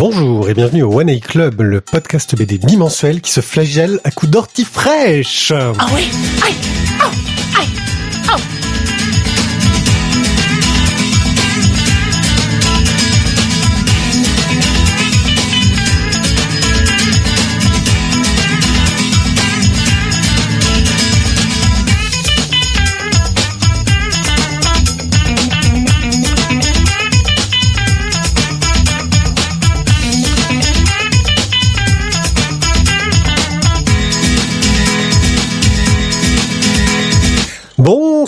Bonjour 0.00 0.48
et 0.48 0.54
bienvenue 0.54 0.82
au 0.82 0.98
One 0.98 1.10
A 1.10 1.20
Club, 1.20 1.60
le 1.60 1.82
podcast 1.82 2.34
BD 2.34 2.56
bimensuel 2.56 3.20
qui 3.20 3.30
se 3.30 3.42
flagelle 3.42 4.00
à 4.02 4.10
coups 4.10 4.32
d'ortie 4.32 4.64
fraîche. 4.64 5.52
Ah 5.52 5.74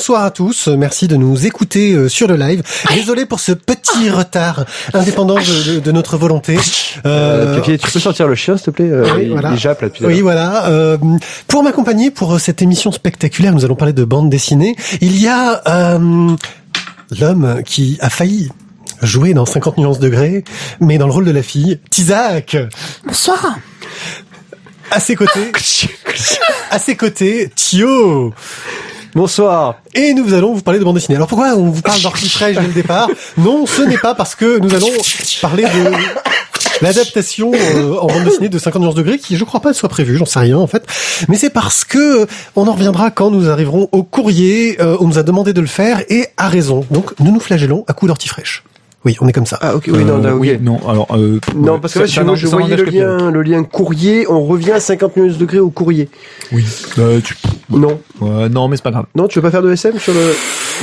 Bonsoir 0.02 0.24
à 0.24 0.32
tous, 0.32 0.66
merci 0.66 1.06
de 1.06 1.14
nous 1.14 1.46
écouter 1.46 1.92
euh, 1.92 2.08
sur 2.08 2.26
le 2.26 2.34
live. 2.34 2.60
Désolé 2.92 3.24
pour 3.24 3.38
ce 3.38 3.52
petit 3.52 4.10
retard, 4.10 4.64
indépendant 4.94 5.36
de, 5.36 5.74
de- 5.74 5.78
de 5.78 5.92
notre 5.92 6.16
volonté. 6.16 6.58
Euh, 7.06 7.60
Pipi, 7.60 7.78
tu 7.78 7.88
peux 7.88 8.00
sortir 8.00 8.26
le 8.26 8.34
chien, 8.34 8.56
s'il 8.56 8.64
te 8.66 8.70
plaît 8.72 8.90
euh, 8.90 9.06
oui, 9.14 9.26
il, 9.26 9.30
voilà. 9.30 9.52
il 9.52 9.58
jappe 9.60 9.80
là 9.80 9.86
depuis 9.90 10.04
Oui, 10.04 10.20
voilà. 10.20 10.66
Euh, 10.66 10.98
pour 11.46 11.62
m'accompagner 11.62 12.10
pour 12.10 12.34
euh, 12.34 12.38
cette 12.40 12.62
émission 12.62 12.90
spectaculaire, 12.90 13.52
nous 13.54 13.64
allons 13.64 13.76
parler 13.76 13.92
de 13.92 14.02
bande 14.02 14.28
dessinée. 14.28 14.74
Il 15.00 15.16
y 15.20 15.28
a 15.28 15.62
euh, 15.68 16.30
l'homme 17.20 17.62
qui 17.64 17.96
a 18.00 18.10
failli 18.10 18.48
jouer 19.02 19.34
dans 19.34 19.46
50 19.46 19.78
nuances 19.78 20.00
degrés, 20.00 20.42
mais 20.80 20.98
dans 20.98 21.06
le 21.06 21.12
rôle 21.12 21.26
de 21.26 21.30
la 21.30 21.44
fille, 21.44 21.78
Tizak. 21.90 22.56
Bonsoir 23.06 23.56
À 24.90 24.98
ses 24.98 25.14
côtés, 25.14 25.52
à 26.72 26.80
ses 26.80 26.96
côtés, 26.96 27.52
Thio. 27.54 28.34
Bonsoir. 29.14 29.76
Et 29.94 30.14
nous 30.14 30.32
allons 30.32 30.54
vous 30.54 30.62
parler 30.62 30.78
de 30.78 30.84
bande 30.84 30.94
dessinée. 30.94 31.16
Alors 31.16 31.28
pourquoi 31.28 31.54
on 31.54 31.68
vous 31.68 31.82
parle 31.82 32.00
fraîche 32.00 32.56
dès 32.56 32.62
le 32.62 32.72
départ? 32.72 33.10
Non, 33.36 33.66
ce 33.66 33.82
n'est 33.82 33.98
pas 33.98 34.14
parce 34.14 34.34
que 34.34 34.58
nous 34.58 34.74
allons 34.74 34.88
parler 35.42 35.64
de 35.64 35.90
l'adaptation 36.80 37.52
euh, 37.54 37.98
en 37.98 38.06
bande 38.06 38.24
dessinée 38.24 38.48
de 38.48 38.58
50 38.58 38.80
nuances 38.80 38.94
degrés 38.94 39.18
qui 39.18 39.36
je 39.36 39.44
crois 39.44 39.60
pas 39.60 39.74
soit 39.74 39.90
prévue, 39.90 40.16
j'en 40.16 40.24
sais 40.24 40.38
rien 40.38 40.56
en 40.56 40.66
fait. 40.66 40.84
Mais 41.28 41.36
c'est 41.36 41.50
parce 41.50 41.84
que 41.84 42.26
on 42.56 42.66
en 42.66 42.72
reviendra 42.72 43.10
quand 43.10 43.30
nous 43.30 43.50
arriverons 43.50 43.90
au 43.92 44.02
courrier, 44.02 44.80
euh, 44.80 44.96
on 45.00 45.08
nous 45.08 45.18
a 45.18 45.22
demandé 45.22 45.52
de 45.52 45.60
le 45.60 45.66
faire 45.66 46.02
et 46.08 46.28
à 46.38 46.48
raison. 46.48 46.86
Donc 46.90 47.12
nous 47.20 47.32
nous 47.32 47.40
flagellons 47.40 47.84
à 47.88 47.92
coups 47.92 48.08
d'ortie 48.08 48.28
fraîche. 48.28 48.64
Oui, 49.04 49.16
on 49.20 49.26
est 49.26 49.32
comme 49.32 49.46
ça. 49.46 49.58
Ah 49.60 49.74
ok, 49.74 49.88
oui, 49.92 50.04
non, 50.04 50.14
Euh, 50.24 50.30
non, 50.30 50.36
oui, 50.36 50.56
non, 50.60 50.78
alors, 50.88 51.08
euh, 51.16 51.40
Non, 51.56 51.80
parce 51.80 51.94
que 51.94 51.98
là, 51.98 52.04
ça- 52.04 52.08
si 52.08 52.14
ça 52.14 52.22
moi, 52.22 52.32
n'en- 52.32 52.36
je 52.36 52.46
ça 52.46 52.56
voyais 52.56 52.76
le 52.76 52.84
lien, 52.84 53.30
le 53.32 53.42
lien 53.42 53.64
courrier, 53.64 54.26
on 54.30 54.44
revient 54.44 54.70
à 54.72 54.80
50 54.80 55.16
minutes 55.16 55.38
degrés 55.38 55.58
au 55.58 55.70
courrier. 55.70 56.08
Oui. 56.52 56.64
Euh, 56.98 57.20
tu- 57.20 57.34
Non. 57.68 57.98
euh, 58.22 58.48
non, 58.48 58.68
mais 58.68 58.76
c'est 58.76 58.82
pas 58.84 58.92
grave. 58.92 59.06
Non, 59.16 59.26
tu 59.26 59.38
veux 59.38 59.42
pas 59.42 59.50
faire 59.50 59.62
de 59.62 59.72
SM 59.72 59.98
sur 59.98 60.12
le... 60.14 60.34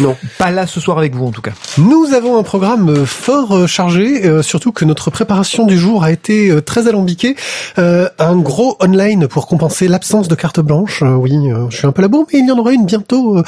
Non. 0.04 0.16
Pas 0.38 0.52
là 0.52 0.68
ce 0.68 0.80
soir 0.82 0.98
avec 0.98 1.16
vous, 1.16 1.26
en 1.28 1.32
tout 1.32 1.42
cas. 1.42 1.52
Nous 1.78 2.14
avons 2.14 2.38
un 2.38 2.44
programme 2.44 2.90
euh, 2.90 3.06
fort 3.06 3.68
chargé, 3.68 4.26
euh, 4.26 4.42
surtout 4.42 4.72
que 4.74 4.84
notre 4.84 5.10
préparation 5.12 5.66
du 5.66 5.78
jour 5.78 6.04
a 6.04 6.12
été 6.12 6.50
euh, 6.52 6.62
très 6.62 6.88
alambiquée. 6.90 7.36
Euh, 7.78 8.10
un 8.20 8.36
gros 8.38 8.76
online 8.82 9.28
pour 9.28 9.48
compenser 9.48 9.88
l'absence 9.88 10.28
de 10.28 10.36
carte 10.36 10.60
blanche. 10.60 11.04
Euh, 11.04 11.16
oui, 11.16 11.32
euh, 11.52 11.68
je 11.70 11.78
suis 11.78 11.88
un 11.88 11.92
peu 11.94 12.02
la 12.02 12.08
bourre, 12.10 12.26
mais 12.34 12.40
il 12.40 12.48
y 12.48 12.52
en 12.52 12.58
aura 12.58 12.72
une 12.74 12.86
bientôt. 12.86 13.42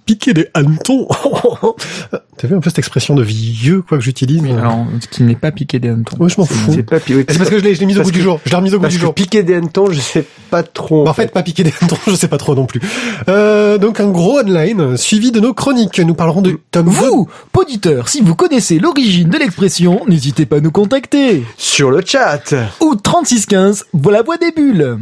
Euh, 0.00 0.02
piquer 0.06 0.34
des 0.34 0.48
hannetons. 0.54 1.08
T'as 2.36 2.48
vu 2.48 2.56
un 2.56 2.60
peu 2.60 2.70
cette 2.70 2.78
expression 2.78 3.14
de 3.14 3.22
vieux, 3.22 3.82
quoi, 3.82 3.98
que 3.98 4.04
j'utilise 4.04 4.40
Mais 4.40 4.52
alors, 4.52 4.86
ce 5.00 5.06
qui 5.08 5.22
n'est 5.24 5.34
pas 5.34 5.52
piqué 5.52 5.78
des 5.78 5.90
hannetons. 5.90 6.16
Ouais, 6.18 6.30
je 6.30 6.40
m'en 6.40 6.46
fous. 6.46 6.72
C'est 6.72 6.82
pas... 6.82 6.96
Oui, 7.10 7.24
C'est 7.28 7.36
parce 7.36 7.50
que 7.50 7.58
je 7.58 7.64
l'ai 7.64 7.74
je 7.74 7.80
l'ai 7.80 7.86
mise 7.86 7.98
au 7.98 8.02
bout 8.02 8.10
du 8.10 8.22
jour. 8.22 8.40
Je 8.44 8.50
l'ai 8.50 8.56
remise 8.56 8.74
au 8.74 8.80
bout 8.80 8.88
du 8.88 8.96
jour. 8.96 9.14
piquer 9.14 9.42
des 9.42 9.54
hannetons, 9.54 9.90
je 9.90 10.00
sais 10.00 10.24
pas 10.50 10.62
trop. 10.62 11.04
Bah, 11.04 11.10
en 11.10 11.14
fait, 11.14 11.32
pas 11.32 11.42
piquer 11.42 11.64
des 11.64 11.72
hannetons, 11.80 11.98
je 12.06 12.14
sais 12.14 12.28
pas 12.28 12.38
trop 12.38 12.54
non 12.54 12.66
plus. 12.66 12.80
Euh, 13.28 13.76
donc 13.76 14.00
un 14.00 14.08
gros 14.08 14.38
online 14.40 14.80
euh, 14.80 14.96
suivi 14.96 15.32
de 15.32 15.40
nos 15.40 15.52
chroniques. 15.52 16.00
Nous 16.00 16.14
parlerons 16.14 16.40
de 16.40 16.58
tome 16.70 16.86
2. 16.86 16.90
Vous, 16.92 17.28
poditeur, 17.52 18.08
si 18.08 18.22
vous 18.22 18.34
connaissez 18.34 18.78
l'origine 18.78 19.28
de 19.28 19.36
l'expression, 19.38 20.02
n'hésitez 20.08 20.46
pas 20.46 20.56
à 20.56 20.60
nous 20.60 20.72
contacter. 20.72 21.44
Sur 21.58 21.90
le 21.90 22.02
chat. 22.04 22.54
Ou 22.80 22.94
3615, 22.96 23.84
voilà 23.92 24.22
voix 24.22 24.38
des 24.38 24.52
bulles. 24.52 24.98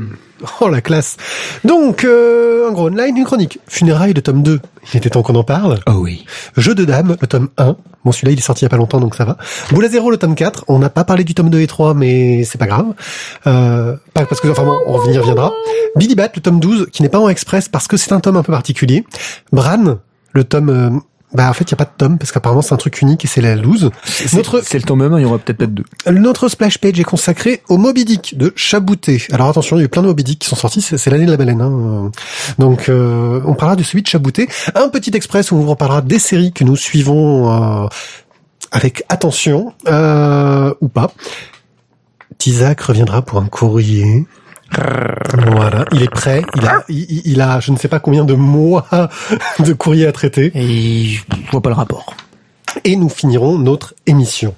Oh 0.60 0.68
la 0.68 0.80
classe. 0.80 1.16
Donc 1.64 2.04
euh, 2.04 2.68
un 2.68 2.72
gros 2.72 2.86
online, 2.86 3.16
une 3.16 3.24
chronique. 3.24 3.58
Funérailles 3.66 4.14
de 4.14 4.20
tome 4.20 4.42
2. 4.42 4.60
Il 4.92 4.96
était 4.96 5.10
temps 5.10 5.22
qu'on 5.22 5.34
en 5.34 5.44
parle. 5.44 5.78
Oh 5.86 5.92
oui. 5.96 6.24
Jeu 6.56 6.74
de 6.74 6.84
dames, 6.84 7.16
le 7.20 7.26
tome 7.26 7.48
1. 7.58 7.76
Bon 8.04 8.12
celui-là 8.12 8.32
il 8.32 8.38
est 8.38 8.42
sorti 8.42 8.62
il 8.62 8.66
y 8.66 8.66
a 8.66 8.68
pas 8.70 8.76
longtemps 8.76 9.00
donc 9.00 9.14
ça 9.14 9.24
va. 9.24 9.36
Boule 9.72 9.84
à 9.84 9.88
zéro 9.88 10.10
le 10.10 10.16
tome 10.16 10.34
4. 10.34 10.64
On 10.68 10.78
n'a 10.78 10.90
pas 10.90 11.04
parlé 11.04 11.24
du 11.24 11.34
tome 11.34 11.50
2 11.50 11.60
et 11.60 11.66
3 11.66 11.94
mais 11.94 12.44
c'est 12.44 12.58
pas 12.58 12.66
grave. 12.66 12.86
Euh, 13.46 13.96
pas 14.14 14.26
parce 14.26 14.40
que 14.40 14.48
enfin 14.48 14.64
bon, 14.64 14.78
on 14.86 15.10
y 15.10 15.18
reviendra. 15.18 15.52
Billy 15.96 16.14
Bat 16.14 16.30
le 16.34 16.40
tome 16.40 16.60
12 16.60 16.88
qui 16.92 17.02
n'est 17.02 17.08
pas 17.08 17.20
en 17.20 17.28
express 17.28 17.68
parce 17.68 17.88
que 17.88 17.96
c'est 17.96 18.12
un 18.12 18.20
tome 18.20 18.36
un 18.36 18.42
peu 18.42 18.52
particulier. 18.52 19.04
Bran 19.52 19.98
le 20.32 20.44
tome 20.44 20.70
euh, 20.70 20.90
bah 21.34 21.50
en 21.50 21.52
fait 21.52 21.64
il 21.64 21.72
y 21.72 21.74
a 21.74 21.76
pas 21.76 21.84
de 21.84 21.90
tome 21.96 22.18
parce 22.18 22.32
qu'apparemment 22.32 22.62
c'est 22.62 22.72
un 22.72 22.78
truc 22.78 23.02
unique 23.02 23.24
et 23.24 23.28
c'est 23.28 23.40
la 23.40 23.54
loose. 23.54 23.90
Notre 24.32 24.62
C'est 24.64 24.78
le 24.78 24.84
tome 24.84 25.00
même, 25.00 25.18
il 25.18 25.22
y 25.22 25.24
aura 25.24 25.38
peut-être 25.38 25.58
peut-être 25.58 25.74
deux. 25.74 25.84
notre 26.10 26.48
splash 26.48 26.78
page 26.78 26.98
est 26.98 27.04
consacré 27.04 27.62
au 27.68 27.76
Moby 27.76 28.04
Dick 28.04 28.36
de 28.38 28.52
Chabouté. 28.56 29.22
Alors 29.32 29.48
attention, 29.48 29.76
il 29.76 29.80
y 29.80 29.82
a 29.82 29.84
eu 29.84 29.88
plein 29.88 30.02
de 30.02 30.06
Moby 30.06 30.24
Dick 30.24 30.38
qui 30.38 30.48
sont 30.48 30.56
sortis, 30.56 30.80
c'est 30.80 30.96
c'est 30.96 31.10
l'année 31.10 31.26
de 31.26 31.30
la 31.30 31.36
baleine. 31.36 31.60
Hein. 31.60 32.10
Donc 32.58 32.88
euh, 32.88 33.40
on 33.44 33.54
parlera 33.54 33.76
de 33.76 33.82
celui 33.82 34.02
de 34.02 34.08
Chabouté. 34.08 34.48
Un 34.74 34.88
petit 34.88 35.10
express 35.14 35.50
où 35.50 35.56
on 35.56 35.60
vous 35.60 35.70
reparlera 35.70 36.00
des 36.00 36.18
séries 36.18 36.52
que 36.52 36.64
nous 36.64 36.76
suivons 36.76 37.84
euh, 37.84 37.86
avec 38.72 39.04
attention, 39.08 39.72
euh, 39.86 40.72
ou 40.80 40.88
pas. 40.88 41.12
Tizak 42.38 42.80
reviendra 42.80 43.22
pour 43.22 43.38
un 43.38 43.46
courrier. 43.46 44.26
Voilà, 45.50 45.84
il 45.92 46.02
est 46.02 46.10
prêt. 46.10 46.42
Il 46.56 46.66
a, 46.66 46.84
il, 46.88 47.22
il 47.26 47.40
a, 47.40 47.60
je 47.60 47.72
ne 47.72 47.76
sais 47.76 47.88
pas 47.88 48.00
combien 48.00 48.24
de 48.24 48.34
mois 48.34 48.86
de 49.58 49.72
courrier 49.72 50.06
à 50.06 50.12
traiter. 50.12 50.50
Et 50.54 51.04
je 51.06 51.22
vois 51.50 51.60
pas 51.62 51.70
le 51.70 51.76
rapport. 51.76 52.14
et 52.84 52.96
nous 52.96 53.08
finirons 53.08 53.58
notre 53.58 53.94
émission. 54.06 54.54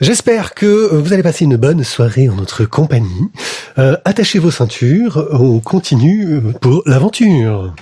J'espère 0.00 0.54
que 0.54 0.94
vous 0.94 1.12
allez 1.12 1.22
passer 1.22 1.44
une 1.44 1.56
bonne 1.56 1.84
soirée 1.84 2.28
en 2.28 2.34
notre 2.34 2.64
compagnie. 2.64 3.30
Euh, 3.78 3.96
attachez 4.04 4.38
vos 4.38 4.50
ceintures, 4.50 5.26
on 5.32 5.60
continue 5.60 6.40
pour 6.60 6.82
l'aventure. 6.86 7.74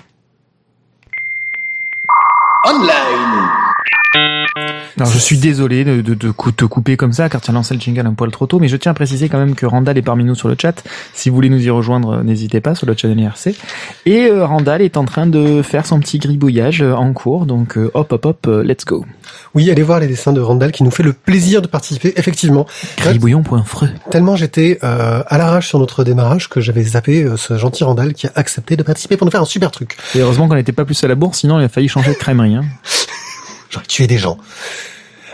Alors, 4.97 5.10
je 5.10 5.19
suis 5.19 5.38
désolé 5.38 5.84
de, 5.84 6.00
de, 6.02 6.14
de 6.14 6.32
te 6.32 6.64
couper 6.64 6.97
comme 6.97 7.12
ça, 7.12 7.28
car 7.28 7.41
tu 7.41 7.50
as 7.50 7.54
lancé 7.54 7.75
le 7.75 7.80
jingle 7.80 8.06
un 8.06 8.14
poil 8.14 8.30
trop 8.30 8.47
tôt, 8.47 8.60
mais 8.60 8.69
je 8.69 8.76
tiens 8.76 8.92
à 8.92 8.94
préciser 8.94 9.28
quand 9.28 9.38
même 9.38 9.56
que 9.56 9.66
Randall 9.66 9.98
est 9.98 10.02
parmi 10.02 10.22
nous 10.22 10.36
sur 10.36 10.48
le 10.48 10.56
chat. 10.60 10.84
Si 11.14 11.28
vous 11.28 11.34
voulez 11.34 11.48
nous 11.48 11.60
y 11.60 11.69
rejoindre, 11.70 12.19
euh, 12.19 12.22
n'hésitez 12.22 12.60
pas 12.60 12.76
sur 12.76 12.86
le 12.86 12.94
chat 12.97 13.08
de 13.08 13.14
l'IRC. 13.14 13.56
Et 14.06 14.26
euh, 14.26 14.47
Randall 14.47 14.82
est 14.82 14.97
en 14.97 15.04
train 15.04 15.26
de 15.26 15.62
faire 15.62 15.84
son 15.84 15.98
petit 15.98 16.19
gribouillage 16.19 16.80
euh, 16.80 16.94
en 16.94 17.12
cours, 17.12 17.44
donc 17.44 17.76
euh, 17.76 17.91
hop 17.94 18.12
hop 18.12 18.24
hop, 18.24 18.47
euh, 18.47 18.62
let's 18.62 18.84
go. 18.84 19.04
Oui, 19.54 19.70
allez 19.70 19.82
voir 19.82 19.98
les 19.98 20.06
dessins 20.06 20.32
de 20.32 20.41
Randall 20.41 20.70
qui 20.70 20.84
nous 20.84 20.91
fait 20.92 21.03
le 21.03 21.12
plaisir 21.12 21.60
de 21.60 21.66
participer. 21.66 22.12
Effectivement, 22.16 22.66
Gribouillon.freux. 22.98 23.88
tellement 24.10 24.36
j'étais 24.36 24.78
euh, 24.84 25.22
à 25.26 25.38
l'arrache 25.38 25.69
sur 25.69 25.78
notre 25.80 26.04
démarrage 26.04 26.48
que 26.48 26.60
j'avais 26.60 26.82
zappé 26.82 27.24
euh, 27.24 27.36
ce 27.36 27.56
gentil 27.58 27.82
Randall 27.84 28.14
qui 28.14 28.26
a 28.28 28.32
accepté 28.36 28.76
de 28.76 28.82
participer 28.82 29.16
pour 29.16 29.24
nous 29.26 29.30
faire 29.32 29.42
un 29.42 29.47
super 29.47 29.70
truc. 29.72 29.97
Et 30.14 30.20
heureusement 30.20 30.48
qu'on 30.48 30.54
n'était 30.54 30.72
pas 30.72 30.84
plus 30.84 31.03
à 31.03 31.08
la 31.08 31.14
bourse, 31.16 31.41
sinon 31.41 31.58
il 31.58 31.64
a 31.64 31.69
failli 31.69 31.88
changer 31.88 32.10
de 32.12 32.16
crèmerie. 32.16 32.54
Hein. 32.54 32.64
J'aurais 33.74 33.86
tué 33.86 34.06
des 34.06 34.18
gens. 34.18 34.38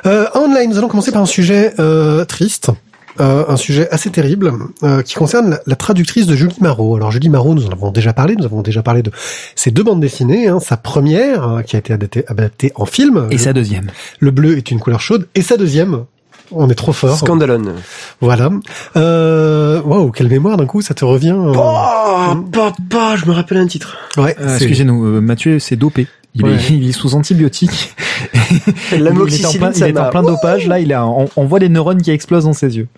Euh, 0.06 0.26
online, 0.34 0.70
nous 0.70 0.78
allons 0.78 0.88
commencer 0.88 1.12
par 1.12 1.20
un 1.22 1.26
sujet 1.26 1.74
euh, 1.78 2.24
triste. 2.24 2.70
Euh, 3.18 3.44
un 3.48 3.56
sujet 3.56 3.90
assez 3.90 4.08
terrible 4.08 4.52
euh, 4.82 5.02
qui 5.02 5.14
concerne 5.14 5.50
la, 5.50 5.60
la 5.66 5.76
traductrice 5.76 6.26
de 6.26 6.36
Julie 6.36 6.56
Marot. 6.60 6.96
Alors 6.96 7.10
Julie 7.10 7.28
Marot, 7.28 7.54
nous 7.54 7.66
en 7.66 7.70
avons 7.70 7.90
déjà 7.90 8.12
parlé, 8.14 8.34
nous 8.36 8.44
avons 8.46 8.62
déjà 8.62 8.82
parlé 8.82 9.02
de 9.02 9.10
ces 9.56 9.72
deux 9.72 9.82
bandes 9.82 10.00
dessinées. 10.00 10.46
Hein, 10.48 10.58
sa 10.60 10.78
première, 10.78 11.42
hein, 11.42 11.62
qui 11.62 11.76
a 11.76 11.80
été 11.80 11.92
adaptée, 11.92 12.24
adaptée 12.28 12.72
en 12.76 12.86
film, 12.86 13.26
Et 13.30 13.34
le, 13.34 13.38
sa 13.38 13.52
deuxième. 13.52 13.90
le 14.20 14.30
bleu 14.30 14.56
est 14.56 14.70
une 14.70 14.78
couleur 14.78 15.00
chaude, 15.00 15.28
et 15.34 15.42
sa 15.42 15.58
deuxième, 15.58 16.04
on 16.52 16.68
est 16.70 16.74
trop 16.74 16.92
fort. 16.92 17.16
Scandalone. 17.18 17.74
Voilà. 18.20 18.50
Euh, 18.96 19.80
Waouh, 19.82 20.10
quelle 20.10 20.28
mémoire 20.28 20.56
d'un 20.56 20.66
coup, 20.66 20.82
ça 20.82 20.94
te 20.94 21.04
revient. 21.04 21.36
euh, 21.36 21.52
Oh, 21.56 22.34
papa, 22.52 23.16
je 23.16 23.26
me 23.26 23.32
rappelle 23.32 23.58
un 23.58 23.66
titre. 23.66 23.96
ouais, 24.16 24.36
Euh, 24.40 24.48
c'est- 24.48 24.64
Excusez-nous, 24.64 25.04
euh, 25.06 25.20
Mathieu 25.20 25.58
s'est 25.58 25.76
dopé. 25.76 26.06
Il, 26.34 26.44
Ouais. 26.44 26.52
est, 26.54 26.70
il 26.70 26.88
est 26.88 26.92
sous 26.92 27.14
antibiotiques. 27.14 27.94
il 28.34 28.98
est 28.98 29.00
en 29.00 29.04
L'amoxicilline, 29.04 29.58
plein, 29.58 29.72
ça 29.72 29.88
il 29.88 29.96
est 29.96 29.98
en 29.98 30.02
m'a... 30.04 30.08
plein 30.10 30.22
dopage. 30.22 30.66
Là, 30.68 30.78
il 30.78 30.92
a, 30.92 31.06
on, 31.06 31.28
on 31.36 31.44
voit 31.44 31.58
les 31.58 31.68
neurones 31.68 32.02
qui 32.02 32.10
explosent 32.10 32.44
dans 32.44 32.52
ses 32.52 32.76
yeux. 32.76 32.88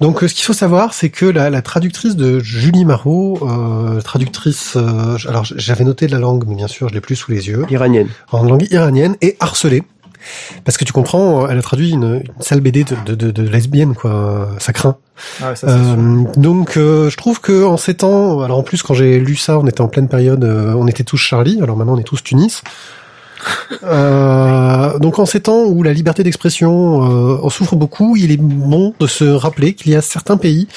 Donc, 0.00 0.22
euh, 0.22 0.28
ce 0.28 0.34
qu'il 0.34 0.44
faut 0.44 0.52
savoir, 0.52 0.94
c'est 0.94 1.08
que 1.10 1.26
la, 1.26 1.48
la 1.50 1.62
traductrice 1.62 2.16
de 2.16 2.40
Julie 2.40 2.84
Marot, 2.84 3.38
euh, 3.42 4.00
traductrice, 4.00 4.74
euh, 4.76 5.16
alors 5.28 5.44
j'avais 5.44 5.84
noté 5.84 6.06
de 6.06 6.12
la 6.12 6.18
langue, 6.18 6.44
mais 6.46 6.54
bien 6.56 6.66
sûr, 6.68 6.88
je 6.88 6.94
l'ai 6.94 7.00
plus 7.00 7.14
sous 7.16 7.30
les 7.30 7.48
yeux. 7.48 7.64
Iranienne. 7.70 8.08
en 8.32 8.42
langue 8.42 8.66
iranienne 8.70 9.16
et 9.20 9.36
harcelée. 9.40 9.82
Parce 10.64 10.76
que 10.76 10.84
tu 10.84 10.92
comprends, 10.92 11.48
elle 11.48 11.58
a 11.58 11.62
traduit 11.62 11.90
une, 11.90 12.22
une 12.24 12.42
sale 12.42 12.60
BD 12.60 12.84
de, 12.84 12.96
de, 13.06 13.14
de, 13.14 13.30
de 13.30 13.48
lesbienne, 13.48 13.94
quoi. 13.94 14.48
Ça 14.58 14.72
craint. 14.72 14.96
Euh, 15.64 16.24
donc, 16.36 16.76
euh, 16.76 17.10
je 17.10 17.16
trouve 17.16 17.40
que 17.40 17.64
en 17.64 17.76
ces 17.76 17.94
temps, 17.94 18.40
alors 18.42 18.58
en 18.58 18.62
plus 18.62 18.82
quand 18.82 18.94
j'ai 18.94 19.18
lu 19.20 19.36
ça, 19.36 19.58
on 19.58 19.66
était 19.66 19.80
en 19.80 19.88
pleine 19.88 20.08
période, 20.08 20.44
euh, 20.44 20.74
on 20.76 20.86
était 20.86 21.04
tous 21.04 21.16
Charlie, 21.18 21.60
alors 21.62 21.76
maintenant 21.76 21.94
on 21.94 21.98
est 21.98 22.04
tous 22.04 22.22
Tunis. 22.22 22.62
Euh, 23.84 24.98
donc 25.00 25.18
en 25.18 25.26
ces 25.26 25.40
temps 25.40 25.64
où 25.64 25.82
la 25.82 25.92
liberté 25.92 26.22
d'expression 26.22 27.02
euh, 27.02 27.38
en 27.42 27.50
souffre 27.50 27.74
beaucoup, 27.74 28.16
il 28.16 28.30
est 28.30 28.36
bon 28.36 28.94
de 29.00 29.08
se 29.08 29.24
rappeler 29.24 29.74
qu'il 29.74 29.90
y 29.90 29.96
a 29.96 30.02
certains 30.02 30.36
pays 30.36 30.68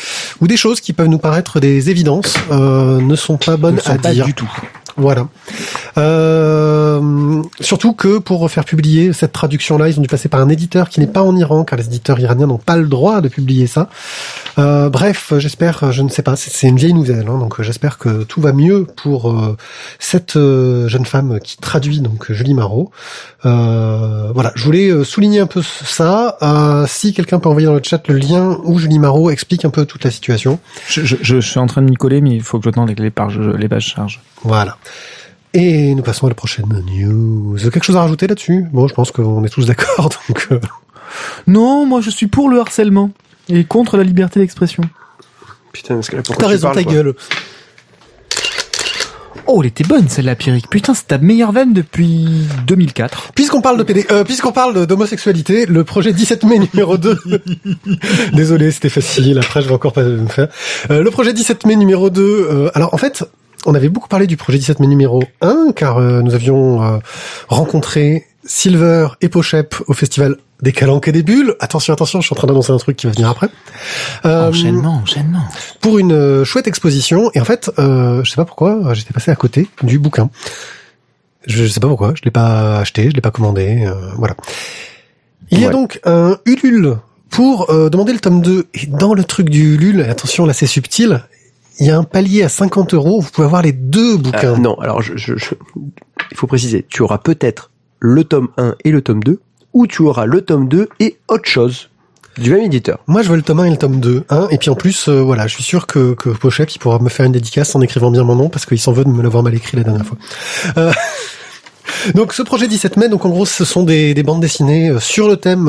où 0.42 0.48
des 0.48 0.58
choses 0.58 0.82
qui 0.82 0.92
peuvent 0.92 1.08
nous 1.08 1.20
paraître 1.20 1.60
des 1.60 1.92
évidences 1.92 2.34
euh, 2.52 3.00
ne 3.00 3.16
sont 3.16 3.38
pas 3.38 3.58
bonnes 3.58 3.76
Ne 3.76 3.82
sont 3.82 3.92
à 3.92 3.98
pas 4.00 4.14
dire. 4.14 4.26
du 4.26 4.34
tout. 4.34 4.52
Voilà. 4.98 5.28
Euh, 5.98 7.42
surtout 7.60 7.94
que 7.94 8.18
pour 8.18 8.50
faire 8.50 8.64
publier 8.66 9.14
cette 9.14 9.32
traduction-là, 9.34 9.90
ils 9.90 9.98
ont 10.00 10.02
dû 10.02 10.08
passer 10.08 10.30
par 10.30 10.40
un 10.42 10.50
éditeur 10.50 10.90
qui 10.90 11.00
n'est 11.00 11.08
pas 11.08 11.22
en 11.22 11.36
Iran, 11.36 11.64
car 11.64 11.78
les 11.78 11.86
éditeurs 11.86 12.20
iraniens 12.20 12.48
n'ont 12.48 12.58
pas 12.58 12.78
le 12.78 12.88
droit 12.88 13.22
de 13.22 13.28
publier 13.28 13.68
ça. 13.68 13.90
Euh, 14.58 14.90
bref, 14.90 15.34
j'espère, 15.38 15.92
je 15.92 16.02
ne 16.02 16.10
sais 16.10 16.22
pas, 16.22 16.36
c'est- 16.36 16.68
une 16.68 16.78
vieille 16.78 16.94
nouvelle, 16.94 17.28
hein, 17.30 17.38
donc 17.38 17.62
j'espère 17.62 17.98
que 17.98 18.24
tout 18.24 18.42
va 18.42 18.52
mieux 18.54 18.86
pour 18.86 19.30
euh, 19.32 19.56
cette 20.00 20.36
euh, 20.38 20.88
jeune 20.88 21.06
femme 21.06 21.40
qui 21.44 21.58
traduit 21.58 22.00
donc 22.00 22.32
Julie 22.32 22.54
Marot. 22.54 22.92
Euh, 23.46 24.32
voilà, 24.34 24.52
je 24.56 24.64
voulais 24.64 25.04
souligner 25.04 25.42
un 25.42 25.46
peu 25.48 25.62
ça. 25.62 26.38
Si 26.88 27.14
quelqu'un 27.14 27.40
peut 27.40 27.50
envoyer 27.50 27.68
dans 27.68 27.74
le 27.76 27.82
chat 27.84 28.02
le 28.08 28.16
lien 28.16 28.58
où 28.64 28.80
Julie 28.80 29.00
Marot 29.00 29.30
explique 29.30 29.66
un 29.66 29.70
peu 29.70 29.86
toute 29.86 30.04
la 30.04 30.12
situation. 30.12 30.60
Je, 30.88 31.02
je, 31.06 31.16
je 31.22 31.38
suis 31.40 31.60
en 31.60 31.68
train 31.68 31.82
de 31.82 31.90
m'y 31.90 31.96
coller, 31.96 32.22
mais 32.22 32.32
il 32.32 32.42
faut 32.42 32.58
que 32.60 32.66
je 32.66 32.70
tente 32.72 32.86
avec 32.86 33.00
les 33.00 33.12
pages, 33.12 33.38
les 33.40 33.68
pages 33.70 33.86
charges. 33.88 34.22
Voilà. 34.44 34.78
Et 35.54 35.96
nous 35.96 36.04
passons 36.04 36.26
à 36.26 36.30
la 36.30 36.36
prochaine 36.36 36.84
news. 36.92 37.56
Quelque 37.58 37.84
chose 37.86 37.96
à 37.96 38.02
rajouter 38.02 38.28
là-dessus? 38.28 38.66
Bon, 38.74 38.88
je 38.88 38.94
pense 38.94 39.12
qu'on 39.12 39.44
est 39.46 39.50
tous 39.50 39.66
d'accord, 39.66 40.10
donc... 40.30 40.48
euh, 40.52 40.60
Non, 41.48 41.86
moi 41.86 42.02
je 42.02 42.10
suis 42.10 42.28
pour 42.28 42.50
le 42.50 42.60
harcèlement 42.60 43.12
et 43.48 43.64
contre 43.64 43.96
la 43.98 44.04
liberté 44.04 44.40
d'expression. 44.40 44.84
Putain, 45.72 45.96
parce 45.96 46.10
que 46.10 46.16
là, 46.18 46.24
pourquoi 46.26 46.44
T'as 46.44 46.50
raison, 46.50 46.68
parles, 46.72 46.84
ta 46.84 46.92
gueule. 46.92 47.14
Oh, 49.48 49.60
elle 49.62 49.68
était 49.68 49.84
bonne 49.84 50.10
celle-là, 50.10 50.36
Pierrick. 50.36 50.70
Putain, 50.70 50.96
c'est 50.96 51.06
ta 51.08 51.20
meilleure 51.20 51.52
veine 51.52 51.72
depuis 51.72 52.28
2004. 52.66 53.32
Puisqu'on 53.36 53.62
parle 53.62 53.78
de 53.78 53.84
PD, 53.84 54.06
euh, 54.10 54.24
puisqu'on 54.24 54.52
parle 54.52 54.88
d'homosexualité, 54.88 55.68
le 55.68 55.84
projet 55.84 56.14
17 56.14 56.44
mai 56.46 56.58
numéro 56.60 56.98
2. 56.98 57.20
Désolé, 58.34 58.72
c'était 58.72 58.90
facile. 58.90 59.38
Après, 59.38 59.62
je 59.62 59.68
vais 59.68 59.76
encore 59.76 59.94
pas 59.94 60.04
me 60.04 60.28
faire. 60.28 60.48
Euh, 60.90 61.04
le 61.04 61.12
projet 61.12 61.32
17 61.32 61.66
mai 61.68 61.76
numéro 61.76 62.10
2. 62.10 62.22
euh, 62.24 62.72
alors, 62.74 62.94
en 62.96 62.98
fait, 62.98 63.24
on 63.66 63.76
avait 63.76 63.90
beaucoup 63.90 64.08
parlé 64.08 64.28
du 64.28 64.38
projet 64.38 64.58
17 64.58 64.80
mai 64.80 64.88
numéro 64.88 65.24
1, 65.42 65.72
car 65.76 65.98
euh, 65.98 66.22
nous 66.22 66.34
avions 66.34 66.84
euh, 66.84 66.98
rencontré 67.48 68.26
Silver 68.46 69.08
et 69.22 69.30
Pochep 69.30 69.76
au 69.88 69.94
festival 69.94 70.36
des 70.62 70.72
Calanques 70.72 71.08
et 71.08 71.12
des 71.12 71.24
Bulles. 71.24 71.56
Attention, 71.60 71.94
attention, 71.94 72.22
je 72.22 72.28
suis 72.28 72.34
en 72.34 72.38
train 72.38 72.48
d'annoncer 72.48 72.72
un 72.72 72.78
truc 72.78 72.96
qui 72.98 73.08
va 73.08 73.12
venir 73.14 73.30
après. 73.30 73.50
Euh, 74.26 74.50
Enchaînement, 74.50 75.02
enchaînement. 75.04 75.44
pour 75.82 76.00
une 76.00 76.14
euh, 76.14 76.46
chouette 76.46 76.68
exposition. 76.68 77.30
Et 77.34 77.42
en 77.42 77.46
fait, 77.46 77.72
euh, 77.80 78.24
je 78.24 78.30
sais 78.30 78.36
pas 78.38 78.46
pourquoi, 78.46 78.72
euh, 78.86 78.94
j'étais 78.94 79.14
passé 79.14 79.32
à 79.32 79.36
côté 79.36 79.68
du 79.84 80.00
bouquin. 80.00 80.30
Je 81.48 81.66
sais 81.68 81.80
pas 81.80 81.88
pourquoi, 81.88 82.14
je 82.16 82.22
l'ai 82.24 82.32
pas 82.32 82.80
acheté, 82.80 83.10
je 83.10 83.16
l'ai 83.16 83.22
pas 83.22 83.32
commandé, 83.32 83.84
euh, 83.86 83.94
voilà. 84.18 84.36
Il 85.52 85.60
y 85.60 85.66
a 85.66 85.70
donc 85.70 86.00
un 86.06 86.38
Ulule 86.46 86.98
pour 87.30 87.70
euh, 87.70 87.90
demander 87.90 88.14
le 88.14 88.20
tome 88.20 88.42
2. 88.42 88.68
Et 88.74 88.86
dans 88.88 89.14
le 89.14 89.24
truc 89.24 89.50
du 89.50 89.76
Ulule, 89.76 90.02
attention 90.02 90.46
là 90.46 90.54
c'est 90.54 90.66
subtil, 90.66 91.22
il 91.80 91.88
y 91.88 91.90
a 91.92 91.98
un 91.98 92.04
palier 92.04 92.44
à 92.44 92.50
50 92.50 92.94
euros, 92.94 93.20
vous 93.22 93.30
pouvez 93.30 93.46
avoir 93.46 93.62
les 93.62 93.72
deux 93.74 94.18
bouquins. 94.18 94.54
Euh, 94.54 94.58
non, 94.58 94.76
alors 94.80 95.02
je, 95.02 95.14
je- 95.18 95.36
je- 95.38 95.56
il 96.32 96.38
faut 96.38 96.48
préciser, 96.48 96.86
tu 96.90 97.02
auras 97.02 97.18
peut-être 97.18 97.72
le 98.00 98.24
tome 98.24 98.50
1 98.58 98.76
et 98.84 98.92
le 98.92 99.02
tome 99.02 99.24
2, 99.24 99.40
ou 99.74 99.88
tu 99.88 100.04
auras 100.04 100.26
le 100.26 100.42
tome 100.42 100.68
2 100.68 100.88
et 101.00 101.18
autre 101.28 101.48
chose 101.50 101.90
du 102.38 102.52
même 102.52 102.64
éditeur. 102.64 103.00
Moi, 103.08 103.22
je 103.22 103.30
veux 103.30 103.38
le 103.38 103.42
tome 103.42 103.60
1 103.62 103.66
et 103.66 103.70
le 103.72 103.78
tome 103.78 104.00
2. 104.02 104.24
Hein, 104.30 104.48
et 104.52 104.58
puis 104.58 104.70
en 104.70 104.76
plus, 104.76 105.08
euh, 105.08 105.22
voilà, 105.22 105.48
je 105.48 105.54
suis 105.56 105.64
sûr 105.64 105.88
que, 105.88 106.14
que 106.16 106.30
Pochep, 106.30 106.70
il 106.70 106.80
pourra 106.80 107.00
me 107.00 107.08
faire 107.10 107.26
une 107.26 107.32
dédicace 107.32 107.76
en 107.76 107.82
écrivant 107.82 108.12
bien 108.12 108.24
mon 108.24 108.36
nom, 108.36 108.50
parce 108.50 108.66
qu'il 108.66 108.80
s'en 108.80 108.92
veut 108.92 109.06
de 109.06 109.10
me 109.10 109.22
l'avoir 109.24 109.42
mal 109.44 109.54
écrit 109.56 109.78
la 109.78 109.84
dernière 109.84 110.06
fois. 110.06 110.18
Euh, 110.78 110.92
donc 112.14 112.34
ce 112.34 112.42
projet 112.44 112.68
17 112.68 112.98
mai, 112.98 113.08
donc 113.10 113.26
en 113.26 113.30
gros, 113.30 113.46
ce 113.46 113.64
sont 113.66 113.84
des, 113.84 114.14
des 114.14 114.24
bandes 114.24 114.42
dessinées 114.42 114.90
euh, 114.90 115.00
sur 115.00 115.28
le 115.30 115.38
thème 115.38 115.66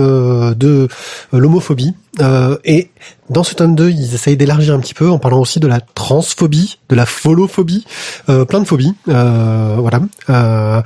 de 0.56 0.88
l'homophobie. 1.32 1.94
Euh, 2.20 2.56
et 2.64 2.90
dans 3.28 3.42
ce 3.42 3.54
tome 3.54 3.74
2, 3.74 3.90
ils 3.90 4.14
essayent 4.14 4.36
d'élargir 4.36 4.74
un 4.74 4.78
petit 4.78 4.94
peu 4.94 5.10
en 5.10 5.18
parlant 5.18 5.40
aussi 5.40 5.58
de 5.58 5.66
la 5.66 5.80
transphobie, 5.80 6.78
de 6.88 6.94
la 6.94 7.06
folophobie, 7.06 7.84
euh, 8.28 8.44
plein 8.44 8.60
de 8.60 8.64
phobies. 8.64 8.94
Euh, 9.08 9.76
voilà. 9.78 10.00
Euh, 10.30 10.80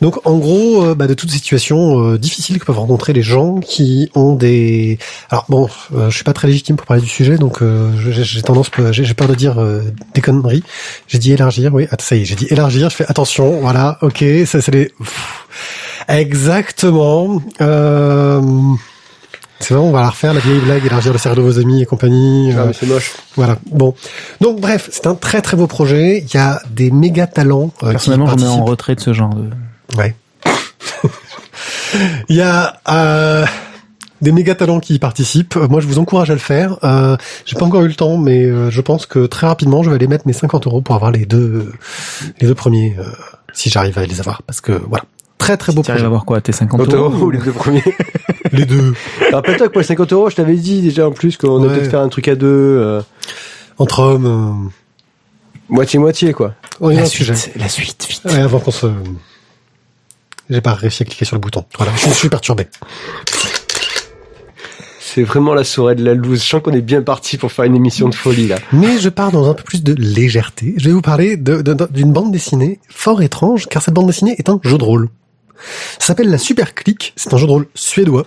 donc 0.00 0.24
en 0.26 0.38
gros, 0.38 0.84
euh, 0.84 0.94
bah, 0.94 1.06
de 1.06 1.14
toutes 1.14 1.30
ces 1.30 1.38
situations 1.38 2.00
euh, 2.00 2.18
difficiles 2.18 2.58
que 2.58 2.64
peuvent 2.64 2.78
rencontrer 2.78 3.12
les 3.12 3.22
gens 3.22 3.56
qui 3.56 4.10
ont 4.14 4.34
des... 4.34 4.98
Alors 5.30 5.46
bon, 5.48 5.68
je 5.92 6.14
suis 6.14 6.24
pas 6.24 6.32
très 6.32 6.48
légitime 6.48 6.76
pour 6.76 6.86
parler 6.86 7.02
du 7.02 7.08
sujet, 7.08 7.38
donc 7.38 7.62
j'ai 7.98 8.42
tendance, 8.42 8.70
j'ai 8.92 9.14
peur 9.14 9.28
de 9.28 9.34
dire 9.34 9.56
des 10.14 10.20
conneries. 10.20 10.62
J'ai 11.08 11.18
dit 11.18 11.32
élargir, 11.32 11.74
oui. 11.74 11.86
Attends, 11.90 12.04
ça 12.04 12.16
y 12.16 12.22
est, 12.22 12.24
j'ai 12.24 12.36
dit 12.36 12.46
élargir. 12.50 12.90
Je 12.90 12.96
fais 12.96 13.06
attention, 13.08 13.60
voilà, 13.60 13.98
ok, 14.02 14.24
ça 14.46 14.60
c'est 14.60 14.72
les... 14.72 14.92
Exactement. 16.08 17.42
Euh... 17.60 18.40
C'est 19.60 19.74
bon, 19.74 19.88
on 19.88 19.92
va 19.92 20.00
la 20.00 20.08
refaire, 20.10 20.32
la 20.34 20.40
vieille 20.40 20.58
blague, 20.60 20.84
élargir 20.86 21.12
le 21.12 21.18
cercle 21.18 21.36
de 21.38 21.42
vos 21.42 21.58
amis 21.58 21.82
et 21.82 21.86
compagnie. 21.86 22.50
Ah, 22.56 22.60
euh, 22.60 22.66
mais 22.68 22.72
c'est 22.72 22.86
moche. 22.86 23.12
voilà. 23.36 23.56
Bon. 23.70 23.94
Donc 24.40 24.58
bref, 24.60 24.88
c'est 24.90 25.06
un 25.06 25.14
très 25.14 25.42
très 25.42 25.56
beau 25.56 25.66
projet. 25.66 26.24
Il 26.26 26.34
y 26.34 26.38
a 26.38 26.60
des 26.70 26.90
méga 26.90 27.26
talents. 27.26 27.70
euh, 27.82 27.88
qui 27.88 27.92
Personnellement, 27.92 28.26
je 28.26 28.36
me 28.36 28.40
mets 28.40 28.46
en 28.48 28.64
retrait 28.64 28.94
de 28.94 29.00
ce 29.00 29.12
genre 29.12 29.34
de... 29.34 29.50
Ouais. 29.98 30.14
Il 32.28 32.36
y 32.36 32.40
a 32.42 32.80
euh, 32.88 33.44
des 34.22 34.32
méga 34.32 34.54
talents 34.54 34.80
qui 34.80 34.94
y 34.94 34.98
participent. 34.98 35.56
Euh, 35.56 35.68
Moi, 35.68 35.80
je 35.80 35.86
vous 35.86 35.98
encourage 35.98 36.30
à 36.30 36.34
le 36.34 36.38
faire. 36.40 36.76
Euh, 36.84 37.16
J'ai 37.44 37.56
pas 37.56 37.64
encore 37.66 37.82
eu 37.82 37.88
le 37.88 37.94
temps, 37.94 38.16
mais 38.16 38.44
euh, 38.44 38.70
je 38.70 38.80
pense 38.80 39.04
que 39.06 39.26
très 39.26 39.46
rapidement, 39.46 39.82
je 39.82 39.90
vais 39.90 39.96
aller 39.96 40.06
mettre 40.08 40.26
mes 40.26 40.32
50 40.32 40.66
euros 40.66 40.80
pour 40.80 40.94
avoir 40.94 41.10
les 41.10 41.26
deux, 41.26 41.72
les 42.40 42.46
deux 42.46 42.54
premiers, 42.54 42.96
euh, 42.98 43.04
si 43.52 43.68
j'arrive 43.70 43.98
à 43.98 44.06
les 44.06 44.20
avoir. 44.20 44.42
Parce 44.44 44.60
que 44.60 44.72
voilà, 44.72 45.04
très 45.40 45.56
très 45.56 45.72
beau 45.72 45.82
Tu 45.82 45.90
arrives 45.90 46.00
projet. 46.02 46.06
à 46.06 46.08
voir 46.10 46.24
quoi 46.24 46.40
Tes 46.40 46.52
50 46.52 46.80
50 46.80 46.94
euros 46.94 47.10
euros 47.12 47.24
ou 47.26 47.30
les 47.30 47.38
deux 47.38 47.52
premiers. 47.52 47.82
Les 48.52 48.64
deux. 48.64 48.94
Rappelle-toi 49.32 49.68
que 49.68 49.72
pour 49.72 49.80
les 49.80 49.86
50 49.86 50.12
euros, 50.12 50.28
je 50.30 50.34
t'avais 50.36 50.56
dit 50.56 50.82
déjà 50.82 51.06
en 51.06 51.12
plus 51.12 51.36
qu'on 51.36 51.62
Ouais. 51.62 51.68
a 51.68 51.74
peut-être 51.74 51.90
faire 51.90 52.00
un 52.00 52.08
truc 52.08 52.26
à 52.26 52.34
deux, 52.34 52.46
euh, 52.48 53.00
Entre 53.78 54.00
hommes. 54.00 54.70
moitié-moitié, 55.68 56.32
quoi. 56.32 56.48
Euh... 56.48 56.52
on 56.80 56.90
est 56.90 56.94
dans 56.94 57.00
La 57.00 57.04
le 57.06 57.10
sujet. 57.10 57.34
suite, 57.36 57.54
la 57.56 57.68
suite, 57.68 58.06
vite. 58.10 58.22
Ouais, 58.24 58.40
avant 58.40 58.58
qu'on 58.58 58.72
se... 58.72 58.86
J'ai 60.48 60.60
pas 60.60 60.74
réussi 60.74 61.04
à 61.04 61.06
cliquer 61.06 61.24
sur 61.24 61.36
le 61.36 61.40
bouton. 61.40 61.64
Voilà, 61.78 61.92
je 61.96 62.10
suis 62.10 62.28
perturbé. 62.28 62.66
C'est 64.98 65.22
vraiment 65.22 65.54
la 65.54 65.62
soirée 65.64 65.94
de 65.94 66.04
la 66.04 66.14
loose. 66.14 66.42
Je 66.42 66.48
sens 66.48 66.60
qu'on 66.62 66.72
est 66.72 66.80
bien 66.80 67.02
parti 67.02 67.36
pour 67.36 67.50
faire 67.52 67.64
une 67.64 67.76
émission 67.76 68.08
de 68.08 68.14
folie, 68.16 68.48
là. 68.48 68.56
Mais 68.72 68.98
je 68.98 69.08
pars 69.08 69.30
dans 69.32 69.48
un 69.48 69.54
peu 69.54 69.62
plus 69.64 69.82
de 69.84 69.92
légèreté. 69.94 70.74
Je 70.76 70.86
vais 70.86 70.92
vous 70.92 71.02
parler 71.02 71.36
de- 71.36 71.62
de- 71.62 71.88
d'une 71.90 72.12
bande 72.12 72.32
dessinée 72.32 72.80
fort 72.88 73.22
étrange, 73.22 73.66
car 73.68 73.82
cette 73.82 73.94
bande 73.94 74.06
dessinée 74.06 74.34
est 74.38 74.48
un 74.48 74.58
jeu 74.64 74.76
de 74.78 74.84
rôle. 74.84 75.08
Ça 75.98 76.06
s'appelle 76.08 76.30
la 76.30 76.38
Super 76.38 76.74
Click. 76.74 77.12
C'est 77.16 77.32
un 77.34 77.36
jeu 77.36 77.46
de 77.46 77.52
rôle 77.52 77.66
suédois 77.74 78.26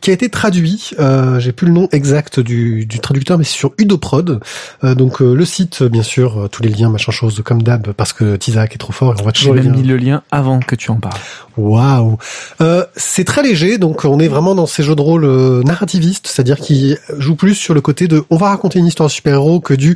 qui 0.00 0.10
a 0.10 0.12
été 0.12 0.28
traduit. 0.28 0.90
Euh, 0.98 1.40
J'ai 1.40 1.52
plus 1.52 1.66
le 1.66 1.72
nom 1.72 1.88
exact 1.92 2.40
du, 2.40 2.84
du 2.86 3.00
traducteur, 3.00 3.38
mais 3.38 3.44
c'est 3.44 3.56
sur 3.56 3.72
Udoprod. 3.78 4.40
Euh, 4.84 4.94
donc 4.94 5.22
euh, 5.22 5.34
le 5.34 5.44
site, 5.44 5.82
bien 5.82 6.02
sûr, 6.02 6.42
euh, 6.42 6.48
tous 6.48 6.62
les 6.62 6.68
liens, 6.68 6.90
machin 6.90 7.12
chose, 7.12 7.40
comme 7.44 7.62
d'hab, 7.62 7.92
parce 7.92 8.12
que 8.12 8.36
Tizak 8.36 8.74
est 8.74 8.78
trop 8.78 8.92
fort 8.92 9.14
et 9.16 9.20
on 9.20 9.24
va 9.24 9.32
toujours 9.32 9.54
même 9.54 9.74
mis 9.74 9.82
le 9.82 9.96
lien 9.96 10.22
avant 10.30 10.60
que 10.60 10.74
tu 10.74 10.90
en 10.90 10.96
parles. 10.96 11.18
Waouh 11.56 12.18
euh, 12.60 12.84
C'est 12.96 13.24
très 13.24 13.42
léger, 13.42 13.78
donc 13.78 14.04
on 14.04 14.18
est 14.18 14.28
vraiment 14.28 14.54
dans 14.54 14.66
ces 14.66 14.82
jeux 14.82 14.94
de 14.94 15.02
rôle 15.02 15.24
euh, 15.24 15.62
narrativistes, 15.62 16.26
c'est-à-dire 16.26 16.58
qui 16.58 16.96
jouent 17.18 17.36
plus 17.36 17.54
sur 17.54 17.74
le 17.74 17.80
côté 17.80 18.08
de 18.08 18.24
on 18.30 18.36
va 18.36 18.50
raconter 18.50 18.78
une 18.78 18.86
histoire 18.86 19.08
de 19.08 19.12
super-héros 19.12 19.60
que 19.60 19.74
du 19.74 19.94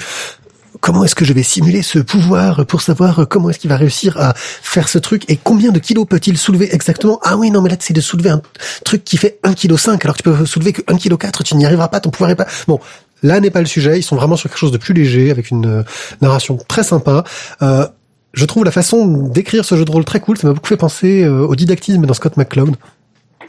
comment 0.87 1.03
est-ce 1.03 1.17
que 1.17 1.25
je 1.25 1.33
vais 1.33 1.43
simuler 1.43 1.83
ce 1.83 1.99
pouvoir 1.99 2.65
pour 2.65 2.81
savoir 2.81 3.27
comment 3.29 3.51
est-ce 3.51 3.59
qu'il 3.59 3.69
va 3.69 3.77
réussir 3.77 4.17
à 4.21 4.35
faire 4.37 4.89
ce 4.89 4.99
truc 4.99 5.25
et 5.27 5.37
combien 5.37 5.73
de 5.73 5.81
kilos 5.81 6.07
peut-il 6.09 6.39
soulever 6.39 6.73
exactement? 6.73 7.19
Ah 7.25 7.37
oui, 7.37 7.51
non, 7.51 7.61
mais 7.61 7.71
là, 7.71 7.77
c'est 7.81 7.93
de 7.93 8.01
soulever 8.01 8.31
un 8.31 8.41
truc 8.85 9.03
qui 9.03 9.17
fait 9.17 9.41
1,5 9.43 9.57
kg, 9.57 10.05
alors 10.05 10.17
que 10.17 10.23
tu 10.23 10.31
peux 10.31 10.47
soulever 10.47 10.73
que 10.73 10.83
1,4 10.83 11.09
kg, 11.09 11.43
tu 11.45 11.57
n'y 11.57 11.67
arriveras 11.67 11.89
pas, 11.89 11.99
ton 11.99 12.11
pouvoir 12.11 12.31
est 12.31 12.37
pas... 12.37 12.47
Bon, 12.69 12.79
là 13.25 13.41
n'est 13.41 13.51
pas 13.51 13.59
le 13.59 13.67
sujet, 13.67 13.99
ils 13.99 14.05
sont 14.05 14.15
vraiment 14.15 14.37
sur 14.37 14.49
quelque 14.49 14.61
chose 14.61 14.71
de 14.71 14.79
plus 14.79 14.95
léger, 14.95 15.33
avec 15.33 15.51
une 15.51 15.67
euh, 15.67 15.83
narration 16.21 16.57
très 16.69 16.85
sympa. 16.85 17.25
Euh, 17.63 17.89
je 18.33 18.45
trouve 18.45 18.65
la 18.65 18.71
façon 18.71 19.09
d'écrire 19.09 19.65
ce 19.65 19.75
jeu 19.75 19.85
de 19.85 19.91
rôle 19.91 20.05
très 20.05 20.21
cool. 20.21 20.39
Ça 20.39 20.47
m'a 20.47 20.53
beaucoup 20.53 20.69
fait 20.69 20.77
penser 20.77 21.25
euh, 21.25 21.45
au 21.45 21.57
didactisme 21.57 22.07
dans 22.07 22.15
Scott 22.15 22.37
McCloud. 22.37 22.77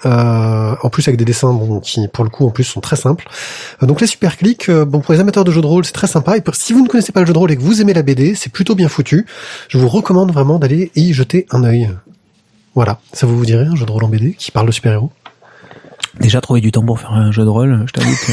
Euh, 0.05 0.75
en 0.83 0.89
plus 0.89 1.07
avec 1.07 1.17
des 1.17 1.25
dessins 1.25 1.51
bon, 1.53 1.79
qui 1.79 2.07
pour 2.07 2.23
le 2.23 2.29
coup 2.29 2.45
en 2.45 2.51
plus 2.51 2.63
sont 2.63 2.81
très 2.81 2.95
simples. 2.95 3.27
Euh, 3.81 3.87
donc 3.87 3.99
les 4.01 4.07
super 4.07 4.37
clics, 4.37 4.69
euh, 4.69 4.85
bon 4.85 4.99
pour 4.99 5.13
les 5.13 5.19
amateurs 5.19 5.43
de 5.43 5.51
jeux 5.51 5.61
de 5.61 5.65
rôle 5.67 5.85
c'est 5.85 5.91
très 5.91 6.05
sympa 6.07 6.37
et 6.37 6.41
pour, 6.41 6.53
si 6.55 6.71
vous 6.73 6.83
ne 6.83 6.87
connaissez 6.87 7.11
pas 7.11 7.21
le 7.21 7.25
jeu 7.25 7.33
de 7.33 7.37
rôle 7.39 7.51
et 7.51 7.57
que 7.57 7.61
vous 7.63 7.81
aimez 7.81 7.93
la 7.93 8.03
BD, 8.03 8.35
c'est 8.35 8.51
plutôt 8.51 8.75
bien 8.75 8.89
foutu. 8.89 9.25
Je 9.69 9.77
vous 9.79 9.87
recommande 9.89 10.31
vraiment 10.31 10.59
d'aller 10.59 10.91
y 10.95 11.13
jeter 11.13 11.47
un 11.51 11.63
œil. 11.63 11.89
Voilà, 12.75 12.99
ça 13.11 13.25
vous 13.25 13.35
vous 13.37 13.45
dirait 13.45 13.65
un 13.65 13.75
jeu 13.75 13.85
de 13.87 13.91
rôle 13.91 14.03
en 14.03 14.07
BD 14.09 14.33
qui 14.37 14.51
parle 14.51 14.67
de 14.67 14.71
super 14.71 14.93
héros 14.93 15.11
Déjà 16.19 16.41
trouver 16.41 16.61
du 16.61 16.71
temps 16.71 16.83
pour 16.83 16.99
faire 16.99 17.13
un 17.13 17.31
jeu 17.31 17.43
de 17.43 17.49
rôle, 17.49 17.83
je 17.87 17.91
t'avoue 17.93 18.15
que... 18.15 18.31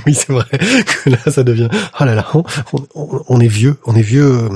Oui 0.06 0.14
c'est 0.14 0.32
vrai 0.32 0.44
que 0.50 1.10
là 1.10 1.18
ça 1.28 1.42
devient 1.42 1.68
oh 2.00 2.04
là 2.04 2.14
là 2.14 2.26
on, 2.34 2.44
on- 2.94 3.22
on 3.28 3.40
est 3.40 3.46
vieux, 3.48 3.76
on 3.84 3.94
est 3.96 4.02
vieux. 4.02 4.24
euh, 4.44 4.48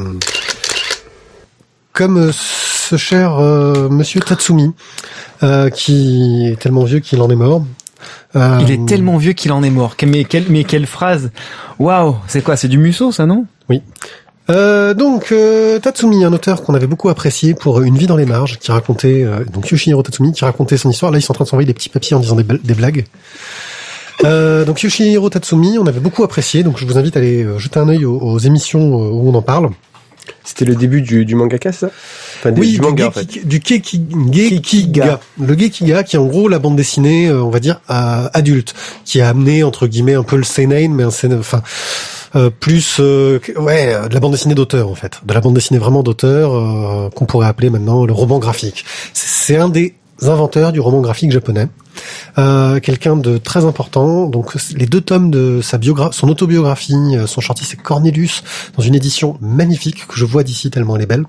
Comme 1.92 2.30
ce 2.88 2.96
cher 2.96 3.36
euh, 3.38 3.88
Monsieur 3.88 4.20
Tatsumi 4.20 4.72
euh, 5.42 5.70
qui 5.70 6.46
est 6.48 6.58
tellement 6.60 6.84
vieux 6.84 7.00
qu'il 7.00 7.20
en 7.22 7.30
est 7.30 7.36
mort. 7.36 7.64
Euh, 8.36 8.58
Il 8.62 8.70
est 8.70 8.84
tellement 8.86 9.16
vieux 9.16 9.32
qu'il 9.32 9.52
en 9.52 9.62
est 9.62 9.70
mort. 9.70 9.94
Mais 10.06 10.24
quelle, 10.24 10.44
mais 10.48 10.64
quelle 10.64 10.86
phrase 10.86 11.30
Waouh 11.78 12.16
C'est 12.26 12.42
quoi 12.42 12.56
C'est 12.56 12.68
du 12.68 12.78
musso, 12.78 13.12
ça, 13.12 13.24
non? 13.26 13.46
Euh, 14.50 14.92
donc 14.92 15.32
euh, 15.32 15.78
Tatsumi, 15.78 16.22
un 16.24 16.32
auteur 16.34 16.62
qu'on 16.62 16.74
avait 16.74 16.86
beaucoup 16.86 17.08
apprécié 17.08 17.54
pour 17.54 17.80
Une 17.80 17.96
vie 17.96 18.06
dans 18.06 18.16
les 18.16 18.26
marges, 18.26 18.58
qui 18.58 18.70
racontait 18.70 19.22
euh, 19.24 19.42
donc 19.44 19.70
Yoshihiro 19.70 20.02
Tatsumi, 20.02 20.32
qui 20.32 20.44
racontait 20.44 20.76
son 20.76 20.90
histoire. 20.90 21.10
Là, 21.12 21.18
ils 21.18 21.22
sont 21.22 21.32
en 21.32 21.36
train 21.36 21.44
de 21.44 21.48
s'envoyer 21.48 21.66
des 21.66 21.72
petits 21.72 21.88
papiers 21.88 22.14
en 22.14 22.20
disant 22.20 22.36
des, 22.36 22.44
bl- 22.44 22.60
des 22.62 22.74
blagues. 22.74 23.06
Euh, 24.24 24.64
donc 24.66 24.82
Yoshihiro 24.82 25.30
Tatsumi, 25.30 25.78
on 25.78 25.86
avait 25.86 26.00
beaucoup 26.00 26.24
apprécié. 26.24 26.62
Donc 26.62 26.76
je 26.78 26.84
vous 26.84 26.98
invite 26.98 27.16
à 27.16 27.20
aller 27.20 27.42
euh, 27.42 27.58
jeter 27.58 27.80
un 27.80 27.88
œil 27.88 28.04
aux, 28.04 28.18
aux 28.18 28.38
émissions 28.38 28.80
euh, 29.02 29.10
où 29.10 29.30
on 29.30 29.34
en 29.34 29.42
parle. 29.42 29.70
C'était 30.56 30.70
le 30.70 30.76
début 30.76 31.02
du, 31.02 31.24
du 31.24 31.34
mangaka, 31.34 31.72
ça? 31.72 31.88
Enfin, 32.38 32.52
du, 32.52 32.60
Oui, 32.60 32.68
du 32.68 32.74
du, 32.74 32.80
manga, 32.80 33.06
en 33.08 33.10
Geki- 33.10 33.40
fait. 33.40 33.44
du 33.44 33.60
Gekiga. 33.64 35.18
Le 35.40 35.58
Gekiga, 35.58 36.04
qui 36.04 36.14
est 36.14 36.18
en 36.18 36.26
gros 36.26 36.46
la 36.48 36.60
bande 36.60 36.76
dessinée, 36.76 37.26
euh, 37.26 37.42
on 37.42 37.50
va 37.50 37.58
dire, 37.58 37.80
à 37.88 38.30
adulte, 38.38 38.72
qui 39.04 39.20
a 39.20 39.28
amené, 39.28 39.64
entre 39.64 39.88
guillemets, 39.88 40.14
un 40.14 40.22
peu 40.22 40.36
le 40.36 40.44
seinen, 40.44 40.94
mais 40.94 41.02
un 41.02 41.10
seinen, 41.10 41.40
enfin, 41.40 41.62
euh, 42.36 42.50
plus, 42.50 42.98
euh, 43.00 43.40
ouais, 43.58 43.94
euh, 43.94 44.06
de 44.08 44.14
la 44.14 44.20
bande 44.20 44.30
dessinée 44.32 44.54
d'auteur, 44.54 44.88
en 44.88 44.94
fait. 44.94 45.20
De 45.24 45.34
la 45.34 45.40
bande 45.40 45.54
dessinée 45.54 45.80
vraiment 45.80 46.04
d'auteur, 46.04 46.54
euh, 46.54 47.10
qu'on 47.10 47.24
pourrait 47.26 47.48
appeler 47.48 47.70
maintenant 47.70 48.04
le 48.06 48.12
roman 48.12 48.38
graphique. 48.38 48.84
C'est 49.12 49.56
un 49.56 49.68
des 49.68 49.94
inventeurs 50.22 50.72
du 50.72 50.80
roman 50.80 51.00
graphique 51.00 51.30
japonais. 51.32 51.68
Euh, 52.38 52.80
quelqu'un 52.80 53.16
de 53.16 53.38
très 53.38 53.64
important. 53.64 54.26
Donc 54.26 54.54
les 54.76 54.86
deux 54.86 55.00
tomes 55.00 55.30
de 55.30 55.60
sa 55.62 55.78
biographie, 55.78 56.16
son 56.18 56.28
autobiographie 56.28 56.94
euh, 57.16 57.26
sont 57.26 57.40
sortis, 57.40 57.64
c'est 57.64 57.80
Cornelius 57.80 58.42
dans 58.76 58.82
une 58.82 58.94
édition 58.94 59.36
magnifique 59.40 60.06
que 60.08 60.16
je 60.16 60.24
vois 60.24 60.42
d'ici 60.42 60.70
tellement 60.70 60.96
elle 60.96 61.02
est 61.02 61.06
belle. 61.06 61.24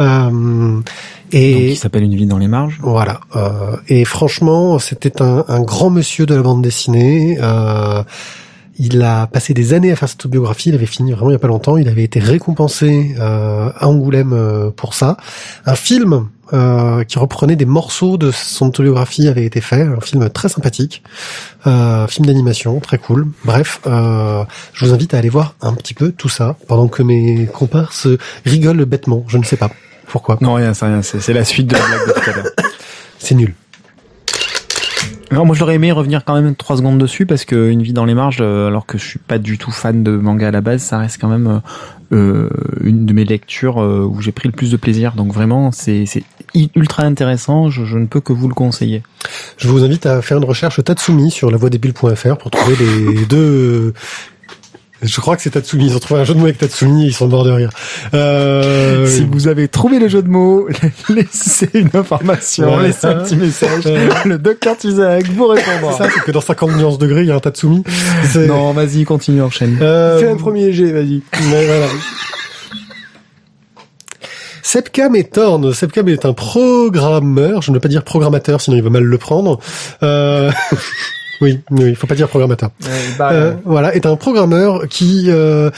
Euh, 0.00 0.28
Donc, 0.30 0.84
et 1.32 1.70
il 1.72 1.76
s'appelle 1.76 2.04
Une 2.04 2.14
vie 2.14 2.26
dans 2.26 2.38
les 2.38 2.46
marges. 2.48 2.78
voilà. 2.82 3.20
Euh, 3.34 3.76
et 3.88 4.04
franchement, 4.04 4.78
c'était 4.78 5.22
un, 5.22 5.44
un 5.48 5.60
grand 5.60 5.90
monsieur 5.90 6.26
de 6.26 6.34
la 6.34 6.42
bande 6.42 6.62
dessinée. 6.62 7.38
Euh, 7.40 8.02
il 8.78 9.02
a 9.02 9.26
passé 9.26 9.54
des 9.54 9.74
années 9.74 9.92
à 9.92 9.96
faire 9.96 10.08
cette 10.08 10.26
biographie. 10.26 10.70
Il 10.70 10.74
avait 10.74 10.86
fini 10.86 11.12
vraiment 11.12 11.30
il 11.30 11.34
y 11.34 11.36
a 11.36 11.40
pas 11.40 11.48
longtemps. 11.48 11.76
Il 11.76 11.88
avait 11.88 12.04
été 12.04 12.20
récompensé 12.20 13.14
euh, 13.18 13.70
à 13.76 13.88
Angoulême 13.88 14.32
euh, 14.32 14.70
pour 14.70 14.94
ça. 14.94 15.16
Un 15.64 15.74
film 15.74 16.28
euh, 16.52 17.02
qui 17.04 17.18
reprenait 17.18 17.56
des 17.56 17.64
morceaux 17.64 18.18
de 18.18 18.30
son 18.30 18.68
autobiographie 18.68 19.28
avait 19.28 19.44
été 19.44 19.60
fait. 19.60 19.82
Un 19.82 20.00
film 20.00 20.28
très 20.30 20.48
sympathique. 20.48 21.02
Euh, 21.66 22.06
film 22.06 22.26
d'animation, 22.26 22.78
très 22.80 22.98
cool. 22.98 23.28
Bref, 23.44 23.80
euh, 23.86 24.44
je 24.72 24.84
vous 24.84 24.92
invite 24.92 25.14
à 25.14 25.18
aller 25.18 25.28
voir 25.28 25.54
un 25.60 25.74
petit 25.74 25.94
peu 25.94 26.12
tout 26.12 26.28
ça 26.28 26.56
pendant 26.68 26.88
que 26.88 27.02
mes 27.02 27.46
comparses 27.46 28.08
rigolent 28.44 28.84
bêtement. 28.84 29.24
Je 29.26 29.38
ne 29.38 29.44
sais 29.44 29.56
pas 29.56 29.70
pourquoi. 30.06 30.38
Non, 30.40 30.54
rien, 30.54 30.72
c'est 30.74 30.86
rien. 30.86 31.02
C'est 31.02 31.20
c'est 31.20 31.32
la 31.32 31.44
suite 31.44 31.66
de 31.66 31.74
la 31.74 31.80
blague 31.80 32.06
de 32.06 32.12
tout 32.12 32.30
à 32.30 32.32
l'heure. 32.34 32.46
C'est 33.18 33.34
nul. 33.34 33.54
Alors 35.30 35.44
moi 35.44 35.56
j'aurais 35.56 35.74
aimé 35.74 35.90
revenir 35.90 36.24
quand 36.24 36.40
même 36.40 36.54
trois 36.54 36.76
secondes 36.76 36.98
dessus 36.98 37.26
parce 37.26 37.44
que 37.44 37.68
Une 37.70 37.82
vie 37.82 37.92
dans 37.92 38.04
les 38.04 38.14
marges, 38.14 38.38
euh, 38.40 38.68
alors 38.68 38.86
que 38.86 38.96
je 38.96 39.04
suis 39.04 39.18
pas 39.18 39.38
du 39.38 39.58
tout 39.58 39.72
fan 39.72 40.02
de 40.02 40.12
manga 40.12 40.48
à 40.48 40.50
la 40.50 40.60
base, 40.60 40.82
ça 40.82 40.98
reste 40.98 41.20
quand 41.20 41.28
même 41.28 41.46
euh, 41.46 41.60
euh, 42.12 42.50
une 42.80 43.06
de 43.06 43.12
mes 43.12 43.24
lectures 43.24 43.78
où 43.78 44.20
j'ai 44.20 44.32
pris 44.32 44.48
le 44.48 44.52
plus 44.52 44.70
de 44.70 44.76
plaisir. 44.76 45.14
Donc 45.14 45.32
vraiment 45.32 45.72
c'est 45.72 46.06
ultra 46.74 47.02
intéressant. 47.02 47.70
Je, 47.70 47.84
je 47.84 47.98
ne 47.98 48.06
peux 48.06 48.20
que 48.20 48.32
vous 48.32 48.48
le 48.48 48.54
conseiller. 48.54 49.02
Je 49.56 49.68
vous 49.68 49.82
invite 49.82 50.06
à 50.06 50.22
faire 50.22 50.38
une 50.38 50.44
recherche 50.44 50.82
Tatsumi 50.82 51.30
sur 51.30 51.50
lavoidébile.fr 51.50 52.36
pour 52.36 52.50
trouver 52.50 52.76
les 52.76 53.26
deux. 53.26 53.94
Je 55.06 55.20
crois 55.20 55.36
que 55.36 55.42
c'est 55.42 55.50
Tatsumi. 55.50 55.86
Ils 55.86 55.96
ont 55.96 55.98
trouvé 56.00 56.20
un 56.20 56.24
jeu 56.24 56.34
de 56.34 56.38
mots 56.38 56.44
avec 56.46 56.58
Tatsumi. 56.58 57.04
et 57.04 57.06
Ils 57.08 57.14
sont 57.14 57.28
morts 57.28 57.44
de 57.44 57.50
rire. 57.52 57.70
Euh... 58.14 59.06
Si 59.06 59.24
vous 59.24 59.48
avez 59.48 59.68
trouvé 59.68 59.98
le 59.98 60.08
jeu 60.08 60.22
de 60.22 60.28
mots, 60.28 60.68
laissez 61.08 61.68
une 61.74 61.90
information, 61.94 62.78
laissez 62.78 63.06
un 63.06 63.14
petit 63.22 63.36
message. 63.36 63.84
Euh. 63.86 64.08
Le 64.24 64.38
docteur 64.38 64.76
Tuzak 64.76 65.26
vous 65.28 65.54
C'est 65.56 65.62
répondra. 65.64 65.96
ça, 65.96 66.08
c'est 66.12 66.20
que 66.20 66.30
dans 66.32 66.40
50 66.40 66.76
nuances 66.76 66.98
degrés, 66.98 67.22
il 67.22 67.28
y 67.28 67.30
a 67.30 67.36
un 67.36 67.40
Tatsumi. 67.40 67.82
C'est- 68.30 68.46
Non, 68.46 68.72
vas-y, 68.72 69.04
continue, 69.04 69.42
enchaîne. 69.42 69.78
Euh, 69.80 70.18
Fais 70.18 70.28
un 70.28 70.36
premier 70.36 70.72
jet, 70.72 70.92
vas-y. 70.92 71.22
mais 71.50 71.66
voilà. 71.66 71.86
Sepcam 74.62 75.14
et 75.14 75.24
Thorn. 75.24 75.72
Sepcam 75.72 76.08
est 76.08 76.24
un 76.26 76.32
programmeur. 76.32 77.62
Je 77.62 77.70
ne 77.70 77.76
veux 77.76 77.80
pas 77.80 77.88
dire 77.88 78.02
programmateur, 78.02 78.60
sinon 78.60 78.76
il 78.76 78.82
va 78.82 78.90
mal 78.90 79.04
le 79.04 79.18
prendre. 79.18 79.60
Euh... 80.02 80.50
oui, 81.40 81.60
oui, 81.70 81.90
il 81.90 81.96
faut 81.96 82.06
pas 82.06 82.14
dire 82.14 82.28
programmateur. 82.28 82.70
Euh, 83.20 83.54
voilà, 83.64 83.94
est 83.94 84.06
un 84.06 84.16
programmeur 84.16 84.88
qui 84.88 85.26
euh, 85.28 85.70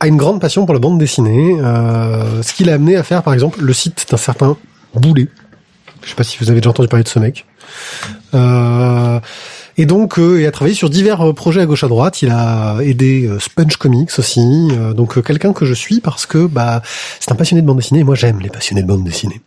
a 0.00 0.06
une 0.06 0.16
grande 0.16 0.40
passion 0.40 0.64
pour 0.66 0.74
la 0.74 0.80
bande 0.80 0.98
dessinée, 0.98 1.58
euh, 1.60 2.42
ce 2.42 2.52
qui 2.52 2.64
l'a 2.64 2.74
amené 2.74 2.96
à 2.96 3.02
faire, 3.02 3.22
par 3.22 3.34
exemple, 3.34 3.60
le 3.62 3.72
site 3.72 4.06
d'un 4.10 4.16
certain 4.16 4.56
Boulet. 4.94 5.28
Je 6.02 6.08
sais 6.08 6.14
pas 6.14 6.24
si 6.24 6.38
vous 6.38 6.50
avez 6.50 6.60
déjà 6.60 6.70
entendu 6.70 6.88
parler 6.88 7.04
de 7.04 7.08
ce 7.08 7.18
mec. 7.18 7.46
Euh, 8.34 9.20
et 9.80 9.86
donc, 9.86 10.18
euh, 10.18 10.38
il 10.38 10.46
a 10.46 10.50
travaillé 10.50 10.74
sur 10.74 10.90
divers 10.90 11.22
euh, 11.22 11.32
projets 11.32 11.62
à 11.62 11.64
gauche 11.64 11.84
à 11.84 11.88
droite. 11.88 12.20
Il 12.20 12.28
a 12.28 12.80
aidé 12.82 13.26
euh, 13.26 13.38
Sponge 13.38 13.78
Comics 13.78 14.10
aussi. 14.18 14.68
Donc, 14.94 15.22
quelqu'un 15.22 15.54
que 15.54 15.64
je 15.64 15.72
suis 15.72 16.00
parce 16.00 16.26
que 16.26 16.46
bah 16.46 16.82
c'est 17.18 17.32
un 17.32 17.34
passionné 17.34 17.62
de 17.62 17.66
bande 17.66 17.78
dessinée. 17.78 18.04
Moi, 18.04 18.14
j'aime 18.14 18.40
les 18.40 18.50
passionnés 18.50 18.82
de 18.82 18.86
bande 18.86 19.04
dessinée. 19.04 19.40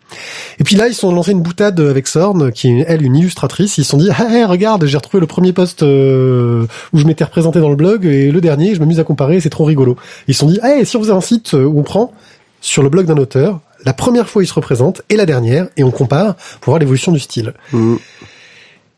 Et 0.58 0.64
puis 0.64 0.76
là, 0.76 0.88
ils 0.88 0.96
se 0.96 1.02
sont 1.02 1.14
lancé 1.14 1.34
une 1.34 1.44
boutade 1.44 1.80
avec 1.80 2.08
Sorn, 2.08 2.52
qui 2.52 2.70
est 2.70 2.86
elle 2.88 3.04
une 3.04 3.16
illustratrice. 3.16 3.78
Ils 3.78 3.84
se 3.84 3.92
sont 3.92 3.98
dit, 3.98 4.10
ah, 4.10 4.26
hey, 4.28 4.44
regarde, 4.46 4.84
j'ai 4.88 4.98
retrouvé 4.98 5.22
le 5.22 5.28
premier 5.28 5.54
post 5.54 5.84
euh, 5.84 6.66
où 6.94 6.98
je 6.98 7.06
m'étais 7.06 7.26
représenté 7.26 7.60
dans 7.60 7.70
le 7.70 7.76
blog 7.76 8.08
et 8.08 8.32
le 8.32 8.42
dernier, 8.42 8.74
je 8.74 8.80
m'amuse 8.80 9.00
à 9.00 9.04
comparer, 9.04 9.40
c'est 9.40 9.52
trop 9.52 9.66
rigolo. 9.66 9.98
Ils 10.28 10.34
se 10.34 10.40
sont 10.40 10.48
dit, 10.48 10.60
hey, 10.64 10.84
si 10.84 10.98
on 10.98 11.02
faisait 11.02 11.14
un 11.14 11.22
site 11.22 11.54
où 11.54 11.80
on 11.80 11.84
prend 11.84 12.12
sur 12.60 12.82
le 12.82 12.90
blog 12.90 13.06
d'un 13.06 13.18
auteur, 13.18 13.60
la 13.86 13.94
première 13.94 14.28
fois 14.28 14.42
il 14.42 14.48
se 14.48 14.54
représente 14.56 15.04
et 15.10 15.16
la 15.16 15.28
dernière, 15.28 15.68
et 15.78 15.84
on 15.84 15.92
compare 15.92 16.38
pour 16.60 16.72
voir 16.72 16.80
l'évolution 16.80 17.12
du 17.12 17.20
style. 17.20 17.54
Mm. 17.72 17.98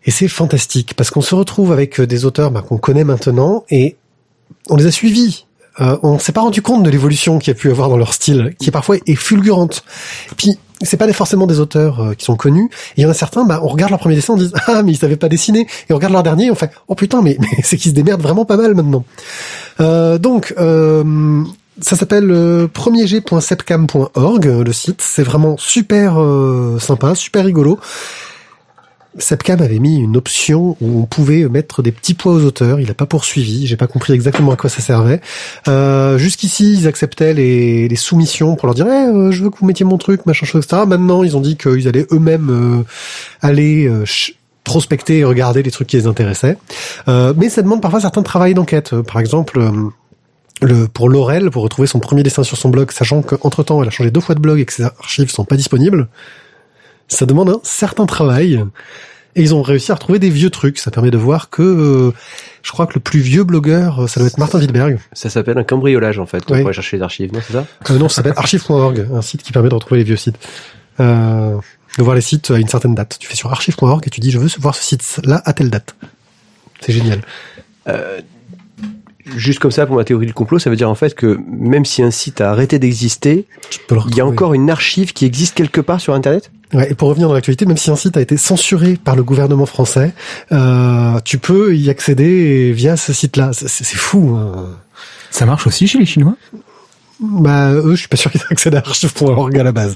Et 0.05 0.11
c'est 0.11 0.27
fantastique 0.27 0.93
parce 0.95 1.09
qu'on 1.09 1.21
se 1.21 1.35
retrouve 1.35 1.71
avec 1.71 1.99
euh, 1.99 2.07
des 2.07 2.25
auteurs 2.25 2.51
bah, 2.51 2.61
qu'on 2.61 2.77
connaît 2.77 3.03
maintenant 3.03 3.63
et 3.69 3.97
on 4.69 4.75
les 4.75 4.85
a 4.85 4.91
suivis. 4.91 5.45
Euh, 5.81 5.97
on 6.03 6.19
s'est 6.19 6.31
pas 6.31 6.41
rendu 6.41 6.61
compte 6.61 6.83
de 6.83 6.89
l'évolution 6.89 7.37
qu'il 7.37 7.49
y 7.49 7.55
a 7.55 7.59
pu 7.59 7.69
avoir 7.69 7.89
dans 7.89 7.97
leur 7.97 8.13
style, 8.13 8.55
qui 8.59 8.71
parfois 8.71 8.95
est 9.05 9.15
fulgurante. 9.15 9.83
Puis 10.37 10.57
c'est 10.81 10.97
pas 10.97 11.11
forcément 11.13 11.47
des 11.47 11.59
auteurs 11.59 11.99
euh, 11.99 12.13
qui 12.13 12.25
sont 12.25 12.35
connus. 12.35 12.69
Il 12.97 13.03
y 13.03 13.05
en 13.05 13.09
a 13.09 13.13
certains, 13.13 13.45
bah, 13.45 13.59
on 13.63 13.67
regarde 13.67 13.91
leur 13.91 13.99
premier 13.99 14.15
dessin, 14.15 14.33
on 14.33 14.37
dit 14.37 14.51
ah 14.67 14.83
mais 14.83 14.93
ils 14.93 14.97
savaient 14.97 15.17
pas 15.17 15.29
dessiner. 15.29 15.67
Et 15.89 15.93
on 15.93 15.95
regarde 15.95 16.13
leur 16.13 16.23
dernier, 16.23 16.51
on 16.51 16.55
fait 16.55 16.71
oh 16.87 16.95
putain 16.95 17.21
mais, 17.21 17.37
mais 17.39 17.47
c'est 17.63 17.77
qu'ils 17.77 17.91
se 17.91 17.95
démerdent 17.95 18.21
vraiment 18.21 18.45
pas 18.45 18.57
mal 18.57 18.73
maintenant. 18.73 19.03
Euh, 19.79 20.17
donc 20.17 20.53
euh, 20.57 21.43
ça 21.81 21.95
s'appelle 21.95 22.31
euh, 22.31 22.67
premierg.sepcam.org 22.67 24.45
le 24.45 24.73
site. 24.73 25.01
C'est 25.01 25.23
vraiment 25.23 25.57
super 25.57 26.17
sympa, 26.79 27.15
super 27.15 27.45
rigolo. 27.45 27.79
Sepcam 29.17 29.61
avait 29.61 29.79
mis 29.79 29.97
une 29.97 30.17
option 30.17 30.75
où 30.81 31.01
on 31.01 31.05
pouvait 31.05 31.47
mettre 31.47 31.81
des 31.81 31.91
petits 31.91 32.13
poids 32.13 32.33
aux 32.33 32.43
auteurs. 32.43 32.79
Il 32.79 32.87
n'a 32.87 32.93
pas 32.93 33.05
poursuivi. 33.05 33.65
J'ai 33.65 33.77
pas 33.77 33.87
compris 33.87 34.13
exactement 34.13 34.51
à 34.51 34.55
quoi 34.55 34.69
ça 34.69 34.81
servait. 34.81 35.21
Euh, 35.67 36.17
Jusqu'ici, 36.17 36.73
ils 36.73 36.87
acceptaient 36.87 37.33
les, 37.33 37.87
les 37.87 37.95
soumissions 37.95 38.55
pour 38.55 38.67
leur 38.67 38.75
dire 38.75 38.87
Eh, 38.87 38.91
euh, 38.91 39.31
je 39.31 39.43
veux 39.43 39.49
que 39.49 39.57
vous 39.57 39.65
mettiez 39.65 39.85
mon 39.85 39.97
truc, 39.97 40.25
machin 40.25 40.45
chose, 40.45 40.65
etc. 40.65 40.83
Maintenant, 40.87 41.23
ils 41.23 41.37
ont 41.37 41.41
dit 41.41 41.55
qu'ils 41.55 41.87
allaient 41.87 42.07
eux-mêmes 42.11 42.49
euh, 42.49 42.83
aller 43.41 43.87
euh, 43.87 44.03
prospecter 44.63 45.19
et 45.19 45.23
regarder 45.23 45.63
les 45.63 45.71
trucs 45.71 45.87
qui 45.87 45.97
les 45.97 46.07
intéressaient. 46.07 46.57
Euh, 47.07 47.33
mais 47.37 47.49
ça 47.49 47.61
demande 47.61 47.81
parfois 47.81 48.01
certains 48.01 48.23
travails 48.23 48.53
d'enquête. 48.53 48.93
Euh, 48.93 49.03
Par 49.03 49.19
exemple. 49.19 49.59
le, 50.61 50.87
pour 50.87 51.09
Laurel, 51.09 51.51
pour 51.51 51.63
retrouver 51.63 51.87
son 51.87 51.99
premier 51.99 52.23
dessin 52.23 52.43
sur 52.43 52.57
son 52.57 52.69
blog, 52.69 52.91
sachant 52.91 53.21
qu'entre 53.21 53.61
temps 53.63 53.81
elle 53.81 53.89
a 53.89 53.91
changé 53.91 54.09
deux 54.09 54.21
fois 54.21 54.35
de 54.35 54.39
blog 54.39 54.59
et 54.59 54.65
que 54.65 54.71
ses 54.73 54.83
archives 54.83 55.29
sont 55.29 55.43
pas 55.43 55.57
disponibles, 55.57 56.07
ça 57.07 57.25
demande 57.25 57.49
un 57.49 57.59
certain 57.63 58.05
travail. 58.05 58.63
Et 59.37 59.41
ils 59.41 59.53
ont 59.53 59.61
réussi 59.61 59.91
à 59.91 59.95
retrouver 59.95 60.17
des 60.17 60.29
vieux 60.29 60.49
trucs. 60.49 60.79
Ça 60.79 60.91
permet 60.91 61.11
de 61.11 61.17
voir 61.17 61.49
que 61.49 61.61
euh, 61.61 62.13
je 62.63 62.71
crois 62.71 62.87
que 62.87 62.93
le 62.93 63.01
plus 63.01 63.19
vieux 63.19 63.43
blogueur, 63.43 64.03
euh, 64.03 64.07
ça 64.07 64.21
doit 64.21 64.27
être 64.27 64.37
Martin 64.37 64.59
Wilberg. 64.59 64.97
Ça 65.11 65.29
s'appelle 65.29 65.57
un 65.57 65.65
cambriolage, 65.65 66.19
en 66.19 66.25
fait, 66.25 66.37
Oui. 66.37 66.59
pour 66.59 66.67
aller 66.67 66.73
chercher 66.73 66.95
les 66.97 67.03
archives, 67.03 67.33
non, 67.33 67.41
c'est 67.45 67.51
ça? 67.53 67.65
Euh, 67.89 67.97
non, 67.97 68.07
ça 68.07 68.15
s'appelle 68.17 68.33
archive.org, 68.37 69.07
un 69.13 69.21
site 69.21 69.43
qui 69.43 69.51
permet 69.51 69.67
de 69.67 69.73
retrouver 69.75 69.97
les 69.99 70.05
vieux 70.05 70.15
sites. 70.15 70.37
Euh, 71.01 71.57
de 71.97 72.03
voir 72.03 72.15
les 72.15 72.21
sites 72.21 72.49
à 72.51 72.57
une 72.57 72.69
certaine 72.69 72.95
date. 72.95 73.17
Tu 73.19 73.27
fais 73.27 73.35
sur 73.35 73.51
archive.org 73.51 74.03
et 74.07 74.09
tu 74.09 74.21
dis 74.21 74.31
je 74.31 74.39
veux 74.39 74.47
voir 74.59 74.73
ce 74.73 74.83
site-là 74.83 75.41
à 75.43 75.51
telle 75.51 75.69
date. 75.69 75.95
C'est 76.79 76.93
génial. 76.93 77.21
Juste 79.35 79.59
comme 79.59 79.71
ça, 79.71 79.85
pour 79.85 79.95
ma 79.95 80.03
théorie 80.03 80.27
du 80.27 80.33
complot, 80.33 80.59
ça 80.59 80.69
veut 80.69 80.75
dire 80.75 80.89
en 80.89 80.95
fait 80.95 81.15
que 81.15 81.39
même 81.47 81.85
si 81.85 82.03
un 82.03 82.11
site 82.11 82.41
a 82.41 82.51
arrêté 82.51 82.77
d'exister, 82.77 83.47
il 83.89 84.15
y 84.15 84.21
a 84.21 84.25
encore 84.25 84.53
une 84.53 84.69
archive 84.69 85.13
qui 85.13 85.25
existe 85.25 85.55
quelque 85.55 85.81
part 85.81 85.99
sur 85.99 86.13
Internet? 86.13 86.51
Ouais, 86.73 86.91
et 86.91 86.95
pour 86.95 87.09
revenir 87.09 87.27
dans 87.27 87.33
l'actualité, 87.33 87.65
même 87.65 87.77
si 87.77 87.89
un 87.89 87.95
site 87.95 88.17
a 88.17 88.21
été 88.21 88.37
censuré 88.37 88.97
par 89.01 89.15
le 89.15 89.23
gouvernement 89.23 89.65
français, 89.65 90.13
euh, 90.51 91.19
tu 91.23 91.37
peux 91.37 91.75
y 91.75 91.89
accéder 91.89 92.71
via 92.71 92.97
ce 92.97 93.13
site-là. 93.13 93.51
C'est 93.53 93.67
c'est 93.67 93.97
fou. 93.97 94.35
Hein. 94.35 94.69
Ça 95.31 95.45
marche 95.45 95.65
aussi 95.67 95.87
chez 95.87 95.99
les 95.99 96.05
Chinois? 96.05 96.35
Bah 97.19 97.71
eux, 97.71 97.91
je 97.91 97.99
suis 97.99 98.07
pas 98.07 98.17
sûr 98.17 98.31
qu'ils 98.31 98.41
accèdent 98.49 98.75
à 98.75 98.79
archive.org 98.79 99.57
à 99.57 99.63
la 99.63 99.71
base. 99.71 99.95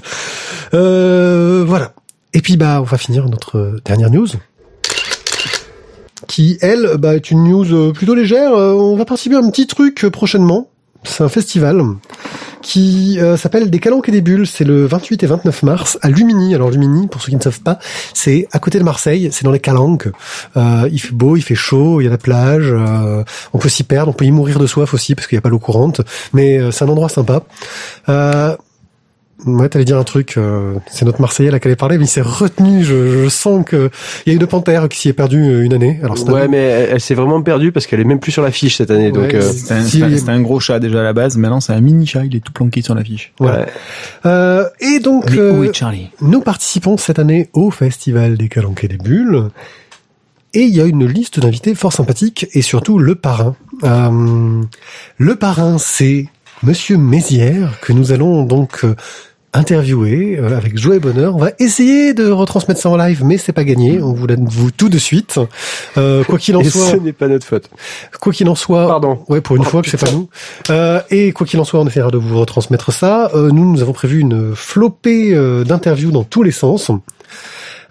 Euh, 0.74 1.64
voilà. 1.66 1.92
Et 2.32 2.40
puis 2.40 2.56
bah 2.56 2.80
on 2.80 2.84
va 2.84 2.98
finir 2.98 3.28
notre 3.28 3.80
dernière 3.84 4.10
news. 4.10 4.28
Qui 6.30 6.58
elle 6.60 6.96
bah, 6.96 7.16
est 7.16 7.32
une 7.32 7.42
news 7.42 7.74
euh, 7.74 7.92
plutôt 7.92 8.14
légère. 8.14 8.54
Euh, 8.54 8.72
On 8.72 8.94
va 8.94 9.04
participer 9.04 9.34
à 9.34 9.40
un 9.40 9.50
petit 9.50 9.66
truc 9.66 10.04
euh, 10.04 10.10
prochainement. 10.10 10.68
C'est 11.02 11.24
un 11.24 11.28
festival 11.28 11.82
qui 12.62 13.18
s'appelle 13.38 13.70
Des 13.70 13.78
calanques 13.78 14.10
et 14.10 14.12
des 14.12 14.20
bulles. 14.20 14.46
C'est 14.46 14.64
le 14.64 14.86
28 14.86 15.24
et 15.24 15.26
29 15.26 15.62
mars 15.62 15.98
à 16.02 16.10
Lumini. 16.10 16.54
Alors 16.54 16.70
Lumini, 16.70 17.08
pour 17.08 17.22
ceux 17.22 17.30
qui 17.30 17.36
ne 17.36 17.40
savent 17.40 17.62
pas, 17.62 17.78
c'est 18.12 18.46
à 18.52 18.58
côté 18.58 18.78
de 18.78 18.84
Marseille, 18.84 19.30
c'est 19.32 19.44
dans 19.44 19.50
les 19.50 19.60
calanques. 19.60 20.08
Il 20.56 20.98
fait 20.98 21.14
beau, 21.14 21.36
il 21.36 21.42
fait 21.42 21.54
chaud, 21.54 22.02
il 22.02 22.04
y 22.04 22.06
a 22.06 22.10
la 22.10 22.18
plage, 22.18 22.74
on 23.54 23.58
peut 23.58 23.70
s'y 23.70 23.82
perdre, 23.82 24.10
on 24.10 24.12
peut 24.12 24.26
y 24.26 24.30
mourir 24.30 24.58
de 24.58 24.66
soif 24.66 24.92
aussi 24.92 25.14
parce 25.14 25.26
qu'il 25.26 25.36
n'y 25.36 25.38
a 25.38 25.40
pas 25.40 25.48
l'eau 25.48 25.58
courante, 25.58 26.02
mais 26.34 26.70
c'est 26.70 26.84
un 26.84 26.88
endroit 26.88 27.08
sympa. 27.08 27.44
Ouais, 29.46 29.68
t'allais 29.68 29.84
dire 29.84 29.96
un 29.98 30.04
truc. 30.04 30.34
euh, 30.36 30.74
c'est 30.90 31.04
notre 31.04 31.20
Marseillais 31.20 31.50
là 31.50 31.58
qui 31.60 31.68
allait 31.68 31.76
parler, 31.76 31.96
mais 31.98 32.04
il 32.04 32.08
s'est 32.08 32.20
retenu. 32.20 32.84
Je, 32.84 33.22
je 33.24 33.28
sens 33.28 33.64
que 33.64 33.90
il 34.26 34.32
y 34.32 34.36
a 34.36 34.38
une 34.40 34.46
panthère 34.46 34.88
qui 34.88 34.98
s'y 34.98 35.08
est 35.08 35.12
perdue 35.12 35.42
euh, 35.50 35.62
une 35.64 35.72
année. 35.72 35.98
Alors 36.02 36.18
c'est 36.18 36.28
Ouais, 36.30 36.46
mais 36.48 36.58
elle, 36.58 36.88
elle 36.92 37.00
s'est 37.00 37.14
vraiment 37.14 37.40
perdue 37.42 37.72
parce 37.72 37.86
qu'elle 37.86 38.00
est 38.00 38.04
même 38.04 38.20
plus 38.20 38.32
sur 38.32 38.42
l'affiche 38.42 38.76
cette 38.76 38.90
année. 38.90 39.12
donc, 39.12 39.32
euh, 39.34 39.40
C'était 39.52 39.74
un, 39.74 39.84
Si- 39.84 40.42
gros 40.42 40.60
chat 40.60 40.78
déjà 40.78 41.00
à 41.00 41.02
la 41.02 41.12
base, 41.12 41.36
maintenant 41.36 41.60
c'est 41.60 41.72
un 41.72 41.80
mini 41.80 42.06
chat, 42.06 42.24
il 42.24 42.36
est 42.36 42.40
tout 42.40 42.52
planqué 42.52 42.82
sur 42.82 42.94
l'affiche. 42.94 43.32
Voilà. 43.38 43.60
ouais. 43.60 43.66
Euh, 44.26 44.64
et 44.80 44.98
donc, 45.00 45.24
où 45.30 45.38
euh, 45.38 45.72
Charlie? 45.72 46.10
nous 46.20 46.40
participons 46.40 46.96
cette 46.96 47.18
année 47.18 47.48
au 47.52 47.70
Festival 47.70 48.36
des 48.36 48.48
Calanques 48.48 48.84
et 48.84 48.88
des 48.88 48.98
Bulles. 48.98 49.48
Et 50.52 50.62
il 50.62 50.74
y 50.74 50.80
a 50.80 50.84
une 50.84 51.06
liste 51.06 51.38
d'invités 51.38 51.76
fort 51.76 51.92
sympathique 51.92 52.48
et 52.54 52.62
surtout 52.62 52.98
le 52.98 53.14
parrain. 53.14 53.54
Euh, 53.84 54.60
le 55.16 55.36
parrain, 55.36 55.78
c'est 55.78 56.26
Monsieur 56.64 56.96
Mézières 56.98 57.78
que 57.80 57.92
nous 57.92 58.10
allons 58.10 58.42
donc 58.42 58.84
interviewer 59.52 60.38
euh, 60.38 60.56
avec 60.56 60.78
joie 60.78 60.96
et 60.96 61.00
bonheur. 61.00 61.34
On 61.34 61.38
va 61.40 61.50
essayer 61.58 62.14
de 62.14 62.30
retransmettre 62.30 62.80
ça 62.80 62.88
en 62.90 62.96
live, 62.96 63.22
mais 63.24 63.36
c'est 63.36 63.52
pas 63.52 63.64
gagné. 63.64 64.00
On 64.00 64.12
vous 64.12 64.26
l'avoue 64.26 64.70
tout 64.70 64.88
de 64.88 64.98
suite. 64.98 65.40
Euh, 65.98 66.22
quoi 66.24 66.38
qu'il 66.38 66.56
en 66.56 66.60
Et 66.60 66.64
soit, 66.70 66.86
ce 66.92 66.96
n'est 66.96 67.12
pas 67.12 67.26
notre 67.28 67.46
faute. 67.46 67.68
quoi 68.20 68.32
qu'il 68.32 68.48
en 68.48 68.54
soit, 68.54 68.86
Pardon. 68.86 69.18
Ouais, 69.28 69.40
pour 69.40 69.56
une 69.56 69.62
Oh, 69.62 69.68
fois 69.68 69.82
que 69.82 69.88
c'est 69.90 70.00
pas 70.02 70.12
nous. 70.12 70.28
Euh, 70.70 71.00
et 71.10 71.32
quoi 71.32 71.46
qu'il 71.46 71.58
en 71.60 71.64
soit, 71.64 71.80
on 71.80 71.86
essaiera 71.86 72.10
de 72.10 72.18
vous 72.18 72.38
retransmettre 72.38 72.92
ça. 72.92 73.30
Euh, 73.34 73.50
nous, 73.50 73.70
nous 73.72 73.82
avons 73.82 73.92
prévu 73.92 74.20
une 74.20 74.54
flopée 74.54 75.34
euh, 75.34 75.64
d'interviews 75.64 76.12
dans 76.12 76.24
tous 76.24 76.42
les 76.42 76.52
sens. 76.52 76.90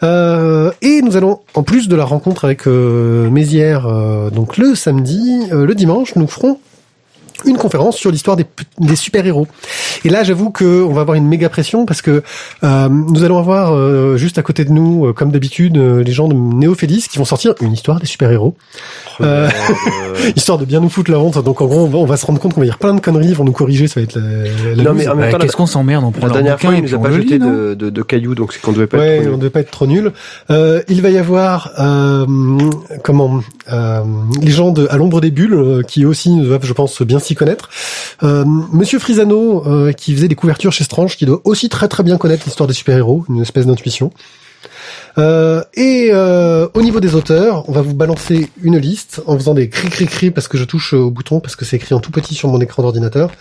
Euh, 0.01 0.71
et 0.81 1.01
nous 1.01 1.17
allons, 1.17 1.41
en 1.55 1.63
plus 1.63 1.89
de 1.89 1.95
la 1.97 2.05
rencontre 2.05 2.45
avec 2.45 2.67
euh, 2.67 3.29
Mézières, 3.29 3.85
euh, 3.85 4.29
donc 4.29 4.55
le 4.57 4.73
samedi, 4.75 5.41
euh, 5.51 5.65
le 5.65 5.75
dimanche, 5.75 6.15
nous 6.15 6.27
ferons 6.27 6.57
une 7.45 7.57
conférence 7.57 7.97
sur 7.97 8.11
l'histoire 8.11 8.35
des, 8.37 8.45
des 8.79 8.95
super-héros. 8.95 9.47
Et 10.05 10.09
là, 10.09 10.23
j'avoue 10.23 10.49
que 10.49 10.83
on 10.83 10.93
va 10.93 11.01
avoir 11.01 11.15
une 11.15 11.27
méga 11.27 11.49
pression 11.49 11.85
parce 11.85 12.01
que 12.01 12.23
euh, 12.63 12.89
nous 12.89 13.23
allons 13.23 13.39
avoir 13.39 13.73
euh, 13.73 14.17
juste 14.17 14.37
à 14.37 14.41
côté 14.41 14.65
de 14.65 14.71
nous, 14.71 15.07
euh, 15.07 15.13
comme 15.13 15.31
d'habitude, 15.31 15.77
euh, 15.77 16.03
les 16.03 16.11
gens 16.11 16.27
de 16.27 16.33
Néophélis 16.33 17.07
qui 17.09 17.17
vont 17.17 17.25
sortir 17.25 17.53
une 17.61 17.73
histoire 17.73 17.99
des 17.99 18.05
super-héros. 18.07 18.55
Euh, 19.21 19.39
Euh, 19.39 19.49
histoire 20.35 20.57
de 20.57 20.65
bien 20.65 20.79
nous 20.79 20.89
foutre 20.89 21.11
la 21.11 21.19
honte. 21.19 21.41
Donc 21.43 21.61
en 21.61 21.65
gros, 21.65 21.81
on 21.81 21.87
va, 21.87 21.97
on 21.99 22.05
va 22.05 22.17
se 22.17 22.25
rendre 22.25 22.39
compte 22.39 22.53
qu'on 22.53 22.61
va 22.61 22.65
dire 22.65 22.77
plein 22.77 22.93
de 22.93 22.99
conneries, 22.99 23.29
ils 23.29 23.35
vont 23.35 23.43
nous 23.45 23.51
corriger, 23.51 23.87
ça 23.87 23.99
va 23.99 24.03
être 24.03 24.15
la, 24.15 24.75
la 24.75 24.83
Non, 24.83 24.93
mais 24.93 25.07
en 25.07 25.15
même 25.15 25.31
temps, 25.31 25.37
Qu'est-ce 25.37 25.55
qu'on 25.55 25.65
s'emmerde 25.65 26.03
On 26.03 26.11
prend 26.11 26.27
la 26.27 26.33
dernière 26.33 26.59
fois, 26.59 26.73
il 26.75 26.83
nous 26.83 26.93
a 26.93 26.97
on 26.97 27.01
pas 27.01 27.11
jeté 27.11 27.39
de, 27.39 27.73
de, 27.73 27.89
de 27.89 28.01
cailloux, 28.01 28.35
donc 28.35 28.53
c'est 28.53 28.61
qu'on 28.61 28.71
devait 28.71 28.87
pas 28.87 28.97
Ouais, 28.97 29.17
être 29.19 29.27
on 29.27 29.31
ne 29.31 29.37
devait 29.37 29.49
pas 29.49 29.61
être 29.61 29.71
trop 29.71 29.87
nul. 29.87 30.11
Euh, 30.49 30.81
il 30.89 31.01
va 31.01 31.09
y 31.09 31.17
avoir 31.17 31.71
euh, 31.79 32.25
comment 33.03 33.39
euh, 33.71 34.01
les 34.41 34.51
gens 34.51 34.71
de 34.71 34.87
à 34.89 34.97
l'ombre 34.97 35.21
des 35.21 35.31
bulles 35.31 35.53
euh, 35.53 35.81
qui 35.83 36.05
aussi 36.05 36.35
doivent, 36.37 36.65
je 36.65 36.73
pense, 36.73 37.01
bien 37.01 37.19
connaître. 37.35 37.69
Euh, 38.23 38.45
Monsieur 38.45 38.99
Frisano 38.99 39.65
euh, 39.65 39.91
qui 39.91 40.13
faisait 40.13 40.27
des 40.27 40.35
couvertures 40.35 40.71
chez 40.71 40.83
Strange, 40.83 41.17
qui 41.17 41.25
doit 41.25 41.41
aussi 41.43 41.69
très 41.69 41.87
très 41.87 42.03
bien 42.03 42.17
connaître 42.17 42.43
l'histoire 42.45 42.67
des 42.67 42.73
super 42.73 42.97
héros, 42.97 43.25
une 43.29 43.41
espèce 43.41 43.65
d'intuition. 43.65 44.11
Euh, 45.17 45.63
et 45.75 46.09
euh, 46.13 46.67
au 46.73 46.81
niveau 46.81 46.99
des 46.99 47.15
auteurs, 47.15 47.67
on 47.67 47.71
va 47.71 47.81
vous 47.81 47.93
balancer 47.93 48.49
une 48.61 48.77
liste 48.77 49.21
en 49.27 49.37
faisant 49.37 49.53
des 49.53 49.69
cri 49.69 49.89
cri 49.89 50.05
cri 50.05 50.31
parce 50.31 50.47
que 50.47 50.57
je 50.57 50.63
touche 50.63 50.93
au 50.93 51.11
bouton 51.11 51.39
parce 51.39 51.55
que 51.55 51.65
c'est 51.65 51.75
écrit 51.75 51.93
en 51.95 51.99
tout 51.99 52.11
petit 52.11 52.35
sur 52.35 52.47
mon 52.49 52.61
écran 52.61 52.83
d'ordinateur. 52.83 53.31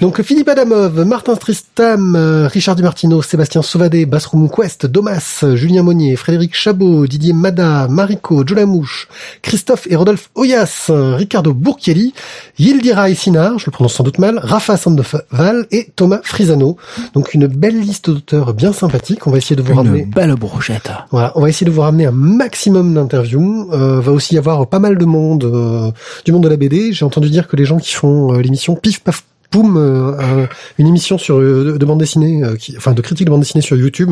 Donc 0.00 0.20
Philippe 0.22 0.48
Adamov, 0.48 1.04
Martin 1.04 1.34
Stristam, 1.34 2.16
euh, 2.16 2.48
Richard 2.48 2.76
Dumartino, 2.76 3.22
Sébastien 3.22 3.62
Sauvadé, 3.62 4.06
Bassroom 4.06 4.48
Quest, 4.50 4.86
Domas, 4.86 5.44
Julien 5.54 5.82
Monnier, 5.82 6.16
Frédéric 6.16 6.54
Chabot, 6.54 7.06
Didier 7.06 7.32
Mada, 7.32 7.86
Mariko, 7.88 8.44
Jolamouche, 8.46 9.08
Christophe 9.42 9.86
et 9.90 9.96
Rodolphe 9.96 10.30
Oyas, 10.34 10.86
euh, 10.90 11.14
Ricardo 11.16 11.52
Bourchielli, 11.54 12.14
Yildira 12.58 13.12
Sinar, 13.14 13.58
je 13.58 13.66
le 13.66 13.70
prononce 13.72 13.94
sans 13.94 14.04
doute 14.04 14.18
mal, 14.18 14.38
Rafa 14.42 14.76
Sandoval 14.76 15.66
et 15.70 15.90
Thomas 15.94 16.20
Frisano. 16.24 16.76
Donc 17.14 17.34
une 17.34 17.46
belle 17.46 17.78
liste 17.80 18.10
d'auteurs 18.10 18.54
bien 18.54 18.72
sympathique. 18.72 19.26
On 19.26 19.30
va 19.30 19.38
essayer 19.38 19.56
de 19.56 19.62
vous 19.62 19.70
Une 19.72 19.76
ramener. 19.78 20.02
belle 20.04 20.34
brochette. 20.34 20.73
Voilà, 21.10 21.32
on 21.36 21.40
va 21.40 21.48
essayer 21.48 21.66
de 21.66 21.70
vous 21.70 21.80
ramener 21.82 22.06
un 22.06 22.10
maximum 22.12 22.94
d'interviews. 22.94 23.68
Euh, 23.72 24.00
va 24.00 24.12
aussi 24.12 24.34
y 24.34 24.38
avoir 24.38 24.66
pas 24.66 24.78
mal 24.78 24.98
de 24.98 25.04
monde 25.04 25.44
euh, 25.44 25.90
du 26.24 26.32
monde 26.32 26.42
de 26.44 26.48
la 26.48 26.56
BD. 26.56 26.92
J'ai 26.92 27.04
entendu 27.04 27.30
dire 27.30 27.48
que 27.48 27.56
les 27.56 27.64
gens 27.64 27.78
qui 27.78 27.92
font 27.94 28.32
euh, 28.34 28.40
l'émission 28.40 28.74
Pif 28.76 29.00
Paf 29.00 29.24
Poum, 29.50 29.76
euh, 29.76 30.18
un- 30.18 30.48
une 30.78 30.88
émission 30.88 31.16
sur 31.16 31.36
euh, 31.38 31.72
de, 31.74 31.78
de 31.78 31.84
bande 31.86 31.98
dessinée, 32.00 32.42
euh, 32.42 32.56
qui, 32.56 32.74
enfin 32.76 32.92
de 32.92 33.00
critique 33.00 33.26
de 33.26 33.30
bande 33.30 33.40
dessinée 33.42 33.62
sur 33.62 33.76
YouTube, 33.76 34.10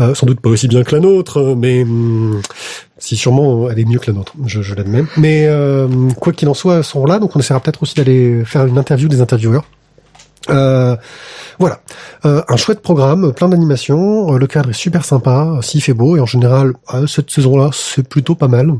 euh, 0.00 0.14
sans 0.14 0.26
doute 0.26 0.40
pas 0.40 0.50
aussi 0.50 0.66
bien 0.66 0.82
que 0.82 0.94
la 0.96 1.00
nôtre, 1.00 1.38
euh, 1.38 1.54
mais 1.56 1.82
hum, 1.84 2.40
si 2.98 3.16
sûrement 3.16 3.70
elle 3.70 3.78
est 3.78 3.84
mieux 3.84 4.00
que 4.00 4.10
la 4.10 4.16
nôtre, 4.16 4.32
je, 4.46 4.62
je 4.62 4.74
l'admets. 4.74 5.04
Mais 5.16 5.46
euh, 5.46 5.86
quoi 6.18 6.32
qu'il 6.32 6.48
en 6.48 6.54
soit, 6.54 6.78
elles 6.78 6.84
seront 6.84 7.06
là, 7.06 7.20
donc 7.20 7.36
on 7.36 7.38
essaiera 7.38 7.60
peut-être 7.60 7.82
aussi 7.84 7.94
d'aller 7.94 8.42
faire 8.44 8.66
une 8.66 8.78
interview 8.78 9.06
des 9.08 9.20
intervieweurs. 9.20 9.64
Euh, 10.50 10.96
voilà, 11.58 11.80
Euh, 12.26 12.42
un 12.48 12.56
chouette 12.56 12.80
programme, 12.82 13.32
plein 13.32 13.48
d'animations. 13.48 14.34
euh, 14.34 14.38
le 14.38 14.46
cadre 14.46 14.70
est 14.70 14.74
super 14.74 15.04
sympa, 15.04 15.58
s'il 15.62 15.82
fait 15.82 15.92
beau 15.94 16.16
et 16.16 16.20
en 16.20 16.26
général 16.26 16.72
euh, 16.94 17.06
cette 17.06 17.30
saison-là 17.30 17.70
c'est 17.72 18.06
plutôt 18.08 18.34
pas 18.34 18.48
mal. 18.48 18.72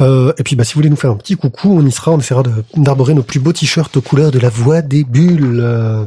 Euh, 0.00 0.32
et 0.38 0.42
puis 0.42 0.56
bah 0.56 0.64
si 0.64 0.72
vous 0.74 0.78
voulez 0.78 0.88
nous 0.90 0.96
faire 0.96 1.10
un 1.10 1.16
petit 1.16 1.36
coucou, 1.36 1.76
on 1.78 1.84
y 1.86 1.92
sera, 1.92 2.10
on 2.12 2.18
essaiera 2.18 2.42
de- 2.42 2.64
d'arborer 2.76 3.12
nos 3.14 3.22
plus 3.22 3.40
beaux 3.40 3.52
t-shirts 3.52 3.94
aux 3.96 4.00
couleurs 4.00 4.30
de 4.30 4.38
la 4.38 4.48
voix 4.48 4.80
des 4.82 5.04
bulles. 5.04 5.60
Euh, 5.62 6.04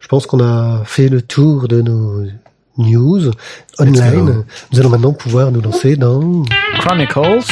je 0.00 0.08
pense 0.08 0.26
qu'on 0.26 0.40
a 0.42 0.82
fait 0.84 1.08
le 1.08 1.20
tour 1.22 1.68
de 1.68 1.80
nos 1.82 2.22
news 2.78 3.30
online. 3.78 4.44
Nous 4.72 4.80
allons 4.80 4.88
maintenant 4.90 5.12
pouvoir 5.12 5.50
nous 5.52 5.60
lancer 5.60 5.96
dans. 5.96 6.42
Chronicles. 6.80 7.44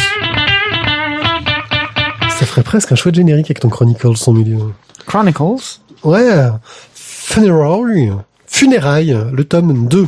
Ça 2.38 2.46
ferait 2.46 2.62
presque 2.62 2.90
un 2.92 2.96
chouette 2.96 3.14
générique 3.14 3.46
avec 3.46 3.60
ton 3.60 3.68
Chronicles 3.68 4.08
en 4.26 4.32
milieu. 4.32 4.58
Chronicles. 5.06 5.80
Ouais, 6.04 6.28
Funeral, 6.94 8.16
Funérailles, 8.46 9.16
le 9.32 9.44
tome 9.44 9.86
2. 9.88 10.06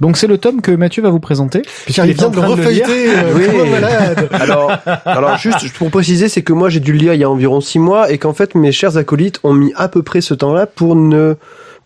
Donc 0.00 0.16
c'est 0.16 0.26
le 0.26 0.38
tome 0.38 0.60
que 0.60 0.72
Mathieu 0.72 1.02
va 1.02 1.10
vous 1.10 1.20
présenter. 1.20 1.62
Car 1.94 2.04
il 2.06 2.14
vient 2.14 2.26
en 2.26 2.30
de 2.30 2.36
le 2.36 2.42
refeuilleter 2.42 3.10
euh, 3.10 3.32
Oui. 3.36 3.70
malade. 3.70 4.28
alors, 4.32 4.72
alors 5.04 5.36
juste 5.38 5.72
pour 5.74 5.90
préciser, 5.90 6.28
c'est 6.28 6.42
que 6.42 6.52
moi 6.52 6.68
j'ai 6.68 6.80
dû 6.80 6.92
le 6.92 6.98
lire 6.98 7.14
il 7.14 7.20
y 7.20 7.24
a 7.24 7.30
environ 7.30 7.60
six 7.60 7.78
mois 7.78 8.10
et 8.10 8.18
qu'en 8.18 8.34
fait 8.34 8.54
mes 8.56 8.72
chers 8.72 8.96
acolytes 8.96 9.38
ont 9.44 9.52
mis 9.54 9.72
à 9.76 9.88
peu 9.88 10.02
près 10.02 10.20
ce 10.20 10.34
temps-là 10.34 10.66
pour 10.66 10.96
ne 10.96 11.36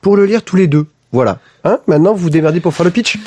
pour 0.00 0.16
le 0.16 0.24
lire 0.24 0.42
tous 0.42 0.56
les 0.56 0.66
deux. 0.68 0.86
Voilà. 1.12 1.38
Hein 1.64 1.78
Maintenant 1.86 2.12
vous 2.14 2.22
vous 2.24 2.30
démerdez 2.30 2.60
pour 2.60 2.72
faire 2.74 2.84
le 2.84 2.90
pitch. 2.90 3.18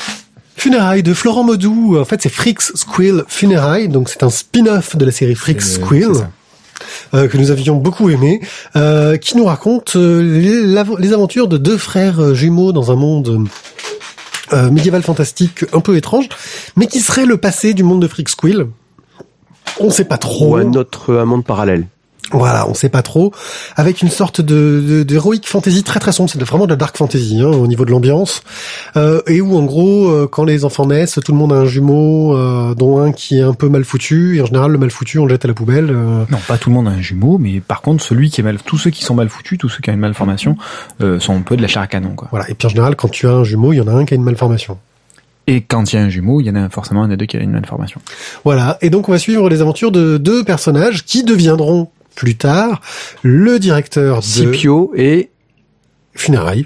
Funérailles 0.57 1.03
de 1.03 1.13
Florent 1.13 1.43
Modou. 1.43 1.97
En 1.99 2.05
fait, 2.05 2.21
c'est 2.21 2.29
Freaks 2.29 2.61
Squill 2.75 3.23
Funérailles. 3.27 3.87
Donc, 3.87 4.09
c'est 4.09 4.21
un 4.21 4.29
spin-off 4.29 4.95
de 4.95 5.05
la 5.05 5.11
série 5.11 5.33
Freaks 5.33 5.61
Squill. 5.61 6.11
Euh, 7.13 7.27
que 7.27 7.37
nous 7.37 7.51
avions 7.51 7.75
beaucoup 7.75 8.09
aimé, 8.09 8.41
euh, 8.75 9.17
qui 9.17 9.37
nous 9.37 9.45
raconte 9.45 9.95
euh, 9.95 10.21
les, 10.21 11.13
aventures 11.13 11.47
de 11.47 11.57
deux 11.57 11.77
frères 11.77 12.33
jumeaux 12.33 12.71
dans 12.71 12.91
un 12.91 12.95
monde 12.95 13.47
médiéval 14.69 15.01
fantastique 15.01 15.63
un 15.71 15.79
peu 15.79 15.95
étrange, 15.95 16.27
mais 16.75 16.87
qui 16.87 16.99
serait 16.99 17.25
le 17.25 17.37
passé 17.37 17.73
du 17.73 17.83
monde 17.83 18.01
de 18.01 18.07
Freak 18.07 18.27
Squill. 18.27 18.67
On 19.79 19.89
sait 19.89 20.03
pas 20.03 20.17
trop. 20.17 20.55
Ou 20.55 20.55
un 20.55 20.73
autre 20.73 21.13
un 21.15 21.23
monde 21.23 21.45
parallèle. 21.45 21.87
Voilà, 22.31 22.69
on 22.69 22.73
sait 22.73 22.87
pas 22.87 23.01
trop. 23.01 23.33
Avec 23.75 24.01
une 24.01 24.09
sorte 24.09 24.39
de, 24.39 24.81
de, 24.87 25.03
d'héroïque 25.03 25.47
fantasy 25.47 25.83
très 25.83 25.99
très 25.99 26.13
sombre, 26.13 26.29
c'est 26.29 26.41
vraiment 26.41 26.65
de 26.65 26.69
la 26.69 26.75
dark 26.77 26.95
fantasy 26.95 27.41
hein, 27.41 27.47
au 27.47 27.67
niveau 27.67 27.83
de 27.83 27.91
l'ambiance. 27.91 28.41
Euh, 28.95 29.21
et 29.27 29.41
où 29.41 29.57
en 29.57 29.63
gros, 29.63 30.07
euh, 30.07 30.27
quand 30.31 30.45
les 30.45 30.63
enfants 30.63 30.85
naissent, 30.85 31.19
tout 31.25 31.33
le 31.33 31.37
monde 31.37 31.51
a 31.51 31.57
un 31.57 31.65
jumeau, 31.65 32.37
euh, 32.37 32.73
dont 32.73 32.99
un 33.01 33.11
qui 33.11 33.39
est 33.39 33.41
un 33.41 33.53
peu 33.53 33.67
mal 33.67 33.83
foutu. 33.83 34.37
Et 34.37 34.41
en 34.41 34.45
général, 34.45 34.71
le 34.71 34.77
mal 34.77 34.91
foutu, 34.91 35.19
on 35.19 35.25
le 35.25 35.31
jette 35.31 35.43
à 35.43 35.49
la 35.49 35.53
poubelle. 35.53 35.89
euh. 35.89 36.23
Non, 36.29 36.37
pas 36.47 36.57
tout 36.57 36.69
le 36.69 36.75
monde 36.75 36.87
a 36.87 36.91
un 36.91 37.01
jumeau, 37.01 37.37
mais 37.37 37.59
par 37.59 37.81
contre, 37.81 38.01
celui 38.03 38.29
qui 38.29 38.39
est 38.39 38.43
mal, 38.45 38.59
tous 38.63 38.77
ceux 38.77 38.91
qui 38.91 39.03
sont 39.03 39.15
mal 39.15 39.27
foutus, 39.27 39.57
tous 39.57 39.67
ceux 39.67 39.79
qui 39.81 39.89
ont 39.89 39.93
une 39.93 39.99
malformation, 39.99 40.55
euh, 41.01 41.19
sont 41.19 41.35
un 41.35 41.41
peu 41.41 41.57
de 41.57 41.61
la 41.61 41.67
chair 41.67 41.81
à 41.81 41.87
canon, 41.87 42.15
quoi. 42.15 42.29
Voilà. 42.31 42.49
Et 42.49 42.53
puis 42.53 42.65
en 42.65 42.69
général, 42.69 42.95
quand 42.95 43.09
tu 43.09 43.27
as 43.27 43.31
un 43.31 43.43
jumeau, 43.43 43.73
il 43.73 43.77
y 43.77 43.81
en 43.81 43.87
a 43.87 43.91
un 43.91 44.05
qui 44.05 44.13
a 44.13 44.15
une 44.17 44.23
malformation. 44.23 44.77
Et 45.47 45.61
quand 45.61 45.91
il 45.91 45.95
y 45.97 45.99
a 45.99 46.03
un 46.03 46.09
jumeau, 46.09 46.39
il 46.39 46.45
y 46.45 46.49
en 46.49 46.55
a 46.55 46.69
forcément 46.69 47.03
un 47.03 47.07
des 47.09 47.17
deux 47.17 47.25
qui 47.25 47.35
a 47.35 47.41
une 47.41 47.51
malformation. 47.51 47.99
Voilà. 48.45 48.77
Et 48.81 48.89
donc 48.89 49.09
on 49.09 49.11
va 49.11 49.17
suivre 49.17 49.49
les 49.49 49.61
aventures 49.61 49.91
de 49.91 50.17
deux 50.17 50.45
personnages 50.45 51.03
qui 51.03 51.23
deviendront 51.23 51.89
plus 52.15 52.35
tard 52.35 52.81
le 53.23 53.59
directeur 53.59 54.19
de 54.19 54.23
Scipio 54.23 54.91
et 54.95 55.29
funérailles. 56.13 56.65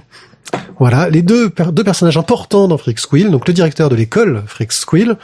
Voilà, 0.80 1.10
les 1.10 1.22
deux, 1.22 1.50
deux 1.72 1.84
personnages 1.84 2.18
importants 2.18 2.68
dans 2.68 2.78
Freak 2.78 3.00
Squill, 3.00 3.30
donc 3.32 3.48
le 3.48 3.54
directeur 3.54 3.90
de 3.90 3.96
l'école 3.96 4.44
Freak 4.48 4.72
Squill 4.72 5.18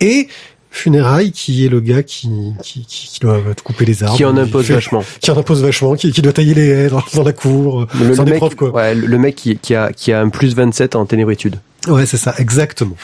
et 0.00 0.28
Funérailles 0.70 1.32
qui 1.32 1.64
est 1.64 1.70
le 1.70 1.80
gars 1.80 2.02
qui, 2.02 2.28
qui, 2.62 2.84
qui, 2.84 3.08
qui 3.08 3.20
doit 3.20 3.40
te 3.56 3.62
couper 3.62 3.86
les 3.86 4.02
arbres. 4.04 4.14
qui 4.16 4.24
en 4.26 4.36
impose 4.36 4.66
fait- 4.66 4.74
vachement. 4.74 5.02
Qui 5.22 5.30
en 5.30 5.38
impose 5.38 5.62
vachement, 5.62 5.94
qui, 5.94 6.12
qui 6.12 6.20
doit 6.20 6.34
tailler 6.34 6.52
les 6.52 6.66
haies 6.68 6.88
dans, 6.90 7.02
dans 7.14 7.22
la 7.22 7.32
cour. 7.32 7.86
Le, 7.98 8.20
un 8.20 8.24
le 8.24 8.30
mec, 8.30 8.54
quoi. 8.56 8.70
ouais, 8.72 8.94
le 8.94 9.06
le 9.06 9.18
mec 9.18 9.36
qui, 9.36 9.56
qui 9.56 9.74
a 9.74 9.92
qui 9.92 10.12
a 10.12 10.20
un 10.20 10.28
plus 10.28 10.54
27 10.54 10.94
en 10.94 11.06
ténébritude. 11.06 11.56
Ouais, 11.88 12.04
c'est 12.04 12.18
ça, 12.18 12.34
exactement. 12.38 12.96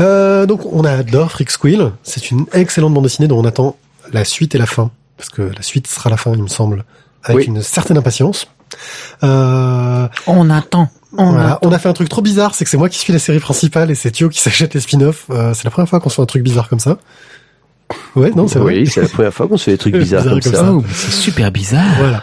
Euh, 0.00 0.46
donc, 0.46 0.64
on 0.72 0.84
adore 0.84 1.32
Freak 1.32 1.50
Squill. 1.50 1.90
C'est 2.02 2.30
une 2.30 2.46
excellente 2.54 2.94
bande 2.94 3.04
dessinée 3.04 3.28
dont 3.28 3.38
on 3.40 3.44
attend 3.44 3.76
la 4.12 4.24
suite 4.24 4.54
et 4.54 4.58
la 4.58 4.66
fin. 4.66 4.90
Parce 5.16 5.28
que 5.30 5.42
la 5.42 5.62
suite 5.62 5.86
sera 5.86 6.10
la 6.10 6.16
fin, 6.16 6.32
il 6.34 6.42
me 6.42 6.48
semble, 6.48 6.84
avec 7.24 7.38
Oui. 7.38 7.44
une 7.46 7.62
certaine 7.62 7.96
impatience. 7.98 8.48
Euh, 9.22 10.08
On 10.26 10.50
attend. 10.50 10.88
On 11.16 11.30
voilà. 11.32 11.52
attend. 11.54 11.58
On 11.68 11.72
a 11.72 11.78
fait 11.78 11.88
un 11.88 11.92
truc 11.94 12.08
trop 12.08 12.20
bizarre, 12.22 12.54
c'est 12.54 12.64
que 12.64 12.70
c'est 12.70 12.76
moi 12.76 12.88
qui 12.88 12.98
suis 12.98 13.12
la 13.12 13.18
série 13.18 13.38
principale 13.40 13.90
et 13.90 13.94
c'est 13.94 14.10
Thio 14.10 14.28
qui 14.28 14.40
s'achète 14.40 14.74
les 14.74 14.80
spin-offs. 14.80 15.24
Euh, 15.30 15.54
c'est 15.54 15.64
la 15.64 15.70
première 15.70 15.88
fois 15.88 16.00
qu'on 16.00 16.10
se 16.10 16.16
fait 16.16 16.22
un 16.22 16.26
truc 16.26 16.42
bizarre 16.42 16.68
comme 16.68 16.80
ça. 16.80 16.98
Ouais, 18.16 18.30
non, 18.34 18.48
c'est 18.48 18.58
vrai. 18.58 18.74
Oui, 18.80 18.86
c'est 18.88 19.00
la 19.02 19.08
première 19.08 19.32
fois 19.32 19.46
qu'on 19.48 19.56
se 19.56 19.64
fait 19.64 19.70
des 19.72 19.78
trucs 19.78 19.94
bizarres 19.96 20.22
Bizarre 20.22 20.40
comme 20.40 20.42
comme 20.42 20.52
ça. 20.52 20.58
ça. 20.66 20.72
Oh, 20.72 20.84
c'est 20.92 21.12
super 21.12 21.50
bizarre. 21.52 21.94
Voilà. 21.98 22.22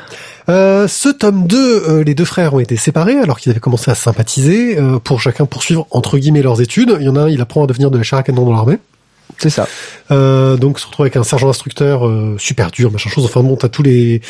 Euh, 0.50 0.90
ce 0.90 1.08
tome 1.08 1.48
2, 1.48 1.58
euh, 1.58 2.04
les 2.04 2.16
deux 2.16 2.26
frères 2.26 2.54
ont 2.54 2.60
été 2.60 2.76
séparés 2.76 3.18
alors 3.18 3.40
qu'ils 3.40 3.50
avaient 3.52 3.62
commencé 3.62 3.90
à 3.90 3.96
sympathiser 3.96 4.78
euh, 4.78 5.00
pour 5.00 5.22
chacun 5.22 5.46
poursuivre 5.46 5.88
entre 5.90 6.18
guillemets 6.18 6.42
leurs 6.42 6.62
études. 6.62 6.98
Il 7.00 7.06
y 7.06 7.10
en 7.10 7.16
a 7.16 7.22
un, 7.22 7.30
il 7.30 7.40
apprend 7.40 7.64
à 7.64 7.68
devenir 7.68 7.90
de 7.92 7.98
la 7.98 8.04
chair 8.04 8.20
à 8.20 8.24
canon 8.24 8.44
dans 8.46 8.52
l'armée. 8.54 8.78
C'est 9.44 9.50
ça. 9.50 9.68
Euh, 10.12 10.56
donc 10.56 10.80
se 10.80 10.86
retrouve 10.86 11.04
avec 11.04 11.18
un 11.18 11.24
sergent 11.24 11.50
instructeur 11.50 12.08
euh, 12.08 12.38
super 12.40 12.72
dur, 12.72 12.92
machin 12.92 13.10
chose. 13.10 13.26
Enfin 13.26 13.44
bon, 13.44 13.58
t'as 13.58 13.68
tous 13.68 13.84
les 13.84 14.22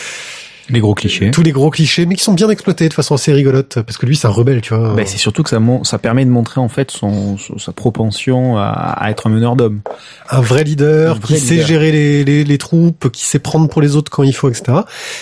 Les 0.69 0.79
gros 0.79 0.93
clichés. 0.93 1.29
tous 1.31 1.41
les 1.43 1.51
gros 1.51 1.69
clichés, 1.69 2.05
mais 2.05 2.15
qui 2.15 2.23
sont 2.23 2.33
bien 2.33 2.49
exploités 2.49 2.87
de 2.87 2.93
façon 2.93 3.15
assez 3.15 3.33
rigolote 3.33 3.79
parce 3.85 3.97
que 3.97 4.05
lui 4.05 4.15
c'est 4.15 4.27
un 4.27 4.31
rebelle, 4.31 4.61
tu 4.61 4.73
vois. 4.73 4.93
Ben, 4.93 5.05
c'est 5.05 5.17
surtout 5.17 5.43
que 5.43 5.49
ça, 5.49 5.59
ça 5.83 5.97
permet 5.99 6.23
de 6.23 6.29
montrer 6.29 6.61
en 6.61 6.69
fait 6.69 6.89
son, 6.91 7.37
son- 7.37 7.57
sa 7.57 7.71
propension 7.73 8.57
à, 8.57 8.63
à 8.69 9.09
être 9.11 9.27
un 9.27 9.29
meneur 9.29 9.55
d'hommes. 9.55 9.81
un 10.29 10.39
vrai 10.41 10.63
leader 10.63 11.15
Un 11.17 11.19
vrai 11.19 11.35
qui 11.35 11.39
sait 11.41 11.61
gérer 11.65 11.91
les, 11.91 12.23
les, 12.23 12.43
les 12.45 12.57
troupes, 12.57 13.09
qui 13.11 13.25
sait 13.25 13.39
prendre 13.39 13.67
pour 13.67 13.81
les 13.81 13.95
autres 13.97 14.09
quand 14.11 14.23
il 14.23 14.33
faut, 14.33 14.49
etc. 14.49 14.79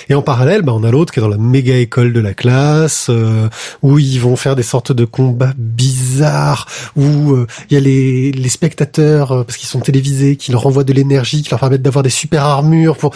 Et 0.09 0.13
en 0.13 0.21
parallèle, 0.21 0.61
bah, 0.61 0.73
on 0.75 0.83
a 0.83 0.91
l'autre 0.91 1.11
qui 1.13 1.19
est 1.19 1.23
dans 1.23 1.27
la 1.29 1.37
méga 1.37 1.75
école 1.75 2.13
de 2.13 2.19
la 2.19 2.33
classe, 2.35 3.07
euh, 3.09 3.49
où 3.81 3.97
ils 3.97 4.19
vont 4.19 4.35
faire 4.35 4.55
des 4.55 4.63
sortes 4.63 4.91
de 4.91 5.05
combats 5.05 5.53
bizarres, 5.57 6.67
où 6.95 7.31
euh, 7.33 7.47
il 7.69 7.73
y 7.73 7.77
a 7.77 7.79
les, 7.79 8.31
les 8.31 8.49
spectateurs, 8.49 9.31
euh, 9.31 9.43
parce 9.43 9.57
qu'ils 9.57 9.69
sont 9.69 9.79
télévisés, 9.79 10.35
qui 10.35 10.51
leur 10.51 10.67
envoient 10.67 10.83
de 10.83 10.93
l'énergie, 10.93 11.41
qui 11.41 11.49
leur 11.49 11.59
permettent 11.59 11.81
d'avoir 11.81 12.03
des 12.03 12.09
super 12.09 12.43
armures 12.45 12.95
pour 12.97 13.13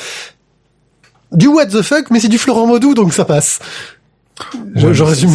du 1.36 1.48
what 1.48 1.68
the 1.68 1.82
fuck, 1.82 2.10
mais 2.12 2.20
c'est 2.20 2.28
du 2.30 2.38
Florent 2.38 2.68
Maudou, 2.68 2.94
donc 2.94 3.14
ça 3.14 3.26
passe. 3.26 3.60
Je, 4.76 4.88
Ouais, 4.88 4.94
je 4.94 5.04
mais 5.04 5.10
résume 5.12 5.32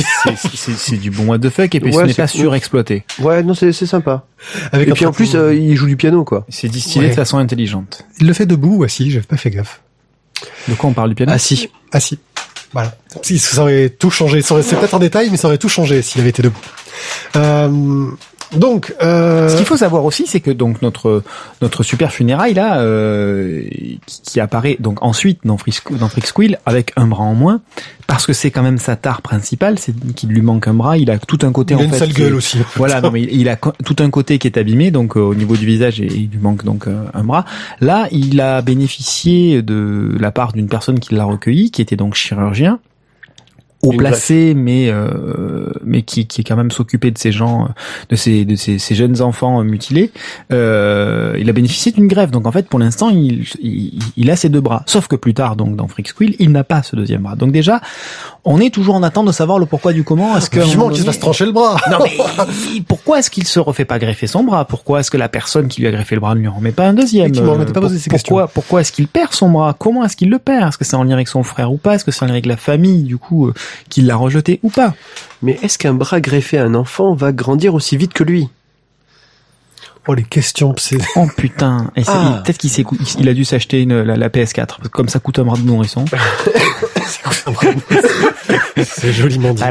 c'est- 0.77 0.97
du 0.99 1.11
bon 1.11 1.25
what 1.29 1.39
the 1.39 1.49
fuck 1.49 1.75
et 1.75 1.81
puis 1.81 1.91
Ouais, 1.91 2.03
ce 2.03 2.07
n'est 2.09 2.13
c'est 2.13 2.23
pas 2.23 2.29
cool. 2.29 2.41
surexploité. 2.43 3.05
Ouais, 3.19 3.43
non, 3.43 3.55
c'est 3.55 3.73
sympa. 3.73 4.27
avec 4.73 4.89
Et 4.89 4.93
puis 4.93 5.07
en 5.07 5.13
plus, 5.13 5.35
euh, 5.35 5.55
il 5.55 5.75
joue 5.75 5.87
du 5.87 5.97
piano, 5.97 6.23
quoi. 6.25 6.45
C'est 6.51 6.69
distillé 6.69 7.05
Ouais. 7.07 7.11
de 7.11 7.15
façon 7.17 7.39
intelligente. 7.39 8.05
il 8.21 8.27
le 8.27 8.35
fait 8.35 8.45
debout 8.47 8.77
ou 8.77 8.85
assis, 8.85 9.11
j'avais 9.11 9.25
pas 9.25 9.39
fait 9.39 9.51
gaffe. 9.51 9.81
De 10.69 10.75
quoi 10.75 10.91
on 10.91 10.93
parle 10.93 11.09
du 11.11 11.15
piano? 11.15 11.33
Ah 11.35 11.39
si. 11.39 11.71
Assis. 11.93 12.19
Voilà. 12.73 12.95
Si, 13.23 13.39
Ça 13.39 13.63
aurait 13.63 13.89
tout 13.89 14.11
changé. 14.11 14.43
C'est 14.43 14.55
peut-être 14.79 14.95
un 14.95 14.99
détail, 15.01 15.29
mais 15.31 15.37
ça 15.39 15.49
aurait 15.49 15.59
tout 15.59 15.69
changé 15.71 16.03
s'il 16.03 16.21
avait 16.21 16.31
été 16.31 16.43
debout. 16.43 16.61
Euh, 17.37 18.07
donc, 18.57 18.95
euh, 19.03 19.49
Ce 19.49 19.57
qu'il 19.57 19.65
faut 19.67 19.77
savoir 19.77 20.05
aussi, 20.05 20.27
c'est 20.27 20.41
que 20.41 20.51
donc 20.51 20.83
notre 20.83 21.23
notre 21.63 21.83
super 21.83 22.13
funéraille 22.13 22.55
là, 22.55 22.81
euh, 22.81 23.63
qui, 24.07 24.21
qui 24.23 24.41
apparaît 24.41 24.77
donc 24.81 25.03
ensuite 25.03 25.41
dans 25.45 25.57
Frisk 25.57 25.93
dans 25.97 26.09
Freak 26.09 26.27
Squill 26.27 26.59
avec 26.67 26.93
un 26.97 27.07
bras 27.07 27.23
en 27.25 27.35
moins, 27.35 27.61
parce 28.07 28.27
que 28.27 28.33
c'est 28.33 28.51
quand 28.51 28.63
même 28.63 28.79
sa 28.79 28.97
tare 28.97 29.23
principale, 29.23 29.79
c'est 29.79 29.95
qu'il 30.15 30.31
lui 30.31 30.43
manque 30.43 30.67
un 30.69 30.75
bras. 30.75 30.99
Il 30.99 31.11
a 31.11 31.19
tout 31.19 31.39
un 31.43 31.53
côté 31.53 31.75
il 31.75 31.81
a 31.81 31.85
une 31.85 31.91
fait. 31.91 31.99
sale 31.99 32.11
est- 32.11 32.15
gueule 32.15 32.35
aussi. 32.35 32.59
Voilà, 32.77 33.01
non, 33.01 33.11
mais 33.11 33.23
il 33.23 33.49
a 33.49 33.57
tout 33.57 33.97
un 34.01 34.11
côté 34.11 34.39
qui 34.39 34.49
est 34.49 34.59
abîmé, 34.59 34.91
donc 34.91 35.17
euh, 35.17 35.21
au 35.21 35.35
niveau 35.35 35.57
du 35.57 35.67
visage, 35.67 36.01
et 36.01 36.07
il 36.07 36.29
lui 36.31 36.39
manque 36.41 36.65
donc 36.65 36.87
euh, 36.89 37.05
un 37.15 37.25
bras. 37.25 37.45
Là, 37.81 38.09
il 38.11 38.41
a 38.41 38.63
bénéficié 38.63 39.63
de 39.63 40.17
la 40.19 40.33
part 40.33 40.53
d'une 40.53 40.69
personne 40.69 40.99
qui 40.99 41.15
l'a 41.15 41.25
recueilli, 41.25 41.71
qui 41.71 41.83
était 41.83 41.97
donc 41.97 42.15
chirurgien, 42.15 42.79
haut 43.83 43.93
placé, 43.93 44.55
mais 44.55 44.89
euh, 44.91 45.73
mais 45.85 46.03
qui, 46.03 46.27
qui 46.27 46.45
quand 46.45 46.57
même 46.57 46.71
s'occupait 46.71 47.11
de 47.11 47.19
ces 47.19 47.33
gens, 47.33 47.65
euh, 47.65 47.69
de 48.11 48.17
ces 48.17 48.45
de 48.45 48.55
ces, 48.57 48.79
ces 48.79 48.95
jeunes 48.95 49.23
enfants 49.23 49.61
euh, 49.61 49.65
mutilés. 49.65 50.11
Euh, 50.53 51.37
il 51.39 51.49
a 51.49 51.53
bénéficié 51.53 51.93
d'une 51.93 52.07
grève, 52.09 52.31
donc 52.31 52.47
en 52.47 52.53
fait, 52.53 52.69
pour 52.69 52.79
l'instant, 52.79 53.09
il, 53.11 53.45
il 53.63 53.99
il 54.17 54.31
a 54.31 54.37
ses 54.37 54.49
deux 54.49 54.61
bras. 54.61 54.83
Sauf 54.87 55.07
que 55.09 55.17
plus 55.17 55.35
tard, 55.35 55.57
donc 55.57 55.77
dans 55.77 55.89
Freak 55.89 56.09
Squill, 56.09 56.37
il 56.39 56.51
n'a 56.53 56.65
pas 56.65 56.83
ce 56.83 56.97
deuxième 56.97 57.23
bras. 57.23 57.37
Donc 57.37 57.53
déjà, 57.53 57.81
on 58.45 58.59
est 58.61 58.73
toujours 58.73 58.95
en 58.95 59.03
attente 59.03 59.27
de 59.27 59.33
savoir 59.33 59.59
le 59.59 59.67
pourquoi 59.67 59.93
du 59.93 60.05
comment. 60.05 60.37
Est-ce 60.37 60.51
que 60.51 60.61
moment 60.61 60.89
qu'il 60.89 60.97
se 60.99 61.03
donné- 61.03 61.07
fasse 61.13 61.19
trancher 61.21 61.47
le 61.47 61.53
bras. 61.53 61.77
non 61.91 61.99
mais 62.03 62.81
pourquoi 62.89 63.19
est-ce 63.21 63.31
qu'il 63.31 63.47
se 63.47 63.59
refait 63.61 63.85
pas 63.85 63.99
greffer 63.99 64.27
son 64.27 64.45
bras? 64.45 64.65
Pourquoi 64.67 65.01
est-ce 65.01 65.11
que 65.11 65.17
la 65.19 65.29
personne 65.29 65.69
qui 65.69 65.81
lui 65.81 65.89
a 65.89 65.91
greffé 65.91 66.15
le 66.15 66.21
bras 66.21 66.35
ne 66.35 66.41
lui 66.41 66.49
en 66.49 66.55
remet 66.55 66.73
pas 66.73 66.87
un 66.89 66.93
deuxième? 66.95 67.29
M'était 67.31 67.73
pas 67.73 67.81
Euh, 67.81 67.83
posé 67.83 67.99
ces 67.99 68.11
Pourquoi 68.11 68.49
pourquoi 68.49 68.81
est-ce 68.83 68.93
qu'il 68.93 69.09
perd 69.09 69.33
son 69.33 69.49
bras? 69.51 69.75
Comment 69.79 70.05
est-ce 70.05 70.17
qu'il 70.17 70.31
le 70.31 70.39
perd? 70.39 70.69
Est-ce 70.69 70.79
que 70.79 70.85
c'est 70.85 70.97
en 70.97 71.05
lien 71.05 71.15
avec 71.15 71.29
son 71.29 71.43
frère 71.43 71.73
ou 71.73 71.77
pas? 71.77 71.95
Est-ce 71.95 72.05
que 72.05 72.11
c'est 72.11 72.23
en 72.23 72.27
lien 72.27 72.33
avec 72.33 72.47
la 72.47 72.57
famille? 72.57 73.03
Du 73.03 73.17
coup 73.19 73.51
euh, 73.71 73.85
qui 73.89 74.03
l'a 74.03 74.17
rejeté 74.17 74.61
ou 74.63 74.71
pas 74.71 74.95
Mais 75.43 75.59
est-ce 75.63 75.79
qu'un 75.79 75.95
bras 75.95 76.21
greffé 76.21 76.59
à 76.59 76.65
un 76.65 76.75
enfant 76.75 77.15
va 77.15 77.33
grandir 77.33 77.75
aussi 77.75 77.97
vite 77.97 78.13
que 78.13 78.25
lui? 78.25 78.49
Oh, 80.09 80.15
les 80.15 80.23
questions, 80.25 80.75
c'est... 80.79 80.97
Oh 81.15 81.27
putain 81.37 81.91
Et 81.95 82.03
c'est- 82.05 82.11
Ah. 82.13 82.41
Peut-être 82.45 82.59
qu'il 82.59 82.71
il 83.19 83.29
a 83.29 83.35
dû 83.35 83.45
s'acheter 83.45 83.83
une 83.83 84.01
la, 84.03 84.17
la 84.17 84.29
PS4 84.31 84.67
parce 84.67 84.79
que 84.83 84.89
comme 84.89 85.09
ça 85.11 85.19
coûte 85.21 85.39
un 85.39 85.45
bras 85.45 85.57
de 85.59 85.63
nourrisson. 85.63 86.05
c'est 88.83 89.13
joliment 89.13 89.53
dit. 89.53 89.63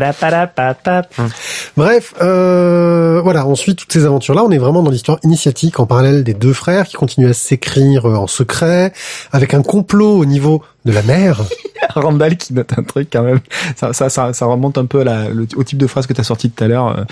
Bref, 1.76 2.14
euh, 2.22 3.20
voilà, 3.24 3.48
on 3.48 3.56
suit 3.56 3.76
toutes 3.76 3.92
ces 3.92 4.06
aventures-là. 4.06 4.44
On 4.44 4.52
est 4.52 4.58
vraiment 4.58 4.84
dans 4.84 4.92
l'histoire 4.92 5.18
initiatique 5.24 5.80
en 5.80 5.86
parallèle 5.86 6.24
des 6.24 6.34
deux 6.34 6.54
frères 6.54 6.88
qui 6.88 6.96
continuent 6.96 7.30
à 7.30 7.34
s'écrire 7.34 8.06
en 8.06 8.28
secret, 8.28 8.94
avec 9.32 9.54
un 9.54 9.62
complot 9.62 10.18
au 10.18 10.26
niveau 10.26 10.64
de 10.86 10.92
la 10.92 11.02
mère. 11.04 11.42
Randall 11.96 12.38
qui 12.38 12.54
note 12.54 12.72
un 12.78 12.84
truc 12.84 13.10
quand 13.12 13.24
même. 13.24 13.40
Ça, 13.76 13.94
ça, 13.94 14.10
ça, 14.10 14.32
ça 14.34 14.46
remonte 14.46 14.78
un 14.78 14.86
peu 14.86 15.02
à 15.02 15.04
la, 15.04 15.30
le- 15.30 15.48
au 15.56 15.64
type 15.64 15.78
de 15.80 15.88
phrase 15.88 16.06
que 16.06 16.14
tu 16.14 16.22
as 16.22 16.24
sorti 16.24 16.50
tout 16.52 16.64
à 16.64 16.68
l'heure. 16.68 17.00
Euh, 17.00 17.04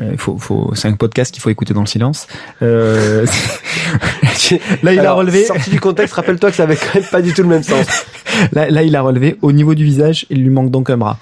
euh, 0.00 0.14
faut, 0.16 0.38
faut, 0.38 0.72
c'est 0.74 0.88
un 0.88 0.94
podcast 0.94 1.32
qu'il 1.32 1.42
faut 1.42 1.50
écouter 1.50 1.74
dans 1.74 1.82
le 1.82 1.86
silence. 1.86 2.26
Euh, 2.62 3.26
là, 4.82 4.92
il 4.94 5.00
a 5.00 5.12
relevé. 5.12 5.44
Sorti 5.44 5.70
du 5.70 5.80
contexte, 5.80 6.14
rappelle-toi 6.14 6.50
que 6.50 6.56
ça 6.56 6.62
avait 6.62 6.76
quand 6.76 6.94
même 6.94 7.04
pas 7.04 7.20
du 7.20 7.34
tout 7.34 7.42
le 7.42 7.48
même 7.48 7.62
sens. 7.62 7.86
Là, 8.52 8.70
là, 8.70 8.82
il 8.82 8.96
a 8.96 9.02
relevé. 9.02 9.36
Au 9.42 9.52
niveau 9.52 9.74
du 9.74 9.84
visage, 9.84 10.26
il 10.30 10.42
lui 10.42 10.50
manque 10.50 10.70
donc 10.70 10.88
un 10.88 10.96
bras. 10.96 11.18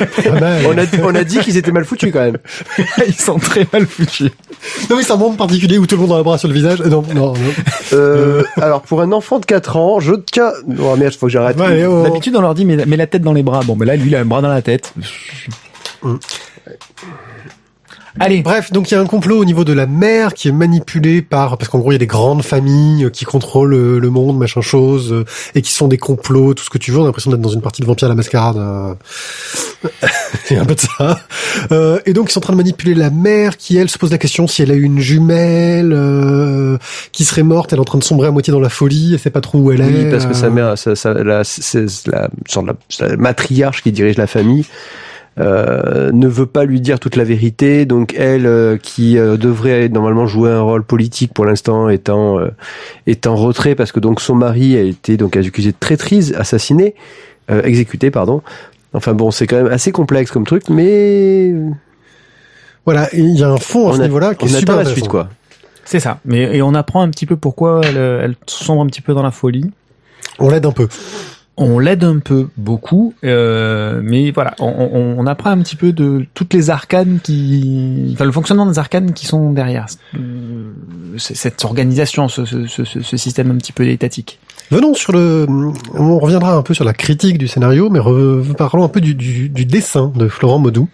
Ah 0.00 0.30
bah, 0.40 0.50
On 0.66 0.78
a, 0.78 0.84
on 1.02 1.14
a 1.14 1.24
dit 1.24 1.38
qu'ils 1.38 1.56
étaient 1.56 1.72
mal 1.72 1.84
foutus 1.84 2.12
quand 2.12 2.20
même. 2.20 2.38
Ils 3.06 3.14
sont 3.14 3.38
très 3.38 3.66
mal 3.72 3.86
foutus. 3.86 4.30
Non 4.90 4.96
mais 4.96 5.02
c'est 5.02 5.12
un 5.12 5.16
monde 5.16 5.36
particulier 5.36 5.78
où 5.78 5.86
tout 5.86 5.96
le 5.96 6.02
monde 6.02 6.12
a 6.12 6.16
un 6.16 6.22
bras 6.22 6.38
sur 6.38 6.48
le 6.48 6.54
visage. 6.54 6.80
Euh, 6.80 6.88
Non, 6.88 7.02
non, 7.14 7.32
non. 7.32 7.34
Euh, 7.92 8.42
alors 8.56 8.82
pour 8.82 9.00
un 9.02 9.12
enfant 9.12 9.38
de 9.38 9.46
4 9.46 9.76
ans, 9.76 10.00
je 10.00 10.14
tiens. 10.14 10.52
Oh 10.80 10.96
merde, 10.96 11.14
faut 11.14 11.26
que 11.26 11.32
j'arrête. 11.32 11.58
Ouais, 11.58 11.84
oh. 11.86 12.02
D'habitude, 12.02 12.34
on 12.36 12.40
leur 12.40 12.54
dit, 12.54 12.64
mets, 12.64 12.84
mets 12.86 12.96
la 12.96 13.06
tête 13.06 13.22
dans 13.22 13.32
les 13.32 13.42
bras. 13.42 13.60
Bon, 13.64 13.76
mais 13.76 13.86
là, 13.86 13.96
lui, 13.96 14.08
il 14.08 14.16
a 14.16 14.20
un 14.20 14.24
bras 14.24 14.40
dans 14.40 14.48
la 14.48 14.62
tête. 14.62 14.92
Mm. 16.02 16.14
Allez. 18.20 18.42
Bref, 18.42 18.70
donc 18.70 18.90
il 18.90 18.94
y 18.94 18.96
a 18.96 19.00
un 19.00 19.06
complot 19.06 19.38
au 19.38 19.44
niveau 19.44 19.64
de 19.64 19.72
la 19.72 19.86
mère 19.86 20.34
qui 20.34 20.46
est 20.48 20.52
manipulée 20.52 21.20
par 21.20 21.58
parce 21.58 21.68
qu'en 21.68 21.80
gros 21.80 21.90
il 21.90 21.94
y 21.94 21.96
a 21.96 21.98
des 21.98 22.06
grandes 22.06 22.42
familles 22.44 23.04
euh, 23.06 23.10
qui 23.10 23.24
contrôlent 23.24 23.74
euh, 23.74 23.98
le 23.98 24.08
monde, 24.10 24.38
machin 24.38 24.60
chose, 24.60 25.12
euh, 25.12 25.24
et 25.56 25.62
qui 25.62 25.72
sont 25.72 25.88
des 25.88 25.98
complots, 25.98 26.54
tout 26.54 26.62
ce 26.64 26.70
que 26.70 26.78
tu 26.78 26.92
veux. 26.92 26.98
On 26.98 27.02
a 27.02 27.06
l'impression 27.06 27.30
d'être 27.32 27.40
dans 27.40 27.48
une 27.48 27.60
partie 27.60 27.82
de 27.82 27.86
Vampire 27.86 28.06
à 28.06 28.08
la 28.10 28.14
Mascarade. 28.14 28.56
Il 30.50 30.54
y 30.54 30.58
a 30.58 30.62
un 30.62 30.64
peu 30.64 30.74
de 30.74 30.80
ça. 30.80 31.20
Euh, 31.72 31.98
et 32.06 32.12
donc 32.12 32.28
ils 32.30 32.32
sont 32.32 32.38
en 32.38 32.42
train 32.42 32.52
de 32.52 32.58
manipuler 32.58 32.94
la 32.94 33.10
mère 33.10 33.56
qui 33.56 33.76
elle 33.76 33.88
se 33.88 33.98
pose 33.98 34.10
la 34.10 34.18
question 34.18 34.46
si 34.46 34.62
elle 34.62 34.70
a 34.70 34.74
eu 34.74 34.82
une 34.82 34.98
jumelle 35.00 35.92
euh, 35.92 36.78
qui 37.12 37.24
serait 37.24 37.42
morte, 37.42 37.72
elle 37.72 37.78
est 37.78 37.82
en 37.82 37.84
train 37.84 37.98
de 37.98 38.04
sombrer 38.04 38.28
à 38.28 38.30
moitié 38.30 38.52
dans 38.52 38.60
la 38.60 38.68
folie, 38.68 39.10
elle 39.14 39.18
sait 39.18 39.30
pas 39.30 39.40
trop 39.40 39.58
où 39.58 39.72
elle 39.72 39.80
est. 39.80 39.84
Oui, 40.04 40.10
parce 40.10 40.26
que 40.26 40.34
sa 40.34 40.50
mère, 40.50 40.76
sa- 40.78 40.94
sa- 40.96 41.14
la, 41.14 41.42
la, 41.42 41.42
la- 42.06 42.28
la 43.08 43.16
matriarche 43.16 43.82
qui 43.82 43.92
dirige 43.92 44.16
la 44.16 44.26
famille. 44.26 44.64
Euh, 45.38 46.12
ne 46.12 46.28
veut 46.28 46.46
pas 46.46 46.64
lui 46.64 46.80
dire 46.80 47.00
toute 47.00 47.16
la 47.16 47.24
vérité, 47.24 47.86
donc 47.86 48.14
elle, 48.16 48.46
euh, 48.46 48.76
qui 48.76 49.18
euh, 49.18 49.36
devrait 49.36 49.88
normalement 49.88 50.26
jouer 50.26 50.50
un 50.50 50.60
rôle 50.60 50.84
politique 50.84 51.34
pour 51.34 51.44
l'instant, 51.44 51.88
est 51.88 52.08
en 52.08 52.38
euh, 52.38 52.48
est 53.06 53.26
en 53.26 53.34
retrait 53.34 53.74
parce 53.74 53.90
que 53.92 54.00
donc 54.00 54.20
son 54.20 54.34
mari 54.36 54.76
a 54.76 54.82
été 54.82 55.16
donc 55.16 55.36
accusé 55.36 55.72
de 55.72 55.76
traîtrise, 55.78 56.34
assassiné, 56.38 56.94
euh, 57.50 57.62
exécuté, 57.62 58.10
pardon. 58.10 58.42
Enfin 58.92 59.12
bon, 59.12 59.30
c'est 59.32 59.46
quand 59.48 59.56
même 59.56 59.72
assez 59.72 59.90
complexe 59.90 60.30
comme 60.30 60.46
truc, 60.46 60.68
mais 60.68 61.52
Voilà, 62.84 63.08
il 63.12 63.30
y 63.36 63.42
a 63.42 63.48
un 63.48 63.56
fond 63.56 63.88
à 63.88 63.90
on, 63.92 63.94
ce 63.96 64.00
a- 64.00 64.04
niveau-là 64.04 64.34
qui 64.34 64.44
on 64.44 64.48
est 64.48 64.50
attend 64.50 64.58
super 64.60 64.76
la 64.76 64.84
suite 64.84 65.08
quoi. 65.08 65.28
C'est 65.84 66.00
ça. 66.00 66.20
Mais, 66.24 66.56
et 66.56 66.62
on 66.62 66.74
apprend 66.74 67.02
un 67.02 67.10
petit 67.10 67.26
peu 67.26 67.36
pourquoi 67.36 67.80
elle, 67.84 67.96
elle 67.96 68.34
sombre 68.46 68.82
un 68.82 68.86
petit 68.86 69.00
peu 69.02 69.14
dans 69.14 69.22
la 69.22 69.30
folie. 69.30 69.70
On 70.38 70.48
l'aide 70.48 70.64
un 70.66 70.72
peu. 70.72 70.88
On 71.56 71.78
l'aide 71.78 72.02
un 72.02 72.18
peu, 72.18 72.48
beaucoup, 72.56 73.14
euh, 73.22 74.00
mais 74.02 74.32
voilà, 74.32 74.54
on, 74.58 74.66
on, 74.66 75.18
on 75.18 75.26
apprend 75.26 75.50
un 75.50 75.58
petit 75.58 75.76
peu 75.76 75.92
de 75.92 76.26
toutes 76.34 76.52
les 76.52 76.68
arcanes 76.68 77.20
qui, 77.22 78.10
enfin 78.12 78.24
le 78.24 78.32
fonctionnement 78.32 78.66
des 78.66 78.80
arcanes 78.80 79.12
qui 79.12 79.26
sont 79.26 79.52
derrière 79.52 79.86
euh, 80.16 80.72
cette 81.16 81.64
organisation, 81.64 82.26
ce, 82.26 82.44
ce, 82.44 82.66
ce, 82.66 82.84
ce 82.84 83.16
système 83.16 83.52
un 83.52 83.56
petit 83.56 83.70
peu 83.72 83.86
étatique. 83.86 84.40
Venons 84.72 84.94
sur 84.94 85.12
le, 85.12 85.46
on 85.94 86.18
reviendra 86.18 86.54
un 86.54 86.62
peu 86.62 86.74
sur 86.74 86.84
la 86.84 86.92
critique 86.92 87.38
du 87.38 87.46
scénario, 87.46 87.88
mais 87.88 88.00
parlons 88.56 88.82
un 88.82 88.88
peu 88.88 89.00
du, 89.00 89.14
du, 89.14 89.48
du 89.48 89.64
dessin 89.64 90.10
de 90.16 90.26
Florent 90.26 90.58
Maudou, 90.58 90.88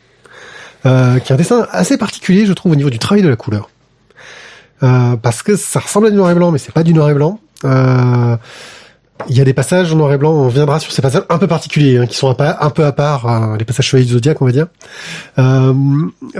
euh, 0.84 1.18
qui 1.20 1.32
est 1.32 1.34
un 1.34 1.38
dessin 1.38 1.66
assez 1.70 1.96
particulier, 1.96 2.44
je 2.44 2.52
trouve, 2.52 2.72
au 2.72 2.76
niveau 2.76 2.90
du 2.90 2.98
travail 2.98 3.22
de 3.22 3.28
la 3.28 3.36
couleur, 3.36 3.70
euh, 4.82 5.16
parce 5.16 5.42
que 5.42 5.56
ça 5.56 5.80
ressemble 5.80 6.08
à 6.08 6.10
du 6.10 6.16
noir 6.16 6.30
et 6.30 6.34
blanc, 6.34 6.50
mais 6.50 6.58
c'est 6.58 6.72
pas 6.72 6.82
du 6.82 6.92
noir 6.92 7.08
et 7.08 7.14
blanc. 7.14 7.40
Euh, 7.64 8.36
il 9.28 9.36
y 9.36 9.40
a 9.40 9.44
des 9.44 9.52
passages 9.54 9.92
en 9.92 9.96
noir 9.96 10.12
et 10.12 10.18
blanc, 10.18 10.32
on 10.32 10.46
reviendra 10.46 10.80
sur 10.80 10.92
ces 10.92 11.02
passages 11.02 11.22
un 11.28 11.38
peu 11.38 11.46
particuliers, 11.46 11.98
hein, 11.98 12.06
qui 12.06 12.16
sont 12.16 12.28
un, 12.30 12.34
peu- 12.34 12.44
un 12.58 12.70
peu 12.70 12.84
à 12.84 12.92
part, 12.92 13.26
euh, 13.26 13.56
les 13.56 13.64
passages 13.64 13.86
Chevalier 13.86 14.06
du 14.06 14.12
Zodiac, 14.14 14.40
on 14.42 14.46
va 14.46 14.52
dire. 14.52 14.66
Euh, 15.38 15.72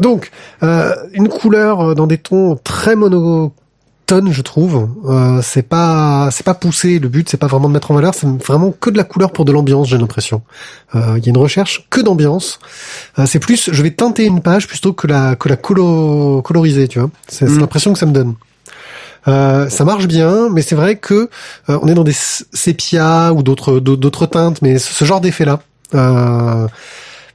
donc, 0.01 0.31
euh, 0.63 0.95
une 1.13 1.29
couleur 1.29 1.95
dans 1.95 2.07
des 2.07 2.19
tons 2.19 2.59
très 2.63 2.97
mono 2.97 3.53
tonnes, 4.07 4.33
je 4.33 4.43
trouve. 4.43 4.89
Euh, 5.09 5.41
c'est 5.41 5.63
pas, 5.63 6.31
c'est 6.33 6.43
pas 6.45 6.55
poussé. 6.55 6.99
Le 6.99 7.09
but, 7.09 7.29
c'est 7.29 7.37
pas 7.37 7.47
vraiment 7.47 7.69
de 7.69 7.75
mettre 7.75 7.93
en 7.93 7.95
valeur. 7.95 8.13
C'est 8.13 8.27
vraiment 8.45 8.73
que 8.73 8.91
de 8.91 8.97
la 8.97 9.05
couleur 9.05 9.31
pour 9.31 9.45
de 9.45 9.53
l'ambiance. 9.53 9.87
J'ai 9.89 9.99
l'impression. 9.99 10.43
Euh, 10.97 11.15
Il 11.19 11.25
y 11.25 11.29
a 11.29 11.31
une 11.31 11.37
recherche 11.37 11.87
que 11.91 12.01
d'ambiance. 12.01 12.59
Euh, 13.21 13.27
c'est 13.27 13.39
plus, 13.39 13.71
je 13.73 13.83
vais 13.85 13.93
teinter 13.93 14.25
une 14.25 14.41
page 14.41 14.67
plutôt 14.67 14.93
que 14.93 15.07
la 15.07 15.37
que 15.37 15.49
la 15.49 15.55
colo- 15.57 16.43
coloriser. 16.43 16.89
Tu 16.89 16.99
vois. 16.99 17.11
C'est 17.29 17.47
c'est 17.47 17.55
Mm. 17.55 17.61
l'impression 17.61 17.93
que 17.93 18.01
ça 18.01 18.07
me 18.07 18.13
donne. 18.13 18.35
Euh, 19.29 19.69
ça 19.69 19.85
marche 19.85 20.07
bien, 20.07 20.49
mais 20.51 20.63
c'est 20.63 20.75
vrai 20.75 20.97
que 20.97 21.29
euh, 21.69 21.79
on 21.83 21.89
est 21.89 21.95
dans 21.95 22.05
des 22.05 22.11
s- 22.13 22.47
sépias 22.53 23.33
ou 23.33 23.43
d'autres 23.43 23.79
d'autres 23.81 24.27
teintes, 24.27 24.63
mais 24.63 24.79
ce 24.79 25.05
genre 25.05 25.21
d'effet-là. 25.21 25.61
Euh, 25.95 26.67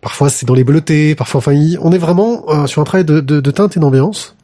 parfois 0.02 0.30
c'est 0.30 0.46
dans 0.46 0.54
les 0.56 0.64
bleutés, 0.64 1.14
parfois 1.16 1.40
enfin 1.40 1.54
on 1.82 1.92
est 1.92 1.98
vraiment 1.98 2.44
euh, 2.50 2.68
sur 2.68 2.82
un 2.82 2.86
travail 2.86 3.06
de, 3.06 3.20
de, 3.20 3.40
de 3.40 3.52
teinte 3.52 3.78
et 3.78 3.80
d'ambiance. 3.80 4.36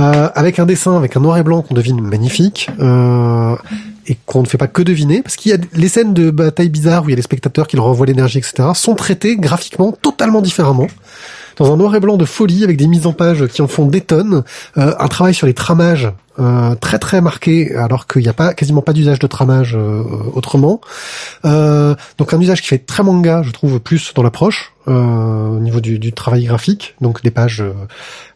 Euh, 0.00 0.28
avec 0.34 0.58
un 0.58 0.66
dessin, 0.66 0.96
avec 0.96 1.16
un 1.16 1.20
noir 1.20 1.38
et 1.38 1.44
blanc 1.44 1.62
qu'on 1.62 1.74
devine 1.74 2.00
magnifique, 2.00 2.68
et 4.06 4.18
qu'on 4.26 4.42
ne 4.42 4.46
fait 4.46 4.58
pas 4.58 4.66
que 4.66 4.82
deviner, 4.82 5.22
parce 5.22 5.36
qu'il 5.36 5.52
y 5.52 5.54
a 5.54 5.58
les 5.72 5.88
scènes 5.88 6.12
de 6.12 6.30
bataille 6.30 6.68
bizarre 6.68 7.04
où 7.04 7.08
il 7.08 7.10
y 7.10 7.14
a 7.14 7.16
les 7.16 7.22
spectateurs 7.22 7.66
qui 7.68 7.76
leur 7.76 7.86
envoient 7.86 8.04
l'énergie, 8.06 8.38
etc., 8.38 8.70
sont 8.74 8.94
traitées 8.96 9.36
graphiquement 9.36 9.92
totalement 9.92 10.42
différemment. 10.42 10.88
Dans 11.56 11.72
un 11.72 11.76
noir 11.76 11.94
et 11.94 12.00
blanc 12.00 12.16
de 12.16 12.24
folie, 12.24 12.64
avec 12.64 12.76
des 12.76 12.88
mises 12.88 13.06
en 13.06 13.12
page 13.12 13.46
qui 13.46 13.62
en 13.62 13.68
font 13.68 13.86
des 13.86 14.00
tonnes, 14.00 14.42
euh, 14.76 14.92
un 14.98 15.08
travail 15.08 15.32
sur 15.34 15.46
les 15.46 15.54
tramages 15.54 16.10
euh, 16.38 16.74
très 16.74 16.98
très 16.98 17.20
marqué, 17.20 17.74
alors 17.76 18.06
qu'il 18.06 18.22
n'y 18.22 18.28
a 18.28 18.32
pas 18.32 18.54
quasiment 18.54 18.82
pas 18.82 18.92
d'usage 18.92 19.18
de 19.18 19.26
tramage 19.26 19.74
euh, 19.76 20.02
autrement. 20.34 20.80
Euh, 21.44 21.94
donc 22.18 22.32
un 22.34 22.40
usage 22.40 22.62
qui 22.62 22.68
fait 22.68 22.78
très 22.78 23.02
manga, 23.02 23.42
je 23.44 23.50
trouve, 23.50 23.80
plus 23.80 24.12
dans 24.14 24.22
l'approche 24.22 24.72
euh, 24.86 25.48
au 25.48 25.60
niveau 25.60 25.80
du, 25.80 25.98
du 25.98 26.12
travail 26.12 26.44
graphique. 26.44 26.94
Donc 27.00 27.22
des 27.22 27.30
pages 27.30 27.60
euh, 27.62 27.72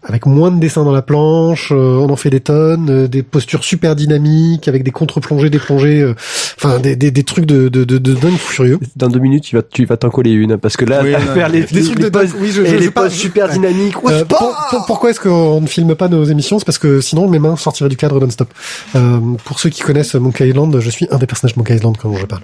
avec 0.03 0.27
moins 0.27 0.51
de 0.51 0.59
dessins 0.61 0.85
dans 0.85 0.93
la 0.93 1.03
planche, 1.03 1.71
euh, 1.73 1.97
on 1.99 2.09
en 2.11 2.17
fait 2.17 2.31
des 2.31 2.41
tonnes, 2.41 2.89
euh, 2.89 3.09
des 3.09 3.23
postures 3.23 3.65
super 3.65 3.97
dynamiques 3.97 4.69
avec 4.69 4.83
des 4.85 4.91
contre-plongées, 4.91 5.51
des 5.51 5.59
plongées, 5.59 6.01
euh, 6.03 6.15
enfin 6.57 6.79
des, 6.79 6.97
des, 6.97 7.11
des 7.11 7.25
trucs 7.25 7.45
de, 7.47 7.69
de, 7.69 7.85
de, 7.85 7.99
de 7.99 8.15
dingue 8.15 8.37
furieux. 8.39 8.79
Dans 8.97 9.09
deux 9.09 9.19
minutes, 9.19 9.45
tu 9.45 9.57
vas, 9.57 9.63
tu 9.63 9.85
vas 9.85 9.97
t'en 9.97 10.11
coller 10.11 10.31
une, 10.31 10.57
parce 10.57 10.77
que 10.77 10.85
là, 10.85 11.01
Oui, 11.03 11.15
à 11.15 11.19
non, 11.25 11.35
faire 11.35 11.49
les, 11.49 11.63
Des 11.63 11.75
les, 11.81 11.83
trucs 11.85 11.99
les 11.99 12.05
de 12.05 12.11
poses-. 12.11 12.35
Oui, 12.41 12.51
je, 12.51 12.63
et 12.63 12.67
je, 12.69 12.77
les 12.77 12.83
je 12.85 12.91
poses 12.91 13.13
super 13.13 13.47
Ouais. 13.49 13.53
dynamiques. 13.55 13.95
Pour- 13.95 14.57
pour- 14.71 14.87
pourquoi 14.87 15.11
est-ce 15.11 15.21
qu'on 15.21 15.61
ne 15.61 15.67
filme 15.67 15.95
pas 15.95 16.09
nos 16.09 16.25
émissions? 16.25 16.59
C'est 16.59 16.65
parce 16.65 16.79
que 16.79 17.01
sinon 17.01 17.29
mes 17.29 17.39
mains 17.39 17.57
sortiraient 17.57 17.88
du 17.89 17.97
cadre 17.97 18.21
non-stop. 18.21 18.53
Euh, 18.97 19.21
pour 19.45 19.59
ceux 19.61 19.71
qui 19.71 19.83
connaissent 19.83 20.15
Monkey 20.15 20.49
Island, 20.49 20.79
je 20.81 20.91
suis 20.91 21.07
un 21.11 21.19
des 21.19 21.27
personnages 21.27 21.55
de 21.55 21.59
Monkey 21.61 21.75
Island 21.75 21.97
quand 21.97 22.13
je 22.15 22.27
parle. 22.27 22.43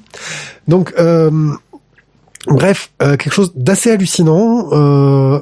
Donc, 0.68 0.92
euh, 0.98 1.30
bref, 2.46 2.90
euh, 3.02 3.16
quelque 3.16 3.32
chose 3.32 3.52
d'assez 3.54 3.90
hallucinant, 3.90 4.68
euh, 4.72 5.40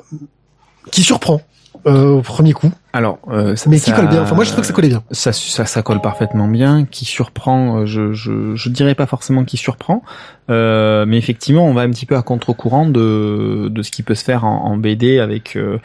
qui 0.91 1.03
surprend 1.03 1.41
euh, 1.87 2.11
au 2.19 2.23
premier 2.23 2.53
coup, 2.53 2.71
Alors, 2.93 3.19
euh, 3.29 3.57
ça- 3.57 3.69
mais 3.69 3.81
qui 3.81 3.91
ça- 3.91 3.97
colle 3.97 4.07
bien. 4.09 4.23
Enfin, 4.23 4.37
moi, 4.37 4.45
je 4.45 4.51
trouve 4.51 4.61
que 4.61 4.67
ça 4.69 4.73
collait 4.73 4.89
bien. 4.89 5.03
Ça, 5.11 5.33
ça, 5.33 5.67
ça 5.67 5.83
colle 5.83 6.01
parfaitement 6.01 6.47
bien. 6.47 6.85
Qui 6.85 7.05
surprend, 7.05 7.79
euh, 7.79 7.87
je, 7.87 8.13
je, 8.13 8.55
je 8.55 8.69
dirais 8.69 8.95
pas 8.95 9.07
forcément 9.07 9.43
qui 9.45 9.57
surprend, 9.57 10.05
euh, 10.49 11.05
mais 11.09 11.19
effectivement, 11.19 11.67
on 11.67 11.75
va 11.75 11.81
un 11.81 11.91
petit 11.91 12.07
peu 12.07 12.17
à 12.17 12.23
contre-courant 12.23 12.87
de, 12.87 13.67
de 13.69 13.83
ce 13.83 13.91
qui 13.91 14.05
peut 14.05 14.15
se 14.15 14.23
faire 14.23 14.45
en, 14.45 14.65
en 14.67 14.77
BD 14.77 15.19
avec 15.19 15.57
euh, 15.57 15.79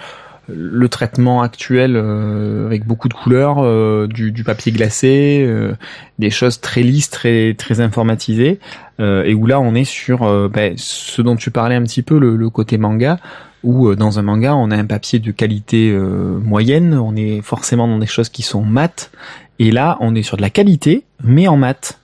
le 0.50 0.88
traitement 0.90 1.42
actuel, 1.42 1.96
euh, 1.96 2.66
avec 2.66 2.86
beaucoup 2.86 3.10
de 3.10 3.14
couleurs, 3.14 3.58
euh, 3.60 4.08
du, 4.08 4.32
du 4.32 4.44
papier 4.44 4.72
glacé, 4.72 5.44
euh, 5.46 5.74
des 6.20 6.30
choses 6.30 6.62
très 6.62 6.84
lisses, 6.84 7.10
très, 7.10 7.54
très 7.54 7.82
informatisées, 7.82 8.60
euh, 9.00 9.24
et 9.24 9.34
où 9.34 9.46
là, 9.46 9.60
on 9.60 9.76
est 9.76 9.84
sur 9.84 10.50
ben, 10.50 10.74
ce 10.78 11.22
dont 11.22 11.36
tu 11.36 11.52
parlais 11.52 11.76
un 11.76 11.84
petit 11.84 12.02
peu, 12.02 12.18
le, 12.18 12.36
le 12.36 12.50
côté 12.50 12.78
manga 12.78 13.20
où 13.64 13.88
euh, 13.88 13.96
dans 13.96 14.20
un 14.20 14.22
manga 14.22 14.56
on 14.56 14.70
a 14.70 14.78
un 14.78 14.86
papier 14.86 15.20
de 15.20 15.32
qualité 15.32 15.92
moyenne, 15.92 16.94
on 16.94 17.16
est 17.16 17.42
forcément 17.42 17.88
dans 17.88 17.98
des 17.98 18.08
choses 18.08 18.30
qui 18.30 18.44
sont 18.44 18.64
mates, 18.64 19.12
et 19.60 19.72
là 19.72 19.98
on 20.00 20.16
est 20.16 20.24
sur 20.24 20.38
de 20.38 20.42
la 20.42 20.50
qualité, 20.50 21.04
mais 21.24 21.48
en 21.48 21.58
mat. 21.58 22.00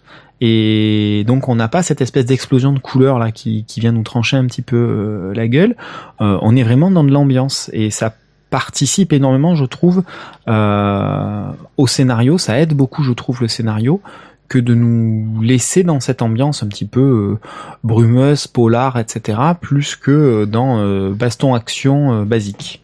Et 0.46 1.24
donc 1.26 1.48
on 1.48 1.56
n'a 1.56 1.70
pas 1.70 1.84
cette 1.84 2.02
espèce 2.02 2.26
d'explosion 2.26 2.74
de 2.74 2.80
couleurs 2.80 3.18
là 3.18 3.32
qui, 3.32 3.64
qui 3.64 3.80
vient 3.80 3.94
nous 3.94 4.04
trancher 4.04 4.36
un 4.36 4.46
petit 4.46 4.62
peu 4.62 4.76
euh, 4.76 5.34
la 5.34 5.48
gueule. 5.48 5.78
Euh, 6.20 6.38
on 6.42 6.56
est 6.58 6.64
vraiment 6.64 6.92
dans 6.92 7.06
de 7.06 7.12
l'ambiance 7.12 7.70
et 7.72 7.92
ça 7.92 8.14
participe 8.54 9.14
énormément, 9.14 9.56
je 9.56 9.66
trouve, 9.66 10.04
euh, 10.48 11.46
au 11.78 11.88
scénario. 11.88 12.38
Ça 12.38 12.60
aide 12.60 12.76
beaucoup, 12.76 13.02
je 13.02 13.12
trouve, 13.12 13.42
le 13.42 13.48
scénario 13.48 14.00
que 14.48 14.60
de 14.60 14.76
nous 14.76 15.42
laisser 15.42 15.82
dans 15.82 16.00
cette 16.00 16.22
ambiance 16.22 16.62
un 16.62 16.68
petit 16.68 16.86
peu 16.86 17.02
euh, 17.02 17.40
brumeuse, 17.84 18.46
polar, 18.46 19.00
etc., 19.00 19.40
plus 19.60 19.96
que 19.96 20.12
euh, 20.12 20.46
dans 20.46 20.78
euh, 20.78 21.10
baston 21.16 21.56
action 21.56 22.14
euh, 22.14 22.26
basique. 22.26 22.84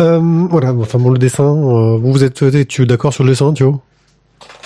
Euh, 0.00 0.20
voilà, 0.48 0.72
enfin 0.72 0.98
bon, 0.98 1.10
le 1.10 1.18
dessin, 1.18 1.44
euh, 1.44 1.98
vous 1.98 2.10
vous 2.12 2.24
êtes, 2.24 2.66
tu 2.66 2.82
es 2.82 2.86
d'accord 2.86 3.12
sur 3.12 3.24
le 3.24 3.30
dessin, 3.32 3.52
Thio 3.52 3.82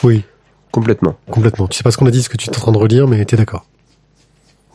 Oui, 0.05 0.23
Complètement. 0.71 1.17
complètement. 1.29 1.67
Tu 1.67 1.77
sais 1.79 1.83
pas 1.83 1.91
ce 1.91 1.97
qu'on 1.99 2.07
a 2.07 2.13
dit, 2.13 2.23
ce 2.23 2.29
que 2.29 2.37
tu 2.37 2.47
es 2.47 2.51
en 2.51 2.61
train 2.61 2.71
de 2.71 2.79
relire, 2.79 3.09
mais 3.09 3.25
t'es 3.25 3.37
d'accord. 3.37 3.65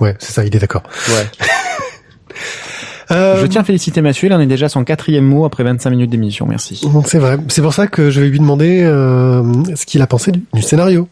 Ouais, 0.02 0.18
c'est 0.20 0.34
ça, 0.34 0.44
il 0.44 0.54
est 0.54 0.60
d'accord. 0.60 0.84
Ouais. 1.08 1.32
Euh, 3.12 3.40
Je 3.42 3.46
tiens 3.46 3.62
à 3.62 3.64
féliciter 3.64 4.02
Mathieu, 4.02 4.28
il 4.28 4.34
en 4.34 4.40
est 4.40 4.46
déjà 4.48 4.66
à 4.66 4.70
son 4.70 4.84
quatrième 4.84 5.26
mot 5.26 5.46
après 5.46 5.64
25 5.64 5.90
minutes 5.92 6.10
d'émission, 6.10 6.46
merci. 6.48 6.82
C'est 7.06 7.20
vrai. 7.20 7.38
C'est 7.50 7.62
pour 7.62 7.74
ça 7.74 7.88
que 7.88 8.10
je 8.10 8.20
vais 8.22 8.30
lui 8.30 8.40
demander 8.40 8.82
euh, 8.84 9.44
ce 9.76 9.86
qu'il 9.86 10.02
a 10.02 10.08
pensé 10.08 10.32
du, 10.32 10.42
du 10.54 10.62
scénario. 10.62 11.08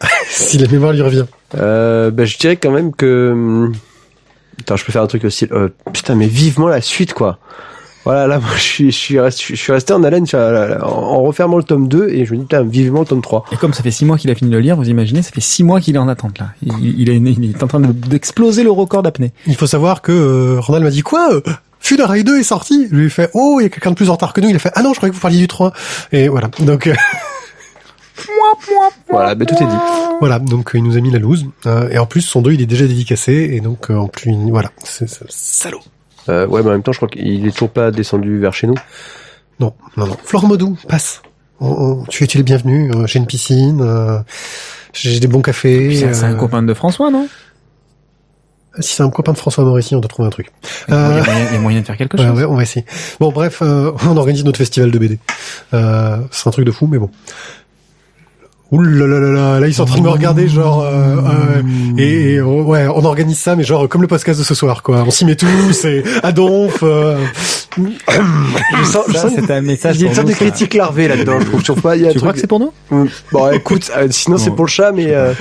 si 0.28 0.58
la 0.58 0.68
mémoire 0.68 0.92
lui 0.92 1.02
revient. 1.02 1.24
Euh, 1.56 2.10
bah, 2.10 2.24
je 2.24 2.38
dirais 2.38 2.56
quand 2.56 2.70
même 2.70 2.92
que. 2.94 3.30
hum, 3.32 3.72
Attends, 4.60 4.76
je 4.76 4.84
peux 4.84 4.92
faire 4.92 5.02
un 5.02 5.06
truc 5.06 5.24
aussi. 5.24 5.46
Euh, 5.52 5.68
putain, 5.92 6.14
mais 6.16 6.26
vivement 6.26 6.68
la 6.68 6.80
suite, 6.80 7.14
quoi. 7.14 7.38
Voilà, 8.08 8.26
là, 8.26 8.38
moi, 8.40 8.48
je 8.56 8.62
suis, 8.62 8.90
je 8.90 8.96
suis, 8.96 9.20
resté, 9.20 9.44
je 9.50 9.54
suis 9.54 9.70
resté 9.70 9.92
en 9.92 10.02
haleine 10.02 10.24
en, 10.34 10.86
en 10.86 11.22
refermant 11.22 11.58
le 11.58 11.62
tome 11.62 11.88
2 11.88 12.08
et 12.08 12.24
je 12.24 12.32
me 12.32 12.38
dis, 12.38 12.44
putain, 12.44 12.62
vivement 12.62 13.00
le 13.00 13.06
tome 13.06 13.20
3. 13.20 13.44
Et 13.52 13.56
comme 13.56 13.74
ça 13.74 13.82
fait 13.82 13.90
six 13.90 14.06
mois 14.06 14.16
qu'il 14.16 14.30
a 14.30 14.34
fini 14.34 14.50
de 14.50 14.56
le 14.56 14.62
lire, 14.62 14.76
vous 14.76 14.88
imaginez, 14.88 15.20
ça 15.20 15.30
fait 15.30 15.42
six 15.42 15.62
mois 15.62 15.78
qu'il 15.80 15.94
est 15.94 15.98
en 15.98 16.08
attente 16.08 16.38
là. 16.38 16.48
Il, 16.62 16.98
il, 17.00 17.10
est, 17.10 17.16
il 17.16 17.50
est 17.50 17.62
en 17.62 17.66
train 17.66 17.80
de- 17.80 17.92
d'exploser 17.92 18.62
le 18.62 18.70
record 18.70 19.02
d'apnée. 19.02 19.32
Il 19.46 19.56
faut 19.56 19.66
savoir 19.66 20.00
que 20.00 20.12
euh, 20.12 20.58
Ronald 20.60 20.84
m'a 20.84 20.90
dit 20.90 21.02
quoi 21.02 21.34
euh, 21.34 21.42
Funeral 21.80 22.24
2 22.24 22.38
est 22.40 22.42
sorti. 22.44 22.88
Je 22.90 22.96
lui 22.96 23.06
ai 23.06 23.10
fait 23.10 23.30
oh 23.34 23.58
il 23.60 23.64
y 23.64 23.66
a 23.66 23.68
quelqu'un 23.68 23.90
de 23.90 23.96
plus 23.96 24.08
en 24.08 24.12
retard 24.14 24.32
que 24.32 24.40
nous. 24.40 24.48
Il 24.48 24.56
a 24.56 24.58
fait 24.58 24.72
ah 24.74 24.82
non 24.82 24.92
je 24.94 24.96
croyais 24.96 25.10
que 25.10 25.14
vous 25.16 25.20
parliez 25.22 25.38
du 25.38 25.46
3. 25.48 25.72
Et 26.12 26.28
voilà 26.28 26.48
donc 26.60 26.86
euh, 26.86 26.94
Voilà, 29.10 29.34
bah, 29.34 29.44
tout 29.44 29.54
est 29.54 29.66
dit. 29.66 29.76
voilà 30.18 30.38
donc 30.38 30.74
euh, 30.74 30.78
il 30.78 30.84
nous 30.84 30.96
a 30.96 31.00
mis 31.00 31.10
la 31.10 31.18
loose. 31.18 31.46
Euh, 31.66 31.88
et 31.90 31.98
en 31.98 32.06
plus 32.06 32.22
son 32.22 32.40
2 32.42 32.52
il 32.52 32.62
est 32.62 32.66
déjà 32.66 32.86
dédicacé 32.86 33.50
et 33.52 33.60
donc 33.60 33.90
euh, 33.90 33.96
en 33.96 34.08
plus 34.08 34.32
il- 34.32 34.50
voilà 34.50 34.70
c'est 34.82 35.08
c'est- 35.08 35.24
salaud. 35.28 35.80
Euh, 36.28 36.46
ouais, 36.46 36.62
mais 36.62 36.68
en 36.68 36.72
même 36.72 36.82
temps, 36.82 36.92
je 36.92 36.98
crois 36.98 37.08
qu'il 37.08 37.46
est 37.46 37.50
toujours 37.52 37.70
pas 37.70 37.90
descendu 37.90 38.38
vers 38.38 38.52
chez 38.54 38.66
nous. 38.66 38.74
Non 39.60 39.74
non 39.96 40.06
non. 40.06 40.16
Flore 40.24 40.46
Modou 40.46 40.76
passe. 40.88 41.22
On- 41.60 41.68
on- 41.68 42.04
tu 42.04 42.22
es 42.24 42.26
tu 42.26 42.38
es 42.38 42.40
le 42.40 42.44
bienvenu. 42.44 42.90
Euh, 42.94 43.06
j'ai 43.06 43.18
une 43.18 43.26
piscine. 43.26 43.80
euh, 43.82 44.18
j'ai 44.92 45.18
des 45.20 45.26
bons 45.26 45.42
cafés. 45.42 45.94
C'est 46.12 46.24
un 46.24 46.32
euh, 46.34 46.36
copain 46.36 46.62
de 46.62 46.72
François, 46.74 47.10
non? 47.10 47.28
Si 48.80 48.94
c'est 48.94 49.02
un 49.02 49.10
copain 49.10 49.32
de 49.32 49.38
François 49.38 49.64
Maurici, 49.64 49.96
on 49.96 50.00
doit 50.00 50.08
trouver 50.08 50.28
un 50.28 50.30
truc. 50.30 50.52
il, 50.86 50.94
y 50.94 50.96
a 50.96 51.00
Euh, 51.00 51.24
moyen, 51.24 51.46
il 51.48 51.52
y 51.54 51.56
a 51.56 51.60
moyen 51.60 51.80
de 51.80 51.86
faire 51.86 51.96
quelque 51.96 52.16
Ouais, 52.18 52.26
chose. 52.28 52.38
ouais, 52.38 52.44
on 52.44 52.54
va 52.54 52.62
essayer. 52.62 52.84
Bon, 53.18 53.32
bref, 53.32 53.58
euh, 53.62 53.90
on 54.08 54.16
organise 54.16 54.44
notre 54.44 54.58
festival 54.58 54.92
de 54.92 54.98
BD. 54.98 55.18
Euh, 55.74 56.18
c'est 56.30 56.46
un 56.48 56.52
truc 56.52 56.64
de 56.64 56.70
fou, 56.70 56.86
mais 56.86 56.98
bon. 56.98 57.10
Ouh 58.70 58.82
là 58.82 59.06
là 59.06 59.18
là 59.18 59.30
là, 59.30 59.60
là 59.60 59.66
ils 59.66 59.72
sont 59.72 59.84
en 59.84 59.86
train 59.86 59.98
de 59.98 60.02
me 60.04 60.10
regarder 60.10 60.46
genre 60.46 60.82
euh, 60.82 61.16
euh, 61.16 61.62
et, 61.96 62.34
et, 62.34 62.36
euh, 62.36 62.44
ouais 62.44 62.86
on 62.86 63.02
organise 63.06 63.38
ça 63.38 63.56
mais 63.56 63.64
genre 63.64 63.88
comme 63.88 64.02
le 64.02 64.08
podcast 64.08 64.38
de 64.38 64.44
ce 64.44 64.54
soir 64.54 64.82
quoi 64.82 65.04
on 65.06 65.10
s'y 65.10 65.24
met 65.24 65.36
tous 65.36 65.84
et 65.86 66.04
à 66.22 66.32
donf 66.32 66.80
euh, 66.82 67.16
Je 67.78 68.84
sens, 68.84 69.04
je 69.08 69.12
Ça, 69.14 69.22
sens 69.22 69.32
c'était 69.36 69.54
un 69.54 69.62
message. 69.62 69.96
il 69.96 70.02
y 70.02 70.04
a 70.04 70.08
une 70.08 70.10
pour 70.10 70.16
sorte 70.16 70.26
de 70.28 70.32
ça. 70.32 70.38
critique 70.38 70.74
larvée 70.74 71.08
là-dedans, 71.08 71.40
je 71.40 71.46
trouve. 71.46 71.60
Je 71.60 71.64
trouve 71.64 71.80
pas, 71.80 71.96
il 71.96 72.02
y 72.02 72.06
a 72.06 72.10
un 72.10 72.12
Tu 72.12 72.18
crois 72.18 72.28
truc- 72.32 72.34
que 72.36 72.40
c'est 72.42 72.46
pour 72.46 72.60
nous 72.60 72.72
Hum, 72.90 73.08
Bon, 73.32 73.50
écoute, 73.52 73.90
euh, 73.96 74.08
sinon 74.10 74.36
c'est 74.36 74.50
Bon. 74.50 74.56
pour 74.56 74.64
le 74.66 74.70
chat, 74.70 74.92
mais 74.92 75.14
euh, 75.14 75.32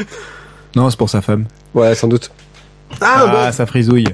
Non, 0.75 0.89
c'est 0.89 0.97
pour 0.97 1.09
sa 1.09 1.21
femme. 1.21 1.45
ouais, 1.73 1.95
sans 1.95 2.07
doute. 2.07 2.31
Ah, 3.01 3.51
ça 3.51 3.65
frisouille. 3.65 4.05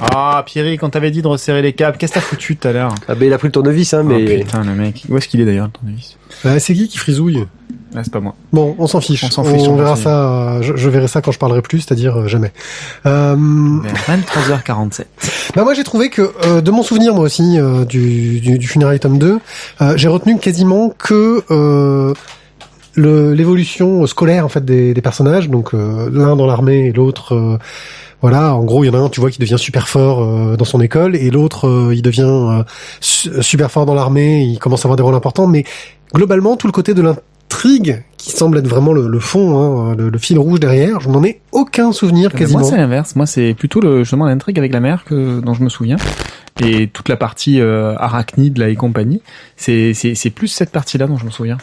Ah, 0.00 0.42
Pierrick, 0.44 0.82
on 0.82 0.90
t'avait 0.90 1.10
dit 1.10 1.22
de 1.22 1.26
resserrer 1.28 1.62
les 1.62 1.72
câbles. 1.72 1.96
Qu'est-ce 1.96 2.12
que 2.12 2.18
t'as 2.18 2.24
foutu 2.24 2.56
tout 2.56 2.68
à 2.68 2.72
l'heure? 2.72 2.94
Ah, 3.08 3.14
ben, 3.14 3.26
il 3.26 3.32
a 3.32 3.38
pris 3.38 3.48
le 3.48 3.52
tournevis, 3.52 3.94
hein, 3.94 4.02
Oh, 4.04 4.08
mais 4.08 4.40
putain, 4.40 4.62
le 4.62 4.74
mec. 4.74 5.04
Où 5.08 5.16
est-ce 5.16 5.26
qu'il 5.28 5.40
est 5.40 5.46
d'ailleurs, 5.46 5.66
le 5.66 5.72
tournevis? 5.72 6.16
Bah, 6.44 6.58
c'est 6.60 6.74
qui 6.74 6.88
qui 6.88 6.98
frisouille? 6.98 7.46
Là, 7.94 8.02
c'est 8.04 8.12
pas 8.12 8.20
moi. 8.20 8.34
bon 8.52 8.74
on 8.78 8.86
s'en 8.88 9.00
fiche 9.00 9.24
On 9.24 9.30
s'en 9.30 9.42
fiche, 9.44 9.66
on 9.68 9.76
verra 9.76 9.96
ça 9.96 10.56
euh, 10.56 10.62
je, 10.62 10.76
je 10.76 10.90
verrai 10.90 11.08
ça 11.08 11.22
quand 11.22 11.32
je 11.32 11.38
parlerai 11.38 11.62
plus 11.62 11.80
c'est-à-dire 11.80 12.14
euh, 12.18 12.26
jamais 12.26 12.52
euh, 13.06 13.34
Vers 13.82 14.18
23h47. 14.64 15.04
Bah 15.54 15.62
moi 15.64 15.72
j'ai 15.72 15.84
trouvé 15.84 16.10
que 16.10 16.30
euh, 16.44 16.60
de 16.60 16.70
mon 16.70 16.82
souvenir 16.82 17.14
moi 17.14 17.24
aussi 17.24 17.58
euh, 17.58 17.86
du, 17.86 18.40
du, 18.40 18.58
du 18.58 18.66
Funeral 18.66 18.98
tome 18.98 19.18
2, 19.18 19.38
euh, 19.80 19.96
j'ai 19.96 20.08
retenu 20.08 20.36
quasiment 20.38 20.90
que 20.98 21.42
euh, 21.50 22.12
le- 22.94 23.32
l'évolution 23.32 24.04
scolaire 24.06 24.44
en 24.44 24.50
fait 24.50 24.64
des, 24.64 24.92
des 24.92 25.00
personnages, 25.02 25.48
donc 25.48 25.72
euh, 25.72 26.10
l'un 26.12 26.36
dans 26.36 26.46
l'armée 26.46 26.88
et 26.88 26.92
l'autre 26.92 27.34
euh, 27.34 27.58
voilà, 28.28 28.54
en 28.54 28.64
gros 28.64 28.82
il 28.82 28.88
y 28.88 28.90
en 28.90 28.94
a 28.94 28.98
un 28.98 29.08
tu 29.08 29.20
vois 29.20 29.30
qui 29.30 29.38
devient 29.38 29.58
super 29.58 29.86
fort 29.88 30.20
euh, 30.22 30.56
dans 30.56 30.64
son 30.64 30.80
école 30.80 31.14
et 31.14 31.30
l'autre 31.30 31.68
euh, 31.68 31.94
il 31.94 32.02
devient 32.02 32.22
euh, 32.26 32.62
su- 33.00 33.30
super 33.40 33.70
fort 33.70 33.86
dans 33.86 33.94
l'armée, 33.94 34.42
il 34.42 34.58
commence 34.58 34.84
à 34.84 34.86
avoir 34.88 34.96
des 34.96 35.02
rôles 35.04 35.14
importants, 35.14 35.46
mais 35.46 35.64
globalement 36.12 36.56
tout 36.56 36.66
le 36.66 36.72
côté 36.72 36.92
de 36.94 37.02
l'intrigue 37.02 38.02
qui 38.16 38.32
semble 38.32 38.58
être 38.58 38.66
vraiment 38.66 38.92
le, 38.92 39.06
le 39.06 39.20
fond, 39.20 39.56
hein, 39.58 39.94
le, 39.96 40.08
le 40.08 40.18
fil 40.18 40.38
rouge 40.40 40.58
derrière, 40.58 40.98
je 41.00 41.08
n'en 41.08 41.22
ai 41.22 41.40
aucun 41.52 41.92
souvenir 41.92 42.32
quasiment. 42.32 42.58
Moi, 42.60 42.68
c'est 42.70 42.76
l'inverse. 42.76 43.14
Moi, 43.14 43.26
c'est 43.26 43.54
plutôt 43.54 43.80
le, 43.80 44.02
justement 44.02 44.24
l'intrigue 44.26 44.58
avec 44.58 44.72
la 44.72 44.80
mère 44.80 45.04
que, 45.04 45.38
dont 45.40 45.54
je 45.54 45.62
me 45.62 45.68
souviens. 45.68 45.96
et 46.60 46.88
toute 46.88 47.08
la 47.08 47.16
partie 47.16 47.60
euh, 47.60 47.94
arachnide 47.98 48.58
là 48.58 48.68
et 48.68 48.74
compagnie. 48.74 49.22
C'est 49.56 49.94
c'est 49.94 50.14
c'est 50.16 50.30
plus 50.30 50.48
cette 50.48 50.70
partie-là 50.70 51.06
dont 51.06 51.18
je 51.18 51.24
me 51.26 51.30
souviens. 51.30 51.58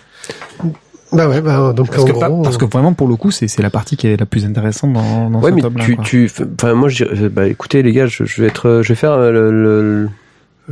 Bah 1.13 1.27
ouais, 1.27 1.41
bah 1.41 1.73
donc 1.73 1.87
Parce 1.91 2.01
en 2.03 2.05
que, 2.05 2.11
gros, 2.11 2.19
pas- 2.19 2.29
parce 2.43 2.57
que 2.57 2.65
vraiment 2.65 2.93
pour 2.93 3.07
le 3.07 3.15
coup 3.15 3.29
c'est 3.31 3.47
c'est 3.47 3.61
la 3.61 3.69
partie 3.69 3.95
qui 3.97 4.07
est 4.07 4.17
la 4.19 4.25
plus 4.25 4.45
intéressante 4.45 4.93
dans 4.93 5.29
dans 5.29 5.39
Ouais, 5.41 5.51
ce 5.51 5.55
mais 5.55 5.61
tome-là. 5.61 5.83
tu, 5.85 5.95
quoi. 5.95 6.03
tu, 6.05 6.31
enfin, 6.59 6.73
moi, 6.73 6.89
je 6.89 7.03
dirais, 7.05 7.29
bah, 7.29 7.47
écoutez, 7.47 7.83
les 7.83 7.91
gars, 7.93 8.07
je, 8.07 8.25
je 8.25 8.41
vais 8.41 8.47
être, 8.47 8.67
euh, 8.67 8.83
je 8.83 8.89
vais 8.89 8.95
faire 8.95 9.11
euh, 9.13 9.31
le, 9.31 9.51
le- 9.51 10.09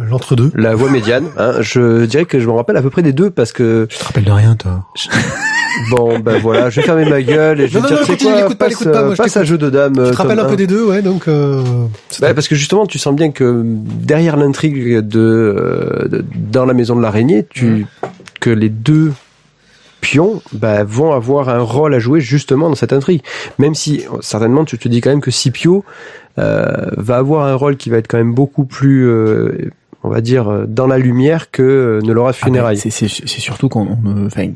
l'entre-deux. 0.10 0.52
la 0.56 0.74
voie 0.74 0.90
médiane. 0.90 1.26
Hein. 1.38 1.54
Je 1.62 2.06
dirais 2.06 2.26
que 2.26 2.40
je 2.40 2.48
me 2.48 2.52
rappelle 2.54 2.78
à 2.78 2.82
peu 2.82 2.90
près 2.90 3.04
des 3.04 3.14
deux 3.14 3.30
parce 3.30 3.52
que 3.52 3.86
Tu 3.90 3.98
te 3.98 4.04
rappelles 4.06 4.24
de 4.24 4.32
rien 4.32 4.56
toi 4.56 4.86
bon, 5.92 6.20
ben 6.20 6.38
voilà, 6.40 6.70
je 6.70 6.80
vais 6.82 6.86
fermer 6.86 7.06
ma 7.10 7.22
gueule 7.22 7.62
et 7.62 7.68
je 7.68 7.78
Non, 7.78 7.84
vais 7.86 7.90
non, 7.90 7.96
dire, 7.96 8.02
non, 8.02 8.08
continue, 8.14 8.32
quoi, 8.32 8.42
l'écoute 8.42 8.58
pas, 8.58 8.66
passe, 8.70 8.84
pas, 8.84 9.04
moi, 9.04 9.16
je 9.16 9.18
passe 9.22 9.38
à 9.38 9.44
jeu 9.44 9.58
de 9.58 9.70
dames. 9.70 9.94
Tu 9.94 10.00
euh, 10.00 10.12
te 10.12 10.16
rappelles 10.18 10.38
tome 10.38 10.46
un 10.46 10.48
peu 10.48 10.54
un. 10.54 10.58
des 10.58 10.68
deux, 10.68 10.86
ouais, 10.86 11.02
donc. 11.02 11.28
Euh, 11.28 11.62
Ouais, 12.22 12.34
parce 12.34 12.48
que 12.48 12.56
justement, 12.56 12.86
tu 12.86 13.00
sens 13.00 13.16
bien 13.16 13.32
que 13.32 13.62
derrière 13.66 14.38
l'intrigue 14.38 15.00
de, 15.00 15.20
euh, 15.20 16.08
de- 16.08 16.26
dans 16.52 16.66
la 16.66 16.74
maison 16.74 16.96
de 16.96 17.02
l'araignée, 17.02 17.46
tu 17.50 17.86
que 18.40 18.50
les 18.50 18.70
deux 18.70 19.12
pions 20.02 20.42
bah, 20.52 20.84
vont 20.84 21.14
avoir 21.14 21.48
un 21.50 21.62
rôle 21.62 21.94
à 21.94 22.00
jouer 22.00 22.20
justement 22.20 22.70
dans 22.70 22.76
cette 22.76 22.94
intrigue. 22.94 23.22
Même 23.60 23.76
si 23.76 24.06
certainement 24.20 24.66
tu 24.66 24.78
te 24.78 24.90
dis 24.90 25.00
quand 25.00 25.12
même 25.12 25.22
que 25.22 25.32
Scipio 25.32 25.86
euh, 26.38 26.90
va 26.98 27.18
avoir 27.18 27.46
un 27.46 27.56
rôle 27.56 27.78
qui 27.78 27.90
va 27.90 27.98
être 27.98 28.08
quand 28.08 28.18
même 28.18 28.34
beaucoup 28.34 28.66
plus, 28.66 29.08
euh, 29.08 29.72
on 30.04 30.10
va 30.10 30.22
dire, 30.22 30.50
euh, 30.50 30.66
dans 30.68 30.88
la 30.88 30.98
lumière 30.98 31.52
que 31.52 31.62
euh, 31.62 32.02
ne 32.02 32.12
l'aura 32.12 32.32
Ah, 32.32 32.34
mais 32.34 32.48
funérailles. 32.48 32.78
c'est 32.78 33.08
surtout 33.08 33.70
qu'on 33.70 33.98
enfin 34.26 34.50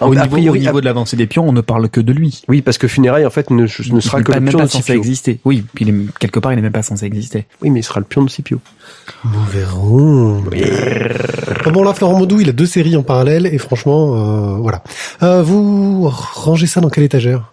au 0.00 0.12
a 0.12 0.22
niveau, 0.22 0.36
priori, 0.36 0.58
au 0.58 0.62
niveau 0.62 0.80
de 0.80 0.84
l'avancée 0.84 1.16
des 1.16 1.26
pions, 1.26 1.48
on 1.48 1.52
ne 1.52 1.60
parle 1.60 1.88
que 1.88 2.00
de 2.00 2.12
lui. 2.12 2.42
Oui, 2.48 2.62
parce 2.62 2.78
que 2.78 2.88
funérailles 2.88 3.26
en 3.26 3.30
fait 3.30 3.50
ne, 3.50 3.62
ne 3.62 4.00
sera 4.00 4.18
il 4.18 4.24
que 4.24 4.32
le 4.32 4.40
même 4.40 4.48
pion 4.48 4.58
pas 4.58 4.66
de 4.66 4.70
censé 4.70 4.92
exister. 4.92 5.40
Oui, 5.44 5.64
puis 5.74 5.84
il 5.86 5.94
est, 5.94 6.18
quelque 6.18 6.38
part 6.38 6.52
il 6.52 6.56
n'est 6.56 6.62
même 6.62 6.72
pas 6.72 6.82
censé 6.82 7.06
exister. 7.06 7.46
Oui, 7.62 7.70
mais 7.70 7.80
il 7.80 7.82
sera 7.82 8.00
le 8.00 8.06
pion 8.06 8.22
de 8.22 8.30
Scipio. 8.30 8.60
Nous 9.24 9.44
verrons. 9.50 10.42
Ah 11.64 11.70
bon, 11.70 11.82
là, 11.82 11.94
Florent 11.94 12.18
Maudou, 12.18 12.40
il 12.40 12.48
a 12.48 12.52
deux 12.52 12.66
séries 12.66 12.96
en 12.96 13.02
parallèle 13.02 13.46
et 13.46 13.58
franchement, 13.58 14.16
euh, 14.16 14.56
voilà. 14.56 14.82
Euh, 15.22 15.42
vous 15.42 16.08
rangez 16.08 16.66
ça 16.66 16.80
dans 16.80 16.90
quelle 16.90 17.04
étagère? 17.04 17.52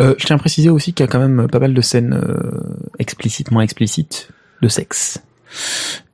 Euh, 0.00 0.14
je 0.18 0.26
tiens 0.26 0.36
à 0.36 0.38
préciser 0.38 0.70
aussi 0.70 0.92
qu'il 0.92 1.04
y 1.04 1.08
a 1.08 1.10
quand 1.10 1.18
même 1.18 1.48
pas 1.48 1.58
mal 1.58 1.74
de 1.74 1.80
scènes 1.80 2.14
euh, 2.14 2.60
explicitement 2.98 3.60
explicites 3.60 4.28
de 4.62 4.68
sexe. 4.68 5.20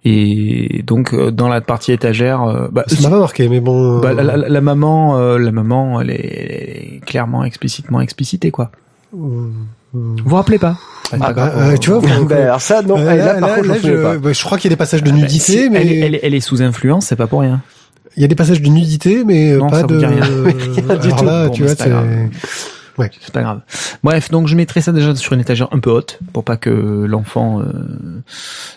Et 0.05 0.83
donc 0.87 1.15
euh, 1.15 1.31
dans 1.31 1.49
la 1.49 1.61
partie 1.61 1.93
étagère, 1.93 2.43
euh, 2.43 2.69
bah, 2.71 2.85
Ça 2.87 3.01
m'a 3.03 3.11
pas 3.17 3.21
marqué, 3.21 3.49
mais 3.49 3.61
bon. 3.61 4.01
bah, 4.01 4.11
euh, 4.11 4.23
la, 4.23 4.37
la- 4.37 4.49
la 4.49 4.61
maman, 4.61 5.17
euh, 5.19 5.39
la 5.39 5.51
maman, 5.51 6.01
elle 6.01 6.11
est, 6.11 6.15
elle 6.15 6.51
est 6.51 7.01
clairement 7.07 7.43
explicitement 7.45 8.01
explicitée 8.03 8.51
quoi. 8.51 8.71
euh, 9.15 9.19
Vous 9.95 10.17
vous 10.25 10.37
rappelez 10.37 10.59
pas 10.59 10.77
Ah, 11.13 11.33
bah, 11.33 11.53
euh, 11.57 11.77
tu 11.79 11.91
vois, 11.91 12.01
vous- 12.01 12.27
Ben, 12.27 12.43
alors 12.43 12.61
ça, 12.61 12.83
non, 12.83 12.99
euh, 12.99 13.15
là, 13.17 13.35
par 13.41 13.55
contre, 13.57 13.69
là, 13.69 13.75
je 13.83 13.89
ne 13.89 13.97
je, 13.97 14.03
pas. 14.03 14.19
bah, 14.19 14.33
je 14.33 14.45
crois 14.45 14.59
qu'il 14.59 14.71
y 14.71 14.73
a 14.73 14.77
des 14.77 14.79
passages 14.79 15.03
de 15.03 15.11
Bah, 15.11 15.17
nudité, 15.17 15.63
si, 15.63 15.71
mais 15.71 15.81
elle, 15.81 15.93
est- 15.93 15.99
elle 16.01 16.15
est- 16.17 16.21
elle 16.23 16.35
est 16.35 16.41
sous 16.41 16.61
influence, 16.63 17.07
c'est 17.07 17.17
pas 17.17 17.27
pour 17.27 17.41
rien. 17.41 17.63
il 18.17 18.21
y 18.21 18.25
a 18.25 18.29
des 18.29 18.35
passages 18.35 18.61
de 18.61 18.69
nudité, 18.69 19.25
mais 19.25 19.53
Non, 19.57 19.69
pas 19.71 19.81
ça 19.81 19.87
vous 19.87 19.95
de. 19.95 19.99
dit 19.99 20.07
rien. 20.07 20.23
Alors 20.89 20.99
du 21.03 21.09
tout. 21.15 21.25
là, 21.25 21.47
Bon, 21.47 21.53
tu 21.55 21.63
bah, 21.63 21.73
vois, 21.75 22.09
grave. 22.97 23.11
c'est. 23.21 23.33
Pas 23.33 23.43
grave. 23.43 23.61
Bref, 24.03 24.31
donc 24.31 24.47
je 24.49 24.55
mettrai 24.57 24.81
ça 24.81 24.93
déjà 24.93 25.15
sur 25.15 25.33
une 25.33 25.41
étagère 25.41 25.69
un 25.73 25.79
peu 25.79 25.91
haute 25.91 26.19
pour 26.33 26.45
pas 26.45 26.57
que 26.57 26.71
l'enfant 26.71 27.61
euh, 27.61 27.65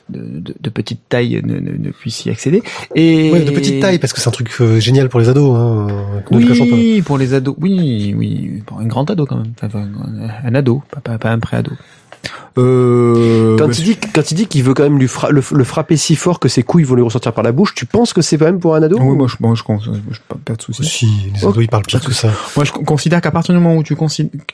de, 0.10 0.40
de- 0.40 0.56
de 0.60 0.70
petite 0.70 1.02
taille 1.10 1.42
ne, 1.44 1.60
ne- 1.60 1.78
ne 1.78 1.92
puisse 1.92 2.26
y 2.26 2.30
accéder. 2.30 2.64
Et 2.96 3.32
Ouais, 3.32 3.42
de 3.44 3.52
petite 3.52 3.80
taille, 3.82 4.00
parce 4.00 4.14
que 4.14 4.20
c'est 4.20 4.28
un 4.30 4.32
truc 4.32 4.50
euh, 4.62 4.80
génial 4.80 5.10
pour 5.10 5.20
les 5.20 5.30
ados. 5.30 5.56
Hein. 5.56 5.88
Oui, 6.32 7.02
pour 7.02 7.18
les 7.18 7.34
ados. 7.34 7.56
Oui, 7.60 8.14
oui, 8.18 8.64
pour 8.66 8.80
un 8.80 8.86
grand 8.86 9.10
ado 9.10 9.26
quand 9.26 9.38
même. 9.38 9.54
Enfin, 9.62 9.88
un 10.44 10.56
ado, 10.56 10.82
pas, 10.92 11.02
pas, 11.02 11.18
pas 11.18 11.32
un 11.32 11.40
pré-ado. 11.40 11.72
Euh, 12.58 13.56
Quand 13.58 13.78
il 13.78 13.84
dit, 13.84 13.98
quand 14.16 14.32
il 14.32 14.36
dit 14.36 14.48
qu'il 14.48 14.64
veut 14.64 14.74
quand 14.74 14.82
même 14.84 14.98
lui 14.98 15.08
fra- 15.08 15.30
le, 15.30 15.44
le 15.52 15.64
frapper 15.64 15.96
si 15.96 16.16
fort 16.16 16.40
que 16.40 16.50
ses 16.50 16.64
couilles 16.64 16.84
vont 16.86 16.96
lui 16.96 17.04
ressortir 17.04 17.32
par 17.32 17.44
la 17.44 17.52
bouche, 17.52 17.76
tu 17.76 17.86
penses 17.86 18.14
que 18.14 18.22
c'est 18.24 18.38
quand 18.40 18.46
même 18.46 18.60
pour 18.60 18.74
un 18.76 18.82
ado 18.82 18.98
oui, 19.00 19.16
moi 19.16 19.28
je, 19.30 19.36
moi, 19.40 19.54
je, 19.56 19.62
cons- 19.62 19.80
je- 19.80 19.92
pas, 20.28 20.36
pas 20.44 20.56
de 20.56 20.62
souci. 20.64 20.84
Si, 20.84 21.08
les 21.36 21.46
ados, 21.46 21.58
ils 21.64 21.68
parlent 21.68 21.84
pire 21.84 22.02
que 22.04 22.12
ça. 22.14 22.30
Moi, 22.56 22.66
je 22.66 22.72
con- 22.72 22.84
considère 22.84 23.22
qu'à 23.22 23.30
partir 23.30 23.54
du 23.54 23.60
moment 23.62 23.76
où 23.76 23.84
tu, 23.84 23.96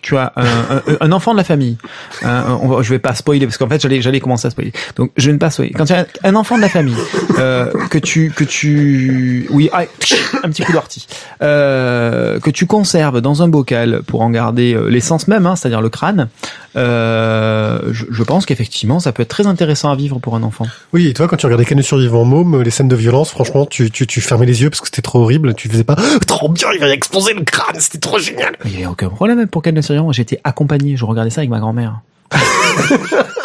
tu 0.02 0.18
as 0.18 0.34
un, 0.36 0.44
un- 0.44 0.82
un 1.00 1.12
enfant 1.14 1.32
de 1.32 1.38
la 1.38 1.46
famille, 1.46 1.78
un- 2.24 2.58
on 2.62 2.68
va- 2.68 2.82
je 2.82 2.90
vais 2.90 3.00
pas 3.00 3.16
spoiler 3.16 3.46
parce 3.46 3.58
qu'en 3.58 3.70
fait, 3.70 3.82
j'allais, 3.82 4.02
j'allais 4.02 4.20
commencer 4.20 4.48
à 4.48 4.52
spoiler. 4.52 4.74
Donc, 4.98 5.12
je 5.16 5.28
vais 5.28 5.34
ne 5.34 5.38
pas 5.38 5.50
spoiler. 5.50 5.72
Quand 5.72 5.86
tu 5.86 5.94
as 5.94 6.06
un 6.26 6.36
enfant 6.36 6.58
de 6.58 6.62
la 6.62 6.70
famille, 6.70 6.98
euh, 7.40 7.72
que 7.90 7.98
tu, 8.00 8.32
que 8.36 8.44
tu, 8.44 9.48
oui, 9.52 9.70
ah, 9.72 9.84
un 10.44 10.50
petit 10.50 10.64
coup 10.64 10.74
d'ortie, 10.74 11.08
euh, 11.42 12.38
que 12.42 12.50
tu 12.50 12.66
conserves 12.66 13.22
dans 13.22 13.44
un 13.44 13.48
bocal 13.48 14.02
pour 14.06 14.22
en 14.24 14.30
garder 14.30 14.74
euh, 14.74 14.90
l'essence 14.90 15.30
même, 15.30 15.46
hein, 15.46 15.56
c'est-à-dire 15.56 15.82
le 15.82 15.90
crâne, 15.90 16.28
euh, 16.76 17.53
je, 17.92 18.06
je 18.10 18.24
pense 18.24 18.46
qu'effectivement, 18.46 19.00
ça 19.00 19.12
peut 19.12 19.24
être 19.24 19.30
très 19.30 19.48
intéressant 19.48 19.92
à 19.92 19.96
vivre 19.96 20.20
pour 20.20 20.36
un 20.36 20.44
enfant. 20.44 20.66
Oui, 20.94 21.08
et 21.08 21.14
toi, 21.14 21.28
quand 21.28 21.38
tu 21.38 21.46
regardais 21.46 21.66
Canut 21.66 21.84
survivant 21.84 22.26
môme, 22.26 22.62
les 22.62 22.72
scènes 22.72 22.88
de 22.88 22.96
violence, 22.96 23.32
franchement, 23.32 23.66
tu, 23.66 23.92
tu, 23.92 24.08
tu 24.08 24.22
fermais 24.22 24.46
les 24.46 24.62
yeux 24.62 24.70
parce 24.70 24.82
que 24.82 24.88
c'était 24.88 25.02
trop 25.02 25.22
horrible. 25.22 25.54
Tu 25.56 25.70
faisais 25.70 25.84
pas 25.84 25.96
trop 26.28 26.50
bien, 26.50 26.68
il 26.74 26.80
va 26.80 26.88
y 26.88 26.92
exploser 26.92 27.34
le 27.34 27.42
crâne, 27.42 27.80
c'était 27.80 28.00
trop 28.00 28.20
génial. 28.20 28.56
Mais 28.64 28.72
il 28.72 28.78
n'y 28.78 28.84
avait 28.84 28.92
aucun 28.92 29.10
problème 29.10 29.48
pour 29.48 29.62
le 29.66 29.82
survivant. 29.82 30.12
J'étais 30.12 30.40
accompagné, 30.44 30.98
je 30.98 31.06
regardais 31.06 31.30
ça 31.30 31.42
avec 31.42 31.50
ma 31.50 31.60
grand-mère. 31.60 32.02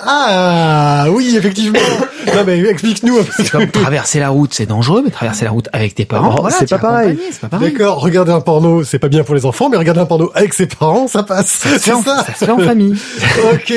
Ah 0.00 1.06
oui, 1.10 1.34
effectivement. 1.36 1.78
non 2.34 2.44
mais 2.46 2.58
explique-nous. 2.60 3.18
C'est 3.36 3.50
comme 3.50 3.68
traverser 3.70 4.20
la 4.20 4.28
route, 4.28 4.54
c'est 4.54 4.66
dangereux, 4.66 5.02
mais 5.04 5.10
traverser 5.10 5.44
la 5.44 5.50
route 5.50 5.68
avec 5.72 5.94
tes 5.94 6.04
parents, 6.04 6.34
Oh, 6.36 6.40
voilà, 6.42 6.56
c'est 6.58 6.68
pas 6.70 6.78
pareil. 6.78 7.18
pas. 7.50 7.58
D'accord, 7.58 8.00
regarder 8.00 8.32
un 8.32 8.40
porno, 8.40 8.84
c'est 8.84 8.98
pas 8.98 9.08
bien 9.08 9.24
pour 9.24 9.34
les 9.34 9.44
enfants, 9.44 9.68
mais 9.68 9.76
regarder 9.76 10.00
un 10.00 10.06
porno 10.06 10.30
avec 10.34 10.54
ses 10.54 10.66
parents, 10.66 11.08
ça 11.08 11.22
passe. 11.22 11.46
Ça 11.48 11.68
se 11.70 11.74
C'est 11.74 11.78
fait 11.80 11.92
en- 11.92 12.02
ça. 12.02 12.24
ça 12.24 12.34
se 12.34 12.44
fait 12.44 12.50
en 12.50 12.58
famille. 12.58 12.94
Ok. 13.52 13.72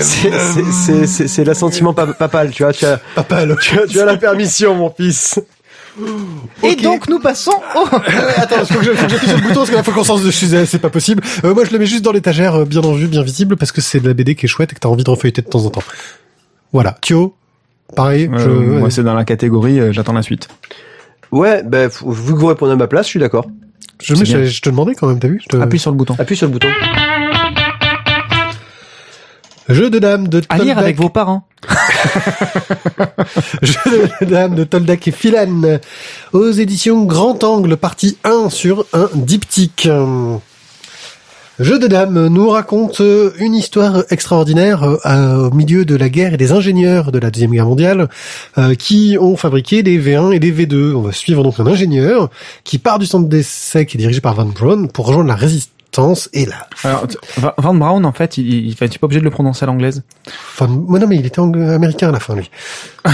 C'est- 0.00 1.44
l'assentiment 1.44 1.92
pa- 1.94 2.06
papal, 2.06 2.50
tu 2.50 2.62
vois. 2.64 2.72
Tu 2.72 2.84
as, 2.84 3.00
Papa, 3.14 3.44
le... 3.46 3.56
tu 3.56 3.78
as, 3.78 3.86
tu 3.86 4.00
as 4.00 4.04
la 4.04 4.16
permission, 4.16 4.74
mon 4.74 4.90
fils. 4.90 5.38
Et 6.62 6.76
donc 6.76 7.08
nous 7.08 7.18
passons 7.18 7.52
au... 7.52 7.94
Euh, 7.94 7.98
attends, 8.38 8.64
faut 8.64 8.78
que 8.78 8.84
je- 8.84 8.92
faut 8.92 9.04
que 9.06 9.10
j'appuie 9.12 9.28
sur 9.28 9.36
le 9.36 9.42
bouton 9.42 9.54
parce 9.56 9.70
que 9.70 9.74
là 9.76 9.82
faut 9.82 9.92
qu'on 9.92 10.04
sens 10.04 10.22
de 10.22 10.30
chez 10.30 10.64
c'est 10.66 10.78
pas 10.78 10.88
possible. 10.90 11.22
Euh, 11.44 11.52
moi 11.54 11.64
je 11.64 11.70
le 11.72 11.78
mets 11.78 11.86
juste 11.86 12.02
dans 12.04 12.12
l'étagère, 12.12 12.54
euh, 12.54 12.64
bien 12.64 12.80
en 12.82 12.92
vue, 12.94 13.08
bien 13.08 13.22
visible, 13.22 13.56
parce 13.56 13.72
que 13.72 13.80
c'est 13.82 14.00
de 14.00 14.08
la 14.08 14.14
BD 14.14 14.34
qui 14.34 14.46
est 14.46 14.48
chouette 14.48 14.72
et 14.72 14.74
que 14.74 14.80
t'as 14.80 14.88
envie 14.88 15.04
de 15.04 15.10
refeuilleter 15.10 15.42
de 15.42 15.48
temps 15.48 15.64
en 15.66 15.70
temps. 15.70 15.82
Voilà. 16.72 16.96
Thio, 17.02 17.34
pareil. 17.94 18.30
je... 18.36 18.48
Euh, 18.48 18.78
moi 18.78 18.90
c'est 18.90 19.02
dans 19.02 19.14
la 19.14 19.24
catégorie, 19.24 19.80
euh, 19.80 19.92
j'attends 19.92 20.14
la 20.14 20.22
suite. 20.22 20.48
Ouais, 21.30 21.62
ben, 21.62 21.88
f- 21.88 22.10
vu 22.10 22.32
que 22.34 22.38
vous 22.38 22.46
répondez 22.46 22.72
à 22.72 22.76
ma 22.76 22.86
place, 22.86 23.06
je 23.06 23.10
suis 23.10 23.20
d'accord. 23.20 23.46
je, 24.02 24.14
je, 24.14 24.44
je 24.44 24.60
te 24.62 24.70
demandais 24.70 24.94
quand 24.94 25.06
même, 25.08 25.18
t'as 25.18 25.28
vu 25.28 25.40
je 25.42 25.48
te... 25.48 25.56
Appuie 25.62 25.78
sur 25.78 25.90
le 25.90 25.96
bouton. 25.98 26.14
Appuie 26.18 26.36
sur 26.36 26.46
le 26.46 26.52
bouton. 26.52 26.68
Jeu 29.68 29.90
de 29.90 29.98
dames 29.98 30.28
de 30.28 30.42
À 30.48 30.58
lire 30.58 30.78
avec 30.78 30.96
vos 30.96 31.08
parents. 31.08 31.46
Jeu 33.62 34.08
de 34.20 34.26
dames 34.26 34.54
de 34.54 34.64
Toldak 34.64 35.08
et 35.08 35.12
Philan 35.12 35.78
aux 36.32 36.50
éditions 36.50 37.04
Grand 37.04 37.42
Angle, 37.44 37.76
partie 37.76 38.16
1 38.24 38.50
sur 38.50 38.86
un 38.92 39.08
diptyque. 39.14 39.88
Jeu 41.58 41.78
de 41.78 41.86
dames 41.86 42.28
nous 42.28 42.48
raconte 42.48 43.02
une 43.38 43.54
histoire 43.54 44.04
extraordinaire 44.10 44.82
euh, 45.06 45.48
au 45.48 45.54
milieu 45.54 45.84
de 45.84 45.94
la 45.94 46.08
guerre 46.08 46.34
et 46.34 46.36
des 46.38 46.50
ingénieurs 46.50 47.12
de 47.12 47.18
la 47.18 47.30
Deuxième 47.30 47.52
Guerre 47.52 47.66
mondiale 47.66 48.08
euh, 48.56 48.74
qui 48.74 49.16
ont 49.20 49.36
fabriqué 49.36 49.82
des 49.82 50.00
V1 50.00 50.32
et 50.32 50.40
des 50.40 50.50
V2. 50.50 50.94
On 50.94 51.02
va 51.02 51.12
suivre 51.12 51.44
donc 51.44 51.60
un 51.60 51.66
ingénieur 51.66 52.30
qui 52.64 52.78
part 52.78 52.98
du 52.98 53.06
centre 53.06 53.28
d'essai 53.28 53.86
qui 53.86 53.96
est 53.96 54.00
dirigé 54.00 54.20
par 54.20 54.34
Van 54.34 54.46
Braun 54.46 54.88
pour 54.88 55.06
rejoindre 55.06 55.28
la 55.28 55.36
résistance 55.36 55.72
et 56.32 56.46
la... 56.46 56.54
Alors, 56.84 57.06
Van 57.58 57.74
Braun 57.74 58.04
en 58.04 58.12
fait, 58.12 58.38
il, 58.38 58.66
il, 58.68 58.74
tu 58.76 58.98
pas 58.98 59.04
obligé 59.06 59.20
de 59.20 59.24
le 59.24 59.30
prononcer 59.30 59.64
à 59.64 59.66
l'anglaise. 59.66 60.02
Van... 60.58 60.66
Non 60.68 61.06
mais 61.06 61.16
il 61.16 61.26
était 61.26 61.40
américain 61.40 62.08
à 62.08 62.12
la 62.12 62.20
fin 62.20 62.34
lui. 62.34 62.50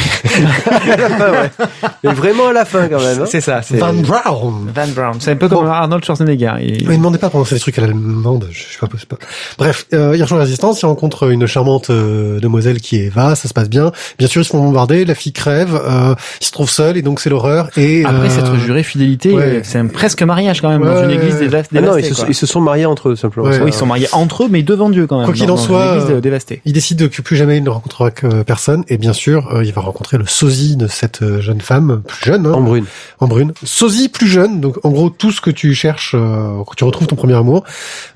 Mais 2.05 2.12
vraiment 2.12 2.49
à 2.49 2.53
la 2.53 2.64
fin, 2.64 2.88
quand 2.88 3.01
même. 3.01 3.23
hein. 3.23 3.27
C'est 3.27 3.41
ça, 3.41 3.61
Van 3.71 3.93
Braun 3.95 4.67
Van 4.75 4.87
Braun. 4.95 5.12
C'est 5.19 5.31
un 5.33 5.37
peu 5.37 5.49
comme 5.49 5.67
Arnold 5.67 6.05
Schwarzenegger. 6.05 6.53
Il- 6.61 6.87
Mais 6.87 6.93
ne 6.95 6.99
demandez 6.99 7.19
pas 7.19 7.27
de 7.27 7.31
prononcer 7.31 7.55
des 7.55 7.61
trucs 7.61 7.79
à 7.79 7.83
l'allemande, 7.83 8.47
je 8.51 8.59
suis 8.62 8.79
pas 8.79 8.87
possible. 8.87 9.17
Bref, 9.59 9.87
euh, 9.95 10.14
il 10.17 10.23
rejoint 10.23 10.38
la 10.38 10.45
résistance, 10.45 10.81
il 10.83 10.87
rencontre 10.87 11.31
une 11.31 11.47
charmante 11.47 11.91
euh, 11.91 12.38
demoiselle 12.41 12.81
qui 12.81 12.97
est 12.97 13.07
Eva, 13.07 13.35
ça 13.35 13.49
se 13.49 13.55
passe 13.55 13.69
bien. 13.71 13.93
Bien 14.19 14.29
sûr, 14.29 14.43
ils 14.43 14.45
se 14.45 14.51
font 14.51 14.62
bombarder, 14.62 15.05
la 15.05 15.14
fille 15.14 15.33
crève, 15.33 15.75
euh, 15.75 16.14
il 16.41 16.47
se 16.47 16.53
trouve 16.53 16.71
seul 16.71 16.97
et 16.97 17.03
donc 17.03 17.21
c'est 17.21 17.31
l'horreur. 17.31 17.71
Et 17.77 18.05
Après 18.05 18.27
euh, 18.27 18.31
s'être 18.31 18.57
juré 18.57 18.83
fidélité, 18.83 19.33
ouais. 19.33 19.61
c'est 19.64 19.79
un 19.79 19.87
presque 19.87 20.23
mariage 20.23 20.61
quand 20.61 20.69
même 20.69 20.85
dans 20.85 21.05
une 21.05 21.11
église 21.11 21.37
déva- 21.37 21.62
Ah 21.75 21.81
non, 21.81 21.97
ils 21.97 22.14
se, 22.14 22.27
ils 22.29 22.35
se 22.35 22.47
sont 22.47 22.61
mariés 22.68 22.87
entre 22.87 23.09
eux, 23.11 23.16
simplement. 23.16 23.46
Ouais. 23.48 23.54
Ça- 23.59 23.64
Oui, 23.64 23.70
ils 23.70 23.74
sont 23.74 23.87
mariés 23.87 24.07
entre 24.12 24.44
eux, 24.44 24.48
mais 24.50 24.62
devant 24.62 24.88
Dieu 24.90 25.07
quand 25.07 25.16
même. 25.18 25.26
Quoi 25.26 25.35
qu'il 25.35 25.50
en 25.50 25.57
soit, 25.57 25.81
euh, 25.81 26.11
euh, 26.16 26.20
dévastée. 26.20 26.61
il 26.64 26.72
décide 26.72 27.09
que 27.11 27.22
plus 27.22 27.37
jamais 27.37 27.57
il 27.59 27.64
ne 27.64 27.70
rencontrera 27.70 28.11
que 28.11 28.42
personne 28.42 28.85
et 28.88 28.96
bien 28.98 29.12
sûr, 29.12 29.48
euh, 29.54 29.64
il 29.64 29.72
va 29.72 29.81
rencontrer 29.81 30.16
le 30.18 30.26
sosie 30.26 30.76
de 30.76 30.87
cette 30.87 31.22
euh, 31.22 31.40
jeune 31.40 31.61
femme, 31.61 32.02
plus 32.07 32.24
jeune, 32.24 32.46
hein, 32.46 32.52
En 32.52 32.61
brune. 32.61 32.85
en 33.20 33.26
brune. 33.28 33.52
Sosie 33.64 34.09
plus 34.09 34.28
jeune, 34.28 34.61
donc 34.61 34.76
en 34.85 34.90
gros 34.90 35.11
tout 35.11 35.33
ce 35.33 35.40
que 35.40 35.50
tu 35.50 35.74
cherches 35.74 36.14
euh, 36.14 36.59
quand 36.66 36.74
tu 36.76 36.85
retrouves 36.85 37.07
ton 37.09 37.16
premier 37.16 37.35
amour. 37.35 37.64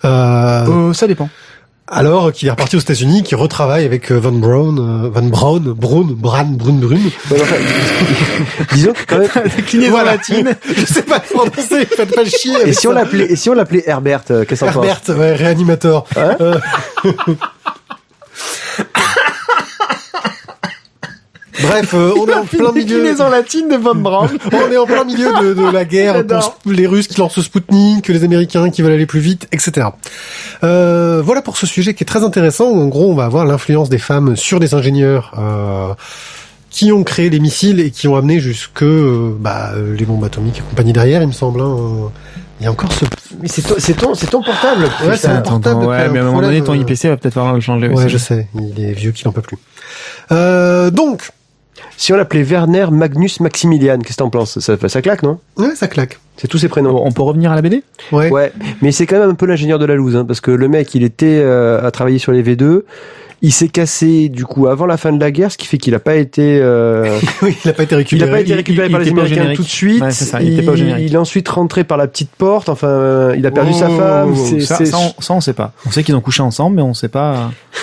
Euh, 0.04 0.66
Euh, 0.68 0.92
ça 0.92 1.06
dépend. 1.06 1.28
Alors 1.88 2.32
qu'il 2.32 2.48
est 2.48 2.50
reparti 2.50 2.76
aux 2.76 2.80
États-Unis, 2.80 3.22
qui 3.22 3.34
retravaille 3.34 3.84
avec 3.84 4.10
euh, 4.12 4.18
Van 4.18 4.32
Braun, 4.32 4.78
euh, 4.78 5.10
Van 5.10 5.22
Braun, 5.22 5.60
Braun, 5.60 6.06
Bran, 6.14 6.44
Brun, 6.44 6.74
Brun. 6.74 6.98
Disons 8.72 8.92
que 8.94 9.04
quand 9.06 9.18
même. 9.18 9.28
Déclinaison 9.56 9.90
Voilà. 9.90 10.12
latine. 10.12 10.54
Je 10.76 10.86
sais 10.86 11.02
pas 11.02 11.20
prononcer, 11.20 11.84
faites 11.86 12.14
pas 12.14 12.24
chier. 12.24 12.54
Et 12.66 12.72
si 12.72 12.86
on 12.88 12.92
l'appelait, 12.92 13.30
et 13.32 13.36
si 13.36 13.50
on 13.50 13.54
l'appelait 13.54 13.82
Herbert, 13.86 14.22
euh, 14.30 14.44
qu'est-ce 14.44 14.64
qu'on 14.64 14.72
pense? 14.72 14.86
Herbert, 14.86 15.18
ouais, 15.18 15.34
réanimateur. 15.34 16.04
Hein 16.16 16.36
Euh, 16.40 16.58
Bref, 21.60 21.92
euh, 21.94 22.12
on 22.18 22.26
est 22.26 22.34
en 22.34 22.44
plein 22.44 22.72
milieu. 22.72 22.86
Déclinaison 22.86 23.28
latine 23.28 23.68
de 23.68 23.76
Von 23.76 23.94
Braun. 23.96 24.28
On 24.52 24.72
est 24.72 24.76
en 24.76 24.86
plein 24.86 25.04
milieu 25.04 25.28
de, 25.42 25.52
de 25.54 25.70
la 25.70 25.84
guerre 25.84 26.24
pour 26.26 26.72
les 26.72 26.86
Russes 26.86 27.08
qui 27.08 27.20
lancent 27.20 27.40
Spoutnik, 27.40 28.08
les 28.08 28.24
Américains 28.24 28.70
qui 28.70 28.80
veulent 28.82 28.92
aller 28.92 29.06
plus 29.06 29.20
vite, 29.20 29.48
etc. 29.52 29.88
Euh, 30.64 31.20
voilà 31.24 31.42
pour 31.42 31.56
ce 31.58 31.66
sujet 31.66 31.92
qui 31.94 32.04
est 32.04 32.06
très 32.06 32.24
intéressant. 32.24 32.70
où, 32.70 32.80
En 32.80 32.86
gros, 32.86 33.10
on 33.10 33.14
va 33.14 33.24
avoir 33.26 33.44
l'influence 33.44 33.88
des 33.90 33.98
femmes 33.98 34.34
sur 34.36 34.60
des 34.60 34.74
ingénieurs 34.74 35.32
euh, 35.38 35.92
qui 36.70 36.90
ont 36.90 37.04
créé 37.04 37.28
les 37.28 37.38
missiles 37.40 37.80
et 37.80 37.90
qui 37.90 38.08
ont 38.08 38.16
amené 38.16 38.40
jusque 38.40 38.82
euh, 38.82 39.36
bah, 39.38 39.72
euh, 39.74 39.94
les 39.94 40.06
bombes 40.06 40.24
atomiques 40.24 40.58
et 40.58 40.62
compagnie 40.62 40.92
derrière, 40.94 41.20
il 41.22 41.28
me 41.28 41.32
semble. 41.32 41.60
hein. 41.60 42.10
Il 42.60 42.64
y 42.64 42.66
a 42.68 42.70
encore 42.70 42.92
ce... 42.92 43.04
Mais 43.42 43.48
c'est 43.48 43.62
ton, 43.62 43.74
c'est 43.78 43.94
ton, 43.94 44.14
c'est 44.14 44.28
ton 44.28 44.40
portable. 44.42 44.84
Ouais, 45.04 45.16
c'est 45.16 45.26
Attends, 45.28 45.58
portable 45.60 45.84
ouais, 45.84 46.08
mais 46.10 46.20
à 46.20 46.22
un 46.22 46.26
moment 46.26 46.42
donné, 46.42 46.62
ton 46.62 46.74
IPC 46.74 47.06
va 47.08 47.16
peut-être 47.16 47.34
falloir 47.34 47.54
le 47.54 47.60
changer 47.60 47.88
Ouais, 47.88 47.94
aussi. 48.04 48.08
je 48.08 48.18
sais. 48.18 48.46
Il 48.54 48.82
est 48.84 48.92
vieux 48.92 49.10
qu'il 49.10 49.26
en 49.26 49.32
peut 49.32 49.42
plus. 49.42 49.58
Euh, 50.30 50.90
donc, 50.90 51.30
Si 51.96 52.12
on 52.12 52.16
l'appelait 52.16 52.42
Werner 52.42 52.86
Magnus 52.90 53.40
Maximilian, 53.40 53.98
qu'est-ce 53.98 54.12
que 54.12 54.16
t'en 54.22 54.30
penses? 54.30 54.58
Ça, 54.60 54.76
ça 54.88 55.02
claque, 55.02 55.22
non? 55.22 55.38
Ouais, 55.56 55.74
ça 55.74 55.88
claque. 55.88 56.18
C'est 56.36 56.48
tous 56.48 56.58
ses 56.58 56.68
prénoms. 56.68 57.02
On 57.04 57.12
peut 57.12 57.22
revenir 57.22 57.50
à 57.52 57.54
la 57.54 57.62
BD 57.62 57.82
Ouais. 58.12 58.30
Ouais, 58.30 58.52
mais 58.82 58.92
c'est 58.92 59.06
quand 59.06 59.18
même 59.18 59.30
un 59.30 59.34
peu 59.34 59.46
l'ingénieur 59.46 59.78
de 59.78 59.86
la 59.86 59.94
loose, 59.94 60.16
hein, 60.16 60.24
parce 60.24 60.40
que 60.40 60.50
le 60.50 60.68
mec, 60.68 60.94
il 60.94 61.02
était 61.02 61.40
euh, 61.42 61.84
à 61.86 61.90
travailler 61.90 62.18
sur 62.18 62.32
les 62.32 62.42
V2. 62.42 62.82
Il 63.44 63.52
s'est 63.52 63.68
cassé 63.68 64.28
du 64.28 64.44
coup 64.44 64.68
avant 64.68 64.86
la 64.86 64.96
fin 64.96 65.12
de 65.12 65.18
la 65.18 65.32
guerre, 65.32 65.50
ce 65.50 65.58
qui 65.58 65.66
fait 65.66 65.78
qu'il 65.78 65.94
a 65.96 65.98
pas 65.98 66.14
été, 66.14 66.60
euh, 66.60 67.18
oui, 67.42 67.56
il 67.64 67.70
a 67.70 67.72
pas 67.72 67.82
été 67.82 67.94
il 67.94 67.98
récupéré. 67.98 68.30
a 68.30 68.32
pas 68.32 68.40
été 68.40 68.50
il- 68.50 68.54
récupéré 68.54 68.86
il 68.86 68.92
par 68.92 69.00
les 69.00 69.08
Américains 69.10 69.34
générique. 69.34 69.56
tout 69.56 69.62
de 69.64 69.68
suite. 69.68 70.00
Ouais, 70.02 70.10
ça, 70.12 70.40
il 70.42 70.52
était 70.52 70.62
pas 70.64 70.72
au 70.72 70.76
générique. 70.76 71.06
il 71.08 71.14
est 71.14 71.18
ensuite 71.18 71.48
rentré 71.48 71.82
par 71.84 71.98
la 71.98 72.06
petite 72.06 72.30
porte. 72.30 72.68
Enfin, 72.68 72.86
euh, 72.88 73.34
il 73.36 73.44
a 73.46 73.50
perdu 73.50 73.72
sa 73.72 73.88
Oh, 73.90 73.96
femme. 73.96 74.36
ça, 74.60 74.78
on, 74.96 75.20
ça, 75.20 75.34
on 75.34 75.40
sait 75.40 75.54
pas. 75.54 75.72
On 75.86 75.90
sait 75.90 76.04
qu'ils 76.04 76.14
ont 76.14 76.20
couché 76.20 76.42
ensemble, 76.42 76.76
mais 76.76 76.82
on 76.82 76.94
sait 76.94 77.08
pas. 77.08 77.50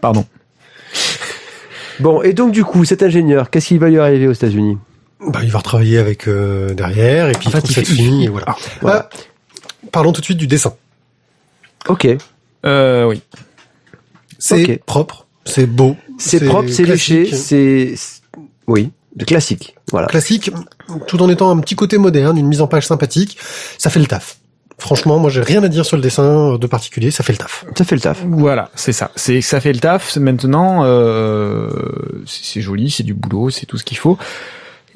Pardon. 0.00 0.24
Bon, 2.00 2.22
et 2.22 2.32
donc 2.32 2.52
du 2.52 2.64
coup, 2.64 2.84
cet 2.84 3.02
ingénieur, 3.02 3.50
qu'est-ce 3.50 3.68
qui 3.68 3.78
va 3.78 3.88
lui 3.88 3.98
arriver 3.98 4.28
aux 4.28 4.32
États-Unis? 4.32 4.78
Bah, 5.28 5.40
il 5.42 5.50
va 5.50 5.58
retravailler 5.58 5.98
avec 5.98 6.28
euh, 6.28 6.74
derrière 6.74 7.28
et 7.28 7.32
puis 7.32 7.48
En 7.48 7.50
il 7.50 7.52
fait, 7.52 7.58
trouve 7.58 7.70
il 7.70 7.74
cette 7.74 7.86
fait- 7.86 7.92
il- 7.92 7.96
fille 7.96 8.20
il- 8.22 8.24
et 8.24 8.28
voilà. 8.28 8.46
Ah, 8.48 8.56
voilà. 8.82 9.08
Ah, 9.12 9.16
parlons 9.92 10.12
tout 10.12 10.20
de 10.20 10.24
suite 10.26 10.38
du 10.38 10.46
dessin. 10.46 10.74
Ok, 11.88 12.06
Euh, 12.64 13.04
oui. 13.06 13.22
C'est 14.38 14.82
propre, 14.84 15.26
c'est 15.44 15.66
beau, 15.66 15.96
c'est 16.18 16.44
propre, 16.44 16.68
c'est 16.68 16.84
léché, 16.84 17.30
c'est- 17.34 17.94
oui, 18.66 18.90
classique. 19.26 19.74
Voilà. 19.92 20.08
classique, 20.08 20.50
tout 21.06 21.22
en 21.22 21.28
étant 21.30 21.50
un 21.50 21.58
petit 21.60 21.76
côté 21.76 21.96
moderne, 21.96 22.36
une 22.36 22.48
mise 22.48 22.60
en 22.60 22.66
page 22.66 22.86
sympathique, 22.86 23.38
ça 23.78 23.88
fait 23.88 24.00
le 24.00 24.06
taf. 24.06 24.35
Franchement, 24.78 25.18
moi 25.18 25.30
j'ai 25.30 25.40
rien 25.40 25.62
à 25.62 25.68
dire 25.68 25.86
sur 25.86 25.96
le 25.96 26.02
dessin 26.02 26.58
de 26.58 26.66
particulier, 26.66 27.10
ça 27.10 27.24
fait 27.24 27.32
le 27.32 27.38
taf. 27.38 27.64
Ça 27.76 27.84
fait 27.84 27.94
le 27.94 28.00
taf. 28.00 28.22
Voilà, 28.26 28.70
c'est 28.74 28.92
ça. 28.92 29.10
C'est 29.16 29.40
ça 29.40 29.60
fait 29.60 29.72
le 29.72 29.80
taf. 29.80 30.16
Maintenant, 30.16 30.82
euh, 30.84 31.70
c'est 32.26 32.44
c'est 32.44 32.60
joli, 32.60 32.90
c'est 32.90 33.02
du 33.02 33.14
boulot, 33.14 33.50
c'est 33.50 33.66
tout 33.66 33.78
ce 33.78 33.84
qu'il 33.84 33.96
faut. 33.96 34.18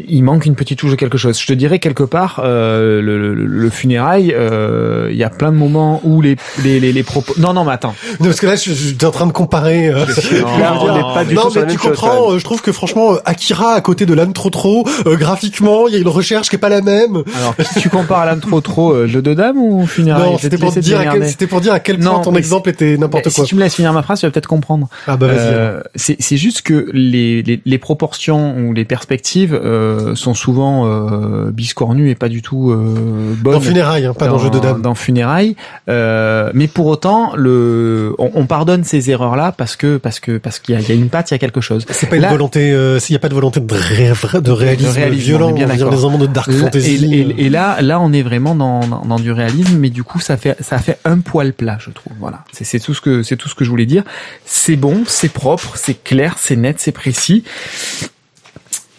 Il 0.08 0.22
manque 0.22 0.46
une 0.46 0.54
petite 0.54 0.78
touche 0.78 0.90
de 0.92 0.96
quelque 0.96 1.18
chose. 1.18 1.38
Je 1.40 1.46
te 1.46 1.52
dirais 1.52 1.78
quelque 1.78 2.02
part, 2.02 2.40
euh, 2.44 3.00
le, 3.02 3.34
le, 3.34 3.46
le 3.46 3.70
funérail, 3.70 4.32
euh, 4.36 5.08
il 5.10 5.16
y 5.16 5.24
a 5.24 5.30
plein 5.30 5.52
de 5.52 5.56
moments 5.56 6.00
où 6.04 6.20
les 6.20 6.36
les 6.62 6.80
les, 6.80 6.92
les 6.92 7.02
propos. 7.02 7.34
Non 7.38 7.52
non, 7.52 7.64
mais 7.64 7.72
attends. 7.72 7.94
Non, 8.20 8.26
parce 8.26 8.40
que 8.40 8.46
là, 8.46 8.56
je- 8.56 8.72
j'étais 8.72 9.04
en 9.06 9.10
train 9.10 9.26
de 9.26 9.32
comparer. 9.32 9.88
euh, 9.88 10.04
Là, 10.60 10.78
on 10.80 10.94
n'est 10.94 11.14
pas 11.14 11.24
du 11.24 11.34
non, 11.34 11.42
tout 11.50 11.52
mais 11.60 11.66
tu 11.66 11.78
comprends. 11.78 12.32
euh, 12.32 12.38
je 12.38 12.44
trouve 12.44 12.62
que 12.62 12.72
franchement, 12.72 13.14
euh, 13.14 13.18
Akira 13.24 13.72
à 13.74 13.80
côté 13.80 14.06
de 14.06 14.14
l'âne 14.14 14.32
trop 14.32 14.50
trop, 14.50 14.86
euh, 15.06 15.16
graphiquement, 15.16 15.86
il 15.88 15.94
y 15.94 15.96
a 15.96 16.00
une 16.00 16.08
recherche 16.08 16.48
qui 16.48 16.56
est 16.56 16.58
pas 16.58 16.68
la 16.68 16.80
même. 16.82 17.22
Alors, 17.38 17.56
qui 17.56 17.80
tu 17.80 17.88
compares 17.90 18.20
Alan 18.20 18.38
trop 18.38 18.60
trop 18.60 18.92
euh, 18.92 19.06
jeu 19.06 19.22
de 19.22 19.34
dame 19.34 19.58
ou 19.58 19.86
funérailles 19.86 20.30
non, 20.32 20.36
Je 20.36 20.42
c'était 20.42 20.58
pour 20.58 20.72
dire 20.72 20.98
à 20.98 21.02
quel, 21.04 21.12
démerder. 21.12 21.30
c'était 21.30 21.46
pour 21.46 21.60
dire 21.60 21.72
à 21.72 21.80
quel 21.80 21.98
point 21.98 22.12
Non, 22.12 22.20
ton 22.20 22.34
exemple 22.34 22.68
était 22.70 22.96
n'importe 22.96 23.24
quoi. 23.32 23.44
Si 23.44 23.48
tu 23.50 23.54
me 23.56 23.60
laisses 23.60 23.74
finir 23.74 23.92
ma 23.92 24.02
phrase, 24.02 24.20
tu 24.20 24.26
vas 24.26 24.32
peut-être 24.32 24.46
comprendre. 24.46 24.88
Ah 25.06 25.16
bah 25.16 25.26
vas-y. 25.28 25.36
Euh, 25.38 25.80
c'est 25.94 26.16
c'est 26.20 26.36
juste 26.36 26.62
que 26.62 26.88
les, 26.92 27.42
les, 27.42 27.60
les 27.64 27.78
proportions 27.78 28.56
ou 28.58 28.72
les 28.72 28.84
perspectives 28.84 29.54
euh, 29.54 29.89
sont 30.14 30.34
souvent 30.34 30.86
euh, 30.86 31.50
biscornues 31.50 32.10
et 32.10 32.14
pas 32.14 32.28
du 32.28 32.42
tout 32.42 32.70
euh, 32.70 33.34
bonnes. 33.36 33.54
dans 33.54 33.60
funérailles, 33.60 34.06
hein, 34.06 34.14
pas 34.14 34.28
dans, 34.28 34.38
jeu 34.38 34.50
de 34.50 34.58
dames. 34.58 34.82
Dans 34.82 34.94
funérailles, 34.94 35.56
euh, 35.88 36.50
mais 36.54 36.68
pour 36.68 36.86
autant, 36.86 37.32
le, 37.36 38.14
on, 38.18 38.30
on 38.34 38.46
pardonne 38.46 38.84
ces 38.84 39.10
erreurs-là 39.10 39.52
parce 39.52 39.76
que 39.76 39.96
parce 39.96 40.20
que 40.20 40.38
parce 40.38 40.58
qu'il 40.58 40.74
y 40.74 40.78
a, 40.78 40.80
il 40.80 40.88
y 40.88 40.92
a 40.92 40.94
une 40.94 41.08
patte, 41.08 41.30
il 41.30 41.34
y 41.34 41.36
a 41.36 41.38
quelque 41.38 41.60
chose. 41.60 41.84
C'est 41.90 42.08
pas 42.08 42.16
une 42.16 42.22
Là- 42.22 42.30
volonté, 42.30 42.72
euh, 42.72 42.98
s'il 42.98 43.14
y 43.14 43.16
a 43.16 43.20
pas 43.20 43.28
de 43.28 43.34
volonté 43.34 43.60
de, 43.60 43.74
ré- 43.74 44.12
vrai- 44.12 44.40
de 44.40 44.50
réalisme, 44.50 44.90
réalisme, 44.92 45.22
violent, 45.22 45.52
bien 45.52 45.66
on 45.68 46.18
de 46.18 46.26
dark 46.26 46.48
Là- 46.48 46.58
fantasy. 46.58 46.96
et, 47.04 47.24
euh. 47.24 47.32
et- 47.38 47.46
et 47.46 47.48
là, 47.50 47.80
là, 47.82 48.00
on 48.00 48.12
est 48.12 48.22
vraiment 48.22 48.54
dans, 48.54 48.80
dans, 48.86 49.02
dans 49.04 49.18
du 49.18 49.32
réalisme, 49.32 49.76
mais 49.78 49.90
du 49.90 50.02
coup, 50.04 50.20
ça 50.20 50.36
fait 50.36 50.56
ça 50.60 50.78
fait 50.78 50.98
un 51.04 51.18
poil 51.18 51.52
plat, 51.52 51.78
je 51.80 51.90
trouve. 51.90 52.12
Voilà, 52.20 52.44
c'est 52.52 52.78
tout 52.80 52.94
ce 52.94 53.00
que 53.00 53.22
c'est 53.22 53.36
tout 53.36 53.48
ce 53.48 53.54
que 53.54 53.64
je 53.64 53.70
voulais 53.70 53.86
dire. 53.86 54.02
C'est 54.44 54.76
bon, 54.76 55.02
c'est 55.06 55.32
propre, 55.32 55.72
c'est 55.76 56.02
clair, 56.02 56.36
c'est 56.38 56.56
net, 56.56 56.76
c'est 56.78 56.92
précis. 56.92 57.44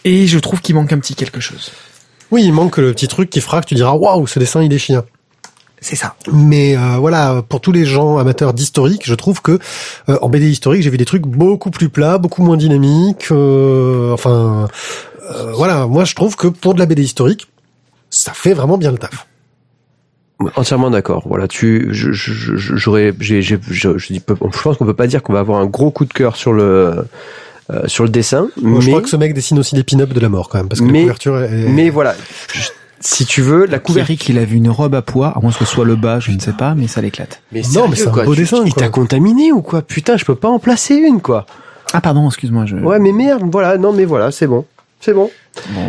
Et 0.05 0.27
je 0.27 0.39
trouve 0.39 0.61
qu'il 0.61 0.75
manque 0.75 0.91
un 0.93 0.99
petit 0.99 1.15
quelque 1.15 1.39
chose. 1.39 1.71
Oui, 2.31 2.43
il 2.43 2.53
manque 2.53 2.77
le 2.77 2.91
petit 2.93 3.07
truc 3.07 3.29
qui 3.29 3.41
fera 3.41 3.61
que 3.61 3.67
tu 3.67 3.75
diras 3.75 3.91
waouh, 3.93 4.25
ce 4.27 4.39
dessin 4.39 4.63
il 4.63 4.73
est 4.73 4.77
chien. 4.79 5.03
C'est 5.83 5.95
ça. 5.95 6.15
Mais 6.31 6.77
euh, 6.77 6.97
voilà, 6.99 7.41
pour 7.47 7.59
tous 7.59 7.71
les 7.71 7.85
gens 7.85 8.17
amateurs 8.19 8.53
d'historique, 8.53 9.01
je 9.05 9.15
trouve 9.15 9.41
que 9.41 9.57
euh, 10.09 10.17
en 10.21 10.29
BD 10.29 10.49
historique, 10.49 10.83
j'ai 10.83 10.89
vu 10.91 10.97
des 10.97 11.05
trucs 11.05 11.23
beaucoup 11.23 11.71
plus 11.71 11.89
plats, 11.89 12.17
beaucoup 12.19 12.43
moins 12.43 12.57
dynamiques. 12.57 13.27
euh, 13.31 14.11
enfin, 14.13 14.67
euh, 15.31 15.51
voilà, 15.53 15.87
moi 15.87 16.05
je 16.05 16.13
trouve 16.15 16.35
que 16.35 16.47
pour 16.47 16.73
de 16.75 16.79
la 16.79 16.85
BD 16.85 17.03
historique, 17.03 17.47
ça 18.11 18.31
fait 18.33 18.53
vraiment 18.53 18.77
bien 18.77 18.91
le 18.91 18.97
taf. 18.99 19.27
Entièrement 20.55 20.89
d'accord. 20.89 21.23
Voilà, 21.27 21.47
tu, 21.47 21.89
je, 21.91 22.11
je, 22.13 22.33
je- 22.33 22.75
j'aurais, 22.75 23.13
j'ai, 23.19 23.41
j'ai, 23.43 23.59
je, 23.69 23.97
je 23.97 24.07
dis, 24.13 24.21
je 24.27 24.61
pense 24.61 24.77
qu'on 24.77 24.85
peut 24.85 24.95
pas 24.95 25.05
dire 25.07 25.21
qu'on 25.21 25.33
va 25.33 25.39
avoir 25.39 25.59
un 25.59 25.67
gros 25.67 25.91
coup 25.91 26.05
de 26.05 26.13
cœur 26.13 26.35
sur 26.35 26.51
le, 26.53 27.05
euh, 27.71 27.87
sur 27.87 28.03
le 28.03 28.09
dessin, 28.09 28.49
Moi, 28.61 28.75
mais, 28.79 28.81
Je 28.81 28.87
crois 28.89 29.01
que 29.01 29.09
ce 29.09 29.15
mec 29.15 29.33
dessine 29.33 29.57
aussi 29.59 29.75
des 29.75 29.83
pin-ups 29.83 30.13
de 30.13 30.19
la 30.19 30.29
mort 30.29 30.49
quand 30.49 30.57
même, 30.57 30.67
parce 30.69 30.81
que 30.81 30.85
Mais- 30.85 30.93
la 30.99 31.01
couverture 31.01 31.39
est... 31.41 31.67
mais 31.69 31.89
voilà. 31.89 32.15
Si 33.03 33.25
tu 33.25 33.41
veux, 33.41 33.65
la 33.65 33.79
couverture. 33.79 34.11
Eric, 34.11 34.29
il 34.29 34.37
a 34.37 34.45
vu 34.45 34.57
une 34.57 34.69
robe 34.69 34.93
à 34.93 35.01
pois, 35.01 35.29
à 35.29 35.39
moins 35.41 35.51
que 35.51 35.57
ce 35.57 35.65
soit 35.65 35.85
le 35.85 35.95
bas, 35.95 36.19
je 36.19 36.31
ne 36.31 36.39
sais 36.39 36.53
pas, 36.53 36.75
mais 36.75 36.85
ça 36.87 37.01
l'éclate. 37.01 37.41
Mais 37.51 37.61
Non, 37.73 37.87
mais 37.87 37.95
c'est 37.95 38.07
un 38.07 38.11
quoi, 38.11 38.25
beau 38.25 38.35
tu- 38.35 38.41
dessin, 38.41 38.63
Il 38.65 38.73
t'a 38.75 38.89
contaminé 38.89 39.51
ou 39.51 39.61
quoi? 39.63 39.81
Putain, 39.81 40.17
je 40.17 40.25
peux 40.25 40.35
pas 40.35 40.49
en 40.49 40.59
placer 40.59 40.95
une, 40.95 41.19
quoi. 41.19 41.47
Ah 41.93 42.01
pardon, 42.01 42.27
excuse-moi. 42.27 42.65
Je... 42.67 42.75
Ouais, 42.75 42.99
mais 42.99 43.11
merde, 43.11 43.41
voilà, 43.51 43.77
non, 43.79 43.91
mais 43.91 44.05
voilà, 44.05 44.29
c'est 44.31 44.45
bon. 44.47 44.65
C'est 44.99 45.13
bon. 45.13 45.31
Bon, 45.73 45.81
euh, 45.81 45.85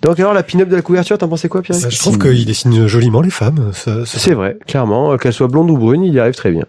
Donc 0.00 0.18
alors, 0.18 0.32
la 0.32 0.42
pin-up 0.42 0.68
de 0.70 0.76
la 0.76 0.80
couverture, 0.82 1.18
t'en 1.18 1.28
pensais 1.28 1.48
quoi, 1.48 1.60
Pierre? 1.60 1.76
Ça, 1.78 1.90
je 1.90 1.98
trouve 1.98 2.18
qu'il 2.18 2.46
dessine 2.46 2.86
joliment 2.86 3.20
les 3.20 3.28
femmes. 3.30 3.70
ça- 3.74 4.06
ça- 4.06 4.18
C'est 4.18 4.32
vrai, 4.32 4.56
clairement, 4.66 5.12
euh, 5.12 5.16
qu'elle 5.18 5.34
soit 5.34 5.48
blonde 5.48 5.70
ou 5.70 5.76
brune, 5.76 6.04
il 6.04 6.14
y 6.14 6.18
arrive 6.18 6.34
très 6.34 6.50
bien. 6.52 6.64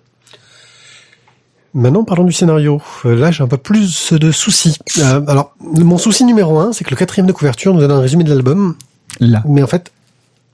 Maintenant, 1.77 2.03
parlons 2.03 2.23
du 2.23 2.33
scénario. 2.33 2.81
Euh, 3.05 3.15
Là, 3.15 3.29
j'ai 3.29 3.43
un 3.43 3.47
peu 3.47 3.57
plus 3.57 4.11
de 4.11 4.31
soucis. 4.31 4.79
Euh, 4.97 5.21
alors, 5.27 5.53
mon 5.61 5.99
souci 5.99 6.25
numéro 6.25 6.57
un, 6.57 6.73
c'est 6.73 6.83
que 6.83 6.89
le 6.89 6.95
quatrième 6.95 7.27
de 7.27 7.31
couverture 7.31 7.71
nous 7.71 7.79
donne 7.79 7.91
un 7.91 7.99
résumé 7.99 8.23
de 8.23 8.29
l'album, 8.29 8.75
là. 9.19 9.43
mais 9.47 9.61
en 9.61 9.67
fait, 9.67 9.91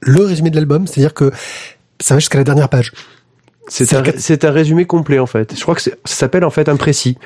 le 0.01 0.25
résumé 0.25 0.49
de 0.49 0.57
l'album, 0.57 0.85
c'est-à-dire 0.85 1.13
que 1.13 1.31
ça 2.01 2.15
va 2.15 2.19
jusqu'à 2.19 2.37
la 2.37 2.43
dernière 2.43 2.67
page. 2.67 2.91
C'est 3.69 3.93
un, 3.93 4.03
c'est 4.17 4.43
résumé 4.43 4.83
complet, 4.83 5.17
en 5.19 5.25
fait. 5.25 5.55
Je 5.55 5.61
crois 5.61 5.75
que 5.75 5.81
ça 5.81 5.91
s'appelle, 6.03 6.43
en 6.43 6.49
fait, 6.49 6.67
un 6.67 6.75
précis. 6.75 7.17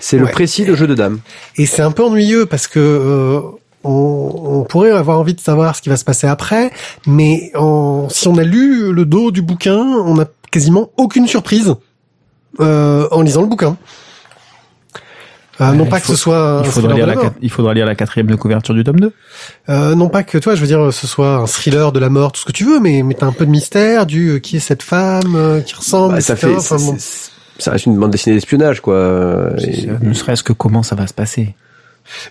C'est 0.00 0.18
le 0.18 0.26
précis 0.26 0.66
de 0.66 0.74
jeu 0.74 0.86
de 0.86 0.94
dames. 0.94 1.20
Et 1.56 1.64
c'est 1.64 1.80
un 1.80 1.92
peu 1.92 2.04
ennuyeux 2.04 2.44
parce 2.44 2.66
que 2.66 2.78
euh, 2.78 3.40
on, 3.84 4.32
on 4.44 4.62
pourrait 4.64 4.90
avoir 4.90 5.18
envie 5.18 5.32
de 5.32 5.40
savoir 5.40 5.74
ce 5.76 5.80
qui 5.80 5.88
va 5.88 5.96
se 5.96 6.04
passer 6.04 6.26
après, 6.26 6.70
mais 7.06 7.52
en, 7.54 8.10
si 8.10 8.28
on 8.28 8.36
a 8.36 8.42
lu 8.44 8.92
le 8.92 9.06
dos 9.06 9.30
du 9.30 9.40
bouquin, 9.40 9.78
on 9.78 10.16
n'a 10.16 10.26
quasiment 10.50 10.90
aucune 10.98 11.26
surprise 11.26 11.74
euh, 12.60 13.08
en 13.10 13.22
lisant 13.22 13.42
le 13.42 13.48
bouquin. 13.48 13.76
Euh, 15.58 15.72
non 15.72 15.86
pas 15.86 15.96
faut- 16.00 16.12
que 16.12 16.16
ce 16.18 16.22
soit 16.22 16.38
un 16.58 16.62
Il 16.64 16.70
faudra, 16.70 16.92
lire 16.92 17.06
de 17.06 17.12
la, 17.12 17.32
il 17.40 17.50
faudra 17.50 17.72
lire 17.72 17.86
la 17.86 17.94
quatrième 17.94 18.26
de 18.26 18.34
couverture 18.36 18.74
du 18.74 18.84
tome 18.84 19.00
2. 19.00 19.12
Euh, 19.70 19.94
non 19.94 20.10
pas 20.10 20.22
que 20.22 20.36
toi, 20.36 20.54
je 20.54 20.60
veux 20.60 20.66
dire, 20.66 20.92
ce 20.92 21.06
soit 21.06 21.36
un 21.36 21.46
thriller 21.46 21.92
de 21.92 21.98
la 21.98 22.10
mort, 22.10 22.32
tout 22.32 22.42
ce 22.42 22.44
que 22.44 22.52
tu 22.52 22.64
veux, 22.64 22.78
mais 22.78 23.02
mais 23.02 23.14
t'as 23.14 23.24
un 23.24 23.32
peu 23.32 23.46
de 23.46 23.50
mystère 23.50 24.04
du 24.04 24.32
euh, 24.32 24.38
qui 24.38 24.56
est 24.58 24.60
cette 24.60 24.82
femme, 24.82 25.34
euh, 25.34 25.60
qui 25.62 25.74
ressemble, 25.74 26.14
Bah, 26.16 26.20
ça 26.20 26.36
fait, 26.36 26.54
Enfin, 26.54 26.76
bon. 26.76 26.96
ça 27.58 27.70
reste 27.70 27.86
une 27.86 27.96
bande 27.98 28.10
dessinée 28.10 28.36
d'espionnage, 28.36 28.80
quoi. 28.82 29.48
Et- 29.66 29.86
Ne 30.02 30.12
serait-ce 30.12 30.42
que 30.42 30.52
comment 30.52 30.82
ça 30.82 30.94
va 30.94 31.06
se 31.06 31.14
passer. 31.14 31.54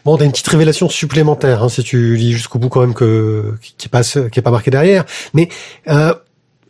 Bon, 0.06 0.16
t'as 0.18 0.26
une 0.26 0.32
petite 0.32 0.48
révélation 0.48 0.88
supplémentaire 0.88 1.64
hein, 1.64 1.68
si 1.70 1.84
tu 1.84 2.16
lis 2.16 2.32
jusqu'au 2.32 2.60
bout 2.60 2.70
quand 2.70 2.80
même 2.82 2.94
que 2.94 3.56
qui 3.62 3.74
qui 3.76 3.88
est 3.88 3.90
pas 3.90 4.04
qui 4.04 4.40
est 4.40 4.42
pas 4.44 4.52
marqué 4.52 4.70
derrière. 4.70 5.04
Mais 5.34 5.50
euh, 5.90 6.14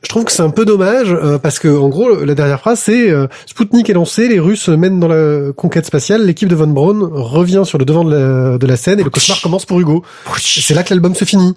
je 0.05 0.09
trouve 0.09 0.23
que 0.23 0.31
c'est 0.31 0.43
un 0.43 0.51
peu 0.51 0.65
dommage 0.65 1.07
euh, 1.11 1.39
parce 1.39 1.57
que 1.57 1.67
en 1.67 1.89
gros 1.89 2.23
la 2.23 2.35
dernière 2.35 2.59
phrase 2.59 2.79
c'est 2.79 3.09
euh, 3.09 3.25
Spoutnik 3.47 3.89
est 3.89 3.93
lancé, 3.93 4.27
les 4.27 4.39
Russes 4.39 4.69
mènent 4.69 4.99
dans 4.99 5.07
la 5.07 5.51
conquête 5.53 5.85
spatiale, 5.85 6.23
l'équipe 6.25 6.47
de 6.47 6.55
von 6.55 6.67
Braun 6.67 7.09
revient 7.11 7.63
sur 7.65 7.77
le 7.79 7.85
devant 7.85 8.03
de 8.03 8.15
la, 8.15 8.57
de 8.59 8.67
la 8.67 8.77
scène 8.77 8.99
et 8.99 9.03
le 9.03 9.09
cauchemar 9.09 9.41
commence 9.41 9.65
pour 9.65 9.79
Hugo. 9.79 10.03
C'est 10.39 10.75
là 10.75 10.83
que 10.83 10.93
l'album 10.93 11.15
se 11.15 11.25
finit. 11.25 11.55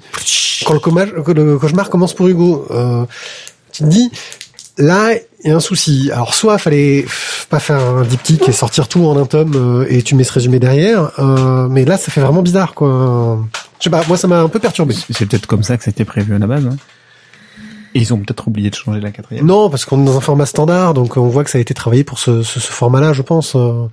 Quand 0.65 0.73
le, 0.73 0.81
coma- 0.81 1.07
que 1.07 1.31
le 1.33 1.59
cauchemar 1.59 1.91
commence 1.91 2.15
pour 2.15 2.27
Hugo, 2.29 2.67
euh, 2.71 3.05
tu 3.73 3.83
te 3.85 3.89
dis 3.89 4.11
là 4.79 5.13
il 5.45 5.51
y 5.51 5.53
a 5.53 5.57
un 5.57 5.61
souci. 5.61 6.11
Alors 6.13 6.35
soit 6.35 6.57
fallait 6.59 7.05
pas 7.51 7.61
faire 7.61 7.79
un 7.81 8.03
diptyque 8.03 8.49
et 8.49 8.53
sortir 8.53 8.89
tout 8.89 9.05
en 9.07 9.17
un 9.17 9.27
tome 9.27 9.53
euh, 9.55 9.87
et 9.89 10.03
tu 10.03 10.15
mets 10.15 10.25
ce 10.25 10.33
résumé 10.33 10.59
derrière, 10.59 11.13
euh, 11.19 11.69
mais 11.69 11.85
là 11.85 11.97
ça 11.99 12.11
fait 12.11 12.21
vraiment 12.23 12.43
bizarre 12.43 12.75
quoi. 12.75 13.39
Je 13.79 13.85
sais 13.85 13.91
pas, 13.91 14.03
moi 14.09 14.17
ça 14.17 14.27
m'a 14.27 14.41
un 14.41 14.49
peu 14.49 14.59
perturbé. 14.59 14.95
C'est 15.11 15.27
peut-être 15.27 15.47
comme 15.47 15.63
ça 15.63 15.77
que 15.77 15.85
c'était 15.85 16.05
prévu 16.05 16.35
à 16.35 16.39
la 16.39 16.47
base. 16.47 16.67
hein. 16.67 16.77
Et 17.99 18.03
ils 18.03 18.15
ont 18.15 18.19
peut-être 18.19 18.47
oublié 18.47 18.71
de 18.71 18.77
changer 18.77 19.01
la 19.01 19.11
quatrième. 19.11 19.45
Non, 19.45 19.69
parce 19.71 19.85
qu'on 19.85 20.01
est 20.01 20.05
dans 20.05 20.17
un 20.17 20.21
format 20.21 20.47
standard, 20.47 20.95
donc 20.95 21.17
on 21.17 21.27
voit 21.27 21.43
que 21.43 21.51
ça 21.51 21.59
a 21.59 21.61
été 21.61 21.75
travaillé 21.75 22.05
pour 22.05 22.21
ce, 22.21 22.43
ce, 22.45 22.61
ce 22.61 22.71
format-là, 22.71 23.13
je 23.13 23.23
pense. 23.23 23.57
Euh, 23.57 23.87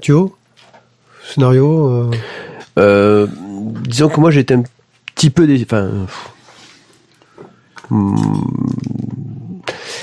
tu 0.00 0.12
vois 0.12 0.30
scénario 1.32 1.88
euh, 1.88 2.10
Euh, 2.78 3.26
disons 3.86 4.08
que 4.08 4.18
moi 4.20 4.30
j'étais 4.32 4.54
un 4.54 4.64
petit 5.14 5.30
peu 5.30 5.46
des, 5.46 5.62
enfin, 5.62 5.88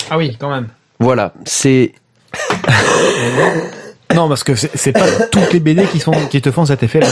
Ah 0.09 0.17
oui, 0.17 0.37
quand 0.39 0.49
même. 0.49 0.67
voilà, 0.99 1.33
c'est 1.45 1.93
Non, 4.15 4.27
parce 4.27 4.43
que 4.43 4.55
c'est 4.55 4.71
c'est 4.75 4.91
pas 4.91 5.07
toutes 5.31 5.53
les 5.53 5.59
BD 5.59 5.85
qui 5.85 5.99
sont 5.99 6.11
qui 6.29 6.41
te 6.41 6.51
font 6.51 6.65
cet 6.65 6.83
effet-là. 6.83 7.07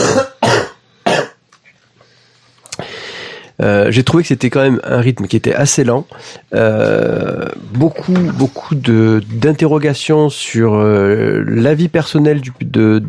Euh, 3.60 3.90
j'ai 3.90 4.04
trouvé 4.04 4.22
que 4.22 4.28
c'était 4.28 4.50
quand 4.50 4.62
même 4.62 4.80
un 4.84 5.00
rythme 5.00 5.26
qui 5.26 5.36
était 5.36 5.54
assez 5.54 5.84
lent, 5.84 6.06
euh, 6.54 7.46
beaucoup 7.74 8.12
beaucoup 8.12 8.74
de 8.74 9.22
d'interrogations 9.32 10.30
sur 10.30 10.74
euh, 10.74 11.44
la 11.46 11.74
vie 11.74 11.88
personnelle 11.88 12.40
du 12.40 12.52
de, 12.62 13.02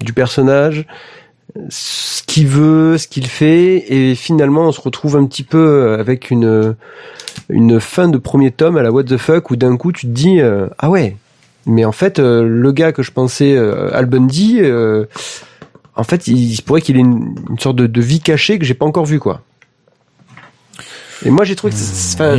du 0.00 0.12
personnage, 0.12 0.86
ce 1.68 2.22
qu'il 2.22 2.46
veut, 2.46 2.96
ce 2.96 3.08
qu'il 3.08 3.26
fait, 3.26 3.92
et 3.92 4.14
finalement 4.14 4.68
on 4.68 4.72
se 4.72 4.80
retrouve 4.80 5.16
un 5.16 5.26
petit 5.26 5.42
peu 5.42 5.96
avec 5.98 6.30
une 6.30 6.76
une 7.48 7.80
fin 7.80 8.08
de 8.08 8.18
premier 8.18 8.50
tome 8.52 8.76
à 8.76 8.82
la 8.82 8.92
what 8.92 9.04
the 9.04 9.16
fuck 9.16 9.50
où 9.50 9.56
d'un 9.56 9.76
coup 9.76 9.90
tu 9.90 10.06
te 10.06 10.12
dis 10.12 10.40
euh, 10.40 10.68
ah 10.78 10.90
ouais 10.90 11.16
mais 11.66 11.84
en 11.84 11.92
fait 11.92 12.18
euh, 12.18 12.46
le 12.46 12.72
gars 12.72 12.92
que 12.92 13.02
je 13.02 13.10
pensais 13.10 13.56
Al 13.56 14.06
Bundy 14.06 14.60
en 15.96 16.04
fait 16.04 16.28
il, 16.28 16.54
se 16.54 16.62
pourrait 16.62 16.82
qu'il 16.82 16.96
ait 16.96 17.00
une, 17.00 17.34
une 17.50 17.58
sorte 17.58 17.76
de, 17.76 17.86
de 17.86 18.00
vie 18.00 18.20
cachée 18.20 18.58
que 18.58 18.64
j'ai 18.64 18.74
pas 18.74 18.86
encore 18.86 19.06
vue 19.06 19.18
quoi 19.18 19.42
et 21.24 21.30
moi 21.30 21.44
j'ai 21.44 21.54
trouvé 21.56 21.72
que 21.72 21.78
enfin, 21.78 22.36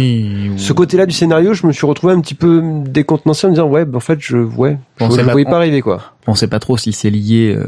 ce 0.57 0.73
côté-là 0.73 1.05
du 1.05 1.13
scénario, 1.13 1.53
je 1.53 1.65
me 1.67 1.71
suis 1.71 1.85
retrouvé 1.85 2.13
un 2.13 2.21
petit 2.21 2.35
peu 2.35 2.61
décontenancé 2.85 3.47
en 3.47 3.49
me 3.51 3.55
disant 3.55 3.67
ouais, 3.67 3.85
ben, 3.85 3.97
en 3.97 3.99
fait, 4.01 4.19
je 4.19 4.37
ouais, 4.37 4.77
je, 4.99 5.05
le 5.05 5.25
pas- 5.25 5.31
voyais 5.31 5.47
on- 5.47 5.51
pas 5.51 5.57
arriver 5.57 5.81
quoi. 5.81 6.13
On 6.27 6.35
sait 6.35 6.47
pas 6.47 6.59
trop 6.59 6.77
si 6.77 6.93
c'est 6.93 7.09
lié 7.09 7.55
euh, 7.57 7.65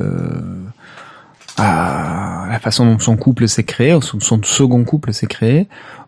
à 1.57 2.47
la 2.51 2.59
façon 2.59 2.85
dont 2.85 2.99
son 2.99 3.15
couple 3.17 3.47
s'est 3.47 3.63
créé, 3.63 3.97
son, 4.01 4.19
son 4.19 4.41
second 4.43 4.83
couple 4.83 5.13
s'est 5.13 5.27
créé, 5.27 5.67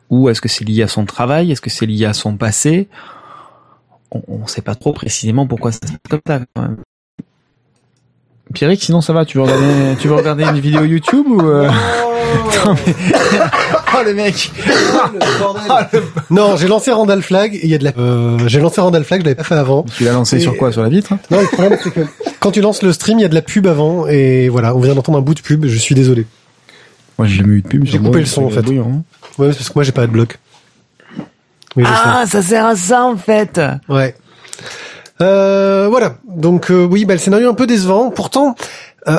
ou 0.10 0.30
est-ce 0.30 0.42
que 0.42 0.50
c'est 0.50 0.66
lié 0.66 0.84
à 0.84 0.88
son 0.88 1.06
travail, 1.06 1.52
est-ce 1.52 1.62
que 1.62 1.70
c'est 1.70 1.86
lié 1.86 2.06
à 2.06 2.14
son 2.14 2.36
passé? 2.38 2.88
On, 4.12 4.22
on 4.28 4.48
sait 4.48 4.62
pas 4.62 4.76
trop 4.76 4.94
précisément 4.94 5.48
pourquoi 5.48 5.72
ça 5.72 5.80
se 5.86 5.92
passe 5.94 6.00
comme 6.10 6.22
ça. 6.28 6.40
Quand 6.54 6.62
même. 6.62 6.78
Pierrick, 8.54 8.82
sinon 8.84 9.02
ça 9.02 9.14
va 9.14 9.26
Tu 9.26 9.38
veux 9.38 9.44
regarder, 9.44 9.96
tu 10.00 10.08
veux 10.08 10.16
regarder 10.16 10.44
une 10.44 10.60
vidéo 10.60 10.84
YouTube 10.84 11.26
ou 11.28 11.42
euh... 11.42 11.70
Non, 12.66 12.76
mais- 12.86 12.94
Oh 14.00 14.04
le 14.06 14.14
mec 14.14 14.52
Non, 16.30 16.58
j'ai 16.58 16.68
lancé 16.68 16.92
Randall 16.92 17.22
Flag. 17.22 17.56
et 17.56 17.60
Il 17.64 17.70
y 17.70 17.76
a 17.76 17.78
de 17.78 17.84
la. 17.86 17.92
euh, 17.98 18.38
j'ai 18.48 18.60
lancé 18.60 18.82
Randall 18.82 19.04
Flag, 19.04 19.22
je 19.22 19.26
l'avais 19.26 19.36
pas 19.36 19.44
fait 19.44 19.56
avant. 19.56 19.84
Tu 19.96 20.04
l'as 20.04 20.12
lancé 20.14 20.38
Et- 20.38 20.40
sur 20.40 20.56
quoi 20.58 20.72
Sur 20.72 20.82
la 20.84 20.90
vitre 20.90 21.14
hein? 21.14 21.20
Non, 21.32 21.40
le 21.42 21.48
problème 21.48 21.78
c'est 21.82 21.92
que 21.92 22.02
quand 22.40 22.52
tu 22.52 22.62
lances 22.62 22.84
le 22.84 22.92
stream, 22.92 23.20
il 23.20 23.22
y 23.22 23.26
a 23.26 23.30
de 23.30 23.36
la 23.36 23.42
pub 23.42 23.66
avant 23.68 24.08
et 24.08 24.50
voilà, 24.50 24.76
on 24.76 24.80
vient 24.80 24.94
d'entendre 24.96 25.18
un 25.18 25.22
bout 25.22 25.34
de 25.36 25.42
pub. 25.42 25.66
Je 25.66 25.78
suis 25.78 25.96
désolé. 25.96 26.26
Moi 27.18 27.28
j'ai 27.28 27.38
jamais 27.38 27.54
eu 27.56 27.62
de 27.62 27.68
pub. 27.68 27.86
J'ai 27.86 27.98
coupé 27.98 28.10
moi, 28.10 28.20
le 28.20 28.26
son, 28.26 28.46
en 28.46 28.50
fait. 28.50 28.62
brouillon, 28.62 28.92
hein. 29.00 29.04
Ouais, 29.38 29.52
c'est 29.52 29.58
parce 29.60 29.70
que 29.70 29.74
moi 29.76 29.84
j'ai 29.84 29.92
pas 29.94 30.06
de 30.08 30.12
bloc. 30.12 30.38
Oui, 31.76 31.84
Ah, 31.86 32.24
ça 32.28 32.42
sert 32.42 32.66
à 32.66 32.76
ça 32.76 33.04
en 33.04 33.18
fait. 33.18 33.60
Ouais. 33.88 34.16
Euh, 35.22 35.88
voilà. 35.90 36.18
Donc 36.28 36.72
euh, 36.72 36.86
oui, 36.86 37.06
bah, 37.06 37.14
le 37.14 37.20
scénario 37.20 37.48
est 37.48 37.52
un 37.52 37.56
peu 37.56 37.68
décevant. 37.68 38.10
Pourtant, 38.12 38.56
euh, 39.08 39.18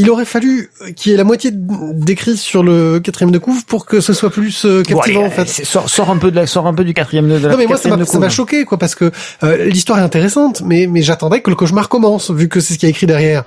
il 0.00 0.08
aurait 0.08 0.24
fallu 0.24 0.70
qu'il 0.96 1.12
y 1.12 1.14
ait 1.14 1.18
la 1.18 1.24
moitié 1.24 1.50
d'écrit 1.52 2.38
sur 2.38 2.62
le 2.62 3.00
quatrième 3.00 3.30
de 3.32 3.38
couvre 3.38 3.62
pour 3.66 3.84
que 3.84 4.00
ce 4.00 4.14
soit 4.14 4.30
plus 4.30 4.64
euh, 4.64 4.82
captivant 4.82 5.20
Ouais, 5.20 5.26
en 5.26 5.30
fait. 5.30 5.46
Sors, 5.46 5.90
sors 5.90 6.08
un 6.10 6.16
peu 6.16 6.30
de 6.30 6.36
la, 6.36 6.46
sors 6.46 6.66
un 6.66 6.72
peu 6.72 6.84
du 6.84 6.94
quatrième 6.94 7.28
de, 7.28 7.38
de 7.38 7.46
la 7.46 7.52
Non 7.52 7.58
mais 7.58 7.66
moi 7.66 7.76
ça 7.76 8.18
m'a 8.18 8.28
choqué 8.30 8.64
quoi 8.64 8.78
parce 8.78 8.94
que 8.94 9.12
euh, 9.44 9.66
l'histoire 9.66 9.98
est 9.98 10.02
intéressante 10.02 10.62
mais 10.64 10.86
mais 10.86 11.02
j'attendais 11.02 11.42
que 11.42 11.50
le 11.50 11.56
cauchemar 11.56 11.90
commence 11.90 12.30
vu 12.30 12.48
que 12.48 12.60
c'est 12.60 12.72
ce 12.72 12.78
qu'il 12.78 12.88
y 12.88 12.90
a 12.90 12.94
écrit 12.94 13.06
derrière. 13.06 13.44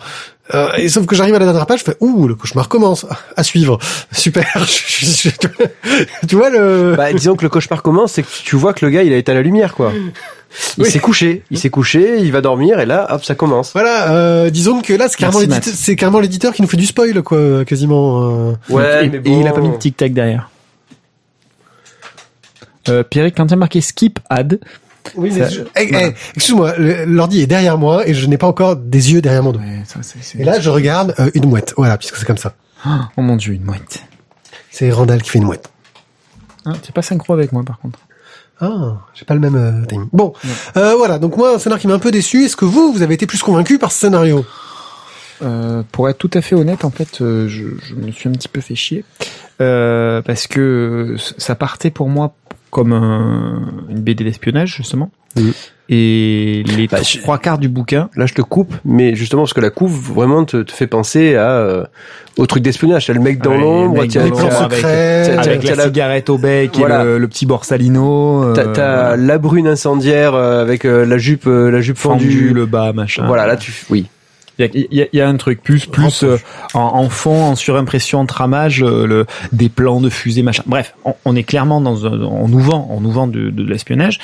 Euh, 0.53 0.67
et 0.77 0.89
sauf 0.89 1.07
que 1.07 1.15
j'arrive 1.15 1.33
à 1.33 1.39
la 1.39 1.45
dernière 1.45 1.65
page, 1.65 1.79
je 1.79 1.85
fais 1.85 1.97
ouh 2.01 2.27
le 2.27 2.35
cauchemar 2.35 2.69
commence 2.69 3.07
à 3.35 3.43
suivre 3.43 3.79
super. 4.11 4.45
Tu 6.27 6.35
vois 6.35 6.51
le 6.51 6.93
Bah, 6.95 7.11
disons 7.13 7.35
que 7.35 7.43
le 7.43 7.49
cauchemar 7.49 7.81
commence, 7.81 8.13
c'est 8.13 8.21
que 8.21 8.27
tu 8.43 8.55
vois 8.55 8.73
que 8.73 8.85
le 8.85 8.91
gars 8.91 9.01
il 9.01 9.11
a 9.11 9.17
éteint 9.17 9.33
la 9.33 9.41
lumière 9.41 9.73
quoi. 9.73 9.91
Il 10.77 10.83
Oui. 10.83 10.91
s'est 10.91 10.99
couché, 10.99 11.43
il 11.49 11.57
s'est 11.57 11.69
couché, 11.71 12.19
il 12.19 12.31
va 12.31 12.41
dormir 12.41 12.79
et 12.79 12.85
là 12.85 13.07
hop 13.13 13.23
ça 13.25 13.33
commence. 13.35 13.71
voilà 13.73 14.11
euh, 14.11 14.49
disons 14.51 14.81
que 14.81 14.93
là 14.93 15.07
c'est 15.09 15.17
carrément 15.17 15.39
l'éditeur 15.39 15.65
Matt. 15.65 15.75
c'est 15.75 15.95
carrément 15.95 16.19
l'éditeur 16.19 16.53
qui 16.53 16.61
nous 16.61 16.67
fait 16.67 16.77
du 16.77 16.85
spoil 16.85 17.21
quoi 17.23 17.65
quasiment. 17.65 18.21
euh. 18.49 18.53
Ouais, 18.69 19.05
et, 19.05 19.09
mais 19.09 19.17
et 19.17 19.19
bon. 19.19 19.41
il 19.41 19.47
a 19.47 19.51
pas 19.51 19.61
mis 19.61 19.69
de 19.71 19.77
tic 19.77 19.97
tac 19.97 20.13
derrière. 20.13 20.49
Euh, 22.89 23.03
Pierrick, 23.03 23.35
quand 23.37 23.45
il 23.45 23.51
y 23.51 23.53
a 23.53 23.57
marqué 23.57 23.81
skip 23.81 24.19
ad, 24.29 24.59
Oui 25.15 25.31
Ça- 25.31 25.49
je- 25.49 25.61
eh, 25.75 25.89
eh, 25.91 26.13
excuse-moi 26.35 26.75
l'ordi 26.77 27.41
est 27.41 27.47
derrière 27.47 27.77
moi 27.77 28.07
et 28.07 28.13
je 28.13 28.25
n'ai 28.27 28.37
pas 28.37 28.47
encore 28.47 28.75
des 28.75 29.11
yeux 29.13 29.21
derrière 29.21 29.43
mon 29.43 29.51
dos. 29.53 29.59
ouais, 29.59 29.81
ça, 29.85 29.99
c'est, 30.01 30.21
c'est- 30.21 30.39
Et 30.39 30.43
là 30.43 30.59
je 30.59 30.69
regarde 30.69 31.13
euh, 31.19 31.29
une 31.33 31.45
mouette 31.45 31.73
voilà 31.77 31.97
puisque 31.97 32.15
c'est 32.17 32.25
comme 32.25 32.37
ça. 32.37 32.53
oh 32.85 33.21
mon 33.21 33.35
dieu, 33.37 33.53
une 33.53 33.63
mouette. 33.63 34.03
C'est 34.69 34.91
Randall 34.91 35.21
qui 35.21 35.29
fait 35.29 35.39
une 35.39 35.45
mouette. 35.45 35.69
Ah, 36.65 36.73
t'es 36.81 36.91
pas 36.91 37.01
synchro 37.01 37.33
avec 37.33 37.51
moi 37.51 37.63
par 37.65 37.79
contre. 37.79 37.99
Ah, 38.59 38.97
j'ai 39.13 39.25
pas 39.25 39.33
le 39.33 39.39
même 39.39 39.55
euh. 39.55 40.05
Bon, 40.13 40.33
euh, 40.77 40.95
voilà. 40.95 41.19
Donc 41.19 41.35
moi, 41.37 41.55
un 41.55 41.59
scénario 41.59 41.81
qui 41.81 41.87
m'a 41.87 41.95
un 41.95 41.99
peu 41.99 42.11
déçu. 42.11 42.45
Est-ce 42.45 42.55
que 42.55 42.65
vous, 42.65 42.93
vous 42.93 43.01
avez 43.01 43.13
été 43.15 43.25
plus 43.27 43.41
convaincu 43.41 43.77
par 43.79 43.91
ce 43.91 43.99
scénario? 43.99 44.45
Euh, 45.41 45.83
pour 45.91 46.07
être 46.07 46.17
tout 46.19 46.29
à 46.33 46.41
fait 46.41 46.55
honnête, 46.55 46.85
en 46.85 46.91
fait, 46.91 47.19
euh, 47.21 47.47
je, 47.49 47.63
je 47.85 47.95
me 47.95 48.11
suis 48.11 48.29
un 48.29 48.31
petit 48.31 48.47
peu 48.47 48.61
fait 48.61 48.75
chier 48.75 49.03
euh, 49.61 50.21
parce 50.21 50.47
que 50.47 51.15
ça 51.37 51.55
partait 51.55 51.91
pour 51.91 52.07
moi 52.07 52.33
comme 52.69 52.93
un- 52.93 53.73
une 53.89 53.99
BD 54.01 54.23
d'espionnage 54.23 54.75
justement, 54.77 55.11
Mhm. 55.35 55.51
Et 55.89 56.63
les 56.77 56.87
Bah, 56.87 56.99
je- 57.03 57.19
trois 57.19 57.37
quarts 57.37 57.57
du 57.57 57.67
bouquin. 57.69 58.09
Là 58.15 58.25
je 58.25 58.33
te 58.33 58.41
coupe, 58.41 58.73
mais 58.85 59.15
justement 59.15 59.41
parce 59.43 59.53
que 59.53 59.61
la 59.61 59.69
couve 59.69 60.13
vraiment 60.13 60.45
te, 60.45 60.57
te 60.63 60.71
fait 60.71 60.87
penser 60.87 61.35
à 61.35 61.49
euh, 61.51 61.83
au 62.37 62.45
truc 62.45 62.63
d'espionnage. 62.63 63.05
T'as 63.07 63.13
le 63.13 63.19
mec 63.19 63.39
dans 63.41 63.51
Ouais, 63.51 63.57
l'ombre, 63.59 64.05
t'as- 64.07 64.21
avec- 64.21 64.33
Avec 64.83 65.61
t'as 65.61 65.69
la 65.71 65.75
la- 65.75 65.83
cigarette 65.85 66.29
au 66.29 66.37
bec 66.37 66.71
Voilà. 66.75 67.01
et 67.01 67.05
le, 67.05 67.17
le 67.19 67.27
petit 67.27 67.45
borsalino. 67.45 68.43
euh, 68.43 68.53
T'as 68.53 68.63
voilà. 68.63 69.17
la 69.17 69.37
brune 69.37 69.67
incendiaire 69.67 70.33
euh, 70.35 70.61
avec 70.61 70.85
euh, 70.85 71.05
la 71.05 71.17
jupe, 71.17 71.47
euh, 71.47 71.69
la 71.69 71.81
jupe 71.81 71.97
fendue. 71.97 72.25
fendu, 72.31 72.53
le 72.53 72.65
bas, 72.65 72.93
machin. 72.93 73.25
Voilà, 73.27 73.45
là 73.45 73.57
tu, 73.57 73.73
oui. 73.89 74.07
Il 74.59 74.87
y 74.91 74.99
y 75.01 75.07
y 75.17 75.21
a 75.21 75.27
un 75.27 75.35
truc 75.37 75.63
plus 75.63 75.87
plus 75.87 76.23
euh, 76.23 76.37
en, 76.75 76.79
en 76.81 77.09
fond, 77.09 77.43
en 77.43 77.55
surimpression, 77.55 78.19
en 78.19 78.25
tramage, 78.27 78.83
euh, 78.83 79.07
le, 79.07 79.25
des 79.51 79.67
plans 79.69 79.99
de 79.99 80.09
fusée, 80.09 80.43
machin. 80.43 80.61
Bref, 80.67 80.93
on, 81.05 81.15
on 81.25 81.35
est 81.35 81.43
clairement 81.43 81.81
dans 81.81 82.05
un, 82.05 82.21
on 82.21 82.47
nous 82.47 82.59
vend, 82.59 82.87
on 82.91 83.01
nous 83.01 83.11
vend 83.11 83.25
de, 83.27 83.49
de 83.49 83.63
l'espionnage. 83.63 84.19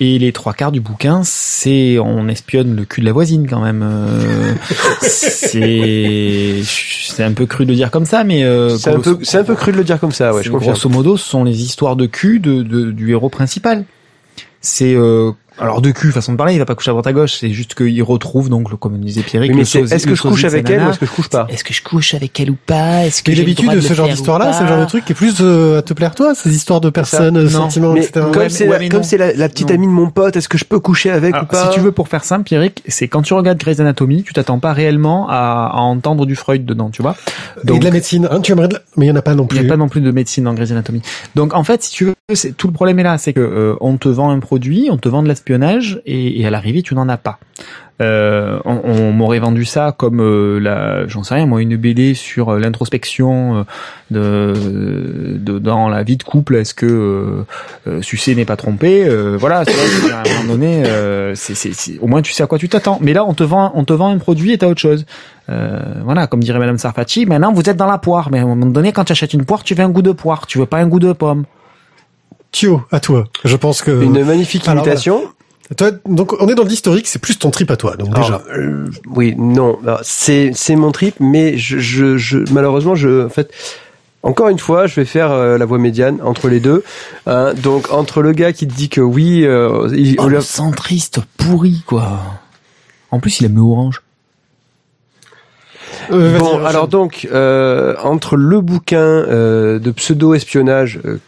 Et 0.00 0.18
les 0.18 0.32
trois 0.32 0.54
quarts 0.54 0.72
du 0.72 0.80
bouquin, 0.80 1.20
c'est 1.24 1.98
on 1.98 2.28
espionne 2.28 2.74
le 2.74 2.84
cul 2.84 3.02
de 3.02 3.06
la 3.06 3.12
voisine 3.12 3.46
quand 3.46 3.60
même. 3.60 3.82
Euh, 3.84 4.54
c'est 5.02 6.62
c'est 6.64 7.22
un 7.24 7.32
peu 7.32 7.46
cru 7.46 7.64
de 7.64 7.70
le 7.70 7.76
dire 7.76 7.90
comme 7.90 8.06
ça, 8.06 8.24
mais 8.24 8.42
euh, 8.44 8.76
C'est 8.76 8.90
un 8.90 9.00
peu, 9.00 9.18
c'est 9.22 9.38
un 9.38 9.44
peu 9.44 9.54
cru 9.54 9.72
de 9.72 9.76
le 9.76 9.84
dire 9.84 10.00
comme 10.00 10.12
ça, 10.12 10.32
ouais, 10.34 10.42
je 10.42 10.50
grosso 10.50 10.88
modo, 10.88 11.16
ce 11.16 11.28
sont 11.28 11.44
les 11.44 11.62
histoires 11.62 11.96
de 11.96 12.06
cul 12.06 12.40
de, 12.40 12.62
de- 12.62 12.90
du 12.90 13.10
héros 13.10 13.28
principal. 13.28 13.84
C'est 14.60 14.94
euh, 14.94 15.32
alors 15.58 15.80
de 15.80 15.90
cul, 15.90 16.10
façon 16.12 16.32
de 16.32 16.36
parler, 16.36 16.54
il 16.54 16.58
va 16.58 16.64
pas 16.64 16.74
coucher 16.74 16.90
à 16.90 16.92
droite 16.92 17.06
à 17.06 17.12
gauche. 17.12 17.34
C'est 17.38 17.50
juste 17.50 17.74
qu'il 17.74 18.02
retrouve 18.02 18.48
donc, 18.48 18.70
le, 18.70 18.76
comme 18.76 18.98
disait 18.98 19.22
Pierrick, 19.22 19.50
Oui, 19.52 19.56
mais 19.58 19.62
est-ce 19.62 20.06
que 20.06 20.14
je 20.14 20.22
couche 20.22 20.44
avec 20.44 20.68
elle 20.68 20.82
ou 20.84 20.90
est-ce 20.90 20.98
que 20.98 21.06
je 21.06 21.10
couche 21.12 21.28
pas 21.28 21.46
Est-ce 21.48 21.62
que 21.64 21.72
je 21.74 21.82
couche 21.82 22.14
avec 22.14 22.38
elle 22.40 22.50
ou 22.50 22.56
pas? 22.66 23.04
Est-ce 23.06 23.22
que 23.22 23.30
le 23.30 23.36
d'habitude, 23.38 23.80
ce 23.80 23.94
genre 23.94 24.08
d'histoire-là, 24.08 24.52
c'est 24.52 24.62
le 24.62 24.68
genre 24.68 24.80
de 24.80 24.84
truc 24.86 25.04
qui 25.04 25.12
est 25.12 25.14
plus 25.14 25.36
euh, 25.40 25.78
à 25.78 25.82
te 25.82 25.92
plaire 25.94 26.14
toi, 26.14 26.34
ces 26.34 26.54
histoires 26.54 26.80
de 26.80 26.90
personnes, 26.90 27.48
sentiments, 27.48 27.92
Mais 27.92 28.00
etc. 28.04 28.26
comme 28.32 28.42
Ouais, 28.42 28.48
c'est, 28.48 28.64
mais- 28.64 28.70
la, 28.70 28.76
ouais, 28.76 28.78
mais 28.84 28.88
comme 28.88 29.00
non. 29.00 29.04
c'est 29.06 29.16
la, 29.18 29.32
la 29.32 29.48
petite 29.48 29.68
Non. 29.68 29.74
amie 29.76 29.86
de 29.86 29.92
mon 29.92 30.10
pote, 30.10 30.36
est-ce 30.36 30.48
que 30.48 30.58
je 30.58 30.64
peux 30.64 30.80
coucher 30.80 31.10
avec 31.10 31.34
Alors, 31.34 31.44
ou 31.44 31.46
pas? 31.48 31.66
si 31.70 31.74
tu 31.74 31.80
veux, 31.80 31.92
pour 31.92 32.08
faire 32.08 32.24
simple, 32.24 32.44
Pierrick, 32.44 32.82
c'est 32.88 33.08
quand 33.08 33.22
tu 33.22 33.34
regardes 33.34 33.58
Grey's 33.58 33.80
Anatomy, 33.80 34.22
tu 34.24 34.32
t'attends 34.32 34.58
pas 34.58 34.72
réellement 34.72 35.28
à, 35.28 35.70
à 35.72 35.80
entendre 35.80 36.26
du 36.26 36.34
Freud 36.36 36.64
dedans, 36.64 36.90
tu 36.90 37.02
vois. 37.02 37.16
Et 37.72 37.78
de 37.78 37.84
la 37.84 37.90
médecine, 37.90 38.28
hein, 38.30 38.40
tu 38.40 38.52
aimerais 38.52 38.68
de 38.68 38.74
la... 38.74 38.80
mais 38.96 39.06
il 39.06 39.08
y 39.08 39.12
en 39.12 39.16
a 39.16 39.22
pas 39.22 39.34
non 39.34 39.44
Il 39.44 39.48
plus. 39.48 39.60
n'y 39.60 39.66
a 39.66 39.68
pas 39.68 39.76
non 39.76 39.88
plus 39.88 40.00
de 40.00 40.10
médecine 40.10 40.44
dans 40.44 40.54
Grey's 40.54 40.70
Anatomy. 40.72 41.00
Donc 41.34 41.54
en 41.54 41.64
fait, 41.64 41.82
si 41.82 41.90
tu 41.92 42.04
veux, 42.06 42.14
tout 42.56 42.66
le 42.66 42.72
problème 42.72 42.98
est 42.98 43.02
là, 43.04 43.18
c'est 43.18 43.32
que 43.32 43.40
euh, 43.40 43.74
on 43.80 43.96
te 43.96 44.08
vend 44.08 44.30
un 44.30 44.38
produit, 44.40 44.88
on 44.90 44.96
te 44.98 45.08
vend 45.08 45.22
de 45.22 45.28
et, 45.48 46.46
à 46.46 46.50
l'arrivée 46.50 46.82
tu 46.82 46.94
n'en 46.94 47.08
as 47.08 47.18
pas. 47.18 47.38
Euh, 48.02 48.58
on 48.64 49.12
m'aurait 49.12 49.38
vendu 49.38 49.64
ça 49.64 49.94
comme 49.96 50.20
euh, 50.20 50.58
la, 50.58 51.06
j'en 51.06 51.22
sais 51.22 51.34
rien, 51.34 51.46
moi 51.46 51.62
une 51.62 51.76
BD 51.76 52.14
sur 52.14 52.48
euh, 52.48 52.58
l'introspection 52.58 53.64
de, 54.10 55.38
dans 55.38 55.88
la 55.88 56.02
vie 56.02 56.16
de 56.16 56.24
couple. 56.24 56.56
Est-ce 56.56 56.74
que 56.74 57.44
euh, 57.86 58.02
sucer 58.02 58.34
n'est 58.34 58.44
pas 58.44 58.56
trompé? 58.56 59.08
Voilà, 59.38 59.64
dire, 59.64 59.74
à 60.12 60.20
un 60.20 60.42
moment 60.42 60.54
donné, 60.54 60.82
c'est, 61.34 61.98
au 62.00 62.08
moins 62.08 62.22
tu 62.22 62.32
sais 62.32 62.42
à 62.42 62.46
quoi 62.46 62.58
tu 62.58 62.68
t'attends. 62.68 62.98
Mais 63.00 63.12
là, 63.12 63.24
on 63.24 63.34
te 63.34 63.44
vend, 63.44 63.70
on 63.74 63.84
te 63.84 63.92
vend 63.92 64.08
un 64.08 64.18
produit 64.18 64.52
et 64.52 64.58
t'as 64.58 64.66
autre 64.66 64.80
chose. 64.80 65.06
Voilà, 65.48 66.26
comme 66.26 66.40
dirait 66.40 66.58
Madame 66.58 66.78
Sarfati, 66.78 67.26
maintenant 67.26 67.52
vous 67.52 67.68
êtes 67.68 67.76
dans 67.76 67.86
la 67.86 67.98
poire. 67.98 68.30
Mais 68.32 68.40
à 68.40 68.42
un 68.42 68.46
moment 68.46 68.66
donné, 68.66 68.92
quand 68.92 69.04
tu 69.04 69.12
achètes 69.12 69.34
une 69.34 69.44
poire, 69.44 69.62
tu 69.62 69.74
veux 69.74 69.84
un 69.84 69.90
goût 69.90 70.02
de 70.02 70.12
poire, 70.12 70.46
tu 70.46 70.58
veux 70.58 70.66
pas 70.66 70.78
un 70.78 70.88
goût 70.88 71.00
de 71.00 71.12
pomme. 71.12 71.44
Thio, 72.54 72.82
à 72.92 73.00
toi. 73.00 73.24
Je 73.44 73.56
pense 73.56 73.82
que 73.82 73.90
Une 73.90 74.24
magnifique 74.24 74.66
Alors, 74.68 74.84
imitation. 74.84 75.24
toi, 75.76 75.90
donc 76.06 76.34
on 76.40 76.46
est 76.48 76.54
dans 76.54 76.62
l'historique, 76.64 77.08
c'est 77.08 77.18
plus 77.18 77.36
ton 77.36 77.50
trip 77.50 77.68
à 77.72 77.76
toi. 77.76 77.96
Donc 77.96 78.14
déjà, 78.14 78.36
Alors, 78.36 78.42
euh, 78.56 78.86
oui, 79.10 79.34
non, 79.36 79.78
c'est 80.02 80.52
c'est 80.54 80.76
mon 80.76 80.92
trip, 80.92 81.16
mais 81.18 81.56
je, 81.58 81.78
je, 81.78 82.16
je 82.16 82.38
malheureusement 82.52 82.94
je 82.94 83.26
en 83.26 83.28
fait 83.28 83.52
encore 84.22 84.48
une 84.48 84.58
fois, 84.60 84.86
je 84.86 84.94
vais 84.94 85.04
faire 85.04 85.32
euh, 85.32 85.58
la 85.58 85.64
voie 85.66 85.78
médiane 85.78 86.20
entre 86.22 86.48
les 86.48 86.60
deux. 86.60 86.82
Hein, 87.26 87.52
donc 87.54 87.92
entre 87.92 88.22
le 88.22 88.32
gars 88.32 88.52
qui 88.54 88.66
te 88.68 88.72
dit 88.74 88.88
que 88.88 89.00
oui, 89.02 89.44
euh, 89.44 89.88
il, 89.94 90.14
Oh, 90.18 90.28
le 90.28 90.40
centriste 90.40 91.20
pourri, 91.36 91.82
quoi. 91.86 92.20
En 93.10 93.18
plus, 93.20 93.40
il 93.40 93.46
aime 93.46 93.56
le 93.56 93.60
orange. 93.62 94.00
Euh, 96.10 96.38
Bon, 96.38 96.64
alors 96.64 96.88
donc, 96.88 97.28
euh, 97.32 97.94
entre 98.02 98.36
le 98.36 98.60
bouquin 98.62 98.98
euh, 98.98 99.78
de 99.78 99.90
pseudo-espionnage, 99.90 101.00
euh, 101.04 101.18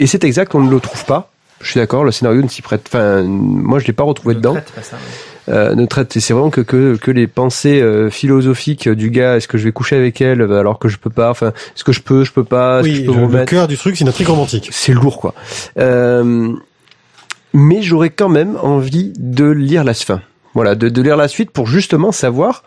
et 0.00 0.06
c'est 0.06 0.24
exact, 0.24 0.54
on 0.54 0.60
ne 0.60 0.70
le 0.70 0.80
trouve 0.80 1.04
pas. 1.04 1.30
Je 1.60 1.70
suis 1.70 1.80
d'accord, 1.80 2.04
le 2.04 2.10
scénario 2.10 2.42
ne 2.42 2.48
s'y 2.48 2.62
prête. 2.62 2.82
Enfin, 2.88 3.22
moi, 3.22 3.78
je 3.78 3.86
l'ai 3.86 3.92
pas 3.92 4.04
retrouvé 4.04 4.34
dedans. 4.34 4.56
Euh, 5.48 5.74
ne 5.74 5.84
traite. 5.86 6.18
C'est 6.18 6.32
vraiment 6.32 6.50
que, 6.50 6.62
que 6.62 6.96
que 6.96 7.10
les 7.10 7.26
pensées 7.26 7.80
euh, 7.80 8.10
philosophiques 8.10 8.88
du 8.88 9.10
gars. 9.10 9.36
Est-ce 9.36 9.46
que 9.46 9.58
je 9.58 9.64
vais 9.64 9.72
coucher 9.72 9.96
avec 9.96 10.20
elle 10.22 10.40
euh, 10.40 10.58
alors 10.58 10.78
que 10.78 10.88
je 10.88 10.96
peux 10.96 11.10
pas 11.10 11.30
Enfin, 11.30 11.48
est-ce 11.76 11.84
que 11.84 11.92
je 11.92 12.00
peux 12.00 12.24
Je 12.24 12.32
peux 12.32 12.44
pas 12.44 12.80
que 12.80 12.86
oui, 12.86 12.94
je 12.94 13.10
peux 13.10 13.18
le, 13.18 13.26
le 13.26 13.44
cœur 13.44 13.68
du 13.68 13.76
truc, 13.76 13.96
c'est 13.96 14.04
une 14.04 14.08
intrigue 14.08 14.28
romantique. 14.28 14.68
C'est 14.72 14.92
lourd, 14.92 15.20
quoi. 15.20 15.34
Euh, 15.78 16.50
mais 17.52 17.82
j'aurais 17.82 18.10
quand 18.10 18.30
même 18.30 18.56
envie 18.62 19.12
de 19.16 19.44
lire 19.44 19.84
la 19.84 19.94
fin. 19.94 20.22
Voilà, 20.54 20.74
de, 20.74 20.88
de 20.88 21.02
lire 21.02 21.16
la 21.16 21.28
suite 21.28 21.50
pour 21.50 21.66
justement 21.66 22.10
savoir 22.10 22.64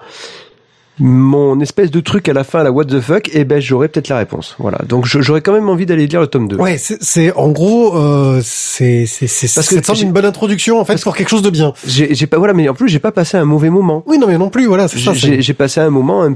mon 1.00 1.60
espèce 1.60 1.92
de 1.92 2.00
truc 2.00 2.28
à 2.30 2.34
la 2.34 2.44
fin, 2.44 2.64
la 2.64 2.72
what 2.72 2.86
the 2.86 3.00
fuck, 3.00 3.30
et 3.34 3.44
ben 3.46 3.60
j'aurais 3.62 3.88
peut-être 3.88 4.10
la 4.10 4.18
réponse. 4.18 4.56
Voilà, 4.60 4.80
donc 4.88 5.06
j'aurais 5.06 5.42
quand 5.42 5.54
même 5.54 5.70
envie 5.70 5.86
d'aller 5.86 6.08
lire 6.08 6.22
le 6.22 6.28
tome 6.28 6.48
2. 6.48 6.56
Ouais, 6.58 6.78
c'est- 6.78 7.32
en 7.34 7.50
gros, 7.50 7.96
euh, 7.98 8.42
c'est 8.44 9.06
c'est 9.06 9.28
c'est 9.28 9.54
Parce 9.54 9.68
que 9.70 9.76
ça 9.76 9.84
semble 9.84 10.00
une 10.02 10.12
bonne 10.14 10.26
introduction 10.26 10.80
en 10.80 10.86
fait 10.86 11.02
pour 11.02 11.16
quelque 11.16 11.30
chose 11.30 11.42
de 11.44 11.50
bien. 11.50 11.74
J'ai 11.86 12.14
j'ai 12.16 12.28
pas 12.28 12.38
voilà, 12.38 12.54
mais 12.54 12.68
en 12.70 12.74
plus 12.74 12.90
j'ai 12.90 13.00
pas 13.00 13.12
passé 13.12 13.38
un 13.38 13.46
mauvais 13.46 13.70
moment. 13.70 14.04
Oui, 14.08 14.18
non 14.18 14.28
mais 14.28 14.38
non 14.38 14.50
plus, 14.50 14.66
voilà, 14.66 14.88
c'est 14.88 15.00
ça. 15.00 15.14
J'ai 15.14 15.54
passé 15.54 15.80
un 15.82 15.90
moment 15.90 16.24
un, 16.24 16.36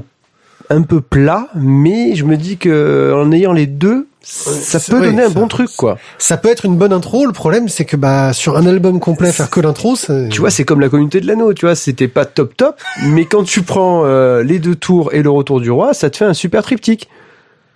un 0.70 0.82
peu 0.82 1.00
plat, 1.00 1.48
mais 1.54 2.14
je 2.14 2.24
me 2.24 2.36
dis 2.36 2.56
que 2.56 3.12
en 3.14 3.32
ayant 3.32 3.52
les 3.52 3.66
deux, 3.66 4.06
ça 4.22 4.78
peut 4.78 5.00
donner 5.00 5.22
un 5.24 5.28
ça- 5.28 5.34
bon 5.34 5.48
truc, 5.48 5.70
quoi. 5.76 5.98
Ça 6.18 6.36
peut 6.36 6.48
être 6.48 6.64
une 6.64 6.76
bonne 6.76 6.92
intro. 6.92 7.26
Le 7.26 7.32
problème, 7.32 7.68
c'est 7.68 7.84
que 7.84 7.96
bah 7.96 8.32
sur 8.32 8.56
un 8.56 8.66
album 8.66 9.00
complet, 9.00 9.32
faire 9.32 9.50
que 9.50 9.60
l'intro, 9.60 9.96
c'est- 9.96 10.28
Tu 10.28 10.40
vois, 10.40 10.50
c'est 10.50 10.64
comme 10.64 10.80
la 10.80 10.88
communauté 10.88 11.20
de 11.20 11.26
l'anneau, 11.26 11.52
tu 11.54 11.66
vois, 11.66 11.74
c'était 11.74 12.08
pas 12.08 12.24
top 12.24 12.56
top, 12.56 12.80
mais 13.06 13.24
quand 13.26 13.42
tu 13.44 13.62
prends 13.62 14.02
euh, 14.04 14.42
les 14.42 14.58
deux 14.58 14.76
tours 14.76 15.12
et 15.12 15.22
le 15.22 15.30
retour 15.30 15.60
du 15.60 15.70
roi, 15.70 15.92
ça 15.94 16.08
te 16.10 16.16
fait 16.16 16.24
un 16.24 16.34
super 16.34 16.62
triptyque. 16.62 17.08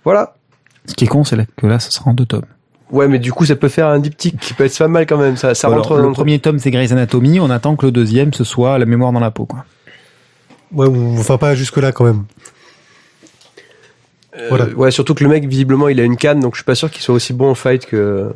Voilà. 0.03 0.35
Ce 0.85 0.93
qui 0.93 1.03
est 1.03 1.07
con, 1.07 1.23
c'est 1.25 1.37
que 1.57 1.67
là, 1.67 1.79
ça 1.79 1.91
sera 1.91 2.09
en 2.09 2.13
deux 2.13 2.25
tomes. 2.25 2.45
Ouais, 2.91 3.09
mais 3.09 3.19
du 3.19 3.33
coup, 3.33 3.45
ça 3.45 3.57
peut 3.57 3.67
faire 3.67 3.87
un 3.87 3.99
diptyque 3.99 4.39
qui 4.39 4.53
peut 4.53 4.63
être 4.63 4.77
pas 4.77 4.87
mal 4.87 5.05
quand 5.05 5.17
même. 5.17 5.35
Ça, 5.35 5.53
ça 5.53 5.67
Alors, 5.67 5.79
rentre 5.85 5.97
le 6.01 6.13
premier 6.13 6.39
tome, 6.39 6.57
c'est 6.59 6.71
Grey's 6.71 6.93
Anatomy. 6.93 7.41
On 7.41 7.49
attend 7.49 7.75
que 7.75 7.85
le 7.85 7.91
deuxième, 7.91 8.31
ce 8.33 8.45
soit 8.45 8.77
La 8.77 8.85
mémoire 8.85 9.11
dans 9.11 9.19
la 9.19 9.31
peau, 9.31 9.45
quoi. 9.45 9.65
ouais, 10.71 10.87
ou- 10.87 11.15
enfin 11.19 11.37
pas 11.37 11.53
jusque 11.55 11.75
là 11.77 11.91
quand 11.91 12.05
même. 12.05 12.23
Euh, 14.39 14.45
Voilà. 14.49 14.65
Ouais, 14.75 14.91
surtout 14.91 15.13
que 15.13 15.23
le 15.23 15.29
mec, 15.29 15.45
visiblement, 15.45 15.87
il 15.87 15.99
a 15.99 16.03
une 16.03 16.17
canne, 16.17 16.39
donc 16.39 16.53
je 16.55 16.59
suis 16.59 16.65
pas 16.65 16.75
sûr 16.75 16.91
qu'il 16.91 17.01
soit 17.01 17.15
aussi 17.15 17.33
bon 17.33 17.49
en 17.49 17.55
fight 17.55 17.85
que. 17.85 18.29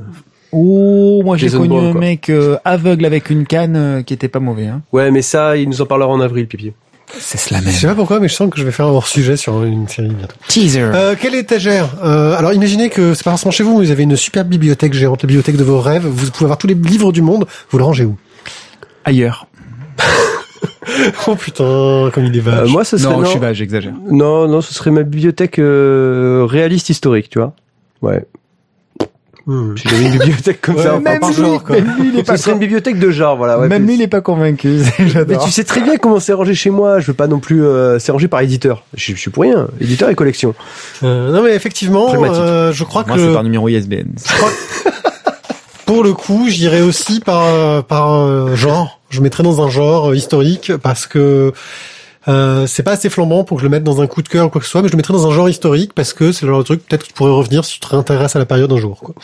Oh, 0.54 1.22
moi 1.24 1.38
j'ai 1.38 1.49
connu 1.49 1.78
un 1.78 1.93
mec 1.93 2.30
euh, 2.30 2.58
aveugle 2.66 3.06
avec 3.06 3.30
une 3.30 3.45
canne 3.45 3.76
euh, 3.78 4.02
qui 4.02 4.14
était 4.14 4.28
pas 4.28 4.41
mauvais. 4.41 4.68
Hein. 4.68 4.82
Ouais, 4.91 5.10
mais 5.10 5.22
ça, 5.22 5.56
il 5.56 5.70
nous 5.70 5.82
en 5.82 5.86
parlera 5.86 6.10
en 6.10 6.20
avril, 6.20 6.45
pipi. 6.47 6.74
C'est 7.18 7.38
cela 7.38 7.60
Je 7.66 7.72
sais 7.72 7.88
pas 7.88 7.95
pourquoi, 7.95 8.20
mais 8.20 8.28
je 8.28 8.34
sens 8.34 8.49
que 8.49 8.58
je 8.58 8.64
vais 8.64 8.72
faire 8.72 8.86
un 8.86 8.91
hors 8.91 9.08
sujet 9.08 9.36
sur 9.38 9.64
une 9.64 9.88
série 9.88 10.10
bientôt. 10.10 10.36
Teaser. 10.47 10.82
Euh, 10.82 11.16
quelle 11.20 11.36
étagère 11.36 11.89
euh, 12.04 12.36
Alors 12.38 12.54
imaginez 12.54 12.89
que 12.89 13.14
c'est 13.14 13.24
pas 13.24 13.32
forcément 13.32 13.52
chez 13.52 13.64
vous, 13.64 13.78
mais 13.78 13.86
vous 13.86 13.91
avez 13.91 14.04
une 14.04 14.16
superbe 14.16 14.47
bibliothèque 14.47 14.93
géante, 14.93 15.24
la 15.24 15.28
bibliothèque 15.28 15.58
de 15.58 15.64
vos 15.64 15.80
rêves. 15.80 16.06
Vous 16.06 16.32
pouvez 16.32 16.45
avoir 16.45 16.58
tous 16.58 16.68
les 16.68 16.74
livres 16.74 17.12
du 17.12 17.22
monde. 17.22 17.47
Vous 17.70 17.78
le 17.78 17.84
rangez 17.84 18.06
où? 18.06 18.18
Ailleurs. 19.04 19.47
Oh 21.28 21.36
putain, 21.36 22.10
comme 22.14 22.26
il 22.26 22.36
est 22.36 22.40
Euh, 22.48 22.52
vache. 22.64 22.70
moi, 22.70 22.84
ce 22.84 22.98
serait 22.98 23.12
Non, 23.14 23.20
non, 23.20 23.26
je 23.26 23.30
suis 23.32 23.40
vache, 23.40 23.58
j'exagère. 23.58 23.94
non, 24.10 24.48
non, 24.48 24.62
ce 24.62 24.74
serait 24.74 24.92
ma 24.92 25.04
bibliothèque 25.04 25.60
euh, 25.60 26.46
réaliste 26.50 26.90
historique, 26.90 27.30
tu 27.30 27.40
vois. 27.40 27.54
Ouais. 28.02 28.26
Hmm. 29.48 29.76
Si 29.76 29.88
j'avais 29.90 30.06
une 30.06 30.12
bibliothèque 30.12 30.62
comme 30.62 30.76
Ouais, 30.76 30.84
ça, 30.84 31.00
même 31.00 31.20
par 31.20 31.30
lui, 31.30 31.36
genre, 31.36 31.64
quoi. 31.64 31.76
même 31.76 31.96
lui, 32.00 32.10
il 32.14 32.20
est 32.20 32.28
Ce 32.28 32.38
serait 32.38 32.52
une 32.52 32.60
bibliothèque 32.60 33.00
de 33.00 33.10
genre, 33.10 33.38
voilà. 33.38 33.60
Ouais, 33.60 33.68
Même 33.68 33.88
lui, 33.88 33.96
il 33.96 34.02
est 34.04 34.08
pas 34.08 34.22
convaincu. 34.22 34.82
Mais 35.28 35.38
tu 35.44 35.50
sais 35.50 35.64
très 35.64 35.82
bien 35.82 35.98
comment 35.98 36.20
c'est 36.20 36.34
rangé 36.34 36.54
chez 36.54 36.70
moi. 36.70 37.00
Je 37.00 37.08
veux 37.08 37.14
pas 37.16 37.26
non 37.28 37.40
plus. 37.40 37.64
Euh, 37.66 37.98
c'est 37.98 38.12
rangé 38.12 38.28
par 38.28 38.42
éditeur. 38.42 38.84
Je, 38.94 39.14
je 39.16 39.20
suis 39.20 39.32
pour 39.32 39.42
rien. 39.44 39.68
Éditeur 39.80 40.10
et 40.12 40.16
collection. 40.16 40.54
Euh, 41.04 41.32
non 41.32 41.42
mais 41.44 41.56
effectivement, 41.56 42.14
euh, 42.14 42.72
je 42.72 42.84
crois 42.84 43.04
Moi, 43.08 43.16
que 43.18 43.22
c'est 43.28 43.34
par 43.34 43.44
numéro 43.44 43.68
ISBN. 43.68 44.14
pour 45.88 46.04
le 46.04 46.14
coup, 46.14 46.46
j'irai 46.48 46.82
aussi 46.84 47.20
par 47.20 47.44
euh, 47.48 47.82
par 47.82 48.14
euh, 48.14 48.56
genre. 48.56 49.00
Je 49.12 49.22
mettrai 49.22 49.43
dans 49.43 49.62
un 49.62 49.70
genre 49.70 50.09
euh, 50.09 50.16
historique 50.16 50.76
parce 50.78 51.05
que 51.05 51.53
euh, 52.28 52.66
c'est 52.66 52.84
pas 52.84 52.93
assez 52.93 53.09
flambant 53.09 53.43
pour 53.43 53.57
que 53.57 53.62
je 53.62 53.66
le 53.66 53.70
mette 53.70 53.84
dans 53.84 54.01
un 54.01 54.07
coup 54.07 54.22
de 54.22 54.30
cœur 54.30 54.47
ou 54.47 54.49
quoi 54.49 54.62
que 54.62 54.66
ce 54.66 54.72
soit, 54.72 54.82
mais 54.82 54.88
je 54.88 54.93
le 54.93 54.97
mettrai 54.97 55.14
dans 55.14 55.28
un 55.28 55.32
genre 55.32 55.49
historique 55.49 55.93
parce 55.93 56.14
que 56.14 56.32
c'est 56.32 56.45
le 56.45 56.51
genre 56.51 56.59
de 56.59 56.64
truc 56.64 56.88
peut-être 56.88 57.03
que 57.03 57.07
tu 57.07 57.14
pourrais 57.14 57.32
revenir 57.32 57.66
si 57.66 57.74
tu 57.74 57.80
te 57.82 57.88
réintéresses 57.88 58.36
à 58.36 58.39
la 58.39 58.45
période 58.45 58.72
un 58.72 58.78
jour. 58.78 58.99
Quoi. 58.99 59.16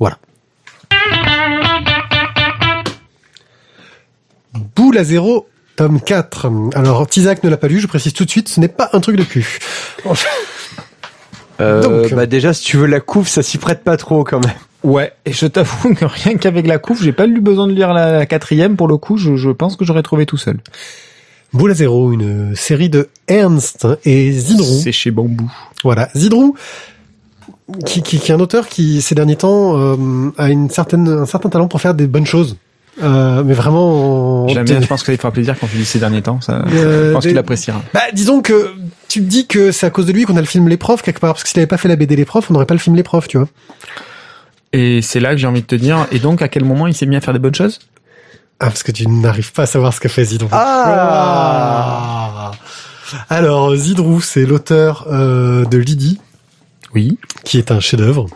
Voilà. 0.00 0.18
Boule 4.74 4.98
à 4.98 5.04
zéro, 5.04 5.48
tome 5.76 6.00
4. 6.00 6.50
Alors, 6.74 7.06
Tizak 7.06 7.44
ne 7.44 7.50
l'a 7.50 7.56
pas 7.56 7.68
lu, 7.68 7.78
je 7.80 7.86
précise 7.86 8.12
tout 8.12 8.24
de 8.24 8.30
suite, 8.30 8.48
ce 8.48 8.58
n'est 8.58 8.68
pas 8.68 8.90
un 8.92 9.00
truc 9.00 9.16
de 9.16 9.24
cul. 9.24 9.58
Euh, 11.60 11.82
Donc. 11.82 12.14
bah 12.14 12.26
déjà, 12.26 12.52
si 12.52 12.64
tu 12.64 12.76
veux 12.76 12.86
la 12.86 13.00
couve, 13.00 13.26
ça 13.26 13.42
s'y 13.42 13.58
prête 13.58 13.82
pas 13.82 13.96
trop 13.96 14.22
quand 14.22 14.44
même. 14.44 14.54
Ouais, 14.88 15.12
et 15.26 15.32
je 15.32 15.46
t'avoue 15.46 15.94
que 15.94 16.04
rien 16.04 16.36
qu'avec 16.36 16.66
la 16.66 16.78
couve, 16.78 17.02
j'ai 17.02 17.12
pas 17.12 17.26
eu 17.26 17.40
besoin 17.40 17.66
de 17.66 17.72
lire 17.72 17.92
la, 17.92 18.12
la 18.12 18.26
quatrième. 18.26 18.76
Pour 18.76 18.88
le 18.88 18.96
coup, 18.96 19.16
je, 19.16 19.36
je 19.36 19.50
pense 19.50 19.76
que 19.76 19.84
j'aurais 19.84 20.02
trouvé 20.02 20.24
tout 20.26 20.36
seul. 20.36 20.58
Boule 21.52 21.70
à 21.70 21.74
zéro, 21.74 22.12
une 22.12 22.54
série 22.54 22.88
de 22.90 23.08
Ernst 23.26 23.86
et 24.04 24.30
Zidrou. 24.32 24.80
C'est 24.82 24.92
chez 24.92 25.10
Bambou. 25.10 25.50
Voilà, 25.82 26.08
Zidrou, 26.14 26.54
qui, 27.86 28.02
qui, 28.02 28.18
qui 28.18 28.30
est 28.30 28.34
un 28.34 28.40
auteur 28.40 28.68
qui, 28.68 29.00
ces 29.02 29.14
derniers 29.14 29.36
temps, 29.36 29.78
euh, 29.78 29.96
a 30.38 30.50
une 30.50 30.68
certaine, 30.70 31.08
un 31.08 31.26
certain 31.26 31.48
talent 31.48 31.68
pour 31.68 31.80
faire 31.80 31.94
des 31.94 32.06
bonnes 32.06 32.26
choses. 32.26 32.56
Euh, 33.02 33.42
mais 33.44 33.54
vraiment... 33.54 34.44
en- 34.44 34.48
J'aime 34.48 34.64
bien, 34.64 34.80
je 34.80 34.86
pense 34.86 35.00
que 35.02 35.06
ça 35.06 35.12
lui 35.12 35.18
fera 35.18 35.30
plaisir 35.30 35.54
quand 35.58 35.68
tu 35.68 35.76
dis 35.76 35.84
ces 35.84 35.98
derniers 36.00 36.20
temps. 36.22 36.40
Ça, 36.40 36.64
Euh, 36.72 37.08
je 37.08 37.12
pense 37.14 37.22
des- 37.22 37.30
qu'il 37.30 37.38
appréciera. 37.38 37.80
Bah, 37.94 38.00
disons 38.12 38.42
que 38.42 38.72
tu 39.08 39.20
te 39.20 39.24
dis 39.26 39.46
que 39.46 39.70
c'est 39.72 39.86
à 39.86 39.90
cause 39.90 40.06
de 40.06 40.12
lui 40.12 40.24
qu'on 40.24 40.36
a 40.36 40.40
le 40.40 40.46
film 40.46 40.68
Les 40.68 40.76
Profs 40.76 41.02
quelque 41.02 41.20
part, 41.20 41.32
parce 41.34 41.44
que 41.44 41.48
s'il 41.48 41.60
avait 41.60 41.66
pas 41.68 41.76
fait 41.78 41.88
la 41.88 41.96
BD 41.96 42.16
Les 42.16 42.24
Profs, 42.24 42.50
on 42.50 42.54
n'aurait 42.54 42.66
pas 42.66 42.74
le 42.74 42.80
film 42.80 42.96
Les 42.96 43.02
Profs, 43.04 43.28
tu 43.28 43.38
vois. 43.38 43.48
Et 44.72 45.00
c'est 45.02 45.20
là 45.20 45.30
que 45.32 45.36
j'ai 45.38 45.46
envie 45.46 45.62
de 45.62 45.66
te 45.66 45.74
dire. 45.74 46.06
Et 46.12 46.18
donc, 46.18 46.42
à 46.42 46.48
quel 46.48 46.64
moment 46.64 46.86
il 46.86 46.94
s'est 46.94 47.06
mis 47.06 47.16
à 47.16 47.20
faire 47.20 47.32
des 47.32 47.40
bonnes 47.40 47.54
choses? 47.54 47.78
Ah, 48.60 48.66
parce 48.66 48.82
que 48.82 48.92
tu 48.92 49.06
n'arrives 49.08 49.52
pas 49.52 49.62
à 49.62 49.66
savoir 49.66 49.94
ce 49.94 50.00
qu'a 50.00 50.08
fait 50.08 50.24
Zidrou. 50.24 50.48
Ah. 50.52 52.50
Ah. 52.50 52.52
Alors, 53.30 53.74
Zidrou, 53.74 54.20
c'est 54.20 54.44
l'auteur 54.44 55.06
euh, 55.10 55.64
de 55.64 55.78
Lydie, 55.78 56.20
Oui. 56.94 57.18
qui 57.44 57.56
est 57.58 57.70
un 57.70 57.80
chef-d'œuvre. 57.80 58.26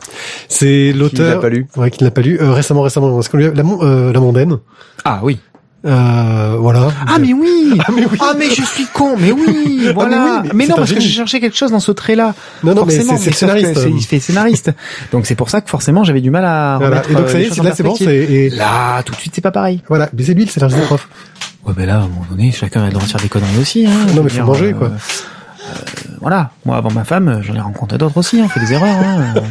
C'est 0.49 0.91
Qui 0.93 0.99
l'auteur... 0.99 1.35
l'a 1.37 1.41
pas 1.41 1.49
lu. 1.51 1.67
Ouais, 1.77 1.91
qui 1.91 2.03
ne 2.03 2.09
l'a 2.09 2.13
pas 2.13 2.23
lu. 2.23 2.39
Euh, 2.41 2.53
récemment, 2.53 2.83
récemment. 2.83 3.13
Parce 3.15 3.29
qu'on 3.29 3.37
lui 3.39 3.47
a- 3.47 3.53
la, 3.53 3.63
euh, 3.65 4.13
la 4.13 4.21
mondaine. 4.21 4.59
Ah 5.05 5.21
oui. 5.23 5.39
Euh, 5.85 6.57
voilà. 6.59 6.91
Ah 7.09 7.19
mais 7.19 7.33
oui. 7.33 7.79
Ah, 7.87 7.91
mais 7.95 8.05
oui. 8.11 8.19
Ah 8.21 8.35
mais 8.39 8.49
je 8.51 8.63
suis 8.63 8.87
con. 8.87 9.17
Mais 9.19 9.33
oui. 9.33 9.89
Voilà. 9.95 10.25
oui, 10.25 10.31
mais 10.45 10.51
mais 10.55 10.67
non 10.69 10.77
parce 10.77 10.93
que 10.93 11.01
je 11.01 11.09
cherchais 11.09 11.41
quelque 11.41 11.57
chose 11.57 11.71
dans 11.73 11.81
ce 11.81 11.91
trait-là. 11.91 12.35
Non, 12.63 12.75
non, 12.75 12.85
mais 12.87 12.95
Forcément, 12.95 13.17
c'est 13.19 13.31
c'est 13.31 13.37
scénariste. 13.37 13.81
Il 13.89 14.05
fait 14.05 14.21
scénariste. 14.21 14.71
donc 15.11 15.27
c'est 15.27 15.35
pour 15.35 15.51
ça 15.51 15.61
que 15.61 15.69
forcément 15.71 16.05
j'avais 16.05 16.21
du 16.21 16.31
mal 16.31 16.45
à 16.45 16.77
Voilà. 16.79 17.03
Et 17.11 17.15
donc 17.15 17.27
euh, 17.27 17.29
ça 17.29 17.41
y 17.41 17.45
est, 17.45 17.61
en 17.61 17.65
là, 17.65 17.73
c'est 17.75 17.83
bon. 17.83 17.97
Et 18.01 18.51
Là, 18.51 19.03
tout 19.03 19.13
de 19.13 19.19
suite, 19.19 19.33
c'est 19.35 19.41
pas 19.41 19.51
pareil. 19.51 19.83
voilà, 19.89 20.09
mais 20.17 20.23
c'est 20.23 20.35
lui 20.35 20.45
le 20.45 20.51
scénariste 20.51 20.79
des 20.79 20.85
profs. 20.87 21.09
Ouais, 21.67 21.73
ben 21.77 21.87
là, 21.87 21.95
à 21.95 21.99
un 21.99 22.01
moment 22.03 22.27
donné, 22.31 22.53
chacun 22.53 22.83
a 22.83 22.87
le 22.87 22.93
droit 22.93 23.05
de 23.05 23.11
faire 23.11 23.21
des 23.21 23.29
conneries 23.29 23.59
aussi. 23.61 23.87
Hein, 23.87 23.91
Non, 24.15 24.23
mais 24.23 24.31
faut 24.31 24.45
manger, 24.45 24.73
quoi. 24.75 24.89
euh, 24.89 24.91
voilà. 26.21 26.51
Moi, 26.65 26.77
avant 26.77 26.91
ma 26.93 27.05
femme, 27.05 27.41
j'en 27.43 27.55
ai 27.55 27.61
rencontré 27.61 27.99
d'autres 27.99 28.19
aussi. 28.19 28.41
On 28.45 28.49
fait 28.49 28.61
des 28.61 28.73
erreurs. 28.73 28.89
Hein. 28.97 29.35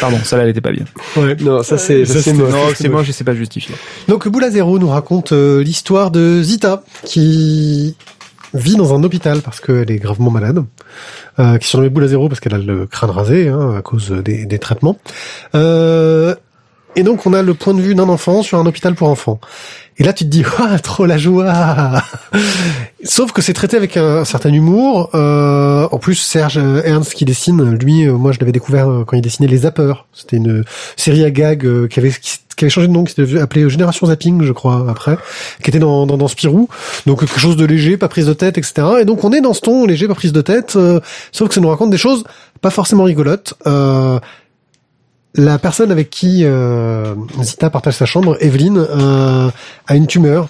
Pardon, 0.00 0.18
ça 0.22 0.36
là, 0.36 0.44
elle 0.44 0.50
était 0.50 0.60
pas 0.60 0.72
bien. 0.72 0.84
Ouais. 1.16 1.36
Non, 1.40 1.62
ça 1.62 1.78
c'est 1.78 2.04
Ça, 2.04 2.20
c'est 2.20 2.32
moche. 2.32 2.50
Non, 2.50 2.58
c'est 2.74 2.88
moi, 2.88 3.02
je 3.02 3.12
sais 3.12 3.24
pas 3.24 3.34
justifier. 3.34 3.74
Donc 4.06 4.28
Boula 4.28 4.50
Zéro 4.50 4.78
nous 4.78 4.88
raconte 4.88 5.32
euh, 5.32 5.62
l'histoire 5.62 6.10
de 6.10 6.42
Zita 6.42 6.82
qui 7.04 7.96
vit 8.54 8.76
dans 8.76 8.94
un 8.94 9.02
hôpital 9.02 9.40
parce 9.42 9.60
qu'elle 9.60 9.90
est 9.90 9.98
gravement 9.98 10.30
malade, 10.30 10.64
euh, 11.38 11.58
qui 11.58 11.64
est 11.64 11.68
surnommée 11.68 11.90
Boula 11.90 12.08
Zéro 12.08 12.28
parce 12.28 12.40
qu'elle 12.40 12.54
a 12.54 12.58
le 12.58 12.86
crâne 12.86 13.10
rasé 13.10 13.48
hein, 13.48 13.74
à 13.76 13.82
cause 13.82 14.10
des, 14.10 14.46
des 14.46 14.58
traitements. 14.58 14.98
Euh, 15.54 16.34
et 16.96 17.02
donc 17.02 17.26
on 17.26 17.32
a 17.32 17.42
le 17.42 17.54
point 17.54 17.74
de 17.74 17.80
vue 17.80 17.94
d'un 17.94 18.08
enfant 18.08 18.42
sur 18.42 18.58
un 18.58 18.66
hôpital 18.66 18.94
pour 18.94 19.08
enfants. 19.08 19.40
Et 19.98 20.04
là 20.04 20.12
tu 20.12 20.24
te 20.24 20.30
dis 20.30 20.44
ah 20.58 20.78
trop 20.78 21.06
la 21.06 21.18
joie. 21.18 22.02
Sauf 23.04 23.32
que 23.32 23.42
c'est 23.42 23.52
traité 23.52 23.76
avec 23.76 23.96
un, 23.96 24.24
certain 24.24 24.52
humour. 24.52 25.10
Euh, 25.14 25.88
en 25.90 25.98
plus 25.98 26.14
Serge 26.14 26.58
Ernst 26.58 27.14
qui 27.14 27.24
dessine, 27.24 27.74
lui 27.74 28.06
euh, 28.06 28.12
moi 28.12 28.32
je 28.32 28.38
l'avais 28.38 28.52
découvert 28.52 28.88
euh, 28.88 29.04
quand 29.04 29.16
il 29.16 29.22
dessinait 29.22 29.48
Les 29.48 29.58
Zappeurs. 29.58 30.06
C'était 30.12 30.36
une 30.36 30.64
série 30.96 31.24
à 31.24 31.30
gag 31.30 31.66
euh, 31.66 31.88
qui 31.88 31.98
avait 31.98 32.12
changé 32.68 32.86
de 32.86 32.92
nom, 32.92 33.04
qui 33.04 33.14
s'était 33.14 33.38
appelé 33.40 33.68
Génération 33.68 34.06
Zapping 34.06 34.42
je 34.42 34.52
crois 34.52 34.86
après, 34.88 35.18
qui 35.62 35.70
était 35.70 35.80
dans 35.80 36.06
dans, 36.06 36.28
Spirou. 36.28 36.68
Donc 37.06 37.20
quelque 37.20 37.40
chose 37.40 37.56
de 37.56 37.64
léger, 37.64 37.96
pas 37.96 38.08
prise 38.08 38.26
de 38.26 38.32
tête, 38.32 38.56
etc. 38.58 38.86
Et 39.00 39.04
donc 39.04 39.24
on 39.24 39.32
est 39.32 39.40
dans 39.40 39.54
ce 39.54 39.60
ton 39.60 39.84
léger, 39.84 40.06
pas 40.06 40.14
prise 40.14 40.32
de 40.32 40.42
tête. 40.42 40.78
sauf 41.32 41.48
que 41.48 41.54
ça 41.54 41.60
nous 41.60 41.68
raconte 41.68 41.90
des 41.90 41.98
choses 41.98 42.24
pas 42.60 42.70
forcément 42.70 43.04
rigolotes. 43.04 43.54
La 45.38 45.58
personne 45.58 45.92
avec 45.92 46.10
qui 46.10 46.44
euh, 46.44 47.14
Zita 47.40 47.70
partage 47.70 47.94
sa 47.94 48.06
chambre, 48.06 48.36
Evelyne, 48.40 48.78
euh, 48.78 49.50
a 49.86 49.94
une 49.94 50.08
tumeur, 50.08 50.48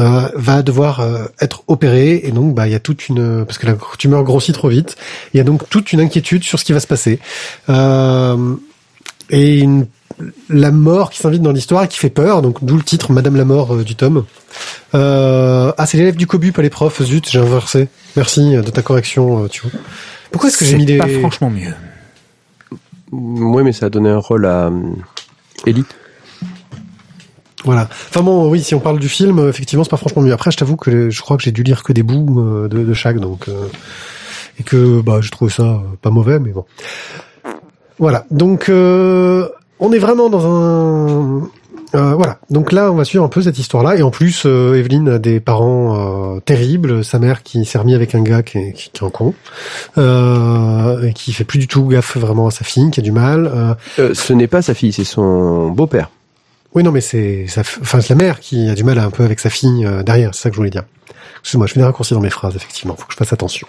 euh, 0.00 0.28
va 0.34 0.62
devoir 0.62 1.00
euh, 1.00 1.26
être 1.40 1.62
opérée 1.68 2.20
et 2.24 2.32
donc 2.32 2.52
bah 2.52 2.66
il 2.66 2.72
y 2.72 2.74
a 2.74 2.80
toute 2.80 3.08
une 3.08 3.44
parce 3.46 3.56
que 3.56 3.66
la 3.66 3.76
tumeur 3.96 4.24
grossit 4.24 4.54
trop 4.54 4.68
vite, 4.68 4.96
il 5.32 5.38
y 5.38 5.40
a 5.40 5.44
donc 5.44 5.68
toute 5.70 5.92
une 5.92 6.00
inquiétude 6.00 6.42
sur 6.42 6.58
ce 6.58 6.64
qui 6.64 6.72
va 6.72 6.80
se 6.80 6.88
passer 6.88 7.20
euh, 7.70 8.56
et 9.30 9.60
une 9.60 9.86
la 10.48 10.70
mort 10.70 11.10
qui 11.10 11.18
s'invite 11.18 11.42
dans 11.42 11.52
l'histoire 11.52 11.84
et 11.84 11.88
qui 11.88 11.98
fait 11.98 12.10
peur, 12.10 12.42
donc 12.42 12.64
d'où 12.64 12.76
le 12.76 12.82
titre 12.82 13.12
Madame 13.12 13.36
la 13.36 13.44
mort 13.44 13.74
euh, 13.74 13.84
du 13.84 13.94
tome. 13.94 14.24
Euh, 14.94 15.72
ah, 15.76 15.86
c'est 15.86 15.98
l'élève 15.98 16.16
du 16.16 16.26
Cobu, 16.26 16.52
pas 16.52 16.62
les 16.62 16.70
profs. 16.70 17.02
Zut, 17.02 17.28
j'ai 17.30 17.38
inversé. 17.38 17.88
Merci 18.16 18.52
de 18.52 18.62
ta 18.62 18.82
correction, 18.82 19.44
euh, 19.44 19.48
tu 19.48 19.62
vois. 19.62 19.72
Pourquoi 20.30 20.48
est-ce 20.48 20.58
que 20.58 20.64
j'ai 20.64 20.76
mis 20.76 20.86
des... 20.86 20.98
pas 20.98 21.08
franchement 21.08 21.50
mieux. 21.50 21.74
Oui, 23.12 23.62
mais 23.62 23.72
ça 23.72 23.86
a 23.86 23.90
donné 23.90 24.10
un 24.10 24.18
rôle 24.18 24.46
à 24.46 24.66
euh, 24.66 24.90
Ellie. 25.66 25.84
Voilà. 27.64 27.88
Enfin 28.08 28.22
bon, 28.22 28.48
oui, 28.50 28.62
si 28.62 28.74
on 28.74 28.80
parle 28.80 28.98
du 28.98 29.08
film, 29.08 29.38
euh, 29.38 29.48
effectivement, 29.48 29.84
c'est 29.84 29.90
pas 29.90 29.96
franchement 29.96 30.22
mieux. 30.22 30.32
Après, 30.32 30.50
je 30.50 30.56
t'avoue 30.56 30.76
que 30.76 31.10
je 31.10 31.22
crois 31.22 31.36
que 31.36 31.42
j'ai 31.42 31.52
dû 31.52 31.62
lire 31.62 31.82
que 31.82 31.92
des 31.92 32.02
bouts 32.02 32.40
euh, 32.40 32.68
de, 32.68 32.94
chaque, 32.94 33.18
donc 33.18 33.48
et 34.58 34.62
que 34.62 35.02
bah 35.02 35.20
j'ai 35.20 35.30
trouvé 35.30 35.50
ça 35.50 35.82
pas 36.02 36.10
mauvais, 36.10 36.38
mais 36.38 36.50
bon. 36.50 36.64
Voilà. 37.98 38.24
Donc 38.30 38.70
on 38.70 39.92
est 39.92 39.98
vraiment 39.98 40.30
dans 40.30 40.46
un 40.46 41.50
euh, 41.96 42.14
voilà. 42.14 42.38
Donc 42.50 42.72
là, 42.72 42.92
on 42.92 42.94
va 42.94 43.04
suivre 43.04 43.24
un 43.24 43.28
peu 43.28 43.42
cette 43.42 43.58
histoire-là, 43.58 43.96
et 43.96 44.02
en 44.02 44.10
plus, 44.10 44.44
euh, 44.46 44.74
Evelyne 44.74 45.08
a 45.08 45.18
des 45.18 45.40
parents 45.40 46.36
euh, 46.36 46.40
terribles. 46.40 47.04
Sa 47.04 47.18
mère 47.18 47.42
qui 47.42 47.64
s'est 47.64 47.78
remis 47.78 47.94
avec 47.94 48.14
un 48.14 48.22
gars 48.22 48.42
qui 48.42 48.58
est, 48.58 48.72
qui, 48.72 48.90
qui 48.90 49.02
est 49.02 49.06
un 49.06 49.10
con, 49.10 49.34
euh, 49.98 51.02
et 51.08 51.12
qui 51.12 51.32
fait 51.32 51.44
plus 51.44 51.58
du 51.58 51.66
tout 51.68 51.86
gaffe 51.86 52.16
vraiment 52.16 52.46
à 52.46 52.50
sa 52.50 52.64
fille, 52.64 52.90
qui 52.90 53.00
a 53.00 53.02
du 53.02 53.12
mal. 53.12 53.46
Euh, 53.46 53.74
Euh, 53.98 54.14
ce 54.14 54.32
n'est 54.32 54.46
pas 54.46 54.62
sa 54.62 54.74
fille, 54.74 54.92
c'est 54.92 55.04
son 55.04 55.70
beau-père. 55.70 56.10
Oui, 56.74 56.82
non, 56.82 56.92
mais 56.92 57.00
c'est, 57.00 57.46
ça, 57.48 57.62
enfin, 57.62 58.00
c'est 58.00 58.10
la 58.10 58.16
mère 58.16 58.40
qui 58.40 58.68
a 58.68 58.74
du 58.74 58.84
mal 58.84 58.98
un 58.98 59.10
peu 59.10 59.24
avec 59.24 59.40
sa 59.40 59.48
fille 59.50 59.86
euh, 59.86 60.02
derrière. 60.02 60.34
C'est 60.34 60.42
ça 60.42 60.50
que 60.50 60.54
je 60.56 60.60
voulais 60.60 60.70
dire. 60.70 60.84
Excuse-moi, 61.40 61.66
je 61.66 61.72
fais 61.72 61.80
des 61.80 61.86
raccourcis 61.86 62.14
dans 62.14 62.20
mes 62.20 62.30
phrases. 62.30 62.54
Effectivement, 62.56 62.94
faut 62.96 63.06
que 63.06 63.12
je 63.12 63.16
fasse 63.16 63.32
attention. 63.32 63.66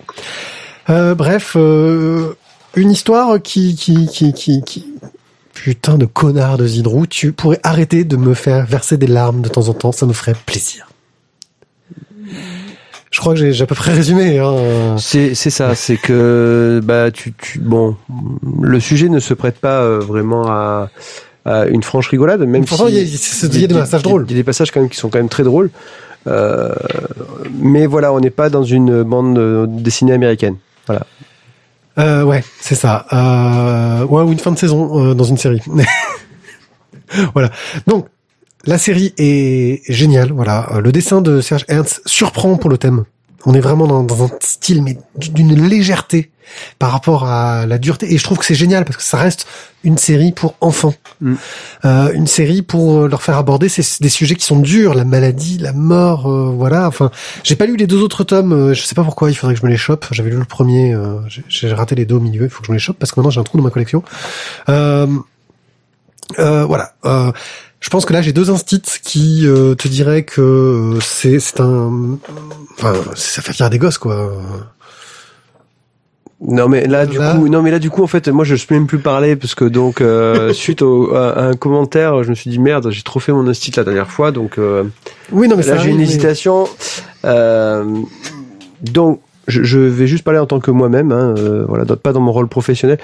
Euh, 0.89 1.15
bref, 1.15 1.53
euh, 1.55 2.33
une 2.75 2.91
histoire 2.91 3.41
qui, 3.41 3.75
qui, 3.75 4.07
qui, 4.07 4.33
qui, 4.33 4.61
qui, 4.61 4.85
putain 5.67 5.97
de 5.97 6.05
connard 6.05 6.57
de 6.57 6.65
Zidrou. 6.65 7.05
Tu 7.07 7.33
pourrais 7.33 7.59
arrêter 7.61 8.05
de 8.05 8.15
me 8.15 8.33
faire 8.33 8.65
verser 8.65 8.95
des 8.95 9.05
larmes 9.05 9.41
de 9.41 9.49
temps 9.49 9.67
en 9.67 9.73
temps. 9.73 9.91
Ça 9.91 10.05
me 10.05 10.13
ferait 10.13 10.33
plaisir. 10.45 10.87
Je 13.11 13.19
crois 13.19 13.33
que 13.33 13.51
j'ai, 13.51 13.61
à 13.61 13.65
peu 13.65 13.75
près 13.75 13.91
résumé. 13.91 14.39
Hein. 14.39 14.95
C'est 14.97 15.35
ça, 15.35 15.75
c'est 15.75 15.97
que 15.97 16.79
bah 16.81 17.11
tu 17.11 17.33
tu 17.33 17.59
bon, 17.59 17.97
le 18.61 18.79
sujet 18.79 19.09
ne 19.09 19.19
se 19.19 19.33
prête 19.33 19.59
pas 19.59 19.81
euh, 19.81 19.99
vraiment 19.99 20.47
à, 20.47 20.89
à 21.43 21.65
une 21.65 21.83
franche 21.83 22.07
rigolade, 22.07 22.39
même 22.47 22.63
Pourtant, 22.63 22.87
si 22.87 22.93
il 22.93 22.99
y 23.09 23.13
a- 23.13 23.17
c'est- 23.17 23.47
il 23.53 23.59
y 23.59 23.65
a 23.65 23.67
des 23.67 23.73
passages 23.75 24.03
drôles. 24.03 24.25
Il 24.29 24.31
y 24.31 24.35
a 24.35 24.37
des 24.39 24.43
passages 24.45 24.71
quand 24.71 24.79
même 24.79 24.89
qui 24.89 24.97
sont 24.97 25.09
quand 25.09 25.19
même 25.19 25.27
très 25.27 25.43
drôles. 25.43 25.69
Euh, 26.27 26.73
mais 27.59 27.87
voilà, 27.87 28.13
on 28.13 28.21
n'est 28.21 28.29
pas 28.29 28.49
dans 28.49 28.63
une 28.63 29.03
bande 29.03 29.37
euh, 29.37 29.65
dessinée 29.67 30.13
américaine. 30.13 30.55
Voilà. 30.85 31.05
Euh, 31.99 32.23
ouais, 32.23 32.43
c'est 32.59 32.75
ça. 32.75 33.05
Euh, 33.11 34.05
ouais, 34.05 34.21
ou 34.23 34.31
une 34.31 34.39
fin 34.39 34.51
de 34.51 34.57
saison 34.57 35.09
euh, 35.09 35.13
dans 35.13 35.23
une 35.23 35.37
série. 35.37 35.61
voilà. 37.33 37.49
Donc, 37.87 38.07
la 38.65 38.77
série 38.77 39.13
est 39.17 39.81
géniale. 39.91 40.31
Voilà, 40.31 40.67
Euh, 40.73 40.81
le 40.81 40.91
dessin 40.91 41.21
de 41.21 41.41
Serge 41.41 41.65
Ernst 41.67 42.01
surprend 42.05 42.57
pour 42.57 42.69
le 42.69 42.77
thème. 42.77 43.05
On 43.45 43.53
est 43.53 43.59
vraiment 43.59 43.87
dans, 43.87 44.03
dans 44.03 44.23
un 44.25 44.29
style 44.41 44.81
mais 44.83 44.97
d'une 45.15 45.67
légèreté 45.67 46.31
par 46.79 46.91
rapport 46.91 47.25
à 47.25 47.65
la 47.65 47.77
dureté. 47.77 48.13
Et 48.13 48.17
je 48.17 48.23
trouve 48.23 48.37
que 48.37 48.45
c'est 48.45 48.55
génial 48.55 48.85
parce 48.85 48.97
que 48.97 49.03
ça 49.03 49.17
reste 49.17 49.45
une 49.83 49.97
série 49.97 50.31
pour 50.31 50.55
enfants. 50.61 50.93
Mm. 51.21 51.33
Euh, 51.85 52.11
une 52.13 52.27
série 52.27 52.61
pour 52.61 53.01
euh, 53.01 53.07
leur 53.09 53.21
faire 53.21 53.37
aborder 53.37 53.67
ces, 53.69 53.83
des 54.01 54.09
sujets 54.09 54.35
qui 54.35 54.45
sont 54.45 54.59
durs, 54.59 54.93
la 54.93 55.03
maladie, 55.03 55.57
la 55.57 55.73
mort, 55.73 56.27
euh, 56.31 56.49
voilà. 56.55 56.87
Enfin, 56.87 57.11
j'ai 57.43 57.55
pas 57.57 57.65
lu 57.65 57.75
les 57.75 57.85
deux 57.85 58.01
autres 58.01 58.23
tomes. 58.23 58.53
euh, 58.53 58.73
je 58.73 58.81
sais 58.81 58.95
pas 58.95 59.03
pourquoi. 59.03 59.29
Il 59.29 59.35
faudrait 59.35 59.55
que 59.55 59.61
je 59.61 59.65
me 59.65 59.71
les 59.71 59.77
chope. 59.77 60.05
J'avais 60.11 60.29
lu 60.29 60.37
le 60.37 60.45
premier. 60.45 60.95
j'ai- 61.49 61.73
raté 61.73 61.95
les 61.95 62.05
deux 62.05 62.15
au 62.15 62.19
milieu. 62.21 62.43
Il 62.45 62.49
faut 62.49 62.61
que 62.61 62.67
je 62.67 62.71
me 62.71 62.77
les 62.77 62.81
chope 62.81 62.97
parce 62.97 63.11
que 63.11 63.19
maintenant 63.19 63.29
j'ai 63.31 63.41
un 63.41 63.43
trou 63.43 63.57
dans 63.57 63.63
ma 63.63 63.69
collection. 63.69 64.01
Euh, 64.69 65.05
euh, 66.39 66.65
voilà. 66.65 66.93
Je 67.79 67.89
pense 67.89 68.05
que 68.05 68.13
là 68.13 68.21
j'ai 68.21 68.33
deux 68.33 68.49
instits 68.49 68.81
qui 69.03 69.45
euh, 69.45 69.75
te 69.75 69.87
diraient 69.87 70.23
que 70.23 70.41
euh, 70.41 70.99
c'est 70.99 71.39
c'est 71.39 71.59
un. 71.61 72.17
Enfin, 72.77 72.93
ça 73.15 73.41
fait 73.41 73.51
rire 73.51 73.69
des 73.69 73.77
gosses 73.77 73.97
quoi. 73.97 74.31
Non 76.39 76.69
mais 76.69 76.85
là 76.85 77.07
du 77.07 77.17
coup, 77.17 77.47
non 77.47 77.63
mais 77.63 77.71
là 77.71 77.79
du 77.79 77.89
coup 77.89 78.03
en 78.03 78.07
fait, 78.07 78.27
moi 78.27 78.45
je 78.45 78.55
peux 78.63 78.75
même 78.75 78.85
plus 78.85 78.99
parler 78.99 79.35
parce 79.35 79.55
que 79.55 79.65
donc 79.65 80.01
euh, 80.01 80.53
suite 80.53 80.83
au, 80.83 81.15
à, 81.15 81.41
un 81.41 81.53
commentaire, 81.55 82.23
je 82.23 82.29
me 82.29 82.35
suis 82.35 82.51
dit 82.51 82.59
merde, 82.59 82.91
j'ai 82.91 83.01
trop 83.01 83.19
fait 83.19 83.31
mon 83.31 83.47
instit 83.47 83.71
la 83.75 83.83
dernière 83.83 84.11
fois, 84.11 84.31
donc 84.31 84.59
euh, 84.59 84.83
Oui, 85.31 85.47
non 85.47 85.55
mais 85.55 85.63
là 85.63 85.77
j'ai 85.77 85.89
une 85.89 85.97
mais- 85.97 86.03
hésitation. 86.03 86.67
Euh, 87.25 87.85
donc 88.81 89.19
je, 89.47 89.63
je 89.63 89.79
vais 89.79 90.07
juste 90.07 90.23
parler 90.23 90.39
en 90.39 90.45
tant 90.45 90.59
que 90.59 90.71
moi-même, 90.71 91.11
hein, 91.11 91.33
euh, 91.37 91.65
voilà, 91.67 91.85
pas 91.95 92.13
dans 92.13 92.19
mon 92.21 92.31
rôle 92.31 92.47
professionnel. 92.47 92.97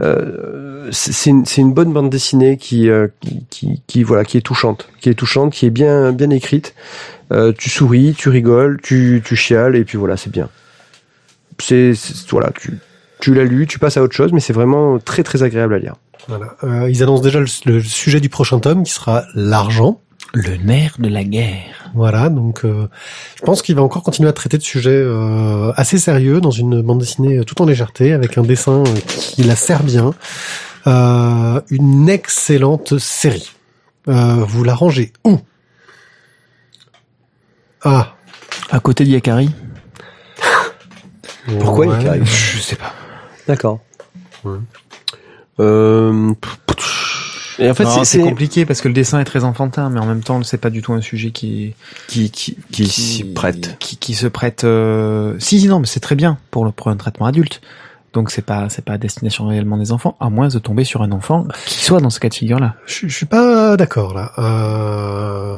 Euh, 0.00 0.88
c'est 0.90 1.30
une, 1.30 1.44
une 1.58 1.72
bonne 1.74 1.92
bande 1.92 2.10
dessinée 2.10 2.56
qui, 2.56 2.88
euh, 2.88 3.08
qui, 3.50 3.82
qui, 3.86 4.02
voilà, 4.02 4.24
qui 4.24 4.36
est 4.38 4.40
touchante, 4.42 4.88
qui 5.00 5.08
est 5.10 5.14
touchante, 5.14 5.52
qui 5.52 5.66
est 5.66 5.70
bien, 5.70 6.12
bien 6.12 6.30
écrite. 6.30 6.74
Euh, 7.32 7.52
tu 7.56 7.70
souris, 7.70 8.14
tu 8.16 8.28
rigoles, 8.28 8.78
tu, 8.82 9.22
tu 9.24 9.36
chiales 9.36 9.76
et 9.76 9.84
puis 9.84 9.98
voilà, 9.98 10.16
c'est 10.16 10.30
bien. 10.30 10.48
C'est 11.58 11.94
c'est- 11.94 12.28
voilà, 12.30 12.50
tu, 12.58 12.78
tu 13.20 13.34
l'as 13.34 13.44
lu, 13.44 13.66
tu 13.66 13.78
passes 13.78 13.96
à 13.96 14.02
autre 14.02 14.14
chose, 14.14 14.32
mais 14.32 14.40
c'est 14.40 14.52
vraiment 14.52 14.98
très 14.98 15.22
très 15.22 15.42
agréable 15.42 15.74
à 15.74 15.78
lire. 15.78 15.94
Voilà. 16.28 16.56
Euh, 16.64 16.88
ils 16.90 17.02
annoncent 17.02 17.22
déjà 17.22 17.40
le, 17.40 17.46
le 17.66 17.80
sujet 17.82 18.20
du 18.20 18.28
prochain 18.28 18.58
tome 18.60 18.82
qui 18.84 18.92
sera 18.92 19.24
l'argent. 19.34 20.00
Le 20.34 20.56
nerf 20.56 20.96
de 20.98 21.08
la 21.08 21.24
guerre. 21.24 21.90
Voilà, 21.94 22.30
donc 22.30 22.64
euh, 22.64 22.88
je 23.36 23.42
pense 23.42 23.60
qu'il 23.60 23.74
va 23.74 23.82
encore 23.82 24.02
continuer 24.02 24.30
à 24.30 24.32
traiter 24.32 24.56
de 24.56 24.62
sujets 24.62 24.90
euh, 24.90 25.72
assez 25.76 25.98
sérieux 25.98 26.40
dans 26.40 26.50
une 26.50 26.80
bande 26.80 27.00
dessinée 27.00 27.38
euh, 27.38 27.44
tout 27.44 27.60
en 27.60 27.66
légèreté, 27.66 28.12
avec 28.12 28.38
un 28.38 28.42
dessin 28.42 28.82
euh, 28.82 28.94
qui 29.06 29.42
la 29.42 29.56
sert 29.56 29.82
bien. 29.82 30.14
Euh, 30.86 31.60
une 31.70 32.08
excellente 32.08 32.98
série. 32.98 33.52
Euh, 34.08 34.44
vous 34.46 34.64
la 34.64 34.74
rangez 34.74 35.12
où? 35.24 35.38
Ah. 37.82 38.14
À 38.70 38.80
côté 38.80 39.04
d'Yakari. 39.04 39.50
Pourquoi 41.60 41.86
ouais. 41.86 42.00
Ikari 42.00 42.24
Je 42.24 42.58
sais 42.60 42.76
pas. 42.76 42.94
D'accord. 43.46 43.80
Ouais. 44.44 44.58
Euh, 45.60 46.32
et 47.58 47.70
en 47.70 47.74
fait, 47.74 47.84
Non, 47.84 47.90
c'est- 47.90 48.04
c'est 48.04 48.18
c'est 48.18 48.24
compliqué 48.24 48.64
parce 48.66 48.80
que 48.80 48.88
le 48.88 48.94
dessin 48.94 49.20
est 49.20 49.24
très 49.24 49.44
enfantin, 49.44 49.90
mais 49.90 50.00
en 50.00 50.06
même 50.06 50.22
temps, 50.22 50.42
c'est 50.42 50.58
pas 50.58 50.70
du 50.70 50.82
tout 50.82 50.92
un 50.92 51.00
sujet 51.00 51.30
qui 51.30 51.74
qui 52.08 52.30
qui 52.30 52.56
qui 52.70 52.86
s'y 52.86 53.24
prête. 53.24 53.76
qui, 53.78 53.96
qui 53.96 54.14
se 54.14 54.26
prête. 54.26 54.64
Euh... 54.64 55.34
Si, 55.38 55.60
si, 55.60 55.68
non, 55.68 55.80
mais 55.80 55.86
c'est 55.86 56.00
très 56.00 56.14
bien 56.14 56.38
pour 56.50 56.64
le 56.64 56.72
pour 56.72 56.88
un 56.88 56.96
traitement 56.96 57.26
adulte. 57.26 57.60
Donc 58.12 58.30
c'est 58.30 58.42
pas 58.44 58.68
c'est 58.68 58.84
pas 58.84 58.92
à 58.94 58.98
destination 58.98 59.46
réellement 59.46 59.78
des 59.78 59.90
enfants, 59.90 60.16
à 60.20 60.28
moins 60.28 60.48
de 60.48 60.58
tomber 60.58 60.84
sur 60.84 61.00
un 61.02 61.12
enfant 61.12 61.46
qui 61.66 61.82
soit 61.82 62.00
dans 62.00 62.10
ce 62.10 62.20
cas 62.20 62.28
de 62.28 62.34
figure 62.34 62.58
là. 62.58 62.74
Je, 62.86 63.06
je 63.08 63.14
suis 63.16 63.24
pas 63.26 63.76
d'accord 63.78 64.12
là. 64.12 64.32
Euh... 64.38 65.56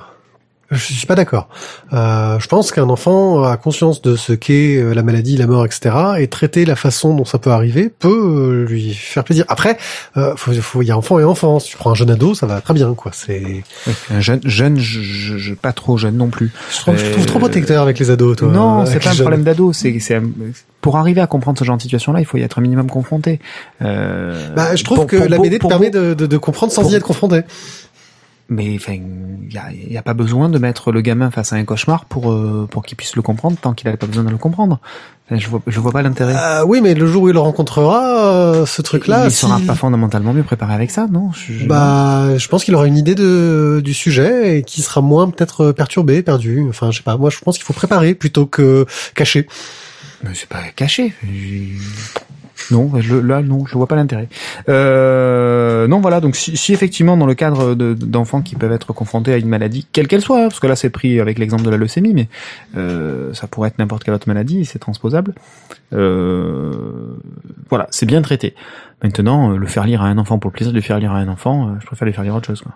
Je 0.74 0.92
suis 0.92 1.06
pas 1.06 1.14
d'accord. 1.14 1.48
Euh, 1.92 2.38
je 2.38 2.46
pense 2.48 2.70
qu'un 2.72 2.88
enfant 2.88 3.42
a 3.44 3.56
conscience 3.56 4.02
de 4.02 4.16
ce 4.16 4.32
qu'est 4.32 4.76
euh, 4.76 4.92
la 4.94 5.02
maladie, 5.02 5.36
la 5.36 5.46
mort, 5.46 5.64
etc. 5.64 5.94
Et 6.18 6.28
traiter 6.28 6.64
la 6.64 6.76
façon 6.76 7.14
dont 7.14 7.24
ça 7.24 7.38
peut 7.38 7.50
arriver 7.50 7.88
peut 7.88 8.08
euh, 8.08 8.66
lui 8.66 8.92
faire 8.94 9.24
plaisir. 9.24 9.44
Après, 9.48 9.78
euh, 10.16 10.34
faut, 10.36 10.52
faut, 10.54 10.82
il 10.82 10.88
y 10.88 10.90
a 10.90 10.98
enfant 10.98 11.18
et 11.18 11.24
enfant. 11.24 11.58
Si 11.60 11.70
tu 11.70 11.76
prends 11.76 11.90
un 11.92 11.94
jeune 11.94 12.10
ado, 12.10 12.34
ça 12.34 12.46
va 12.46 12.60
très 12.60 12.74
bien, 12.74 12.92
quoi. 12.94 13.12
C'est, 13.14 13.62
Un 14.10 14.20
jeune 14.20 14.40
jeune, 14.44 14.78
je, 14.78 15.00
je- 15.00 15.38
je- 15.38 15.54
pas 15.54 15.72
trop 15.72 15.96
jeune 15.96 16.16
non 16.16 16.28
plus. 16.28 16.52
je 16.72 16.78
trouve, 16.80 16.96
je 16.96 17.04
Euh, 17.06 17.12
trouve 17.12 17.26
trop 17.26 17.38
protecteur 17.38 17.82
avec 17.82 17.98
les 17.98 18.10
ados, 18.10 18.36
toi. 18.36 18.48
non, 18.48 18.84
c'est 18.86 19.02
pas 19.02 19.10
un 19.10 19.14
problème 19.14 19.42
d'ado. 19.44 19.72
C'est 19.72 19.94
pour 20.80 20.98
arriver 20.98 21.20
à 21.22 21.26
comprendre 21.26 21.58
ce 21.58 21.64
genre 21.64 21.76
de 21.78 21.82
situation 21.82 22.12
là, 22.12 22.20
il 22.20 22.26
faut 22.26 22.36
y 22.36 22.42
être 22.42 22.58
un 22.58 22.62
minimum 22.62 22.90
confronté. 22.90 23.40
Euh, 23.82 24.54
Bah, 24.54 24.76
je 24.76 24.84
trouve 24.84 24.98
pour- 24.98 25.06
que 25.06 25.16
pour 25.16 25.28
la 25.28 25.38
BD 25.38 25.58
te 25.58 25.66
permet 25.66 25.90
de, 25.90 26.12
de, 26.14 26.26
de 26.26 26.36
comprendre 26.36 26.72
sans 26.72 26.82
pour- 26.82 26.90
y 26.90 26.94
être 26.94 27.02
confronté. 27.04 27.40
Mais 28.50 28.74
enfin, 28.76 28.92
il 28.92 29.52
y 29.52 29.56
a, 29.56 29.72
y 29.72 29.96
a 29.96 30.02
pas 30.02 30.12
besoin 30.12 30.50
de 30.50 30.58
mettre 30.58 30.92
le 30.92 31.00
gamin 31.00 31.30
face 31.30 31.54
à 31.54 31.56
un 31.56 31.64
cauchemar 31.64 32.04
pour 32.04 32.30
euh, 32.30 32.68
pour 32.70 32.82
qu'il 32.84 32.94
puisse 32.96 33.16
le 33.16 33.22
comprendre 33.22 33.56
tant 33.58 33.72
qu'il 33.72 33.88
a 33.88 33.96
pas 33.96 34.06
besoin 34.06 34.22
de 34.24 34.28
le 34.28 34.36
comprendre. 34.36 34.80
Enfin, 35.26 35.38
je 35.40 35.48
vois 35.48 35.62
je 35.66 35.80
vois 35.80 35.92
pas 35.92 36.02
l'intérêt. 36.02 36.34
Euh, 36.36 36.62
oui, 36.66 36.82
mais 36.82 36.92
le 36.92 37.06
jour 37.06 37.22
où 37.22 37.28
il 37.30 37.32
le 37.32 37.38
rencontrera, 37.40 38.18
euh, 38.26 38.66
ce 38.66 38.82
truc-là, 38.82 39.24
il 39.24 39.30
si- 39.30 39.38
sera 39.46 39.58
pas 39.66 39.74
fondamentalement 39.74 40.34
mieux 40.34 40.42
préparé 40.42 40.74
avec 40.74 40.90
ça, 40.90 41.06
non? 41.10 41.32
Je- 41.32 41.54
je- 41.54 41.64
Bah, 41.66 42.36
je 42.36 42.46
pense 42.48 42.64
qu'il 42.64 42.74
aura 42.74 42.86
une 42.86 42.98
idée 42.98 43.14
de 43.14 43.80
du 43.82 43.94
sujet 43.94 44.58
et 44.58 44.62
qui 44.62 44.82
sera 44.82 45.00
moins 45.00 45.30
peut-être 45.30 45.72
perturbé, 45.72 46.22
perdu. 46.22 46.66
Enfin, 46.68 46.90
je 46.90 46.98
sais 46.98 47.02
pas. 47.02 47.16
Moi, 47.16 47.30
je 47.30 47.38
pense 47.38 47.56
qu'il 47.56 47.64
faut 47.64 47.72
préparer 47.72 48.14
plutôt 48.14 48.44
que 48.44 48.84
cacher. 49.14 49.46
Mais 50.22 50.30
c'est 50.34 50.48
pas 50.48 50.60
caché. 50.76 51.14
Non, 52.70 52.90
je- 53.00 53.16
là, 53.16 53.42
non, 53.42 53.66
je 53.66 53.74
vois 53.76 53.86
pas 53.86 53.96
l'intérêt. 53.96 54.28
Euh, 54.68 55.86
non, 55.86 56.00
voilà. 56.00 56.20
Donc, 56.20 56.36
si, 56.36 56.56
si 56.56 56.72
effectivement, 56.72 57.16
dans 57.16 57.26
le 57.26 57.34
cadre 57.34 57.74
de- 57.74 57.94
d'enfants 57.94 58.42
qui 58.42 58.56
peuvent 58.56 58.72
être 58.72 58.92
confrontés 58.92 59.32
à 59.32 59.36
une 59.36 59.48
maladie, 59.48 59.86
quelle 59.92 60.08
qu'elle 60.08 60.20
soit, 60.22 60.38
hein, 60.44 60.48
parce 60.48 60.60
que 60.60 60.66
là, 60.66 60.76
c'est 60.76 60.90
pris 60.90 61.20
avec 61.20 61.38
l'exemple 61.38 61.62
de 61.62 61.70
la 61.70 61.76
leucémie, 61.76 62.14
mais 62.14 62.28
euh, 62.76 63.32
ça 63.34 63.46
pourrait 63.46 63.68
être 63.68 63.78
n'importe 63.78 64.04
quelle 64.04 64.14
autre 64.14 64.28
maladie, 64.28 64.64
c'est 64.64 64.78
transposable. 64.78 65.34
Euh, 65.92 66.72
voilà, 67.70 67.86
c'est 67.90 68.06
bien 68.06 68.22
traité. 68.22 68.54
Maintenant, 69.02 69.52
euh, 69.52 69.56
le 69.56 69.66
faire 69.66 69.84
lire 69.84 70.02
à 70.02 70.06
un 70.06 70.18
enfant 70.18 70.38
pour 70.38 70.50
le 70.50 70.54
plaisir 70.54 70.72
de 70.72 70.76
le 70.78 70.82
faire 70.82 70.98
lire 70.98 71.12
à 71.12 71.18
un 71.18 71.28
enfant, 71.28 71.68
euh, 71.68 71.72
je 71.80 71.86
préfère 71.86 72.06
lui 72.06 72.14
faire 72.14 72.24
lire 72.24 72.34
autre 72.34 72.46
chose. 72.46 72.62
Quoi. 72.62 72.72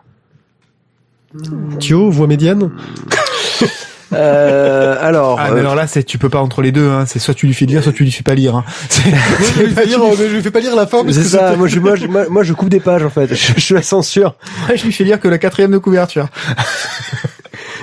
Thio, 1.78 2.10
voix 2.10 2.26
médiane? 2.26 2.70
Euh, 4.12 4.96
alors, 5.00 5.38
Ah, 5.38 5.48
mais 5.50 5.56
euh, 5.56 5.60
alors 5.60 5.74
là, 5.74 5.86
c'est 5.86 6.02
tu 6.02 6.16
peux 6.18 6.28
pas 6.28 6.40
entre 6.40 6.62
les 6.62 6.72
deux. 6.72 6.88
Hein. 6.88 7.04
C'est 7.06 7.18
soit 7.18 7.34
tu 7.34 7.46
lui 7.46 7.54
fais 7.54 7.66
lire, 7.66 7.82
soit 7.82 7.92
tu 7.92 8.04
lui 8.04 8.10
fais 8.10 8.22
pas 8.22 8.34
lire. 8.34 8.56
Hein. 8.56 8.64
C'est- 8.88 9.02
je 9.10 9.64
vais 9.64 9.84
lire, 9.86 10.00
mais 10.18 10.28
je 10.28 10.36
vais 10.36 10.50
pas 10.50 10.60
lire 10.60 10.74
la 10.76 10.86
fin 10.86 11.04
parce 11.04 11.16
c'est 11.16 11.22
que 11.22 11.28
ça. 11.28 11.54
Moi 11.56 11.68
je, 11.68 11.78
moi, 11.78 11.94
je, 11.96 12.06
moi, 12.06 12.24
moi, 12.30 12.42
je 12.42 12.52
coupe 12.54 12.70
des 12.70 12.80
pages 12.80 13.04
en 13.04 13.10
fait. 13.10 13.34
Je, 13.34 13.52
je 13.58 13.74
la 13.74 13.82
censure. 13.82 14.34
je 14.74 14.82
lui 14.84 14.92
fais 14.92 15.04
lire 15.04 15.20
que 15.20 15.28
la 15.28 15.38
quatrième 15.38 15.72
de 15.72 15.78
couverture. 15.78 16.28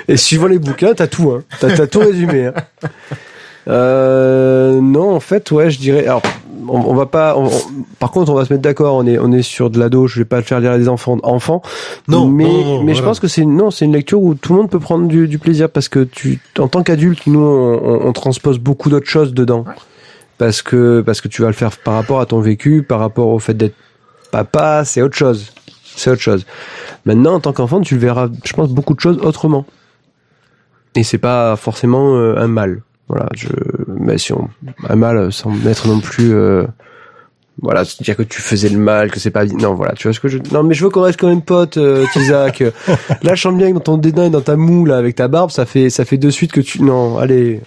Et 0.08 0.18
suivant 0.18 0.48
les 0.48 0.60
bouquins, 0.60 0.94
t'as 0.96 1.08
tout. 1.08 1.32
Hein. 1.32 1.44
T'as, 1.60 1.76
t'as 1.76 1.88
tout 1.88 2.00
résumé. 2.00 2.48
Hein. 2.48 2.54
Euh, 3.68 4.80
non, 4.82 5.14
en 5.16 5.20
fait, 5.20 5.50
ouais, 5.52 5.70
je 5.70 5.80
dirais. 5.80 6.06
Alors, 6.06 6.22
on, 6.68 6.80
on 6.80 6.94
va 6.94 7.06
pas. 7.06 7.36
on- 7.38 7.46
on- 7.48 7.50
par 8.00 8.12
contre, 8.12 8.32
on 8.32 8.36
va 8.36 8.46
se 8.46 8.54
mettre 8.54 8.62
d'accord. 8.64 8.96
On 8.96 9.06
est, 9.08 9.18
on 9.18 9.32
est 9.32 9.42
sur 9.42 9.70
de 9.70 9.80
l'ado. 9.80 10.08
Je 10.08 10.20
vais 10.20 10.26
pas 10.26 10.38
le 10.38 10.44
faire 10.44 10.60
lire 10.60 10.72
à 10.72 10.78
des 10.78 10.88
enfants. 10.90 11.18
Enfants. 11.24 11.62
Non, 12.08 12.28
mais 12.28 12.44
non, 12.44 12.66
non, 12.78 12.84
mais 12.84 12.94
je 12.94 13.02
pense 13.04 13.20
que 13.20 13.28
c'est 13.28 13.46
non, 13.46 13.72
c'est 13.72 13.86
une 13.86 13.94
lecture 13.94 14.22
où 14.22 14.36
tout 14.36 14.54
le 14.54 14.60
monde 14.62 14.70
peut 14.70 14.80
prendre 14.80 15.08
du, 15.08 15.28
du 15.28 15.40
plaisir 15.40 15.70
parce 15.70 15.90
que 15.90 16.04
tu, 16.04 16.40
en 16.60 16.68
tant 16.68 16.84
qu'adulte, 16.84 17.26
nous, 17.28 17.40
on, 17.40 17.74
on- 17.84 18.08
on 18.08 18.14
transpose 18.14 18.60
beaucoup 18.60 18.90
d'autres 18.90 19.08
choses 19.10 19.34
dedans. 19.34 19.66
Parce 20.38 20.62
que 20.62 21.02
parce 21.02 21.22
que 21.22 21.28
tu 21.30 21.42
vas 21.42 21.48
le 21.48 21.54
faire 21.54 21.72
par 21.78 21.94
rapport 21.94 22.20
à 22.20 22.26
ton 22.26 22.40
vécu, 22.42 22.84
par 22.84 23.00
rapport 23.00 23.30
au 23.30 23.40
fait 23.40 23.54
d'être 23.54 23.76
papa, 24.32 24.84
c'est 24.86 25.02
autre 25.02 25.16
chose. 25.16 25.54
C'est 25.96 26.12
autre 26.12 26.22
chose. 26.22 26.46
Maintenant, 27.06 27.36
en 27.36 27.40
tant 27.40 27.54
qu'enfant, 27.54 27.80
tu 27.80 27.94
le 27.96 28.02
verras, 28.02 28.28
je 28.44 28.52
pense, 28.54 28.70
beaucoup 28.70 28.94
de 28.94 29.00
choses 29.00 29.18
autrement. 29.24 29.66
Et 30.96 31.04
c'est 31.04 31.18
pas 31.20 31.56
forcément 31.56 32.16
euh, 32.18 32.36
un 32.38 32.48
mal. 32.48 32.82
Voilà, 33.08 33.28
je, 33.36 33.48
mais 33.88 34.18
si 34.18 34.34
on, 34.34 34.50
un 34.90 34.96
mal 34.96 35.32
sans 35.32 35.52
mettre 35.52 35.88
non 35.88 36.00
plus, 36.00 36.34
euh, 36.34 36.66
voilà, 37.62 37.84
dire 38.02 38.18
que 38.18 38.24
tu 38.24 38.42
faisais 38.42 38.70
le 38.70 38.80
mal, 38.80 39.12
que 39.12 39.20
c'est 39.20 39.32
pas, 39.32 39.46
non, 39.46 39.76
voilà, 39.76 39.94
tu 39.94 40.08
vois 40.08 40.14
ce 40.14 40.20
que 40.20 40.28
je, 40.28 40.40
non, 40.52 40.64
mais 40.64 40.74
je 40.74 40.84
veux 40.84 40.90
qu'on 40.90 41.02
reste 41.02 41.20
quand 41.20 41.28
même 41.28 41.44
potes, 41.44 41.78
euh, 41.78 42.06
Tizak. 42.14 42.62
là, 43.24 43.36
je 43.36 43.42
sens 43.42 43.56
bien 43.56 43.70
que 43.70 43.76
dans 43.76 43.80
ton 43.80 43.98
dédain 43.98 44.26
et 44.26 44.30
dans 44.30 44.42
ta 44.42 44.56
moue, 44.56 44.86
là, 44.86 44.98
avec 44.98 45.16
ta 45.16 45.28
barbe, 45.28 45.52
ça 45.52 45.66
fait, 45.66 45.90
ça 45.90 46.04
fait 46.04 46.18
de 46.18 46.30
suite 46.30 46.52
que 46.52 46.62
tu, 46.62 46.82
non, 46.82 47.18
allez. 47.20 47.62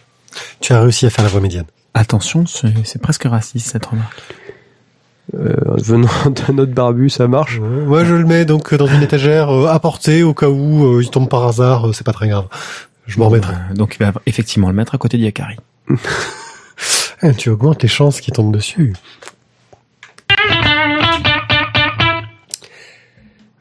tu 0.61 0.73
as 0.73 0.81
réussi 0.81 1.07
à 1.07 1.11
faire 1.11 1.25
la 1.25 1.31
voix 1.31 1.41
médiane. 1.41 1.67
Attention, 1.95 2.45
c'est 2.47 2.69
c'est 2.85 3.01
presque 3.01 3.25
raciste 3.25 3.71
cette 3.71 3.87
remarque. 3.87 4.23
Euh, 5.35 5.55
venant 5.77 6.09
d'un 6.49 6.59
autre 6.59 6.73
barbu, 6.73 7.11
ça 7.11 7.29
marche. 7.29 7.61
Moi, 7.61 8.05
je 8.05 8.15
le 8.15 8.25
mets 8.25 8.45
donc 8.45 8.75
dans 8.75 8.87
une 8.87 9.03
étagère 9.03 9.51
euh, 9.51 9.67
à 9.67 9.79
portée 9.79 10.23
au 10.23 10.33
cas 10.33 10.49
où 10.49 10.85
euh, 10.87 11.03
il 11.03 11.11
tombe 11.11 11.29
par 11.29 11.47
hasard. 11.47 11.89
euh, 11.89 11.93
c'est 11.93 12.05
pas 12.05 12.13
très 12.13 12.29
grave. 12.29 12.47
Je 13.09 13.19
m'en 13.19 13.29
remettrai. 13.29 13.55
Euh, 13.55 13.75
Donc 13.75 13.97
il 13.99 14.05
va 14.05 14.13
effectivement 14.27 14.69
le 14.69 14.75
mettre 14.75 14.95
à 14.95 14.99
côté 14.99 15.19
d'Yakari. 15.19 15.57
Eh, 17.21 17.35
tu 17.35 17.51
augmentes 17.51 17.83
les 17.83 17.89
chances 17.89 18.21
qu'il 18.21 18.33
tombe 18.33 18.55
dessus. 18.55 18.93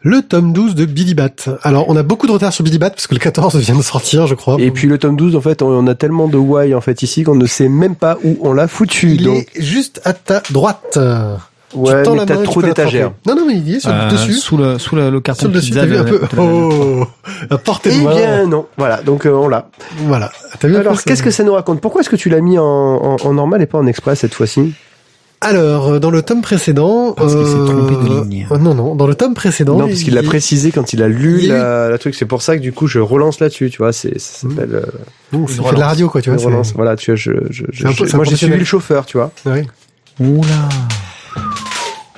Le 0.04 0.22
tome 0.22 0.54
12 0.54 0.76
de 0.76 0.86
Billy 0.86 1.16
Bat. 1.16 1.58
Alors, 1.64 1.90
on 1.90 1.96
a 1.96 2.04
beaucoup 2.04 2.28
de 2.28 2.32
retard 2.32 2.54
sur 2.54 2.64
Billy 2.64 2.78
Bat 2.78 2.92
parce 2.92 3.08
que 3.08 3.16
le 3.16 3.20
14 3.20 3.56
vient 3.60 3.76
de 3.76 3.82
sortir, 3.82 4.28
je 4.28 4.36
crois. 4.36 4.58
Et 4.60 4.70
puis 4.70 4.88
le 4.88 5.00
tome 5.00 5.18
12, 5.18 5.36
en 5.36 5.42
fait, 5.42 5.64
on, 5.64 5.70
on 5.70 5.88
a 5.88 5.96
tellement 5.96 6.28
de 6.28 6.38
why, 6.38 6.76
en 6.76 6.82
fait, 6.82 7.02
ici, 7.02 7.24
qu'on 7.24 7.34
ne 7.36 7.48
sait 7.48 7.68
même 7.68 7.96
pas 7.96 8.20
où 8.24 8.38
on 8.42 8.54
l'a 8.54 8.68
foutu. 8.68 9.16
il 9.16 9.24
donc, 9.24 9.48
est 9.56 9.62
juste 9.62 10.00
à 10.06 10.14
ta 10.14 10.42
droite. 10.52 11.00
Ouais, 11.78 11.98
tu 11.98 12.04
tends 12.04 12.12
mais 12.14 12.18
la 12.20 12.26
t'as 12.26 12.44
trop 12.44 12.62
d'étagères. 12.62 13.12
Non, 13.26 13.36
non, 13.36 13.46
mais 13.48 13.56
il 13.56 13.76
est 13.76 13.80
sur 13.80 13.90
le 13.92 13.96
Euh, 13.96 14.10
dessus. 14.12 14.34
Sous 14.34 14.58
le 14.58 14.78
sous 14.80 14.96
le, 14.96 15.10
le 15.10 15.20
carton 15.22 15.40
Sur 15.42 15.48
le 15.50 15.56
dessus, 15.56 15.68
pizza 15.72 15.82
t'as 15.82 15.86
vu 15.88 15.94
de- 15.94 16.00
un 16.00 16.04
peu. 16.04 16.20
la- 16.22 16.44
Oh, 16.44 17.06
portée 17.64 17.90
de 17.92 17.96
Eh 17.96 18.16
bien, 18.16 18.46
non. 18.48 18.66
Voilà, 18.78 19.02
donc 19.02 19.26
euh, 19.26 19.32
on 19.32 19.48
l'a. 19.48 19.70
Voilà. 20.06 20.32
T'as 20.60 20.68
vu 20.68 20.76
un 20.76 20.80
peu 20.82 20.88
Alors, 20.88 21.02
qu'est-ce 21.04 21.24
que 21.24 21.32
ça 21.32 21.44
nous 21.44 21.54
raconte? 21.54 21.80
Pourquoi 21.82 22.02
est-ce 22.02 22.10
que 22.10 22.16
tu 22.16 22.30
l'as 22.30 22.42
mis 22.42 22.58
en, 22.58 22.64
en, 22.66 23.16
en 23.24 23.34
normal 23.34 23.62
et 23.62 23.66
pas 23.66 23.78
en 23.78 23.88
express 23.88 24.20
cette 24.20 24.34
fois-ci? 24.34 24.74
Alors, 25.40 25.90
euh, 25.90 26.00
dans 26.00 26.10
le 26.10 26.24
tome 26.24 26.42
précédent, 26.42 27.14
Parce 27.16 27.36
qu'il 27.36 27.46
s'est 27.46 27.54
trompé 27.54 27.94
de 27.94 28.12
euh, 28.12 28.24
ligne. 28.24 28.48
euh, 28.52 28.58
Non, 28.58 28.74
non, 28.74 28.96
dans 28.96 29.06
le 29.06 29.14
tome 29.14 29.36
précédent, 29.36 29.78
Non, 29.78 29.88
parce 29.88 30.00
qu'il 30.02 30.16
l'a 30.16 30.24
précisé 30.24 30.72
quand 30.72 30.94
il 30.94 31.04
a 31.04 31.08
lu 31.08 31.38
il 31.42 31.46
y 31.46 31.52
a 31.52 31.56
eu- 31.56 31.60
la, 31.60 31.90
la 31.90 31.98
truc. 32.00 32.16
C'est 32.16 32.26
pour 32.26 32.42
ça 32.42 32.58
que 32.58 32.62
du 32.64 32.74
coup, 32.74 32.88
je 32.88 32.98
relance 32.98 33.40
là-dessus. 33.40 33.70
Tu 33.70 33.78
vois, 33.78 33.94
c'est 33.94 34.18
ça 34.20 34.50
s'appelle 34.50 34.74
euh, 34.74 35.46
fait 35.48 35.76
de 35.76 35.80
la 35.80 35.86
radio, 35.90 36.10
quoi, 36.10 36.24
tu 36.24 36.32
vois. 36.32 36.44
relance. 36.44 36.74
Voilà, 36.74 36.96
tu 36.96 37.12
vois, 37.12 37.16
je, 37.18 37.32
je, 37.52 38.16
moi 38.16 38.26
j'ai 38.26 38.36
suivi 38.36 38.58
le 38.58 38.66
chauffeur, 38.66 39.06
tu 39.06 39.18
vois. 39.18 39.30
Ouais. 39.46 39.68
Oula. 40.20 40.48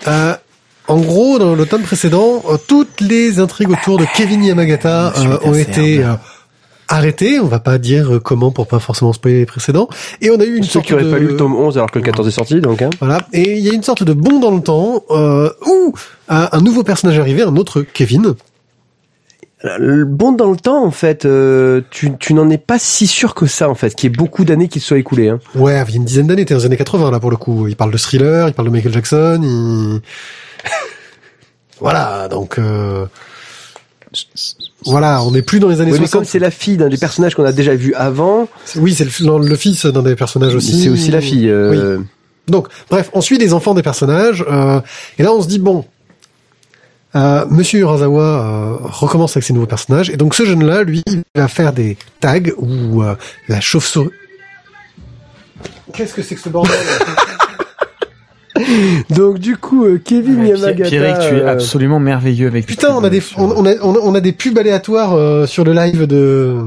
Euh, 0.10 0.36
en 0.90 0.98
gros, 0.98 1.38
dans 1.38 1.54
le 1.54 1.66
tome 1.68 1.84
précédent, 1.84 2.44
euh, 2.50 2.58
toutes 2.68 3.00
les 3.00 3.40
intrigues 3.40 3.70
autour 3.70 4.00
de 4.00 4.06
Kevin 4.16 4.44
Yamagata 4.44 5.14
euh, 5.18 5.38
ont 5.44 5.54
été 5.54 6.04
hein. 6.04 6.20
euh, 6.20 6.96
arrêtées. 6.96 7.40
On 7.40 7.46
va 7.46 7.60
pas 7.60 7.78
dire 7.78 8.20
comment 8.24 8.50
pour 8.50 8.66
pas 8.66 8.80
forcément 8.80 9.14
spoiler 9.14 9.40
les 9.40 9.46
précédents. 9.46 9.88
Et 10.20 10.32
on 10.32 10.40
a 10.40 10.46
eu 10.46 10.58
une 10.58 10.64
Ceux 10.64 10.72
sorte 10.72 10.88
qui 10.88 10.94
de... 10.94 11.12
pas 11.12 11.20
lu 11.20 11.28
le 11.28 11.38
tome 11.38 11.56
11 11.56 11.78
alors 11.78 11.92
que 11.92 12.00
le 12.00 12.06
14 12.06 12.28
est 12.28 12.32
sorti, 12.32 12.60
donc. 12.60 12.82
Hein. 12.82 12.90
Voilà. 13.00 13.20
Et 13.34 13.60
il 13.60 13.64
y 13.64 13.70
a 13.70 13.74
une 13.74 13.84
sorte 13.84 14.04
de 14.04 14.14
bond 14.14 14.40
dans 14.40 14.50
le 14.50 14.62
temps 14.62 15.04
euh, 15.12 15.52
où 15.68 15.94
un 16.28 16.62
nouveau 16.62 16.84
personnage 16.84 17.20
arrivé, 17.20 17.44
un 17.44 17.56
autre 17.56 17.82
Kevin. 17.82 18.34
Bon 20.06 20.32
dans 20.32 20.50
le 20.52 20.56
temps, 20.58 20.86
en 20.86 20.92
fait, 20.92 21.26
euh, 21.26 21.82
tu, 21.90 22.16
tu 22.18 22.34
n'en 22.34 22.50
es 22.50 22.58
pas 22.58 22.80
si 22.80 23.08
sûr 23.08 23.36
que 23.36 23.46
ça, 23.46 23.70
en 23.70 23.76
fait, 23.76 23.94
qu'il 23.94 24.10
y 24.10 24.14
ait 24.14 24.16
beaucoup 24.16 24.46
d'années 24.46 24.70
qui 24.70 24.80
se 24.80 24.88
soient 24.88 24.98
écoulées. 24.98 25.28
Hein. 25.30 25.40
Ouais, 25.56 25.74
il 25.88 25.92
y 25.92 25.94
a 25.94 25.98
une 25.98 26.06
dizaine 26.06 26.28
d'années, 26.28 26.46
t'es 26.46 26.54
dans 26.54 26.62
les 26.62 26.66
années 26.68 26.78
80 26.78 27.12
là 27.12 27.20
pour 27.20 27.30
le 27.32 27.36
coup. 27.38 27.68
Il 27.68 27.76
parle 27.76 27.92
de 27.92 27.98
thriller, 27.98 28.48
il 28.48 28.54
parle 28.54 28.70
de 28.70 28.72
Michael 28.74 28.94
Jackson. 28.94 29.40
Il... 29.44 30.00
voilà, 31.82 32.28
donc 32.30 32.58
euh... 32.58 33.06
voilà, 34.86 35.22
on 35.24 35.32
n'est 35.32 35.42
plus 35.42 35.60
dans 35.60 35.68
les 35.68 35.82
années 35.82 35.92
Oui, 35.92 36.00
mais 36.00 36.08
comme 36.08 36.24
60. 36.24 36.26
c'est 36.26 36.40
la 36.40 36.52
fille 36.52 36.78
d'un 36.78 36.90
des 36.90 36.98
personnages 36.98 37.36
qu'on 37.36 37.44
a 37.46 37.52
déjà 37.52 37.76
vu 37.76 37.94
avant, 37.96 38.48
Oui, 38.78 38.94
c'est 38.94 39.04
le, 39.04 39.48
le 39.48 39.56
fils 39.56 39.86
d'un 39.86 40.04
des 40.04 40.16
personnages 40.16 40.56
aussi. 40.56 40.84
c'est 40.84 40.90
aussi 40.90 41.12
la 41.12 41.20
fille. 41.22 41.50
euh, 41.50 42.00
Donc, 42.48 42.68
bref, 42.90 43.10
on 43.14 43.20
suit 43.22 43.38
des 43.38 43.54
enfants 43.54 43.74
des 43.74 43.84
personnages, 43.84 44.44
euh, 44.50 44.80
et 45.18 45.24
là 45.24 45.34
on 45.34 45.42
se 45.42 45.48
dit 45.48 45.60
bon, 45.60 45.84
euh, 47.16 47.46
Monsieur 47.50 47.80
Urasawa 47.80 48.24
euh, 48.24 48.76
recommence 48.84 49.36
avec 49.36 49.44
ses 49.44 49.54
nouveaux 49.54 49.66
personnages, 49.66 50.10
et 50.10 50.18
donc 50.18 50.36
ce 50.36 50.44
jeune-là, 50.46 50.84
lui, 50.84 51.04
il 51.08 51.24
va 51.36 51.48
faire 51.48 51.74
des 51.74 51.98
tags 52.20 52.40
où 52.58 53.02
euh, 53.04 53.16
la 53.48 53.60
chauve-souris. 53.62 54.10
Qu'est-ce 55.94 56.14
que 56.14 56.22
c'est 56.22 56.36
que 56.36 56.42
ce 56.42 56.50
bordel? 56.50 56.76
Donc 59.10 59.40
du 59.40 59.56
coup, 59.58 59.86
euh, 59.86 60.02
Kevin 60.04 60.42
Ouais, 60.42 60.50
Yamagata. 60.50 60.90
Pierre- 60.90 61.16
Pierrick, 61.16 61.30
tu 61.30 61.36
es 61.38 61.42
euh, 61.42 61.52
absolument 61.52 62.00
merveilleux 62.00 62.48
avec 62.48 62.66
Putain, 62.66 62.94
on 62.94 63.04
a 63.04 63.10
des, 63.10 63.22
on, 63.38 63.50
on 63.52 63.66
a, 63.66 63.74
on 63.82 63.96
a, 63.96 64.00
on 64.00 64.16
a 64.16 64.20
des 64.20 64.34
pubs 64.34 64.58
aléatoires 64.58 65.14
euh, 65.14 65.46
sur 65.46 65.64
le 65.64 65.74
live 65.74 66.06
de. 66.08 66.58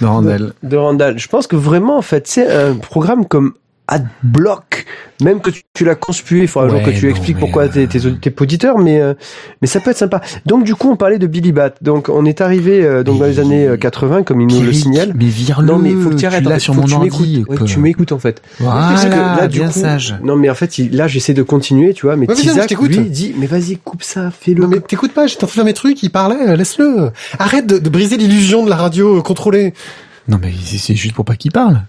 de 0.00 0.06
Randall. 0.06 0.52
de 0.62 0.76
Randall. 0.76 1.18
Je 1.18 1.28
pense 1.28 1.46
que 1.46 1.56
vraiment, 1.56 1.96
en 1.96 2.02
fait, 2.02 2.26
c'est 2.26 2.50
un 2.52 2.74
programme 2.74 3.26
comme 3.26 3.54
Adblock, 3.88 4.84
même 5.22 5.40
que 5.40 5.50
tu, 5.50 5.62
tu 5.74 5.84
l'as 5.84 5.94
conspué, 5.94 6.40
il 6.42 6.48
faudra 6.48 6.66
un 6.66 6.70
jour 6.70 6.78
Ouais, 6.80 6.92
que 6.92 6.98
tu 6.98 7.04
non, 7.06 7.10
expliques 7.10 7.36
mais, 7.36 7.40
pourquoi 7.40 7.64
euh, 7.64 7.86
t'es, 7.86 8.30
auditeurs, 8.40 8.78
mais 8.78 9.00
euh, 9.00 9.14
mais 9.62 9.68
ça 9.68 9.80
peut 9.80 9.90
être 9.90 9.96
sympa. 9.98 10.20
Donc 10.44 10.64
du 10.64 10.74
coup, 10.74 10.90
on 10.90 10.96
parlait 10.96 11.18
de 11.18 11.26
Billy 11.26 11.52
Bat. 11.52 11.74
Donc 11.82 12.08
on 12.08 12.24
est 12.24 12.40
arrivé 12.40 12.84
euh, 12.84 13.02
donc 13.02 13.18
dans 13.20 13.26
les 13.26 13.34
Mais- 13.34 13.40
années 13.40 13.66
euh, 13.66 13.76
80, 13.76 14.22
comme 14.24 14.40
il 14.40 14.46
nous 14.48 14.60
le 14.62 14.72
signale. 14.72 15.12
Mais 15.14 15.26
vire-le. 15.26 15.66
Non 15.66 15.78
mais 15.78 15.92
faut 15.92 16.10
que 16.10 16.14
tu 16.16 16.26
arrêtes. 16.26 16.46
en 16.46 16.50
l'as 16.50 16.56
fait, 16.56 16.60
sur 16.60 16.74
faut 16.74 16.80
mon 16.82 16.86
que 16.86 16.92
tu 16.92 16.98
m'écoutes. 17.00 17.48
Ouais, 17.60 17.66
tu 17.66 17.78
m'écoutes 17.78 18.12
en 18.12 18.18
fait. 18.18 18.42
Voilà, 18.60 18.94
que 19.02 19.08
là, 19.40 19.48
du 19.48 19.58
bien 19.60 19.68
coup- 19.68 19.78
sage. 19.80 20.16
Non 20.22 20.36
mais 20.36 20.50
en 20.50 20.54
fait, 20.54 20.78
il- 20.78 20.94
là 20.96 21.06
j'essaie 21.08 21.34
de 21.34 21.42
continuer, 21.42 21.94
tu 21.94 22.06
vois, 22.06 22.16
mais 22.16 22.26
je 22.28 22.34
Tizak 22.34 22.70
lui 22.80 22.98
dit 23.10 23.34
mais 23.38 23.46
vas-y 23.46 23.76
coupe 23.76 24.02
ça, 24.02 24.30
fais-le. 24.30 24.62
Non 24.62 24.68
mais 24.68 24.80
t'écoutes 24.80 25.12
pas, 25.12 25.26
j'étais 25.26 25.44
en 25.44 25.46
train 25.46 25.52
de 25.52 25.54
faire 25.56 25.64
mes 25.64 25.74
trucs, 25.74 26.02
il 26.02 26.10
parlait, 26.10 26.48
euh, 26.48 26.56
laisse-le. 26.56 27.10
Arrête 27.38 27.66
de, 27.66 27.78
de 27.78 27.88
briser 27.88 28.16
l'illusion 28.16 28.64
de 28.64 28.70
la 28.70 28.76
radio 28.76 29.18
euh, 29.18 29.22
contrôlée. 29.22 29.74
Non 30.28 30.38
mais 30.42 30.52
c'est 30.64 30.94
juste 30.96 31.14
pour 31.14 31.24
pas 31.24 31.36
qu'il 31.36 31.52
parle. 31.52 31.82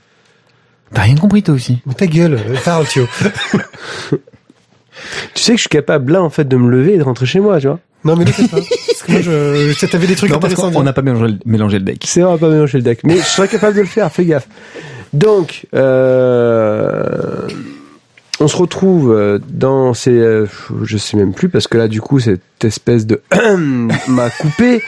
T'as 0.93 1.01
rien 1.03 1.15
compris 1.15 1.43
toi 1.43 1.53
aussi. 1.55 1.79
Mais 1.85 1.93
ta 1.93 2.07
gueule, 2.07 2.39
parle, 2.63 2.85
Thio. 2.88 3.07
Tu 5.35 5.43
sais 5.43 5.51
que 5.51 5.57
je 5.57 5.61
suis 5.61 5.69
capable 5.69 6.13
là 6.13 6.23
en 6.23 6.29
fait 6.31 6.45
de 6.47 6.57
me 6.57 6.69
lever 6.71 6.95
et 6.95 6.97
de 6.97 7.03
rentrer 7.03 7.25
chez 7.27 7.39
moi, 7.39 7.59
tu 7.59 7.67
vois. 7.67 7.79
Non 8.03 8.15
mais 8.15 8.25
ne 8.25 8.31
fais 8.31 8.47
pas. 8.47 8.57
Parce 8.57 9.03
que 9.03 9.11
moi, 9.11 9.21
je, 9.21 9.73
je- 9.79 9.85
t'avais 9.85 10.07
des 10.07 10.15
trucs 10.15 10.31
Non, 10.31 10.39
parce 10.39 10.53
intéressants. 10.53 10.71
dire. 10.71 10.83
n'a 10.83 10.93
pas 10.93 11.01
mélangé 11.03 11.27
le, 11.33 11.39
mélangé 11.45 11.77
le 11.79 11.85
deck. 11.85 12.03
C'est 12.05 12.21
vrai, 12.21 12.29
on 12.31 12.33
va 12.35 12.39
pas 12.39 12.49
mélanger 12.51 12.79
le 12.79 12.83
deck. 12.83 13.01
Mais 13.03 13.17
je 13.17 13.23
serais 13.23 13.47
capable 13.47 13.75
de 13.75 13.81
le 13.81 13.88
faire, 13.88 14.11
fais 14.11 14.25
gaffe. 14.25 14.47
Donc, 15.13 15.67
euh, 15.75 17.47
on 18.39 18.47
se 18.47 18.55
retrouve 18.57 19.11
euh, 19.11 19.39
dans 19.49 19.93
ces... 19.93 20.11
euh, 20.11 20.45
je 20.83 20.97
sais 20.97 21.17
même 21.17 21.33
plus, 21.33 21.49
parce 21.49 21.67
que 21.67 21.77
là, 21.77 21.88
du 21.88 22.01
coup, 22.01 22.19
cette 22.19 22.41
espèce 22.63 23.05
de... 23.07 23.21
m'a 24.07 24.29
coupé. 24.29 24.81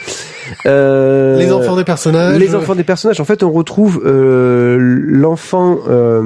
Euh, 0.66 1.38
Les 1.38 1.52
enfants 1.52 1.76
des 1.76 1.84
personnages. 1.84 2.38
Les 2.38 2.54
enfants 2.54 2.74
des 2.74 2.84
personnages. 2.84 3.20
En 3.20 3.24
fait, 3.24 3.42
on 3.42 3.50
retrouve 3.52 4.02
euh, 4.04 4.76
l'enfant 4.80 5.78
euh, 5.88 6.22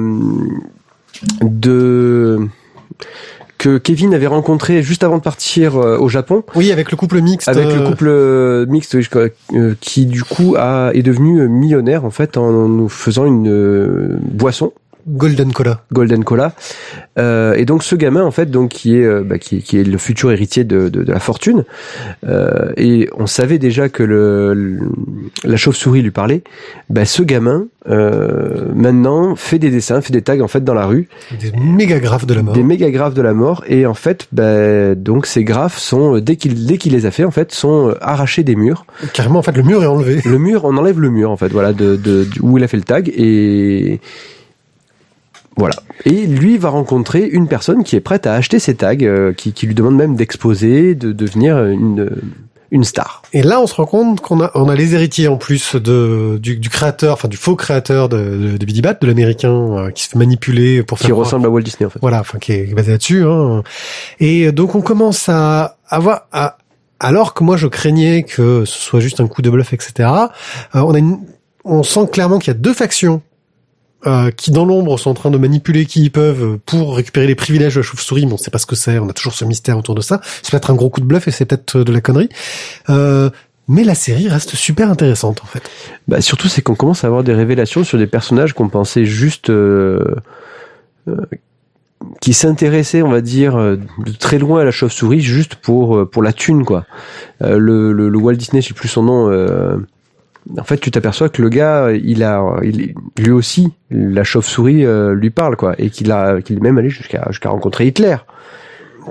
de... 1.41 2.39
que 3.57 3.77
Kevin 3.77 4.13
avait 4.13 4.27
rencontré 4.27 4.81
juste 4.83 5.03
avant 5.03 5.17
de 5.17 5.21
partir 5.23 5.77
euh, 5.77 5.97
au 5.97 6.09
Japon 6.09 6.43
Oui, 6.55 6.71
avec 6.71 6.91
le 6.91 6.97
couple 6.97 7.21
mixte. 7.21 7.47
avec 7.47 7.65
le 7.67 7.81
euh, 7.81 7.87
couple 7.89 8.07
euh, 8.07 8.65
mixte 8.67 8.95
euh, 9.15 9.73
qui 9.79 10.05
du 10.05 10.23
coup 10.23 10.55
a, 10.57 10.91
est 10.93 11.03
devenu 11.03 11.47
millionnaire 11.47 12.05
en 12.05 12.11
fait 12.11 12.37
en 12.37 12.51
nous 12.67 12.89
faisant 12.89 13.25
une 13.25 13.47
euh, 13.49 14.17
boisson 14.21 14.73
Golden 15.07 15.53
Cola. 15.53 15.81
Golden 15.93 16.23
Cola. 16.23 16.53
Euh, 17.19 17.53
et 17.53 17.65
donc 17.65 17.83
ce 17.83 17.95
gamin 17.95 18.23
en 18.23 18.31
fait, 18.31 18.49
donc 18.49 18.71
qui 18.71 18.97
est 18.97 19.05
euh, 19.05 19.23
bah, 19.23 19.37
qui, 19.37 19.61
qui 19.61 19.77
est 19.79 19.83
le 19.83 19.97
futur 19.97 20.31
héritier 20.31 20.63
de, 20.63 20.89
de, 20.89 21.03
de 21.03 21.11
la 21.11 21.19
fortune. 21.19 21.63
Euh, 22.27 22.71
et 22.77 23.09
on 23.17 23.27
savait 23.27 23.59
déjà 23.59 23.87
que 23.89 24.03
le, 24.03 24.53
le- 24.53 24.79
la 25.43 25.57
chauve-souris 25.57 26.01
lui 26.01 26.11
parlait. 26.11 26.41
Bah, 26.89 27.05
ce 27.05 27.21
gamin 27.23 27.65
euh, 27.87 28.65
maintenant 28.73 29.35
fait 29.35 29.59
des 29.59 29.69
dessins, 29.69 30.01
fait 30.01 30.11
des 30.13 30.23
tags 30.23 30.39
en 30.41 30.47
fait 30.47 30.63
dans 30.63 30.73
la 30.73 30.85
rue, 30.87 31.07
Des 31.39 31.51
méga 31.55 31.99
graphes 31.99 32.25
de 32.25 32.33
la 32.33 32.41
mort. 32.41 32.55
des 32.55 32.63
méga 32.63 32.89
graphes 32.89 33.13
de 33.13 33.21
la 33.21 33.33
mort. 33.33 33.63
Et 33.67 33.85
en 33.85 33.93
fait, 33.93 34.27
bah, 34.31 34.95
donc 34.95 35.27
ces 35.27 35.43
graphes 35.43 35.77
sont 35.77 36.17
dès 36.19 36.35
qu'il 36.35 36.65
dès 36.65 36.77
qu'il 36.77 36.93
les 36.93 37.05
a 37.05 37.11
fait 37.11 37.23
en 37.25 37.31
fait 37.31 37.51
sont 37.51 37.89
euh, 37.89 37.93
arrachés 38.01 38.43
des 38.43 38.55
murs. 38.55 38.85
Carrément, 39.13 39.39
en 39.39 39.43
fait, 39.43 39.55
le 39.55 39.63
mur 39.63 39.83
est 39.83 39.87
enlevé. 39.87 40.21
Le 40.25 40.39
mur, 40.39 40.65
on 40.65 40.75
enlève 40.77 40.99
le 40.99 41.11
mur 41.11 41.29
en 41.29 41.37
fait, 41.37 41.49
voilà, 41.49 41.73
de, 41.73 41.95
de, 41.95 42.23
du- 42.23 42.39
où 42.41 42.57
il 42.57 42.63
a 42.63 42.67
fait 42.67 42.77
le 42.77 42.83
tag 42.83 43.11
et 43.15 43.99
voilà. 45.57 45.75
Et 46.05 46.27
lui 46.27 46.57
va 46.57 46.69
rencontrer 46.69 47.25
une 47.27 47.47
personne 47.47 47.83
qui 47.83 47.95
est 47.95 48.01
prête 48.01 48.27
à 48.27 48.33
acheter 48.33 48.59
ces 48.59 48.75
tags, 48.75 48.95
euh, 49.01 49.33
qui, 49.33 49.53
qui 49.53 49.67
lui 49.67 49.75
demande 49.75 49.95
même 49.95 50.15
d'exposer, 50.15 50.95
de 50.95 51.11
devenir 51.11 51.63
une 51.65 52.09
une 52.71 52.83
star. 52.83 53.21
Et 53.31 53.43
là, 53.43 53.61
on 53.61 53.67
se 53.67 53.75
rend 53.75 53.85
compte 53.85 54.21
qu'on 54.21 54.41
a, 54.41 54.51
on 54.55 54.67
a 54.67 54.75
les 54.75 54.95
héritiers 54.95 55.27
en 55.29 55.37
plus 55.37 55.75
de, 55.75 56.37
du, 56.41 56.57
du 56.57 56.69
créateur, 56.69 57.13
enfin 57.13 57.27
du 57.27 57.37
faux 57.37 57.55
créateur 57.55 58.09
de, 58.09 58.17
de, 58.17 58.57
de 58.57 58.65
Billy 58.65 58.81
Bat, 58.81 58.95
de 58.95 59.07
l'américain, 59.07 59.53
euh, 59.53 59.91
qui 59.91 60.03
se 60.03 60.09
fait 60.09 60.17
manipuler 60.17 60.81
pour 60.83 60.97
faire 60.97 61.05
Qui 61.05 61.11
croire- 61.11 61.25
ressemble 61.25 61.45
à 61.45 61.49
Walt 61.49 61.61
Disney 61.61 61.85
en 61.85 61.89
fait. 61.89 61.99
Voilà, 62.01 62.19
enfin 62.19 62.39
qui 62.39 62.51
est 62.51 62.73
basé 62.73 62.91
là-dessus. 62.91 63.23
Hein. 63.23 63.63
Et 64.19 64.51
donc 64.51 64.75
on 64.75 64.81
commence 64.81 65.29
à 65.29 65.77
avoir, 65.87 66.27
à, 66.33 66.57
alors 66.99 67.33
que 67.35 67.43
moi 67.43 67.55
je 67.55 67.67
craignais 67.67 68.23
que 68.23 68.65
ce 68.65 68.79
soit 68.79 68.99
juste 68.99 69.21
un 69.21 69.27
coup 69.27 69.43
de 69.43 69.49
bluff, 69.51 69.71
etc. 69.71 69.93
euh, 69.99 70.79
on 70.81 70.93
a, 70.95 70.97
une, 70.97 71.19
on 71.63 71.83
sent 71.83 72.07
clairement 72.11 72.39
qu'il 72.39 72.51
y 72.51 72.55
a 72.55 72.59
deux 72.59 72.73
factions. 72.73 73.21
Euh, 74.05 74.31
qui 74.31 74.51
dans 74.51 74.65
l'ombre 74.65 74.97
sont 74.97 75.09
en 75.09 75.13
train 75.13 75.31
de 75.31 75.37
manipuler 75.37 75.85
qui 75.85 76.03
ils 76.03 76.11
peuvent 76.11 76.57
pour 76.65 76.95
récupérer 76.95 77.27
les 77.27 77.35
privilèges 77.35 77.75
de 77.75 77.79
la 77.79 77.83
chauve-souris. 77.83 78.25
Bon, 78.25 78.35
on 78.35 78.37
sait 78.37 78.51
pas 78.51 78.59
ce 78.59 78.65
que 78.65 78.75
c'est, 78.75 78.99
on 78.99 79.09
a 79.09 79.13
toujours 79.13 79.33
ce 79.33 79.45
mystère 79.45 79.77
autour 79.77 79.95
de 79.95 80.01
ça. 80.01 80.21
C'est 80.41 80.51
peut-être 80.51 80.71
un 80.71 80.75
gros 80.75 80.89
coup 80.89 81.01
de 81.01 81.05
bluff 81.05 81.27
et 81.27 81.31
c'est 81.31 81.45
peut-être 81.45 81.79
de 81.79 81.91
la 81.91 82.01
connerie. 82.01 82.29
Euh, 82.89 83.29
mais 83.67 83.83
la 83.83 83.95
série 83.95 84.27
reste 84.27 84.55
super 84.55 84.89
intéressante 84.91 85.41
en 85.43 85.47
fait. 85.47 85.63
Bah, 86.07 86.21
surtout, 86.21 86.47
c'est 86.47 86.61
qu'on 86.61 86.75
commence 86.75 87.03
à 87.03 87.07
avoir 87.07 87.23
des 87.23 87.33
révélations 87.33 87.83
sur 87.83 87.97
des 87.97 88.07
personnages 88.07 88.53
qu'on 88.53 88.69
pensait 88.69 89.05
juste 89.05 89.49
euh, 89.49 90.03
euh, 91.07 91.17
qui 92.21 92.33
s'intéressaient, 92.33 93.01
on 93.01 93.09
va 93.09 93.21
dire, 93.21 93.55
euh, 93.55 93.77
de 94.05 94.11
très 94.11 94.37
loin 94.37 94.61
à 94.61 94.63
la 94.63 94.71
chauve-souris, 94.71 95.21
juste 95.21 95.55
pour 95.55 95.97
euh, 95.97 96.05
pour 96.05 96.21
la 96.21 96.33
thune, 96.33 96.63
quoi. 96.63 96.85
Euh, 97.41 97.57
le, 97.57 97.91
le, 97.93 98.09
le 98.09 98.17
Walt 98.19 98.35
Disney, 98.35 98.61
je 98.61 98.67
sais 98.67 98.73
plus 98.75 98.87
son 98.87 99.03
nom 99.03 99.31
en 100.57 100.63
fait, 100.63 100.77
tu 100.77 100.91
t'aperçois 100.91 101.29
que 101.29 101.41
le 101.41 101.49
gars, 101.49 101.91
il 101.91 102.23
a, 102.23 102.57
il, 102.63 102.93
lui 103.17 103.31
aussi, 103.31 103.71
la 103.89 104.23
chauve-souris 104.23 104.85
euh, 104.85 105.13
lui 105.13 105.29
parle, 105.29 105.55
quoi, 105.55 105.75
et 105.77 105.89
qu'il 105.89 106.11
a, 106.11 106.41
qu'il 106.41 106.57
est 106.57 106.61
même 106.61 106.77
allé 106.77 106.89
jusqu'à, 106.89 107.25
jusqu'à 107.29 107.49
rencontrer 107.49 107.87
Hitler. 107.87 108.17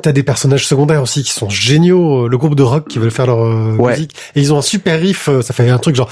T'as 0.03 0.11
des 0.11 0.25
personnages 0.25 0.67
secondaires 0.67 1.03
aussi 1.03 1.23
qui 1.23 1.31
sont 1.31 1.49
géniaux. 1.49 2.27
Le 2.27 2.37
groupe 2.37 2.57
de 2.57 2.65
rock 2.65 2.89
qui 2.89 2.99
veulent 2.99 3.13
faire 3.13 3.29
leur 3.29 3.45
euh, 3.45 3.77
ouais. 3.77 3.93
musique 3.93 4.17
et 4.35 4.41
ils 4.41 4.53
ont 4.53 4.59
un 4.59 4.63
super 4.63 4.99
riff. 4.99 5.31
Ça 5.41 5.55
fait 5.55 5.71
un 5.71 5.79
truc 5.79 5.95
genre. 5.95 6.11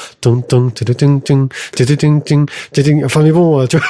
Enfin 3.05 3.23
mais 3.25 3.33
bon, 3.33 3.67
tu 3.67 3.77
vois, 3.77 3.87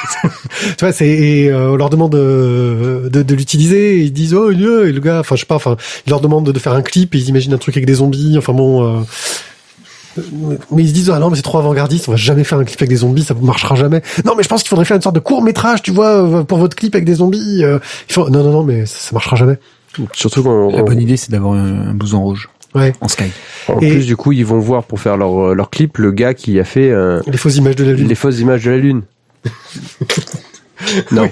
tu 0.77 0.79
vois, 0.79 0.91
c'est 0.93 1.07
et 1.07 1.51
euh, 1.51 1.73
on 1.73 1.75
leur 1.75 1.91
demande 1.91 2.13
de, 2.13 3.07
de, 3.07 3.21
de 3.21 3.35
l'utiliser. 3.35 3.99
Et 3.99 4.05
ils 4.05 4.13
disent 4.13 4.33
oh 4.33 4.51
Dieu, 4.51 4.87
et 4.87 4.91
le 4.91 4.99
gars, 4.99 5.19
enfin 5.19 5.35
je 5.35 5.41
sais 5.41 5.45
pas, 5.45 5.57
enfin 5.57 5.77
ils 6.07 6.09
leur 6.09 6.21
demandent 6.21 6.51
de 6.51 6.59
faire 6.59 6.73
un 6.73 6.81
clip 6.81 7.13
et 7.13 7.19
ils 7.19 7.29
imaginent 7.29 7.53
un 7.53 7.59
truc 7.59 7.77
avec 7.77 7.85
des 7.85 7.93
zombies. 7.93 8.35
Enfin 8.39 8.53
bon 8.53 9.05
mais 10.71 10.83
ils 10.83 10.89
se 10.89 10.93
disent 10.93 11.09
ah 11.09 11.19
non 11.19 11.29
mais 11.29 11.35
c'est 11.35 11.41
trop 11.41 11.57
avant-gardiste 11.57 12.07
on 12.07 12.11
va 12.11 12.17
jamais 12.17 12.43
faire 12.43 12.59
un 12.59 12.63
clip 12.65 12.79
avec 12.81 12.89
des 12.89 12.97
zombies 12.97 13.23
ça 13.23 13.33
marchera 13.41 13.75
jamais. 13.75 14.01
Non 14.25 14.33
mais 14.37 14.43
je 14.43 14.47
pense 14.49 14.61
qu'il 14.61 14.69
faudrait 14.69 14.85
faire 14.85 14.95
une 14.97 15.01
sorte 15.01 15.15
de 15.15 15.19
court 15.19 15.41
métrage 15.41 15.81
tu 15.81 15.91
vois 15.91 16.23
euh, 16.23 16.43
pour 16.43 16.57
votre 16.59 16.75
clip 16.75 16.93
avec 16.95 17.05
des 17.05 17.15
zombies 17.15 17.63
euh. 17.63 17.79
Ils 18.09 18.13
font, 18.13 18.29
non 18.29 18.43
non 18.43 18.51
non 18.51 18.63
mais 18.63 18.85
ça, 18.85 18.97
ça 18.99 19.09
marchera 19.13 19.35
jamais. 19.35 19.57
Surtout 20.13 20.43
quand, 20.43 20.71
La 20.75 20.81
bonne 20.83 20.99
idée, 21.01 21.17
c'est 21.17 21.31
d'avoir 21.31 21.53
un, 21.53 21.89
un 21.89 21.93
blouson 21.93 22.21
rouge. 22.21 22.49
Ouais. 22.73 22.93
En 23.01 23.07
sky. 23.07 23.25
en 23.67 23.79
Et- 23.79 23.89
plus 23.89 24.05
du 24.07 24.15
coup, 24.17 24.31
ils 24.31 24.45
vont 24.45 24.57
voir 24.59 24.83
pour 24.83 24.99
faire 24.99 25.17
leur 25.17 25.53
leur 25.53 25.69
clip 25.69 25.97
le 25.99 26.11
gars 26.11 26.33
qui 26.33 26.59
a 26.59 26.63
fait 26.63 26.89
euh, 26.89 27.21
les 27.27 27.37
fausses 27.37 27.57
images 27.57 27.75
de 27.75 27.83
la 27.83 27.93
lune. 27.93 28.07
les 28.07 28.15
fausses 28.15 28.39
images 28.39 28.63
de 28.63 28.71
la 28.71 28.77
lune. 28.77 29.01
non, 31.11 31.29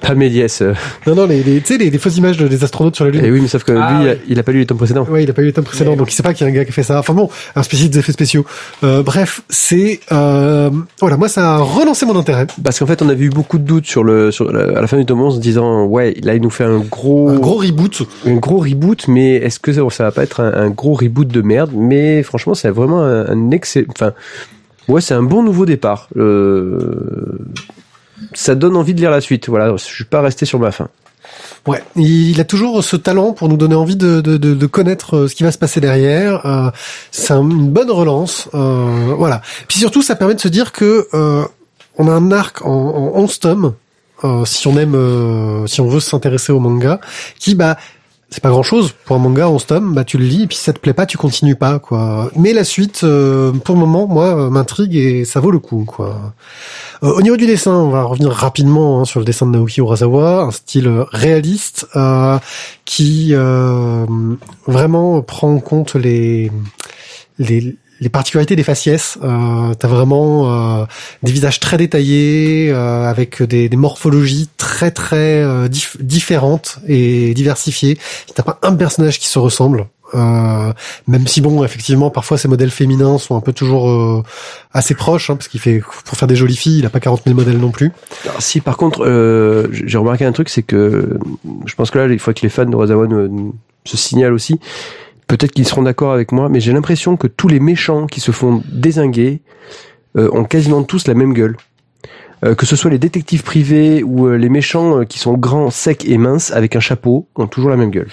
pas 0.00 0.14
Méliès. 0.14 0.62
euh. 0.62 0.74
Non, 1.06 1.14
non, 1.14 1.26
les, 1.26 1.42
les, 1.42 1.60
tu 1.60 1.66
sais, 1.74 1.78
les, 1.78 1.90
les 1.90 1.98
fausses 1.98 2.16
images 2.16 2.36
de- 2.36 2.48
des 2.48 2.64
astronautes 2.64 2.96
sur 2.96 3.04
la 3.04 3.10
Lune. 3.12 3.24
Et 3.24 3.30
oui, 3.30 3.40
mais 3.40 3.46
sauf 3.48 3.62
que 3.62 3.72
Ah, 3.72 3.98
lui, 4.00 4.06
ouais. 4.08 4.20
il 4.28 4.38
a 4.38 4.42
pas 4.42 4.50
lu 4.52 4.58
les 4.58 4.66
tomes 4.66 4.78
précédents. 4.78 5.06
Ouais, 5.08 5.22
il 5.22 5.30
a 5.30 5.32
pas 5.32 5.42
eu 5.42 5.46
les 5.46 5.52
tomes 5.52 5.64
précédents, 5.64 5.94
donc 5.94 6.10
il 6.10 6.14
sait 6.14 6.22
pas 6.24 6.34
qu'il 6.34 6.44
y 6.46 6.50
a 6.50 6.52
un 6.52 6.54
gars 6.56 6.64
qui 6.64 6.70
a 6.70 6.72
fait 6.72 6.82
ça. 6.82 6.98
Enfin 6.98 7.14
bon, 7.14 7.28
un 7.54 7.62
spécialiste 7.62 7.92
des 7.92 8.00
effets 8.00 8.12
spéciaux. 8.12 8.44
Euh, 8.82 9.02
bref, 9.02 9.42
c'est 9.48 10.00
euh, 10.12 10.70
voilà, 11.00 11.16
moi 11.16 11.28
ça 11.28 11.54
a 11.54 11.58
relancé 11.58 12.04
mon 12.06 12.16
intérêt. 12.18 12.46
Parce 12.64 12.78
qu'en 12.78 12.86
fait, 12.86 13.00
on 13.02 13.08
avait 13.08 13.24
eu 13.24 13.30
beaucoup 13.30 13.58
de 13.58 13.64
doutes 13.64 13.86
sur 13.86 14.02
le, 14.02 14.30
sur 14.32 14.50
la- 14.52 14.76
à 14.78 14.80
la 14.80 14.86
fin 14.88 14.96
du 14.96 15.06
tome 15.06 15.20
11, 15.20 15.34
en 15.34 15.36
se 15.36 15.40
disant, 15.40 15.84
ouais, 15.84 16.14
là, 16.22 16.34
il 16.34 16.42
nous 16.42 16.50
fait 16.50 16.64
un 16.64 16.78
gros, 16.78 17.28
Un 17.30 17.38
gros 17.38 17.54
reboot. 17.58 18.02
un 18.26 18.34
gros 18.34 18.58
reboot, 18.58 19.06
mais 19.08 19.36
est-ce 19.36 19.60
que 19.60 19.72
ça, 19.72 19.82
ça 19.90 20.04
va 20.04 20.10
pas 20.10 20.24
être 20.24 20.40
un, 20.40 20.52
un 20.52 20.68
gros 20.70 20.94
reboot 20.94 21.28
de 21.28 21.42
merde? 21.42 21.70
Mais 21.74 22.22
franchement, 22.24 22.54
c'est 22.54 22.70
vraiment 22.70 23.02
un, 23.04 23.26
un 23.28 23.50
excellent, 23.52 23.86
enfin, 23.90 24.12
ouais, 24.88 25.00
c'est 25.00 25.14
un 25.14 25.22
bon 25.22 25.42
nouveau 25.44 25.64
départ. 25.64 26.08
Euh, 26.16 27.38
ça 28.34 28.54
donne 28.54 28.76
envie 28.76 28.94
de 28.94 29.00
lire 29.00 29.10
la 29.10 29.20
suite. 29.20 29.48
Voilà, 29.48 29.76
je 29.76 29.82
suis 29.84 30.04
pas 30.04 30.20
resté 30.20 30.46
sur 30.46 30.58
ma 30.58 30.70
fin. 30.72 30.88
Ouais, 31.66 31.82
il 31.96 32.40
a 32.40 32.44
toujours 32.44 32.82
ce 32.84 32.94
talent 32.96 33.32
pour 33.32 33.48
nous 33.48 33.56
donner 33.56 33.74
envie 33.74 33.96
de, 33.96 34.20
de, 34.20 34.36
de, 34.36 34.54
de 34.54 34.66
connaître 34.66 35.16
euh, 35.16 35.28
ce 35.28 35.34
qui 35.34 35.42
va 35.42 35.50
se 35.50 35.58
passer 35.58 35.80
derrière. 35.80 36.46
Euh, 36.46 36.70
c'est 37.10 37.32
un- 37.32 37.42
une 37.48 37.70
bonne 37.70 37.90
relance. 37.90 38.48
Euh, 38.54 39.14
voilà. 39.18 39.42
Puis 39.66 39.78
surtout, 39.80 40.02
ça 40.02 40.14
permet 40.14 40.34
de 40.36 40.40
se 40.40 40.48
dire 40.48 40.70
que 40.72 41.08
euh, 41.14 41.44
on 41.98 42.08
a 42.08 42.12
un 42.12 42.30
arc 42.30 42.64
en, 42.64 42.70
en 42.70 43.12
11 43.20 43.40
tomes. 43.40 43.74
euh, 44.24 44.44
si 44.44 44.66
on 44.68 44.78
aime, 44.78 44.94
euh, 44.94 45.66
si 45.66 45.80
on 45.80 45.88
veut 45.88 46.00
s'intéresser 46.00 46.52
au 46.52 46.60
manga, 46.60 47.00
qui 47.40 47.54
bah 47.54 47.76
c'est 48.30 48.42
pas 48.42 48.50
grand 48.50 48.64
chose 48.64 48.92
pour 49.04 49.16
un 49.16 49.18
manga 49.20 49.48
11 49.48 49.66
tomes, 49.66 49.94
bah 49.94 50.02
tu 50.04 50.18
le 50.18 50.24
lis 50.24 50.42
et 50.42 50.46
puis 50.46 50.56
si 50.56 50.64
ça 50.64 50.72
te 50.72 50.80
plaît 50.80 50.92
pas, 50.92 51.06
tu 51.06 51.16
continues 51.16 51.54
pas 51.54 51.78
quoi. 51.78 52.30
Mais 52.34 52.52
la 52.52 52.64
suite, 52.64 53.02
euh, 53.04 53.52
pour 53.52 53.76
le 53.76 53.80
moment, 53.80 54.08
moi, 54.08 54.36
euh, 54.36 54.50
m'intrigue 54.50 54.96
et 54.96 55.24
ça 55.24 55.38
vaut 55.38 55.52
le 55.52 55.60
coup 55.60 55.84
quoi. 55.86 56.34
Euh, 57.04 57.12
au 57.12 57.22
niveau 57.22 57.36
du 57.36 57.46
dessin, 57.46 57.72
on 57.72 57.90
va 57.90 58.02
revenir 58.02 58.32
rapidement 58.32 59.00
hein, 59.00 59.04
sur 59.04 59.20
le 59.20 59.26
dessin 59.26 59.46
de 59.46 59.52
Naoki 59.52 59.80
Urasawa, 59.80 60.42
un 60.42 60.50
style 60.50 60.88
euh, 60.88 61.04
réaliste 61.12 61.86
euh, 61.94 62.38
qui 62.84 63.30
euh, 63.32 64.06
vraiment 64.66 65.22
prend 65.22 65.54
en 65.54 65.60
compte 65.60 65.94
les 65.94 66.50
les 67.38 67.76
les 68.00 68.08
particularités 68.08 68.56
des 68.56 68.62
faciès, 68.62 69.18
euh, 69.22 69.74
t'as 69.74 69.88
vraiment 69.88 70.80
euh, 70.80 70.84
des 71.22 71.32
visages 71.32 71.60
très 71.60 71.76
détaillés, 71.78 72.70
euh, 72.70 73.04
avec 73.08 73.42
des, 73.42 73.68
des 73.68 73.76
morphologies 73.76 74.48
très 74.58 74.90
très 74.90 75.42
euh, 75.42 75.68
dif- 75.68 75.96
différentes 76.00 76.78
et 76.86 77.32
diversifiées. 77.34 77.98
T'as 78.34 78.42
pas 78.42 78.58
un 78.62 78.74
personnage 78.74 79.18
qui 79.18 79.28
se 79.28 79.38
ressemble. 79.38 79.86
Euh, 80.14 80.72
même 81.08 81.26
si 81.26 81.40
bon, 81.40 81.64
effectivement, 81.64 82.10
parfois 82.10 82.38
ces 82.38 82.46
modèles 82.46 82.70
féminins 82.70 83.18
sont 83.18 83.34
un 83.36 83.40
peu 83.40 83.52
toujours 83.52 83.90
euh, 83.90 84.22
assez 84.72 84.94
proches, 84.94 85.30
hein, 85.30 85.36
parce 85.36 85.48
qu'il 85.48 85.58
fait 85.58 85.82
pour 86.04 86.16
faire 86.16 86.28
des 86.28 86.36
jolies 86.36 86.54
filles, 86.56 86.78
il 86.78 86.86
a 86.86 86.90
pas 86.90 87.00
40 87.00 87.22
000 87.24 87.34
modèles 87.34 87.58
non 87.58 87.70
plus. 87.70 87.90
Si 88.38 88.60
par 88.60 88.76
contre, 88.76 89.04
euh, 89.04 89.66
j'ai 89.72 89.98
remarqué 89.98 90.24
un 90.24 90.30
truc, 90.32 90.48
c'est 90.48 90.62
que 90.62 91.18
je 91.66 91.74
pense 91.74 91.90
que 91.90 91.98
là, 91.98 92.06
il 92.06 92.18
faut 92.20 92.32
que 92.32 92.40
les 92.42 92.48
fans 92.50 92.66
de 92.66 92.70
nous- 93.26 93.54
se 93.84 93.96
signalent 93.96 94.32
aussi. 94.34 94.58
Peut-être 95.26 95.52
qu'ils 95.52 95.66
seront 95.66 95.82
d'accord 95.82 96.12
avec 96.12 96.32
moi, 96.32 96.48
mais 96.48 96.60
j'ai 96.60 96.72
l'impression 96.72 97.16
que 97.16 97.26
tous 97.26 97.48
les 97.48 97.60
méchants 97.60 98.06
qui 98.06 98.20
se 98.20 98.30
font 98.30 98.62
désinguer 98.70 99.40
euh, 100.16 100.28
ont 100.32 100.44
quasiment 100.44 100.82
tous 100.82 101.06
la 101.08 101.14
même 101.14 101.32
gueule. 101.34 101.56
Euh, 102.44 102.54
que 102.54 102.66
ce 102.66 102.76
soit 102.76 102.90
les 102.90 102.98
détectives 102.98 103.42
privés 103.42 104.02
ou 104.02 104.26
euh, 104.26 104.36
les 104.36 104.50
méchants 104.50 104.98
euh, 105.00 105.04
qui 105.04 105.18
sont 105.18 105.32
grands, 105.38 105.70
secs 105.70 106.04
et 106.04 106.18
minces 106.18 106.50
avec 106.50 106.76
un 106.76 106.80
chapeau 106.80 107.26
ont 107.34 107.46
toujours 107.46 107.70
la 107.70 107.76
même 107.76 107.90
gueule. 107.90 108.08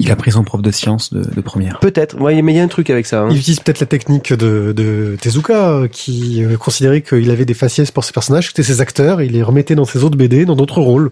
Il 0.00 0.10
a 0.10 0.16
pris 0.16 0.32
son 0.32 0.44
prof 0.44 0.60
de 0.60 0.70
science 0.70 1.14
de, 1.14 1.22
de 1.24 1.40
première. 1.40 1.78
Peut-être, 1.80 2.20
ouais, 2.20 2.40
mais 2.42 2.52
il 2.52 2.56
y 2.56 2.60
a 2.60 2.62
un 2.62 2.68
truc 2.68 2.90
avec 2.90 3.06
ça. 3.06 3.22
hein. 3.22 3.28
Il 3.30 3.38
utilise 3.38 3.60
peut-être 3.60 3.80
la 3.80 3.86
technique 3.86 4.34
de, 4.34 4.72
de 4.76 5.16
Tezuka, 5.18 5.70
euh, 5.70 5.88
qui 5.88 6.44
euh, 6.44 6.58
considérait 6.58 7.00
qu'il 7.00 7.30
avait 7.30 7.46
des 7.46 7.54
faciès 7.54 7.90
pour 7.90 8.04
ses 8.04 8.12
personnages, 8.12 8.48
que 8.48 8.48
c'était 8.50 8.70
ses 8.70 8.82
acteurs, 8.82 9.22
il 9.22 9.32
les 9.32 9.42
remettait 9.42 9.74
dans 9.74 9.86
ses 9.86 10.04
autres 10.04 10.18
BD, 10.18 10.44
dans 10.44 10.56
d'autres 10.56 10.82
rôles. 10.82 11.10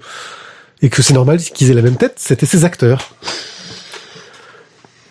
Et 0.82 0.90
que 0.90 1.00
c'est 1.00 1.14
normal 1.14 1.38
qu'ils 1.38 1.70
aient 1.70 1.74
la 1.74 1.82
même 1.82 1.96
tête, 1.96 2.14
c'était 2.16 2.44
ses 2.46 2.66
acteurs. 2.66 3.14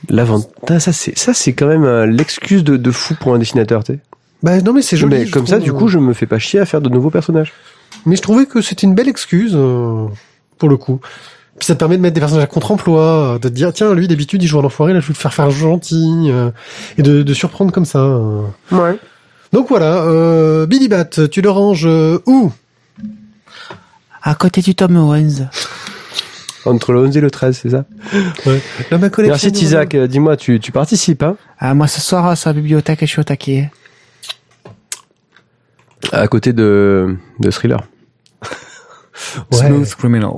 L'avantage, 0.09 0.81
ça 0.81 0.93
c'est 0.93 1.17
ça 1.17 1.33
c'est 1.33 1.53
quand 1.53 1.67
même 1.67 1.83
euh, 1.83 2.05
l'excuse 2.05 2.63
de, 2.63 2.77
de 2.77 2.91
fou 2.91 3.15
pour 3.19 3.33
un 3.33 3.39
dessinateur, 3.39 3.83
tu 3.83 3.93
sais. 3.93 3.99
Bah 4.43 4.59
non 4.61 4.73
mais 4.73 4.81
c'est 4.81 4.97
joli. 4.97 5.15
Mais 5.19 5.25
je 5.25 5.31
comme 5.31 5.45
ça, 5.47 5.59
du 5.59 5.71
coup, 5.71 5.87
je 5.87 5.99
me 5.99 6.13
fais 6.13 6.25
pas 6.25 6.39
chier 6.39 6.59
à 6.59 6.65
faire 6.65 6.81
de 6.81 6.89
nouveaux 6.89 7.11
personnages. 7.11 7.53
Mais 8.05 8.15
je 8.15 8.21
trouvais 8.21 8.45
que 8.45 8.61
c'était 8.61 8.87
une 8.87 8.95
belle 8.95 9.07
excuse, 9.09 9.53
euh, 9.55 10.07
pour 10.57 10.69
le 10.69 10.77
coup. 10.77 10.99
Puis 11.59 11.67
ça 11.67 11.75
te 11.75 11.79
permet 11.79 11.97
de 11.97 12.01
mettre 12.01 12.15
des 12.15 12.19
personnages 12.21 12.45
à 12.45 12.47
contre-emploi, 12.47 13.37
de 13.39 13.47
te 13.47 13.53
dire, 13.53 13.71
tiens, 13.71 13.93
lui, 13.93 14.07
d'habitude, 14.07 14.41
il 14.41 14.47
joue 14.47 14.57
en 14.57 14.63
enfoiré, 14.63 14.93
là, 14.93 14.99
je 14.99 15.07
vais 15.07 15.13
le 15.13 15.17
faire 15.19 15.33
faire 15.33 15.51
gentil, 15.51 16.25
euh, 16.31 16.49
et 16.97 17.03
de, 17.03 17.21
de 17.21 17.33
surprendre 17.35 17.71
comme 17.71 17.85
ça. 17.85 17.99
euh. 17.99 18.41
Ouais. 18.71 18.97
Donc 19.53 19.67
voilà, 19.69 19.97
euh, 20.03 20.65
Billy 20.65 20.87
Bat, 20.87 21.27
tu 21.29 21.41
le 21.41 21.49
ranges 21.51 21.85
euh, 21.85 22.17
où? 22.25 22.51
À 24.23 24.33
côté 24.33 24.61
du 24.61 24.73
tome 24.73 24.97
11. 24.97 25.47
Entre 26.65 26.91
le 26.91 26.99
11 26.99 27.17
et 27.17 27.21
le 27.21 27.31
13, 27.31 27.59
c'est 27.61 27.69
ça 27.71 27.85
Dans 28.91 28.99
ma 28.99 29.09
collection. 29.09 29.31
Merci 29.33 29.51
Tizak, 29.51 29.95
Euh, 29.95 30.07
dis-moi, 30.07 30.37
tu, 30.37 30.59
tu 30.59 30.71
participes 30.71 31.23
hein 31.23 31.35
Ah, 31.59 31.73
moi, 31.73 31.87
ce 31.87 31.99
soir, 32.01 32.37
sur 32.37 32.49
la 32.49 32.53
bibliothèque, 32.53 32.99
je 33.01 33.05
suis 33.07 33.19
au 33.19 33.23
taquet. 33.23 33.71
À 36.11 36.27
côté 36.27 36.53
de, 36.53 37.15
de 37.39 37.51
Thriller. 37.51 37.81
Ouais. 39.51 39.57
Smooth 39.67 39.95
Criminal. 39.95 40.31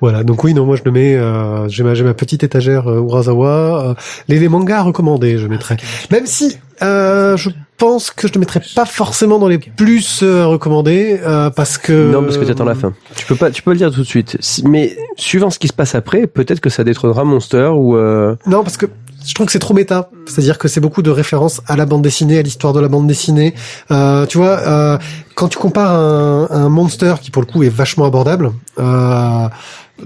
Voilà, 0.00 0.24
donc 0.24 0.44
oui, 0.44 0.54
non, 0.54 0.64
moi 0.64 0.76
je 0.76 0.82
le 0.84 0.90
mets, 0.92 1.14
euh, 1.16 1.68
j'ai 1.68 1.82
ma, 1.82 1.92
j'ai 1.94 2.04
ma 2.04 2.14
petite 2.14 2.42
étagère 2.42 2.88
euh, 2.90 3.00
Urasawa. 3.02 3.90
Euh, 3.90 3.94
les, 4.28 4.38
les 4.38 4.48
mangas 4.48 4.82
recommandés, 4.82 5.36
je 5.38 5.46
mettrais. 5.46 5.76
Même 6.10 6.26
si, 6.26 6.58
euh, 6.82 7.36
je 7.36 7.50
pense 7.76 8.10
que 8.10 8.28
je 8.28 8.32
le 8.34 8.40
mettrais 8.40 8.60
pas 8.74 8.84
forcément 8.84 9.38
dans 9.38 9.48
les 9.48 9.58
plus 9.58 10.20
euh, 10.22 10.46
recommandés, 10.46 11.18
euh, 11.24 11.50
parce 11.50 11.78
que... 11.78 12.10
Non, 12.12 12.22
parce 12.22 12.36
que 12.38 12.44
t'attends 12.44 12.64
la 12.64 12.74
fin. 12.74 12.92
Tu 13.16 13.24
peux 13.26 13.36
pas, 13.36 13.50
tu 13.50 13.62
peux 13.62 13.70
le 13.72 13.76
dire 13.78 13.90
tout 13.90 14.00
de 14.00 14.06
suite. 14.06 14.36
Si- 14.40 14.66
Mais 14.66 14.96
suivant 15.16 15.50
ce 15.50 15.58
qui 15.58 15.68
se 15.68 15.72
passe 15.72 15.94
après, 15.94 16.26
peut-être 16.26 16.60
que 16.60 16.70
ça 16.70 16.84
détrônera 16.84 17.24
Monster 17.24 17.70
ou. 17.74 17.96
Euh... 17.96 18.36
Non, 18.46 18.62
parce 18.62 18.76
que 18.76 18.86
je 19.26 19.34
trouve 19.34 19.46
que 19.46 19.52
c'est 19.52 19.58
trop 19.58 19.74
méta. 19.74 20.10
C'est-à-dire 20.26 20.58
que 20.58 20.68
c'est 20.68 20.80
beaucoup 20.80 21.02
de 21.02 21.10
références 21.10 21.60
à 21.66 21.76
la 21.76 21.84
bande 21.86 22.02
dessinée, 22.02 22.38
à 22.38 22.42
l'histoire 22.42 22.72
de 22.72 22.80
la 22.80 22.88
bande 22.88 23.06
dessinée. 23.06 23.54
Euh, 23.90 24.24
tu 24.26 24.38
vois, 24.38 24.58
euh, 24.60 24.98
quand 25.34 25.48
tu 25.48 25.58
compares 25.58 25.92
un, 25.94 26.48
un 26.50 26.68
monster 26.68 27.14
qui 27.20 27.30
pour 27.30 27.42
le 27.42 27.46
coup 27.46 27.62
est 27.62 27.68
vachement 27.68 28.04
abordable. 28.06 28.50
Euh, 28.78 29.48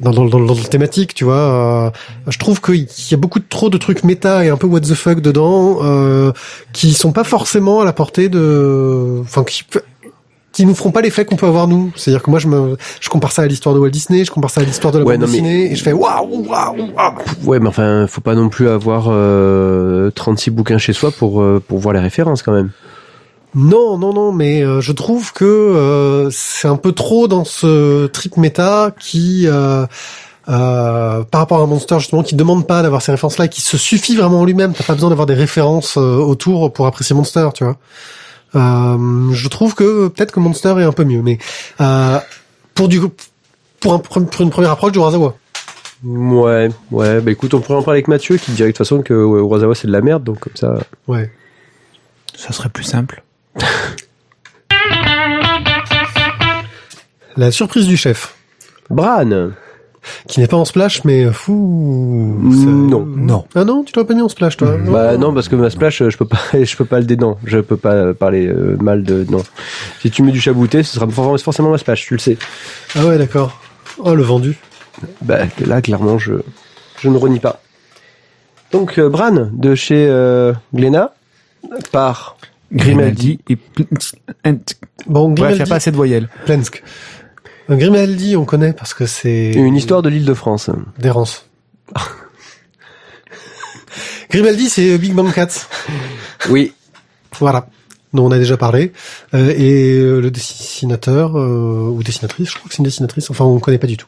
dans, 0.01 0.11
dans, 0.12 0.24
dans, 0.26 0.40
dans 0.40 0.55
le 0.55 0.62
thématique, 0.68 1.14
tu 1.14 1.24
vois, 1.24 1.34
euh, 1.36 1.90
je 2.28 2.38
trouve 2.38 2.61
qu'il 2.61 2.86
y 3.11 3.14
a 3.14 3.16
beaucoup 3.16 3.38
de, 3.38 3.45
trop 3.49 3.70
de 3.70 3.78
trucs 3.78 4.05
méta 4.05 4.45
et 4.45 4.49
un 4.49 4.57
peu 4.57 4.66
what 4.66 4.80
the 4.80 4.95
fuck 4.95 5.20
dedans, 5.20 5.78
euh, 5.82 6.32
qui 6.72 6.92
sont 6.92 7.12
pas 7.12 7.24
forcément 7.24 7.80
à 7.80 7.84
la 7.84 7.92
portée 7.92 8.28
de, 8.28 9.20
enfin, 9.22 9.45
qui, 9.45 9.62
qui 10.53 10.66
nous 10.66 10.74
feront 10.74 10.92
pas 10.92 11.01
l'effet 11.01 11.24
qu'on 11.24 11.36
peut 11.36 11.47
avoir 11.47 11.66
nous. 11.68 11.92
C'est-à-dire 11.97 12.22
que 12.22 12.30
moi, 12.30 12.38
je 12.38 12.47
me, 12.49 12.76
je 13.01 13.09
compare 13.09 13.32
ça 13.32 13.42
à 13.42 13.47
l'histoire 13.47 13.74
de 13.74 13.80
Walt 13.80 13.90
Disney, 13.90 14.24
je 14.24 14.30
compare 14.30 14.51
ça 14.51 14.61
à 14.61 14.64
l'histoire 14.64 14.92
de 14.92 14.99
la 14.99 15.05
Ouais, 15.05 15.14
bande 15.18 15.26
non, 15.26 15.32
mais- 15.32 15.40
dessinée, 15.40 15.72
et 15.72 15.74
je 15.76 15.82
fais 15.82 15.92
waouh, 15.92 16.47
waouh, 16.47 16.76
waouh. 16.95 17.14
Ouais, 17.45 17.59
mais 17.61 17.68
enfin, 17.68 18.07
faut 18.07 18.20
pas 18.20 18.34
non 18.34 18.49
plus 18.49 18.68
avoir 18.68 19.07
euh, 19.09 20.11
36 20.12 20.51
bouquins 20.51 20.78
chez 20.78 20.92
soi 20.92 21.11
pour 21.11 21.40
euh, 21.42 21.61
pour 21.66 21.78
voir 21.78 21.95
les 21.95 22.01
références 22.01 22.42
quand 22.42 22.53
même. 22.53 22.70
Non, 23.55 23.99
non, 23.99 24.13
non, 24.13 24.33
mais 24.33 24.63
euh, 24.63 24.81
je 24.81 24.93
trouve 24.93 25.33
que 25.33 25.45
euh, 25.45 26.29
c'est 26.31 26.67
un 26.67 26.77
peu 26.77 26.93
trop 26.93 27.29
dans 27.29 27.45
ce 27.45 28.07
trip 28.07 28.37
méta 28.37 28.93
qui, 28.99 29.47
euh, 29.47 29.87
euh, 30.49 31.23
par 31.23 31.41
rapport 31.41 31.61
à 31.61 31.63
un 31.63 31.67
monster 31.67 31.99
justement, 32.01 32.25
qui 32.25 32.35
demande 32.35 32.67
pas 32.67 32.83
d'avoir 32.83 33.01
ces 33.01 33.13
références-là, 33.13 33.45
et 33.45 33.49
qui 33.49 33.61
se 33.61 33.77
suffit 33.79 34.17
vraiment 34.17 34.41
en 34.41 34.45
lui-même. 34.45 34.73
T'as 34.73 34.85
pas 34.85 34.95
besoin 34.95 35.11
d'avoir 35.11 35.27
des 35.27 35.35
références 35.35 35.97
euh, 35.97 36.17
autour 36.17 36.73
pour 36.73 36.87
apprécier 36.87 37.15
Monster, 37.15 37.49
tu 37.55 37.65
vois. 37.65 37.77
Euh, 38.57 39.33
je 39.33 39.49
trouve 39.49 39.75
que 39.75 40.09
peut-être 40.09 40.33
que 40.33 40.41
Monster 40.41 40.75
est 40.79 40.85
un 40.85 40.93
peu 40.93 41.05
mieux, 41.05 41.23
mais 41.23 41.39
euh, 41.81 42.19
pour 42.75 42.89
du 42.89 43.01
pour, 43.81 43.95
un, 43.95 43.99
pour 43.99 44.17
une 44.19 44.51
première 44.51 44.71
approche 44.71 44.93
du 44.93 44.99
Urasawa. 44.99 45.35
Ouais, 46.05 46.71
ouais. 46.91 47.21
Bah 47.21 47.31
écoute, 47.31 47.55
on 47.55 47.61
pourrait 47.61 47.79
en 47.79 47.83
parler 47.83 47.99
avec 47.99 48.09
Mathieu 48.09 48.37
qui 48.37 48.51
dirait 48.53 48.69
de 48.69 48.73
toute 48.73 48.79
façon 48.79 49.03
que 49.03 49.15
ouais, 49.15 49.41
Urasawa 49.41 49.75
c'est 49.75 49.87
de 49.87 49.93
la 49.93 50.01
merde, 50.01 50.25
donc 50.25 50.41
comme 50.41 50.57
ça. 50.57 50.77
Ouais. 51.07 51.31
Ça 52.37 52.53
serait 52.53 52.69
plus 52.69 52.85
simple. 52.85 53.23
La 57.37 57.51
surprise 57.51 57.87
du 57.89 57.97
chef, 57.97 58.35
Bran. 58.91 59.51
qui 60.29 60.39
n'est 60.41 60.47
pas 60.47 60.57
en 60.57 60.65
splash, 60.65 61.03
mais 61.05 61.33
fou. 61.33 62.39
ça- 62.53 62.67
Non. 62.67 63.05
Non. 63.05 63.45
Ah 63.57 63.65
non, 63.65 63.83
tu 63.83 63.93
l'as 63.97 64.05
pas 64.05 64.15
mis 64.15 64.21
en 64.23 64.29
splash, 64.29 64.57
toi. 64.57 64.77
Bah 64.77 65.17
non, 65.17 65.35
parce 65.35 65.49
que 65.49 65.57
ma 65.57 65.69
splash, 65.71 66.01
euh, 66.03 66.11
je 66.11 66.17
peux 66.17 66.27
pas, 66.27 66.39
je 66.63 66.77
peux 66.77 66.85
pas 66.85 67.01
le 67.01 67.07
dédent. 67.07 67.39
Je 67.45 67.59
peux 67.59 67.77
pas 67.77 68.15
parler 68.15 68.47
euh, 68.47 68.77
mal 68.81 69.03
de 69.03 69.27
non. 69.29 69.43
Si 70.01 70.11
tu 70.13 70.23
mets 70.23 70.31
du 70.33 70.41
chabouté, 70.41 70.83
ce 70.85 70.95
sera 70.95 71.09
for- 71.09 71.41
forcément 71.41 71.71
ma 71.71 71.79
splash, 71.79 72.07
tu 72.07 72.15
le 72.15 72.21
sais. 72.21 72.37
Ah 72.97 73.05
ouais, 73.07 73.19
d'accord. 73.19 73.61
Oh, 73.99 74.15
le 74.15 74.23
vendu. 74.23 74.57
Bah 75.23 75.39
là, 75.67 75.83
clairement, 75.83 76.19
je, 76.19 76.35
je 77.01 77.09
ne 77.09 77.17
renie 77.17 77.41
pas. 77.41 77.61
Donc 78.71 78.99
euh, 78.99 79.09
Bran 79.09 79.49
de 79.53 79.75
chez 79.75 80.07
euh, 80.09 80.53
Glénat 80.73 81.15
par 81.91 82.37
Grimaldi 82.75 83.39
et 83.49 83.57
Bon, 85.07 85.31
Bref, 85.31 85.31
il 85.31 85.35
Grimaldi, 85.35 85.57
n'y 85.57 85.62
a 85.62 85.66
pas 85.66 85.75
assez 85.77 85.91
de 85.91 85.97
voyelles. 85.97 86.29
Plensk. 86.47 86.83
Un 87.68 87.77
Grimaldi, 87.77 88.37
on 88.37 88.45
connaît 88.45 88.72
parce 88.72 88.93
que 88.95 89.07
c'est 89.07 89.53
une 89.53 89.77
histoire 89.77 90.03
de 90.03 90.09
l'île 90.09 90.25
de 90.25 90.35
France. 90.35 90.68
d'errance. 90.99 91.49
Grimaldi, 94.31 94.68
c'est 94.68 94.99
Big 94.99 95.12
Bang 95.14 95.33
Cats. 95.33 95.66
Oui. 96.51 96.72
Voilà. 97.39 97.68
Dont 98.12 98.27
on 98.27 98.31
a 98.31 98.39
déjà 98.39 98.57
parlé. 98.57 98.93
Euh, 99.35 99.53
et 99.57 99.99
euh, 99.99 100.20
le 100.20 100.31
dessinateur, 100.31 101.39
euh, 101.39 101.89
ou 101.93 102.03
dessinatrice, 102.03 102.51
je 102.51 102.55
crois 102.57 102.68
que 102.68 102.75
c'est 102.75 102.79
une 102.79 102.85
dessinatrice, 102.85 103.31
enfin 103.31 103.45
on 103.45 103.55
ne 103.57 103.61
connaît 103.61 103.79
pas 103.79 103.87
du 103.87 103.97
tout. 103.97 104.07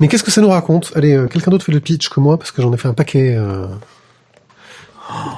Mais 0.00 0.08
qu'est-ce 0.08 0.24
que 0.24 0.30
ça 0.30 0.40
nous 0.40 0.48
raconte? 0.48 0.92
Allez, 0.96 1.14
euh, 1.14 1.26
quelqu'un 1.28 1.50
d'autre 1.50 1.64
fait 1.64 1.72
le 1.72 1.80
pitch 1.80 2.08
que 2.08 2.18
moi, 2.20 2.36
parce 2.38 2.50
que 2.50 2.62
j'en 2.62 2.72
ai 2.72 2.76
fait 2.76 2.88
un 2.88 2.94
paquet. 2.94 3.36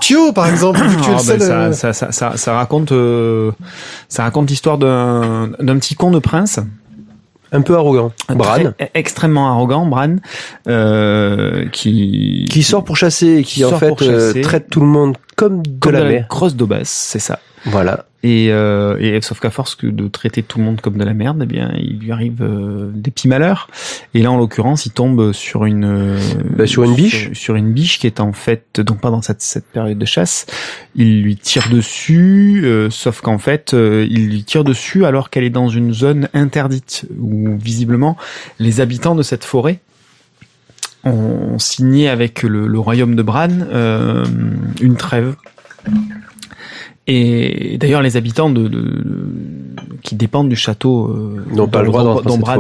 Thio, 0.01 0.33
par 0.33 0.47
exemple, 0.49 0.81
vu 0.83 0.97
que 0.97 1.03
tu 1.03 1.11
es 1.11 1.12
le 1.12 1.18
seul... 1.18 1.41
ça, 1.41 1.72
ça, 1.72 1.93
ça, 1.93 2.12
ça, 2.12 2.37
ça 2.37 2.55
raconte, 2.55 2.93
euh, 2.93 3.53
ça 4.09 4.22
raconte 4.25 4.51
l'histoire 4.51 4.79
d'un, 4.79 5.49
d'un 5.61 5.79
petit 5.79 5.95
con 5.95 6.11
de 6.11 6.18
prince. 6.18 6.61
Un 7.53 7.61
peu 7.62 7.77
arrogant. 7.77 8.11
un 8.29 8.35
Bran. 8.35 8.55
très- 8.77 8.91
extrêmement 8.95 9.49
arrogant, 9.49 9.87
Bran, 9.87 10.16
euh, 10.68 11.68
qui 11.70 12.47
Qui 12.51 12.62
sort 12.64 12.83
pour 12.83 12.97
chasser 12.97 13.37
et 13.39 13.45
qui, 13.45 13.57
Qui 13.57 13.64
en 13.64 13.79
fait 13.79 14.03
euh, 14.03 14.43
traite 14.43 14.68
tout 14.70 14.81
le 14.81 14.87
monde 14.87 15.16
comme 15.37 15.62
de 15.62 15.70
comme 15.79 15.93
la 15.93 16.05
mer. 16.05 16.27
grosse 16.29 16.57
daubasse, 16.57 16.89
c'est 16.89 17.20
ça. 17.20 17.39
Voilà. 17.66 18.07
Et, 18.27 18.47
euh, 18.51 18.97
et 19.01 19.20
sauf 19.20 19.39
qu'à 19.39 19.51
force 19.51 19.75
que 19.75 19.87
de 19.87 20.09
traiter 20.09 20.43
tout 20.43 20.59
le 20.59 20.64
monde 20.64 20.81
comme 20.81 20.97
de 20.97 21.05
la 21.05 21.12
merde, 21.12 21.41
eh 21.43 21.47
bien, 21.47 21.70
il 21.79 21.99
lui 21.99 22.11
arrive 22.11 22.41
euh, 22.41 22.91
des 22.95 23.11
petits 23.11 23.29
malheurs. 23.29 23.68
Et 24.14 24.22
là, 24.22 24.33
en 24.33 24.39
l'occurrence, 24.39 24.87
il 24.87 24.93
tombe 24.93 25.33
sur 25.33 25.66
une 25.66 25.85
euh, 25.85 26.18
Bah, 26.57 26.66
sur 26.66 26.85
une 26.85 26.95
biche. 26.95 27.27
sur, 27.27 27.37
sur 27.37 27.55
une 27.55 27.75
biche 27.75 27.99
qui 27.99 28.07
est 28.07 28.20
en 28.20 28.33
fait 28.33 28.81
donc 28.81 29.03
pas 29.03 29.11
dans 29.11 29.20
cette, 29.20 29.43
cette 29.43 29.66
période 29.66 29.99
de 29.99 30.07
chasse. 30.07 30.47
Il 30.95 31.20
lui 31.22 31.37
tire 31.37 31.68
dessus, 31.68 32.62
euh, 32.64 32.89
sauf 32.89 33.20
qu'en 33.20 33.37
fait, 33.37 33.75
euh, 33.75 34.07
il 34.09 34.31
lui 34.31 34.43
tire 34.43 34.64
dessus 34.64 35.05
alors 35.05 35.29
qu'elle 35.29 35.45
est 35.45 35.51
dans 35.51 35.68
une 35.68 35.93
zone 35.93 36.31
interdite 36.33 37.07
où 37.20 37.59
visiblement 37.59 38.16
les 38.59 38.81
habitants 38.81 39.14
de 39.14 39.22
cette 39.22 39.45
forêt 39.45 39.81
ont 41.05 41.59
signé 41.59 42.09
avec 42.09 42.43
le, 42.43 42.66
le 42.66 42.79
royaume 42.79 43.16
de 43.16 43.22
Bran 43.22 43.51
euh, 43.51 44.25
une 44.81 44.97
trêve. 44.97 45.35
Et 47.07 47.76
d'ailleurs, 47.78 48.00
les 48.00 48.16
habitants 48.16 48.48
de, 48.48 48.62
de- 48.62 48.78
de- 48.78 49.28
qui 50.02 50.14
dépendent 50.16 50.48
du 50.48 50.57
château 50.57 51.07
euh, 51.09 51.44
n'ont 51.55 51.68
pas 51.68 51.82
le 51.82 51.88
droit 51.88 52.02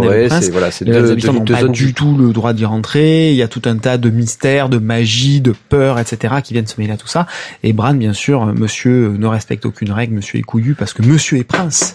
le 0.02 0.04
forêt. 0.04 0.26
prince, 0.28 0.44
C'est 0.46 0.50
voilà, 0.50 0.70
c'est 0.70 0.84
les 0.84 0.92
deux, 0.92 1.12
habitants 1.12 1.32
n'ont 1.32 1.44
pas 1.44 1.60
zones 1.62 1.72
du 1.72 1.94
tout 1.94 2.14
le 2.16 2.32
droit 2.32 2.52
d'y 2.52 2.64
rentrer. 2.66 3.30
Il 3.30 3.36
y 3.36 3.42
a 3.42 3.48
tout 3.48 3.62
un 3.64 3.76
tas 3.76 3.96
de 3.96 4.10
mystères, 4.10 4.68
de 4.68 4.78
magie, 4.78 5.40
de 5.40 5.54
peur, 5.70 5.98
etc. 5.98 6.34
qui 6.44 6.52
viennent 6.52 6.66
se 6.66 6.78
mêler 6.78 6.92
à 6.92 6.96
tout 6.98 7.06
ça. 7.08 7.26
Et 7.62 7.72
Bran, 7.72 7.94
bien 7.94 8.12
sûr, 8.12 8.42
euh, 8.42 8.52
monsieur 8.54 9.12
euh, 9.14 9.16
ne 9.18 9.26
respecte 9.26 9.64
aucune 9.66 9.90
règle. 9.92 10.14
Monsieur 10.14 10.38
est 10.38 10.42
couillu 10.42 10.74
parce 10.74 10.92
que 10.92 11.02
monsieur 11.02 11.38
est 11.38 11.44
prince. 11.44 11.94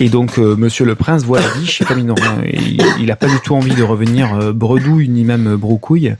Et 0.00 0.08
donc, 0.08 0.38
euh, 0.38 0.56
monsieur 0.56 0.84
le 0.84 0.94
prince 0.96 1.22
voit 1.24 1.40
la 1.40 1.48
biche 1.60 1.80
et 1.82 1.84
comme 1.84 1.98
il 2.00 2.06
n'a 2.06 2.14
il, 2.52 2.82
il 3.00 3.10
a 3.12 3.16
pas 3.16 3.28
du 3.28 3.38
tout 3.44 3.54
envie 3.54 3.74
de 3.74 3.82
revenir 3.82 4.34
euh, 4.34 4.52
bredouille 4.52 5.08
ni 5.08 5.22
même 5.24 5.54
brocouille. 5.56 6.14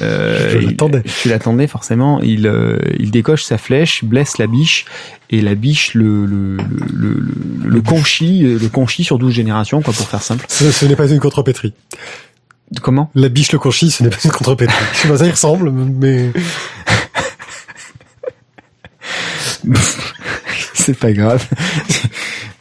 euh, 0.00 0.50
Je 0.52 0.58
il- 0.58 0.66
l'attendais. 0.68 1.02
Tu 1.22 1.28
l'attendais 1.28 1.66
forcément. 1.66 2.20
Il, 2.22 2.46
euh, 2.46 2.78
il 2.98 3.10
décoche 3.10 3.44
sa 3.44 3.58
flèche, 3.58 4.02
blesse 4.04 4.38
la 4.38 4.46
biche 4.46 4.84
et 5.30 5.40
la 5.40 5.54
biche 5.54 5.94
le 5.94 6.26
le 6.26 6.56
le, 6.56 7.14
le, 7.14 7.68
le 7.68 7.80
conchit, 7.82 8.40
le 8.42 8.68
conchit 8.68 9.04
sur 9.04 9.18
12 9.18 9.32
générations, 9.32 9.82
quoi, 9.82 9.94
pour 9.94 10.08
faire 10.08 10.22
simple. 10.22 10.44
Ce, 10.48 10.70
ce 10.70 10.86
n'est 10.86 10.96
pas 10.96 11.08
une 11.08 11.20
contrepétrie. 11.20 11.74
Comment? 12.82 13.10
La 13.14 13.28
biche 13.28 13.52
le 13.52 13.58
conchis, 13.58 13.90
ce 13.90 14.02
n'est 14.02 14.10
pas 14.10 14.18
une 14.24 14.30
contrepétrie. 14.30 14.76
Je 14.94 14.98
sais 14.98 15.08
pas, 15.08 15.18
ça 15.18 15.26
y 15.26 15.30
ressemble, 15.30 15.70
mais... 15.72 16.30
C'est 20.74 20.98
pas 20.98 21.12
grave. 21.12 21.46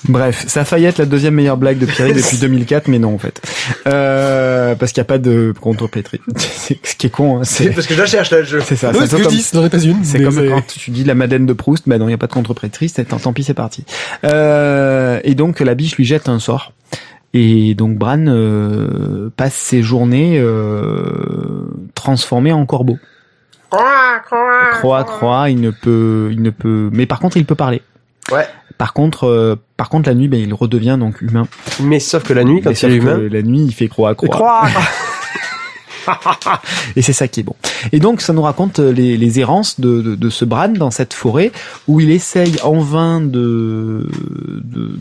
Bref, 0.09 0.45
ça 0.47 0.61
a 0.61 0.65
failli 0.65 0.85
être 0.85 0.97
la 0.97 1.05
deuxième 1.05 1.35
meilleure 1.35 1.55
blague 1.57 1.77
de 1.77 1.85
Pierre 1.85 2.13
depuis 2.13 2.37
2004, 2.41 2.87
mais 2.87 2.97
non 2.97 3.13
en 3.13 3.17
fait, 3.19 3.39
euh, 3.87 4.73
parce 4.75 4.91
qu'il 4.91 4.99
n'y 5.01 5.05
a 5.05 5.07
pas 5.07 5.19
de 5.19 5.53
contrepétrie. 5.61 6.19
C'est 6.35 6.79
ce 6.83 6.95
qui 6.95 7.07
est 7.07 7.09
con. 7.11 7.37
hein, 7.39 7.43
C'est 7.43 7.69
parce 7.69 7.85
que 7.85 7.93
je 7.93 7.99
la 7.99 8.05
cherche 8.07 8.31
là, 8.31 8.39
le 8.39 8.45
jeu. 8.45 8.59
c'est 8.61 8.75
ça. 8.75 8.89
Un 8.89 8.91
que 8.93 8.97
peu 8.97 9.05
je 9.05 9.55
n'en 9.57 9.69
pas 9.69 9.77
une. 9.79 10.03
C'est 10.03 10.23
comme 10.23 10.49
quand 10.49 10.65
tu 10.65 10.89
dis 10.91 11.03
la 11.03 11.13
Madeleine 11.13 11.45
de 11.45 11.53
Proust, 11.53 11.87
ben 11.87 11.99
non, 11.99 12.05
il 12.05 12.09
n'y 12.09 12.13
a 12.15 12.17
pas 12.17 12.27
de 12.27 12.33
contrepétrie, 12.33 12.89
c'est 12.89 13.05
tant, 13.05 13.17
tant 13.17 13.33
pis, 13.33 13.43
c'est 13.43 13.53
parti. 13.53 13.85
Euh, 14.23 15.19
et 15.23 15.35
donc 15.35 15.59
la 15.59 15.75
biche 15.75 15.95
lui 15.95 16.05
jette 16.05 16.27
un 16.27 16.39
sort. 16.39 16.73
Et 17.35 17.75
donc 17.75 17.97
Bran 17.97 18.25
euh, 18.27 19.29
passe 19.37 19.53
ses 19.53 19.83
journées 19.83 20.39
euh, 20.39 21.67
transformé 21.93 22.51
en 22.51 22.65
corbeau. 22.65 22.97
Croix, 24.79 25.03
croix, 25.03 25.49
il 25.51 25.61
ne 25.61 25.69
peut, 25.69 26.29
il 26.31 26.41
ne 26.41 26.49
peut. 26.49 26.89
Mais 26.91 27.05
par 27.05 27.19
contre, 27.19 27.37
il 27.37 27.45
peut 27.45 27.53
parler. 27.53 27.83
Ouais. 28.31 28.47
Par 28.79 28.93
contre, 28.93 29.25
euh, 29.25 29.55
par 29.75 29.89
contre, 29.89 30.07
la 30.07 30.15
nuit, 30.15 30.29
ben, 30.29 30.39
il 30.39 30.53
redevient 30.53 30.95
donc 30.97 31.21
humain. 31.21 31.47
Mais 31.83 31.99
sauf 31.99 32.23
que 32.23 32.31
la 32.31 32.45
nuit, 32.45 32.61
quand 32.61 32.69
Mais 32.69 32.75
il 32.77 32.91
est 32.93 32.95
humain, 32.95 33.19
la 33.29 33.41
nuit, 33.41 33.65
il 33.65 33.73
fait 33.73 33.89
croix, 33.89 34.15
croix. 34.15 34.63
Et 36.95 37.01
c'est 37.01 37.13
ça 37.13 37.27
qui 37.27 37.41
est 37.41 37.43
bon. 37.43 37.55
Et 37.91 37.99
donc, 37.99 38.21
ça 38.21 38.33
nous 38.33 38.41
raconte 38.41 38.79
les, 38.79 39.17
les 39.17 39.39
errances 39.39 39.79
de, 39.79 40.29
ce 40.29 40.45
Bran 40.45 40.69
dans 40.69 40.91
cette 40.91 41.13
forêt 41.13 41.51
où 41.87 41.99
il 41.99 42.11
essaye 42.11 42.55
en 42.63 42.79
vain 42.79 43.21
de, 43.21 44.07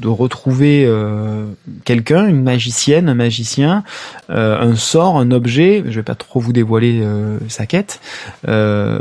retrouver 0.04 0.84
euh, 0.86 1.44
quelqu'un, 1.84 2.26
une 2.26 2.42
magicienne, 2.42 3.08
un 3.08 3.14
magicien, 3.14 3.84
euh, 4.30 4.58
un 4.58 4.76
sort, 4.76 5.18
un 5.18 5.30
objet. 5.30 5.84
Je 5.86 5.96
vais 5.96 6.02
pas 6.02 6.14
trop 6.14 6.40
vous 6.40 6.52
dévoiler 6.52 7.00
euh, 7.02 7.38
sa 7.48 7.66
quête. 7.66 8.00
Euh, 8.48 8.98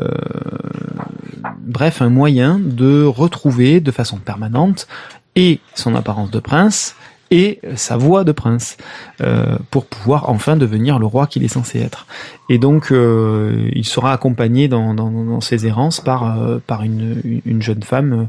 bref, 1.62 2.02
un 2.02 2.10
moyen 2.10 2.60
de 2.62 3.04
retrouver 3.04 3.80
de 3.80 3.92
façon 3.92 4.18
permanente 4.18 4.88
et 5.36 5.60
son 5.76 5.96
apparence 5.96 6.32
de 6.32 6.40
prince 6.40 6.96
et 7.32 7.60
sa 7.76 7.98
voix 7.98 8.24
de 8.24 8.32
prince 8.32 8.78
euh, 9.22 9.58
pour 9.72 9.86
pouvoir 9.86 10.30
enfin 10.30 10.56
devenir 10.56 11.00
le 11.00 11.06
roi 11.06 11.28
qu'il 11.28 11.44
est 11.44 11.50
censé 11.50 11.80
être. 11.80 12.08
Et 12.50 12.58
donc 12.58 12.92
euh, 12.92 13.70
il 13.74 13.86
sera 13.86 14.14
accompagné 14.14 14.68
dans, 14.68 14.94
dans, 14.94 15.42
ses 15.42 15.68
errances 15.68 16.00
par 16.00 16.42
euh, 16.42 16.60
par 16.66 16.84
une, 16.84 17.42
une 17.46 17.62
jeune 17.62 17.84
femme 17.84 18.14
euh, 18.14 18.24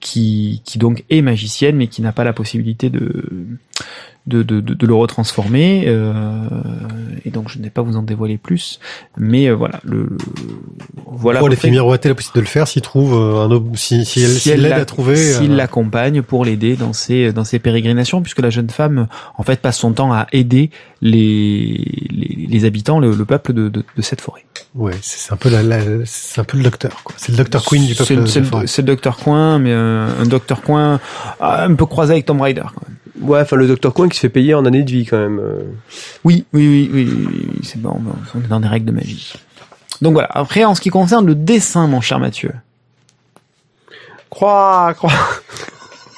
qui 0.00 0.62
qui 0.64 0.78
donc 0.78 1.04
est 1.10 1.22
magicienne 1.22 1.76
mais 1.76 1.88
qui 1.88 2.02
n'a 2.02 2.12
pas 2.12 2.24
la 2.24 2.32
possibilité 2.32 2.90
de 2.90 3.46
de, 4.26 4.42
de, 4.42 4.60
de, 4.60 4.74
de 4.74 4.86
le 4.86 4.94
retransformer 4.94 5.84
euh, 5.86 6.12
et 7.24 7.30
donc 7.30 7.48
je 7.48 7.58
ne 7.58 7.64
vais 7.64 7.70
pas 7.70 7.82
vous 7.82 7.96
en 7.96 8.02
dévoiler 8.02 8.38
plus 8.38 8.80
mais 9.16 9.46
euh, 9.48 9.54
voilà 9.54 9.80
le 9.84 10.16
voilà 11.06 11.38
Pour 11.38 11.48
les 11.48 11.56
filles 11.56 11.70
miroiter 11.70 12.08
la 12.08 12.14
possibilité 12.14 12.40
de 12.40 12.44
le 12.44 12.48
faire 12.50 12.68
s'il 12.68 12.82
trouve 12.82 13.14
euh, 13.14 13.46
un 13.48 13.76
si, 13.76 14.04
si 14.04 14.22
elle 14.22 14.30
si 14.30 14.48
l'aide 14.50 14.60
l'a- 14.70 14.76
à 14.76 14.84
trouver. 14.84 15.16
s'il 15.16 15.52
euh, 15.52 15.56
l'accompagne 15.56 16.22
pour 16.22 16.44
l'aider 16.44 16.76
dans 16.76 16.92
ses 16.92 17.32
dans 17.32 17.44
ses 17.44 17.58
pérégrinations 17.58 18.20
puisque 18.22 18.40
la 18.40 18.50
jeune 18.50 18.70
femme 18.70 19.06
en 19.36 19.42
fait 19.42 19.60
passe 19.60 19.78
son 19.78 19.92
temps 19.92 20.12
à 20.12 20.26
aider 20.32 20.70
les 21.02 21.84
les, 22.10 22.46
les 22.48 22.64
habitants 22.64 22.98
le, 22.98 23.14
le 23.14 23.24
peuple 23.24 23.52
de, 23.52 23.68
de, 23.68 23.84
de 23.96 24.02
cette 24.02 24.20
forêt. 24.20 24.44
Ouais, 24.74 24.92
c'est 25.02 25.32
un 25.32 25.36
peu 25.36 25.48
la, 25.50 25.62
la- 25.62 26.04
c'est 26.04 26.40
un 26.40 26.44
peu 26.44 26.56
le 26.58 26.64
docteur 26.64 27.02
quoi. 27.04 27.14
C'est 27.18 27.32
le 27.32 27.38
docteur 27.38 27.64
Queen 27.64 27.86
du 27.86 27.94
peuple. 27.94 28.14
le- 28.14 28.26
c'est 28.26 28.40
de 28.40 28.44
le, 28.44 28.50
forêt. 28.50 28.66
c'est 28.66 28.82
le 28.82 28.86
docteur 28.86 29.16
Coin 29.16 29.58
mais 29.58 29.72
euh, 29.72 30.08
un 30.20 30.26
docteur 30.26 30.62
Coin 30.62 31.00
un 31.40 31.74
peu 31.74 31.86
croisé 31.86 32.12
avec 32.12 32.26
Tom 32.26 32.40
Rider. 32.40 32.62
Quand 32.62 32.82
même. 32.85 32.85
Ouais, 33.28 33.40
enfin 33.40 33.56
le 33.56 33.66
docteur 33.66 33.92
Coin 33.94 34.08
qui 34.08 34.16
se 34.16 34.20
fait 34.20 34.28
payer 34.28 34.54
en 34.54 34.64
année 34.64 34.82
de 34.82 34.90
vie 34.90 35.04
quand 35.06 35.18
même. 35.18 35.38
euh. 35.40 35.62
Oui 36.24 36.44
oui 36.52 36.66
oui 36.68 36.90
oui, 36.92 37.48
c'est 37.62 37.80
bon 37.80 38.00
on 38.34 38.38
est 38.40 38.48
dans 38.48 38.60
des 38.60 38.68
règles 38.68 38.86
de 38.86 38.92
magie. 38.92 39.32
Donc 40.02 40.12
voilà 40.14 40.28
après 40.32 40.64
en 40.64 40.74
ce 40.74 40.80
qui 40.80 40.90
concerne 40.90 41.26
le 41.26 41.34
dessin 41.34 41.86
mon 41.86 42.00
cher 42.00 42.18
Mathieu. 42.18 42.52
Croix, 44.30 44.92
croix. 44.94 45.12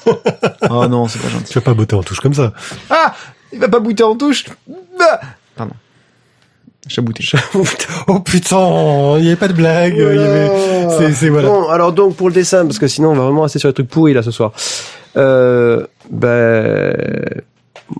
Oh 0.71 0.87
non 0.87 1.07
c'est 1.07 1.19
pas 1.19 1.29
gentil. 1.29 1.45
Tu 1.51 1.53
vas 1.59 1.61
pas 1.63 1.73
botter 1.75 1.95
en 1.95 2.01
touche 2.03 2.19
comme 2.19 2.33
ça. 2.33 2.53
Ah 2.89 3.13
il 3.53 3.59
va 3.59 3.67
pas 3.67 3.79
bouter 3.79 4.03
en 4.03 4.15
touche. 4.15 4.45
Bah 4.97 5.19
Pardon. 5.55 5.73
Chabouté. 6.87 7.23
oh 8.07 8.19
putain, 8.21 9.17
il 9.19 9.25
y 9.25 9.27
avait 9.27 9.35
pas 9.35 9.47
de 9.49 9.53
blague. 9.53 9.93
il 9.95 9.99
y 10.01 10.23
avait... 10.23 10.49
C'est 10.97 11.13
c'est 11.13 11.29
voilà. 11.29 11.47
Bon, 11.49 11.67
alors 11.69 11.91
donc 11.93 12.15
pour 12.15 12.29
le 12.29 12.33
dessin, 12.33 12.65
parce 12.65 12.79
que 12.79 12.87
sinon 12.87 13.09
on 13.11 13.15
va 13.15 13.23
vraiment 13.25 13.43
rester 13.43 13.59
sur 13.59 13.67
les 13.67 13.73
trucs 13.75 13.89
pourris 13.89 14.13
là 14.13 14.23
ce 14.23 14.31
soir. 14.31 14.53
Euh, 15.17 15.85
ben, 16.09 16.95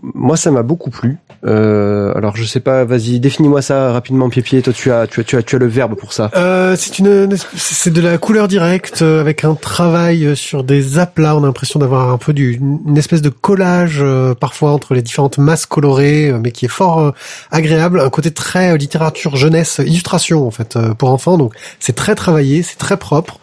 moi 0.02 0.38
ça 0.38 0.52
m'a 0.52 0.64
beaucoup 0.64 0.90
plu. 0.90 1.18
Euh, 1.46 2.12
alors 2.16 2.36
je 2.36 2.44
sais 2.44 2.60
pas, 2.60 2.84
vas-y, 2.84 3.22
définis-moi 3.22 3.62
ça 3.62 3.94
rapidement, 3.94 4.30
Pied 4.30 4.62
Toi 4.62 4.74
tu 4.74 4.92
as, 4.92 5.08
tu 5.08 5.22
as, 5.22 5.24
tu 5.24 5.38
as, 5.38 5.42
tu 5.42 5.56
as 5.56 5.60
le 5.60 5.68
verbe 5.68 5.96
pour 5.96 6.12
ça. 6.12 6.30
Euh, 6.36 6.76
c'est 6.78 7.00
une, 7.00 7.34
c'est 7.56 7.94
de 7.94 8.02
la 8.02 8.18
couleur 8.18 8.50
directe 8.50 9.02
avec 9.02 9.46
un 9.46 9.56
travail 9.56 10.36
sur 10.36 10.66
des 10.66 11.00
aplats. 11.00 11.38
On 11.38 11.44
a 11.44 11.46
l'impression 11.46 11.80
d'avoir 11.80 12.10
un 12.10 12.18
peu 12.18 12.34
du, 12.34 12.56
une 12.56 12.98
espèce 12.98 13.22
de 13.22 13.30
collage 13.30 14.00
euh, 14.02 14.36
parfois 14.36 14.72
entre 14.72 14.94
les 14.94 15.02
différentes 15.02 15.38
masses 15.38 15.66
colorées, 15.66 16.30
euh, 16.30 16.40
mais 16.44 16.52
qui 16.52 16.66
est 16.66 16.70
fort 16.70 17.00
euh, 17.00 17.12
agréable. 17.52 18.02
Un 18.02 18.10
côté 18.10 18.32
très 18.32 18.72
euh, 18.72 18.78
littérature 18.78 19.38
jeunesse, 19.38 19.80
illustration 19.86 20.46
en 20.46 20.52
fait 20.52 20.78
pour 20.98 21.10
enfants. 21.10 21.38
Donc 21.38 21.54
c'est 21.80 21.96
très 21.96 22.16
travaillé, 22.16 22.64
c'est 22.64 22.78
très 22.78 22.98
propre. 22.98 23.40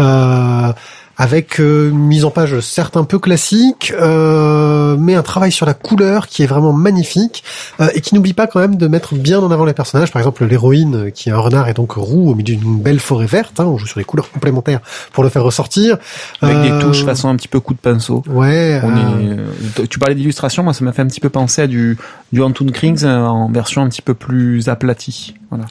Euh, 0.00 0.72
avec 1.16 1.60
euh, 1.60 1.90
une 1.90 1.98
mise 1.98 2.24
en 2.24 2.30
page 2.30 2.60
certes 2.60 2.96
un 2.96 3.04
peu 3.04 3.18
classique, 3.18 3.92
euh, 3.98 4.96
mais 4.98 5.14
un 5.14 5.22
travail 5.22 5.50
sur 5.50 5.64
la 5.64 5.74
couleur 5.74 6.26
qui 6.26 6.42
est 6.42 6.46
vraiment 6.46 6.72
magnifique 6.72 7.42
euh, 7.80 7.88
et 7.94 8.00
qui 8.00 8.14
n'oublie 8.14 8.34
pas 8.34 8.46
quand 8.46 8.60
même 8.60 8.76
de 8.76 8.86
mettre 8.86 9.14
bien 9.14 9.40
en 9.40 9.50
avant 9.50 9.64
les 9.64 9.72
personnages. 9.72 10.12
Par 10.12 10.20
exemple, 10.20 10.44
l'héroïne 10.44 10.96
euh, 10.96 11.10
qui 11.10 11.28
est 11.28 11.32
un 11.32 11.38
renard 11.38 11.68
est 11.68 11.74
donc 11.74 11.92
roux 11.92 12.30
au 12.30 12.34
milieu 12.34 12.56
d'une 12.56 12.80
belle 12.80 13.00
forêt 13.00 13.26
verte. 13.26 13.60
Hein, 13.60 13.64
on 13.64 13.78
joue 13.78 13.86
sur 13.86 13.98
les 13.98 14.04
couleurs 14.04 14.30
complémentaires 14.30 14.80
pour 15.12 15.24
le 15.24 15.30
faire 15.30 15.42
ressortir. 15.42 15.96
Avec 16.42 16.56
Euh, 16.56 16.78
des 16.78 16.84
touches 16.84 17.04
façon 17.04 17.28
un 17.28 17.36
petit 17.36 17.48
peu 17.48 17.60
coup 17.60 17.74
de 17.74 17.78
pinceau. 17.78 18.22
Ouais. 18.28 18.80
On 18.82 18.90
euh, 18.90 19.36
est, 19.76 19.80
euh, 19.80 19.86
tu 19.88 19.98
parlais 19.98 20.14
d'illustration, 20.14 20.62
moi 20.62 20.72
ça 20.72 20.84
m'a 20.84 20.92
fait 20.92 21.02
un 21.02 21.06
petit 21.06 21.20
peu 21.20 21.30
penser 21.30 21.62
à 21.62 21.66
du, 21.66 21.96
du 22.32 22.42
Antoon 22.42 22.66
Krings 22.72 23.04
euh, 23.04 23.24
en 23.24 23.50
version 23.50 23.82
un 23.82 23.88
petit 23.88 24.02
peu 24.02 24.14
plus 24.14 24.68
aplatie. 24.68 25.34
Voilà. 25.50 25.66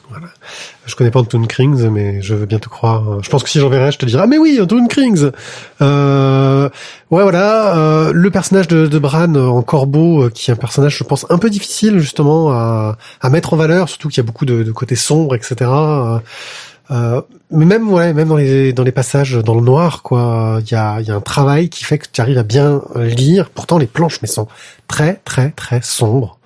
Je 0.86 0.94
connais 0.94 1.10
pas 1.10 1.20
Antoon 1.20 1.44
Krings, 1.46 1.88
mais 1.88 2.22
je 2.22 2.34
veux 2.34 2.46
bien 2.46 2.58
te 2.58 2.68
croire. 2.68 3.22
Je 3.22 3.28
pense 3.28 3.42
que 3.42 3.50
si 3.50 3.58
j'en 3.58 3.68
verrai, 3.68 3.90
je 3.90 3.98
te 3.98 4.06
dirai 4.06 4.22
ah 4.22 4.26
mais 4.26 4.38
oui 4.38 4.58
Antoon 4.60 4.86
Krings. 4.86 5.30
Euh, 5.82 6.68
ouais 7.10 7.22
voilà, 7.22 7.76
euh, 7.76 8.12
le 8.14 8.30
personnage 8.30 8.68
de, 8.68 8.86
de 8.86 8.98
Bran 8.98 9.34
en 9.34 9.62
corbeau, 9.62 10.24
euh, 10.24 10.30
qui 10.30 10.50
est 10.50 10.54
un 10.54 10.56
personnage, 10.56 10.96
je 10.96 11.04
pense, 11.04 11.26
un 11.28 11.38
peu 11.38 11.50
difficile 11.50 11.98
justement 11.98 12.50
à, 12.52 12.96
à 13.20 13.30
mettre 13.30 13.52
en 13.52 13.56
valeur, 13.56 13.88
surtout 13.88 14.08
qu'il 14.08 14.18
y 14.18 14.20
a 14.20 14.26
beaucoup 14.26 14.46
de, 14.46 14.62
de 14.62 14.72
côtés 14.72 14.96
sombres, 14.96 15.34
etc. 15.34 15.56
Euh, 15.62 16.18
euh, 16.92 17.20
mais 17.50 17.64
même 17.64 17.88
ouais, 17.92 18.12
même 18.12 18.28
dans 18.28 18.36
les 18.36 18.72
dans 18.72 18.84
les 18.84 18.92
passages 18.92 19.32
dans 19.32 19.54
le 19.54 19.60
noir, 19.60 20.02
quoi, 20.02 20.60
il 20.62 20.70
y 20.70 20.76
a 20.76 21.00
il 21.00 21.06
y 21.06 21.10
a 21.10 21.16
un 21.16 21.20
travail 21.20 21.68
qui 21.68 21.82
fait 21.82 21.98
que 21.98 22.06
tu 22.12 22.20
arrives 22.20 22.38
à 22.38 22.44
bien 22.44 22.82
lire. 22.94 23.50
Pourtant 23.50 23.78
les 23.78 23.86
planches 23.86 24.20
mais 24.22 24.28
sont 24.28 24.46
très 24.86 25.14
très 25.24 25.50
très 25.50 25.82
sombres. 25.82 26.38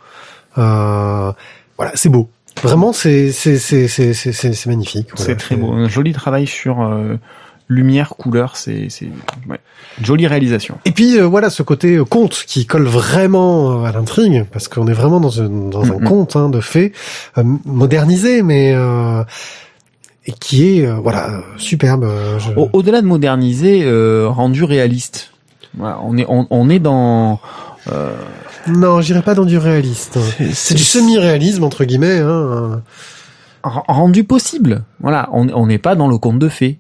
Euh, 0.59 1.33
voilà, 1.77 1.93
c'est 1.95 2.09
beau. 2.09 2.29
Vraiment, 2.63 2.93
c'est 2.93 3.33
c'est 3.33 3.59
c'est 3.59 3.89
c'est 3.89 4.13
c'est 4.15 4.33
c'est 4.33 4.53
c'est 4.53 4.69
magnifique. 4.71 5.09
C'est 5.15 5.25
Voilà, 5.25 5.37
très 5.37 5.57
beau. 5.57 5.73
Un 5.73 5.89
joli 5.89 6.13
travail 6.13 6.47
sur 6.47 6.83
euh, 6.83 7.17
lumière, 7.69 8.11
couleur, 8.19 8.57
c'est 8.57 8.87
c'est 8.91 9.09
ouais. 9.49 9.59
jolie 10.03 10.27
réalisation. 10.27 10.79
Et 10.85 10.93
puis 10.93 11.19
euh, 11.19 11.27
voilà 11.27 11.51
ce 11.51 11.63
côté 11.63 11.97
euh, 11.97 12.05
conte 12.05 12.45
qui 12.47 12.67
colle 12.67 12.87
vraiment 12.87 13.83
euh, 13.83 13.85
à 13.85 13.93
l'intrigue 13.93 14.45
parce 14.53 14.69
qu'on 14.69 14.87
est 14.89 14.93
vraiment 14.93 15.21
dans, 15.21 15.41
un 15.41 15.49
dans 15.49 15.85
un 15.85 15.99
conte 16.01 16.37
hein, 16.37 16.49
de 16.51 16.61
fées 16.61 16.93
euh, 17.39 17.43
modernisé 17.65 18.43
mais 18.43 18.73
euh, 18.75 19.23
et 20.27 20.33
qui 20.33 20.79
est 20.81 20.87
euh, 20.87 20.95
voilà 20.95 21.43
superbe. 21.57 22.07
je- 22.39 22.51
Au- 22.59 22.69
Au-delà 22.73 23.01
de 23.03 23.07
moderniser, 23.07 23.83
euh, 23.85 24.29
rendu 24.29 24.65
réaliste. 24.65 25.33
Voilà, 25.79 26.01
on 26.03 26.19
est 26.19 26.27
on, 26.29 26.47
on 26.51 26.69
est 26.69 26.81
dans 26.81 27.39
euh, 27.93 28.13
Non, 28.67 29.01
j'irai 29.01 29.23
pas 29.23 29.35
dans 29.35 29.45
du 29.45 29.59
réaliste. 29.59 30.19
C'est 30.53 30.75
du 30.75 30.85
semi-réalisme 30.85 31.65
entre 31.65 31.85
guillemets. 31.85 32.19
Hein. 32.19 32.83
rendu 33.63 34.25
possible. 34.25 34.83
Voilà, 35.01 35.29
on 35.33 35.67
n'est 35.67 35.79
pas 35.79 35.95
dans 35.95 36.09
le 36.09 36.19
conte 36.19 36.39
de 36.39 36.49
fées. 36.49 36.79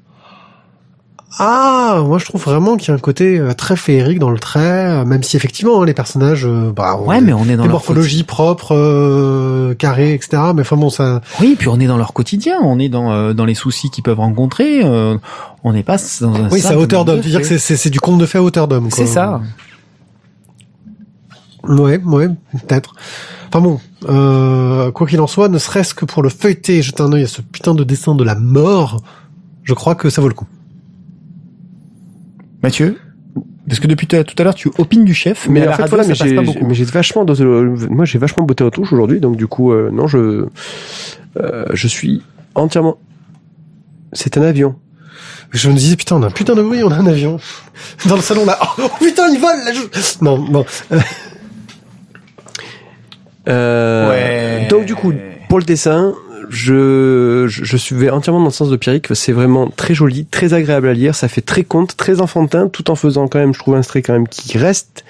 Ah, 1.39 2.03
moi 2.05 2.19
je 2.19 2.25
trouve 2.25 2.43
vraiment 2.43 2.77
qu'il 2.77 2.89
y 2.89 2.91
a 2.91 2.95
un 2.95 2.99
côté 2.99 3.39
euh, 3.39 3.53
très 3.55 3.77
féerique 3.77 4.19
dans 4.19 4.31
le 4.31 4.39
trait, 4.41 4.59
euh, 4.89 5.05
même 5.05 5.23
si 5.23 5.37
effectivement 5.37 5.81
hein, 5.81 5.87
les 5.87 5.95
personnages, 5.95 6.45
euh, 6.45 6.73
bah, 6.75 6.97
ont 6.97 7.07
Ouais, 7.07 7.21
des- 7.21 7.27
mais 7.27 7.33
on 7.33 7.45
est 7.45 7.51
dans 7.55 7.63
des 7.63 7.69
leur 7.69 7.75
morphologies 7.77 8.25
propres, 8.25 8.75
euh, 8.75 9.73
carrées, 9.75 10.13
etc. 10.13 10.43
Mais 10.57 10.63
enfin 10.63 10.77
bon, 10.77 10.91
ça, 10.91 11.21
Oui, 11.41 11.55
puis 11.57 11.69
on 11.69 11.79
est 11.79 11.87
dans 11.87 11.97
leur 11.99 12.15
quotidien, 12.15 12.57
on 12.65 12.81
est 12.81 12.89
dans 12.89 13.13
euh, 13.13 13.33
dans 13.33 13.45
les 13.45 13.55
soucis 13.55 13.91
qu'ils 13.91 14.03
peuvent 14.03 14.19
rencontrer. 14.19 14.81
euh, 14.85 15.19
on 15.63 15.73
n'est 15.73 15.85
pas 15.85 15.99
dans 16.21 16.35
un. 16.35 16.49
oui, 16.51 16.61
c'est 16.61 16.73
à 16.73 16.77
hauteur 16.79 17.01
conte 17.01 17.07
d'homme. 17.07 17.17
de 17.19 17.23
Tu 17.23 17.29
veux 17.29 17.39
dire 17.39 17.49
que 17.49 17.59
fées. 17.59 17.77
c'est 17.77 17.91
du 17.91 18.01
conte 18.01 18.19
de 18.19 18.27
fées 18.27 18.39
à 18.39 18.43
hauteur 18.43 18.67
d'homme. 18.67 18.89
C'est 18.91 19.07
ça. 19.07 19.41
Ouais, 21.65 21.99
ouais, 22.05 22.29
peut-être. 22.53 22.95
Enfin 23.49 23.61
bon, 23.61 23.81
euh, 24.09 24.91
quoi 24.93 25.07
qu'il 25.07 25.21
en 25.21 25.27
soit, 25.27 25.49
ne 25.49 25.59
serait-ce 25.59 25.95
que 25.95 26.05
pour 26.05 26.23
le 26.23 26.29
feuilleter 26.29 26.79
et 26.79 26.83
jeter 26.83 27.03
un 27.03 27.13
œil 27.13 27.25
à 27.25 27.27
ce 27.27 27.43
putain 27.43 27.75
de 27.75 27.85
dessin 27.85 28.15
de 28.15 28.25
la 28.25 28.35
mort, 28.35 29.03
je 29.65 29.75
crois 29.75 29.95
que 29.95 30.09
ça 30.11 30.23
vaut 30.23 30.29
le 30.29 30.35
coup. 30.35 30.47
Mathieu, 32.63 32.99
parce 33.69 33.81
que 33.81 33.87
depuis 33.87 34.07
tout 34.07 34.17
à 34.17 34.43
l'heure 34.43 34.55
tu 34.55 34.71
opines 34.79 35.05
du 35.05 35.15
chef, 35.15 35.47
mais, 35.49 35.61
Mais, 35.61 35.67
à 35.67 35.69
en 35.69 35.71
la 35.71 35.77
fait, 35.77 35.83
radio, 35.83 35.97
voilà, 35.97 36.09
mais 36.09 36.15
ça 36.15 36.25
passe 36.25 36.29
j'ai, 36.31 36.37
pas 36.37 36.43
beaucoup. 36.43 36.65
mais 36.67 36.75
j'ai 36.75 36.85
vachement 36.85 37.25
le- 37.25 37.89
moi 37.89 38.05
j'ai 38.05 38.19
vachement 38.19 38.43
botté 38.45 38.65
aux 38.65 38.71
touches 38.71 38.93
aujourd'hui, 38.93 39.21
donc 39.21 39.37
du 39.37 39.47
coup, 39.47 39.73
euh, 39.73 39.91
non, 39.93 40.07
je, 40.07 40.47
euh, 41.39 41.65
je 41.73 41.89
suis 41.89 42.23
entièrement. 42.55 42.97
C'est 44.13 44.37
un 44.39 44.43
avion. 44.43 44.75
Je 45.53 45.69
me 45.69 45.75
disais, 45.75 45.97
putain, 45.97 46.17
on 46.17 46.23
a 46.23 46.27
un 46.27 46.31
putain 46.31 46.55
de 46.55 46.63
bruit, 46.63 46.83
on 46.85 46.91
a 46.91 46.97
un 46.97 47.07
avion. 47.07 47.39
Dans 48.07 48.17
le 48.17 48.23
salon 48.23 48.45
là. 48.45 48.59
Oh, 48.79 48.89
putain, 49.01 49.29
il 49.29 49.41
vole 49.41 49.57
là. 49.65 49.73
je- 49.73 50.25
Non, 50.25 50.39
bon. 50.39 50.65
Euh, 53.49 54.11
Ouais. 54.11 54.67
Donc 54.69 54.85
du 54.85 54.95
coup, 54.95 55.13
pour 55.49 55.59
le 55.59 55.65
dessin, 55.65 56.15
je, 56.49 57.47
je, 57.49 57.65
je 57.65 57.77
suis 57.77 58.11
entièrement 58.11 58.41
dans 58.41 58.47
le 58.47 58.51
sens 58.53 58.71
de 58.71 58.77
Pierrick. 58.77 59.09
C'est 59.15 59.33
vraiment 59.33 59.69
très 59.69 59.95
joli, 59.95 60.27
très 60.27 60.53
agréable 60.55 60.89
à 60.89 60.93
lire. 60.95 61.15
Ça 61.15 61.29
fait 61.29 61.41
très 61.41 61.65
conte, 61.65 61.97
très 61.97 62.21
enfantin, 62.21 62.69
tout 62.69 62.91
en 62.91 62.95
faisant 62.97 63.29
quand 63.29 63.39
même, 63.39 63.55
je 63.55 63.59
trouve 63.59 63.75
un 63.77 63.81
trait 63.81 64.03
quand 64.03 64.13
même 64.13 64.29
qui 64.29 64.59
reste 64.59 65.05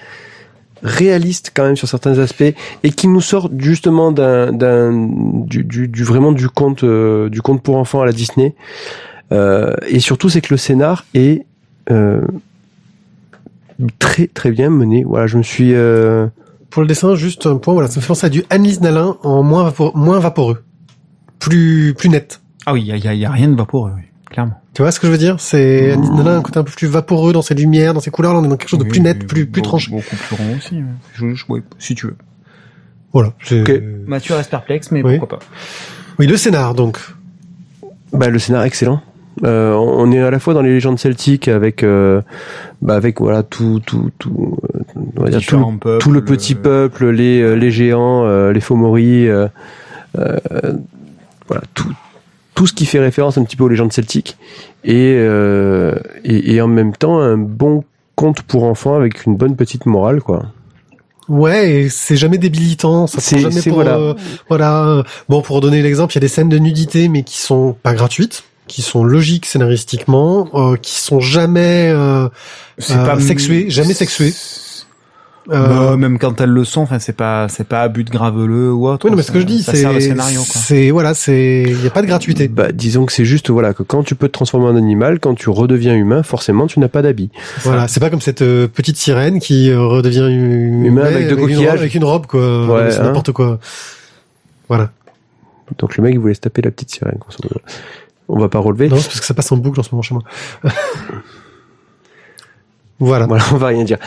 réaliste 0.83 1.51
quand 1.55 1.63
même 1.63 1.75
sur 1.75 1.87
certains 1.87 2.17
aspects 2.17 2.55
et 2.83 2.89
qui 2.89 3.07
nous 3.07 3.21
sort 3.21 3.51
justement 3.59 4.11
d'un, 4.11 4.51
d'un 4.51 4.91
du, 5.45 5.63
du, 5.63 5.87
du 5.87 6.03
vraiment 6.03 6.31
du 6.31 6.49
conte, 6.49 6.83
euh, 6.83 7.29
du 7.29 7.39
conte 7.43 7.61
pour 7.61 7.77
enfants 7.77 8.01
à 8.01 8.05
la 8.07 8.13
Disney. 8.13 8.55
Euh, 9.31 9.75
et 9.87 9.99
surtout, 9.99 10.29
c'est 10.29 10.41
que 10.41 10.51
le 10.53 10.57
scénar 10.57 11.05
est 11.13 11.45
euh, 11.91 12.21
très 13.99 14.27
très 14.27 14.51
bien 14.51 14.69
mené. 14.69 15.03
Voilà, 15.03 15.27
je 15.27 15.37
me 15.37 15.43
suis 15.43 15.73
euh, 15.75 16.27
Pour 16.71 16.81
le 16.81 16.87
dessin, 16.87 17.13
juste 17.15 17.45
un 17.45 17.57
point, 17.57 17.73
voilà, 17.73 17.87
ça 17.89 17.97
me 17.97 18.01
fait 18.01 18.07
penser 18.07 18.25
à 18.25 18.29
du 18.29 18.43
Annelise 18.49 18.81
Nalin 18.81 19.17
en 19.23 19.43
moins, 19.43 19.63
vapor- 19.69 19.95
moins 19.95 20.19
vaporeux. 20.19 20.63
Plus, 21.37 21.93
plus 21.95 22.09
net. 22.09 22.41
Ah 22.65 22.73
oui, 22.73 22.81
il 22.81 22.87
y 22.87 22.91
a, 22.91 22.97
y 22.97 23.07
a- 23.07 23.13
y 23.13 23.25
a 23.25 23.31
rien 23.31 23.47
de 23.49 23.55
vaporeux, 23.55 23.91
oui, 23.95 24.03
clairement. 24.29 24.59
Tu 24.73 24.81
vois 24.81 24.91
ce 24.91 24.99
que 24.99 25.07
je 25.07 25.11
veux 25.11 25.17
dire? 25.17 25.35
C'est 25.39 25.91
Annelise 25.91 26.11
Nalin 26.11 26.35
a 26.35 26.37
un 26.37 26.41
côté 26.41 26.59
un 26.59 26.63
peu 26.63 26.71
plus 26.71 26.87
vaporeux 26.87 27.33
dans 27.33 27.41
ses 27.41 27.55
lumières, 27.55 27.93
dans 27.93 27.99
ses 27.99 28.09
couleurs. 28.11 28.33
Là, 28.33 28.39
on 28.39 28.45
est 28.45 28.47
dans 28.47 28.55
quelque 28.57 28.69
chose 28.69 28.79
de 28.79 28.85
Oui, 28.85 28.89
plus 28.89 29.01
net, 29.01 29.17
oui, 29.19 29.25
plus, 29.27 29.45
plus 29.45 29.61
beaucoup- 29.61 29.67
tranché. 29.67 29.91
Beaucoup 29.91 30.15
plus 30.15 30.35
rond 30.35 30.55
aussi. 30.57 30.75
ouais. 30.77 30.83
Je, 31.13 31.33
je- 31.35 31.45
ouais, 31.49 31.61
si 31.77 31.93
tu 31.93 32.07
veux. 32.07 32.15
Voilà. 33.11 33.33
c'est- 33.43 33.61
Ok. 33.61 33.81
Mathieu 34.07 34.35
reste 34.35 34.49
perplexe, 34.49 34.91
mais 34.91 35.03
Oui. 35.03 35.17
pourquoi 35.17 35.39
pas. 35.39 35.45
Oui, 36.19 36.27
le 36.27 36.37
scénar, 36.37 36.73
donc. 36.73 36.97
bah, 38.13 38.27
le 38.29 38.39
scénar 38.39 38.63
excellent. 38.63 39.01
Euh, 39.45 39.73
on 39.73 40.11
est 40.11 40.19
à 40.21 40.29
la 40.29 40.39
fois 40.39 40.53
dans 40.53 40.61
les 40.61 40.71
légendes 40.73 40.99
celtiques 40.99 41.47
avec, 41.47 41.83
euh, 41.83 42.21
bah 42.81 42.95
avec 42.95 43.21
voilà 43.21 43.43
tout, 43.43 43.81
tout, 43.85 44.11
tout, 44.19 44.57
euh, 44.75 44.79
on 45.17 45.23
va 45.23 45.29
dire 45.29 45.41
tout, 45.41 45.65
peuples, 45.79 46.03
tout 46.03 46.11
le 46.11 46.23
petit 46.23 46.53
peuple, 46.53 47.09
les, 47.11 47.55
les 47.55 47.71
géants, 47.71 48.25
euh, 48.25 48.51
les 48.51 48.59
Fomori, 48.59 49.27
voilà 50.13 51.63
tout, 51.73 51.91
tout 52.55 52.67
ce 52.67 52.73
qui 52.73 52.85
fait 52.85 52.99
référence 52.99 53.37
un 53.37 53.43
petit 53.43 53.55
peu 53.55 53.63
aux 53.63 53.69
légendes 53.69 53.93
celtiques 53.93 54.37
et, 54.83 55.13
et, 56.23 56.53
et 56.53 56.61
en 56.61 56.67
même 56.67 56.93
temps 56.93 57.19
un 57.19 57.37
bon 57.37 57.83
conte 58.15 58.41
pour 58.43 58.65
enfants 58.65 58.95
avec 58.95 59.25
une 59.25 59.35
bonne 59.37 59.55
petite 59.55 59.85
morale 59.85 60.21
quoi. 60.21 60.43
Ouais, 61.29 61.87
c'est 61.89 62.17
jamais 62.17 62.37
débilitant. 62.37 63.07
Ça 63.07 63.21
C'est- 63.21 63.39
prend 63.39 63.49
jamais 63.49 63.61
pour, 63.61 63.75
voilà. 63.75 64.15
voilà. 64.49 65.03
Bon, 65.29 65.41
pour 65.41 65.61
donner 65.61 65.81
l'exemple, 65.81 66.11
il 66.11 66.15
y 66.17 66.17
a 66.17 66.21
des 66.21 66.27
scènes 66.27 66.49
de 66.49 66.57
nudité, 66.57 67.07
mais 67.07 67.23
qui 67.23 67.37
sont 67.37 67.73
pas 67.81 67.93
gratuites, 67.93 68.43
qui 68.71 68.81
sont 68.81 69.03
logiques 69.03 69.45
scénaristiquement, 69.45 70.47
euh, 70.53 70.77
qui 70.77 70.97
sont 70.99 71.19
jamais 71.19 71.91
euh, 71.93 72.29
C'est 72.77 72.93
euh, 72.95 73.05
pas 73.05 73.19
sexuées, 73.19 73.69
jamais 73.69 73.93
sexuées. 73.93 74.33
Euh, 75.51 75.89
Bah, 75.89 75.97
même 75.97 76.19
quand 76.19 76.39
elles 76.39 76.51
le 76.51 76.63
sont, 76.63 76.81
enfin 76.81 76.99
c'est 76.99 77.15
pas 77.17 77.47
c'est 77.49 77.67
pas 77.67 77.81
à 77.81 77.87
but 77.89 78.07
graveleux 78.09 78.71
ou 78.71 78.87
autre. 78.87 79.05
oui, 79.05 79.11
non, 79.11 79.17
mais 79.17 79.23
ce 79.23 79.31
que 79.31 79.39
je 79.39 79.45
dis, 79.45 79.63
c'est 79.63 79.81
quoi. 79.83 79.99
c'est 80.45 80.91
voilà, 80.91 81.13
c'est 81.15 81.63
il 81.67 81.83
y 81.83 81.87
a 81.87 81.89
pas 81.89 82.03
de 82.03 82.07
gratuité. 82.07 82.47
Bah 82.47 82.71
disons 82.71 83.05
que 83.07 83.11
c'est 83.11 83.25
juste 83.25 83.49
voilà 83.49 83.73
que 83.73 83.81
quand 83.83 84.03
tu 84.03 84.13
peux 84.15 84.27
te 84.27 84.33
transformer 84.33 84.67
en 84.67 84.75
animal, 84.75 85.19
quand 85.19 85.33
tu 85.33 85.49
redeviens 85.49 85.95
humain, 85.95 86.21
forcément 86.23 86.67
tu 86.67 86.79
n'as 86.79 86.87
pas 86.89 87.01
d'habit. 87.01 87.31
Voilà, 87.63 87.87
c'est 87.87 87.99
pas 87.99 88.09
comme 88.11 88.21
cette 88.21 88.43
euh, 88.43 88.67
petite 88.67 88.97
sirène 88.97 89.39
qui 89.39 89.69
euh, 89.71 89.81
redevient 89.81 90.27
hu- 90.29 90.85
Humain 90.87 91.05
avec 91.05 91.23
une 91.29 91.29
robe- 91.31 91.39
coquillages. 91.49 91.79
avec 91.79 91.95
une 91.95 92.03
robe 92.05 92.27
quoi. 92.27 92.67
Ouais, 92.67 92.91
c'est 92.91 92.99
hein. 92.99 93.03
n'importe 93.05 93.31
quoi. 93.33 93.59
Voilà. 94.69 94.91
Donc 95.79 95.97
le 95.97 96.03
mec 96.03 96.13
il 96.13 96.19
voulait 96.19 96.33
se 96.35 96.39
taper 96.41 96.61
la 96.61 96.69
petite 96.71 96.91
sirène. 96.91 97.17
grosso 97.19 97.39
modo. 97.43 97.59
On 98.31 98.39
va 98.39 98.47
pas 98.47 98.59
relever. 98.59 98.87
Non, 98.87 98.95
c'est 98.95 99.07
parce 99.07 99.19
que 99.19 99.25
ça 99.25 99.33
passe 99.33 99.51
en 99.51 99.57
boucle 99.57 99.79
en 99.79 99.83
ce 99.83 99.89
moment 99.91 100.01
chez 100.01 100.15
moi. 100.15 100.23
voilà. 102.99 103.25
Voilà, 103.27 103.43
on 103.51 103.57
va 103.57 103.67
rien 103.67 103.83
dire. 103.83 103.97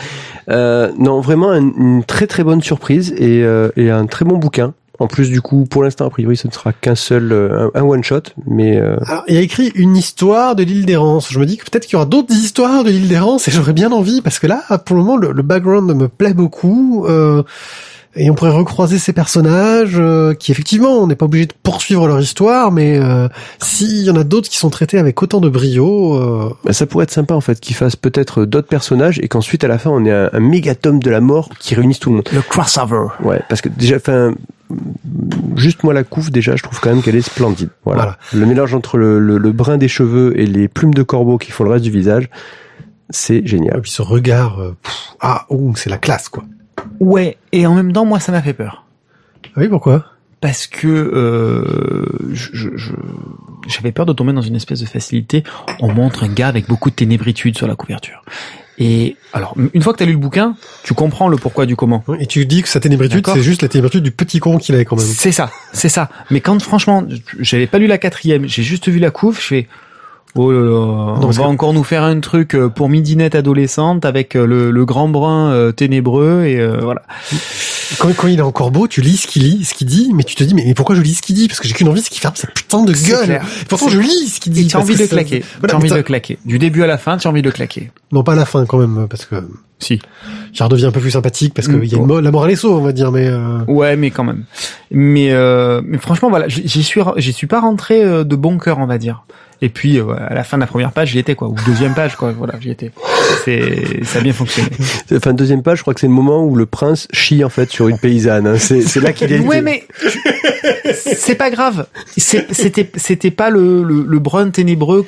Euh, 0.49 0.91
non, 0.97 1.21
vraiment 1.21 1.53
une, 1.53 1.73
une 1.77 2.03
très 2.03 2.25
très 2.25 2.43
bonne 2.43 2.61
surprise 2.61 3.13
et, 3.17 3.43
euh, 3.43 3.69
et 3.75 3.91
un 3.91 4.07
très 4.07 4.25
bon 4.25 4.37
bouquin. 4.37 4.73
En 4.97 5.07
plus, 5.07 5.29
du 5.29 5.41
coup, 5.41 5.65
pour 5.65 5.83
l'instant, 5.83 6.05
a 6.05 6.09
priori, 6.09 6.37
ce 6.37 6.47
ne 6.47 6.53
sera 6.53 6.71
qu'un 6.73 6.95
seul, 6.95 7.31
euh, 7.33 7.69
un, 7.75 7.81
un 7.81 7.83
one 7.83 8.03
shot, 8.03 8.21
mais 8.47 8.77
euh, 8.77 8.95
Alors, 9.05 9.25
il 9.27 9.35
y 9.35 9.37
a 9.37 9.41
écrit 9.41 9.67
une 9.75 9.95
histoire 9.95 10.55
de 10.55 10.63
l'île 10.63 10.85
d'errance. 10.85 11.31
Je 11.31 11.37
me 11.37 11.45
dis 11.45 11.57
que 11.57 11.69
peut-être 11.69 11.85
qu'il 11.85 11.93
y 11.93 11.95
aura 11.97 12.05
d'autres 12.05 12.33
histoires 12.33 12.83
de 12.83 12.89
l'île 12.89 13.09
d'errance 13.09 13.47
et 13.47 13.51
j'aurais 13.51 13.73
bien 13.73 13.91
envie 13.91 14.21
parce 14.21 14.39
que 14.39 14.47
là, 14.47 14.63
pour 14.85 14.95
le 14.95 15.03
moment, 15.03 15.17
le, 15.17 15.33
le 15.33 15.43
background 15.43 15.93
me 15.93 16.07
plaît 16.07 16.33
beaucoup. 16.33 17.05
Euh, 18.17 18.19
et 18.19 18.29
on 18.29 18.35
pourrait 18.35 18.51
recroiser 18.51 18.97
ces 18.97 19.13
personnages 19.13 19.95
euh, 19.97 20.33
qui, 20.33 20.51
effectivement, 20.51 20.91
on 20.91 21.07
n'est 21.07 21.15
pas 21.15 21.25
obligé 21.25 21.45
de 21.47 21.53
poursuivre 21.63 22.07
leur 22.07 22.19
histoire, 22.19 22.71
mais 22.71 22.97
euh, 22.97 23.27
s'il 23.61 24.03
y 24.03 24.09
en 24.09 24.15
a 24.15 24.23
d'autres 24.23 24.49
qui 24.49 24.57
sont 24.57 24.69
traités 24.69 24.97
avec 24.97 25.21
autant 25.21 25.41
de 25.41 25.49
brio, 25.49 26.15
euh, 26.15 26.53
bah, 26.63 26.73
ça 26.73 26.85
pourrait 26.85 27.03
être 27.03 27.11
sympa 27.11 27.33
en 27.33 27.41
fait 27.41 27.59
qu'ils 27.59 27.75
fassent 27.75 27.95
peut-être 27.95 28.45
d'autres 28.45 28.67
personnages 28.67 29.19
et 29.19 29.27
qu'ensuite 29.27 29.63
à 29.63 29.67
la 29.67 29.77
fin 29.77 29.89
on 29.89 30.05
ait 30.05 30.11
un, 30.11 30.29
un 30.31 30.39
méga 30.39 30.75
tome 30.75 30.99
de 30.99 31.09
la 31.09 31.21
mort 31.21 31.49
qui 31.59 31.75
réunisse 31.75 31.99
tout 31.99 32.09
le 32.09 32.17
monde. 32.17 32.29
Le 32.33 32.41
crossover. 32.41 33.07
Ouais, 33.23 33.41
parce 33.49 33.61
que 33.61 33.69
déjà, 33.69 33.97
enfin, 33.97 34.33
juste 35.55 35.83
moi 35.83 35.93
la 35.93 36.03
couve 36.03 36.31
déjà, 36.31 36.55
je 36.55 36.63
trouve 36.63 36.79
quand 36.79 36.89
même 36.89 37.01
qu'elle 37.01 37.15
est 37.15 37.21
splendide. 37.21 37.69
Voilà. 37.83 38.01
Voilà. 38.01 38.17
Le 38.33 38.45
mélange 38.45 38.73
entre 38.73 38.97
le, 38.97 39.19
le, 39.19 39.37
le 39.37 39.51
brin 39.51 39.77
des 39.77 39.87
cheveux 39.87 40.39
et 40.39 40.45
les 40.45 40.67
plumes 40.67 40.93
de 40.93 41.03
corbeau 41.03 41.37
qui 41.37 41.51
font 41.51 41.63
le 41.63 41.71
reste 41.71 41.83
du 41.83 41.91
visage, 41.91 42.29
c'est 43.09 43.37
et 43.37 43.47
génial. 43.47 43.81
puis 43.81 43.91
ce 43.91 44.01
regard, 44.01 44.59
euh, 44.59 44.75
pff, 44.81 45.15
ah, 45.19 45.45
ouh, 45.49 45.75
c'est 45.75 45.89
la 45.89 45.97
classe, 45.97 46.29
quoi. 46.29 46.43
Ouais, 46.99 47.37
et 47.51 47.65
en 47.67 47.75
même 47.75 47.91
temps 47.93 48.05
moi 48.05 48.19
ça 48.19 48.31
m'a 48.31 48.41
fait 48.41 48.53
peur. 48.53 48.85
Ah 49.55 49.61
oui, 49.61 49.67
pourquoi? 49.67 50.05
Parce 50.41 50.67
que 50.67 50.87
euh, 50.87 52.05
je- 52.33 52.49
je- 52.53 52.75
je- 52.75 52.91
j'avais 53.67 53.91
peur 53.91 54.05
de 54.05 54.13
tomber 54.13 54.33
dans 54.33 54.41
une 54.41 54.55
espèce 54.55 54.79
de 54.81 54.85
facilité. 54.85 55.43
On 55.79 55.91
montre 55.91 56.23
un 56.23 56.27
gars 56.27 56.47
avec 56.47 56.67
beaucoup 56.67 56.89
de 56.89 56.95
ténébritude 56.95 57.57
sur 57.57 57.67
la 57.67 57.75
couverture. 57.75 58.23
Et 58.77 59.15
alors, 59.31 59.55
une 59.73 59.81
fois 59.81 59.93
que 59.93 59.99
tu 59.99 60.03
as 60.03 60.05
lu 60.07 60.11
le 60.11 60.17
bouquin, 60.19 60.55
tu 60.83 60.93
comprends 60.93 61.29
le 61.29 61.37
pourquoi 61.37 61.65
du 61.65 61.77
comment. 61.77 62.03
Et 62.19 62.27
tu 62.27 62.45
dis 62.45 62.61
que 62.61 62.67
sa 62.67 62.81
ténébritude, 62.81 63.25
c'est 63.33 63.41
juste 63.41 63.61
la 63.61 63.69
ténébritude 63.69 64.03
du 64.03 64.11
petit 64.11 64.39
con 64.39 64.57
qu'il 64.57 64.75
avait 64.75 64.83
quand 64.83 64.97
même. 64.97 65.05
C'est 65.05 65.31
ça, 65.31 65.49
c'est 65.71 65.87
ça. 65.89 66.09
Mais 66.29 66.41
quand 66.41 66.61
franchement, 66.61 67.05
j'avais 67.39 67.67
pas 67.67 67.79
lu 67.79 67.87
la 67.87 67.97
quatrième, 67.97 68.45
j'ai 68.47 68.63
juste 68.63 68.89
vu 68.89 68.99
la 68.99 69.11
couve, 69.11 69.37
je 69.39 69.45
fais. 69.45 69.67
Oh 70.37 70.51
là 70.51 70.59
là, 70.59 71.17
on 71.21 71.29
va 71.29 71.43
encore 71.43 71.71
nous 71.73 71.83
faire 71.85 72.03
un 72.03 72.19
truc 72.19 72.55
euh, 72.55 72.67
pour 72.67 72.89
midinette 72.89 73.35
adolescente 73.35 74.03
avec 74.03 74.35
euh, 74.35 74.45
le, 74.45 74.69
le 74.69 74.85
grand 74.85 75.07
brun 75.07 75.51
euh, 75.51 75.71
ténébreux 75.71 76.43
et 76.45 76.59
euh, 76.59 76.79
voilà. 76.81 77.03
Quand, 77.99 78.09
quand 78.17 78.27
il 78.27 78.39
est 78.39 78.41
encore 78.41 78.71
beau, 78.71 78.87
tu 78.87 78.99
lis 78.99 79.15
ce 79.15 79.27
qu'il 79.27 79.43
lit, 79.43 79.63
ce 79.63 79.73
qu'il 79.73 79.87
dit, 79.87 80.11
mais 80.13 80.23
tu 80.23 80.35
te 80.35 80.43
dis, 80.43 80.53
mais, 80.53 80.63
mais 80.65 80.73
pourquoi 80.73 80.95
je 80.95 81.01
lis 81.01 81.13
ce 81.13 81.21
qu'il 81.21 81.35
dit? 81.35 81.47
Parce 81.47 81.59
que 81.61 81.67
j'ai 81.69 81.73
qu'une 81.73 81.87
envie, 81.87 82.01
c'est 82.01 82.09
qu'il 82.09 82.19
ferme 82.19 82.35
sa 82.35 82.47
putain 82.47 82.83
de 82.83 82.91
gueule. 82.91 83.25
clair. 83.25 83.45
Pourtant, 83.69 83.87
je 83.87 83.99
lis 83.99 84.27
ce 84.27 84.39
qu'il 84.41 84.51
dit. 84.51 84.67
tu 84.67 84.75
as 84.75 84.79
envie 84.81 84.97
de 84.97 85.05
claquer. 85.05 85.43
Voilà, 85.59 85.69
tu 85.69 85.75
as 85.75 85.77
envie 85.77 85.89
de 85.89 86.01
claquer. 86.01 86.37
Du 86.45 86.59
début 86.59 86.83
à 86.83 86.87
la 86.87 86.97
fin, 86.97 87.15
tu 87.17 87.27
as 87.27 87.31
envie 87.31 87.41
de 87.41 87.51
claquer. 87.51 87.91
Non, 88.11 88.23
pas 88.23 88.33
à 88.33 88.35
la 88.35 88.45
fin 88.45 88.65
quand 88.65 88.77
même, 88.79 89.07
parce 89.09 89.23
que 89.25 89.35
Si. 89.79 89.99
il 90.53 90.63
redevient 90.63 90.87
un 90.87 90.91
peu 90.91 90.99
plus 90.99 91.11
sympathique, 91.11 91.53
parce 91.53 91.67
que 91.69 91.73
Mm. 91.77 91.83
il 91.83 91.91
y 91.91 91.95
a 91.95 91.97
une 91.99 92.05
mo- 92.07 92.19
la 92.19 92.31
morale 92.31 92.51
est 92.51 92.55
sauve, 92.57 92.77
on 92.81 92.83
va 92.83 92.91
dire, 92.91 93.11
mais 93.13 93.27
euh, 93.27 93.59
Ouais, 93.67 93.95
mais 93.95 94.09
quand 94.11 94.23
même. 94.25 94.43
Mais 94.91 95.31
euh, 95.31 95.81
mais 95.85 95.97
franchement, 95.97 96.29
voilà, 96.29 96.47
j'y 96.49 96.83
suis 96.83 96.99
j'y 97.17 97.31
suis 97.33 97.47
pas 97.47 97.61
rentré 97.61 98.03
de 98.03 98.35
bon 98.35 98.57
cœur, 98.57 98.79
on 98.79 98.87
va 98.87 98.97
dire. 98.97 99.23
Et 99.61 99.69
puis 99.69 99.97
euh, 99.99 100.05
à 100.17 100.33
la 100.33 100.43
fin 100.43 100.57
de 100.57 100.61
la 100.61 100.67
première 100.67 100.91
page, 100.91 101.09
j'y 101.11 101.19
étais 101.19 101.35
quoi, 101.35 101.47
ou 101.47 101.55
deuxième 101.65 101.93
page 101.93 102.15
quoi, 102.15 102.31
voilà, 102.33 102.55
j'y 102.59 102.71
étais. 102.71 102.91
C'est 103.45 104.03
ça 104.03 104.19
a 104.19 104.21
bien 104.21 104.33
fonctionné. 104.33 104.69
Enfin, 105.15 105.33
deuxième 105.33 105.63
page, 105.63 105.77
je 105.77 105.81
crois 105.83 105.93
que 105.93 105.99
c'est 106.01 106.07
le 106.07 106.13
moment 106.13 106.43
où 106.43 106.55
le 106.55 106.65
prince 106.65 107.07
chie 107.13 107.43
en 107.43 107.49
fait 107.49 107.69
sur 107.71 107.87
une 107.87 107.97
paysanne. 107.97 108.47
hein. 108.47 108.57
C'est 108.57 108.81
c'est 108.81 108.99
là 108.99 109.13
qu'il 109.13 109.31
est. 109.31 109.39
Ouais, 109.39 109.61
mais 109.61 109.85
c'est 110.93 111.35
pas 111.35 111.49
grave. 111.49 111.87
C'est- 112.17 112.51
C'était 112.53 112.89
c'était 112.95 113.31
pas 113.31 113.49
le, 113.49 113.83
le 113.83 114.03
le 114.03 114.19
brun 114.19 114.49
ténébreux 114.49 115.05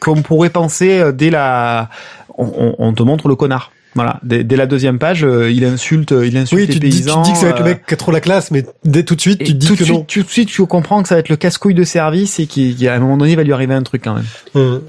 qu'on 0.00 0.22
pourrait 0.22 0.50
penser 0.50 0.98
euh, 0.98 1.12
dès 1.12 1.30
la. 1.30 1.88
On, 2.36 2.44
on- 2.44 2.74
on 2.78 2.92
te 2.92 3.02
montre 3.02 3.28
le 3.28 3.36
connard. 3.36 3.72
Voilà, 3.94 4.18
dès, 4.24 4.42
dès 4.42 4.56
la 4.56 4.66
deuxième 4.66 4.98
page, 4.98 5.24
euh, 5.24 5.50
il 5.50 5.64
insulte, 5.64 6.10
il 6.10 6.36
insulte 6.36 6.60
oui, 6.60 6.66
les 6.66 6.72
tu 6.74 6.80
te, 6.80 6.84
dis, 6.86 6.90
tu 6.90 7.04
paysans. 7.04 7.22
te 7.22 7.26
dis 7.28 7.32
que 7.32 7.38
ça 7.38 7.44
va 7.44 7.50
être 7.52 7.58
le 7.60 7.64
euh, 7.64 7.68
mec 7.68 7.86
qui 7.86 7.94
a 7.94 7.96
trop 7.96 8.10
la 8.10 8.20
classe, 8.20 8.50
mais 8.50 8.66
dès 8.84 9.04
tout 9.04 9.14
de 9.14 9.20
suite, 9.20 9.38
tu 9.38 9.52
te 9.52 9.52
dis 9.52 9.66
tout 9.68 9.76
que 9.76 9.84
non. 9.84 10.02
tout 10.02 10.22
de 10.22 10.28
suite, 10.28 10.48
tu 10.48 10.66
comprends 10.66 11.00
que 11.02 11.08
ça 11.08 11.14
va 11.14 11.20
être 11.20 11.28
le 11.28 11.36
casse-couille 11.36 11.74
de 11.74 11.84
service 11.84 12.40
et 12.40 12.46
qu'à 12.46 12.94
un 12.94 12.98
moment 12.98 13.16
donné, 13.16 13.32
il 13.32 13.36
va 13.36 13.44
lui 13.44 13.52
arriver 13.52 13.74
un 13.74 13.82
truc 13.84 14.02
quand 14.02 14.14
même. 14.16 14.80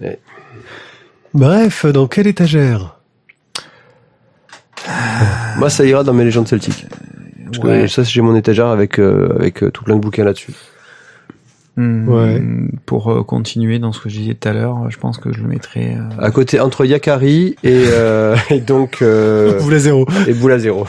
Ouais. 0.00 0.18
Bref, 1.34 1.84
dans 1.86 2.06
quelle 2.06 2.26
étagère? 2.26 2.96
Moi, 5.58 5.70
ça 5.70 5.84
ira 5.84 6.02
dans 6.02 6.12
mes 6.14 6.24
légendes 6.24 6.48
celtiques. 6.48 6.86
Parce 7.46 7.58
que 7.58 7.66
Ouais. 7.66 7.88
ça, 7.88 8.02
j'ai 8.02 8.20
mon 8.22 8.34
étagère 8.34 8.66
avec 8.68 8.98
euh, 8.98 9.28
avec 9.38 9.62
euh, 9.62 9.70
tout 9.70 9.84
plein 9.84 9.94
de 9.96 10.00
bouquins 10.00 10.24
là-dessus. 10.24 10.52
Hmm, 11.76 12.06
Ouais. 12.08 12.42
Pour 12.84 13.10
euh, 13.10 13.22
continuer 13.22 13.78
dans 13.78 13.92
ce 13.92 14.00
que 14.00 14.08
je 14.10 14.18
disais 14.18 14.34
tout 14.34 14.46
à 14.48 14.52
l'heure, 14.52 14.90
je 14.90 14.98
pense 14.98 15.16
que 15.18 15.32
je 15.32 15.40
le 15.40 15.48
mettrais. 15.48 15.96
euh, 15.96 16.22
À 16.22 16.30
côté, 16.30 16.60
entre 16.60 16.84
Yakari 16.84 17.56
et, 17.62 17.84
euh, 17.88 18.36
et 18.50 18.60
donc 18.60 19.00
euh, 19.00 19.56
Vous 19.58 19.70
la 19.70 19.78
zéro. 19.78 20.06
et 20.26 20.34
Boula 20.34 20.58
Zéro. 20.58 20.86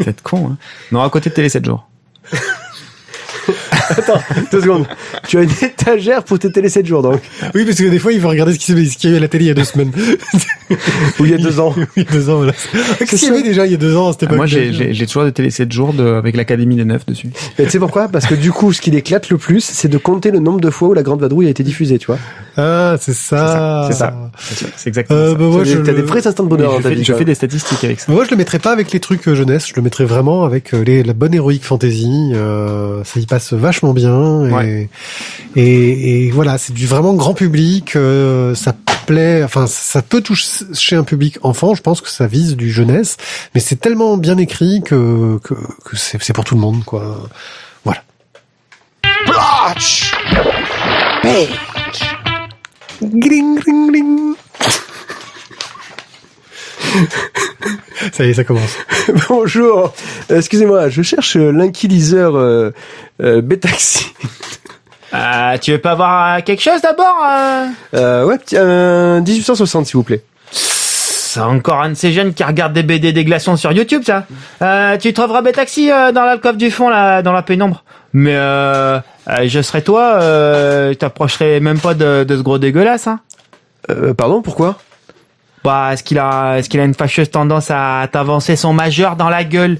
C'est 0.00 0.20
con, 0.22 0.50
hein. 0.52 0.56
Non, 0.92 1.00
à 1.02 1.10
côté 1.10 1.30
de 1.30 1.34
Télé 1.34 1.48
7 1.48 1.64
jours. 1.64 1.88
Attends, 3.90 4.20
deux 4.52 4.60
secondes. 4.60 4.86
Tu 5.26 5.38
as 5.38 5.42
une 5.42 5.50
étagère 5.62 6.22
pour 6.24 6.38
tes 6.38 6.50
télé 6.52 6.68
7 6.68 6.86
jours 6.86 7.02
donc. 7.02 7.20
Oui, 7.54 7.64
parce 7.64 7.76
que 7.78 7.88
des 7.88 7.98
fois, 7.98 8.12
il 8.12 8.20
veut 8.20 8.26
regarder 8.28 8.52
ce 8.52 8.58
qui 8.58 8.66
s'est- 8.66 9.08
y 9.08 9.10
a 9.10 9.14
eu 9.14 9.16
à 9.16 9.20
la 9.20 9.28
télé 9.28 9.44
il 9.46 9.48
y 9.48 9.50
a 9.50 9.54
deux 9.54 9.64
semaines. 9.64 9.92
Ou 11.18 11.24
il 11.24 11.30
y 11.30 11.34
a 11.34 11.38
deux 11.38 11.60
ans. 11.60 11.74
oui, 11.96 12.06
deux 12.10 12.28
ans, 12.30 12.36
voilà. 12.38 12.52
Qu'est-ce 12.98 13.16
qu'il 13.16 13.28
y 13.28 13.30
avait 13.32 13.42
déjà 13.42 13.64
il 13.66 13.72
y 13.72 13.74
a 13.74 13.78
deux 13.78 13.96
ans 13.96 14.12
cette 14.12 14.22
Ah, 14.22 14.26
époque 14.26 14.36
moi, 14.36 14.46
j'ai 14.46 14.72
j'ai- 14.72 14.92
j'ai 14.92 15.06
toujours 15.06 15.24
des 15.24 15.32
Télé 15.32 15.50
7 15.50 15.70
jours 15.72 15.92
de, 15.94 16.04
avec 16.04 16.36
l'Académie 16.36 16.76
des 16.76 16.84
Neufs 16.84 17.06
dessus. 17.06 17.28
Et 17.58 17.64
tu 17.64 17.70
sais 17.70 17.78
pourquoi? 17.78 18.08
Parce 18.08 18.26
que 18.26 18.34
du 18.34 18.52
coup, 18.52 18.72
ce 18.72 18.80
qui 18.80 18.90
l'éclate 18.90 19.30
le 19.30 19.38
plus, 19.38 19.60
c'est 19.64 19.88
de 19.88 19.98
compter 19.98 20.30
le 20.30 20.38
nombre 20.40 20.60
de 20.60 20.70
fois 20.70 20.88
où 20.88 20.94
la 20.94 21.02
Grande 21.02 21.20
Vadrouille 21.20 21.46
a 21.46 21.50
été 21.50 21.62
diffusée, 21.62 21.98
tu 21.98 22.06
vois. 22.06 22.18
Ah, 22.56 22.96
c'est 23.00 23.14
ça. 23.14 23.86
C'est 23.90 23.96
ça. 23.96 24.30
C'est 24.76 24.88
exactement 24.88 25.18
Euh, 25.18 25.30
ça. 25.32 25.34
bah, 25.38 25.44
moi, 25.44 25.58
T'as 25.64 25.70
je 25.70 25.76
des- 25.78 25.82
T'as 25.84 25.92
le- 25.92 25.96
des 25.98 26.02
vrais 26.02 26.26
instants 26.26 26.42
de 26.44 26.48
bonheur 26.48 26.76
je 26.78 26.82
ta 26.82 26.88
fais, 26.90 27.04
je 27.04 27.12
fais 27.14 27.24
des 27.24 27.34
statistiques 27.34 27.84
avec 27.84 28.00
ça. 28.00 28.10
Moi, 28.12 28.24
je 28.24 28.30
le 28.30 28.36
mettrais 28.36 28.58
pas 28.58 28.72
avec 28.72 28.90
les 28.92 29.00
trucs 29.00 29.26
euh, 29.28 29.34
jeunesse. 29.34 29.68
Je 29.68 29.72
le 29.76 29.82
mettrais 29.82 30.04
vraiment 30.04 30.44
avec 30.44 30.74
euh, 30.74 30.82
les, 30.84 31.02
la 31.02 31.12
bonne 31.12 31.34
héroïque 31.34 31.64
fantasy. 31.64 32.32
Euh, 32.34 33.02
ça 33.04 33.20
y 33.20 33.26
passe 33.26 33.52
vachement 33.52 33.77
bien. 33.82 34.46
Et, 34.46 34.52
Ouais. 34.52 34.88
et, 35.56 36.26
et 36.26 36.30
voilà, 36.30 36.58
c'est 36.58 36.72
du 36.72 36.86
vraiment 36.86 37.14
grand 37.14 37.34
public. 37.34 37.96
euh, 37.96 38.54
ça 38.54 38.74
plaît. 39.06 39.42
Enfin, 39.44 39.66
ça 39.66 40.02
peut 40.02 40.20
toucher 40.20 40.96
un 40.96 41.04
public 41.04 41.38
enfant. 41.42 41.74
Je 41.74 41.80
pense 41.82 42.00
que 42.02 42.10
ça 42.10 42.26
vise 42.26 42.56
du 42.56 42.70
jeunesse, 42.70 43.16
mais 43.54 43.60
c'est 43.60 43.76
tellement 43.76 44.16
bien 44.18 44.36
écrit 44.38 44.82
que 44.84 45.38
que, 45.42 45.54
que 45.84 45.96
c'est 45.96 46.22
c'est 46.22 46.32
pour 46.34 46.44
tout 46.44 46.54
le 46.54 46.60
monde, 46.60 46.84
quoi. 46.84 47.28
Voilà. 47.84 48.02
Gring, 53.02 53.58
gring, 53.60 53.90
gring. 53.90 54.34
ça 58.12 58.24
y 58.24 58.30
est, 58.30 58.34
ça 58.34 58.44
commence. 58.44 58.76
Bonjour. 59.28 59.92
Euh, 60.30 60.36
Excusez-moi, 60.38 60.88
je 60.88 61.02
cherche 61.02 61.36
euh, 61.36 61.50
l'inquiliseur 61.52 62.36
euh, 62.36 62.70
euh, 63.22 63.40
Betaxi. 63.40 64.06
Ah, 65.10 65.54
tu 65.58 65.70
veux 65.72 65.78
pas 65.78 65.94
voir 65.94 66.44
quelque 66.44 66.60
chose 66.62 66.82
d'abord 66.82 67.16
Euh, 67.94 68.26
ouais, 68.26 68.36
petit- 68.36 68.58
un 68.58 69.22
1860 69.22 69.86
s'il 69.86 69.96
vous 69.96 70.02
plaît. 70.02 70.22
C'est 70.50 71.40
encore 71.40 71.80
un 71.80 71.88
de 71.88 71.94
ces 71.94 72.12
jeunes 72.12 72.34
qui 72.34 72.44
regarde 72.44 72.74
des 72.74 72.82
BD 72.82 73.12
des 73.14 73.24
glaçons 73.24 73.56
sur 73.56 73.72
YouTube, 73.72 74.02
ça. 74.04 74.26
Euh, 74.60 74.98
tu 74.98 75.14
trouveras 75.14 75.40
Betaxi 75.40 75.90
euh, 75.90 76.12
dans 76.12 76.24
l'alcôve 76.24 76.58
du 76.58 76.70
fond, 76.70 76.90
là, 76.90 77.22
dans 77.22 77.32
la 77.32 77.40
pénombre. 77.42 77.84
Mais 78.12 78.34
euh, 78.36 78.98
Euh, 79.30 79.46
je 79.48 79.62
serais 79.62 79.80
toi, 79.80 80.18
euh, 80.20 80.90
je 80.92 80.98
t'approcherais 80.98 81.60
même 81.60 81.78
pas 81.78 81.94
de, 81.94 82.24
de 82.24 82.36
ce 82.36 82.42
gros 82.42 82.58
dégueulasse, 82.58 83.06
hein. 83.06 83.20
Euh, 83.90 84.12
pardon, 84.12 84.42
pourquoi? 84.42 84.76
Bah, 85.68 85.92
est-ce 85.92 86.02
qu'il 86.02 86.18
a, 86.18 86.56
est-ce 86.56 86.70
qu'il 86.70 86.80
a 86.80 86.84
une 86.84 86.94
fâcheuse 86.94 87.30
tendance 87.30 87.70
à 87.70 88.08
t'avancer 88.10 88.56
son 88.56 88.72
majeur 88.72 89.16
dans 89.16 89.28
la 89.28 89.44
gueule? 89.44 89.78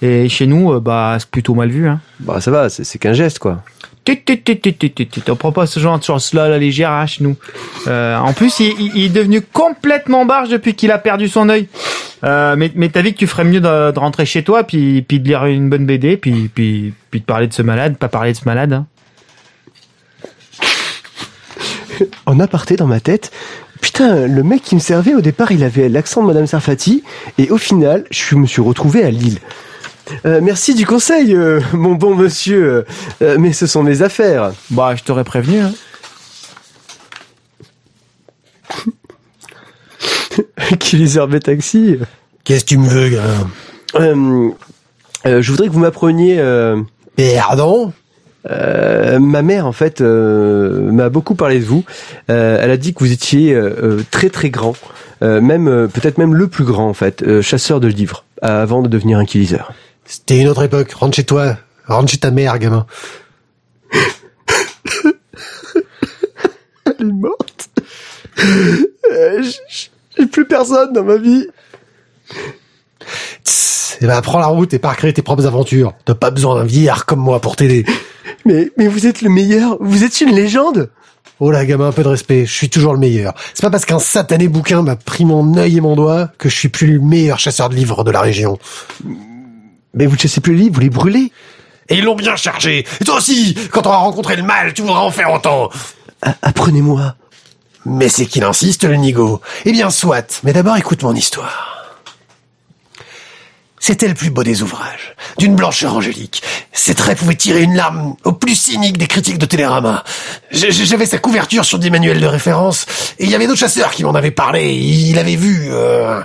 Et 0.00 0.28
chez 0.28 0.46
nous, 0.46 0.74
euh, 0.74 0.78
bah, 0.78 1.16
c'est 1.18 1.28
plutôt 1.28 1.54
mal 1.54 1.70
vu, 1.70 1.88
hein. 1.88 1.98
Bah 2.20 2.40
ça 2.40 2.52
va, 2.52 2.68
c'est 2.68 2.84
c'est 2.84 3.00
qu'un 3.00 3.14
geste 3.14 3.40
quoi. 3.40 3.62
Tut. 4.04 4.20
On 5.28 5.34
prend 5.34 5.50
pas 5.50 5.66
ce 5.66 5.80
genre 5.80 5.98
de 5.98 6.04
choses-là, 6.04 6.48
la 6.48 6.58
légère, 6.58 6.92
hein, 6.92 7.06
chez 7.06 7.24
nous. 7.24 7.34
Euh, 7.88 8.16
en 8.16 8.32
plus, 8.32 8.60
il, 8.60 8.66
il- 8.78 8.92
il 8.94 9.04
est 9.06 9.08
devenu 9.08 9.40
complètement 9.42 10.24
barge 10.24 10.50
depuis 10.50 10.74
qu'il 10.74 10.92
a 10.92 10.98
perdu 10.98 11.26
son 11.26 11.48
œil. 11.48 11.66
Euh, 12.22 12.54
mais 12.56 12.70
mais 12.76 12.88
t'as 12.90 13.02
vu 13.02 13.12
que 13.12 13.18
tu 13.18 13.26
ferais 13.26 13.42
mieux 13.44 13.60
de, 13.60 13.90
de 13.90 13.98
rentrer 13.98 14.26
chez 14.26 14.44
toi, 14.44 14.62
puis, 14.62 15.02
puis 15.02 15.18
de 15.18 15.26
lire 15.26 15.46
une 15.46 15.68
bonne 15.68 15.84
BD, 15.84 16.16
puis, 16.16 16.48
puis, 16.54 16.94
puis 17.10 17.18
de 17.20 17.24
parler 17.24 17.48
de 17.48 17.52
ce 17.54 17.62
malade, 17.62 17.96
pas 17.96 18.08
parler 18.08 18.30
de 18.32 18.36
ce 18.36 18.44
malade. 18.44 18.72
Hein. 18.72 18.86
En 22.26 22.38
aparté 22.40 22.76
dans 22.76 22.86
ma 22.86 23.00
tête, 23.00 23.32
putain, 23.84 24.26
le 24.26 24.42
mec 24.42 24.62
qui 24.62 24.74
me 24.74 24.80
servait 24.80 25.12
au 25.12 25.20
départ, 25.20 25.52
il 25.52 25.62
avait 25.62 25.90
l'accent 25.90 26.22
de 26.22 26.28
Madame 26.28 26.46
Sarfati, 26.46 27.04
et 27.36 27.50
au 27.50 27.58
final, 27.58 28.06
je 28.10 28.34
me 28.34 28.46
suis 28.46 28.62
retrouvé 28.62 29.04
à 29.04 29.10
Lille. 29.10 29.40
Euh, 30.24 30.40
merci 30.42 30.74
du 30.74 30.86
conseil, 30.86 31.34
euh, 31.34 31.60
mon 31.74 31.92
bon 31.92 32.14
monsieur, 32.14 32.86
euh, 33.20 33.36
mais 33.38 33.52
ce 33.52 33.66
sont 33.66 33.82
mes 33.82 34.00
affaires. 34.00 34.52
Bah, 34.70 34.94
je 34.96 35.02
t'aurais 35.02 35.24
prévenu. 35.24 35.60
Hein. 35.60 35.72
qui 40.80 40.96
les 40.96 41.18
herbait 41.18 41.40
taxi. 41.40 41.98
Qu'est-ce 42.44 42.64
que 42.64 42.70
tu 42.70 42.78
me 42.78 42.88
veux, 42.88 43.10
gars? 43.10 43.20
Euh, 43.96 44.48
euh, 45.26 45.42
je 45.42 45.50
voudrais 45.50 45.68
que 45.68 45.72
vous 45.72 45.80
m'appreniez. 45.80 46.38
Euh, 46.38 46.80
Pardon? 47.36 47.92
Euh, 48.50 49.18
ma 49.18 49.42
mère, 49.42 49.66
en 49.66 49.72
fait, 49.72 50.00
euh, 50.00 50.90
m'a 50.92 51.08
beaucoup 51.08 51.34
parlé 51.34 51.58
de 51.60 51.64
vous. 51.64 51.84
Euh, 52.30 52.58
elle 52.60 52.70
a 52.70 52.76
dit 52.76 52.94
que 52.94 53.00
vous 53.00 53.12
étiez 53.12 53.54
euh, 53.54 53.70
euh, 53.82 54.02
très 54.10 54.28
très 54.28 54.50
grand, 54.50 54.74
euh, 55.22 55.40
même 55.40 55.68
euh, 55.68 55.86
peut-être 55.86 56.18
même 56.18 56.34
le 56.34 56.48
plus 56.48 56.64
grand 56.64 56.88
en 56.88 56.94
fait, 56.94 57.22
euh, 57.22 57.42
chasseur 57.42 57.80
de 57.80 57.88
livres, 57.88 58.24
avant 58.42 58.82
de 58.82 58.88
devenir 58.88 59.18
inquiliseur. 59.18 59.72
C'était 60.04 60.38
une 60.38 60.48
autre 60.48 60.62
époque. 60.64 60.92
Rentre 60.92 61.16
chez 61.16 61.24
toi. 61.24 61.56
Rentre 61.86 62.10
chez 62.10 62.18
ta 62.18 62.30
mère, 62.30 62.58
gamin. 62.58 62.86
Elle 66.86 66.94
est 67.00 67.04
morte. 67.04 67.70
J'ai 70.16 70.26
plus 70.26 70.46
personne 70.46 70.92
dans 70.92 71.04
ma 71.04 71.16
vie. 71.16 71.46
Tss, 73.44 73.98
eh 74.00 74.06
ben, 74.06 74.20
prends 74.22 74.38
la 74.38 74.46
route 74.46 74.72
et 74.74 74.78
pars 74.78 74.96
créer 74.96 75.12
tes 75.12 75.22
propres 75.22 75.46
aventures. 75.46 75.94
T'as 76.04 76.14
pas 76.14 76.30
besoin 76.30 76.56
d'un 76.56 76.64
vieillard 76.64 77.06
comme 77.06 77.20
moi 77.20 77.40
pour 77.40 77.56
t'aider. 77.56 77.84
Mais 78.44 78.70
mais 78.76 78.88
vous 78.88 79.06
êtes 79.06 79.22
le 79.22 79.30
meilleur. 79.30 79.76
Vous 79.80 80.04
êtes 80.04 80.20
une 80.20 80.34
légende. 80.34 80.90
Oh 81.40 81.50
là, 81.50 81.64
gamin, 81.66 81.88
un 81.88 81.92
peu 81.92 82.02
de 82.04 82.08
respect. 82.08 82.46
Je 82.46 82.52
suis 82.52 82.68
toujours 82.70 82.92
le 82.92 82.98
meilleur. 82.98 83.34
C'est 83.54 83.62
pas 83.62 83.70
parce 83.70 83.84
qu'un 83.84 83.98
satané 83.98 84.46
bouquin 84.48 84.82
m'a 84.82 84.94
pris 84.96 85.24
mon 85.24 85.56
œil 85.56 85.78
et 85.78 85.80
mon 85.80 85.96
doigt 85.96 86.28
que 86.38 86.48
je 86.48 86.54
suis 86.54 86.68
plus 86.68 86.86
le 86.94 87.00
meilleur 87.00 87.38
chasseur 87.38 87.68
de 87.68 87.74
livres 87.74 88.04
de 88.04 88.10
la 88.10 88.20
région. 88.20 88.58
Mais 89.94 90.06
vous 90.06 90.14
ne 90.14 90.18
chassez 90.20 90.40
plus 90.40 90.54
les 90.54 90.62
livres, 90.64 90.74
vous 90.76 90.80
les 90.80 90.90
brûlez. 90.90 91.32
Et 91.88 91.96
ils 91.98 92.04
l'ont 92.04 92.14
bien 92.16 92.36
chargé. 92.36 92.86
Et 93.00 93.04
toi 93.04 93.16
aussi, 93.16 93.56
quand 93.70 93.86
on 93.86 93.90
a 93.90 93.96
rencontré 93.96 94.36
le 94.36 94.42
mal, 94.42 94.72
tu 94.74 94.82
voudras 94.82 95.00
en 95.00 95.10
faire 95.10 95.32
autant. 95.32 95.70
A- 96.22 96.36
Apprenez-moi. 96.42 97.16
Mais 97.84 98.08
c'est 98.08 98.26
qu'il 98.26 98.44
insiste, 98.44 98.84
le 98.84 98.94
nigo. 98.96 99.40
Eh 99.66 99.72
bien, 99.72 99.90
soit. 99.90 100.40
Mais 100.44 100.52
d'abord, 100.52 100.76
écoute 100.76 101.02
mon 101.02 101.14
histoire. 101.14 101.83
C'était 103.86 104.08
le 104.08 104.14
plus 104.14 104.30
beau 104.30 104.42
des 104.42 104.62
ouvrages, 104.62 105.14
d'une 105.36 105.56
blancheur 105.56 105.94
angélique. 105.94 106.42
Ses 106.72 106.94
traits 106.94 107.18
pouvaient 107.18 107.34
tirer 107.34 107.60
une 107.60 107.74
larme 107.76 108.16
au 108.24 108.32
plus 108.32 108.54
cynique 108.54 108.96
des 108.96 109.06
critiques 109.06 109.36
de 109.36 109.44
Télérama. 109.44 110.04
J'avais 110.52 111.04
sa 111.04 111.18
couverture 111.18 111.66
sur 111.66 111.78
des 111.78 111.90
manuels 111.90 112.18
de 112.18 112.26
référence, 112.26 112.86
et 113.18 113.24
il 113.24 113.30
y 113.30 113.34
avait 113.34 113.46
d'autres 113.46 113.58
chasseurs 113.58 113.90
qui 113.90 114.02
m'en 114.02 114.14
avaient 114.14 114.30
parlé. 114.30 114.74
Il 114.74 115.18
avait 115.18 115.36
vu. 115.36 115.66
euh, 115.68 116.22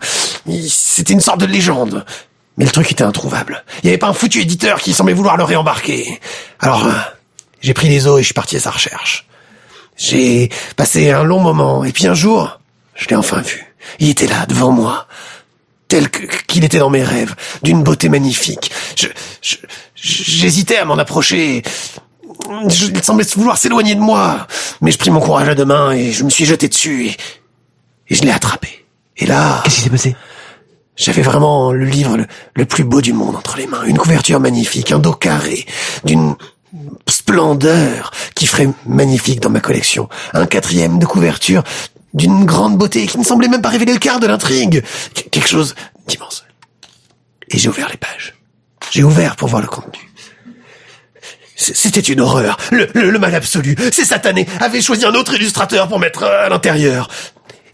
C'était 0.70 1.12
une 1.12 1.20
sorte 1.20 1.42
de 1.42 1.46
légende. 1.48 2.06
Mais 2.56 2.64
le 2.64 2.72
truc 2.72 2.90
était 2.94 3.04
introuvable. 3.04 3.66
Il 3.84 3.88
n'y 3.88 3.90
avait 3.90 3.98
pas 3.98 4.08
un 4.08 4.14
foutu 4.14 4.40
éditeur 4.40 4.80
qui 4.80 4.94
semblait 4.94 5.14
vouloir 5.14 5.36
le 5.36 5.44
réembarquer. 5.44 6.22
Alors, 6.62 6.86
euh, 6.86 6.94
j'ai 7.60 7.74
pris 7.74 7.90
les 7.90 8.08
os 8.08 8.20
et 8.20 8.22
je 8.22 8.28
suis 8.28 8.34
parti 8.34 8.56
à 8.56 8.62
sa 8.62 8.72
recherche. 8.72 9.28
J'ai 9.98 10.50
passé 10.78 11.12
un 11.12 11.24
long 11.24 11.42
moment, 11.42 11.84
et 11.84 11.92
puis 11.92 12.08
un 12.08 12.14
jour, 12.14 12.62
je 12.96 13.08
l'ai 13.10 13.18
enfin 13.18 13.42
vu. 13.42 13.66
Il 14.00 14.08
était 14.10 14.28
là, 14.28 14.46
devant 14.46 14.72
moi, 14.72 15.08
tel 15.90 16.10
qu'il 16.48 16.64
était 16.64 16.80
dans 16.80 16.90
mes 16.90 17.04
rêves, 17.04 17.36
d'une 17.64 17.84
beauté 17.84 18.08
magnifique. 18.08 18.72
Je, 18.96 19.08
je- 19.42 19.58
j'hésitais 19.96 20.78
à 20.78 20.86
m'en 20.86 20.98
approcher. 20.98 21.64
Je- 22.70 22.86
il 22.86 23.04
semblait 23.04 23.26
vouloir 23.36 23.58
s'éloigner 23.58 23.96
de 23.96 24.00
moi, 24.00 24.48
mais 24.82 24.92
je 24.92 24.98
pris 24.98 25.10
mon 25.12 25.20
courage 25.20 25.50
à 25.50 25.56
deux 25.56 25.66
mains 25.66 25.92
et 25.92 26.12
je 26.14 26.24
me 26.24 26.30
suis 26.30 26.46
jeté 26.46 26.70
dessus 26.70 27.08
et, 27.08 27.18
et 28.08 28.16
je 28.16 28.22
l'ai 28.22 28.32
attrapé. 28.32 28.86
Et 29.18 29.26
là, 29.26 29.62
Qu'est-ce 29.66 29.76
qui 29.76 29.82
s'est 29.82 29.90
passé? 29.90 30.16
j'avais 30.96 31.22
vraiment 31.22 31.72
le 31.72 31.86
livre 31.86 32.18
le, 32.18 32.28
le 32.56 32.66
plus 32.66 32.84
beau 32.84 33.02
du 33.02 33.12
monde 33.14 33.36
entre 33.36 33.58
les 33.58 33.68
mains. 33.68 33.84
Une 33.84 33.98
couverture 33.98 34.40
magnifique, 34.40 34.92
un 34.92 35.00
dos 35.00 35.14
carré, 35.14 35.66
d'une 36.06 36.36
splendeur 37.08 38.12
qui 38.36 38.46
ferait 38.48 38.70
magnifique 38.86 39.40
dans 39.40 39.50
ma 39.50 39.60
collection. 39.60 40.08
Un 40.34 40.46
quatrième 40.46 41.00
de 41.00 41.06
couverture 41.06 41.64
d'une 42.14 42.46
grande 42.46 42.78
beauté 42.78 43.06
qui 43.08 43.18
ne 43.20 43.24
semblait 43.24 43.48
même 43.48 43.62
pas 43.62 43.70
révéler 43.70 43.94
le 43.94 44.00
quart 44.00 44.20
de 44.20 44.28
l'intrigue. 44.28 44.84
Qu- 45.14 45.30
quelque 45.30 45.48
chose 45.48 45.76
d'immense. 46.08 46.46
Et 47.50 47.58
j'ai 47.58 47.70
ouvert 47.70 47.90
les 47.90 47.98
pages. 47.98 48.36
J'ai 48.92 49.04
ouvert 49.04 49.36
pour 49.36 49.48
voir 49.50 49.62
le 49.62 49.68
contenu. 49.68 50.00
C'était 51.56 52.00
une 52.00 52.22
horreur. 52.22 52.58
Le, 52.72 53.18
mal 53.20 53.36
absolu. 53.36 53.76
Ces 53.92 54.06
satanés 54.06 54.48
avaient 54.62 54.82
choisi 54.82 55.06
un 55.06 55.14
autre 55.14 55.34
illustrateur 55.36 55.88
pour 55.90 56.00
mettre 56.00 56.24
euh, 56.24 56.46
à 56.46 56.50
l'intérieur. 56.50 57.10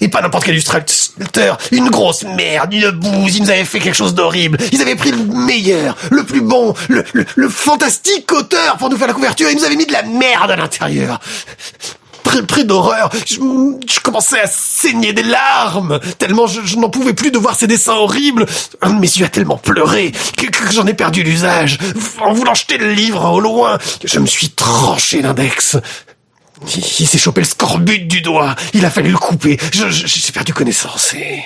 Et 0.01 0.07
pas 0.09 0.21
n'importe 0.21 0.43
quel 0.45 0.55
illustrateur. 0.55 1.57
Une 1.71 1.89
grosse 1.89 2.23
merde, 2.23 2.73
une 2.73 2.89
bouse. 2.91 3.37
Ils 3.37 3.43
nous 3.43 3.49
avaient 3.49 3.63
fait 3.63 3.79
quelque 3.79 3.95
chose 3.95 4.13
d'horrible. 4.15 4.57
Ils 4.73 4.81
avaient 4.81 4.95
pris 4.95 5.11
le 5.11 5.17
meilleur, 5.17 5.95
le 6.11 6.23
plus 6.23 6.41
bon, 6.41 6.73
le, 6.89 7.05
le, 7.35 7.47
fantastique 7.49 8.29
auteur 8.33 8.75
pour 8.77 8.89
nous 8.89 8.97
faire 8.97 9.07
la 9.07 9.13
couverture. 9.13 9.49
Ils 9.49 9.57
nous 9.57 9.63
avaient 9.63 9.77
mis 9.77 9.85
de 9.85 9.93
la 9.93 10.03
merde 10.03 10.51
à 10.51 10.55
l'intérieur. 10.57 11.19
Pris, 12.41 12.65
d'horreur, 12.65 13.09
je, 13.25 13.99
commençais 14.01 14.39
à 14.39 14.47
saigner 14.47 15.13
des 15.13 15.23
larmes, 15.23 15.99
tellement 16.17 16.47
je, 16.47 16.77
n'en 16.77 16.89
pouvais 16.89 17.13
plus 17.13 17.31
de 17.31 17.37
voir 17.37 17.55
ces 17.55 17.67
dessins 17.67 17.93
horribles. 17.93 18.45
Un 18.81 18.93
de 18.93 18.99
mes 18.99 19.07
yeux 19.07 19.25
a 19.25 19.29
tellement 19.29 19.57
pleuré 19.57 20.11
que, 20.37 20.45
j'en 20.71 20.85
ai 20.87 20.93
perdu 20.93 21.23
l'usage. 21.23 21.77
En 22.21 22.33
voulant 22.33 22.53
jeter 22.53 22.77
le 22.77 22.91
livre 22.91 23.31
au 23.31 23.39
loin, 23.39 23.77
je 24.03 24.19
me 24.19 24.25
suis 24.25 24.49
tranché 24.49 25.21
l'index. 25.21 25.77
Il, 26.75 27.07
s'est 27.07 27.17
chopé 27.17 27.41
le 27.41 27.47
scorbut 27.47 27.99
du 27.99 28.21
doigt. 28.21 28.55
Il 28.73 28.85
a 28.85 28.89
fallu 28.89 29.11
le 29.11 29.17
couper. 29.17 29.57
J'ai 29.71 30.31
perdu 30.31 30.53
connaissance. 30.53 31.13
Et... 31.13 31.43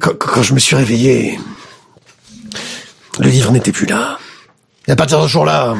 Quand, 0.00 0.16
quand 0.18 0.42
je 0.42 0.54
me 0.54 0.58
suis 0.58 0.76
réveillé, 0.76 1.38
le 3.18 3.28
livre 3.28 3.52
n'était 3.52 3.72
plus 3.72 3.86
là. 3.86 4.18
Et 4.86 4.92
à 4.92 4.96
partir 4.96 5.20
de 5.20 5.26
ce 5.26 5.32
jour-là, 5.32 5.74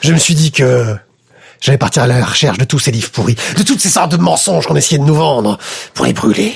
je 0.00 0.12
me 0.12 0.18
suis 0.18 0.34
dit 0.34 0.52
que 0.52 0.96
j'allais 1.60 1.78
partir 1.78 2.02
à 2.02 2.06
la 2.06 2.24
recherche 2.24 2.58
de 2.58 2.64
tous 2.64 2.78
ces 2.78 2.90
livres 2.90 3.10
pourris, 3.10 3.36
de 3.56 3.62
toutes 3.62 3.80
ces 3.80 3.90
sortes 3.90 4.12
de 4.12 4.16
mensonges 4.16 4.66
qu'on 4.66 4.76
essayait 4.76 4.98
de 4.98 5.04
nous 5.04 5.14
vendre, 5.14 5.58
pour 5.94 6.06
les 6.06 6.12
brûler. 6.12 6.54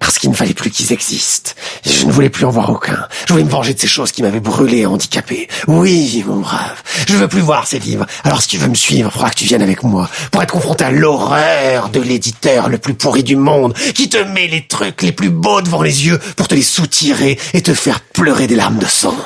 Parce 0.00 0.18
qu'il 0.18 0.28
ne 0.28 0.34
fallait 0.34 0.52
plus 0.54 0.70
qu'ils 0.70 0.92
existent. 0.92 1.52
Je 1.86 2.04
ne 2.04 2.12
voulais 2.12 2.28
plus 2.28 2.44
en 2.44 2.50
voir 2.50 2.68
aucun. 2.68 3.06
Je 3.26 3.32
voulais 3.32 3.44
me 3.44 3.48
venger 3.48 3.72
de 3.72 3.80
ces 3.80 3.86
choses 3.86 4.12
qui 4.12 4.22
m'avaient 4.22 4.40
brûlé 4.40 4.78
et 4.78 4.86
handicapé. 4.86 5.48
Oui, 5.66 6.22
mon 6.26 6.40
brave, 6.40 6.82
je 7.08 7.16
veux 7.16 7.28
plus 7.28 7.40
voir 7.40 7.66
ces 7.66 7.78
livres. 7.78 8.04
Alors 8.22 8.42
si 8.42 8.48
tu 8.48 8.58
veux 8.58 8.68
me 8.68 8.74
suivre, 8.74 9.08
il 9.08 9.12
faudra 9.12 9.30
que 9.30 9.36
tu 9.36 9.44
viennes 9.46 9.62
avec 9.62 9.82
moi 9.82 10.10
pour 10.30 10.42
être 10.42 10.52
confronté 10.52 10.84
à 10.84 10.90
l'horreur 10.90 11.88
de 11.88 12.00
l'éditeur 12.00 12.68
le 12.68 12.76
plus 12.76 12.92
pourri 12.94 13.22
du 13.22 13.36
monde, 13.36 13.72
qui 13.94 14.10
te 14.10 14.18
met 14.18 14.48
les 14.48 14.66
trucs 14.66 15.00
les 15.00 15.12
plus 15.12 15.30
beaux 15.30 15.62
devant 15.62 15.80
les 15.80 16.06
yeux 16.06 16.18
pour 16.36 16.48
te 16.48 16.54
les 16.54 16.62
soutirer 16.62 17.38
et 17.54 17.62
te 17.62 17.72
faire 17.72 18.00
pleurer 18.00 18.46
des 18.46 18.56
larmes 18.56 18.78
de 18.78 18.86
sang. 18.86 19.16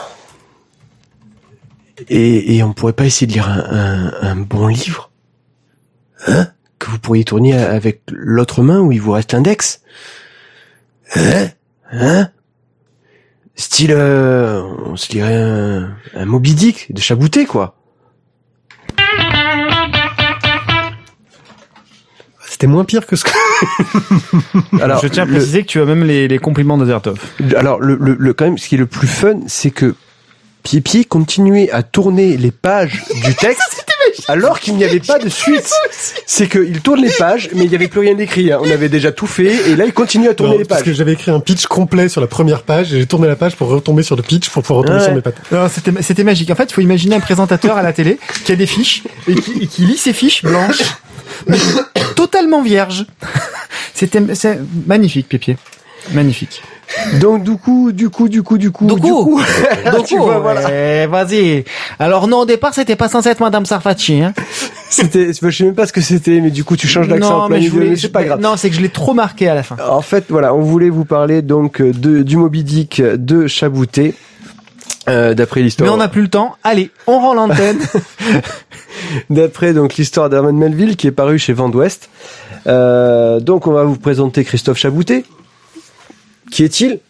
et, 2.09 2.57
et 2.57 2.63
on 2.63 2.73
pourrait 2.73 2.93
pas 2.93 3.07
essayer 3.07 3.27
de 3.27 3.33
lire 3.33 3.49
un, 3.49 3.65
un, 3.71 4.13
un 4.23 4.37
bon 4.37 4.69
livre? 4.69 5.08
Hein? 6.27 6.49
Que 6.79 6.91
vous 6.91 6.99
pourriez 6.99 7.25
tourner 7.25 7.55
avec 7.55 8.03
l'autre 8.11 8.63
main 8.63 8.81
où 8.81 8.93
il 8.93 9.01
vous 9.01 9.13
reste 9.13 9.33
l'index 9.33 9.81
Hein? 11.15 11.49
Hein? 11.93 12.29
Style, 13.57 13.93
euh, 13.93 14.63
on 14.87 14.97
se 14.97 15.11
lirait 15.13 15.35
un, 15.35 15.91
un 16.15 16.25
Moby 16.27 16.55
Dick 16.55 16.93
de 16.95 17.01
Chabouté, 17.01 17.45
quoi. 17.47 17.75
C'était 22.49 22.67
moins 22.67 22.85
pire 22.85 23.07
que 23.07 23.15
ce 23.17 23.25
que... 23.25 23.31
Alors, 24.83 25.01
je 25.03 25.09
tiens 25.09 25.23
à 25.25 25.27
le- 25.27 25.33
préciser 25.33 25.63
que 25.63 25.69
tu 25.69 25.81
as 25.81 25.85
même 25.85 26.05
les, 26.05 26.27
les 26.29 26.39
compliments 26.39 26.79
de 26.79 26.87
Zertov. 26.87 27.19
alors 27.57 27.79
le, 27.81 27.97
le, 28.01 28.17
le- 28.19 28.33
quand 28.33 28.45
même, 28.47 28.59
ce 28.59 28.69
qui 28.69 28.75
est 28.75 28.79
le 28.79 28.87
plus 28.87 29.07
fun, 29.07 29.41
c'est 29.47 29.71
que 29.71 29.95
Pipi 30.63 31.05
continuait 31.05 31.71
à 31.71 31.83
tourner 31.83 32.37
les 32.37 32.51
pages 32.51 33.03
du 33.25 33.35
texte. 33.35 33.85
alors 34.27 34.59
qu'il 34.61 34.75
n'y 34.77 34.85
avait 34.85 35.01
pas 35.01 35.19
de 35.19 35.29
suite. 35.29 35.71
C'est 36.27 36.49
qu'il 36.49 36.81
tourne 36.81 37.01
les 37.01 37.11
pages, 37.11 37.49
mais 37.55 37.65
il 37.65 37.69
n'y 37.71 37.75
avait 37.75 37.89
plus 37.89 38.01
rien 38.01 38.15
d'écrit. 38.15 38.51
hein. 38.53 38.59
On 38.63 38.71
avait 38.71 38.89
déjà 38.89 39.13
tout 39.13 39.27
fait, 39.27 39.71
et 39.71 39.77
là 39.77 39.85
il 39.85 39.93
continue 39.93 40.29
à 40.29 40.35
tourner 40.35 40.55
Non, 40.55 40.59
les 40.59 40.65
parce 40.65 40.81
pages. 40.81 40.87
que 40.91 40.93
j'avais 40.97 41.13
écrit 41.13 41.31
un 41.31 41.41
pitch 41.41 41.67
complet 41.67 42.09
sur 42.09 42.21
la 42.21 42.27
première 42.27 42.63
page 42.63 42.93
et 42.93 42.99
j'ai 43.01 43.07
tourné 43.07 43.29
la 43.29 43.37
page 43.37 43.55
pour 43.57 43.69
retomber 43.69 44.03
sur 44.03 44.17
le 44.17 44.23
pitch 44.23 44.49
pour 44.49 44.63
pouvoir 44.63 44.81
retomber 44.81 44.99
Ouais. 44.99 45.05
sur 45.05 45.15
mes 45.15 45.21
pattes. 45.23 45.37
Non, 45.53 45.69
C'était 45.69 45.93
c'était 46.03 46.25
magique. 46.25 46.51
En 46.51 46.55
fait, 46.55 46.65
il 46.71 46.73
faut 46.75 46.81
imaginer 46.81 47.15
un 47.17 47.21
présentateur 47.21 47.77
à 47.77 47.83
la 47.83 47.93
télé 47.93 48.19
qui 48.45 48.53
a 48.53 48.57
des 48.57 48.67
fiches 48.67 49.03
et 49.29 49.35
qui, 49.35 49.53
et 49.63 49.67
qui 49.67 49.83
lit 49.83 49.97
ses 49.97 50.13
fiches 50.13 50.43
blanches, 50.43 50.83
mais 51.47 51.59
totalement 52.17 52.63
vierges. 52.63 53.07
C'était 53.95 54.23
c'est 54.35 54.59
magnifique, 54.87 55.29
Pépier. 55.29 55.57
Magnifique. 56.13 56.63
Donc 57.21 57.43
du 57.45 57.57
coup, 57.57 57.93
du 57.93 58.11
coup, 58.11 58.29
du 58.29 58.43
coup, 58.43 58.59
du 58.59 58.71
coup, 58.71 58.87
Du 58.87 59.01
coup. 59.01 59.41
Tu 60.07 60.17
vois, 60.17 60.39
voilà. 60.39 61.07
Vas-y. 61.07 61.65
Alors 61.99 62.29
non, 62.29 62.39
au 62.39 62.47
départ, 62.47 62.75
c'était 62.75 62.97
pas 62.97 63.09
censé 63.09 63.29
être 63.29 63.41
Madame 63.41 63.67
Sarfati. 63.67 64.23
Hein. 64.23 64.33
C'était, 64.91 65.33
je 65.33 65.51
sais 65.51 65.65
même 65.65 65.75
pas 65.75 65.87
ce 65.87 65.93
que 65.93 66.01
c'était, 66.01 66.41
mais 66.41 66.51
du 66.51 66.65
coup 66.65 66.77
tu 66.77 66.89
changes 66.89 67.09
d'accent. 67.09 67.43
Non, 67.43 67.49
mais 67.49 67.61
je 67.61 67.71
voulais. 67.71 67.91
mais 67.91 67.97
c'est 67.97 68.09
pas 68.09 68.25
grave. 68.25 68.41
Non, 68.41 68.57
c'est 68.57 68.71
que 68.71 68.77
je 68.77 68.81
l'ai 68.81 68.89
trop 68.89 69.13
marqué 69.13 69.49
à 69.49 69.55
la 69.55 69.63
fin. 69.63 69.77
En 69.89 70.01
fait, 70.01 70.25
voilà, 70.29 70.55
on 70.55 70.63
voulait 70.63 70.91
vous 70.91 71.05
parler 71.05 71.43
donc 71.43 71.83
de 71.83 72.23
du 72.23 72.37
Moby 72.37 72.65
Dick 72.65 73.03
de 73.03 73.47
Chabouté. 73.47 74.15
Euh, 75.09 75.35
d'après 75.35 75.61
Mais 75.61 75.65
l'histoire, 75.65 75.95
on 75.95 75.97
n'a 75.99 76.09
plus 76.09 76.23
le 76.23 76.29
temps. 76.29 76.57
Allez, 76.65 76.91
on 77.07 77.19
rend 77.19 77.35
l'antenne. 77.35 77.79
d'après 79.31 79.73
donc 79.73 79.97
l'histoire 79.97 80.29
d'Herman 80.29 80.57
Melville 80.57 80.97
qui 80.97 81.07
est 81.07 81.13
paru 81.13 81.39
chez 81.39 81.53
Vent 81.53 81.69
d'Ouest. 81.69 82.11
Euh, 82.67 83.41
donc 83.41 83.67
on 83.67 83.73
va 83.73 83.85
vous 83.85 83.97
présenter 83.97 84.45
Christophe 84.45 84.79
Chabouté. 84.79 85.25
Qui 86.51 86.65
est-il? 86.65 87.01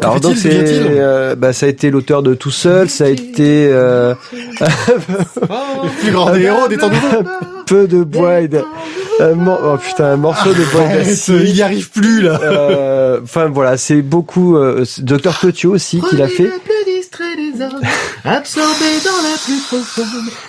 Alors 0.00 0.20
donc 0.20 0.36
c'est, 0.36 0.50
euh, 0.52 1.34
bah 1.34 1.52
ça 1.52 1.66
a 1.66 1.68
été 1.68 1.90
l'auteur 1.90 2.22
de 2.22 2.34
Tout 2.34 2.52
seul, 2.52 2.88
ça 2.88 3.04
a 3.04 3.08
été 3.08 3.68
euh, 3.72 4.14
Plus 6.00 6.12
grand 6.12 6.30
des 6.32 6.42
héros, 6.42 6.68
détendez-vous. 6.68 7.24
peu 7.66 7.88
de 7.88 8.04
bois 8.04 8.40
et 8.40 8.48
de, 8.48 8.60
oh 9.20 9.76
putain 9.78 10.04
un 10.04 10.16
morceau 10.16 10.50
de 10.50 10.64
bois 10.72 10.84
il 11.28 11.56
y 11.56 11.62
arrive 11.62 11.90
plus 11.90 12.20
là. 12.20 12.40
Euh, 12.42 13.20
Enfin 13.22 13.46
voilà, 13.46 13.76
c'est 13.76 14.02
beaucoup. 14.02 14.56
Euh, 14.56 14.84
Docteur 14.98 15.38
Petiot 15.38 15.72
aussi 15.72 16.00
qui 16.00 16.16
l'a 16.16 16.28
fait. 16.28 16.50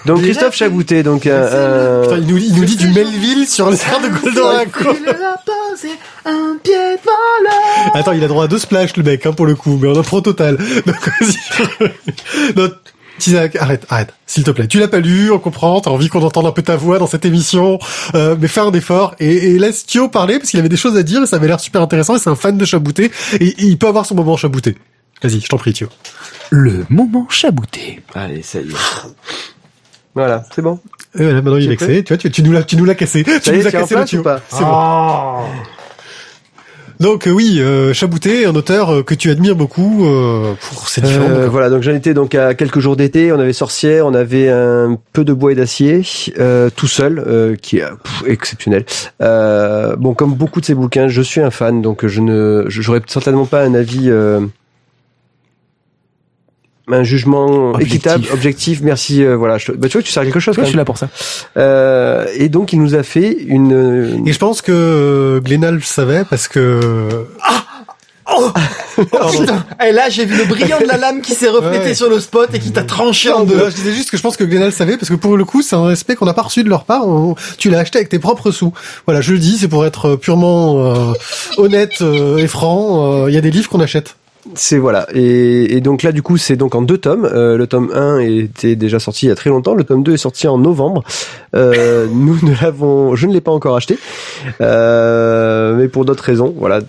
Donc 0.05 0.21
Christophe 0.21 0.55
Chabouté, 0.55 1.03
donc 1.03 1.25
un, 1.27 1.41
un- 1.41 2.01
Putain, 2.03 2.17
il 2.17 2.27
nous, 2.27 2.37
il 2.37 2.55
nous 2.55 2.65
dit 2.65 2.75
du 2.77 2.87
Melville 2.89 3.47
sur 3.47 3.69
l'air 3.69 3.99
de 4.01 4.07
Goldorak. 4.21 4.69
Attends, 7.93 8.11
il 8.13 8.23
a 8.23 8.27
droit 8.27 8.45
à 8.45 8.47
deux 8.47 8.57
splash 8.59 8.95
le 8.97 9.03
mec, 9.03 9.25
hein, 9.25 9.33
pour 9.33 9.45
le 9.45 9.55
coup, 9.55 9.77
mais 9.81 9.87
on 9.87 9.95
en 9.97 10.03
prend 10.03 10.17
au 10.17 10.21
total. 10.21 10.57
Donc, 10.85 11.09
vas-y. 11.19 12.69
Tizak, 13.17 13.55
arrête, 13.55 13.85
arrête, 13.89 14.13
s'il 14.25 14.43
te 14.43 14.51
plaît. 14.51 14.67
Tu 14.67 14.77
l'as 14.77 14.89
pas 14.89 14.99
lu, 14.99 15.31
on 15.31 15.39
comprend, 15.39 15.79
t'as 15.79 15.89
envie 15.89 16.09
qu'on 16.09 16.21
entende 16.21 16.47
un 16.47 16.51
peu 16.51 16.61
ta 16.61 16.75
voix 16.75 16.99
dans 16.99 17.07
cette 17.07 17.23
émission, 17.23 17.79
euh, 18.13 18.35
mais 18.37 18.49
fais 18.49 18.59
un 18.59 18.73
effort 18.73 19.15
et, 19.21 19.51
et 19.51 19.57
laisse 19.57 19.85
Thio 19.85 20.09
parler 20.09 20.37
parce 20.37 20.49
qu'il 20.49 20.59
avait 20.59 20.67
des 20.67 20.75
choses 20.75 20.97
à 20.97 21.03
dire 21.03 21.23
et 21.23 21.25
ça 21.25 21.37
avait 21.37 21.47
l'air 21.47 21.61
super 21.61 21.81
intéressant 21.81 22.17
et 22.17 22.19
c'est 22.19 22.29
un 22.29 22.35
fan 22.35 22.57
de 22.57 22.65
Chabouté 22.65 23.11
et, 23.39 23.45
et 23.45 23.55
il 23.63 23.77
peut 23.77 23.87
avoir 23.87 24.05
son 24.05 24.15
moment 24.15 24.35
Chabouté. 24.35 24.75
Vas-y, 25.23 25.39
je 25.39 25.47
t'en 25.47 25.57
prie, 25.57 25.73
Thio. 25.73 25.87
le 26.51 26.85
moment 26.89 27.27
chabouté. 27.29 28.01
Allez, 28.13 28.41
ça 28.41 28.59
y 28.59 28.69
est. 28.69 28.75
Voilà, 30.13 30.45
c'est 30.55 30.61
bon. 30.61 30.79
Et 31.17 31.23
voilà, 31.23 31.41
maintenant 31.41 31.57
il 31.57 31.65
est 31.65 31.69
vexé. 31.69 32.03
Tu 32.03 32.13
vois, 32.13 32.17
tu, 32.17 32.31
tu 32.31 32.43
nous 32.43 32.51
l'as, 32.51 32.63
tu 32.63 32.77
nous 32.77 32.85
l'as 32.85 32.95
cassé. 32.95 33.23
Ça 33.23 33.39
Tu 33.39 33.49
y 33.49 33.53
nous 33.59 33.67
as 33.67 33.71
c'est 33.71 33.77
en 33.77 33.81
cassé 33.81 33.95
place 33.95 34.09
Thio. 34.09 34.23
C'est 34.49 34.63
bon. 34.63 35.39
Donc 37.01 37.27
euh, 37.27 37.31
oui, 37.31 37.57
euh, 37.59 37.93
Chabouté, 37.93 38.45
un 38.45 38.55
auteur 38.55 38.89
euh, 38.89 39.03
que 39.03 39.13
tu 39.13 39.29
admires 39.29 39.57
beaucoup 39.57 40.05
euh, 40.05 40.53
pour 40.61 40.87
ses 40.87 41.01
différents. 41.01 41.29
Euh, 41.29 41.49
voilà, 41.49 41.69
donc 41.69 41.83
j'en 41.83 41.93
étais 41.93 42.13
donc 42.13 42.35
à 42.35 42.53
quelques 42.53 42.79
jours 42.79 42.95
d'été. 42.95 43.33
On 43.33 43.39
avait 43.39 43.51
Sorcière, 43.51 44.05
on 44.05 44.13
avait 44.13 44.47
un 44.49 44.97
peu 45.11 45.25
de 45.25 45.33
bois 45.33 45.51
et 45.51 45.55
d'acier, 45.55 46.03
euh, 46.39 46.69
tout 46.73 46.87
seul, 46.87 47.21
euh, 47.27 47.57
qui 47.57 47.79
est 47.79 47.85
pff, 47.85 48.23
exceptionnel. 48.27 48.85
Euh, 49.21 49.97
bon, 49.97 50.13
comme 50.13 50.35
beaucoup 50.35 50.61
de 50.61 50.65
ces 50.65 50.73
bouquins, 50.75 51.09
je 51.09 51.21
suis 51.21 51.41
un 51.41 51.51
fan, 51.51 51.81
donc 51.81 52.05
je 52.05 52.21
ne, 52.21 52.63
j'aurais 52.69 53.01
certainement 53.07 53.45
pas 53.45 53.63
un 53.63 53.73
avis. 53.73 54.09
Un 56.91 57.03
jugement 57.03 57.71
Objectif. 57.71 57.93
équitable, 57.95 58.25
objectif. 58.31 58.81
Merci. 58.83 59.23
euh, 59.23 59.35
voilà. 59.35 59.57
Je, 59.57 59.71
bah, 59.71 59.87
tu 59.87 59.93
vois 59.93 60.01
que 60.01 60.07
tu 60.07 60.13
sers 60.13 60.21
à 60.21 60.25
quelque 60.25 60.39
chose. 60.39 60.55
Quand 60.55 60.61
je 60.63 60.67
suis 60.67 60.77
là 60.77 60.85
pour 60.85 60.97
ça. 60.99 61.09
Euh, 61.57 62.27
et 62.35 62.47
donc 62.49 62.73
il 62.73 62.81
nous 62.81 62.93
a 62.95 63.01
fait 63.03 63.31
une. 63.31 64.21
Et 64.25 64.31
je 64.33 64.37
pense 64.39 64.61
que 64.61 64.71
euh, 64.71 65.39
Glénat 65.39 65.71
le 65.71 65.81
savait 65.81 66.25
parce 66.29 66.47
que 66.47 67.25
Oh 68.27 68.51
putain 69.31 69.63
Et 69.87 69.91
là, 69.91 70.09
j'ai 70.09 70.25
vu 70.25 70.35
le 70.35 70.45
brillant 70.45 70.79
de 70.79 70.85
la 70.87 70.97
lame 70.97 71.21
qui 71.21 71.33
s'est 71.33 71.47
reflété 71.49 71.85
Ouais. 71.85 71.93
sur 71.93 72.09
le 72.09 72.19
spot 72.19 72.49
et 72.53 72.59
qui 72.59 72.71
t'a 72.71 72.83
tranché 72.83 73.31
en 73.31 73.43
deux. 73.43 73.55
Non, 73.57 73.69
je 73.69 73.75
disais 73.75 73.91
juste 73.93 74.09
que 74.09 74.17
je 74.17 74.21
pense 74.23 74.35
que 74.35 74.43
Glénat 74.43 74.65
le 74.65 74.71
savait 74.71 74.97
parce 74.97 75.09
que 75.09 75.15
pour 75.15 75.37
le 75.37 75.45
coup, 75.45 75.61
c'est 75.61 75.75
un 75.75 75.85
respect 75.85 76.15
qu'on 76.15 76.25
n'a 76.25 76.33
pas 76.33 76.41
reçu 76.41 76.63
de 76.63 76.69
leur 76.69 76.85
part. 76.85 77.07
On- 77.07 77.35
tu 77.59 77.69
l'as 77.69 77.79
acheté 77.79 77.99
avec 77.99 78.09
tes 78.09 78.17
propres 78.19 78.49
sous. 78.51 78.73
Voilà, 79.05 79.21
je 79.21 79.31
le 79.33 79.37
dis, 79.39 79.57
c'est 79.59 79.67
pour 79.67 79.85
être 79.85 80.15
purement 80.15 80.75
euh, 80.95 81.13
honnête 81.57 82.01
euh, 82.01 82.37
et 82.37 82.47
franc. 82.47 83.23
euh, 83.25 83.29
Il 83.29 83.35
y 83.35 83.37
a 83.37 83.41
des 83.41 83.51
livres 83.51 83.69
qu'on 83.69 83.79
achète. 83.79 84.15
C'est 84.53 84.77
voilà. 84.77 85.07
Et, 85.13 85.81
donc 85.81 86.03
là, 86.03 86.11
du 86.11 86.21
coup, 86.21 86.37
c'est 86.37 86.55
donc 86.55 86.75
en 86.75 86.83
deux 86.83 86.99
tomes. 86.99 87.25
Euh, 87.25 87.57
le 87.57 87.65
tome 87.65 87.91
1 87.93 88.19
était 88.19 88.75
déjà 88.75 88.99
sorti 88.99 89.25
il 89.25 89.29
y 89.29 89.31
a 89.31 89.35
très 89.35 89.49
longtemps. 89.49 89.73
Le 89.73 89.83
tome 89.83 90.03
2 90.03 90.13
est 90.13 90.17
sorti 90.17 90.47
en 90.47 90.57
novembre. 90.57 91.03
Euh, 91.55 92.07
nous 92.11 92.37
ne 92.43 92.53
l'avons, 92.61 93.15
je 93.15 93.25
ne 93.25 93.33
l'ai 93.33 93.41
pas 93.41 93.51
encore 93.51 93.75
acheté, 93.75 93.97
euh, 94.61 95.75
mais 95.75 95.87
pour 95.87 96.05
d'autres 96.05 96.23
raisons. 96.23 96.53
Voilà. 96.57 96.81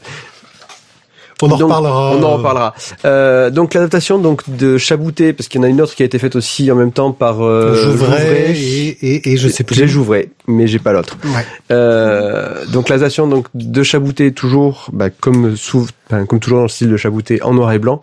On 1.43 1.47
en 1.47 1.59
Donc, 1.59 1.63
reparlera. 1.69 2.13
On 2.17 2.23
en 2.23 2.37
reparlera. 2.39 2.75
Euh, 3.05 3.51
donc 3.51 3.75
l'adaptation 3.75 4.19
donc 4.19 4.43
de 4.49 4.79
Chabouté, 4.79 5.33
parce 5.35 5.49
qu'il 5.49 5.61
y 5.61 5.65
en 5.65 5.67
a 5.67 5.69
une 5.71 5.81
autre 5.83 5.95
qui 5.95 6.03
a 6.03 6.07
été 6.07 6.19
faite 6.19 6.35
aussi 6.35 6.71
en 6.73 6.75
même 6.77 6.93
temps 6.93 7.13
par 7.13 7.45
euh, 7.45 7.75
Jouvray 7.75 8.55
Jouvray. 8.55 8.59
et, 9.03 9.07
et, 9.17 9.33
et 9.33 9.37
je 9.37 9.49
sais 9.49 9.63
plus. 9.63 9.75
J'ai 9.77 9.87
Jouvray, 9.87 10.31
mais 10.47 10.67
j'ai 10.67 10.79
pas 10.79 10.93
l'autre. 10.93 11.19
Ouais. 11.25 11.45
Euh, 11.73 12.65
donc 12.73 12.89
l'adaptation 12.89 13.27
donc 13.27 13.49
de 13.55 13.83
Chabouté 13.83 14.33
toujours, 14.33 14.89
bah, 14.93 15.11
comme 15.11 15.57
sou- 15.57 15.87
enfin, 16.11 16.25
comme 16.25 16.41
toujours 16.41 16.59
dans 16.59 16.65
le 16.65 16.69
style 16.71 16.89
de 16.91 16.97
Chabouté 16.97 17.43
en 17.43 17.53
noir 17.53 17.73
et 17.73 17.79
blanc. 17.79 18.03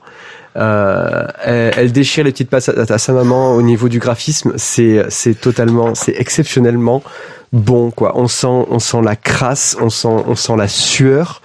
Euh, 0.55 1.25
elle, 1.43 1.73
elle 1.77 1.91
déchire 1.91 2.23
les 2.25 2.31
petites 2.31 2.49
passes 2.51 2.69
à, 2.69 2.73
à 2.87 2.97
sa 2.99 3.13
maman 3.13 3.55
au 3.55 3.63
niveau 3.63 3.89
du 3.89 3.97
graphisme. 3.97 4.53
C'est 4.57 5.03
c'est 5.09 5.33
totalement, 5.39 5.95
c'est 5.95 6.13
exceptionnellement 6.15 7.01
bon 7.53 7.91
quoi. 7.91 8.17
On 8.17 8.27
sent 8.27 8.47
on 8.47 8.79
sent 8.79 9.01
la 9.03 9.15
crasse, 9.15 9.77
on 9.79 9.89
sent 9.89 10.07
on 10.07 10.35
sent 10.35 10.55
la 10.57 10.67
sueur. 10.67 11.41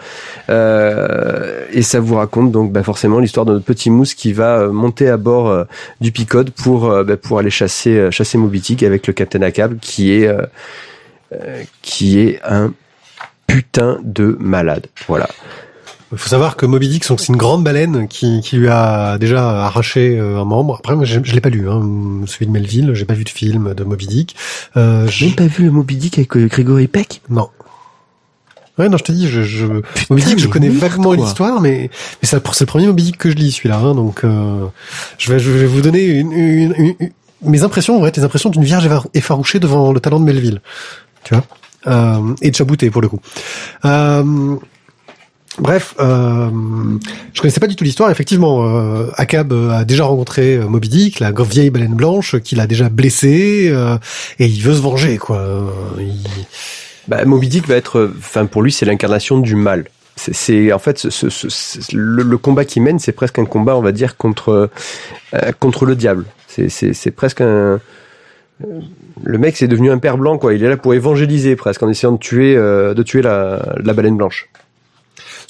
Euh, 0.50 1.66
et 1.70 1.82
ça 1.82 2.00
vous 2.00 2.16
raconte 2.16 2.50
donc 2.50 2.72
bah, 2.72 2.82
forcément 2.82 3.20
l'histoire 3.20 3.46
de 3.46 3.52
notre 3.52 3.66
petit 3.66 3.90
mousse 3.90 4.14
qui 4.14 4.32
va 4.32 4.58
euh, 4.58 4.72
monter 4.72 5.08
à 5.08 5.18
bord 5.18 5.48
euh, 5.48 5.64
du 6.00 6.10
Picode 6.10 6.50
pour 6.50 6.90
euh, 6.90 7.04
bah, 7.04 7.18
pour 7.18 7.38
aller 7.38 7.50
chasser 7.50 8.10
chasser 8.10 8.38
Moby 8.38 8.76
avec 8.82 9.06
le 9.06 9.12
Captain 9.12 9.42
Ahab 9.42 9.78
qui 9.78 10.12
est 10.12 10.30
qui 11.82 12.18
est 12.18 12.40
un 12.42 12.72
putain 13.46 13.98
de 14.02 14.36
malade. 14.40 14.86
Voilà. 15.06 15.28
Il 16.10 16.16
faut 16.16 16.28
savoir 16.28 16.56
que 16.56 16.64
Moby 16.64 16.88
Dick, 16.88 17.04
c'est 17.04 17.28
une 17.28 17.36
grande 17.36 17.62
baleine 17.62 18.08
qui, 18.08 18.40
qui 18.40 18.56
lui 18.56 18.68
a 18.68 19.18
déjà 19.18 19.66
arraché 19.66 20.18
euh, 20.18 20.40
un 20.40 20.44
membre. 20.44 20.76
Après, 20.78 20.96
moi, 20.96 21.04
je, 21.04 21.20
je 21.22 21.34
l'ai 21.34 21.40
pas 21.42 21.50
lu, 21.50 21.68
hein, 21.68 21.82
celui 22.26 22.46
de 22.46 22.50
Melville. 22.50 22.92
J'ai 22.94 23.04
pas 23.04 23.12
vu 23.14 23.24
de 23.24 23.28
film 23.28 23.74
de 23.74 23.84
Moby 23.84 24.06
Dick. 24.06 24.34
Euh, 24.78 25.06
je- 25.08 25.28
pas 25.34 25.46
vu 25.46 25.64
le 25.64 25.70
Moby 25.70 25.96
Dick 25.96 26.16
avec 26.16 26.34
euh, 26.36 26.46
Grégory 26.46 26.86
Peck? 26.88 27.20
Non. 27.28 27.48
Ouais, 28.78 28.88
non, 28.88 28.96
je 28.96 29.02
te 29.04 29.12
dis, 29.12 29.28
je, 29.28 29.42
je, 29.42 29.66
Moby 30.08 30.22
Dick, 30.24 30.38
je 30.38 30.46
connais 30.48 30.68
vaguement 30.70 31.12
l'histoire, 31.12 31.60
mais, 31.60 31.90
mais 32.22 32.28
c'est 32.28 32.36
le 32.36 32.66
premier 32.66 32.86
Moby 32.86 33.02
Dick 33.02 33.18
que 33.18 33.28
je 33.28 33.34
lis, 33.34 33.50
celui-là, 33.52 33.76
hein, 33.78 33.94
donc, 33.94 34.22
euh, 34.24 34.66
je 35.18 35.32
vais, 35.32 35.38
je 35.40 35.50
vais 35.50 35.66
vous 35.66 35.80
donner 35.82 36.04
une, 36.04 36.32
une, 36.32 36.74
une- 36.78 36.94
une- 37.00 37.10
mes 37.42 37.62
impressions, 37.64 37.98
vont 37.98 38.06
être 38.06 38.16
les 38.16 38.24
impressions 38.24 38.50
d'une 38.50 38.64
vierge 38.64 38.86
effa- 38.86 39.06
effarouchée 39.14 39.58
devant 39.58 39.92
le 39.92 40.00
talent 40.00 40.20
de 40.20 40.24
Melville. 40.24 40.60
Tu 41.24 41.34
vois? 41.34 41.44
Euh, 41.88 42.34
et 42.40 42.50
de 42.50 42.56
Chabouté, 42.56 42.90
pour 42.90 43.02
le 43.02 43.08
coup. 43.08 43.18
Euh, 43.84 44.56
Bref, 45.60 45.94
euh, 45.98 46.48
je 47.34 47.40
connaissais 47.40 47.60
pas 47.60 47.66
du 47.66 47.74
tout 47.76 47.84
l'histoire. 47.84 48.10
Effectivement, 48.10 48.64
euh, 48.64 49.06
Akab 49.16 49.52
a 49.52 49.84
déjà 49.84 50.04
rencontré 50.04 50.56
euh, 50.56 50.66
Moby 50.68 50.88
Dick, 50.88 51.20
la 51.20 51.32
vieille 51.32 51.70
baleine 51.70 51.94
blanche, 51.94 52.36
qu'il 52.40 52.60
a 52.60 52.66
déjà 52.66 52.88
blessé, 52.88 53.68
euh, 53.72 53.96
et 54.38 54.46
il 54.46 54.62
veut 54.62 54.74
se 54.74 54.80
venger, 54.82 55.18
quoi. 55.18 55.38
Euh, 55.38 55.60
il- 55.98 56.24
Bah, 57.08 57.24
Moby 57.24 57.48
Dick 57.48 57.66
va 57.66 57.74
être, 57.76 58.10
enfin 58.18 58.46
pour 58.46 58.62
lui, 58.62 58.70
c'est 58.70 58.84
l'incarnation 58.86 59.38
du 59.38 59.54
mal. 59.56 59.84
C'est- 60.16 60.72
en 60.72 60.78
fait 60.78 60.98
ce, 60.98 61.10
ce- 61.10 61.28
ce- 61.30 61.96
le, 61.96 62.38
combat 62.38 62.64
qu'il 62.64 62.82
mène, 62.82 62.98
c'est 62.98 63.12
presque 63.12 63.38
un 63.38 63.44
combat, 63.44 63.76
on 63.76 63.82
va 63.82 63.92
dire, 63.92 64.16
contre 64.16 64.70
euh, 65.32 65.52
contre 65.60 65.86
le 65.86 65.94
diable. 65.96 66.24
C'est- 66.48 67.10
presque 67.12 67.40
un 67.40 67.80
le 69.24 69.38
mec, 69.38 69.56
c'est 69.56 69.68
devenu 69.68 69.90
un 69.90 69.98
père 69.98 70.18
blanc, 70.18 70.36
quoi. 70.38 70.52
Il 70.54 70.62
est 70.64 70.68
là 70.68 70.76
pour 70.76 70.92
évangéliser 70.92 71.54
presque 71.56 71.82
en 71.82 71.88
essayant 71.88 72.12
de 72.12 72.18
tuer 72.18 72.56
euh, 72.56 72.92
de 72.94 73.02
tuer 73.04 73.22
la, 73.22 73.74
la 73.82 73.92
baleine 73.92 74.16
blanche. 74.16 74.48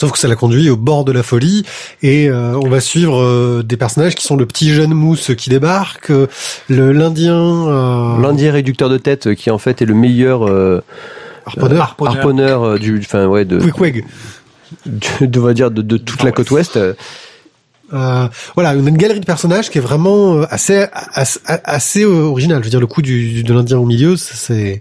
Sauf 0.01 0.13
que 0.13 0.19
ça 0.19 0.29
l'a 0.29 0.37
conduit 0.37 0.71
au 0.71 0.77
bord 0.77 1.05
de 1.05 1.11
la 1.13 1.23
folie 1.23 1.65
et 2.03 2.29
euh, 2.31 2.55
on 2.63 2.69
va 2.69 2.81
suivre 2.81 3.21
euh, 3.21 3.63
des 3.65 3.77
personnages 3.77 4.15
qui 4.15 4.25
sont 4.25 4.37
le 4.37 4.47
petit 4.47 4.73
jeune 4.73 4.95
mousse 4.95 5.33
qui 5.37 5.51
débarque, 5.51 6.11
euh, 6.11 6.27
le 6.69 6.93
l'Indien 6.93 7.35
euh, 7.37 8.19
L'Indien 8.21 8.53
réducteur 8.53 8.89
de 8.89 8.97
tête, 8.99 9.27
euh, 9.27 9.35
qui 9.35 9.51
en 9.51 9.59
fait 9.59 9.83
est 9.83 9.87
le 9.87 9.95
meilleur 9.95 10.47
euh, 10.49 10.83
harponneur, 11.47 11.97
harponneur 12.19 12.63
euh, 12.63 12.79
du, 12.79 12.99
enfin 13.01 13.27
ouais, 13.27 13.45
de, 13.45 13.59
de, 14.87 15.27
de- 15.27 15.41
on 15.41 15.43
va 15.43 15.53
dire 15.55 15.71
de, 15.71 15.83
de 15.83 15.97
toute 15.97 16.23
la 16.23 16.31
côte 16.33 16.51
ouest. 16.53 16.77
euh, 16.77 16.95
Euh, 17.93 18.29
voilà, 18.55 18.75
on 18.77 18.85
a 18.85 18.89
une 18.91 18.99
galerie 18.99 19.19
de 19.21 19.25
personnages 19.25 19.71
qui 19.71 19.79
est 19.79 19.81
vraiment 19.81 20.35
euh, 20.35 20.45
assez 20.51 20.85
assez, 20.93 21.41
assez 21.47 22.05
euh, 22.05 22.25
original. 22.29 22.59
Je 22.61 22.65
veux 22.65 22.71
dire, 22.71 22.81
le 22.81 22.87
coup 22.87 23.01
du, 23.01 23.43
de 23.43 23.55
l'Indien 23.55 23.79
au 23.79 23.87
milieu, 23.87 24.15
c'est, 24.19 24.81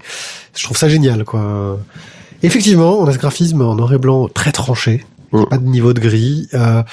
je 0.53 0.63
trouve 0.63 0.75
ça 0.77 0.89
génial, 0.89 1.23
quoi. 1.23 1.79
Effectivement, 2.43 2.99
on 2.99 3.07
a 3.07 3.13
ce 3.13 3.17
graphisme 3.17 3.61
en 3.61 3.75
noir 3.75 3.93
et 3.93 3.97
blanc 3.97 4.27
très 4.27 4.51
tranché, 4.51 5.05
Mm. 5.31 5.43
pas 5.49 5.57
de 5.57 5.65
niveau 5.65 5.93
de 5.93 5.99
gris, 5.99 6.47
euh, 6.53 6.83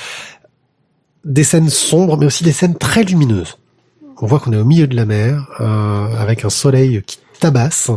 des 1.25 1.45
scènes 1.45 1.71
sombres, 1.71 2.17
mais 2.19 2.27
aussi 2.27 2.45
des 2.45 2.53
scènes 2.53 2.77
très 2.77 3.05
lumineuses. 3.05 3.59
On 4.21 4.27
voit 4.27 4.41
qu'on 4.41 4.53
est 4.53 4.57
au 4.57 4.65
milieu 4.65 4.87
de 4.87 4.97
la 4.97 5.07
mer, 5.07 5.47
euh, 5.61 6.07
avec 6.19 6.45
un 6.45 6.51
soleil 6.51 7.03
qui 7.07 7.19
tabasse. 7.41 7.91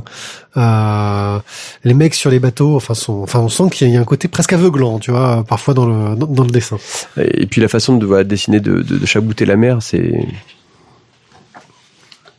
Euh, 0.57 1.40
les 1.84 1.94
mecs 1.94 2.15
sur 2.15 2.30
les 2.30 2.40
bateaux, 2.40 2.76
enfin, 2.76 2.94
sont, 2.94 3.22
enfin, 3.22 3.40
on 3.40 3.49
sent 3.49 3.69
qu'il 3.72 3.90
y 3.90 3.98
a 3.98 3.99
un 3.99 4.03
côté 4.03 4.28
presque 4.28 4.53
aveuglant, 4.53 4.99
tu 4.99 5.11
vois, 5.11 5.44
parfois 5.48 5.74
dans 5.74 5.86
le 5.86 6.15
dans, 6.15 6.28
dans 6.28 6.44
le 6.44 6.49
dessin. 6.52 6.78
Et 7.18 7.45
puis 7.45 7.61
la 7.61 7.68
façon 7.68 7.98
de 7.98 8.06
voilà, 8.06 8.24
dessiner, 8.24 8.60
de, 8.60 8.82
de, 8.82 8.98
de 8.98 9.06
chabouter 9.06 9.45
la 9.45 9.56
mer, 9.56 9.78
c'est 9.82 10.26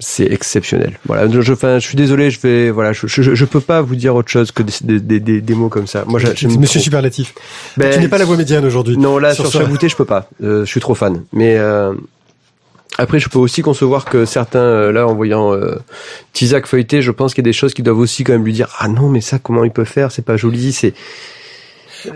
c'est 0.01 0.27
exceptionnel. 0.31 0.99
Voilà, 1.07 1.29
je, 1.29 1.53
enfin, 1.53 1.79
je 1.79 1.87
suis 1.87 1.97
désolé, 1.97 2.31
je 2.31 2.39
vais, 2.41 2.71
voilà, 2.71 2.93
je, 2.93 3.07
je, 3.07 3.35
je 3.35 3.45
peux 3.45 3.61
pas 3.61 3.81
vous 3.83 3.97
dire 3.97 4.15
autre 4.15 4.31
chose 4.31 4.53
que 4.53 4.63
des, 4.63 5.01
des, 5.01 5.21
des, 5.21 5.41
des 5.41 5.55
mots 5.55 5.69
comme 5.69 5.87
ça. 5.87 6.05
Moi, 6.07 6.21
Monsieur. 6.21 6.81
Superlatif. 6.81 7.35
Ben, 7.77 7.93
tu 7.93 8.01
n'es 8.01 8.09
pas 8.09 8.19
la 8.19 8.25
voix 8.25 8.37
médiane 8.37 8.65
aujourd'hui. 8.65 8.97
Non, 8.97 9.19
là, 9.19 9.35
Sur 9.35 9.47
sur, 9.47 9.53
ça. 9.55 9.65
chabouter, 9.65 9.89
je 9.89 9.97
peux 9.97 10.05
pas. 10.05 10.29
Euh, 10.43 10.65
je 10.65 10.71
suis 10.71 10.81
trop 10.81 10.95
fan. 10.95 11.25
Mais 11.33 11.57
euh, 11.59 11.95
après, 12.97 13.19
je 13.19 13.29
peux 13.29 13.39
aussi 13.39 13.63
concevoir 13.63 14.05
que 14.05 14.25
certains, 14.25 14.59
euh, 14.61 14.93
là, 14.93 15.07
en 15.07 15.15
voyant 15.15 15.53
euh, 15.53 15.77
Tizak 16.33 16.67
feuilleter, 16.67 17.03
je 17.03 17.11
pense 17.11 17.35
qu'il 17.35 17.43
y 17.43 17.47
a 17.47 17.51
des 17.51 17.53
choses 17.53 17.75
qui 17.75 17.83
doivent 17.83 17.99
aussi 17.99 18.25
quand 18.25 18.33
même 18.33 18.45
lui 18.45 18.53
dire, 18.53 18.69
ah 18.79 18.89
non, 18.89 19.09
mais 19.09 19.21
ça, 19.21 19.39
comment 19.39 19.65
il 19.65 19.71
peut 19.73 19.85
faire? 19.85 20.13
C'est 20.13 20.25
pas 20.25 20.37
joli, 20.37 20.73
c'est 20.73 20.95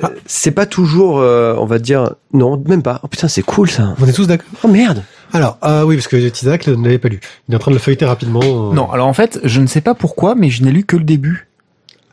Ah. 0.03 0.13
c'est 0.27 0.53
pas 0.53 0.67
toujours, 0.67 1.19
euh, 1.21 1.55
on 1.59 1.67
va 1.67 1.79
dire, 1.81 2.15
non, 2.33 2.63
même 2.69 2.83
pas. 2.83 3.01
Oh 3.03 3.09
putain, 3.09 3.27
c'est 3.27 3.43
cool 3.43 3.69
ça. 3.69 3.95
On 4.01 4.07
est 4.07 4.13
tous 4.13 4.27
d'accord. 4.29 4.49
Oh 4.63 4.69
merde. 4.69 5.03
Alors, 5.33 5.59
ah 5.63 5.87
oui, 5.87 5.97
parce 5.97 6.09
que 6.09 6.29
Tizak 6.29 6.67
ne 6.67 6.85
l'avait 6.85 6.99
pas 6.99 7.09
lu. 7.09 7.21
Il 7.49 7.53
est 7.53 7.57
en 7.57 7.61
train 7.61 7.71
de 7.71 7.77
le 7.77 7.81
feuilleter 7.81 8.05
rapidement. 8.05 8.41
euh. 8.43 8.75
Non, 8.75 8.91
alors 8.91 9.09
en 9.09 9.15
fait, 9.15 9.41
je 9.45 9.61
ne 9.61 9.67
sais 9.67 9.81
pas 9.81 9.95
pourquoi, 9.95 10.35
mais 10.35 10.51
je 10.51 10.63
n'ai 10.63 10.71
lu 10.71 10.85
que 10.85 10.97
le 10.97 11.05
début. 11.05 11.49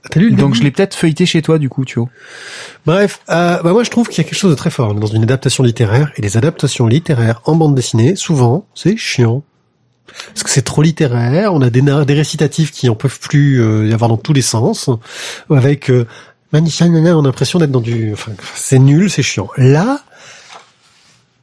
T'as 0.10 0.20
lu 0.20 0.30
le 0.30 0.36
Donc 0.38 0.52
début 0.52 0.58
je 0.60 0.64
l'ai 0.64 0.72
peut-être 0.72 0.96
feuilleté 0.96 1.26
chez 1.26 1.41
toi, 1.41 1.58
du 1.60 1.68
coup, 1.68 1.84
tu 1.84 2.00
vois. 2.00 2.10
Bref, 2.86 3.20
euh, 3.30 3.62
bah 3.62 3.74
moi 3.74 3.84
je 3.84 3.90
trouve 3.91 4.08
qu'il 4.08 4.24
y 4.24 4.26
a 4.26 4.30
quelque 4.30 4.40
chose 4.40 4.52
de 4.52 4.56
très 4.56 4.70
fort 4.70 4.96
dans 4.96 5.08
une 5.08 5.24
adaptation 5.24 5.64
littéraire. 5.64 6.12
Et 6.16 6.22
les 6.22 6.38
adaptations 6.38 6.88
littéraires 6.88 7.41
en 7.46 7.56
bande 7.56 7.76
dessinée, 7.76 8.16
souvent, 8.16 8.66
c'est 8.74 8.96
chiant. 8.96 9.44
Parce 10.30 10.44
que 10.44 10.50
c'est 10.50 10.64
trop 10.64 10.82
littéraire, 10.82 11.54
on 11.54 11.62
a 11.62 11.70
des, 11.70 11.82
des 11.82 12.14
récitatifs 12.14 12.72
qui 12.72 12.90
en 12.90 12.96
peuvent 12.96 13.20
plus 13.20 13.62
euh, 13.62 13.88
y 13.88 13.94
avoir 13.94 14.10
dans 14.10 14.18
tous 14.18 14.34
les 14.34 14.41
sens, 14.41 14.90
avec 15.52 15.91
euh, 15.91 16.08
on 16.52 16.58
a 16.58 17.22
l'impression 17.22 17.60
d'être 17.60 17.72
dans 17.72 17.80
du... 17.82 18.12
Enfin, 18.14 18.32
c'est 18.56 18.80
nul, 18.80 19.12
c'est 19.12 19.22
chiant. 19.22 19.50
Là, 19.58 20.00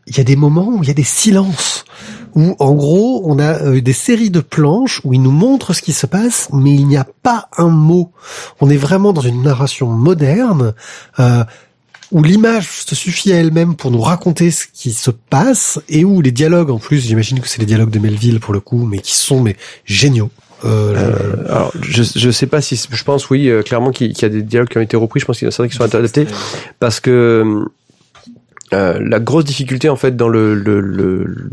il 0.07 0.17
y 0.17 0.21
a 0.21 0.25
des 0.25 0.37
moments 0.37 0.69
où 0.69 0.83
il 0.83 0.89
y 0.89 0.91
a 0.91 0.95
des 0.95 1.03
silences, 1.03 1.85
où 2.35 2.55
en 2.59 2.75
gros, 2.75 3.23
on 3.25 3.39
a 3.39 3.63
euh, 3.63 3.81
des 3.81 3.93
séries 3.93 4.31
de 4.31 4.41
planches 4.41 5.01
où 5.05 5.13
ils 5.13 5.23
nous 5.23 5.31
montrent 5.31 5.73
ce 5.73 5.83
qui 5.83 5.93
se 5.93 6.07
passe, 6.07 6.49
mais 6.53 6.75
il 6.75 6.87
n'y 6.87 6.97
a 6.97 7.07
pas 7.23 7.49
un 7.57 7.69
mot. 7.69 8.13
On 8.61 8.69
est 8.71 8.77
vraiment 8.77 9.13
dans 9.13 9.23
une 9.23 9.43
narration 9.43 9.89
moderne, 9.89 10.75
euh, 11.19 11.45
où 12.13 12.23
l'image 12.23 12.69
se 12.87 12.95
suffit 12.95 13.33
à 13.33 13.37
elle-même 13.37 13.75
pour 13.75 13.91
nous 13.91 14.01
raconter 14.01 14.51
ce 14.51 14.67
qui 14.73 14.93
se 14.93 15.11
passe, 15.11 15.81
et 15.89 16.05
où 16.05 16.21
les 16.21 16.31
dialogues, 16.31 16.71
en 16.71 16.79
plus, 16.79 17.01
j'imagine 17.07 17.41
que 17.41 17.49
c'est 17.49 17.59
les 17.61 17.67
dialogues 17.67 17.91
de 17.91 17.99
Melville 17.99 18.39
pour 18.39 18.55
le 18.55 18.61
coup, 18.61 18.85
mais 18.85 18.99
qui 18.99 19.15
sont 19.15 19.41
mais 19.41 19.57
géniaux. 19.85 20.31
Euh, 20.65 20.95
Euh, 20.97 21.45
alors, 21.49 21.73
je, 21.81 22.03
je 22.03 22.31
sais 22.31 22.47
pas 22.47 22.61
si, 22.61 22.81
je 22.91 23.05
pense, 23.05 23.29
oui, 23.31 23.49
euh, 23.49 23.63
clairement 23.63 23.91
qu'il 23.91 24.13
qu'il 24.13 24.23
y 24.23 24.25
a 24.27 24.29
des 24.29 24.43
dialogues 24.43 24.69
qui 24.69 24.79
ont 24.79 24.83
été 24.83 24.97
repris. 24.97 25.21
Je 25.21 25.27
pense 25.27 25.39
qu'il 25.39 25.47
y 25.47 25.49
en 25.49 25.51
a 25.51 25.53
certains 25.53 25.69
qui 25.69 25.77
sont 25.77 25.83
adaptés 25.83 26.27
parce 26.79 27.01
que 27.01 27.65
euh, 28.73 28.99
la 29.01 29.21
grosse 29.21 29.45
difficulté 29.45 29.89
en 29.89 29.97
fait 29.97 30.17
dans 30.17 30.29
le, 30.29 30.55
le, 30.55 30.81
le- 30.81 31.51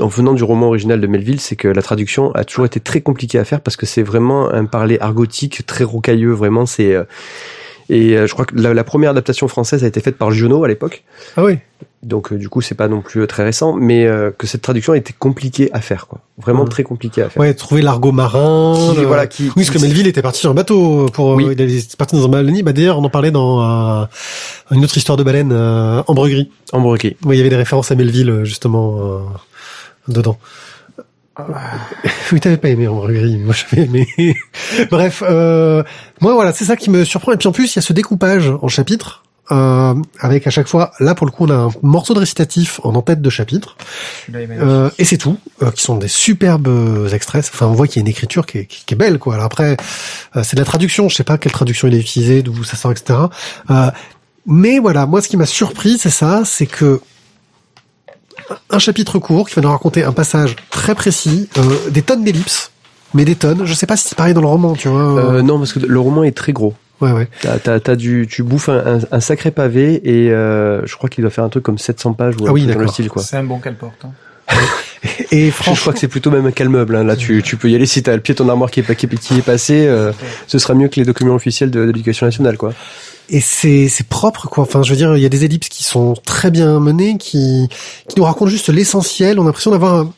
en 0.00 0.06
venant 0.06 0.32
du 0.32 0.44
roman 0.44 0.68
original 0.68 1.00
de 1.00 1.06
Melville, 1.06 1.40
c'est 1.40 1.56
que 1.56 1.68
la 1.68 1.82
traduction 1.82 2.32
a 2.32 2.44
toujours 2.44 2.66
été 2.66 2.78
très 2.80 3.00
compliquée 3.00 3.38
à 3.38 3.44
faire 3.44 3.60
parce 3.60 3.76
que 3.76 3.84
c'est 3.86 4.02
vraiment 4.02 4.48
un 4.52 4.64
parler 4.66 4.96
argotique 5.00 5.66
très 5.66 5.84
rocailleux. 5.84 6.32
Vraiment, 6.32 6.64
c'est 6.66 6.94
euh, 6.94 7.04
et 7.94 8.16
euh, 8.16 8.26
je 8.26 8.32
crois 8.32 8.44
que 8.44 8.54
la, 8.56 8.72
la 8.74 8.84
première 8.84 9.10
adaptation 9.10 9.48
française 9.48 9.84
a 9.84 9.86
été 9.86 10.00
faite 10.00 10.16
par 10.16 10.30
Giono 10.30 10.64
à 10.64 10.68
l'époque. 10.68 11.04
Ah 11.36 11.44
oui. 11.44 11.58
Donc 12.02 12.32
euh, 12.32 12.36
du 12.36 12.48
coup, 12.48 12.60
c'est 12.60 12.74
pas 12.74 12.88
non 12.88 13.00
plus 13.00 13.20
euh, 13.22 13.26
très 13.28 13.44
récent, 13.44 13.74
mais 13.74 14.06
euh, 14.06 14.30
que 14.36 14.46
cette 14.48 14.62
traduction 14.62 14.92
a 14.92 14.96
été 14.96 15.12
compliquée 15.16 15.70
à 15.72 15.80
faire, 15.80 16.08
quoi. 16.08 16.18
Vraiment 16.38 16.64
Mhm. 16.64 16.68
très 16.70 16.82
compliquée 16.82 17.22
à 17.22 17.28
faire. 17.28 17.40
Ouais, 17.40 17.54
trouver 17.54 17.80
l'argot 17.82 18.10
marin. 18.10 18.74
Qui- 18.94 19.00
le- 19.00 19.06
voilà, 19.06 19.26
qui- 19.28 19.44
oui, 19.44 19.52
parce 19.56 19.70
que 19.70 19.78
Melville 19.78 20.08
était 20.08 20.22
parti 20.22 20.40
sur 20.40 20.50
un 20.50 20.54
bateau 20.54 21.06
pour. 21.12 21.28
Oui. 21.36 21.46
Il 21.52 21.60
est 21.60 21.96
parti 21.96 22.16
dans 22.16 22.24
un 22.24 22.28
baleinier. 22.28 22.62
Bah 22.64 22.72
d'ailleurs, 22.72 22.98
on 22.98 23.04
en 23.04 23.08
parlait 23.10 23.30
dans 23.30 23.62
euh, 24.02 24.04
une 24.72 24.82
autre 24.82 24.96
histoire 24.96 25.16
de 25.16 25.22
baleine, 25.22 25.52
euh, 25.52 26.02
Ambre 26.08 26.28
Gris. 26.28 26.50
Embroqué. 26.72 27.16
Oui, 27.24 27.36
il 27.36 27.38
y 27.38 27.40
avait 27.40 27.50
des 27.50 27.56
références 27.56 27.92
à 27.92 27.94
Melville 27.94 28.40
justement 28.42 28.96
euh, 29.00 29.18
dedans. 30.08 30.38
Oui, 32.32 32.40
t'avais 32.40 32.56
pas 32.56 32.68
aimé 32.68 32.86
Gris, 32.86 33.36
moi 33.38 33.54
j'avais 33.54 33.84
aimé. 33.84 34.06
Bref, 34.90 35.22
euh, 35.26 35.82
moi 36.20 36.34
voilà, 36.34 36.52
c'est 36.52 36.64
ça 36.64 36.76
qui 36.76 36.90
me 36.90 37.04
surprend. 37.04 37.32
Et 37.32 37.36
puis 37.36 37.48
en 37.48 37.52
plus, 37.52 37.74
il 37.74 37.76
y 37.76 37.78
a 37.78 37.82
ce 37.82 37.92
découpage 37.92 38.50
en 38.60 38.68
chapitres. 38.68 39.22
Euh, 39.50 39.94
avec 40.20 40.46
à 40.46 40.50
chaque 40.50 40.68
fois, 40.68 40.92
là 41.00 41.14
pour 41.14 41.26
le 41.26 41.32
coup, 41.32 41.44
on 41.44 41.50
a 41.50 41.54
un 41.54 41.70
morceau 41.82 42.14
de 42.14 42.20
récitatif 42.20 42.80
en 42.84 42.94
en-tête 42.94 43.20
de 43.20 43.28
chapitre. 43.28 43.76
Euh, 44.32 44.88
et 44.98 45.04
c'est 45.04 45.18
tout, 45.18 45.36
euh, 45.62 45.70
qui 45.72 45.82
sont 45.82 45.96
des 45.96 46.08
superbes 46.08 47.08
extraits. 47.12 47.50
Enfin, 47.52 47.66
on 47.66 47.72
voit 47.72 47.86
qu'il 47.86 47.96
y 47.96 48.00
a 48.00 48.02
une 48.02 48.08
écriture 48.08 48.46
qui 48.46 48.58
est, 48.58 48.66
qui, 48.66 48.84
qui 48.86 48.94
est 48.94 48.96
belle, 48.96 49.18
quoi. 49.18 49.34
Alors 49.34 49.46
après, 49.46 49.76
euh, 50.36 50.42
c'est 50.44 50.54
de 50.54 50.60
la 50.60 50.64
traduction. 50.64 51.08
Je 51.08 51.16
sais 51.16 51.24
pas 51.24 51.38
quelle 51.38 51.52
traduction 51.52 51.88
il 51.88 51.94
est 51.94 52.00
utilisé, 52.00 52.42
d'où 52.42 52.62
ça 52.64 52.76
sort, 52.76 52.92
etc. 52.92 53.18
Euh, 53.70 53.90
mais 54.46 54.78
voilà, 54.78 55.06
moi, 55.06 55.20
ce 55.20 55.28
qui 55.28 55.36
m'a 55.36 55.46
surpris, 55.46 55.98
c'est 55.98 56.10
ça, 56.10 56.42
c'est 56.44 56.66
que 56.66 57.00
un 58.70 58.78
chapitre 58.78 59.18
court 59.18 59.48
qui 59.48 59.54
va 59.56 59.62
nous 59.62 59.70
raconter 59.70 60.04
un 60.04 60.12
passage 60.12 60.56
très 60.70 60.94
précis, 60.94 61.48
euh, 61.58 61.62
des 61.90 62.02
tonnes 62.02 62.24
d'ellipses, 62.24 62.70
mais 63.14 63.24
des 63.24 63.34
tonnes. 63.36 63.64
Je 63.64 63.74
sais 63.74 63.86
pas 63.86 63.96
si 63.96 64.08
c'est 64.08 64.14
pareil 64.16 64.34
dans 64.34 64.40
le 64.40 64.46
roman, 64.46 64.74
tu 64.74 64.88
vois. 64.88 65.00
Euh, 65.34 65.42
non, 65.42 65.58
parce 65.58 65.72
que 65.72 65.78
le 65.80 65.98
roman 66.00 66.22
est 66.24 66.36
très 66.36 66.52
gros. 66.52 66.74
ouais, 67.00 67.12
ouais. 67.12 67.28
T'as, 67.40 67.58
t'as, 67.58 67.80
t'as 67.80 67.96
du, 67.96 68.26
tu 68.30 68.42
bouffes 68.42 68.68
un, 68.68 68.96
un, 68.96 68.98
un 69.10 69.20
sacré 69.20 69.50
pavé 69.50 70.00
et 70.04 70.30
euh, 70.30 70.84
je 70.86 70.96
crois 70.96 71.08
qu'il 71.10 71.22
doit 71.22 71.30
faire 71.30 71.44
un 71.44 71.48
truc 71.48 71.62
comme 71.64 71.78
700 71.78 72.14
pages 72.14 72.34
ou 72.40 72.46
Ah 72.48 72.52
oui, 72.52 72.62
dans 72.62 72.68
le 72.68 72.74
d'accord. 72.74 72.92
style 72.92 73.08
quoi. 73.08 73.22
C'est 73.22 73.36
un 73.36 73.44
bon 73.44 73.58
qu'elle 73.58 73.76
porte. 73.76 74.04
Hein. 74.04 74.10
Et 75.32 75.40
Je, 75.40 75.46
je 75.46 75.50
franchement, 75.50 75.74
crois 75.80 75.92
que 75.94 75.98
c'est 75.98 76.08
plutôt 76.08 76.30
même 76.30 76.46
un 76.46 76.50
calme 76.52 76.72
meuble. 76.72 76.94
Hein. 76.96 77.04
Là, 77.04 77.16
tu, 77.16 77.42
tu 77.42 77.56
peux 77.56 77.68
y 77.70 77.74
aller 77.74 77.86
si 77.86 78.02
t'as 78.02 78.14
le 78.14 78.20
pied 78.20 78.34
de 78.34 78.38
ton 78.38 78.48
armoire 78.48 78.70
qui 78.70 78.80
est, 78.80 78.82
pas- 78.82 78.94
qui 78.94 79.06
est, 79.06 79.18
qui 79.18 79.38
est 79.38 79.42
passé. 79.42 79.86
euh, 79.86 80.12
ce 80.46 80.58
sera 80.58 80.74
mieux 80.74 80.88
que 80.88 80.96
les 81.00 81.04
documents 81.06 81.34
officiels 81.34 81.70
de, 81.70 81.80
de 81.80 81.86
l'éducation 81.86 82.26
nationale, 82.26 82.56
quoi. 82.56 82.72
Et 83.32 83.40
c'est 83.40 83.88
c'est 83.88 84.06
propre, 84.06 84.46
quoi. 84.48 84.62
Enfin, 84.62 84.82
je 84.84 84.90
veux 84.90 84.96
dire, 84.96 85.16
il 85.16 85.22
y 85.22 85.26
a 85.26 85.28
des 85.28 85.44
ellipses 85.44 85.68
qui 85.68 85.82
sont 85.82 86.14
très 86.24 86.50
bien 86.52 86.78
menées, 86.78 87.18
qui 87.18 87.68
qui 88.08 88.16
nous 88.18 88.24
racontent 88.24 88.50
juste 88.50 88.68
l'essentiel. 88.68 89.38
On 89.40 89.42
a 89.42 89.46
l'impression 89.46 89.70
d'avoir 89.72 89.94
un- 89.94 90.12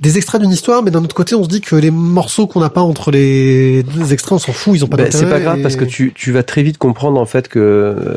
des 0.00 0.16
extraits 0.16 0.40
d'une 0.40 0.50
histoire, 0.52 0.82
mais 0.82 0.90
d'un 0.92 1.02
autre 1.04 1.14
côté, 1.14 1.34
on 1.34 1.42
se 1.44 1.48
dit 1.48 1.60
que 1.60 1.74
les 1.76 1.90
morceaux 1.90 2.46
qu'on 2.46 2.60
n'a 2.60 2.70
pas 2.70 2.80
entre 2.82 3.10
les 3.10 3.84
extraits, 4.10 4.32
on 4.32 4.38
s'en 4.38 4.52
fout, 4.52 4.74
ils 4.76 4.84
ont 4.84 4.88
pas 4.88 4.96
Ben, 4.96 5.10
c'est 5.10 5.28
pas 5.28 5.40
grave 5.40 5.58
et- 5.58 5.62
parce 5.62 5.76
que 5.76 5.84
tu, 5.84 6.12
tu 6.14 6.30
vas 6.32 6.42
très 6.44 6.62
vite 6.62 6.78
comprendre 6.78 7.20
en 7.20 7.26
fait 7.26 7.48
que 7.48 7.58
euh, 7.58 8.16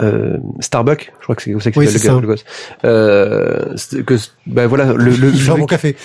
euh, 0.00 0.36
Starbuck, 0.60 1.12
je 1.18 1.22
crois 1.24 1.36
que 1.36 1.42
c'est 1.42 1.52
comme 1.52 1.60
ça 1.60 1.70
qu'il 1.70 1.80
Oui, 1.80 1.86
le, 1.86 1.92
ça. 1.98 2.08
gars, 2.08 2.20
le 2.20 2.26
gosse. 2.26 2.44
Euh, 2.84 3.74
que 4.06 4.16
ben 4.46 4.66
voilà 4.66 4.92
le, 4.92 5.10
le 5.10 5.28
il 5.34 5.46
le- 5.46 5.54
bon 5.56 5.66
café. 5.66 5.96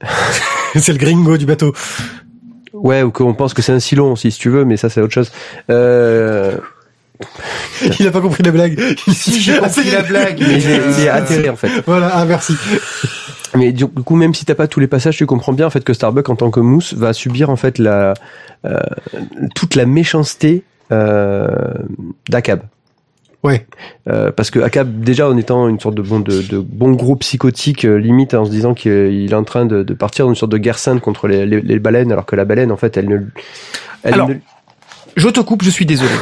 c'est 0.74 0.92
le 0.92 0.98
gringo 0.98 1.36
du 1.36 1.46
bateau. 1.46 1.72
Ouais 2.82 3.02
ou 3.02 3.10
qu'on 3.10 3.32
pense 3.34 3.54
que 3.54 3.62
c'est 3.62 3.72
un 3.72 3.80
silon 3.80 4.14
si 4.16 4.30
tu 4.30 4.50
veux, 4.50 4.64
mais 4.64 4.76
ça 4.76 4.88
c'est 4.90 5.00
autre 5.00 5.14
chose. 5.14 5.32
Euh, 5.70 6.56
Il 7.98 8.06
a 8.06 8.10
pas 8.10 8.20
compris 8.20 8.42
la 8.42 8.50
blague. 8.50 8.78
Si, 9.12 9.40
j'ai 9.40 9.56
compris 9.58 9.90
la 9.90 10.02
blague. 10.02 10.38
mais 10.40 10.58
il 10.60 10.70
est, 10.70 10.76
il 10.98 11.04
est 11.04 11.08
Euh, 11.08 11.14
atterré 11.14 11.48
en 11.48 11.56
fait. 11.56 11.70
Voilà, 11.86 12.10
ah 12.12 12.24
merci. 12.24 12.54
Mais 13.54 13.72
du 13.72 13.86
coup, 13.86 14.16
même 14.16 14.34
si 14.34 14.44
t'as 14.44 14.54
pas 14.54 14.66
tous 14.66 14.80
les 14.80 14.86
passages, 14.86 15.16
tu 15.16 15.26
comprends 15.26 15.52
bien 15.52 15.66
en 15.66 15.70
fait 15.70 15.84
que 15.84 15.92
Starbuck 15.94 16.28
en 16.30 16.36
tant 16.36 16.50
que 16.50 16.60
mousse 16.60 16.94
va 16.94 17.12
subir 17.12 17.50
en 17.50 17.56
fait 17.56 17.78
la 17.78 18.14
euh, 18.64 18.80
toute 19.54 19.74
la 19.74 19.86
méchanceté 19.86 20.62
euh, 20.90 21.46
d'Akab. 22.28 22.62
Ouais. 23.42 23.66
Euh, 24.08 24.30
parce 24.30 24.50
que 24.50 24.60
Akab, 24.60 25.00
déjà 25.02 25.28
en 25.28 25.36
étant 25.36 25.68
une 25.68 25.80
sorte 25.80 25.96
de 25.96 26.02
bon 26.02 26.20
de, 26.20 26.42
de 26.42 26.58
bon 26.58 26.92
gros 26.92 27.16
psychotique, 27.16 27.84
euh, 27.84 27.96
limite 27.96 28.34
en 28.34 28.44
se 28.44 28.50
disant 28.50 28.72
qu'il 28.74 29.30
est 29.30 29.34
en 29.34 29.42
train 29.44 29.64
de, 29.66 29.82
de 29.82 29.94
partir 29.94 30.26
dans 30.26 30.30
une 30.30 30.36
sorte 30.36 30.52
de 30.52 30.58
guerre 30.58 30.78
sainte 30.78 31.00
contre 31.00 31.26
les, 31.26 31.44
les, 31.44 31.60
les 31.60 31.78
baleines, 31.80 32.12
alors 32.12 32.24
que 32.26 32.36
la 32.36 32.44
baleine 32.44 32.70
en 32.70 32.76
fait 32.76 32.96
elle 32.96 33.08
ne 33.08 33.18
elle 34.04 34.14
Alors, 34.14 34.28
ne- 34.28 34.36
Je 35.16 35.28
te 35.28 35.40
coupe, 35.40 35.64
je 35.64 35.70
suis 35.70 35.86
désolé. 35.86 36.12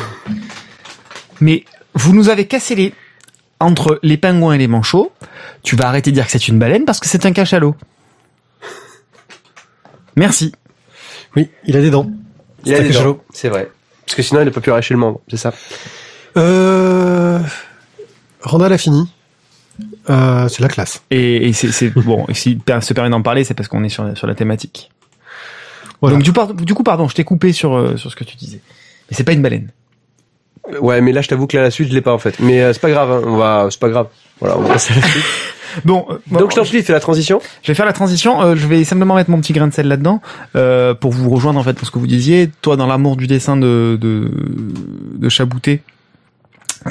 Mais 1.42 1.64
vous 1.94 2.14
nous 2.14 2.30
avez 2.30 2.46
cassé 2.46 2.74
les 2.74 2.94
entre 3.58 3.98
les 4.02 4.16
pingouins 4.16 4.54
et 4.54 4.58
les 4.58 4.68
manchots. 4.68 5.12
Tu 5.62 5.76
vas 5.76 5.88
arrêter 5.88 6.10
de 6.12 6.14
dire 6.14 6.24
que 6.24 6.32
c'est 6.32 6.48
une 6.48 6.58
baleine 6.58 6.86
parce 6.86 7.00
que 7.00 7.06
c'est 7.08 7.26
un 7.26 7.32
cachalot. 7.32 7.74
Merci. 10.16 10.52
Oui, 11.36 11.50
il 11.66 11.76
a 11.76 11.80
des 11.80 11.90
dents. 11.90 12.10
il 12.64 12.72
a 12.72 12.76
c'est 12.76 12.82
un 12.82 12.86
des 12.86 12.92
cachalot. 12.92 13.12
dents, 13.14 13.24
c'est 13.32 13.48
vrai. 13.48 13.70
Parce 14.06 14.16
que 14.16 14.22
sinon 14.22 14.40
il 14.40 14.46
n'a 14.46 14.50
pas 14.50 14.60
pu 14.60 14.70
arracher 14.70 14.94
le 14.94 15.00
membre, 15.00 15.20
c'est 15.28 15.36
ça. 15.36 15.52
Euh... 16.36 17.38
Randall 18.42 18.72
a 18.72 18.78
fini. 18.78 19.08
Euh, 20.08 20.48
c'est 20.48 20.62
la 20.62 20.68
classe. 20.68 21.02
Et, 21.10 21.48
et 21.48 21.52
c'est 21.52 21.70
c'est- 21.72 21.90
bon. 21.96 22.24
Et 22.28 22.34
si 22.34 22.58
se 22.80 22.94
permet 22.94 23.10
d'en 23.10 23.22
parler, 23.22 23.44
c'est 23.44 23.54
parce 23.54 23.68
qu'on 23.68 23.84
est 23.84 23.88
sur 23.88 24.16
sur 24.16 24.26
la 24.26 24.34
thématique. 24.34 24.90
Voilà. 26.00 26.16
Donc 26.16 26.24
du, 26.24 26.32
par- 26.32 26.54
du 26.54 26.74
coup, 26.74 26.82
pardon, 26.82 27.08
je 27.08 27.14
t'ai 27.14 27.24
coupé 27.24 27.52
sur 27.52 27.74
euh, 27.76 27.96
sur 27.96 28.10
ce 28.10 28.16
que 28.16 28.24
tu 28.24 28.36
disais. 28.36 28.60
Mais 29.10 29.16
c'est 29.16 29.24
pas 29.24 29.32
une 29.32 29.42
baleine. 29.42 29.70
Ouais, 30.80 31.00
mais 31.00 31.12
là, 31.12 31.20
je 31.20 31.28
t'avoue 31.28 31.46
que 31.46 31.56
là, 31.56 31.62
la 31.64 31.70
suite, 31.70 31.88
je 31.88 31.94
l'ai 31.94 32.00
pas 32.00 32.12
en 32.12 32.18
fait. 32.18 32.38
Mais 32.40 32.62
euh, 32.62 32.72
c'est 32.72 32.80
pas 32.80 32.90
grave, 32.90 33.10
hein. 33.10 33.22
on 33.26 33.36
va, 33.36 33.66
c'est 33.70 33.80
pas 33.80 33.88
grave. 33.88 34.06
Voilà, 34.40 34.56
on 34.58 34.62
va 34.62 34.74
passer 34.74 34.92
à 34.94 34.96
la 34.96 35.02
suite. 35.06 35.24
Bon, 35.84 36.04
euh, 36.10 36.18
bon, 36.26 36.40
Donc 36.40 36.50
je 36.50 36.56
t'en 36.56 36.64
prie, 36.64 36.82
fais 36.82 36.92
la 36.92 36.98
transition. 36.98 37.40
je 37.62 37.68
vais 37.68 37.76
faire 37.76 37.86
la 37.86 37.92
transition. 37.92 38.42
euh, 38.42 38.56
je 38.56 38.66
vais 38.66 38.82
simplement 38.82 39.14
mettre 39.14 39.30
mon 39.30 39.40
petit 39.40 39.52
grain 39.52 39.68
de 39.68 39.72
sel 39.72 39.86
là-dedans 39.86 40.20
euh, 40.56 40.94
pour 40.94 41.12
vous 41.12 41.30
rejoindre 41.30 41.60
en 41.60 41.62
fait 41.62 41.74
dans 41.74 41.84
ce 41.84 41.92
que 41.92 42.00
vous 42.00 42.08
disiez. 42.08 42.50
Toi, 42.60 42.74
dans 42.76 42.88
l'amour 42.88 43.16
du 43.16 43.28
dessin 43.28 43.56
de 43.56 43.96
de, 44.00 44.32
de 45.14 45.28
Chabouté, 45.28 45.82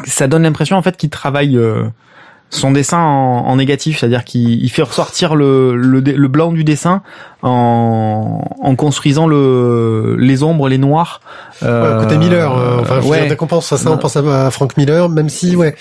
ça 0.06 0.28
donne 0.28 0.44
l'impression 0.44 0.78
en 0.78 0.82
fait 0.82 0.98
qu'il 0.98 1.10
travaille 1.10 1.58
euh, 1.58 1.84
son 2.52 2.72
dessin 2.72 2.98
en, 2.98 3.46
en 3.46 3.56
négatif, 3.58 4.00
c'est-à-dire 4.00 4.24
qu'il 4.24 4.64
il 4.64 4.70
fait 4.70 4.82
ressortir 4.82 5.36
le, 5.36 5.76
le 5.76 6.00
le 6.00 6.28
blanc 6.28 6.52
du 6.52 6.64
dessin 6.64 7.04
en, 7.44 8.42
en 8.60 8.76
construisant 8.76 9.28
le 9.28 10.16
les 10.18 10.42
ombres, 10.42 10.68
les 10.68 10.80
noirs. 10.80 11.22
Euh, 11.62 11.98
Ouais, 11.98 12.04
côté 12.04 12.18
Miller, 12.18 12.58
euh, 12.58 12.80
enfin, 12.82 13.02
ouais, 13.02 13.20
dire, 13.20 13.30
dès 13.30 13.36
qu'on 13.36 13.46
pense 13.46 13.72
à 13.72 13.78
ça, 13.78 13.92
on 13.92 13.98
pense 13.98 14.16
à, 14.16 14.48
à 14.48 14.50
Frank 14.50 14.78
Miller, 14.78 15.10
même 15.10 15.30
si, 15.30 15.56
ouais, 15.56 15.76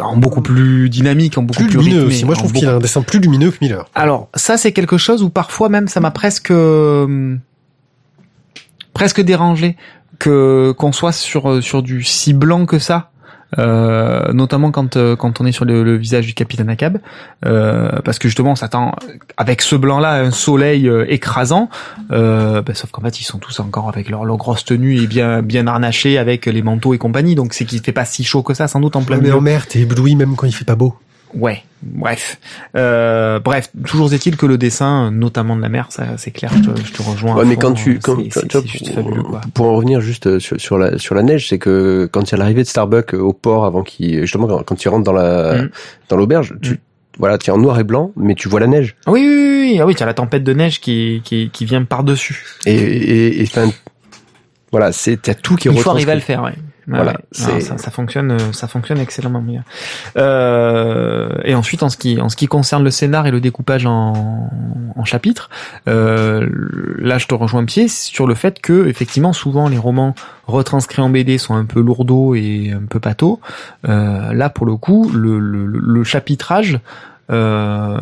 en 0.00 0.16
beaucoup 0.16 0.40
plus 0.40 0.88
dynamique, 0.88 1.36
en 1.36 1.42
beaucoup 1.42 1.62
plus 1.64 1.68
plus, 1.68 1.78
lumineux 1.78 1.96
rythmé, 2.02 2.14
aussi. 2.14 2.24
Moi, 2.24 2.34
je 2.34 2.38
trouve 2.38 2.52
beaucoup 2.52 2.60
qu'il 2.60 2.68
a 2.68 2.76
un 2.76 2.80
dessin 2.80 3.02
plus 3.02 3.18
lumineux 3.18 3.50
que 3.50 3.58
Miller. 3.60 3.84
Alors, 3.94 4.28
ça, 4.34 4.56
c'est 4.56 4.72
quelque 4.72 4.96
chose 4.96 5.22
où 5.22 5.28
parfois 5.30 5.68
même 5.68 5.88
ça 5.88 6.00
m'a 6.00 6.10
presque 6.12 6.52
euh, 6.52 7.36
presque 8.94 9.20
dérangé 9.20 9.76
que 10.18 10.72
qu'on 10.78 10.92
soit 10.92 11.12
sur 11.12 11.50
euh, 11.50 11.60
sur 11.60 11.82
du 11.82 12.02
si 12.04 12.32
blanc 12.32 12.64
que 12.64 12.78
ça. 12.78 13.10
Euh, 13.58 14.32
notamment 14.32 14.70
quand 14.70 14.96
euh, 14.96 15.16
quand 15.16 15.40
on 15.40 15.46
est 15.46 15.52
sur 15.52 15.64
le, 15.64 15.84
le 15.84 15.96
visage 15.96 16.26
du 16.26 16.34
capitaine 16.34 16.68
Akab, 16.68 16.98
euh, 17.44 18.00
parce 18.04 18.18
que 18.18 18.28
justement 18.28 18.52
on 18.52 18.56
s'attend 18.56 18.94
avec 19.36 19.62
ce 19.62 19.76
blanc 19.76 20.00
là 20.00 20.10
à 20.10 20.20
un 20.20 20.30
soleil 20.30 20.88
euh, 20.88 21.04
écrasant, 21.08 21.68
euh, 22.10 22.62
bah, 22.62 22.74
sauf 22.74 22.90
qu'en 22.90 23.02
fait 23.02 23.20
ils 23.20 23.24
sont 23.24 23.38
tous 23.38 23.60
encore 23.60 23.88
avec 23.88 24.08
leur, 24.08 24.24
leur 24.24 24.36
grosse 24.36 24.64
tenue 24.64 24.98
et 24.98 25.06
bien 25.06 25.42
bien 25.42 25.66
harnachés 25.66 26.18
avec 26.18 26.46
les 26.46 26.62
manteaux 26.62 26.94
et 26.94 26.98
compagnie, 26.98 27.34
donc 27.34 27.54
c'est 27.54 27.64
qu'il 27.64 27.80
fait 27.80 27.92
pas 27.92 28.04
si 28.04 28.24
chaud 28.24 28.42
que 28.42 28.54
ça 28.54 28.68
sans 28.68 28.80
doute 28.80 28.96
en 28.96 29.02
plein 29.02 29.18
mais 29.18 29.32
en 29.32 29.40
mer, 29.40 29.66
t'es 29.66 29.80
ébloui 29.80 30.16
même 30.16 30.36
quand 30.36 30.46
il 30.46 30.54
fait 30.54 30.64
pas 30.64 30.76
beau. 30.76 30.94
Ouais, 31.36 31.62
bref. 31.82 32.38
Euh, 32.76 33.38
bref, 33.40 33.70
toujours 33.86 34.12
est-il 34.12 34.36
que 34.36 34.46
le 34.46 34.56
dessin, 34.58 35.10
notamment 35.10 35.56
de 35.56 35.62
la 35.62 35.68
mer, 35.68 35.86
ça 35.90 36.04
c'est 36.16 36.30
clair, 36.30 36.52
je 36.56 36.70
te, 36.70 36.80
je 36.86 36.92
te 36.92 37.02
rejoins. 37.02 37.34
Ouais, 37.36 37.44
mais 37.44 37.54
fond, 37.54 37.60
quand 37.60 37.72
tu, 37.74 37.96
euh, 37.96 37.98
quand, 38.02 38.16
c'est- 38.30 38.46
tu 38.48 38.56
vois, 38.58 38.66
juste 38.66 38.86
pour, 38.86 38.94
fabuleux, 38.94 39.22
quoi. 39.22 39.40
pour 39.52 39.66
en 39.66 39.74
revenir 39.74 40.00
juste 40.00 40.26
euh, 40.26 40.38
sur, 40.40 40.60
sur 40.60 40.78
la 40.78 40.98
sur 40.98 41.14
la 41.14 41.22
neige, 41.22 41.48
c'est 41.48 41.58
que 41.58 42.08
quand 42.12 42.22
il 42.30 42.32
y 42.32 42.34
a 42.34 42.38
l'arrivée 42.38 42.62
de 42.62 42.68
Starbuck 42.68 43.14
euh, 43.14 43.18
au 43.18 43.32
port 43.32 43.64
avant 43.64 43.82
qu'il 43.82 44.20
justement 44.20 44.46
quand, 44.46 44.62
quand 44.62 44.84
il 44.84 44.88
rentre 44.88 45.04
dans 45.04 45.12
la 45.12 45.62
Mm. 45.64 45.70
dans 46.08 46.16
l'auberge, 46.16 46.54
tu 46.62 46.72
Mm. 46.72 46.78
voilà, 47.18 47.38
tu 47.38 47.50
es 47.50 47.52
en 47.52 47.58
noir 47.58 47.78
et 47.80 47.84
blanc, 47.84 48.12
mais 48.16 48.34
tu 48.34 48.48
vois 48.48 48.60
la 48.60 48.66
neige. 48.66 48.96
Ah 49.06 49.10
Oui, 49.12 49.20
oui, 49.26 49.70
oui, 49.72 49.78
ah 49.80 49.86
oui, 49.86 49.94
t'as 49.94 50.06
la 50.06 50.14
tempête 50.14 50.44
de 50.44 50.52
neige 50.52 50.80
qui 50.80 51.20
qui, 51.24 51.50
qui 51.50 51.64
vient 51.64 51.82
par 51.84 52.04
dessus. 52.04 52.44
Et 52.66 52.74
et, 52.76 53.40
et 53.40 53.42
enfin, 53.44 53.70
voilà, 54.70 54.92
c'est 54.92 55.20
t'as 55.22 55.34
tout 55.34 55.56
qui 55.56 55.68
est 55.68 55.72
Il 55.72 55.78
faut 55.80 55.90
arriver 55.90 56.12
à 56.12 56.16
le 56.16 56.20
faire, 56.20 56.42
ouais. 56.42 56.54
Voilà, 56.86 57.12
ouais. 57.12 57.18
c'est- 57.32 57.52
Non, 57.54 57.60
ça, 57.60 57.78
ça 57.78 57.90
fonctionne, 57.90 58.32
euh, 58.32 58.52
ça 58.52 58.68
fonctionne 58.68 58.98
excellemment 58.98 59.40
bien. 59.40 59.64
Euh, 60.16 61.28
et 61.44 61.54
ensuite, 61.54 61.82
en 61.82 61.88
ce 61.88 61.96
qui, 61.96 62.20
en 62.20 62.28
ce 62.28 62.36
qui 62.36 62.46
concerne 62.46 62.82
le 62.84 62.90
scénar 62.90 63.26
et 63.26 63.30
le 63.30 63.40
découpage 63.40 63.86
en, 63.86 64.50
en 64.96 65.04
chapitres, 65.04 65.50
euh, 65.88 66.46
là, 66.98 67.18
je 67.18 67.26
te 67.26 67.34
rejoins 67.34 67.64
pied 67.64 67.88
sur 67.88 68.26
le 68.26 68.34
fait 68.34 68.60
que, 68.60 68.86
effectivement, 68.86 69.32
souvent 69.32 69.68
les 69.68 69.78
romans 69.78 70.14
retranscrits 70.46 71.02
en 71.02 71.08
BD 71.10 71.38
sont 71.38 71.54
un 71.54 71.64
peu 71.64 71.80
lourdeaux 71.80 72.34
et 72.34 72.72
un 72.74 72.84
peu 72.88 73.00
pâteaux. 73.00 73.40
Euh, 73.88 74.32
là, 74.32 74.50
pour 74.50 74.66
le 74.66 74.76
coup, 74.76 75.10
le, 75.14 75.38
le, 75.38 75.66
le 75.66 76.04
chapitrage 76.04 76.78
euh, 77.30 77.98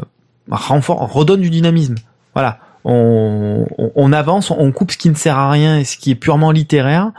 renfor- 0.51 1.07
redonne 1.11 1.41
du 1.41 1.51
dynamisme. 1.51 1.95
Voilà. 2.35 2.59
On, 2.85 3.67
on, 3.79 3.93
on 3.95 4.13
avance, 4.13 4.51
on 4.51 4.73
coupe 4.73 4.91
ce 4.91 4.97
qui 4.99 5.09
ne 5.09 5.15
sert 5.15 5.39
à 5.39 5.51
rien 5.51 5.79
et 5.79 5.85
ce 5.85 5.97
qui 5.97 6.11
est 6.11 6.15
purement 6.17 6.51
littéraire 6.51 7.13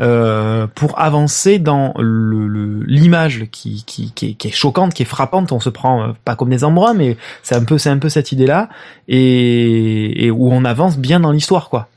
euh, 0.00 0.66
pour 0.74 0.98
avancer 0.98 1.58
dans 1.58 1.92
le- 1.98 2.46
le- 2.48 2.82
l'image 2.86 3.46
qui, 3.52 3.84
qui, 3.86 4.12
qui, 4.14 4.30
est, 4.30 4.32
qui 4.32 4.48
est 4.48 4.50
choquante, 4.50 4.94
qui 4.94 5.02
est 5.02 5.06
frappante. 5.06 5.52
On 5.52 5.60
se 5.60 5.68
prend 5.68 6.02
euh, 6.02 6.12
pas 6.24 6.36
comme 6.36 6.48
des 6.48 6.64
embruns, 6.64 6.94
mais 6.94 7.18
c'est 7.42 7.54
un 7.54 7.64
peu 7.64 7.76
c'est 7.76 7.90
un 7.90 7.98
peu 7.98 8.08
cette 8.08 8.32
idée-là 8.32 8.70
et, 9.08 10.24
et 10.24 10.30
où 10.30 10.50
on 10.50 10.64
avance 10.64 10.96
bien 10.96 11.20
dans 11.20 11.32
l'histoire, 11.32 11.68
quoi. 11.68 11.88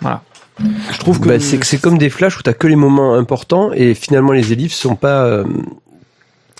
Voilà. 0.00 0.22
Je 0.92 0.98
trouve 0.98 1.20
que 1.20 1.28
Bah, 1.28 1.38
c'est 1.40 1.80
comme 1.80 1.98
des 1.98 2.10
flashs 2.10 2.38
où 2.38 2.42
t'as 2.42 2.52
que 2.54 2.66
les 2.66 2.76
moments 2.76 3.14
importants 3.14 3.70
et 3.72 3.94
finalement 3.94 4.32
les 4.32 4.52
ellipses 4.52 4.76
sont 4.76 4.96
pas 4.96 5.24
euh, 5.24 5.44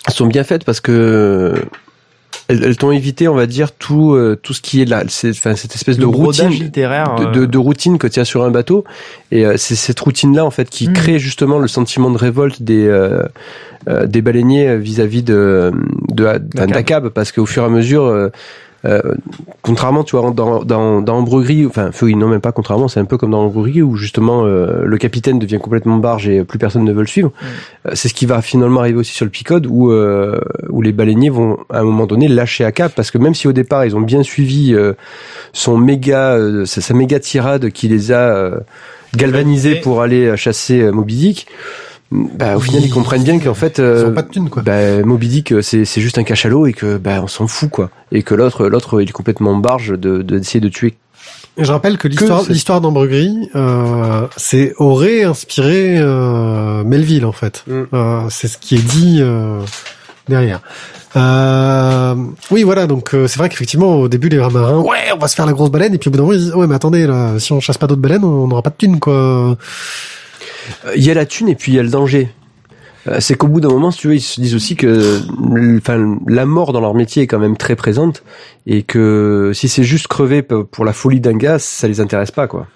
sont 0.08 0.26
bien 0.26 0.44
faites 0.44 0.64
parce 0.64 0.80
que 0.80 1.54
elles, 2.48 2.62
elles 2.64 2.76
t'ont 2.76 2.90
évité, 2.92 3.26
on 3.28 3.34
va 3.34 3.46
dire 3.46 3.72
tout 3.72 4.12
euh, 4.12 4.38
tout 4.42 4.52
ce 4.52 4.60
qui 4.60 4.82
est 4.82 4.84
là, 4.84 5.02
c'est 5.08 5.30
enfin 5.30 5.54
cette 5.56 5.74
espèce 5.74 5.96
de 5.96 6.02
le 6.02 6.08
routine 6.08 6.48
littéraire. 6.50 7.14
de, 7.16 7.24
euh, 7.24 7.30
de, 7.30 7.46
de 7.46 7.58
routine 7.58 7.98
que 7.98 8.06
tu 8.06 8.20
as 8.20 8.24
sur 8.24 8.44
un 8.44 8.50
bateau 8.50 8.84
et 9.30 9.44
euh, 9.46 9.54
c'est 9.56 9.74
cette 9.76 9.98
routine 10.00 10.34
là 10.36 10.44
en 10.44 10.50
fait 10.50 10.68
qui 10.68 10.88
Mm. 10.88 10.92
crée 10.92 11.18
justement 11.18 11.58
le 11.58 11.68
sentiment 11.68 12.10
de 12.10 12.18
révolte 12.18 12.62
des 12.62 12.86
euh, 12.86 13.22
euh, 13.88 14.06
des 14.06 14.22
baleiniers 14.22 14.76
vis-à-vis 14.76 15.22
de 15.22 15.72
de 16.08 16.38
d'Akab 16.66 17.08
parce 17.08 17.32
qu'au 17.32 17.46
fur 17.46 17.62
et 17.62 17.66
à 17.66 17.68
mesure 17.70 18.04
euh, 18.04 18.14
euh, 18.14 18.30
contrairement 19.62 20.04
tu 20.04 20.16
vois 20.16 20.30
dans 20.30 20.62
dans 20.62 21.00
dans 21.00 21.16
Ambre 21.16 21.42
Gris 21.42 21.66
enfin 21.66 21.90
non 22.02 22.28
même 22.28 22.40
pas 22.40 22.52
contrairement 22.52 22.88
c'est 22.88 23.00
un 23.00 23.04
peu 23.04 23.16
comme 23.16 23.30
dans 23.30 23.44
Ambre 23.44 23.66
Gris 23.66 23.82
où 23.82 23.96
justement 23.96 24.44
euh, 24.44 24.82
le 24.84 24.98
capitaine 24.98 25.38
devient 25.38 25.58
complètement 25.58 25.96
barge 25.96 26.28
et 26.28 26.44
plus 26.44 26.58
personne 26.58 26.84
ne 26.84 26.92
veut 26.92 27.00
le 27.00 27.06
suivre. 27.06 27.32
Euh, 27.86 27.92
c'est 27.94 28.08
ce 28.08 28.14
qui 28.14 28.26
va 28.26 28.42
finalement 28.42 28.80
arriver 28.80 28.98
aussi 28.98 29.14
sur 29.14 29.24
le 29.24 29.30
Picode 29.30 29.66
où 29.66 29.90
euh, 29.90 30.38
où 30.68 30.82
les 30.82 30.92
baleiniers 30.92 31.30
vont 31.30 31.58
à 31.70 31.80
un 31.80 31.84
moment 31.84 32.06
donné 32.06 32.28
lâcher 32.28 32.64
Akab 32.64 32.92
parce 32.92 33.10
que 33.10 33.18
même 33.18 33.34
si 33.34 33.48
au 33.48 33.52
départ 33.52 33.84
ils 33.84 33.96
ont 33.96 34.00
bien 34.00 34.22
suivi 34.22 34.74
euh, 34.74 34.92
son 35.52 35.78
méga 35.78 36.34
euh, 36.34 36.64
sa, 36.66 36.80
sa 36.80 36.94
méga 36.94 37.18
tirade 37.20 37.70
qui 37.70 37.88
les 37.88 38.12
a 38.12 38.36
euh, 38.36 38.60
galvanisés 39.16 39.76
pour 39.76 40.02
aller 40.02 40.26
euh, 40.26 40.36
chasser 40.36 40.80
euh, 40.80 40.92
Moby 40.92 41.16
Dick 41.16 41.46
bah, 42.14 42.56
au 42.56 42.60
final 42.60 42.82
ils 42.84 42.90
comprennent 42.90 43.24
bien 43.24 43.38
qu'en 43.40 43.54
fait 43.54 43.78
Ils 43.78 43.84
euh, 43.84 44.08
ont 44.10 44.14
pas 44.14 44.22
de 44.22 44.28
thunes, 44.30 44.48
quoi. 44.48 44.62
bah, 44.62 45.02
Moby 45.04 45.28
Dick 45.28 45.52
euh, 45.52 45.62
c'est 45.62 45.84
c'est 45.84 46.00
juste 46.00 46.16
un 46.18 46.22
cachalot 46.24 46.66
et 46.66 46.72
que 46.72 46.96
bah 46.96 47.20
on 47.22 47.26
s'en 47.26 47.46
fout 47.48 47.68
quoi 47.70 47.90
et 48.12 48.22
que 48.22 48.34
l'autre 48.34 48.66
l'autre 48.68 49.00
il 49.02 49.08
est 49.08 49.12
complètement 49.12 49.56
barge 49.56 49.88
de 49.90 50.22
de- 50.22 50.38
d'essayer 50.38 50.60
de 50.60 50.68
tuer 50.68 50.94
Et 51.56 51.64
je 51.64 51.72
rappelle 51.72 51.98
que 51.98 52.08
l'histoire, 52.08 52.42
l'histoire 52.48 52.80
d'Ambre 52.80 53.06
Gris, 53.06 53.48
euh, 53.56 54.26
c'est 54.36 54.74
aurait 54.78 55.24
inspiré 55.24 55.96
euh, 55.98 56.82
Melville 56.84 57.24
en 57.26 57.32
fait. 57.32 57.64
Mm. 57.66 57.82
Euh, 57.92 58.20
c'est 58.30 58.48
ce 58.48 58.58
qui 58.58 58.74
est 58.76 58.86
dit 58.96 59.18
euh, 59.20 59.60
derrière. 60.28 60.60
Euh, 61.16 62.14
oui, 62.50 62.62
voilà. 62.64 62.86
Donc 62.86 63.14
euh, 63.14 63.26
c'est 63.28 63.38
vrai 63.38 63.48
qu'effectivement 63.48 63.96
au 64.00 64.08
début 64.08 64.28
les 64.28 64.38
marins, 64.38 64.80
ouais, 64.80 65.12
on 65.14 65.18
va 65.18 65.28
se 65.28 65.36
faire 65.36 65.46
la 65.46 65.52
grosse 65.52 65.70
baleine, 65.70 65.94
et 65.94 65.98
puis 65.98 66.08
au 66.08 66.10
bout 66.10 66.16
d'un 66.18 66.24
moment 66.24 66.34
ils 66.34 66.40
disent, 66.40 66.54
ouais, 66.54 66.66
mais 66.66 66.74
attendez, 66.74 67.06
là, 67.06 67.38
si 67.38 67.52
on 67.52 67.60
chasse 67.60 67.78
pas 67.78 67.86
d'autres 67.86 68.00
baleines, 68.00 68.24
on 68.24 68.48
n'aura 68.48 68.62
pas 68.62 68.70
de 68.70 68.76
thunes, 68.76 68.98
quoi. 68.98 69.56
Euh, 70.86 70.92
il 70.96 71.04
y 71.04 71.10
a 71.10 71.14
la 71.14 71.26
thune 71.26 71.48
et 71.48 71.54
puis 71.54 71.72
il 71.72 71.74
y 71.74 71.78
a 71.78 71.82
le 71.82 71.88
danger. 71.88 72.28
Euh, 73.06 73.16
C'est 73.20 73.34
qu'au 73.34 73.48
bout 73.48 73.60
d'un 73.60 73.68
moment, 73.68 73.90
si 73.90 73.98
tu 73.98 74.08
veux, 74.08 74.14
ils 74.14 74.20
se 74.20 74.40
disent 74.40 74.54
aussi 74.54 74.76
que, 74.76 75.20
enfin, 75.78 76.18
la 76.26 76.46
mort 76.46 76.72
dans 76.72 76.80
leur 76.80 76.94
métier 76.94 77.24
est 77.24 77.26
quand 77.26 77.38
même 77.38 77.56
très 77.56 77.76
présente 77.76 78.22
et 78.66 78.82
que 78.82 79.52
si 79.54 79.68
c'est 79.68 79.84
juste 79.84 80.08
crever 80.08 80.42
pour 80.42 80.84
la 80.84 80.92
folie 80.92 81.20
d'un 81.20 81.36
gars, 81.36 81.58
ça 81.58 81.86
les 81.88 82.00
intéresse 82.00 82.30
pas, 82.30 82.46
quoi. 82.46 82.66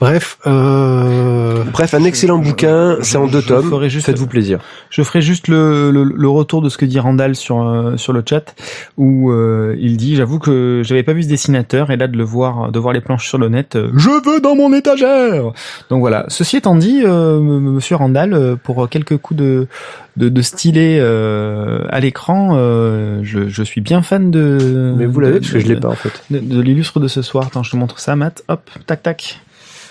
Bref, 0.00 0.38
euh, 0.46 1.62
Bref, 1.72 1.94
un 1.94 2.02
excellent 2.04 2.42
je- 2.42 2.48
bouquin, 2.50 2.96
c'est 3.00 3.16
en 3.16 3.26
deux 3.28 3.40
je 3.40 3.48
tomes. 3.48 3.70
ferai 3.70 3.88
juste- 3.88 4.06
Faites-vous 4.06 4.26
plaisir. 4.26 4.58
Je 4.90 5.02
ferai 5.02 5.22
juste 5.22 5.48
le, 5.48 5.90
le, 5.92 6.02
le 6.04 6.28
retour 6.28 6.62
de 6.62 6.68
ce 6.68 6.76
que 6.76 6.84
dit 6.84 6.98
Randall 6.98 7.36
sur 7.36 7.62
euh, 7.62 7.96
sur 7.96 8.12
le 8.12 8.22
chat 8.28 8.54
où 8.98 9.30
euh, 9.30 9.74
il 9.78 9.96
dit 9.96 10.16
j'avoue 10.16 10.38
que 10.40 10.82
j'avais 10.84 11.04
pas 11.04 11.12
vu 11.12 11.22
ce 11.22 11.28
dessinateur 11.28 11.90
et 11.90 11.96
là 11.96 12.08
de 12.08 12.16
le 12.16 12.24
voir 12.24 12.70
de 12.72 12.78
voir 12.78 12.92
les 12.92 13.00
planches 13.00 13.28
sur 13.28 13.38
le 13.38 13.48
net 13.48 13.76
euh, 13.76 13.90
je 13.96 14.10
veux 14.10 14.40
dans 14.40 14.54
mon 14.56 14.72
étagère 14.74 15.52
donc 15.90 16.00
voilà 16.00 16.24
ceci 16.28 16.56
étant 16.58 16.74
dit 16.76 17.02
euh, 17.04 17.38
m- 17.38 17.60
Monsieur 17.74 17.96
Randall 17.96 18.56
pour 18.62 18.88
quelques 18.88 19.16
coups 19.16 19.38
de 19.38 19.68
de, 20.16 20.28
de 20.28 20.42
stylet 20.42 20.98
euh, 21.00 21.84
à 21.88 21.98
l'écran 22.00 22.50
euh, 22.56 23.20
je, 23.22 23.48
je 23.48 23.62
suis 23.62 23.80
bien 23.80 24.02
fan 24.02 24.30
de 24.30 24.94
Mais 24.96 25.06
vous 25.06 25.20
l'avez 25.20 25.38
parce 25.40 25.50
que 25.52 25.58
je 25.60 25.66
l'ai 25.66 25.76
pas 25.76 25.88
en 25.88 25.94
fait. 25.94 26.12
de, 26.30 26.38
de 26.40 26.60
l'illustre 26.60 27.00
de 27.00 27.08
ce 27.08 27.22
soir 27.22 27.46
attends 27.46 27.62
je 27.62 27.70
te 27.70 27.76
montre 27.76 27.98
ça 28.00 28.14
Matt 28.16 28.42
hop 28.48 28.60
tac 28.86 29.02
tac 29.02 29.40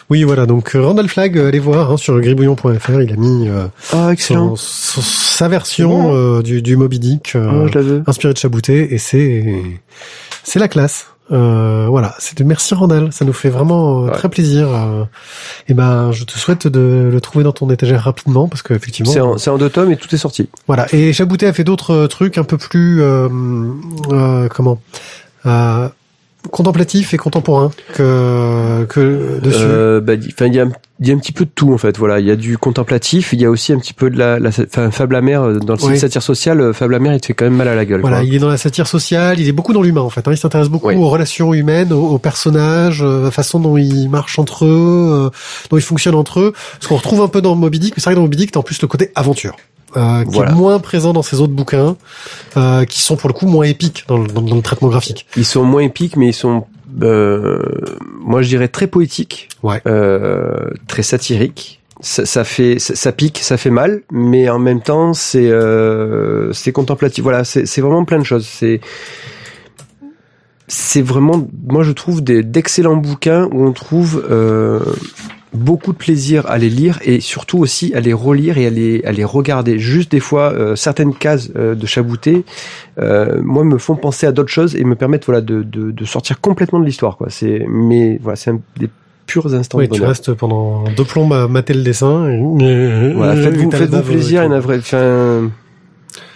oui, 0.09 0.23
voilà. 0.23 0.45
Donc 0.45 0.75
euh, 0.75 0.81
Randall 0.85 1.07
Flag, 1.07 1.38
euh, 1.38 1.47
allez 1.47 1.59
voir 1.59 1.91
hein, 1.91 1.97
sur 1.97 2.19
gribouillon.fr, 2.19 3.01
il 3.01 3.11
a 3.13 3.15
mis 3.15 3.47
euh, 3.49 3.65
Ah, 3.93 4.11
son- 4.17 4.55
son- 4.55 5.01
sa 5.01 5.47
version 5.47 5.89
bon, 5.89 6.15
euh, 6.15 6.41
du, 6.41 6.61
du 6.61 6.75
Moby 6.77 6.99
Dick. 6.99 7.34
euh, 7.35 8.01
inspiré 8.07 8.34
de 8.34 8.38
Chabouté 8.38 8.93
et 8.93 8.97
c'est 8.97 9.55
c'est 10.43 10.59
la 10.59 10.67
classe. 10.67 11.07
Euh, 11.31 11.88
voilà, 11.89 12.13
c'est 12.19 12.38
de 12.38 12.43
merci 12.43 12.75
Randall, 12.75 13.13
ça 13.13 13.23
nous 13.23 13.31
fait 13.34 13.49
vraiment 13.49 14.03
Ouais. 14.03 14.11
très 14.11 14.27
plaisir. 14.30 14.67
euh, 14.69 15.05
et 15.69 15.73
ben, 15.73 16.11
je 16.11 16.25
te 16.25 16.38
souhaite 16.38 16.67
de 16.67 17.09
le 17.11 17.21
trouver 17.21 17.43
dans 17.45 17.53
ton 17.53 17.69
étagère 17.69 18.01
rapidement 18.03 18.49
parce 18.49 18.61
que 18.61 18.73
effectivement, 18.73 19.09
C'est 19.11 19.21
en, 19.21 19.38
c'est 19.38 19.49
en 19.49 19.57
deux 19.57 19.69
tomes 19.69 19.89
et 19.91 19.95
tout 19.97 20.13
est 20.13 20.17
sorti. 20.17 20.49
voilà. 20.67 20.85
Et 20.93 21.13
Chabouté 21.13 21.47
a 21.47 21.53
fait 21.53 21.63
d'autres 21.63 22.07
trucs 22.07 22.38
un 22.38 22.43
peu 22.43 22.57
plus 22.57 23.01
euh, 23.01 23.30
euh, 24.11 24.49
comment 24.49 24.80
euh, 25.45 25.88
contemplatif 26.52 27.14
et 27.14 27.18
contemporain 27.18 27.72
que 27.94 28.86
que 28.90 29.40
dessus. 29.41 29.57
Euh, 29.61 30.02
bah, 30.02 30.14
il 30.15 30.53
y 30.53 30.60
a, 30.60 30.65
y 30.99 31.11
a 31.11 31.14
un 31.14 31.18
petit 31.18 31.32
peu 31.32 31.45
de 31.45 31.49
tout 31.53 31.74
en 31.74 31.78
fait. 31.78 31.98
Voilà, 31.98 32.20
il 32.20 32.26
y 32.26 32.32
a 32.32 32.36
du 32.36 32.57
contemplatif, 32.57 33.34
il 33.34 33.41
y 33.41 33.45
a 33.45 33.49
aussi 33.49 33.74
un 33.74 33.80
petit 33.80 33.94
peu 33.94 34.10
de 34.10 34.18
la, 34.18 34.40
la 34.40 34.49
enfin, 34.49 34.91
Fable 34.91 35.15
Amer 35.15 35.41
euh, 35.41 35.60
dans 35.60 35.74
le 35.74 35.80
style 35.80 35.91
Oui. 35.94 35.99
satire 35.99 36.22
sociale. 36.22 36.60
euh, 36.61 36.74
Fable 36.74 36.95
Amer, 36.95 37.14
il 37.14 37.22
te 37.22 37.28
fait 37.28 37.34
quand 37.34 37.45
même 37.45 37.56
mal 37.56 37.68
à 37.68 37.76
la 37.76 37.86
gueule. 37.86 38.02
Voilà, 38.02 38.18
quoi. 38.18 38.26
il 38.26 38.36
est 38.36 38.40
dans 38.40 38.49
la 38.49 38.57
satire 38.57 38.88
sociale, 38.88 39.40
il 39.40 39.48
est 39.48 39.52
beaucoup 39.53 39.74
dans 39.74 39.82
l'humain 39.82 40.02
en 40.02 40.10
fait. 40.10 40.28
hein. 40.28 40.32
Il 40.32 40.38
s'intéresse 40.38 40.70
beaucoup 40.70 40.88
Oui. 40.90 40.95
aux 40.95 41.10
relations 41.10 41.53
humaines, 41.53 41.94
aux, 41.94 42.07
aux 42.10 42.20
personnages, 42.20 43.02
euh, 43.03 43.24
la 43.24 43.32
façon 43.32 43.60
dont 43.60 43.78
ils 43.78 44.10
marchent 44.10 44.40
entre 44.40 44.65
eux, 44.65 45.10
euh, 45.26 45.30
dont 45.70 45.78
ils 45.78 45.82
fonctionnent 45.84 46.15
entre 46.15 46.40
eux. 46.40 46.53
Ce 46.80 46.88
qu'on 46.88 46.95
retrouve 46.98 47.22
un 47.22 47.28
peu 47.28 47.41
dans 47.41 47.56
Moby 47.56 47.80
Dick, 47.80 47.94
mais 47.95 48.02
c'est 48.02 48.06
vrai 48.10 48.14
que 48.14 48.18
dans 48.20 48.24
Moby 48.24 48.38
Dick, 48.38 48.52
t'as 48.52 48.60
en 48.60 48.64
plus 48.64 48.82
le 48.82 48.88
côté 48.88 49.11
aventure. 49.15 49.56
Euh, 49.95 50.24
qui 50.24 50.32
Voilà. 50.32 50.52
est 50.52 50.56
moins 50.56 50.80
présent 50.80 51.14
dans 51.14 51.22
ces 51.22 51.40
autres 51.41 51.53
bouquins, 51.53 51.95
euh, 52.57 52.86
qui 52.86 53.02
sont 53.02 53.15
pour 53.15 53.28
le 53.30 53.34
coup 53.34 53.45
moins 53.48 53.65
épiques 53.65 54.06
dans 54.07 54.18
le, 54.18 54.28
dans, 54.28 54.41
dans 54.41 54.56
le 54.56 54.61
traitement 54.61 54.88
graphique. 54.90 55.26
Ils 55.38 55.45
sont 55.45 55.64
moins 55.64 55.82
épiques, 55.84 56.15
mais 56.18 56.30
ils 56.30 56.34
sont, 56.34 56.65
euh, 57.02 57.61
moi 58.20 58.41
je 58.41 58.48
dirais 58.49 58.68
très 58.70 58.88
poétiques, 58.88 59.49
Ouais. 59.61 59.82
euh, 59.86 60.70
très 60.88 61.03
satiriques. 61.03 61.80
Ça, 62.02 62.26
ça 62.26 62.44
fait, 62.44 62.80
ça, 62.80 62.95
ça 62.95 63.11
pique, 63.14 63.40
ça 63.41 63.56
fait 63.56 63.70
mal, 63.70 64.02
mais 64.11 64.49
en 64.49 64.60
même 64.60 64.82
temps 64.82 65.14
c'est, 65.14 65.49
euh, 65.49 66.52
c'est 66.52 66.72
contemplatif. 66.72 67.24
Voilà, 67.24 67.44
c'est, 67.45 67.65
c'est 67.65 67.80
vraiment 67.82 68.03
plein 68.03 68.20
de 68.20 68.26
choses. 68.26 68.45
C'est, 68.45 68.82
c'est 70.68 71.02
vraiment, 71.02 71.48
moi 71.68 71.84
je 71.84 71.91
trouve 71.91 72.24
des, 72.24 72.41
d'excellents 72.44 72.95
bouquins 72.95 73.48
où 73.52 73.64
on 73.65 73.74
trouve 73.74 74.26
euh, 74.30 74.80
beaucoup 75.53 75.91
de 75.93 75.97
plaisir 75.97 76.45
à 76.49 76.57
les 76.57 76.69
lire 76.69 76.99
et 77.03 77.19
surtout 77.19 77.59
aussi 77.59 77.93
à 77.93 77.99
les 77.99 78.13
relire 78.13 78.57
et 78.57 78.65
à 78.67 78.69
les, 78.69 79.03
à 79.05 79.11
les 79.11 79.23
regarder. 79.23 79.77
Juste 79.80 80.11
des 80.11 80.19
fois, 80.19 80.51
euh, 80.53 80.75
certaines 80.75 81.13
cases 81.13 81.51
euh, 81.55 81.75
de 81.75 81.85
Chabouté, 81.85 82.43
euh, 82.99 83.39
moi, 83.43 83.63
me 83.63 83.77
font 83.77 83.95
penser 83.95 84.25
à 84.27 84.31
d'autres 84.31 84.51
choses 84.51 84.75
et 84.75 84.84
me 84.84 84.95
permettent 84.95 85.25
voilà 85.25 85.41
de, 85.41 85.61
de, 85.63 85.91
de 85.91 86.05
sortir 86.05 86.41
complètement 86.41 86.80
de 86.80 86.85
l'histoire. 86.85 87.17
Quoi. 87.17 87.27
C'est, 87.30 87.65
mais 87.69 88.19
voilà, 88.21 88.35
c'est 88.35 88.51
un 88.51 88.59
des 88.77 88.89
purs 89.25 89.53
instants 89.53 89.77
Oui, 89.77 89.88
de 89.88 89.93
tu 89.93 89.99
bonheur. 89.99 90.09
restes 90.09 90.34
pendant 90.34 90.84
deux 90.97 91.05
plombs 91.05 91.31
à 91.31 91.47
mater 91.47 91.73
le 91.73 91.81
dessin. 91.84 92.30
et- 92.30 93.13
Voilà, 93.13 93.35
faites-vous, 93.35 93.69
plaisir. 93.69 94.43
Il 94.43 94.53
enfin, 94.53 95.49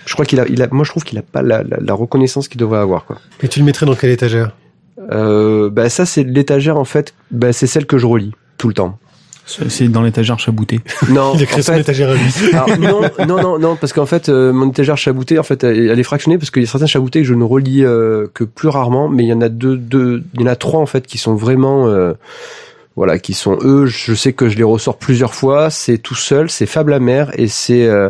je 0.06 0.14
crois 0.14 0.26
qu'il 0.26 0.40
a, 0.40 0.46
il 0.48 0.62
a, 0.62 0.68
moi 0.72 0.86
je 0.86 0.92
trouve 0.92 1.04
qu'il 1.04 1.18
a 1.18 1.22
pas 1.22 1.42
la, 1.42 1.64
la, 1.64 1.78
la 1.82 1.94
reconnaissance 1.94 2.48
qu'il 2.48 2.60
devrait 2.60 2.80
avoir. 2.80 3.06
Quoi. 3.06 3.18
Et 3.44 3.48
tu 3.50 3.60
le 3.60 3.66
mettrais 3.66 3.86
dans 3.86 3.96
quelle 3.96 4.12
étagère? 4.12 4.52
Euh, 5.12 5.70
bah 5.70 5.90
ça 5.90 6.06
c'est 6.06 6.24
l'étagère 6.24 6.78
en 6.78 6.86
fait. 6.86 7.14
Bah 7.32 7.52
c'est 7.54 7.68
celle 7.68 7.86
que 7.86 7.98
je 7.98 8.06
relis 8.06 8.32
tout 8.58 8.68
le 8.70 8.74
temps. 8.74 8.98
C'est 9.48 9.72
c'est 9.72 9.88
dans 9.88 10.02
l'étagère 10.02 10.38
chabouté. 10.40 10.82
Non, 11.10 11.34
Il 11.36 11.42
a 11.42 11.46
créé 11.46 11.60
en 11.60 11.64
son 11.64 11.74
fait, 11.74 11.80
étagère 11.80 12.10
à 12.10 12.16
lui. 12.16 12.22
Alors, 12.54 12.78
non, 12.78 13.02
non, 13.26 13.42
non, 13.42 13.60
non, 13.60 13.76
parce 13.78 13.94
qu'en 13.94 14.06
fait, 14.06 14.28
euh, 14.28 14.52
mon 14.52 14.70
étagère 14.70 14.98
chabouté, 14.98 15.40
en 15.40 15.44
fait, 15.44 15.64
elle, 15.64 15.90
elle 15.90 16.00
est 16.00 16.04
fractionnée 16.04 16.38
parce 16.38 16.52
qu'il 16.52 16.62
y 16.64 16.66
a 16.66 16.70
certains 16.70 16.86
chaboutés 16.86 17.22
que 17.22 17.28
je 17.28 17.34
ne 17.34 17.44
relis 17.44 17.84
euh, 17.84 18.28
que 18.34 18.44
plus 18.44 18.68
rarement, 18.68 19.08
mais 19.08 19.24
il 19.24 19.28
y 19.28 19.34
en 19.34 19.42
a 19.42 19.50
deux, 19.50 19.78
deux, 19.78 20.24
il 20.34 20.42
y 20.42 20.44
en 20.44 20.48
a 20.48 20.56
trois 20.56 20.82
en 20.82 20.86
fait 20.86 21.08
qui 21.08 21.18
sont 21.18 21.36
vraiment, 21.36 21.88
euh, 21.88 22.14
voilà, 22.98 23.20
qui 23.20 23.34
sont 23.34 23.58
eux. 23.62 23.86
Je 23.86 24.14
sais 24.14 24.34
que 24.34 24.50
je 24.50 24.58
les 24.58 24.64
ressors 24.64 24.98
plusieurs 24.98 25.34
fois. 25.34 25.70
C'est 25.70 25.98
tout 25.98 26.16
seul, 26.16 26.50
c'est 26.50 26.66
Fable 26.66 26.94
Amer 26.94 27.32
et 27.40 27.48
c'est 27.48 27.88
euh, 27.88 28.10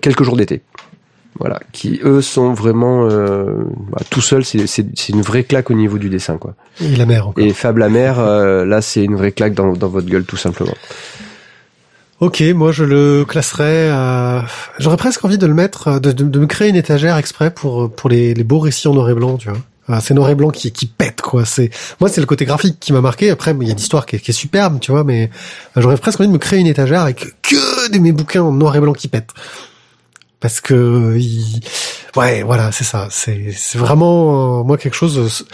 quelques 0.00 0.24
jours 0.24 0.36
d'été. 0.36 0.62
Voilà, 1.38 1.60
qui 1.72 2.00
eux 2.04 2.22
sont 2.22 2.52
vraiment 2.54 3.06
euh, 3.08 3.64
bah, 3.90 4.00
tout 4.10 4.20
seul. 4.22 4.44
C'est 4.44 4.66
c'est 4.66 4.86
c'est 4.94 5.12
une 5.12 5.22
vraie 5.22 5.44
claque 5.44 5.70
au 5.70 5.74
niveau 5.74 5.98
du 5.98 6.08
dessin, 6.08 6.38
quoi. 6.38 6.54
Et 6.80 6.96
la 6.96 7.04
mère 7.06 7.28
encore. 7.28 7.44
Et 7.44 7.52
Fable 7.52 7.82
Amer, 7.82 8.18
euh, 8.18 8.64
là, 8.64 8.80
c'est 8.82 9.04
une 9.04 9.16
vraie 9.16 9.32
claque 9.32 9.54
dans 9.54 9.72
dans 9.74 9.88
votre 9.88 10.06
gueule, 10.08 10.24
tout 10.24 10.36
simplement. 10.38 10.74
Ok, 12.20 12.42
moi 12.54 12.72
je 12.72 12.84
le 12.84 13.24
classerais. 13.28 13.90
à- 13.90 14.46
J'aurais 14.78 14.96
presque 14.96 15.22
envie 15.24 15.36
de 15.36 15.46
le 15.46 15.52
mettre, 15.52 15.88
euh, 15.88 15.98
de, 15.98 16.12
de, 16.12 16.24
de 16.24 16.38
me 16.38 16.46
créer 16.46 16.70
une 16.70 16.76
étagère 16.76 17.16
exprès 17.18 17.50
pour 17.50 17.90
pour 17.94 18.08
les, 18.08 18.32
les 18.32 18.44
beaux 18.44 18.58
récits 18.58 18.88
en 18.88 18.94
noir 18.94 19.10
et 19.10 19.14
blanc, 19.14 19.36
tu 19.36 19.50
vois. 19.50 19.58
Ah, 19.88 20.00
c'est 20.00 20.14
noir 20.14 20.30
et 20.30 20.34
blanc 20.34 20.48
qui 20.50 20.72
qui 20.72 20.86
pète 20.86 21.20
quoi. 21.20 21.44
C'est 21.44 21.68
moi 22.00 22.08
c'est 22.08 22.20
le 22.22 22.26
côté 22.26 22.44
graphique 22.46 22.78
qui 22.80 22.92
m'a 22.94 23.02
marqué. 23.02 23.28
Après 23.30 23.54
il 23.60 23.68
y 23.68 23.70
a 23.70 23.74
l'histoire 23.74 24.06
qui 24.06 24.16
est, 24.16 24.18
qui 24.18 24.30
est 24.30 24.34
superbe, 24.34 24.78
tu 24.80 24.90
vois, 24.92 25.04
mais 25.04 25.30
euh, 25.76 25.80
j'aurais 25.82 25.98
presque 25.98 26.18
envie 26.20 26.28
de 26.28 26.32
me 26.32 26.38
créer 26.38 26.58
une 26.58 26.66
étagère 26.66 27.02
avec 27.02 27.34
que 27.42 27.92
de 27.92 27.98
mes 27.98 28.12
bouquins 28.12 28.42
en 28.42 28.50
noir 28.52 28.74
et 28.76 28.80
blanc 28.80 28.94
qui 28.94 29.08
pètent. 29.08 29.30
Parce 30.40 30.60
que 30.60 31.16
il... 31.18 31.60
ouais 32.16 32.42
voilà 32.42 32.72
c'est 32.72 32.84
ça. 32.84 33.08
C'est 33.10 33.52
c'est 33.56 33.78
vraiment 33.78 34.60
euh, 34.60 34.62
moi 34.64 34.78
quelque 34.78 34.94
chose. 34.96 35.46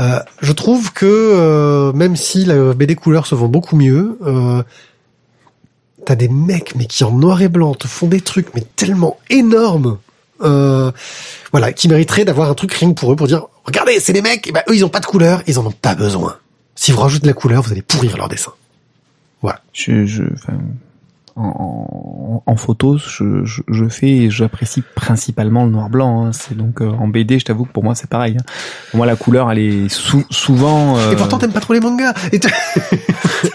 euh, 0.00 0.20
je 0.40 0.52
trouve 0.52 0.92
que 0.92 1.06
euh, 1.06 1.92
même 1.92 2.16
si 2.16 2.44
la 2.44 2.74
BD 2.74 2.96
couleur 2.96 3.26
se 3.26 3.34
vend 3.34 3.48
beaucoup 3.48 3.76
mieux. 3.76 4.18
Euh, 4.22 4.62
T'as 6.06 6.16
des 6.16 6.28
mecs, 6.28 6.74
mais 6.76 6.84
qui 6.84 7.02
en 7.02 7.12
noir 7.12 7.40
et 7.40 7.48
blanc 7.48 7.72
te 7.74 7.88
font 7.88 8.06
des 8.08 8.20
trucs, 8.20 8.54
mais 8.54 8.62
tellement 8.76 9.18
énormes, 9.30 9.96
euh, 10.42 10.92
voilà, 11.50 11.72
qui 11.72 11.88
mériteraient 11.88 12.26
d'avoir 12.26 12.50
un 12.50 12.54
truc 12.54 12.78
que 12.78 12.92
pour 12.92 13.10
eux, 13.10 13.16
pour 13.16 13.26
dire, 13.26 13.46
regardez, 13.64 14.00
c'est 14.00 14.12
des 14.12 14.20
mecs, 14.20 14.46
et 14.46 14.52
ben 14.52 14.62
eux 14.68 14.76
ils 14.76 14.84
ont 14.84 14.90
pas 14.90 15.00
de 15.00 15.06
couleur, 15.06 15.42
ils 15.46 15.58
en 15.58 15.64
ont 15.64 15.70
pas 15.70 15.94
besoin. 15.94 16.36
Si 16.74 16.92
vous 16.92 17.00
rajoutez 17.00 17.22
de 17.22 17.28
la 17.28 17.32
couleur, 17.32 17.62
vous 17.62 17.72
allez 17.72 17.80
pourrir 17.80 18.18
leur 18.18 18.28
dessin. 18.28 18.52
Je, 19.72 20.04
je, 20.04 20.24
enfin, 20.34 20.58
en, 21.36 22.40
en, 22.46 22.50
en 22.52 22.56
photo, 22.56 22.96
je, 22.98 23.44
je, 23.44 23.62
je 23.68 23.88
fais 23.88 24.08
et 24.10 24.30
j'apprécie 24.30 24.82
principalement 24.94 25.64
le 25.64 25.70
noir 25.72 25.88
blanc. 25.90 26.26
hein. 26.26 26.32
C'est 26.32 26.56
donc 26.56 26.80
euh, 26.80 26.88
en 26.88 27.08
BD, 27.08 27.38
je 27.38 27.44
t'avoue 27.44 27.64
que 27.64 27.72
pour 27.72 27.82
moi 27.84 27.94
c'est 27.94 28.08
pareil. 28.08 28.36
hein. 28.38 28.44
Pour 28.90 28.98
moi, 28.98 29.06
la 29.06 29.16
couleur, 29.16 29.50
elle 29.50 29.58
est 29.58 29.88
sou- 29.88 30.24
souvent. 30.30 30.96
euh, 30.96 31.12
Et 31.12 31.16
pourtant 31.16 31.38
t'aimes 31.38 31.52
pas 31.52 31.60
trop 31.60 31.72
les 31.74 31.80
mangas. 31.80 32.14
Et 32.32 32.38
t'as- 32.38 32.50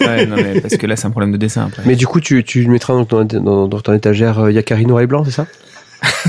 ouais, 0.00 0.26
non, 0.26 0.36
mais 0.36 0.60
parce 0.60 0.76
que 0.76 0.86
là, 0.86 0.96
c'est 0.96 1.06
un 1.06 1.10
problème 1.10 1.32
de 1.32 1.36
dessin. 1.38 1.66
Après. 1.68 1.82
Mais 1.86 1.96
du 1.96 2.06
coup, 2.06 2.20
tu, 2.20 2.44
tu 2.44 2.62
le 2.62 2.70
mettras 2.70 2.92
dans 2.94 3.04
ton, 3.06 3.24
dans, 3.24 3.66
dans 3.68 3.80
ton 3.80 3.92
étagère 3.94 4.38
euh, 4.40 4.52
Yakari 4.52 4.84
noir 4.86 5.00
et 5.00 5.06
blanc, 5.06 5.24
c'est 5.24 5.30
ça? 5.30 5.46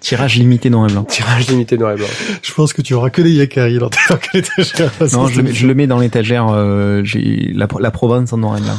Tirage 0.00 0.36
limité 0.36 0.68
noir 0.68 0.88
et 0.88 0.92
blanc. 0.92 1.04
Tirage 1.04 1.48
limité 1.48 1.78
noir 1.78 1.92
et 1.92 1.96
blanc. 1.96 2.06
je 2.42 2.52
pense 2.52 2.72
que 2.74 2.82
tu 2.82 2.92
auras 2.92 3.08
que 3.08 3.22
des 3.22 3.32
yakari 3.32 3.78
dans 3.78 3.88
ta 3.88 4.00
dans 4.10 4.16
quelle 4.18 4.42
étagère. 4.42 4.90
Non, 5.12 5.28
je 5.28 5.38
le, 5.38 5.42
mets- 5.44 5.52
je 5.54 5.66
le 5.66 5.74
mets 5.74 5.86
dans 5.86 5.98
l'étagère. 5.98 6.48
Euh, 6.50 7.00
j'ai 7.04 7.52
la, 7.54 7.66
la 7.80 7.90
Provence 7.90 8.32
en 8.34 8.36
noir 8.38 8.58
et 8.58 8.60
blanc. 8.60 8.76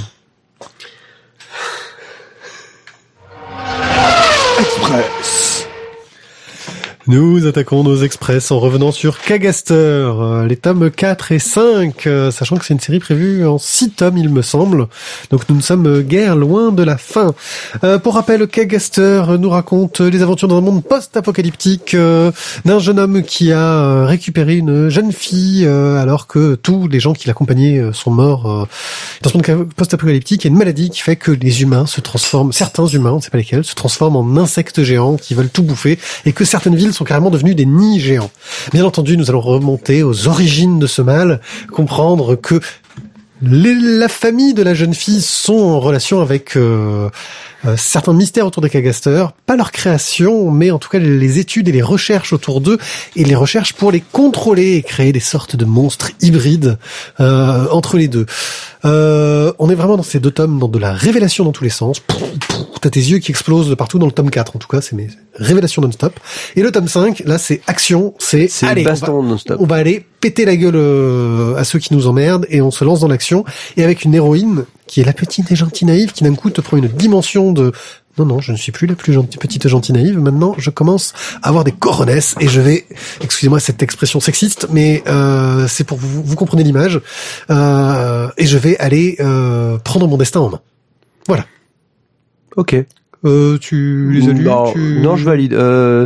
Okay. 4.85 5.24
Nous 7.07 7.45
attaquons 7.45 7.83
nos 7.83 8.01
express 8.01 8.49
en 8.49 8.59
revenant 8.59 8.91
sur 8.91 9.21
Kagaster, 9.21 9.73
euh, 9.73 10.47
les 10.47 10.57
tomes 10.57 10.89
4 10.89 11.33
et 11.33 11.37
5, 11.37 12.07
euh, 12.07 12.31
sachant 12.31 12.55
que 12.57 12.65
c'est 12.65 12.73
une 12.73 12.79
série 12.79 12.97
prévue 12.97 13.45
en 13.45 13.59
6 13.59 13.91
tomes, 13.91 14.17
il 14.17 14.29
me 14.29 14.41
semble. 14.41 14.87
Donc 15.29 15.47
nous 15.47 15.55
ne 15.55 15.61
sommes 15.61 16.01
guère 16.01 16.35
loin 16.35 16.71
de 16.71 16.81
la 16.81 16.97
fin. 16.97 17.35
Euh, 17.83 17.99
pour 17.99 18.15
rappel, 18.15 18.47
Kagaster 18.47 19.23
nous 19.37 19.51
raconte 19.51 20.01
les 20.01 20.23
aventures 20.23 20.47
dans 20.47 20.57
un 20.57 20.61
monde 20.61 20.83
post-apocalyptique 20.83 21.95
d'un 21.95 22.79
jeune 22.79 22.97
homme 22.97 23.21
qui 23.21 23.51
a 23.51 24.07
récupéré 24.07 24.55
une 24.55 24.89
jeune 24.89 25.11
fille 25.11 25.67
alors 25.67 26.25
que 26.25 26.55
tous 26.55 26.87
les 26.87 26.99
gens 26.99 27.13
qui 27.13 27.27
l'accompagnaient 27.27 27.93
sont 27.93 28.09
morts. 28.09 28.67
Dans 29.21 29.29
ce 29.29 29.37
monde 29.37 29.69
post-apocalyptique, 29.75 30.43
il 30.43 30.47
y 30.47 30.49
a 30.49 30.53
une 30.53 30.57
maladie 30.57 30.89
qui 30.89 31.01
fait 31.01 31.17
que 31.17 31.31
les 31.31 31.61
humains 31.61 31.85
se 31.85 32.01
transforment, 32.01 32.51
certains 32.51 32.87
humains, 32.87 33.11
on 33.11 33.17
ne 33.17 33.21
sait 33.21 33.29
pas 33.29 33.37
lesquels, 33.37 33.63
se 33.63 33.75
transforment 33.75 34.15
en 34.15 34.37
insectes 34.37 34.81
géants 34.81 35.17
qui 35.17 35.35
veulent 35.35 35.49
tout 35.49 35.63
bouffer 35.63 35.99
et 36.25 36.31
que 36.31 36.45
certaines 36.45 36.75
villes 36.75 36.94
sont 36.95 37.05
carrément 37.05 37.29
devenues 37.29 37.55
des 37.55 37.65
nids 37.65 37.99
géants. 37.99 38.31
Bien 38.73 38.85
entendu, 38.85 39.17
nous 39.17 39.29
allons 39.29 39.41
remonter 39.41 40.01
aux 40.03 40.27
origines 40.27 40.79
de 40.79 40.87
ce 40.87 41.01
mal, 41.01 41.41
comprendre 41.71 42.35
que 42.35 42.59
les- 43.41 43.75
la 43.75 44.07
famille 44.07 44.53
de 44.53 44.63
la 44.63 44.73
jeune 44.73 44.93
fille 44.93 45.21
sont 45.21 45.53
en 45.59 45.79
relation 45.81 46.21
avec 46.21 46.55
euh, 46.55 47.09
euh, 47.65 47.75
certains 47.77 48.13
mystères 48.13 48.45
autour 48.47 48.61
des 48.61 48.69
Kagaster, 48.69 49.25
pas 49.45 49.57
leur 49.57 49.71
création, 49.73 50.49
mais 50.51 50.71
en 50.71 50.79
tout 50.79 50.87
cas 50.89 50.99
les 50.99 51.37
études 51.37 51.67
et 51.67 51.71
les 51.73 51.81
recherches 51.81 52.31
autour 52.31 52.61
d'eux, 52.61 52.77
et 53.17 53.25
les 53.25 53.35
recherches 53.35 53.73
pour 53.73 53.91
les 53.91 53.99
contrôler 54.01 54.75
et 54.77 54.83
créer 54.83 55.11
des 55.11 55.19
sortes 55.19 55.57
de 55.57 55.65
monstres 55.65 56.11
hybrides 56.21 56.77
euh, 57.19 57.67
entre 57.71 57.97
les 57.97 58.07
deux. 58.07 58.25
Euh, 58.85 59.51
on 59.59 59.69
est 59.69 59.75
vraiment 59.75 59.97
dans 59.97 60.03
ces 60.03 60.19
deux 60.21 60.31
tomes, 60.31 60.57
dans 60.59 60.69
de 60.69 60.79
la 60.79 60.93
révélation 60.93 61.43
dans 61.43 61.51
tous 61.51 61.63
les 61.65 61.69
sens. 61.69 62.01
T'as 62.81 62.89
tes 62.89 62.99
yeux 62.99 63.19
qui 63.19 63.31
explosent 63.31 63.69
de 63.69 63.75
partout 63.75 63.99
dans 63.99 64.05
le 64.05 64.11
tome 64.11 64.29
4, 64.29 64.55
en 64.55 64.59
tout 64.59 64.67
cas, 64.67 64.81
c'est 64.81 64.95
mes 64.95 65.07
révélations 65.35 65.81
non-stop. 65.81 66.19
Et 66.55 66.61
le 66.61 66.71
tome 66.71 66.87
5, 66.87 67.23
là, 67.25 67.37
c'est 67.37 67.61
action, 67.67 68.13
c'est 68.19 68.47
allez, 68.67 68.81
on 68.81 68.85
va- 68.85 68.89
baston 68.91 69.13
on 69.59 69.65
va 69.65 69.75
aller 69.75 70.05
péter 70.21 70.45
la 70.45 70.55
gueule 70.55 70.75
euh, 70.75 71.55
à 71.55 71.63
ceux 71.63 71.79
qui 71.79 71.93
nous 71.93 72.07
emmerdent 72.07 72.45
et 72.49 72.61
on 72.61 72.71
se 72.71 72.83
lance 72.83 72.99
dans 73.01 73.07
l'action. 73.07 73.45
Et 73.77 73.83
avec 73.83 74.03
une 74.03 74.13
héroïne 74.15 74.65
qui 74.87 75.01
est 75.01 75.03
la 75.05 75.13
petite 75.13 75.51
et 75.51 75.55
gentille 75.55 75.87
naïve 75.87 76.11
qui 76.11 76.23
d'un 76.23 76.35
coup 76.35 76.49
te 76.49 76.61
prend 76.61 76.77
une 76.77 76.87
dimension 76.87 77.51
de 77.51 77.71
non 78.17 78.25
non 78.25 78.39
je 78.39 78.53
ne 78.53 78.57
suis 78.57 78.71
plus 78.71 78.87
la 78.87 78.95
plus 78.95 79.11
gentille 79.11 79.37
petite 79.37 79.67
gentille 79.67 79.93
naïve. 79.93 80.19
Maintenant 80.19 80.55
je 80.57 80.69
commence 80.69 81.13
à 81.43 81.49
avoir 81.49 81.63
des 81.63 81.71
coronesses 81.73 82.35
et 82.39 82.47
je 82.47 82.61
vais 82.61 82.85
excusez-moi 83.21 83.59
cette 83.59 83.83
expression 83.83 84.19
sexiste 84.19 84.67
mais 84.71 85.03
euh, 85.07 85.67
c'est 85.67 85.83
pour 85.83 85.97
vous 85.97 86.23
vous 86.23 86.35
comprenez 86.35 86.63
l'image 86.63 87.01
euh, 87.49 88.29
et 88.37 88.45
je 88.45 88.57
vais 88.57 88.77
aller 88.77 89.17
euh, 89.19 89.77
prendre 89.79 90.07
mon 90.07 90.17
destin 90.17 90.39
en 90.39 90.49
main 90.49 90.61
Ok. 92.55 92.75
euh, 93.25 93.57
tu 93.57 94.09
les 94.11 94.29
as 94.29 94.33
lus 94.33 94.43
non, 94.45 94.71
tu- 94.71 94.99
non, 95.01 95.15
je 95.15 95.25
valide. 95.25 95.53
Euh... 95.53 96.05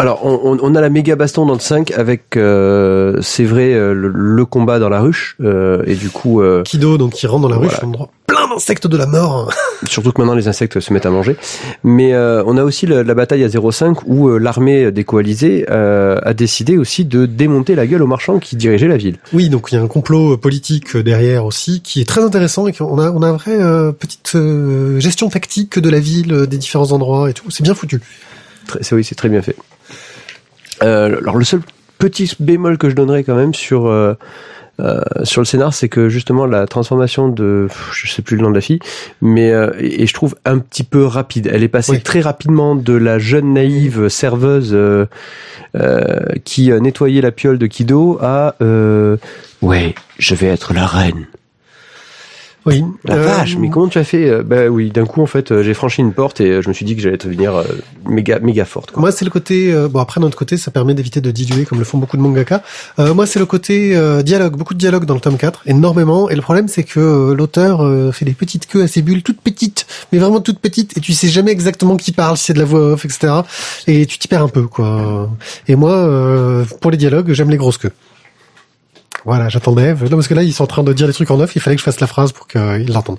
Alors, 0.00 0.24
on, 0.24 0.56
on- 0.62 0.74
a 0.76 0.80
la 0.80 0.90
méga 0.90 1.16
baston 1.16 1.44
dans 1.44 1.54
le 1.54 1.58
5 1.60 1.90
avec, 1.90 2.36
euh, 2.36 3.16
c'est 3.20 3.42
vrai, 3.44 3.72
euh, 3.74 3.94
le, 3.94 4.08
le 4.14 4.44
combat 4.44 4.78
dans 4.78 4.88
la 4.88 5.00
ruche. 5.00 5.36
euh, 5.42 5.82
et 5.86 5.96
du 5.96 6.08
coup, 6.08 6.40
euh, 6.40 6.62
Kido 6.62 6.98
donc 6.98 7.14
qui 7.14 7.26
rentre 7.26 7.42
dans 7.42 7.48
la 7.48 7.56
rue 7.56 7.62
Voilà. 7.64 7.72
je 7.74 7.78
suis 7.78 7.86
en 7.86 7.90
droit 7.90 8.10
plein 8.28 8.46
d'insectes 8.48 8.86
de 8.86 8.96
la 8.96 9.06
mort. 9.06 9.50
Surtout 9.88 10.12
que 10.12 10.20
maintenant 10.20 10.36
les 10.36 10.46
insectes 10.46 10.78
se 10.78 10.92
mettent 10.92 11.06
à 11.06 11.10
manger. 11.10 11.36
Mais 11.82 12.12
euh, 12.14 12.44
on 12.46 12.56
a 12.58 12.62
aussi 12.62 12.86
la, 12.86 13.02
la 13.02 13.14
bataille 13.14 13.42
à 13.42 13.48
05 13.48 14.06
où 14.06 14.28
euh, 14.28 14.38
l'armée 14.38 14.92
des 14.92 15.02
coalisés 15.02 15.66
euh, 15.68 16.18
a 16.22 16.32
décidé 16.32 16.78
aussi 16.78 17.04
de 17.04 17.26
démonter 17.26 17.74
la 17.74 17.86
gueule 17.88 18.02
aux 18.02 18.06
marchands 18.06 18.38
qui 18.38 18.54
dirigeaient 18.54 18.86
la 18.86 18.98
ville. 18.98 19.16
Oui, 19.32 19.48
donc 19.48 19.68
il 19.72 19.74
y 19.74 19.78
a 19.78 19.82
un 19.82 19.88
complot 19.88 20.36
politique 20.36 20.96
derrière 20.96 21.44
aussi 21.44 21.80
qui 21.82 22.00
est 22.00 22.08
très 22.08 22.22
intéressant 22.22 22.68
et 22.68 22.72
qu'on 22.72 22.98
a 23.00 23.10
on 23.10 23.22
a 23.22 23.28
une 23.30 23.36
vraie 23.36 23.60
euh, 23.60 23.90
petite 23.90 24.32
euh, 24.36 25.00
gestion 25.00 25.28
tactique 25.28 25.78
de 25.80 25.90
la 25.90 25.98
ville, 25.98 26.46
des 26.46 26.58
différents 26.58 26.92
endroits 26.92 27.30
et 27.30 27.32
tout. 27.32 27.50
C'est 27.50 27.64
bien 27.64 27.74
foutu. 27.74 28.00
Très- 28.68 28.82
c'est- 28.82 28.94
oui, 28.94 29.02
c'est 29.02 29.14
très 29.16 29.28
bien 29.30 29.42
fait. 29.42 29.56
Euh, 30.82 31.18
alors 31.18 31.36
le 31.36 31.44
seul 31.44 31.60
petit 31.98 32.32
bémol 32.38 32.78
que 32.78 32.88
je 32.88 32.94
donnerais 32.94 33.24
quand 33.24 33.34
même 33.34 33.54
sur 33.54 33.86
euh, 33.86 34.14
euh, 34.80 35.00
sur 35.24 35.40
le 35.40 35.44
scénar, 35.44 35.74
c'est 35.74 35.88
que 35.88 36.08
justement 36.08 36.46
la 36.46 36.68
transformation 36.68 37.28
de, 37.28 37.66
je 37.92 38.08
sais 38.08 38.22
plus 38.22 38.36
le 38.36 38.42
nom 38.42 38.50
de 38.50 38.54
la 38.54 38.60
fille, 38.60 38.78
mais 39.20 39.50
euh, 39.52 39.72
et, 39.80 40.02
et 40.02 40.06
je 40.06 40.14
trouve 40.14 40.36
un 40.44 40.58
petit 40.60 40.84
peu 40.84 41.04
rapide. 41.04 41.50
Elle 41.52 41.64
est 41.64 41.68
passée 41.68 41.92
Oui. 41.92 42.00
très 42.00 42.20
rapidement 42.20 42.76
de 42.76 42.92
la 42.92 43.18
jeune 43.18 43.54
naïve 43.54 44.08
serveuse 44.08 44.70
euh, 44.72 45.06
euh, 45.74 46.20
qui 46.44 46.70
nettoyait 46.70 47.20
la 47.22 47.32
piole 47.32 47.58
de 47.58 47.66
Kido 47.66 48.18
à 48.22 48.54
euh, 48.62 49.16
ouais, 49.62 49.96
je 50.18 50.36
vais 50.36 50.46
être 50.46 50.72
la 50.74 50.86
reine. 50.86 51.26
Oui. 52.66 52.84
La 53.04 53.14
Euh, 53.14 53.22
vache, 53.24 53.56
mais 53.56 53.70
comment 53.70 53.88
tu 53.88 53.98
as 53.98 54.04
fait 54.04 54.28
euh, 54.28 54.42
Bah 54.42 54.66
oui, 54.68 54.90
d'un 54.90 55.06
coup 55.06 55.22
en 55.22 55.26
fait, 55.26 55.52
euh, 55.52 55.62
j'ai 55.62 55.74
franchi 55.74 56.00
une 56.00 56.12
porte 56.12 56.40
et 56.40 56.60
je 56.60 56.68
me 56.68 56.74
suis 56.74 56.84
dit 56.84 56.96
que 56.96 57.02
j'allais 57.02 57.16
devenir 57.16 57.62
méga 58.06 58.38
méga 58.40 58.64
forte. 58.64 58.90
Quoi. 58.90 59.00
Moi, 59.00 59.12
c'est 59.12 59.24
le 59.24 59.30
côté. 59.30 59.72
bon, 59.90 60.00
après, 60.00 60.20
d'un 60.20 60.26
autre 60.26 60.36
côté, 60.36 60.56
ça 60.56 60.70
permet 60.70 60.94
d'éviter 60.94 61.20
de 61.20 61.30
diluer, 61.30 61.64
comme 61.64 61.78
le 61.78 61.84
font 61.84 61.98
beaucoup 61.98 62.16
de 62.16 62.22
mangaka. 62.22 62.62
Euh, 62.98 63.14
moi, 63.14 63.26
c'est 63.26 63.38
le 63.38 63.46
côté 63.46 63.96
euh, 63.96 64.22
dialogue, 64.22 64.56
beaucoup 64.56 64.74
de 64.74 64.78
dialogue 64.78 65.04
dans 65.04 65.14
le 65.14 65.20
tome 65.20 65.36
4, 65.36 65.62
énormément. 65.66 66.28
Et 66.30 66.34
le 66.34 66.42
problème, 66.42 66.68
c'est 66.68 66.84
que 66.84 67.00
euh, 67.00 67.34
l'auteur 67.34 67.78
fait 68.14 68.24
des 68.24 68.32
petites 68.32 68.66
queues 68.66 68.82
à 68.82 68.88
ses 68.88 69.02
bulles, 69.02 69.22
toutes 69.22 69.40
petites, 69.40 69.86
mais 70.12 70.18
vraiment 70.18 70.40
toutes 70.40 70.58
petites, 70.58 70.96
et 70.96 71.00
tu 71.00 71.12
sais 71.12 71.28
jamais 71.28 71.52
exactement 71.52 71.96
qui 71.96 72.12
parle, 72.12 72.36
si 72.36 72.44
c'est 72.46 72.54
de 72.54 72.58
la 72.58 72.64
voix 72.64 72.92
off, 72.92 73.04
etc. 73.04 73.32
Et 73.86 74.06
tu 74.06 74.18
t'y 74.18 74.28
perds 74.28 74.42
un 74.42 74.48
peu, 74.48 74.66
quoi. 74.66 75.30
Et 75.66 75.76
moi, 75.76 76.64
pour 76.80 76.90
les 76.90 76.96
dialogues, 76.96 77.32
j'aime 77.32 77.50
les 77.50 77.56
grosses 77.56 77.78
queues. 77.78 77.92
Voilà, 79.24 79.48
j'attendais. 79.48 79.94
Non, 79.94 80.08
parce 80.10 80.28
que 80.28 80.34
là, 80.34 80.42
ils 80.42 80.52
sont 80.52 80.64
en 80.64 80.68
train 80.68 80.82
de 80.82 80.92
dire 80.92 81.06
des 81.06 81.12
trucs 81.12 81.30
en 81.30 81.38
off. 81.40 81.54
Il 81.56 81.60
fallait 81.60 81.76
que 81.76 81.80
je 81.80 81.84
fasse 81.84 82.00
la 82.00 82.06
phrase 82.06 82.32
pour 82.32 82.46
qu'ils 82.46 82.90
l'entendent. 82.92 83.18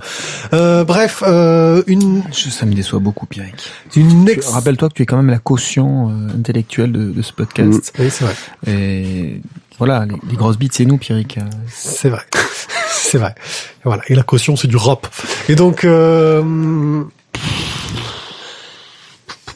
Euh, 0.53 0.83
bref, 0.83 1.23
euh, 1.27 1.83
une 1.87 2.23
Ça 2.31 2.65
me 2.65 2.73
déçoit 2.73 2.99
beaucoup, 2.99 3.25
Pierrick. 3.25 3.55
une 3.95 4.27
ex. 4.29 4.47
Rappelle-toi 4.47 4.89
que 4.89 4.93
tu 4.95 5.03
es 5.03 5.05
quand 5.05 5.17
même 5.17 5.29
la 5.29 5.39
caution 5.39 6.09
euh, 6.09 6.37
intellectuelle 6.37 6.91
de, 6.91 7.11
de 7.11 7.21
ce 7.21 7.33
podcast. 7.33 7.93
Oui, 7.99 8.09
c'est 8.09 8.23
vrai. 8.25 8.33
Et 8.67 9.41
voilà, 9.77 10.05
les, 10.05 10.15
les 10.29 10.35
grosses 10.35 10.57
bites, 10.57 10.73
c'est 10.73 10.85
nous, 10.85 10.97
Pierrick. 10.97 11.37
Euh, 11.37 11.41
C'est 11.67 12.09
vrai. 12.09 12.23
c'est 12.89 13.17
vrai. 13.17 13.35
Et 13.37 13.83
voilà. 13.85 14.01
Et 14.07 14.15
la 14.15 14.23
caution, 14.23 14.55
c'est 14.55 14.67
du 14.67 14.77
rap. 14.77 15.07
Et 15.47 15.55
donc, 15.55 15.83
euh... 15.85 17.03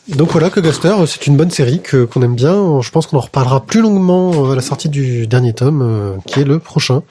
donc 0.07 0.31
voilà 0.31 0.49
que 0.49 0.59
Gaster, 0.59 0.95
c'est 1.07 1.27
une 1.27 1.37
bonne 1.37 1.51
série 1.51 1.81
que 1.81 2.05
qu'on 2.05 2.21
aime 2.21 2.35
bien. 2.35 2.81
Je 2.81 2.89
pense 2.89 3.07
qu'on 3.07 3.17
en 3.17 3.21
reparlera 3.21 3.65
plus 3.65 3.81
longuement 3.81 4.51
à 4.51 4.55
la 4.55 4.61
sortie 4.61 4.89
du 4.89 5.27
dernier 5.27 5.53
tome, 5.53 5.81
euh, 5.81 6.15
qui 6.25 6.41
est 6.41 6.45
le 6.45 6.59
prochain. 6.59 7.03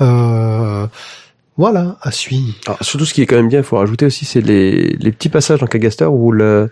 Euh... 0.00 0.86
Voilà, 1.58 1.98
à 2.00 2.10
suivre. 2.10 2.54
Alors, 2.66 2.78
surtout, 2.80 3.04
ce 3.04 3.12
qui 3.12 3.20
est 3.20 3.26
quand 3.26 3.36
même 3.36 3.50
bien, 3.50 3.58
il 3.60 3.64
faut 3.64 3.76
rajouter 3.76 4.06
aussi, 4.06 4.24
c'est 4.24 4.40
les, 4.40 4.96
les 4.98 5.12
petits 5.12 5.28
passages 5.28 5.60
dans 5.60 5.66
Kagaster 5.66 6.06
où 6.06 6.32
euh, 6.32 6.68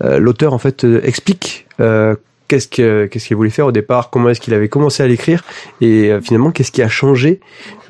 l'auteur 0.00 0.52
en 0.52 0.58
fait 0.58 0.84
euh, 0.84 1.00
explique 1.04 1.66
euh, 1.80 2.14
qu'est-ce 2.52 2.68
que 2.68 3.06
qu'est-ce 3.06 3.26
qu'il 3.28 3.36
voulait 3.38 3.48
faire 3.48 3.66
au 3.66 3.72
départ, 3.72 4.10
comment 4.10 4.28
est-ce 4.28 4.40
qu'il 4.40 4.52
avait 4.52 4.68
commencé 4.68 5.02
à 5.02 5.06
l'écrire 5.06 5.42
et 5.80 6.10
euh, 6.10 6.20
finalement 6.20 6.50
qu'est-ce 6.50 6.70
qui 6.70 6.82
a 6.82 6.88
changé 6.88 7.40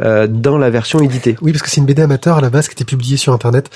euh, 0.00 0.28
dans 0.28 0.56
la 0.56 0.70
version 0.70 1.00
éditée? 1.00 1.34
Oui, 1.42 1.50
parce 1.50 1.62
que 1.62 1.68
c'est 1.70 1.80
une 1.80 1.86
BD 1.86 2.00
amateur 2.02 2.36
à 2.36 2.40
la 2.40 2.48
base 2.48 2.68
qui 2.68 2.74
était 2.74 2.84
publiée 2.84 3.16
sur 3.16 3.32
Internet. 3.32 3.70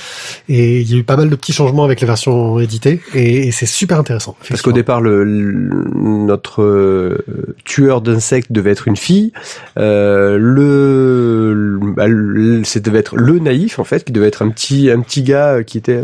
Et 0.49 0.81
il 0.81 0.89
y 0.91 0.95
a 0.95 0.99
eu 0.99 1.03
pas 1.03 1.17
mal 1.17 1.29
de 1.29 1.35
petits 1.35 1.53
changements 1.53 1.83
avec 1.85 2.01
les 2.01 2.07
versions 2.07 2.61
éditées. 2.61 3.01
Et, 3.15 3.49
et 3.49 3.51
c'est 3.51 3.67
super 3.67 3.99
intéressant. 3.99 4.37
Parce 4.49 4.63
qu'au 4.63 4.71
départ, 4.73 5.01
le, 5.01 5.25
le- 5.25 5.85
notre 5.95 6.63
euh, 6.63 7.19
tueur 7.65 8.01
d'insectes 8.01 8.53
devait 8.53 8.71
être 8.71 8.87
une 8.87 8.97
fille. 8.97 9.33
Euh, 9.79 10.37
le, 10.39 11.53
le- 11.55 11.93
bah, 11.95 12.07
le- 12.07 12.63
c'est 12.65 12.85
devait 12.85 13.01
être 13.01 13.17
le 13.17 13.39
naïf 13.41 13.79
en 13.81 13.85
fait, 13.85 14.05
qui 14.05 14.13
devait 14.13 14.29
être 14.29 14.43
un 14.43 14.51
petit 14.51 14.91
un 14.91 15.01
petit 15.01 15.23
gars 15.23 15.63
qui 15.65 15.79
était. 15.79 16.01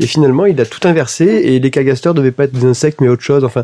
Et 0.00 0.06
finalement, 0.06 0.44
il 0.46 0.60
a 0.60 0.66
tout 0.66 0.86
inversé 0.86 1.24
et 1.24 1.58
les 1.58 1.70
cagasters 1.70 2.14
devaient 2.14 2.30
pas 2.32 2.44
être 2.44 2.52
des 2.52 2.66
insectes 2.66 3.00
mais 3.00 3.08
autre 3.08 3.22
chose. 3.22 3.44
Enfin, 3.44 3.61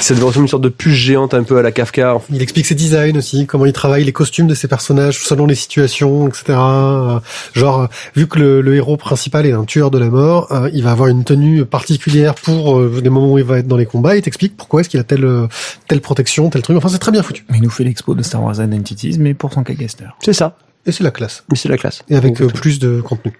ça 0.00 0.14
devait 0.14 0.24
ressembler 0.24 0.38
à 0.38 0.42
une 0.42 0.48
sorte 0.48 0.62
de 0.62 0.68
puce 0.68 0.94
géante 0.94 1.34
un 1.34 1.42
peu 1.42 1.58
à 1.58 1.62
la 1.62 1.72
Kafka. 1.72 2.18
Il 2.30 2.42
explique 2.42 2.66
ses 2.66 2.74
designs 2.74 3.16
aussi, 3.16 3.46
comment 3.46 3.66
il 3.66 3.72
travaille 3.72 4.04
les 4.04 4.12
costumes 4.12 4.46
de 4.46 4.54
ses 4.54 4.68
personnages 4.68 5.18
selon 5.18 5.46
les 5.46 5.54
situations, 5.54 6.28
etc. 6.28 6.44
Euh, 6.48 7.20
Genre, 7.54 7.80
euh, 7.82 7.86
vu 8.14 8.26
que 8.26 8.38
le, 8.38 8.60
le 8.60 8.74
héros 8.74 8.96
principal 8.96 9.46
est 9.46 9.52
un 9.52 9.64
tueur 9.64 9.90
de 9.90 9.98
la 9.98 10.08
mort, 10.08 10.50
euh, 10.52 10.70
il 10.72 10.82
va 10.82 10.92
avoir 10.92 11.08
une 11.08 11.24
tenue 11.24 11.64
particulière 11.64 12.34
pour 12.34 12.78
euh, 12.78 13.00
des 13.02 13.10
moments 13.10 13.32
où 13.32 13.38
il 13.38 13.44
va 13.44 13.58
être 13.58 13.68
dans 13.68 13.76
les 13.76 13.86
combats. 13.86 14.16
Il 14.16 14.22
t'explique 14.22 14.56
pourquoi 14.56 14.80
est-ce 14.80 14.88
qu'il 14.88 15.00
a 15.00 15.04
telle 15.04 15.24
euh, 15.24 15.46
telle 15.88 16.00
protection, 16.00 16.50
tel 16.50 16.62
truc. 16.62 16.76
Enfin, 16.76 16.88
c'est 16.88 16.98
très 16.98 17.12
bien 17.12 17.22
foutu. 17.22 17.44
mais 17.50 17.58
il 17.58 17.62
nous 17.62 17.70
fait 17.70 17.84
l'expo 17.84 18.14
de 18.14 18.22
Star 18.22 18.42
Wars 18.42 18.60
Identities, 18.62 19.16
mais 19.18 19.34
pour 19.34 19.52
son 19.52 19.62
Kagaster. 19.64 20.06
C'est 20.22 20.32
ça. 20.32 20.56
Et 20.86 20.92
c'est 20.92 21.04
la 21.04 21.10
classe. 21.10 21.44
Mais 21.50 21.56
c'est 21.56 21.68
la 21.68 21.76
classe. 21.76 22.02
Et 22.08 22.16
avec 22.16 22.40
euh, 22.40 22.46
plus 22.46 22.78
de 22.78 23.00
contenu. 23.00 23.32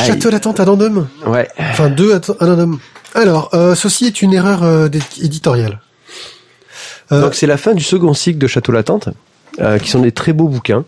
Château 0.00 0.30
d'attente 0.30 0.60
à 0.60 0.64
Dandum. 0.64 1.06
Ouais. 1.26 1.48
Enfin, 1.58 1.90
deux 1.90 2.14
à 2.14 2.18
Dandum. 2.18 2.78
Alors, 3.14 3.50
euh, 3.54 3.74
ceci 3.74 4.06
est 4.06 4.22
une 4.22 4.32
erreur 4.32 4.62
euh, 4.62 4.88
éditoriale. 5.20 5.80
Euh, 7.10 7.20
Donc 7.20 7.34
c'est 7.34 7.46
la 7.46 7.56
fin 7.58 7.74
du 7.74 7.82
second 7.82 8.14
cycle 8.14 8.38
de 8.38 8.46
Château 8.46 8.72
Latente, 8.72 9.08
euh, 9.60 9.78
qui 9.78 9.90
sont 9.90 10.00
des 10.00 10.12
très 10.12 10.32
beaux 10.32 10.48
bouquins. 10.48 10.84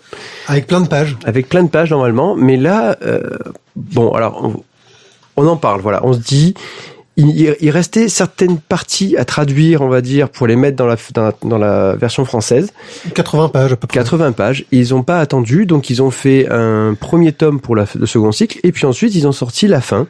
avec 0.48 0.66
plein 0.66 0.80
de 0.80 0.88
pages. 0.88 1.16
avec 1.24 1.48
plein 1.48 1.62
de 1.62 1.68
pages 1.68 1.90
normalement, 1.90 2.34
mais 2.34 2.56
là, 2.56 2.96
euh, 3.02 3.20
bon, 3.76 4.10
alors 4.12 4.42
on, 4.42 4.62
on 5.42 5.46
en 5.46 5.56
parle, 5.56 5.80
voilà, 5.82 6.00
on 6.04 6.14
se 6.14 6.18
dit, 6.18 6.54
il, 7.16 7.56
il- 7.60 7.70
restait 7.70 8.08
certaines 8.08 8.58
parties 8.58 9.16
à 9.16 9.24
traduire, 9.24 9.82
on 9.82 9.88
va 9.88 10.00
dire, 10.00 10.28
pour 10.28 10.46
les 10.46 10.56
mettre 10.56 10.76
dans 10.76 10.86
la, 10.86 10.96
dans 11.14 11.22
la, 11.22 11.32
dans 11.44 11.58
la 11.58 11.94
version 11.96 12.24
française, 12.24 12.72
80 13.14 13.48
pages 13.50 13.72
à 13.72 13.76
peu 13.76 13.86
près. 13.86 14.00
80 14.00 14.32
pages, 14.32 14.64
ils 14.72 14.90
n'ont 14.90 15.02
pas 15.02 15.20
attendu, 15.20 15.64
donc 15.66 15.90
ils 15.90 16.02
ont 16.02 16.10
fait 16.10 16.48
un 16.50 16.94
premier 16.98 17.32
tome 17.32 17.60
pour 17.60 17.76
la, 17.76 17.84
le 17.94 18.06
second 18.06 18.32
cycle, 18.32 18.58
et 18.64 18.72
puis 18.72 18.86
ensuite 18.86 19.14
ils 19.14 19.26
ont 19.28 19.32
sorti 19.32 19.68
la 19.68 19.80
fin 19.80 20.06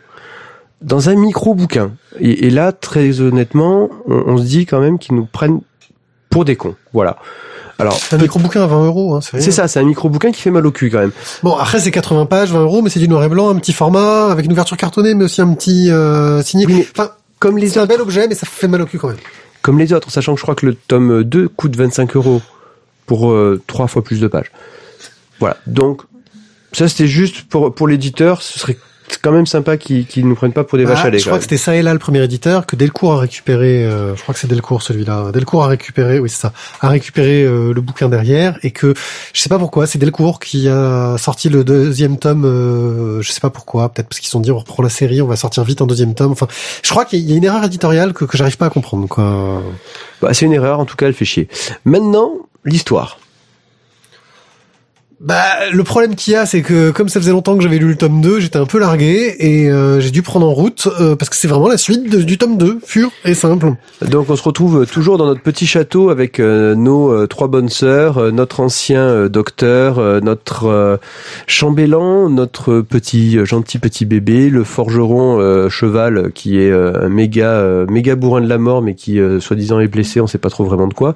dans 0.83 1.09
un 1.09 1.15
micro 1.15 1.55
bouquin. 1.55 1.93
Et, 2.21 2.47
et 2.47 2.51
là, 2.51 2.73
très 2.73 3.21
honnêtement, 3.21 3.89
on, 4.07 4.15
on 4.27 4.37
se 4.39 4.45
dit 4.45 4.67
quand 4.67 4.81
même 4.81 4.99
qu'ils 4.99 5.15
nous 5.15 5.27
prennent 5.27 5.61
pour 6.31 6.45
des 6.45 6.57
cons, 6.57 6.75
voilà. 6.93 7.19
Alors, 7.79 7.95
C'est 7.99 8.15
un 8.15 8.19
micro-bouquin 8.19 8.63
à 8.63 8.67
20 8.67 8.87
euros. 8.87 9.15
Hein, 9.17 9.21
c'est 9.23 9.51
ça, 9.51 9.67
c'est 9.69 9.81
un 9.81 9.85
micro 9.85 10.09
bouquin 10.09 10.31
qui 10.33 10.41
fait 10.41 10.51
mal 10.51 10.67
au 10.67 10.71
cul 10.71 10.91
quand 10.91 11.01
même. 11.01 11.13
Bon, 11.43 11.57
après 11.57 11.81
c'est 11.81 11.91
80 11.91 12.27
pages, 12.27 12.53
20 12.53 12.61
euros, 12.61 12.83
mais 12.83 12.91
c'est 12.91 13.01
du 13.01 13.09
noir 13.09 13.25
et 13.25 13.29
blanc, 13.29 13.49
un 13.51 13.57
petit 13.57 13.73
format, 13.73 14.31
avec 14.31 14.47
une 14.47 14.53
ouverture 14.53 14.77
cartonnée, 14.77 15.15
mais 15.15 15.25
aussi 15.25 15.41
un 15.41 15.53
petit 15.55 15.91
euh, 15.91 16.43
signé. 16.43 16.67
Oui, 16.67 16.87
Enfin, 16.93 17.11
comme 17.41 17.59
les 17.59 17.69
c'est 17.69 17.81
un 17.81 17.87
bel 17.87 18.01
objet, 18.01 18.29
mais 18.29 18.35
ça 18.35 18.47
fait 18.47 18.69
mal 18.69 18.81
au 18.83 18.87
cul 18.87 18.99
quand 18.99 19.09
même. 19.09 19.17
comme 19.63 19.79
les 19.79 19.93
autres, 19.93 20.11
sachant 20.11 20.35
que 20.35 20.39
je 20.39 20.43
crois 20.45 20.55
que 20.55 20.67
le 20.67 20.75
tome 20.75 21.25
2 21.25 21.49
coûte 21.49 21.75
25 21.77 22.17
euros 22.17 22.41
pour 23.07 23.31
euh, 23.31 23.61
trois 23.67 23.87
fois 23.89 24.03
plus 24.03 24.21
de 24.21 24.29
pages. 24.29 24.51
Voilà. 25.41 25.57
Donc, 25.67 26.03
ça 26.73 26.89
c'était 26.89 27.09
juste 27.09 27.43
pour, 27.43 27.75
pour 27.75 27.89
l'éditeur, 27.89 28.41
ce 28.41 28.59
serait 28.59 28.79
quand 29.23 29.33
même 29.33 29.47
sympa 29.47 29.77
qu'ils 29.77 30.07
qu'ils 30.07 30.27
nous 30.27 30.35
prennent 30.35 30.53
pas 30.53 30.65
pour 30.65 30.79
des 30.79 30.85
vaches 30.85 31.01
Ah, 31.03 31.07
à 31.07 31.11
lait. 31.11 31.19
je 31.19 31.25
crois 31.27 31.39
que 31.39 31.43
c'était 31.45 31.57
ça 31.57 31.77
et 31.77 31.83
là 31.83 31.93
le 31.93 31.99
premier 31.99 32.23
éditeur 32.23 32.67
que 32.67 32.77
Delcourt 32.77 33.15
a 33.15 33.19
récupéré. 33.21 33.85
euh, 33.85 34.15
je 34.17 34.23
crois 34.23 34.35
que 34.35 34.41
c'est 34.41 34.47
Delcourt 34.47 34.83
celui-là. 34.83 35.31
Delcourt 35.33 35.65
a 35.65 35.69
récupéré, 35.69 36.19
oui 36.19 36.29
c'est 36.31 36.41
ça, 36.41 36.53
a 36.81 36.89
récupéré 36.89 37.43
euh, 37.45 37.73
le 37.73 37.81
bouquin 37.81 38.09
derrière 38.09 38.59
et 38.63 38.71
que 38.71 38.95
je 39.33 39.41
sais 39.41 39.49
pas 39.49 39.59
pourquoi, 39.59 39.87
c'est 39.87 39.99
Delcourt 39.99 40.41
qui 40.41 40.69
a 40.69 41.17
sorti 41.19 41.49
le 41.49 41.65
deuxième 41.65 42.19
tome. 42.19 42.45
Euh, 42.45 43.23
je 43.23 43.31
sais 43.33 43.41
pas 43.41 43.51
pourquoi, 43.51 43.89
peut-être 43.91 44.09
parce 44.09 44.21
qu'ils 44.21 44.27
se 44.27 44.33
sont 44.33 44.41
dit 44.41 44.51
on 44.53 44.59
reprend 44.59 44.83
la 44.83 44.89
série, 44.89 45.21
on 45.23 45.27
va 45.27 45.37
sortir 45.37 45.65
vite 45.65 45.83
un 45.83 45.87
deuxième 45.87 46.15
tome. 46.15 46.33
Enfin, 46.33 46.49
je 46.83 46.91
crois 46.91 47.05
qu'il 47.05 47.21
y 47.21 47.33
a 47.33 47.37
une 47.37 47.45
erreur 47.45 47.65
éditoriale 47.65 48.13
que, 48.13 48.25
que 48.25 48.37
j'arrive 48.37 48.57
pas 48.57 48.67
à 48.67 48.71
comprendre. 48.71 49.07
Quoi. 49.09 49.63
Bah, 50.23 50.33
c'est 50.33 50.47
une 50.47 50.53
erreur, 50.53 50.81
en 50.81 50.85
tout 50.87 50.97
cas, 50.97 51.07
elle 51.07 51.15
fait 51.15 51.25
chier. 51.25 51.49
Maintenant, 51.85 52.33
l'histoire. 52.65 53.19
Bah, 55.27 55.71
le 55.73 55.83
problème 55.85 56.17
qu'il 56.17 56.35
y 56.35 56.37
a, 56.37 56.45
c'est 56.45 56.61
que 56.61 56.91
comme 56.91 57.09
ça 57.09 57.19
faisait 57.19 57.33
longtemps 57.33 57.57
que 57.57 57.63
j'avais 57.63 57.79
lu 57.79 57.89
le 57.89 57.97
tome 57.97 58.21
2, 58.21 58.41
j'étais 58.41 58.59
un 58.59 58.67
peu 58.67 58.79
largué 58.79 59.35
et 59.39 59.71
euh, 59.71 59.99
j'ai 59.99 60.11
dû 60.11 60.21
prendre 60.21 60.47
en 60.47 60.53
route 60.53 60.87
euh, 61.01 61.17
parce 61.17 61.31
que 61.31 61.37
c'est 61.37 61.49
vraiment 61.49 61.69
la 61.69 61.79
suite 61.79 62.11
de- 62.11 62.21
du 62.21 62.37
tome 62.37 62.59
2, 62.59 62.79
pur 62.87 63.11
et 63.25 63.33
simple. 63.33 63.73
Donc 64.07 64.29
on 64.29 64.37
se 64.37 64.43
retrouve 64.43 64.85
toujours 64.85 65.17
dans 65.17 65.25
notre 65.25 65.41
petit 65.41 65.67
château 65.67 66.11
avec 66.11 66.41
euh, 66.41 66.75
nos 66.75 67.11
euh, 67.11 67.27
trois 67.27 67.49
bonnes 67.49 67.71
sœurs, 67.71 68.19
euh, 68.19 68.31
notre 68.33 68.61
ancien 68.61 69.01
euh, 69.01 69.29
docteur, 69.31 69.99
euh, 69.99 70.21
notre 70.21 70.67
euh, 70.67 70.97
chambellan, 71.47 72.29
notre 72.29 72.83
petit 72.83 73.39
euh, 73.39 73.47
gentil 73.47 73.79
petit 73.79 74.05
bébé, 74.05 74.51
le 74.51 74.63
forgeron 74.63 75.41
euh, 75.41 75.71
cheval 75.71 76.19
euh, 76.19 76.29
qui 76.35 76.59
est 76.59 76.71
euh, 76.71 77.07
un 77.07 77.09
méga 77.09 77.49
euh, 77.49 77.87
méga 77.89 78.15
bourrin 78.15 78.43
de 78.43 78.49
la 78.49 78.59
mort 78.59 78.83
mais 78.83 78.95
qui 78.95 79.19
euh, 79.19 79.41
soi-disant 79.41 79.81
est 79.81 79.89
blessé, 79.89 80.21
on 80.21 80.27
sait 80.27 80.37
pas 80.37 80.51
trop 80.51 80.65
vraiment 80.65 80.87
de 80.87 80.93
quoi, 80.93 81.15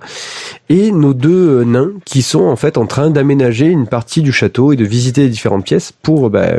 et 0.70 0.92
nos 0.92 1.12
deux 1.12 1.60
euh, 1.60 1.64
nains 1.64 1.90
qui 2.06 2.22
sont 2.22 2.44
en 2.44 2.56
fait 2.56 2.78
en 2.78 2.86
train 2.86 3.10
d'aménager 3.10 3.66
une 3.66 3.86
du 4.22 4.32
château 4.32 4.72
et 4.72 4.76
de 4.76 4.84
visiter 4.84 5.22
les 5.22 5.28
différentes 5.28 5.64
pièces 5.64 5.92
pour 5.92 6.30
bah, 6.30 6.54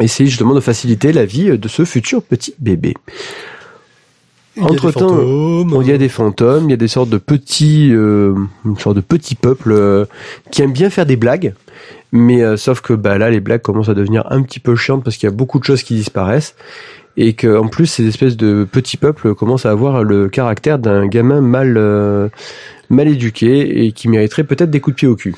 essayer 0.00 0.28
justement 0.28 0.54
de 0.54 0.60
faciliter 0.60 1.12
la 1.12 1.24
vie 1.24 1.58
de 1.58 1.68
ce 1.68 1.84
futur 1.84 2.22
petit 2.22 2.54
bébé. 2.58 2.94
Entre-temps, 4.60 5.18
il 5.80 5.88
y 5.88 5.92
a 5.92 5.98
des 5.98 6.08
fantômes, 6.08 6.64
il 6.64 6.70
y 6.70 6.74
a 6.74 6.76
des 6.76 6.88
sortes 6.88 7.10
de 7.10 7.18
petits, 7.18 7.90
euh, 7.92 8.34
une 8.64 8.78
sorte 8.78 8.94
de 8.94 9.00
petits 9.00 9.34
peuples 9.34 9.72
euh, 9.72 10.04
qui 10.52 10.62
aiment 10.62 10.72
bien 10.72 10.90
faire 10.90 11.06
des 11.06 11.16
blagues. 11.16 11.54
Mais 12.12 12.42
euh, 12.44 12.56
sauf 12.56 12.80
que 12.80 12.92
bah 12.92 13.18
là, 13.18 13.30
les 13.30 13.40
blagues 13.40 13.62
commencent 13.62 13.88
à 13.88 13.94
devenir 13.94 14.30
un 14.30 14.42
petit 14.42 14.60
peu 14.60 14.76
chiantes 14.76 15.02
parce 15.02 15.16
qu'il 15.16 15.28
y 15.28 15.32
a 15.32 15.34
beaucoup 15.34 15.58
de 15.58 15.64
choses 15.64 15.82
qui 15.82 15.94
disparaissent 15.94 16.54
et 17.16 17.34
que 17.34 17.56
en 17.56 17.68
plus 17.68 17.86
ces 17.86 18.06
espèces 18.06 18.36
de 18.36 18.66
petits 18.70 18.96
peuples 18.96 19.34
commencent 19.34 19.66
à 19.66 19.70
avoir 19.70 20.02
le 20.02 20.28
caractère 20.28 20.78
d'un 20.78 21.06
gamin 21.06 21.40
mal 21.40 21.74
euh, 21.76 22.28
mal 22.90 23.08
éduqué 23.08 23.84
et 23.84 23.92
qui 23.92 24.08
mériterait 24.08 24.44
peut-être 24.44 24.70
des 24.70 24.80
coups 24.80 24.96
de 24.96 24.98
pied 24.98 25.08
au 25.08 25.16
cul. 25.16 25.34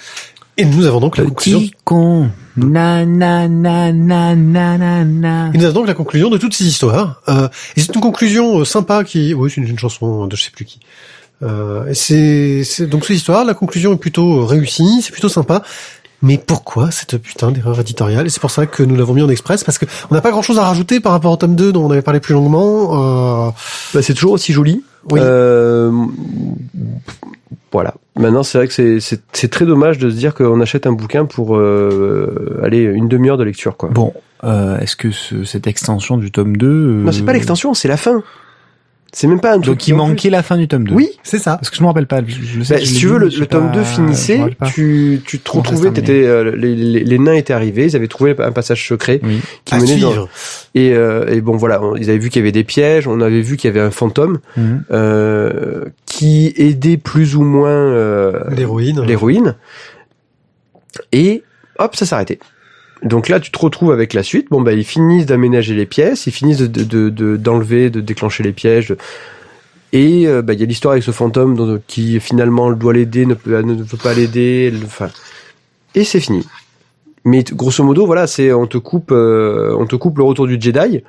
Et 0.58 0.64
nous 0.64 0.86
avons 0.86 1.00
donc 1.00 1.18
la 1.18 1.24
conclusion. 1.24 1.60
Petit 1.60 1.72
con. 1.84 2.30
Na 2.56 3.04
na 3.04 3.46
na 3.48 3.92
na 3.92 4.34
na 4.34 4.78
na 4.78 5.04
na. 5.04 5.50
Et 5.52 5.58
nous 5.58 5.64
avons 5.64 5.74
donc 5.74 5.86
la 5.86 5.94
conclusion 5.94 6.30
de 6.30 6.38
toutes 6.38 6.54
ces 6.54 6.64
histoires. 6.66 7.20
Euh, 7.28 7.48
et 7.76 7.80
c'est 7.80 7.94
une 7.94 8.00
conclusion 8.00 8.60
euh, 8.60 8.64
sympa 8.64 9.04
qui, 9.04 9.34
oui, 9.34 9.50
c'est 9.50 9.60
une, 9.60 9.68
une 9.68 9.78
chanson 9.78 10.26
de 10.26 10.34
je 10.34 10.44
sais 10.44 10.50
plus 10.50 10.64
qui. 10.64 10.80
Euh, 11.42 11.90
c'est, 11.92 12.64
c'est 12.64 12.86
donc 12.86 13.04
ces 13.04 13.14
histoires. 13.14 13.44
La 13.44 13.52
conclusion 13.52 13.92
est 13.92 13.98
plutôt 13.98 14.46
réussie, 14.46 15.02
c'est 15.02 15.12
plutôt 15.12 15.28
sympa. 15.28 15.62
Mais 16.22 16.38
pourquoi 16.38 16.90
cette 16.90 17.18
putain 17.18 17.52
d'erreur 17.52 17.78
éditoriale? 17.78 18.26
Et 18.26 18.30
c'est 18.30 18.40
pour 18.40 18.50
ça 18.50 18.64
que 18.64 18.82
nous 18.82 18.96
l'avons 18.96 19.12
mis 19.12 19.20
en 19.20 19.28
express 19.28 19.62
parce 19.62 19.76
que 19.76 19.84
on 20.10 20.14
n'a 20.14 20.22
pas 20.22 20.30
grand 20.30 20.40
chose 20.40 20.58
à 20.58 20.64
rajouter 20.64 20.98
par 20.98 21.12
rapport 21.12 21.32
au 21.32 21.36
tome 21.36 21.54
2 21.54 21.72
dont 21.72 21.84
on 21.84 21.90
avait 21.90 22.00
parlé 22.00 22.20
plus 22.20 22.32
longuement. 22.32 23.48
Euh, 23.48 23.50
Bah, 23.92 24.00
c'est 24.00 24.14
toujours 24.14 24.32
aussi 24.32 24.54
joli. 24.54 24.82
Oui. 25.10 25.20
Euh, 25.22 25.92
voilà. 27.72 27.94
Maintenant, 28.18 28.42
c'est 28.42 28.58
vrai 28.58 28.66
que 28.68 28.72
c'est- 28.72 29.00
c'est 29.00 29.20
c'est 29.32 29.48
très 29.50 29.66
dommage 29.66 29.98
de 29.98 30.08
se 30.10 30.16
dire 30.16 30.34
qu'on 30.34 30.60
achète 30.60 30.86
un 30.86 30.92
bouquin 30.92 31.24
pour 31.26 31.56
euh, 31.56 32.60
aller 32.62 32.82
une 32.82 33.08
demi-heure 33.08 33.36
de 33.36 33.44
lecture, 33.44 33.76
quoi. 33.76 33.90
Bon, 33.90 34.12
euh, 34.44 34.78
est-ce 34.78 34.96
que 34.96 35.10
ce- 35.10 35.44
cette 35.44 35.66
extension 35.66 36.16
du 36.16 36.30
tome 36.30 36.56
2... 36.56 36.66
euh, 36.66 37.02
Non, 37.04 37.12
c'est 37.12 37.24
pas 37.24 37.32
l'extension, 37.32 37.74
c'est 37.74 37.88
la 37.88 37.96
fin. 37.96 38.22
C'est 39.12 39.28
même 39.28 39.40
pas 39.40 39.52
un 39.52 39.60
truc. 39.60 39.64
Donc 39.66 39.76
qui 39.78 39.90
il 39.92 39.94
manquait 39.96 40.28
la 40.28 40.42
fin 40.42 40.58
du 40.58 40.68
tome 40.68 40.86
2. 40.88 40.92
oui, 40.94 41.08
c'est 41.22 41.38
ça. 41.38 41.56
Parce 41.56 41.70
que 41.70 41.76
je 41.76 41.80
me 41.82 41.86
rappelle 41.86 42.06
pas. 42.06 42.20
Je, 42.26 42.34
je 42.42 42.62
sais 42.62 42.74
Bah, 42.74 42.80
si 42.84 42.94
tu 42.94 43.06
veux, 43.06 43.18
le, 43.18 43.30
tome 43.46 43.68
pas- 43.68 43.78
2 43.78 43.82
je 43.84 44.00
me 44.02 44.06
finissait, 44.08 44.40
tu, 44.66 45.22
tu 45.24 45.38
te 45.38 45.50
retrouvais, 45.52 45.90
t'étais, 45.90 46.26
euh, 46.26 46.54
les, 46.54 46.74
les, 46.74 47.02
les 47.04 47.18
nains 47.18 47.32
étaient 47.34 47.54
arrivés, 47.54 47.86
ils 47.86 47.96
avaient 47.96 48.08
trouvé 48.08 48.34
un 48.38 48.52
passage 48.52 48.86
secret 48.86 49.20
Oui. 49.22 49.40
qui 49.64 49.74
À 49.74 49.78
menait 49.78 49.96
dans, 49.98 50.28
et, 50.74 50.92
euh, 50.92 51.26
et 51.32 51.40
bon 51.40 51.56
voilà, 51.56 51.82
on- 51.82 51.96
ils 51.96 52.10
avaient 52.10 52.18
vu 52.18 52.28
qu'il 52.28 52.40
y 52.40 52.42
avait 52.42 52.52
des 52.52 52.64
pièges, 52.64 53.06
on 53.08 53.20
avait 53.22 53.40
vu 53.40 53.56
qu'il 53.56 53.68
y 53.68 53.70
avait 53.70 53.80
un 53.80 53.90
fantôme 53.90 54.38
Mhm. 54.56 54.84
euh, 54.90 55.84
qui 56.04 56.52
aidait 56.56 56.98
plus 56.98 57.36
ou 57.36 57.42
moins 57.42 57.70
euh, 57.70 58.40
L'héroïne. 58.54 59.00
l'héroïne. 59.02 59.54
Et 61.12 61.42
hop, 61.78 61.96
ça 61.96 62.06
s'arrêtait. 62.06 62.38
Donc 63.02 63.28
là, 63.28 63.40
tu 63.40 63.50
te 63.50 63.58
retrouves 63.58 63.92
avec 63.92 64.14
la 64.14 64.22
suite. 64.22 64.48
Bon, 64.50 64.60
bah, 64.62 64.72
ils 64.72 64.84
finissent 64.84 65.26
d'aménager 65.26 65.74
les 65.74 65.86
pièces, 65.86 66.26
ils 66.26 66.32
finissent 66.32 66.58
de, 66.58 66.66
de, 66.66 67.10
de- 67.10 67.36
d'enlever, 67.36 67.90
de, 67.90 68.00
déclencher 68.00 68.42
les 68.42 68.52
pièges. 68.52 68.94
Et 69.92 70.26
euh, 70.26 70.42
bah, 70.42 70.54
il 70.54 70.60
y 70.60 70.62
a 70.62 70.66
l'histoire 70.66 70.92
avec 70.92 71.04
ce 71.04 71.10
fantôme 71.10 71.56
dont- 71.56 71.80
qui 71.86 72.18
finalement 72.20 72.72
doit 72.72 72.92
l'aider, 72.94 73.26
ne, 73.26 73.34
peut, 73.34 73.60
ne 73.60 73.82
pas 74.02 74.14
l'aider. 74.14 74.72
Enfin, 74.84 75.10
et 75.94 76.04
c'est 76.04 76.20
fini. 76.20 76.46
Mais 77.24 77.42
grosso 77.44 77.82
modo, 77.84 78.06
voilà, 78.06 78.26
c'est 78.26 78.52
on 78.52 78.66
te 78.66 78.78
coupe, 78.78 79.10
euh, 79.12 79.74
on 79.78 79.86
te 79.86 79.96
coupe 79.96 80.18
le 80.18 80.24
retour 80.24 80.46
du 80.46 80.58
Jedi 80.60 81.02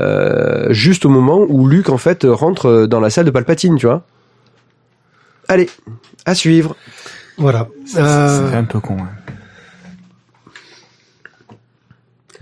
euh, 0.00 0.66
juste 0.72 1.04
au 1.04 1.08
moment 1.08 1.44
où 1.48 1.66
Luke 1.66 1.88
en 1.90 1.98
fait 1.98 2.24
rentre 2.24 2.86
dans 2.86 3.00
la 3.00 3.10
salle 3.10 3.24
de 3.26 3.30
Palpatine, 3.32 3.76
tu 3.76 3.86
vois. 3.86 4.04
Allez, 5.48 5.68
à 6.24 6.34
suivre. 6.36 6.76
Voilà. 7.38 7.68
C'est 7.86 7.98
Euh, 8.00 8.56
un 8.58 8.64
peu 8.64 8.78
con. 8.80 8.96
hein. 9.00 9.08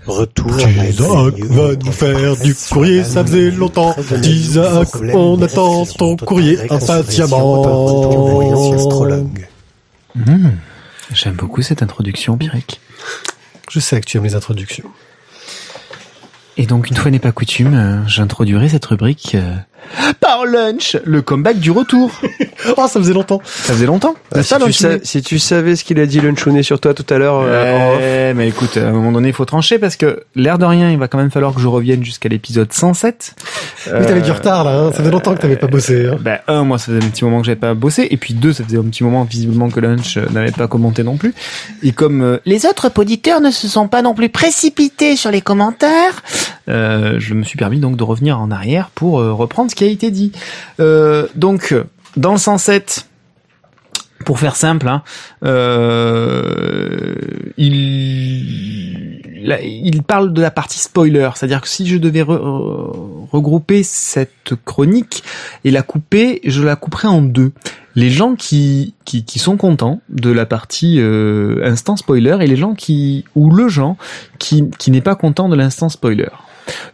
Retour. 0.07 0.51
Isaac 0.59 1.39
va 1.43 1.75
nous 1.75 1.91
faire 1.91 2.37
du 2.37 2.55
courrier, 2.55 3.03
ça 3.03 3.23
faisait 3.23 3.51
longtemps. 3.51 3.95
Isaac, 4.23 4.89
on 5.13 5.41
attend 5.41 5.85
ton 5.85 6.15
courrier 6.15 6.59
impatiemment. 6.71 7.65
Mhm. 10.15 10.57
J'aime 11.13 11.35
beaucoup 11.35 11.61
cette 11.61 11.83
introduction, 11.83 12.37
Pirek. 12.37 12.79
Je 13.69 13.79
sais 13.79 13.99
que 13.99 14.05
tu 14.05 14.17
aimes 14.17 14.23
les 14.23 14.35
introductions. 14.35 14.89
Et 16.57 16.65
donc, 16.65 16.89
une 16.89 16.95
fois 16.95 17.11
n'est 17.11 17.19
pas 17.19 17.31
coutume, 17.31 17.75
euh, 17.75 18.07
j'introduirai 18.07 18.69
cette 18.69 18.85
rubrique 18.85 19.35
euh, 19.35 19.55
Par 20.19 20.45
Lunch, 20.45 20.97
le 21.05 21.21
comeback 21.21 21.59
du 21.59 21.69
retour. 21.69 22.11
Oh, 22.75 22.87
ça 22.87 22.99
faisait 22.99 23.13
longtemps. 23.13 23.41
Ça 23.45 23.73
faisait 23.73 23.85
longtemps 23.85 24.15
Ah, 24.33 24.43
si, 24.43 24.55
tu 24.71 24.99
si 25.03 25.21
tu 25.21 25.39
savais 25.39 25.75
ce 25.75 25.83
qu'il 25.83 25.99
a 25.99 26.05
dit 26.05 26.19
Lunchounet 26.19 26.63
sur 26.63 26.79
toi 26.79 26.93
tout 26.93 27.05
à 27.09 27.17
l'heure 27.17 27.41
euh, 27.43 28.33
mais 28.35 28.47
écoute, 28.49 28.77
à 28.77 28.87
un 28.87 28.91
moment 28.91 29.11
donné, 29.11 29.29
il 29.29 29.33
faut 29.33 29.45
trancher 29.45 29.79
parce 29.79 29.95
que 29.95 30.23
l'air 30.35 30.57
de 30.57 30.65
rien, 30.65 30.91
il 30.91 30.97
va 30.97 31.07
quand 31.07 31.17
même 31.17 31.31
falloir 31.31 31.53
que 31.53 31.61
je 31.61 31.67
revienne 31.67 32.03
jusqu'à 32.03 32.29
l'épisode 32.29 32.71
107. 32.71 33.35
Oui, 33.87 34.05
t'avais 34.05 34.21
du 34.21 34.31
retard 34.31 34.63
là. 34.63 34.79
Hein. 34.79 34.91
Ça 34.91 34.99
faisait 34.99 35.11
longtemps 35.11 35.33
que 35.33 35.41
t'avais 35.41 35.55
pas 35.55 35.67
bossé. 35.67 36.07
Hein. 36.07 36.17
Ben, 36.19 36.39
un, 36.47 36.63
moi, 36.63 36.77
ça 36.77 36.87
faisait 36.87 37.05
un 37.05 37.09
petit 37.09 37.23
moment 37.23 37.39
que 37.39 37.45
j'avais 37.45 37.59
pas 37.59 37.73
bossé, 37.73 38.07
et 38.09 38.17
puis 38.17 38.33
deux, 38.33 38.53
ça 38.53 38.63
faisait 38.63 38.77
un 38.77 38.83
petit 38.83 39.03
moment 39.03 39.23
visiblement 39.23 39.69
que 39.69 39.79
Lunch 39.79 40.17
euh, 40.17 40.25
n'avait 40.31 40.51
pas 40.51 40.67
commenté 40.67 41.03
non 41.03 41.17
plus. 41.17 41.33
Et 41.83 41.91
comme 41.91 42.21
euh, 42.21 42.37
les 42.45 42.65
autres 42.65 42.91
auditeurs 42.95 43.41
ne 43.41 43.51
se 43.51 43.67
sont 43.67 43.87
pas 43.87 44.01
non 44.01 44.13
plus 44.13 44.29
précipités 44.29 45.15
sur 45.15 45.31
les 45.31 45.41
commentaires, 45.41 46.23
euh, 46.69 47.15
je 47.19 47.33
me 47.33 47.43
suis 47.43 47.57
permis 47.57 47.79
donc 47.79 47.95
de 47.95 48.03
revenir 48.03 48.39
en 48.39 48.51
arrière 48.51 48.89
pour 48.93 49.19
euh, 49.19 49.31
reprendre 49.33 49.71
ce 49.71 49.75
qui 49.75 49.83
a 49.83 49.87
été 49.87 50.11
dit. 50.11 50.31
Euh, 50.79 51.27
donc, 51.35 51.73
dans 52.15 52.31
le 52.31 52.37
107, 52.37 53.07
pour 54.25 54.39
faire 54.39 54.55
simple, 54.55 54.87
hein, 54.87 55.03
euh, 55.43 57.15
il, 57.57 59.21
il 59.63 60.03
parle 60.03 60.33
de 60.33 60.41
la 60.41 60.51
partie 60.51 60.79
spoiler, 60.79 61.29
c'est-à-dire 61.35 61.61
que 61.61 61.67
si 61.67 61.85
je 61.87 61.97
devais 61.97 62.21
re- 62.23 62.37
re- 62.39 63.27
regrouper 63.31 63.83
cette 63.83 64.53
chronique 64.65 65.23
et 65.63 65.71
la 65.71 65.83
couper, 65.83 66.41
je 66.43 66.63
la 66.63 66.75
couperais 66.75 67.07
en 67.07 67.21
deux. 67.21 67.51
Les 67.95 68.09
gens 68.11 68.35
qui, 68.35 68.93
qui, 69.05 69.23
qui 69.25 69.39
sont 69.39 69.57
contents 69.57 70.01
de 70.09 70.29
la 70.29 70.45
partie 70.45 70.97
euh, 70.99 71.61
instant 71.63 71.95
spoiler 71.95 72.37
et 72.41 72.47
les 72.47 72.55
gens 72.55 72.75
qui 72.75 73.25
ou 73.35 73.49
le 73.49 73.69
gens 73.69 73.97
qui, 74.37 74.69
qui 74.77 74.91
n'est 74.91 75.01
pas 75.01 75.15
content 75.15 75.49
de 75.49 75.55
l'instant 75.55 75.89
spoiler. 75.89 76.29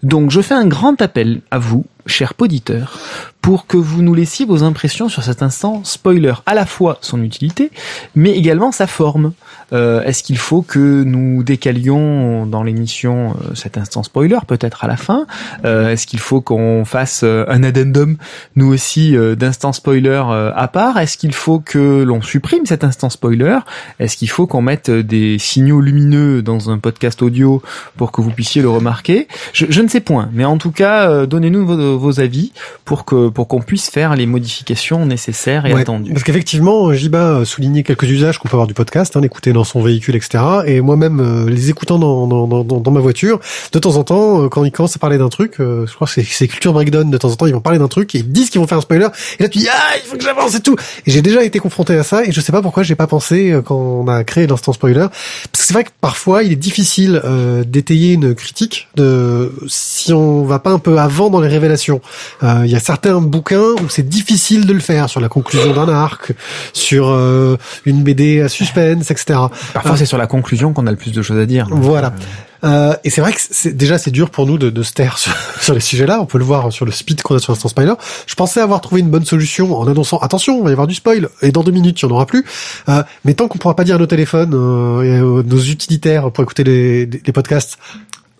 Donc 0.02 0.30
je 0.31 0.40
fais 0.40 0.53
un 0.53 0.68
grand 0.68 1.02
appel 1.02 1.41
à 1.52 1.57
vous, 1.60 1.85
chers 2.06 2.34
auditeurs, 2.40 2.99
pour 3.44 3.68
que 3.68 3.76
vous 3.76 4.02
nous 4.02 4.15
laissiez 4.15 4.45
vos 4.45 4.64
impressions 4.64 5.10
sur 5.10 5.22
cet 5.22 5.44
instant 5.44 5.82
spoiler, 5.84 6.34
à 6.45 6.53
la 6.53 6.65
fois 6.65 6.98
son 7.02 7.22
utilité, 7.22 7.72
mais 8.15 8.32
également 8.32 8.72
sa 8.72 8.88
forme. 8.88 9.34
Euh, 9.74 10.02
Est-ce 10.03 10.24
qu'il 10.24 10.38
faut 10.38 10.61
que 10.61 11.03
nous 11.03 11.44
décalions 11.44 12.45
dans 12.45 12.64
l'émission 12.64 13.32
euh, 13.32 13.53
cet 13.53 13.78
instant 13.78 14.02
spoiler, 14.02 14.38
peut-être 14.48 14.86
à 14.86 14.88
la 14.88 14.95
fin? 14.95 15.26
Euh, 15.65 15.90
Est-ce 15.90 16.07
qu'il 16.07 16.20
faut 16.20 16.40
qu'on 16.40 16.86
fasse 16.86 17.22
euh, 17.26 17.44
un 17.49 17.64
addendum, 17.64 18.15
nous 18.56 18.72
aussi, 18.72 19.18
euh, 19.18 19.36
d'instant 19.36 19.74
spoiler 19.74 20.24
à 20.56 20.68
part? 20.70 20.98
Est-ce 20.98 21.18
qu'il 21.18 21.34
faut 21.34 21.60
que 21.60 22.02
l'on 22.03 22.22
supprime 22.22 22.65
cet 22.65 22.86
instant 22.86 23.10
spoiler? 23.10 23.60
Est-ce 23.99 24.15
qu'il 24.15 24.30
faut 24.30 24.48
qu'on 24.48 24.61
mette 24.61 24.90
des 24.90 25.38
signaux 25.38 25.82
lumineux 25.82 26.41
dans 26.41 26.70
un 26.70 26.78
podcast 26.78 27.22
audio 27.22 27.61
pour 27.98 28.14
que 28.14 28.22
vous 28.22 28.32
puissiez 28.32 28.61
le 28.61 28.70
remarquer? 28.70 29.28
Je, 29.52 29.65
je 29.68 29.82
ne 29.82 29.90
sais 29.90 29.99
point, 29.99 30.30
mais 30.32 30.45
en 30.45 30.57
tout 30.57 30.72
cas, 30.72 31.26
donnez-nous 31.26 31.65
vos, 31.65 31.98
vos 31.98 32.20
avis 32.22 32.53
pour 32.86 33.03
que 33.03 33.32
pour 33.34 33.47
qu'on 33.47 33.61
puisse 33.61 33.89
faire 33.89 34.15
les 34.15 34.26
modifications 34.26 35.05
nécessaires 35.05 35.65
et 35.65 35.73
Ouais, 35.73 35.81
attendues. 35.81 36.11
Parce 36.14 36.23
qu'effectivement, 36.23 36.93
Jiba 36.93 37.38
a 37.39 37.45
souligné 37.45 37.84
quelques 37.84 38.03
usages 38.03 38.38
qu'on 38.38 38.47
peut 38.47 38.55
avoir 38.55 38.68
du 38.68 38.73
podcast, 38.73 39.15
hein, 39.18 39.22
l'écouter 39.22 39.53
dans 39.53 39.64
son 39.64 39.81
véhicule, 39.81 40.15
etc. 40.15 40.43
Et 40.65 40.81
moi-même, 40.81 41.19
euh, 41.19 41.49
les 41.49 41.69
écoutant 41.69 41.99
dans, 41.99 42.27
dans, 42.27 42.47
dans, 42.47 42.64
dans 42.80 42.91
ma 42.91 42.99
voiture, 42.99 43.39
de 43.72 43.80
temps 43.80 43.95
en 43.95 44.03
temps, 44.03 44.43
euh, 44.43 44.47
quand 44.49 44.64
ils 44.64 44.72
commencent 44.72 44.95
à 44.95 44.99
parler 44.99 45.18
d'un 45.18 45.30
truc, 45.30 45.55
euh, 45.60 45.85
je 45.88 45.93
crois 45.95 46.07
que 46.07 46.22
c'est- 46.22 46.47
Culture 46.47 46.73
Breakdown, 46.73 47.10
de 47.10 47.18
temps 47.18 47.30
en 47.30 47.35
temps, 47.35 47.45
ils 47.47 47.53
vont 47.53 47.61
parler 47.61 47.80
d'un 47.80 47.88
truc 47.88 48.14
et 48.15 48.19
ils 48.19 48.31
disent 48.31 48.49
qu'ils 48.49 48.61
vont 48.61 48.68
faire 48.68 48.77
un 48.77 48.81
spoiler. 48.81 49.07
Et 49.39 49.43
là, 49.43 49.49
tu 49.49 49.60
dis, 49.60 49.68
ah, 49.72 49.97
il 49.97 50.07
faut 50.07 50.18
que 50.18 50.23
j'avance 50.23 50.55
et 50.55 50.61
tout. 50.61 50.76
Et 51.05 51.11
j'ai 51.11 51.22
déjà 51.22 51.43
été 51.43 51.60
confronté 51.60 51.95
à 51.97 52.03
ça 52.03 52.23
et 52.26 52.31
je 52.31 52.39
sais 52.41 52.51
pas 52.51 52.61
pourquoi 52.61 52.84
j'ai 52.84 52.95
pas 52.95 53.07
pensé 53.07 53.51
euh, 53.51 53.61
quand 53.61 53.76
on 53.76 54.07
a 54.07 54.23
créé 54.23 54.45
l'instant 54.47 54.73
spoiler. 54.73 55.07
Parce 55.51 55.61
que 55.61 55.68
c'est 55.68 55.73
vrai 55.73 55.84
que 55.85 55.89
parfois, 56.01 56.43
il 56.43 56.51
est 56.51 56.55
difficile 56.57 57.22
euh, 57.23 57.64
d'étayer 57.64 58.14
une 58.14 58.35
critique 58.35 58.88
de 58.95 59.51
si 59.68 60.14
on 60.14 60.43
va 60.43 60.60
pas 60.60 60.72
un 60.72 60.80
peu 60.80 60.97
avant 60.99 61.30
dans 61.30 61.39
les 61.39 61.47
révélations. 61.47 62.01
Euh, 62.43 62.61
Il 62.65 62.72
y 62.72 62.76
a 62.76 62.80
certains 62.80 63.22
bouquins 63.24 63.74
où 63.82 63.90
c'est 63.90 64.08
difficile 64.08 64.66
de 64.66 64.74
le 64.74 64.80
faire 64.80 65.10
sur 65.10 65.20
la 65.20 65.30
conclusion 65.30 65.74
d'un 65.74 65.90
arc, 65.90 66.34
sur 66.74 67.10
euh, 67.10 67.58
une 67.86 68.04
BD 68.04 68.41
à 68.41 68.50
suspense, 68.50 69.12
etc. 69.12 69.40
Parfois, 69.74 69.98
c'est 69.98 70.06
sur 70.06 70.18
la 70.18 70.28
conclusion 70.28 70.74
qu'on 70.74 70.88
a 70.88 70.91
le 70.91 70.98
plus 70.98 71.12
de 71.12 71.22
choses 71.22 71.38
à 71.38 71.45
dire. 71.45 71.68
Voilà. 71.72 72.08
euh, 72.08 72.20
Euh, 72.66 72.95
et 73.04 73.10
c'est 73.10 73.20
vrai 73.20 73.34
que 73.34 73.40
c'est 73.41 73.76
déjà 73.76 73.98
c'est 73.98 74.10
dur 74.12 74.30
pour 74.30 74.45
nous 74.45 74.58
de, 74.58 74.70
de 74.70 74.84
se 74.84 74.94
taire 74.94 75.18
sur, 75.18 75.34
sur 75.60 75.74
les 75.74 75.82
sujets-là. 75.82 76.22
On 76.22 76.26
peut 76.26 76.38
le 76.38 76.45
voir 76.45 76.72
sur 76.72 76.86
le 76.86 76.91
speed 76.94 77.22
qu'on 77.22 77.36
a 77.36 77.40
sur 77.40 77.52
Instant 77.52 77.68
Spoiler. 77.68 77.94
Je 78.26 78.36
pensais 78.36 78.62
avoir 78.62 78.80
trouvé 78.80 79.02
une 79.02 79.10
bonne 79.10 79.26
solution 79.26 79.78
en 79.78 79.86
annonçant 79.86 80.18
attention, 80.20 80.60
il 80.60 80.64
va 80.64 80.70
y 80.70 80.72
avoir 80.72 80.88
du 80.88 80.95
spoil 80.95 81.28
et 81.41 81.52
dans 81.52 81.64
deux 81.64 81.72
minutes 81.74 82.02
il 82.02 82.06
n'y 82.06 82.12
en 82.14 82.16
aura 82.16 82.26
plus. 82.26 82.45
Euh, 82.88 83.04
mais 83.26 83.34
tant 83.34 83.50
qu'on 83.50 83.58
pourra 83.58 83.76
pas 83.76 83.84
dire 83.84 83.95
à 83.95 84.00
nos 84.00 84.06
téléphones 84.06 84.54
euh, 84.54 85.02
et 85.04 85.18
à 85.18 85.22
nos 85.22 85.60
utilitaires 85.60 86.32
pour 86.32 86.41
écouter 86.41 86.64
les, 86.64 87.06
les 87.06 87.34
podcasts, 87.34 87.78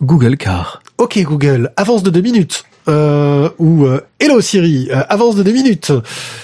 Google 0.02 0.36
Car. 0.36 0.82
ok 0.98 1.22
Google 1.22 1.70
avance 1.76 2.02
de 2.02 2.10
deux 2.10 2.20
minutes. 2.22 2.64
Euh, 2.86 3.48
ou 3.58 3.86
euh, 3.86 4.02
Hello 4.20 4.40
Siri 4.42 4.88
euh, 4.90 5.02
avance 5.08 5.36
de 5.36 5.42
deux 5.42 5.52
minutes. 5.52 5.92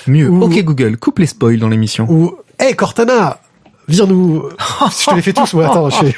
Mieux. 0.06 0.28
Ou- 0.28 0.42
Ok 0.44 0.62
Google, 0.62 0.96
coupe 0.96 1.18
les 1.18 1.26
spoils 1.26 1.58
dans 1.58 1.68
l'émission. 1.68 2.06
Ou 2.08 2.34
Hey 2.58 2.74
Cortana 2.74 3.38
vire-nous. 3.90 4.44
je 5.00 5.10
te 5.10 5.14
les 5.14 5.22
fais 5.22 5.32
tous, 5.32 5.52
moi. 5.54 5.66
Attends, 5.66 5.90
je 5.90 5.96
fais... 5.96 6.14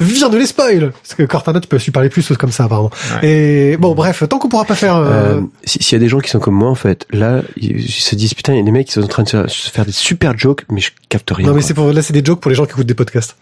vire-nous 0.00 0.38
les 0.38 0.46
spoils. 0.46 0.92
Parce 0.92 1.14
que 1.14 1.22
Cortana, 1.24 1.60
tu 1.60 1.66
peux 1.66 1.78
parler 1.92 2.10
plus 2.10 2.30
comme 2.36 2.52
ça, 2.52 2.64
apparemment. 2.64 2.90
Et 3.22 3.76
bon, 3.78 3.94
bref, 3.94 4.22
tant 4.28 4.38
qu'on 4.38 4.48
pourra 4.48 4.64
pas 4.64 4.74
faire. 4.74 4.96
Euh... 4.96 5.40
S'il 5.64 5.92
y 5.92 5.96
a 5.96 5.98
des 5.98 6.08
gens 6.08 6.18
qui 6.20 6.30
sont 6.30 6.38
comme 6.38 6.54
moi, 6.54 6.68
en 6.68 6.74
fait, 6.74 7.06
là, 7.10 7.42
ils 7.56 7.90
se 7.90 8.14
disent 8.14 8.34
putain, 8.34 8.52
il 8.52 8.58
y 8.58 8.60
a 8.60 8.64
des 8.64 8.70
mecs 8.70 8.86
qui 8.86 8.92
sont 8.92 9.02
en 9.02 9.08
train 9.08 9.22
de 9.22 9.28
se 9.28 9.70
faire 9.70 9.86
des 9.86 9.92
super 9.92 10.38
jokes, 10.38 10.64
mais 10.70 10.80
je 10.80 10.90
capte 11.08 11.30
rien. 11.30 11.48
Non, 11.48 11.54
mais 11.54 11.62
c'est 11.62 11.74
pour 11.74 11.92
là, 11.92 12.02
c'est 12.02 12.12
des 12.12 12.24
jokes 12.24 12.40
pour 12.40 12.50
les 12.50 12.54
gens 12.54 12.66
qui 12.66 12.72
écoutent 12.72 12.86
des 12.86 12.94
podcasts. 12.94 13.36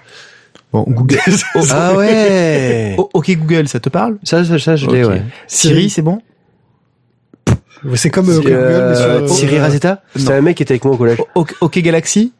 Bon, 0.73 0.85
Google. 0.87 1.19
oh, 1.55 1.63
ah 1.71 1.95
ouais. 1.95 2.95
ok 2.99 3.37
Google, 3.37 3.69
ça 3.69 3.81
te 3.81 3.89
parle? 3.89 4.19
Ça, 4.23 4.45
ça, 4.45 4.59
ça, 4.59 4.77
je 4.77 4.87
l'ai. 4.87 5.05
Ouais. 5.05 5.23
Siri, 5.47 5.89
c'est 5.91 6.03
bon? 6.03 6.21
C'est 7.95 8.11
comme 8.11 8.29
euh, 8.29 8.37
Google, 8.37 8.53
euh, 8.53 9.27
sur... 9.27 9.37
Siri 9.37 9.59
Razeta? 9.59 10.03
C'est 10.17 10.33
un 10.33 10.41
mec 10.41 10.57
qui 10.57 10.63
était 10.63 10.73
avec 10.73 10.85
moi 10.85 10.95
au 10.95 10.99
collège. 10.99 11.19
ok 11.35 11.79
Galaxy? 11.79 12.33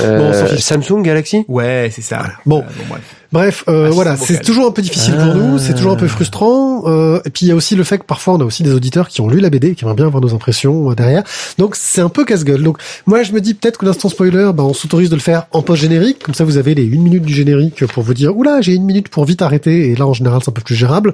Euh, 0.00 0.48
bon, 0.48 0.58
Samsung 0.58 1.02
Galaxy? 1.02 1.44
Ouais, 1.48 1.90
c'est 1.92 2.02
ça. 2.02 2.24
Bon, 2.46 2.60
bon 2.60 2.84
bref. 2.88 3.02
Bref, 3.34 3.64
euh, 3.68 3.88
ah, 3.88 3.90
voilà, 3.90 4.16
c'est 4.16 4.42
toujours 4.42 4.68
un 4.68 4.70
peu 4.70 4.80
difficile 4.80 5.16
pour 5.16 5.34
nous, 5.34 5.58
c'est 5.58 5.74
toujours 5.74 5.90
un 5.90 5.96
peu 5.96 6.06
frustrant. 6.06 6.84
Euh, 6.86 7.20
et 7.24 7.30
puis 7.30 7.46
il 7.46 7.48
y 7.48 7.52
a 7.52 7.56
aussi 7.56 7.74
le 7.74 7.82
fait 7.82 7.98
que 7.98 8.04
parfois 8.04 8.34
on 8.34 8.40
a 8.40 8.44
aussi 8.44 8.62
des 8.62 8.72
auditeurs 8.72 9.08
qui 9.08 9.20
ont 9.22 9.28
lu 9.28 9.40
la 9.40 9.50
BD, 9.50 9.74
qui 9.74 9.82
aimeraient 9.82 9.96
bien 9.96 10.06
avoir 10.06 10.22
nos 10.22 10.32
impressions 10.32 10.92
euh, 10.92 10.94
derrière. 10.94 11.24
Donc 11.58 11.74
c'est 11.74 12.00
un 12.00 12.08
peu 12.08 12.24
casse-gueule. 12.24 12.62
Donc 12.62 12.78
moi 13.06 13.24
je 13.24 13.32
me 13.32 13.40
dis 13.40 13.54
peut-être 13.54 13.78
que 13.78 13.86
l'instant 13.86 14.08
spoiler, 14.08 14.52
bah, 14.54 14.62
on 14.62 14.72
s'autorise 14.72 15.10
de 15.10 15.16
le 15.16 15.20
faire 15.20 15.48
en 15.50 15.62
post 15.62 15.82
générique, 15.82 16.22
comme 16.22 16.32
ça 16.32 16.44
vous 16.44 16.58
avez 16.58 16.76
les 16.76 16.84
une 16.84 17.02
minute 17.02 17.24
du 17.24 17.34
générique 17.34 17.84
pour 17.86 18.04
vous 18.04 18.14
dire 18.14 18.36
oula 18.36 18.60
j'ai 18.60 18.74
une 18.74 18.84
minute 18.84 19.08
pour 19.08 19.24
vite 19.24 19.42
arrêter. 19.42 19.90
Et 19.90 19.96
là 19.96 20.06
en 20.06 20.12
général 20.12 20.40
c'est 20.44 20.50
un 20.50 20.52
peu 20.52 20.62
plus 20.62 20.76
gérable. 20.76 21.12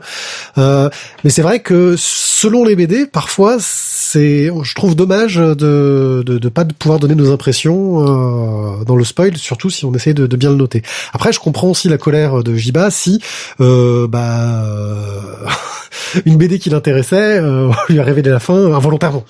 Euh, 0.59 0.91
mais 1.25 1.31
c'est 1.31 1.43
vrai 1.43 1.61
que 1.61 1.95
selon 1.97 2.67
les 2.67 2.77
BD, 2.77 3.07
parfois 3.07 3.57
c'est, 3.61 4.51
je 4.63 4.75
trouve 4.75 4.95
dommage 4.95 5.37
de, 5.37 6.23
de 6.27 6.37
de 6.37 6.49
pas 6.51 6.67
pouvoir 6.67 6.99
donner 6.99 7.15
nos 7.15 7.33
impressions 7.33 8.03
euh, 8.03 8.85
dans 8.85 8.97
le 8.97 9.05
spoil, 9.05 9.39
surtout 9.39 9.71
si 9.71 9.87
on 9.87 9.95
essaie 9.95 10.13
de, 10.13 10.27
de 10.27 10.37
bien 10.37 10.51
le 10.51 10.57
noter. 10.57 10.83
Après 11.15 11.33
je 11.33 11.41
comprends 11.41 11.69
aussi 11.69 11.89
la 11.89 11.97
de 12.11 12.55
Jiba 12.57 12.91
si 12.91 13.21
euh, 13.61 14.09
bah 14.09 14.65
une 16.27 16.37
BD 16.37 16.59
qui 16.59 16.71
l'intéressait 16.71 17.39
euh, 17.39 17.71
lui 17.89 18.01
a 18.01 18.05
révélé 18.05 18.31
la 18.31 18.41
fin 18.41 18.73
involontairement. 18.73 19.25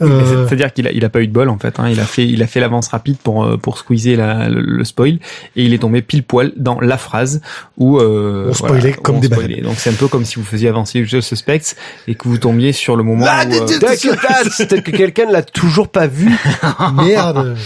Euh, 0.00 0.46
c'est-à-dire 0.46 0.72
qu'il 0.72 0.86
a, 0.86 0.92
il 0.92 1.04
a 1.04 1.08
pas 1.08 1.20
eu 1.20 1.26
de 1.26 1.32
bol 1.32 1.48
en 1.48 1.58
fait. 1.58 1.78
Hein. 1.78 1.88
Il 1.88 2.00
a 2.00 2.04
fait, 2.04 2.26
il 2.26 2.42
a 2.42 2.46
fait 2.46 2.60
l'avance 2.60 2.88
rapide 2.88 3.16
pour 3.16 3.44
euh, 3.44 3.56
pour 3.56 3.78
squeezer 3.78 4.16
la, 4.16 4.48
le, 4.48 4.84
spoil 4.84 5.18
et 5.56 5.64
il 5.64 5.72
est 5.72 5.78
tombé 5.78 6.02
pile 6.02 6.24
poil 6.24 6.52
dans 6.56 6.80
la 6.80 6.98
phrase 6.98 7.40
où 7.78 7.98
euh, 7.98 8.48
on 8.50 8.54
spoilait 8.54 8.92
comme 8.92 9.20
des 9.20 9.28
spoilait. 9.28 9.60
Donc 9.60 9.74
c'est 9.76 9.90
un 9.90 9.94
peu 9.94 10.08
comme 10.08 10.24
si 10.24 10.36
vous 10.36 10.44
faisiez 10.44 10.68
avancer 10.68 11.00
le 11.00 11.20
suspect 11.20 11.60
et 12.08 12.14
que 12.14 12.28
vous 12.28 12.38
tombiez 12.38 12.72
sur 12.72 12.96
le 12.96 13.02
moment 13.02 13.26
ah, 13.28 13.44
où 13.46 13.50
peut-être 13.50 14.82
que 14.84 14.90
quelqu'un 14.90 15.26
ne 15.26 15.32
l'a 15.32 15.42
toujours 15.42 15.88
pas 15.88 16.06
vu. 16.06 16.32
Merde. 16.94 17.56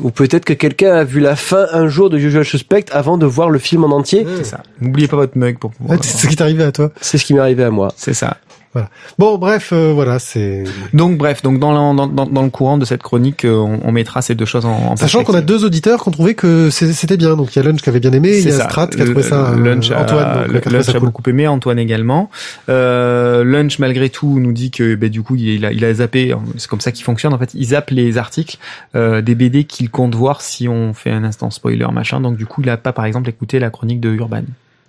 Ou 0.00 0.10
peut-être 0.10 0.44
que 0.44 0.52
quelqu'un 0.52 0.92
a 0.92 1.04
vu 1.04 1.20
la 1.20 1.36
fin 1.36 1.66
un 1.72 1.88
jour 1.88 2.10
de 2.10 2.18
Usual 2.18 2.44
Suspect 2.44 2.86
avant 2.92 3.16
de 3.16 3.26
voir 3.26 3.50
le 3.50 3.58
film 3.58 3.84
en 3.84 3.96
entier. 3.96 4.26
C'est 4.36 4.44
ça. 4.44 4.62
N'oubliez 4.80 5.08
pas 5.08 5.16
votre 5.16 5.36
mug 5.36 5.58
pour 5.58 5.70
pouvoir. 5.70 5.98
c'est 6.02 6.16
ce 6.16 6.26
qui 6.26 6.36
t'est 6.36 6.42
arrivé 6.42 6.64
à 6.64 6.72
toi. 6.72 6.90
C'est 7.00 7.18
ce 7.18 7.24
qui 7.24 7.34
m'est 7.34 7.40
arrivé 7.40 7.64
à 7.64 7.70
moi. 7.70 7.92
C'est 7.96 8.14
ça. 8.14 8.36
Voilà. 8.74 8.90
Bon, 9.18 9.38
bref, 9.38 9.70
euh, 9.72 9.92
voilà, 9.94 10.18
c'est. 10.18 10.64
Donc, 10.92 11.16
bref, 11.16 11.42
donc 11.42 11.58
dans, 11.58 11.94
dans, 11.94 12.06
dans, 12.06 12.26
dans, 12.26 12.42
le 12.42 12.50
courant 12.50 12.76
de 12.76 12.84
cette 12.84 13.02
chronique, 13.02 13.44
euh, 13.44 13.56
on, 13.56 13.80
on 13.82 13.92
mettra 13.92 14.20
ces 14.20 14.34
deux 14.34 14.44
choses 14.44 14.66
en, 14.66 14.92
en 14.92 14.96
Sachant 14.96 15.24
qu'on 15.24 15.34
a 15.34 15.40
deux 15.40 15.64
auditeurs 15.64 16.02
qui 16.02 16.08
ont 16.08 16.12
trouvé 16.12 16.34
que 16.34 16.68
c'était 16.70 17.16
bien. 17.16 17.36
Donc, 17.36 17.54
il 17.54 17.58
y 17.58 17.66
a 17.66 17.68
Lunch 17.68 17.80
qui 17.80 17.88
avait 17.88 18.00
bien 18.00 18.12
aimé, 18.12 18.36
il 18.38 18.46
y 18.46 18.52
a 18.52 18.64
Strat 18.64 18.88
qui 18.88 19.00
a 19.00 19.04
trouvé 19.04 19.22
ça. 19.22 19.54
Lunch 19.56 19.90
euh, 19.90 19.96
Antoine, 19.96 20.52
donc, 20.52 20.64
Lunch 20.66 20.88
a, 20.94 21.00
beaucoup 21.00 21.22
aimé, 21.28 21.48
Antoine 21.48 21.78
également. 21.78 22.30
Euh, 22.68 23.42
Lunch, 23.42 23.78
malgré 23.78 24.10
tout, 24.10 24.38
nous 24.38 24.52
dit 24.52 24.70
que 24.70 24.94
bah, 24.94 25.08
du 25.08 25.22
coup, 25.22 25.36
il 25.36 25.64
a, 25.64 25.72
il 25.72 25.84
a 25.84 25.94
zappé. 25.94 26.34
C'est 26.56 26.68
comme 26.68 26.80
ça 26.80 26.92
qu'il 26.92 27.04
fonctionne. 27.04 27.32
En 27.32 27.38
fait, 27.38 27.54
il 27.54 27.64
zappe 27.64 27.90
les 27.90 28.18
articles 28.18 28.58
euh, 28.94 29.22
des 29.22 29.34
BD 29.34 29.64
qu'il 29.64 29.90
compte 29.90 30.14
voir 30.14 30.42
si 30.42 30.68
on 30.68 30.92
fait 30.92 31.10
un 31.10 31.24
instant 31.24 31.50
spoiler 31.50 31.86
machin. 31.92 32.20
Donc, 32.20 32.36
du 32.36 32.46
coup, 32.46 32.62
il 32.62 32.68
a 32.68 32.76
pas, 32.76 32.92
par 32.92 33.06
exemple, 33.06 33.28
écouté 33.28 33.58
la 33.58 33.70
chronique 33.70 34.00
de 34.00 34.10
Urban. 34.10 34.42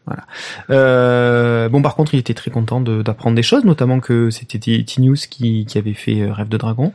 Voilà. 0.10 0.24
Euh, 0.72 1.70
bon, 1.70 1.84
par 1.84 1.96
contre, 1.96 2.16
il 2.16 2.20
était 2.20 2.34
très 2.34 2.50
content 2.50 2.82
d'apprendre 2.82 3.36
des 3.36 3.44
choses, 3.44 3.64
notamment 3.64 4.00
que 4.00 4.32
c'était 4.32 4.58
T-News 4.58 5.16
qui, 5.30 5.66
qui, 5.68 5.78
avait 5.78 5.94
fait 5.94 6.22
euh, 6.22 6.34
Rêve 6.34 6.50
de 6.50 6.58
Dragon. 6.58 6.92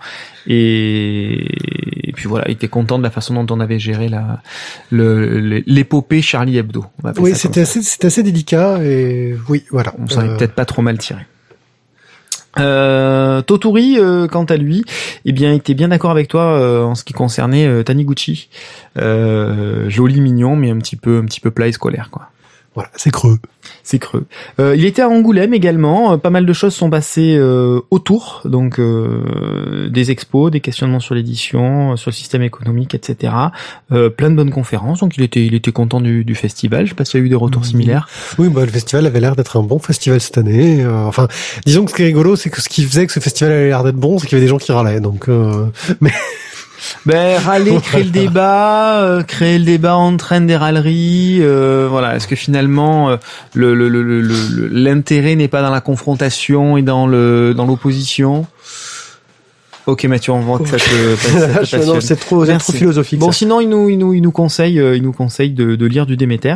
Et, 0.49 2.13
puis 2.17 2.27
voilà, 2.27 2.47
il 2.49 2.53
était 2.53 2.67
content 2.67 2.99
de 2.99 3.05
la 3.05 3.11
façon 3.11 3.41
dont 3.41 3.55
on 3.55 3.61
avait 3.61 3.79
géré 3.79 4.09
la 4.09 4.43
l'épopée 4.91 6.23
Charlie 6.23 6.59
Hebdo. 6.59 6.87
Oui, 7.19 7.37
c'était 7.37 7.61
assez, 7.61 8.23
délicat 8.25 8.83
et 8.83 9.37
oui, 9.49 9.65
voilà. 9.71 9.95
On 9.99 10.09
s'en 10.09 10.25
est 10.25 10.31
euh, 10.31 10.37
peut-être 10.37 10.55
pas 10.55 10.65
trop 10.65 10.83
mal 10.83 10.99
tiré. 10.99 11.21
Euh, 12.59 13.43
euh, 13.49 14.29
quant 14.29 14.45
à 14.45 14.57
lui, 14.57 14.85
eh 15.25 15.33
bien, 15.33 15.53
était 15.53 15.75
bien 15.75 15.89
d'accord 15.89 16.11
avec 16.11 16.29
toi 16.29 16.85
en 16.85 16.95
ce 16.97 17.05
qui 17.05 17.13
concernait 17.13 17.85
Taniguchi. 17.85 18.49
joli, 18.97 20.21
mignon, 20.21 20.57
mais 20.57 20.71
un 20.71 20.79
petit 20.79 20.97
peu, 20.97 21.19
un 21.19 21.25
petit 21.27 21.41
peu 21.41 21.53
plat 21.53 21.69
et 21.69 21.73
scolaire, 21.73 22.11
quoi. 22.11 22.31
Voilà, 22.75 22.91
c'est 22.97 23.11
creux. 23.11 23.39
C'est 23.85 24.01
creux. 24.01 24.27
Euh, 24.59 24.75
il 24.77 24.85
était 24.85 25.03
à 25.03 25.09
Angoulême 25.09 25.55
également. 25.55 26.13
Euh, 26.13 26.17
pas 26.17 26.31
mal 26.31 26.45
de 26.45 26.53
choses 26.53 26.75
sont 26.75 26.91
passées 26.91 27.37
euh, 27.39 27.81
autour, 27.91 28.43
donc 28.45 28.81
euh, 28.81 29.89
des 29.89 30.11
expos, 30.11 30.51
des 30.51 30.59
questionnements 30.61 30.99
sur 30.99 31.15
l'édition, 31.15 31.97
sur 31.97 32.11
le 32.11 32.15
système 32.15 32.43
économique, 32.43 32.95
etc. 32.95 33.33
plein 33.89 34.31
de 34.31 34.35
bonnes 34.35 34.51
conférences. 34.51 35.01
Donc 35.01 35.17
il 35.17 35.23
était, 35.23 35.47
il 35.47 35.55
était 35.55 35.71
content 35.71 36.01
du, 36.01 36.25
du 36.25 36.35
festival. 36.35 36.85
Je 36.85 36.91
sais 36.91 36.95
pas 36.97 37.05
s'il 37.05 37.21
y 37.21 37.23
a 37.23 37.27
eu 37.27 37.29
des 37.29 37.37
retours 37.37 37.65
similaires. 37.65 38.09
Oui, 38.39 38.49
bah, 38.49 38.63
le 38.63 38.73
festival 38.73 39.07
avait 39.07 39.21
l'air 39.21 39.37
d'être 39.37 39.57
un 39.57 39.63
bon 39.63 39.79
festival 39.79 40.21
cette 40.21 40.39
année. 40.39 40.85
enfin, 40.87 41.29
disons 41.65 41.85
que 41.85 41.93
ce 41.93 41.97
qui 41.97 42.03
est 42.03 42.07
rigolo, 42.07 42.35
c'est 42.35 42.51
que 42.51 42.61
ce 42.61 42.69
qui 42.69 42.85
faisait 42.85 43.07
que 43.07 43.13
ce 43.13 43.21
festival 43.21 43.53
avait 43.53 43.69
l'air 43.69 43.85
d'être 43.85 43.97
bon, 43.97 44.19
c'est 44.19 44.27
qu'il 44.27 44.37
y 44.37 44.41
avait 44.41 44.47
des 44.47 44.51
gens 44.51 44.59
qui 44.59 44.73
râlaient. 44.73 45.01
Donc, 45.01 45.29
mais 46.01 46.13
ben 47.07 47.39
râler, 47.39 47.79
créer 47.81 48.05
le 48.05 48.11
débat, 48.11 49.03
euh, 49.03 49.23
créer 49.23 49.59
le 49.59 49.65
débat 49.65 49.97
entraîne 49.97 50.47
des 50.47 50.57
râleries. 50.57 51.39
Euh, 51.41 51.87
voilà, 51.91 52.17
est-ce 52.17 52.27
que 52.27 52.37
finalement 52.37 53.11
euh, 53.11 53.17
le, 53.55 53.75
l'intérêt 54.71 55.37
n'est 55.37 55.49
pas 55.49 55.63
dans 55.63 55.71
la 55.71 55.81
confrontation 55.81 56.77
et 56.77 56.83
dans 56.83 57.07
le 57.07 57.55
dans 57.55 57.67
l'opposition? 57.67 58.47
Ok 59.87 60.05
Mathieu, 60.05 60.33
on 60.33 60.41
voit 60.41 60.59
que 60.59 60.69
ça 60.69 60.79
te, 60.79 61.65
c'est 62.01 62.17
trop, 62.17 62.47
trop 62.47 62.73
philosophique. 62.73 63.19
Bon, 63.19 63.33
sinon 63.33 63.61
il 63.61 63.69
nous, 63.69 63.91
il 63.91 63.99
nous, 63.99 64.15
il 64.15 64.23
nous 64.23 64.31
conseille, 64.31 64.81
euh, 64.81 64.97
il 64.97 65.03
nous 65.03 65.13
conseille 65.13 65.51
de, 65.51 65.77
de 65.77 65.87
lire 65.87 66.07
du 66.07 66.17
Déméter, 66.17 66.55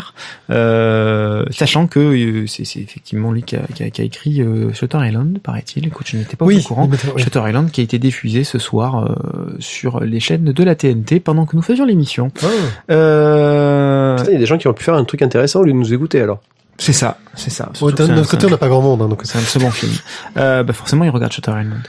euh, 0.51 1.45
sachant 1.51 1.87
que 1.87 2.01
euh, 2.01 2.47
c'est, 2.47 2.65
c'est 2.65 2.81
effectivement 2.81 3.31
lui 3.31 3.43
qui 3.43 3.57
a, 3.57 3.61
qui 3.75 3.83
a, 3.83 3.91
qui 3.91 4.01
a 4.01 4.05
écrit 4.05 4.41
euh, 4.41 4.73
Shutter 4.73 4.99
Island, 5.03 5.41
paraît-il. 5.43 5.87
Écoute, 5.87 6.07
je 6.09 6.17
n'étais 6.17 6.37
pas 6.37 6.47
au 6.47 6.61
courant. 6.61 6.89
Shutter 7.17 7.43
Island 7.47 7.71
qui 7.71 7.83
a 7.83 7.85
été 7.85 7.99
diffusé 7.99 8.45
ce 8.45 8.59
soir 8.59 9.05
euh, 9.05 9.57
sur 9.59 10.01
les 10.01 10.21
chaînes 10.21 10.45
de 10.45 10.65
la 10.65 10.75
TNT 10.75 11.21
pendant 11.21 11.45
que 11.45 11.55
nous 11.55 11.63
faisions 11.63 11.85
l'émission. 11.85 12.31
Oh. 12.43 12.47
Il 12.89 12.95
y 12.95 12.97
a 12.97 14.39
des 14.39 14.47
gens 14.47 14.57
qui 14.57 14.69
ont 14.69 14.75
pu 14.75 14.85
faire 14.85 14.95
un 14.95 15.05
truc 15.05 15.21
intéressant 15.21 15.61
au 15.61 15.65
lieu 15.65 15.73
de 15.73 15.77
nous 15.77 15.93
écouter 15.93 16.21
alors. 16.23 16.41
C'est 16.81 16.93
ça, 16.93 17.19
c'est 17.35 17.51
ça. 17.51 17.71
de 17.81 18.07
notre 18.07 18.31
côté, 18.31 18.47
on 18.47 18.51
n'a 18.51 18.57
pas 18.57 18.69
grand 18.69 18.81
monde, 18.81 19.03
hein, 19.03 19.09
donc 19.09 19.23
c'est 19.25 19.37
un 19.37 19.43
second 19.43 19.71
film. 19.71 19.93
Euh, 20.37 20.63
bah 20.63 20.73
forcément, 20.73 21.05
il 21.05 21.11
regarde 21.11 21.33
Shutter 21.33 21.51
Island. 21.51 21.83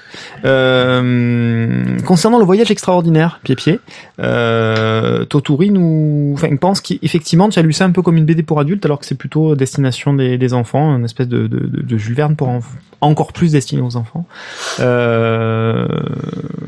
Euh, 0.44 2.00
concernant 2.06 2.40
le 2.40 2.46
voyage 2.46 2.72
extraordinaire, 2.72 3.40
pied 3.44 3.56
pied, 3.56 3.80
euh, 4.20 5.26
Toturi 5.26 5.70
nous, 5.70 6.32
enfin, 6.36 6.56
pense 6.56 6.82
qu'effectivement, 6.82 7.50
tu 7.50 7.60
as 7.60 7.62
lu 7.62 7.74
ça 7.74 7.86
un 7.86 7.92
peu 7.92 8.02
comme 8.02 8.18
une 8.18 8.26
BD 8.26 8.42
pour 8.42 8.60
adultes, 8.60 8.86
alors 8.86 9.00
que 9.00 9.06
c'est 9.06 9.18
plutôt 9.18 9.56
destination 9.56 10.14
des, 10.14 10.38
des 10.40 10.54
enfants, 10.54 10.96
une 10.96 11.06
espèce 11.06 11.28
de, 11.28 11.46
de, 11.48 11.60
de, 11.60 11.82
de 11.82 11.98
Jules 11.98 12.16
Verne 12.16 12.36
pour 12.36 12.48
enfants 12.48 12.72
encore 13.02 13.34
plus 13.34 13.52
destiné 13.54 13.82
aux 13.82 13.96
enfants. 13.96 14.26
Euh, 14.80 15.88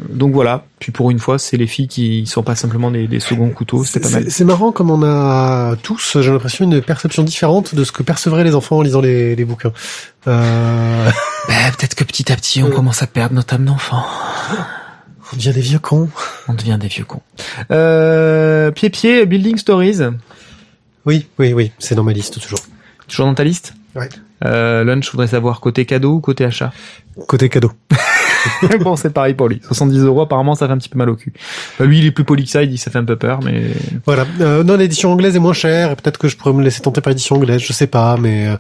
donc 0.10 0.34
voilà. 0.34 0.66
Puis 0.80 0.92
pour 0.92 1.12
une 1.12 1.20
fois, 1.20 1.38
c'est 1.40 1.58
les 1.58 1.68
filles 1.68 1.88
qui 1.88 2.26
sont 2.26 2.44
pas 2.44 2.56
simplement 2.56 2.92
des, 2.92 3.08
des 3.08 3.20
seconds 3.20 3.50
couteaux. 3.50 3.84
C'est 3.84 4.00
pas 4.00 4.10
mal. 4.10 4.32
C'est 4.32 4.44
marrant 4.44 4.72
comme 4.72 4.90
on 4.92 5.04
a 5.04 5.76
tous, 5.84 6.18
j'ai 6.22 6.32
l'impression, 6.32 6.66
une 6.66 6.82
perception 6.82 7.24
différente 7.24 7.76
de 7.76 7.84
ce 7.84 7.92
que 7.92 8.04
percevraient 8.04 8.44
les 8.44 8.56
enfants 8.56 8.78
en 8.78 8.82
lisant 8.82 9.02
les, 9.02 9.36
les 9.36 9.46
bouquins. 9.46 9.74
Euh... 10.28 11.10
Bah, 11.48 11.56
peut-être 11.78 11.96
que 11.96 12.04
petit 12.04 12.32
à 12.32 12.36
petit, 12.36 12.62
on 12.64 12.68
euh. 12.68 12.72
commence 12.72 13.02
à 13.02 13.08
perdre 13.08 13.36
notre 13.36 13.54
âme 13.54 13.66
d'enfant. 13.66 14.04
On 15.34 15.38
devient 15.38 15.54
des 15.54 15.62
vieux 15.62 15.80
cons. 15.80 16.10
On 16.48 16.54
devient 16.54 16.78
des 16.80 16.88
vieux 16.88 17.06
cons. 17.06 17.22
Euh, 17.72 18.72
pied 18.72 18.90
pied, 18.90 19.26
Building 19.26 19.58
Stories. 19.58 20.00
Oui, 21.06 21.28
oui, 21.40 21.54
oui, 21.54 21.72
c'est 21.80 21.96
dans 21.96 22.04
ma 22.04 22.14
liste 22.14 22.40
toujours. 22.40 22.60
Toujours 23.08 23.26
dans 23.26 23.34
ta 23.34 23.44
liste? 23.44 23.74
Ouais. 23.96 24.10
Euh, 24.46 24.84
Lunch, 24.84 25.06
je 25.06 25.12
voudrais 25.12 25.28
savoir 25.28 25.60
côté 25.60 25.86
cadeau 25.86 26.14
ou 26.16 26.20
côté 26.20 26.46
achat 26.46 26.72
Côté 27.28 27.50
cadeau. 27.50 27.72
bon, 28.82 28.96
c'est 28.96 29.12
pareil 29.12 29.34
pour 29.34 29.50
lui. 29.50 29.62
70 29.64 30.00
euros, 30.00 30.22
apparemment, 30.22 30.56
ça 30.56 30.68
fait 30.68 30.74
un 30.74 30.78
petit 30.78 30.90
peu 30.90 30.98
mal 30.98 31.10
au 31.10 31.16
cul. 31.16 31.34
Bah, 31.78 31.86
lui, 31.86 32.00
il 32.00 32.06
est 32.06 32.12
plus 32.12 32.24
poli 32.24 32.46
que 32.46 32.50
ça, 32.50 32.64
il 32.64 32.70
dit 32.70 32.78
ça 32.78 32.90
fait 32.90 32.98
un 32.98 33.06
peu 33.06 33.18
peur, 33.18 33.42
mais... 33.44 33.72
Voilà. 34.06 34.26
Euh, 34.40 34.64
non, 34.64 34.78
l'édition 34.78 35.12
anglaise 35.12 35.36
est 35.36 35.40
moins 35.40 35.54
chère, 35.54 35.92
et 35.92 35.96
peut-être 35.96 36.18
que 36.18 36.28
je 36.28 36.38
pourrais 36.38 36.54
me 36.54 36.64
laisser 36.64 36.82
tenter 36.82 37.02
par 37.02 37.12
l'édition 37.12 37.36
anglaise, 37.36 37.62
je 37.62 37.74
sais 37.74 37.88
pas, 37.88 38.18
mais... 38.18 38.48
Euh, 38.48 38.58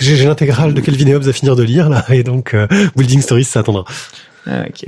j'ai 0.00 0.24
l'intégrale 0.24 0.74
de 0.74 0.80
Kelvin 0.80 1.14
Hobbes 1.14 1.26
à 1.26 1.32
finir 1.32 1.56
de 1.56 1.64
lire, 1.64 1.88
là, 1.88 2.04
et 2.10 2.22
donc 2.22 2.54
euh, 2.54 2.68
Building 2.96 3.20
Stories, 3.20 3.44
ça 3.44 3.60
attendra. 3.60 3.84
Ok. 4.48 4.84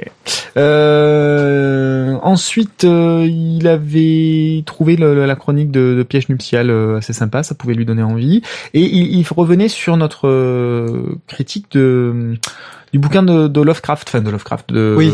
Euh, 0.57 2.17
ensuite, 2.23 2.85
euh, 2.85 3.27
il 3.29 3.67
avait 3.69 4.63
trouvé 4.65 4.97
la 4.97 5.37
chronique 5.37 5.71
de, 5.71 6.05
Piège 6.09 6.29
nuptial 6.29 6.71
euh, 6.71 6.99
assez 6.99 7.13
sympa, 7.13 7.43
ça 7.43 7.55
pouvait 7.55 7.75
lui 7.75 7.85
donner 7.85 8.03
envie. 8.03 8.43
Et 8.75 8.81
il, 8.81 9.25
revenait 9.31 9.69
sur 9.69 9.97
notre 9.97 11.19
critique 11.27 11.67
de 11.73 12.35
du 12.93 12.99
bouquin 12.99 13.23
de, 13.23 13.47
de 13.47 13.61
Lovecraft, 13.61 14.09
enfin 14.09 14.21
de 14.21 14.31
Lovecraft, 14.31 14.71
de 14.73 14.95
Oui, 14.99 15.09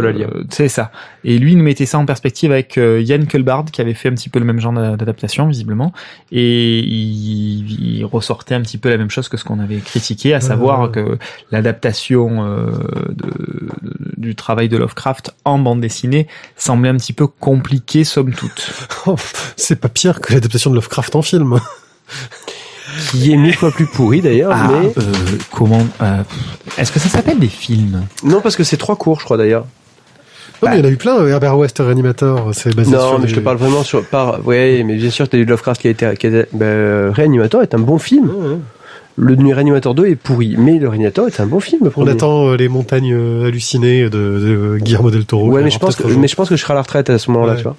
Lalia. 0.00 0.26
euh, 0.28 0.44
c'est 0.50 0.68
ça. 0.68 0.92
Et 1.24 1.38
lui 1.38 1.52
il 1.52 1.58
nous 1.58 1.64
mettait 1.64 1.86
ça 1.86 1.98
en 1.98 2.06
perspective 2.06 2.52
avec 2.52 2.78
euh, 2.78 3.00
Yann 3.00 3.26
Kulbard 3.26 3.64
qui 3.72 3.80
avait 3.80 3.94
fait 3.94 4.08
un 4.08 4.14
petit 4.14 4.28
peu 4.28 4.38
le 4.38 4.44
même 4.44 4.60
genre 4.60 4.72
d'a- 4.72 4.96
d'adaptation 4.96 5.48
visiblement, 5.48 5.92
et 6.30 6.78
il, 6.78 7.98
il 7.98 8.04
ressortait 8.04 8.54
un 8.54 8.60
petit 8.62 8.78
peu 8.78 8.90
la 8.90 8.96
même 8.96 9.10
chose 9.10 9.28
que 9.28 9.36
ce 9.36 9.44
qu'on 9.44 9.58
avait 9.58 9.78
critiqué, 9.78 10.34
à 10.34 10.40
savoir 10.40 10.90
que 10.92 11.18
l'adaptation 11.50 12.44
euh, 12.46 12.70
de- 13.08 13.14
de- 13.82 14.14
du 14.16 14.34
travail 14.36 14.68
de 14.68 14.76
Lovecraft 14.76 15.34
en 15.44 15.58
bande 15.58 15.80
dessinée 15.80 16.28
semblait 16.56 16.90
un 16.90 16.96
petit 16.96 17.12
peu 17.12 17.26
compliquée 17.26 18.04
somme 18.04 18.32
toute. 18.32 18.70
Oh, 19.06 19.16
c'est 19.56 19.80
pas 19.80 19.88
pire 19.88 20.20
que 20.20 20.32
l'adaptation 20.32 20.70
de 20.70 20.76
Lovecraft 20.76 21.16
en 21.16 21.22
film. 21.22 21.58
Qui 23.10 23.32
est 23.32 23.36
mille 23.36 23.54
fois 23.54 23.70
plus 23.70 23.86
pourri 23.86 24.20
d'ailleurs, 24.20 24.52
Ah, 24.54 24.68
mais 24.70 24.92
euh, 24.98 25.02
comment 25.50 25.86
euh, 26.02 26.22
Est-ce 26.78 26.92
que 26.92 26.98
ça 26.98 27.08
s'appelle 27.08 27.38
des 27.38 27.48
films 27.48 28.02
non 28.24 28.40
parce 28.40 28.56
que 28.56 28.64
c'est 28.64 28.76
trois 28.76 28.96
cours, 28.96 29.20
je 29.20 29.24
crois 29.24 29.36
d'ailleurs. 29.36 29.66
Non, 30.62 30.70
mais 30.70 30.76
il 30.78 30.84
y 30.84 30.86
en 30.86 30.88
a 30.88 30.92
eu 30.92 30.96
plein. 30.96 31.26
Herbert 31.26 31.58
West, 31.58 31.78
Reanimator, 31.78 32.50
c'est 32.54 32.74
basé 32.74 32.90
sur 32.90 32.98
Non, 33.00 33.18
mais 33.18 33.28
je 33.28 33.34
te 33.34 33.40
parle 33.40 33.56
vraiment 33.58 33.82
sur 33.82 34.04
par. 34.04 34.46
Ouais, 34.46 34.82
mais 34.84 34.94
bien 34.96 35.10
sûr, 35.10 35.28
t'as 35.28 35.36
eu 35.36 35.44
Lovecraft 35.44 35.80
qui 35.80 35.88
a 35.88 35.90
été. 35.90 36.14
Qui 36.16 36.26
a, 36.26 36.30
été- 36.30 36.48
bah, 36.52 36.64
euh, 36.64 37.10
Réanimator 37.12 37.62
est 37.62 37.74
un 37.74 37.78
bon 37.80 37.98
film. 37.98 38.30
Ouais, 38.30 38.48
ouais. 38.48 38.56
Le 39.16 39.54
Réanimator 39.54 39.94
2 39.94 40.06
est 40.06 40.16
pourri, 40.16 40.56
mais 40.58 40.78
le 40.78 40.88
Réanimator 40.88 41.26
est 41.28 41.38
un 41.38 41.46
bon 41.46 41.60
film. 41.60 41.90
On 41.96 42.06
attend 42.06 42.48
euh, 42.48 42.56
les 42.56 42.68
montagnes 42.68 43.12
euh, 43.14 43.46
hallucinées 43.46 44.04
de, 44.04 44.08
de 44.08 44.78
Guillermo 44.80 45.10
del 45.10 45.24
Toro. 45.24 45.48
Ouais, 45.50 45.62
mais 45.62 45.70
je 45.70 45.78
pense 45.78 45.96
que, 45.96 46.06
mais 46.08 46.26
je 46.28 46.34
pense 46.34 46.48
que 46.48 46.56
je 46.56 46.62
serai 46.62 46.72
à 46.72 46.76
la 46.76 46.82
retraite 46.82 47.10
à 47.10 47.18
ce 47.18 47.30
moment-là, 47.30 47.52
Ouais. 47.52 47.58
tu 47.58 47.64
vois. 47.64 47.76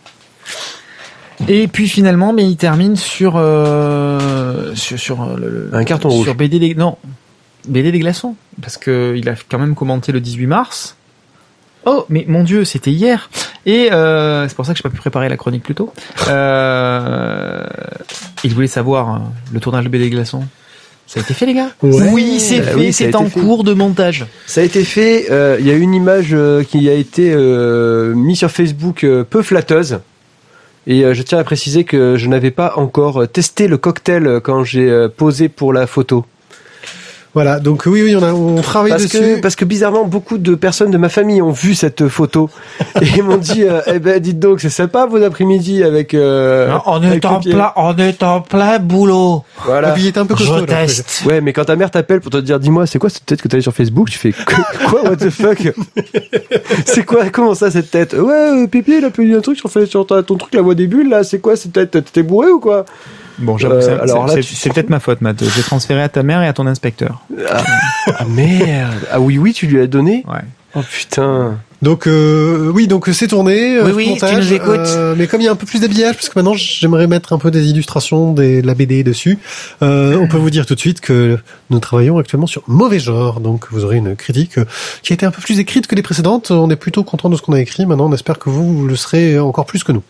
Et 1.47 1.67
puis 1.67 1.87
finalement, 1.87 2.31
mais 2.33 2.45
il 2.45 2.55
termine 2.57 2.95
sur 2.95 3.33
euh, 3.35 4.73
sur, 4.75 4.99
sur 4.99 5.23
euh, 5.23 5.35
le, 5.37 5.69
Un 5.73 5.83
carton 5.83 6.09
sur 6.09 6.19
rouge. 6.19 6.37
BD 6.37 6.59
des 6.59 6.75
non 6.75 6.97
BD 7.67 7.91
des 7.91 7.99
glaçons 7.99 8.35
parce 8.61 8.77
que 8.77 9.15
il 9.17 9.27
a 9.29 9.35
quand 9.49 9.59
même 9.59 9.75
commenté 9.75 10.11
le 10.11 10.19
18 10.21 10.47
mars. 10.47 10.95
Oh, 11.87 12.05
mais 12.09 12.25
mon 12.27 12.43
Dieu, 12.43 12.65
c'était 12.65 12.89
hier. 12.91 13.29
Et 13.67 13.91
euh, 13.91 14.47
c'est 14.47 14.55
pour 14.55 14.65
ça 14.65 14.71
que 14.73 14.77
j'ai 14.77 14.83
pas 14.83 14.89
pu 14.89 14.97
préparer 14.97 15.29
la 15.29 15.37
chronique 15.37 15.61
plus 15.63 15.75
tôt. 15.75 15.93
Euh, 16.29 17.63
il 18.43 18.53
voulait 18.53 18.67
savoir 18.67 19.21
le 19.53 19.59
tournage 19.59 19.83
de 19.83 19.89
BD 19.89 20.05
des 20.05 20.09
glaçons. 20.09 20.43
Ça 21.07 21.19
a 21.19 21.23
été 21.23 21.35
fait, 21.35 21.45
les 21.45 21.53
gars? 21.53 21.69
Ouais. 21.83 22.09
Oui, 22.11 22.39
c'est 22.39 22.59
Bah 22.59 22.65
fait. 22.71 22.75
oui, 22.75 22.93
c'est 22.93 23.15
en 23.15 23.25
fait. 23.25 23.39
cours 23.39 23.63
de 23.63 23.73
montage. 23.73 24.25
Ça 24.47 24.61
a 24.61 24.63
été 24.63 24.83
fait. 24.83 25.27
euh, 25.29 25.57
Il 25.59 25.67
y 25.67 25.71
a 25.71 25.75
une 25.75 25.93
image 25.93 26.29
euh, 26.31 26.63
qui 26.63 26.89
a 26.89 26.93
été 26.93 27.31
euh, 27.31 28.15
mise 28.15 28.39
sur 28.39 28.49
Facebook 28.49 29.03
euh, 29.03 29.23
peu 29.23 29.43
flatteuse. 29.43 29.99
Et 30.87 31.03
euh, 31.03 31.13
je 31.13 31.23
tiens 31.23 31.39
à 31.39 31.43
préciser 31.43 31.83
que 31.83 32.15
je 32.17 32.27
n'avais 32.27 32.51
pas 32.51 32.73
encore 32.75 33.23
euh, 33.23 33.27
testé 33.27 33.67
le 33.67 33.77
cocktail 33.77 34.27
euh, 34.27 34.39
quand 34.39 34.63
j'ai 34.63 35.07
posé 35.09 35.49
pour 35.49 35.73
la 35.73 35.87
photo. 35.87 36.25
Voilà, 37.35 37.59
donc 37.59 37.83
oui, 37.85 38.01
oui, 38.01 38.15
on, 38.15 38.23
a, 38.23 38.31
on 38.33 38.61
travaille 38.61 38.91
Parce 38.91 39.03
dessus. 39.03 39.19
que, 39.19 39.41
parce 39.41 39.55
que 39.55 39.65
bizarrement, 39.65 40.05
beaucoup 40.05 40.37
de 40.37 40.55
personnes 40.55 40.89
de 40.89 40.97
ma 40.97 41.09
famille 41.09 41.41
ont 41.41 41.51
vu 41.51 41.75
cette 41.75 42.07
photo 42.07 42.49
et 43.01 43.05
ils 43.17 43.23
m'ont 43.23 43.37
dit, 43.37 43.63
euh, 43.63 43.81
eh 43.87 43.99
ben, 43.99 44.19
dites 44.19 44.39
donc, 44.39 44.61
c'est 44.61 44.69
sympa 44.69 45.05
vos 45.05 45.21
après-midi 45.21 45.83
avec. 45.83 46.13
Euh, 46.13 46.75
on 46.85 46.93
avec 47.03 47.23
le 47.23 47.39
pied. 47.41 47.53
on 47.75 47.97
est 47.97 48.23
en 48.23 48.39
plein 48.41 48.79
boulot. 48.79 49.43
Ah, 49.57 49.61
Voilà. 49.65 49.91
puis 49.91 50.03
il 50.03 50.07
était 50.07 50.19
un 50.19 50.25
peu 50.25 50.33
costaud. 50.35 50.55
Je 50.55 50.59
là, 50.61 50.65
teste. 50.65 51.23
Ouais, 51.25 51.41
mais 51.41 51.51
quand 51.53 51.65
ta 51.65 51.75
mère 51.75 51.91
t'appelle 51.91 52.21
pour 52.21 52.31
te 52.31 52.37
dire, 52.37 52.59
dis-moi, 52.59 52.87
c'est 52.87 52.99
quoi 52.99 53.09
cette 53.09 53.25
tête 53.25 53.41
que 53.41 53.47
t'as 53.49 53.59
sur 53.59 53.73
Facebook? 53.73 54.09
Tu 54.09 54.17
fais 54.17 54.31
quoi? 54.31 55.03
What 55.03 55.17
the 55.17 55.29
fuck? 55.29 55.73
C'est 56.85 57.03
quoi? 57.03 57.29
Comment 57.29 57.53
ça 57.53 57.69
cette 57.71 57.91
tête? 57.91 58.13
Ouais, 58.13 58.63
euh, 58.63 58.67
Pipi, 58.67 58.93
il 58.99 59.05
a 59.05 59.09
publié 59.09 59.35
un 59.35 59.41
truc 59.41 59.57
sur, 59.57 59.69
sur 59.87 60.07
ta- 60.07 60.23
ton 60.23 60.35
truc, 60.37 60.53
la 60.53 60.61
voix 60.61 60.75
des 60.75 60.87
bulles 60.87 61.09
là. 61.09 61.23
C'est 61.23 61.39
quoi 61.39 61.55
cette 61.55 61.73
tête? 61.73 61.97
T'es 62.13 62.23
bourré 62.23 62.49
ou 62.49 62.59
quoi? 62.59 62.85
Bon, 63.39 63.57
j'avoue, 63.57 63.75
Euh, 63.75 63.81
c'est- 63.81 63.91
alors 63.91 64.29
c'est- 64.29 64.35
là, 64.35 64.41
c'est 64.41 64.47
tu- 64.47 64.55
c'est 64.55 64.73
peut-être 64.73 64.89
ma 64.89 64.99
faute, 64.99 65.21
Matt. 65.21 65.43
J'ai 65.43 65.61
transféré 65.63 66.01
à 66.01 66.09
ta 66.09 66.23
mère 66.23 66.41
et 66.41 66.47
à 66.47 66.53
ton 66.53 66.65
inspecteur. 66.67 67.23
Ah 67.49 68.25
merde 68.27 68.93
Ah 69.11 69.19
oui, 69.19 69.37
oui, 69.37 69.53
tu 69.53 69.67
lui 69.67 69.79
as 69.81 69.87
donné 69.87 70.23
Ouais. 70.27 70.39
Oh 70.77 70.81
putain 70.91 71.57
Donc 71.81 72.05
euh, 72.05 72.69
oui, 72.73 72.87
donc 72.87 73.07
c'est 73.13 73.27
tourné. 73.27 73.77
euh, 73.77 73.85
Oui, 73.85 73.91
oui, 73.95 74.09
montage, 74.09 74.31
tu 74.31 74.35
nous 74.37 74.53
écoutes. 74.53 74.75
euh, 74.87 75.15
mais 75.17 75.25
comme 75.27 75.39
il 75.39 75.45
y 75.45 75.47
a 75.47 75.51
un 75.51 75.55
peu 75.55 75.65
plus 75.65 75.79
d'habillage, 75.79 76.15
parce 76.15 76.27
que 76.27 76.37
maintenant 76.37 76.53
j'aimerais 76.53 77.07
mettre 77.07 77.31
un 77.31 77.37
peu 77.37 77.49
des 77.49 77.69
illustrations 77.69 78.33
des, 78.33 78.61
de 78.61 78.67
la 78.67 78.73
BD 78.73 79.01
dessus, 79.03 79.37
euh, 79.83 80.17
on 80.17 80.27
peut 80.27 80.35
vous 80.37 80.49
dire 80.49 80.65
tout 80.65 80.75
de 80.75 80.79
suite 80.79 80.99
que 80.99 81.37
nous 81.69 81.79
travaillons 81.79 82.17
actuellement 82.17 82.47
sur 82.47 82.61
mauvais 82.67 82.99
genre. 82.99 83.39
Donc 83.39 83.67
vous 83.71 83.85
aurez 83.85 83.97
une 83.97 84.15
critique 84.17 84.57
euh, 84.57 84.65
qui 85.01 85.13
a 85.13 85.15
été 85.15 85.25
un 85.25 85.31
peu 85.31 85.41
plus 85.41 85.59
écrite 85.59 85.87
que 85.87 85.95
les 85.95 86.01
précédentes. 86.01 86.51
On 86.51 86.69
est 86.69 86.75
plutôt 86.75 87.03
content 87.05 87.29
de 87.29 87.37
ce 87.37 87.41
qu'on 87.41 87.53
a 87.53 87.61
écrit. 87.61 87.85
Maintenant, 87.85 88.07
on 88.09 88.13
espère 88.13 88.37
que 88.39 88.49
vous, 88.49 88.77
vous 88.79 88.87
le 88.87 88.95
serez 88.97 89.39
encore 89.39 89.65
plus 89.65 89.83
que 89.85 89.93
nous. 89.93 90.03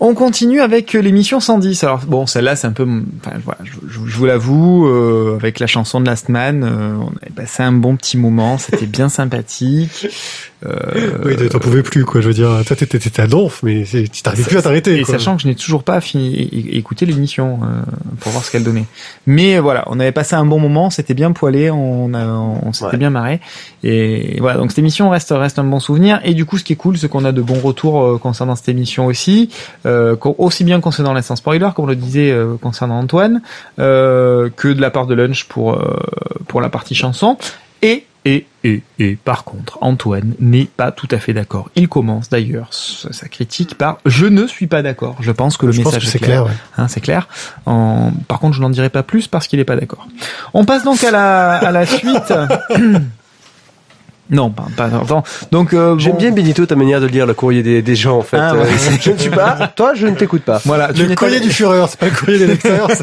On 0.00 0.14
continue 0.14 0.60
avec 0.60 0.94
euh, 0.94 1.00
l'émission 1.00 1.40
110. 1.40 1.82
Alors 1.82 2.00
bon, 2.06 2.26
celle-là, 2.26 2.54
c'est 2.54 2.68
un 2.68 2.72
peu, 2.72 2.86
enfin 3.20 3.36
voilà, 3.44 3.60
je, 3.64 3.98
vous 3.98 4.26
l'avoue, 4.26 4.86
euh, 4.86 5.34
avec 5.34 5.58
la 5.58 5.66
chanson 5.66 6.00
de 6.00 6.06
Last 6.06 6.28
Man, 6.28 6.62
euh, 6.62 6.94
on 6.94 7.12
avait 7.20 7.32
passé 7.34 7.64
un 7.64 7.72
bon 7.72 7.96
petit 7.96 8.16
moment. 8.16 8.58
C'était 8.58 8.86
bien 8.86 9.08
sympathique. 9.08 10.06
Euh, 10.66 11.10
oui, 11.24 11.48
t'en 11.48 11.58
pouvais 11.60 11.82
plus, 11.82 12.04
quoi. 12.04 12.20
Je 12.20 12.26
veux 12.28 12.34
dire, 12.34 12.48
toi, 12.66 12.74
t'étais 12.74 12.98
t'étais 12.98 13.22
à 13.22 13.26
Donf, 13.28 13.62
mais 13.62 13.84
tu 13.84 14.22
t'arrivais 14.22 14.42
plus 14.42 14.56
à 14.56 14.62
t'arrêter. 14.62 14.98
Et 14.98 15.02
quoi. 15.02 15.14
sachant 15.14 15.36
que 15.36 15.42
je 15.42 15.46
n'ai 15.48 15.54
toujours 15.54 15.84
pas 15.84 16.00
fini, 16.00 16.34
écouté 16.72 17.06
l'émission 17.06 17.60
euh, 17.62 17.66
pour 18.20 18.32
voir 18.32 18.44
ce 18.44 18.50
qu'elle 18.50 18.64
donnait. 18.64 18.86
Mais 19.26 19.60
voilà, 19.60 19.84
on 19.86 20.00
avait 20.00 20.10
passé 20.12 20.34
un 20.34 20.44
bon 20.44 20.58
moment, 20.58 20.90
c'était 20.90 21.14
bien 21.14 21.30
poilé, 21.30 21.70
on, 21.70 22.12
a, 22.14 22.26
on 22.26 22.72
s'était 22.72 22.86
Ouais. 22.92 22.96
bien 22.96 23.10
marré. 23.10 23.40
Et 23.84 24.36
voilà, 24.40 24.58
donc 24.58 24.70
cette 24.70 24.78
émission 24.80 25.10
reste 25.10 25.30
reste 25.30 25.58
un 25.60 25.64
bon 25.64 25.78
souvenir. 25.78 26.20
Et 26.24 26.34
du 26.34 26.44
coup, 26.44 26.58
ce 26.58 26.64
qui 26.64 26.72
est 26.72 26.76
cool, 26.76 26.98
c'est 26.98 27.08
qu'on 27.08 27.24
a 27.24 27.32
de 27.32 27.42
bons 27.42 27.60
retours 27.60 28.02
euh, 28.02 28.18
concernant 28.18 28.56
cette 28.56 28.68
émission 28.68 29.06
aussi, 29.06 29.50
euh, 29.86 30.16
aussi 30.38 30.64
bien 30.64 30.80
concernant 30.80 31.12
l'instant 31.12 31.36
spoiler, 31.36 31.68
comme 31.76 31.84
on 31.84 31.88
le 31.88 31.94
disait 31.96 32.30
euh, 32.32 32.56
concernant 32.60 32.98
Antoine, 32.98 33.42
euh, 33.78 34.50
que 34.56 34.68
de 34.68 34.80
la 34.80 34.90
part 34.90 35.06
de 35.06 35.14
Lunch 35.14 35.44
pour 35.44 35.74
euh, 35.74 35.96
pour 36.48 36.60
la 36.60 36.68
partie 36.68 36.94
chanson. 36.96 37.36
Et 37.82 38.04
et 38.28 38.46
et 38.64 38.82
et 38.98 39.16
par 39.16 39.44
contre, 39.44 39.78
Antoine 39.80 40.34
n'est 40.40 40.64
pas 40.66 40.90
tout 40.92 41.08
à 41.12 41.18
fait 41.18 41.32
d'accord. 41.32 41.70
Il 41.76 41.88
commence 41.88 42.28
d'ailleurs 42.28 42.68
sa 42.72 43.28
critique 43.28 43.76
par 43.76 43.98
"Je 44.04 44.26
ne 44.26 44.46
suis 44.46 44.66
pas 44.66 44.82
d'accord". 44.82 45.16
Je 45.20 45.30
pense 45.32 45.56
que 45.56 45.66
le 45.66 45.72
Je 45.72 45.82
message 45.82 46.06
c'est 46.06 46.18
clair. 46.18 46.42
clair. 46.42 46.44
ouais. 46.46 46.58
Hein, 46.76 46.88
c'est 46.88 47.00
clair. 47.00 47.28
En- 47.66 48.10
Par 48.26 48.40
contre, 48.40 48.56
je 48.56 48.60
n'en 48.60 48.70
dirai 48.70 48.90
pas 48.90 49.02
plus 49.02 49.28
parce 49.28 49.46
qu'il 49.46 49.58
n'est 49.60 49.64
pas 49.64 49.76
d'accord. 49.76 50.06
On 50.54 50.64
passe 50.64 50.82
donc 50.84 51.02
à 51.04 51.10
la, 51.10 51.54
à 51.56 51.70
la 51.70 51.86
suite. 51.86 52.32
non, 54.30 54.50
pas, 54.50 54.66
pas 54.76 54.84
attends. 54.86 55.22
Donc, 55.50 55.72
euh, 55.72 55.98
J'aime 55.98 56.12
bon, 56.12 56.18
bien 56.18 56.30
Benito 56.32 56.66
ta 56.66 56.76
manière 56.76 57.00
de 57.00 57.06
lire 57.06 57.26
le 57.26 57.34
courrier 57.34 57.62
des, 57.62 57.80
des 57.82 57.96
gens 57.96 58.18
en 58.18 58.22
fait. 58.22 58.36
Ah, 58.38 58.54
ouais. 58.54 58.60
Euh, 58.62 58.96
je 59.00 59.10
ne 59.12 59.16
suis 59.18 59.30
pas. 59.30 59.68
Toi, 59.74 59.94
je 59.94 60.06
ne 60.06 60.14
t'écoute 60.16 60.42
pas. 60.42 60.60
Voilà, 60.64 60.92
tu 60.92 61.02
Le 61.02 61.08
pas- 61.08 61.14
courrier 61.16 61.40
du 61.40 61.50
Führer, 61.50 61.84
c'est 61.88 61.98
pas 61.98 62.06
le 62.06 62.12
courrier 62.16 62.38
des 62.38 62.46
lecteurs. 62.46 62.88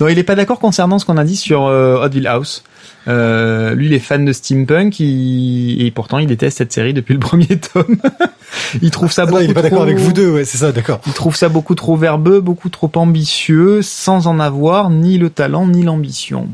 Non, 0.00 0.08
il 0.08 0.18
est 0.18 0.22
pas 0.24 0.34
d'accord 0.34 0.58
concernant 0.60 0.98
ce 0.98 1.04
qu'on 1.04 1.16
a 1.16 1.24
dit 1.24 1.36
sur 1.36 1.66
euh, 1.66 2.02
Oddville 2.04 2.26
House. 2.26 2.62
Euh, 3.08 3.74
lui, 3.74 3.86
il 3.86 3.94
est 3.94 3.98
fan 4.00 4.24
de 4.24 4.32
steampunk 4.32 5.00
il- 5.00 5.84
et 5.86 5.90
pourtant 5.90 6.18
il 6.18 6.26
déteste 6.26 6.58
cette 6.58 6.72
série 6.72 6.92
depuis 6.92 7.14
le 7.14 7.20
premier 7.20 7.46
tome. 7.46 7.96
il 8.82 8.90
trouve 8.90 9.10
ça 9.10 9.22
Ah 9.22 9.26
non, 9.26 9.32
beaucoup 9.32 9.44
il 9.44 9.50
est 9.50 9.54
pas 9.54 9.62
d'accord 9.62 9.78
trop- 9.78 9.86
avec 9.88 9.98
vous 9.98 10.12
deux, 10.12 10.30
ouais, 10.30 10.44
c'est 10.44 10.58
ça, 10.58 10.72
d'accord. 10.72 11.00
Il 11.06 11.12
trouve 11.14 11.34
ça 11.34 11.48
beaucoup 11.48 11.74
trop 11.74 11.96
verbeux, 11.96 12.40
beaucoup 12.40 12.68
trop 12.68 12.90
ambitieux, 12.96 13.80
sans 13.82 14.26
en 14.26 14.38
avoir 14.40 14.90
ni 14.90 15.16
le 15.18 15.30
talent 15.30 15.66
ni 15.66 15.82
l'ambition. 15.82 16.48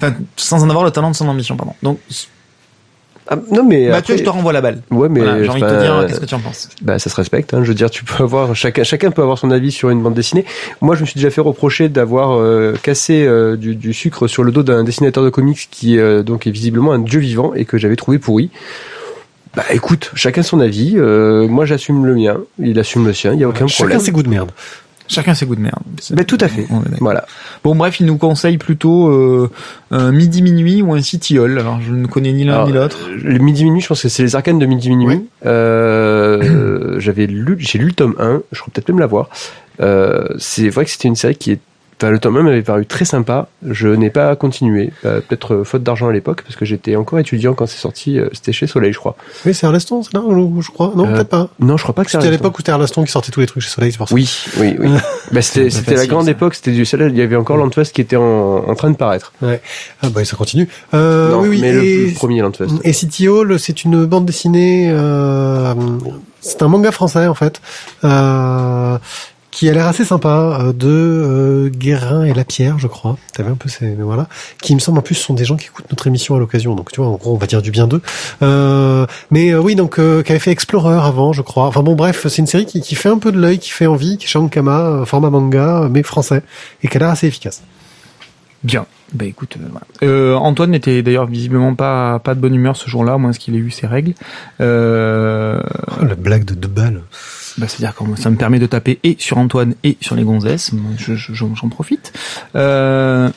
Enfin, 0.00 0.14
sans 0.36 0.62
en 0.64 0.70
avoir 0.70 0.84
le 0.84 0.90
talent 0.90 1.10
de 1.10 1.16
son 1.16 1.28
ambition, 1.28 1.56
pardon. 1.56 1.74
Donc, 1.82 1.98
Ah, 3.30 3.36
non 3.52 3.62
mais. 3.62 3.88
Mathieu, 3.88 4.14
après- 4.14 4.18
je 4.18 4.24
te 4.24 4.30
renvoie 4.30 4.54
la 4.54 4.62
balle. 4.62 4.80
Ouais, 4.90 5.08
mais. 5.10 5.20
Voilà, 5.20 5.42
J'ai 5.42 5.50
envie 5.50 5.60
de 5.60 5.66
te 5.68 5.80
dire, 5.80 6.04
qu'est-ce 6.08 6.20
que 6.20 6.24
tu 6.24 6.34
en 6.34 6.38
penses? 6.40 6.70
Bah, 6.80 6.98
ça 6.98 7.10
se 7.10 7.16
respecte. 7.16 7.52
Hein. 7.52 7.60
Je 7.62 7.68
veux 7.68 7.74
dire, 7.74 7.90
tu 7.90 8.02
peux 8.04 8.22
avoir 8.22 8.54
chacun, 8.56 8.84
chacun 8.84 9.10
peut 9.10 9.20
avoir 9.20 9.36
son 9.38 9.50
avis 9.50 9.70
sur 9.70 9.90
une 9.90 10.02
bande 10.02 10.14
dessinée. 10.14 10.46
Moi, 10.80 10.94
je 10.96 11.02
me 11.02 11.06
suis 11.06 11.16
déjà 11.18 11.28
fait 11.30 11.42
reprocher 11.42 11.90
d'avoir 11.90 12.38
euh, 12.38 12.74
cassé 12.82 13.26
euh, 13.26 13.56
du, 13.56 13.74
du 13.74 13.92
sucre 13.92 14.28
sur 14.28 14.44
le 14.44 14.50
dos 14.52 14.62
d'un 14.62 14.82
dessinateur 14.82 15.22
de 15.24 15.28
comics 15.28 15.68
qui 15.70 15.98
euh, 15.98 16.22
donc 16.22 16.46
est 16.46 16.50
visiblement 16.50 16.92
un 16.92 17.00
dieu 17.00 17.20
vivant 17.20 17.52
et 17.54 17.66
que 17.66 17.76
j'avais 17.76 17.96
trouvé 17.96 18.18
pourri. 18.18 18.50
Bah, 19.54 19.64
écoute, 19.70 20.10
chacun 20.14 20.42
son 20.42 20.60
avis. 20.60 20.94
Euh, 20.96 21.48
moi, 21.48 21.66
j'assume 21.66 22.06
le 22.06 22.14
mien. 22.14 22.38
Il 22.58 22.78
assume 22.78 23.04
le 23.06 23.12
sien. 23.12 23.34
Il 23.34 23.40
y 23.40 23.44
a 23.44 23.48
aucun 23.48 23.66
Chacun 23.66 23.84
problème. 23.84 24.00
ses 24.00 24.10
goûts 24.12 24.22
de 24.22 24.28
merde. 24.30 24.52
Chacun 25.08 25.34
ses 25.34 25.46
goûts 25.46 25.56
de 25.56 25.60
merde. 25.60 25.80
Bah, 26.10 26.24
tout 26.24 26.38
à 26.40 26.48
fait. 26.48 26.66
Voilà. 27.00 27.24
Bon, 27.64 27.74
bref, 27.74 27.98
il 27.98 28.06
nous 28.06 28.18
conseille 28.18 28.58
plutôt 28.58 29.08
euh, 29.08 29.50
un 29.90 30.12
midi 30.12 30.42
minuit 30.42 30.82
ou 30.82 30.92
un 30.92 31.00
city 31.02 31.38
hall. 31.38 31.58
Alors, 31.58 31.80
je 31.80 31.92
ne 31.92 32.06
connais 32.06 32.32
ni 32.32 32.44
l'un 32.44 32.66
ni 32.66 32.72
l'autre. 32.72 32.98
euh, 33.08 33.16
Le 33.22 33.38
midi 33.38 33.64
minuit, 33.64 33.80
je 33.80 33.88
pense 33.88 34.02
que 34.02 34.08
c'est 34.08 34.22
les 34.22 34.36
arcanes 34.36 34.58
de 34.58 34.66
midi 34.66 34.90
minuit. 34.90 35.16
Oui. 35.16 35.28
Euh, 35.46 36.98
j'avais 37.00 37.26
lu, 37.26 37.56
j'ai 37.58 37.78
lu 37.78 37.86
le 37.86 37.92
tome 37.92 38.14
1, 38.18 38.42
je 38.52 38.60
crois 38.60 38.70
peut-être 38.72 38.88
même 38.90 38.98
l'avoir. 39.00 39.28
Euh, 39.80 40.26
c'est 40.38 40.68
vrai 40.68 40.84
que 40.84 40.90
c'était 40.90 41.08
une 41.08 41.16
série 41.16 41.36
qui 41.36 41.52
est, 41.52 41.60
enfin, 42.00 42.10
le 42.10 42.18
tome 42.18 42.36
1 42.36 42.42
m'avait 42.42 42.62
paru 42.62 42.86
très 42.86 43.04
sympa. 43.04 43.48
Je 43.68 43.88
n'ai 43.88 44.10
pas 44.10 44.34
continué, 44.36 44.92
Euh, 45.04 45.20
peut-être 45.20 45.54
euh, 45.54 45.64
faute 45.64 45.82
d'argent 45.82 46.08
à 46.08 46.12
l'époque, 46.12 46.42
parce 46.42 46.56
que 46.56 46.64
j'étais 46.64 46.96
encore 46.96 47.18
étudiant 47.18 47.54
quand 47.54 47.66
c'est 47.66 47.78
sorti. 47.78 48.18
euh, 48.18 48.28
C'était 48.32 48.52
chez 48.52 48.66
Soleil, 48.66 48.92
je 48.92 48.98
crois. 48.98 49.16
Oui, 49.44 49.54
c'est 49.54 49.66
Arleston, 49.66 50.02
c'est 50.02 50.14
là, 50.14 50.22
je 50.28 50.60
je 50.62 50.70
crois. 50.70 50.92
Non, 50.96 51.06
Euh, 51.06 51.14
peut-être 51.14 51.28
pas. 51.28 51.48
Non, 51.60 51.76
je 51.76 51.82
crois 51.82 51.94
pas 51.94 52.04
que 52.04 52.10
C'était 52.10 52.18
à 52.24 52.26
Arleston. 52.26 52.42
l'époque 52.44 52.54
où 52.58 52.60
c'était 52.60 52.72
Arleston 52.72 53.04
qui 53.04 53.10
sortait 53.12 53.30
tous 53.32 53.40
les 53.40 53.46
trucs 53.46 53.62
chez 53.62 53.70
Soleil, 53.70 53.92
c'est 53.92 53.98
pour 53.98 54.08
ça. 54.08 54.14
Oui, 54.14 54.28
oui, 54.58 54.76
oui. 54.78 54.88
bah, 55.32 55.42
c'était, 55.42 55.70
c'était 55.70 55.94
la 55.96 56.06
grande 56.06 56.24
ça. 56.26 56.30
époque. 56.30 56.54
C'était 56.54 56.72
du 56.72 56.84
celle-là. 56.84 57.08
Il 57.08 57.16
y 57.16 57.22
avait 57.22 57.36
encore 57.36 57.56
Landfest 57.56 57.92
qui 57.92 58.00
était 58.00 58.16
en, 58.16 58.22
en 58.68 58.74
train 58.74 58.90
de 58.90 58.96
paraître. 58.96 59.32
Ah 59.42 60.08
bah 60.10 60.24
ça 60.24 60.36
continue. 60.36 60.68
Euh, 60.94 61.30
non, 61.32 61.40
oui, 61.42 61.48
oui. 61.48 61.58
mais 61.60 61.72
le, 61.72 61.84
et, 61.84 62.06
le 62.08 62.14
premier 62.14 62.40
Landfest. 62.42 62.68
et 62.84 62.92
City 62.92 63.28
Hall, 63.28 63.58
c'est 63.58 63.84
une 63.84 64.04
bande 64.06 64.24
dessinée. 64.26 64.88
Euh, 64.90 65.74
c'est 66.40 66.62
un 66.62 66.68
manga 66.68 66.92
français 66.92 67.26
en 67.26 67.34
fait. 67.34 67.60
Euh, 68.04 68.98
qui 69.50 69.68
a 69.68 69.72
l'air 69.72 69.86
assez 69.86 70.04
sympa 70.04 70.60
euh, 70.60 70.72
de 70.72 70.88
euh, 70.88 71.68
Guérin 71.68 72.24
et 72.24 72.34
Lapierre, 72.34 72.78
je 72.78 72.86
crois. 72.86 73.16
T'avais 73.32 73.50
un 73.50 73.54
peu 73.54 73.68
ces 73.68 73.94
voilà, 73.94 74.28
qui 74.62 74.74
me 74.74 74.80
semble 74.80 74.98
en 74.98 75.02
plus 75.02 75.14
sont 75.14 75.34
des 75.34 75.44
gens 75.44 75.56
qui 75.56 75.66
écoutent 75.66 75.90
notre 75.90 76.06
émission 76.06 76.36
à 76.36 76.38
l'occasion. 76.38 76.74
Donc 76.74 76.92
tu 76.92 77.00
vois, 77.00 77.08
en 77.08 77.16
gros, 77.16 77.34
on 77.34 77.38
va 77.38 77.46
dire 77.46 77.62
du 77.62 77.70
bien 77.70 77.86
d'eux. 77.86 78.02
Euh, 78.42 79.06
mais 79.30 79.50
euh, 79.50 79.60
oui, 79.60 79.74
donc 79.74 79.98
euh, 79.98 80.22
qui 80.22 80.32
avait 80.32 80.38
fait 80.38 80.50
Explorer 80.50 80.98
avant, 81.00 81.32
je 81.32 81.42
crois. 81.42 81.66
Enfin 81.66 81.82
bon, 81.82 81.94
bref, 81.94 82.26
c'est 82.28 82.38
une 82.38 82.46
série 82.46 82.66
qui, 82.66 82.80
qui 82.80 82.94
fait 82.94 83.08
un 83.08 83.18
peu 83.18 83.32
de 83.32 83.38
l'œil, 83.38 83.58
qui 83.58 83.70
fait 83.70 83.86
envie, 83.86 84.18
qui 84.18 84.24
est 84.24 84.28
Shankama, 84.28 84.80
euh, 84.80 85.04
format 85.04 85.30
manga, 85.30 85.88
mais 85.90 86.02
français, 86.02 86.42
et 86.82 86.88
qui 86.88 86.96
a 86.96 87.00
l'air 87.00 87.10
assez 87.10 87.26
efficace. 87.26 87.62
Bien. 88.64 88.86
Bah 89.14 89.24
écoute, 89.24 89.56
euh, 89.56 89.64
voilà. 89.70 89.86
Euh, 90.02 90.34
Antoine 90.34 90.70
n'était 90.70 91.02
d'ailleurs 91.02 91.26
visiblement 91.26 91.74
pas 91.74 92.18
pas 92.18 92.34
de 92.34 92.40
bonne 92.40 92.54
humeur 92.54 92.76
ce 92.76 92.90
jour-là, 92.90 93.14
à 93.14 93.18
moins 93.18 93.32
qu'il 93.32 93.54
ait 93.54 93.58
eu 93.58 93.70
ses 93.70 93.86
règles. 93.86 94.12
Euh, 94.60 95.62
Oh, 96.00 96.04
la 96.04 96.14
blague 96.14 96.44
de 96.44 96.54
deux 96.54 96.68
balles. 96.68 97.02
Bah, 97.58 97.66
c'est-à-dire 97.68 97.94
que 97.94 98.20
ça 98.20 98.30
me 98.30 98.36
permet 98.36 98.58
de 98.58 98.66
taper 98.66 98.98
et 99.04 99.16
sur 99.18 99.38
Antoine 99.38 99.74
et 99.84 99.96
sur 100.00 100.14
les 100.16 100.22
gonzesses. 100.24 100.70
Je- 100.96 101.14
je- 101.14 101.32
J'en 101.34 101.54
j'en 101.54 101.68
profite. 101.68 102.12
Euh, 102.56 103.28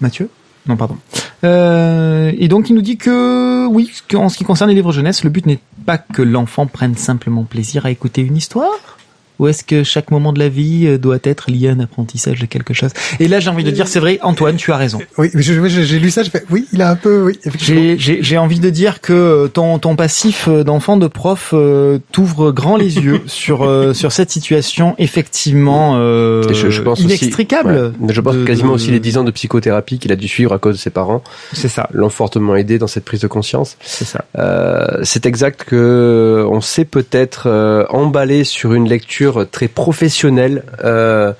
Mathieu? 0.00 0.28
Non, 0.66 0.76
pardon. 0.76 0.96
Euh, 1.44 2.32
et 2.38 2.48
donc 2.48 2.70
il 2.70 2.74
nous 2.74 2.80
dit 2.82 2.96
que 2.96 3.66
oui, 3.66 3.90
en 4.14 4.28
ce 4.30 4.36
qui 4.38 4.44
concerne 4.44 4.70
les 4.70 4.74
livres 4.76 4.92
jeunesse, 4.92 5.22
le 5.24 5.30
but 5.30 5.44
n'est 5.46 5.58
pas 5.84 5.98
que 5.98 6.22
l'enfant 6.22 6.66
prenne 6.66 6.96
simplement 6.96 7.44
plaisir 7.44 7.84
à 7.86 7.90
écouter 7.90 8.22
une 8.22 8.36
histoire. 8.36 8.98
Ou 9.40 9.48
est-ce 9.48 9.64
que 9.64 9.82
chaque 9.82 10.10
moment 10.12 10.32
de 10.32 10.38
la 10.38 10.48
vie 10.48 10.86
euh, 10.86 10.96
doit 10.98 11.18
être 11.24 11.50
lié 11.50 11.68
à 11.68 11.72
un 11.72 11.80
apprentissage 11.80 12.38
de 12.40 12.46
quelque 12.46 12.72
chose? 12.72 12.90
Et 13.18 13.26
là, 13.26 13.40
j'ai 13.40 13.50
envie 13.50 13.64
de 13.64 13.70
dire, 13.72 13.88
c'est 13.88 13.98
vrai, 13.98 14.18
Antoine, 14.22 14.56
tu 14.56 14.70
as 14.72 14.76
raison. 14.76 15.00
Oui, 15.18 15.30
mais 15.34 15.42
je- 15.42 15.68
j'ai 15.68 15.98
lu 15.98 16.10
ça, 16.10 16.22
je 16.22 16.30
fais 16.30 16.44
oui, 16.50 16.66
il 16.72 16.80
a 16.82 16.90
un 16.90 16.96
peu, 16.96 17.22
oui. 17.22 17.38
J'ai- 17.58 17.98
J'ai 17.98 18.22
j'ai 18.22 18.38
envie 18.38 18.60
de 18.60 18.70
dire 18.70 19.00
que 19.00 19.48
ton, 19.48 19.78
ton 19.78 19.96
passif 19.96 20.48
d'enfant 20.48 20.96
de 20.96 21.06
prof 21.08 21.50
euh, 21.52 21.98
t'ouvre 22.12 22.52
grand 22.52 22.76
les 22.76 22.96
yeux 22.98 23.22
sur 23.26 23.62
euh, 23.64 23.92
sur 23.92 24.12
cette 24.12 24.30
situation 24.30 24.94
effectivement 24.98 25.96
euh, 25.96 26.42
je, 26.52 26.70
je 26.70 26.82
pense 26.82 26.98
aussi- 27.00 27.06
inextricable. 27.08 27.72
ouais. 27.72 27.90
Mais 28.00 28.12
je 28.12 28.20
pense 28.20 28.36
de- 28.36 28.44
quasiment 28.44 28.70
de- 28.70 28.74
aussi 28.74 28.90
les 28.90 29.00
10 29.00 29.18
ans 29.18 29.24
de 29.24 29.30
psychothérapie 29.30 29.98
qu'il 29.98 30.12
a 30.12 30.16
dû 30.16 30.28
suivre 30.28 30.52
à 30.52 30.58
cause 30.58 30.74
de 30.76 30.80
ses 30.80 30.90
parents 30.90 31.22
C'est 31.52 31.68
ça, 31.68 31.88
l'ont 31.92 32.08
fortement 32.10 32.54
aidé 32.56 32.78
dans 32.78 32.86
cette 32.86 33.04
prise 33.04 33.20
de 33.20 33.26
conscience. 33.26 33.76
c'est 33.82 34.04
ça. 34.04 34.24
Euh, 34.38 35.00
c'est 35.02 35.26
exact 35.26 35.64
que 35.64 36.46
on 36.50 36.60
s'est 36.60 36.84
peut-être 36.84 37.44
euh, 37.46 37.84
emballé 37.88 38.44
sur 38.44 38.74
une 38.74 38.88
lecture 38.88 39.23
très 39.50 39.68
professionnelle 39.68 40.62
euh, 40.84 41.32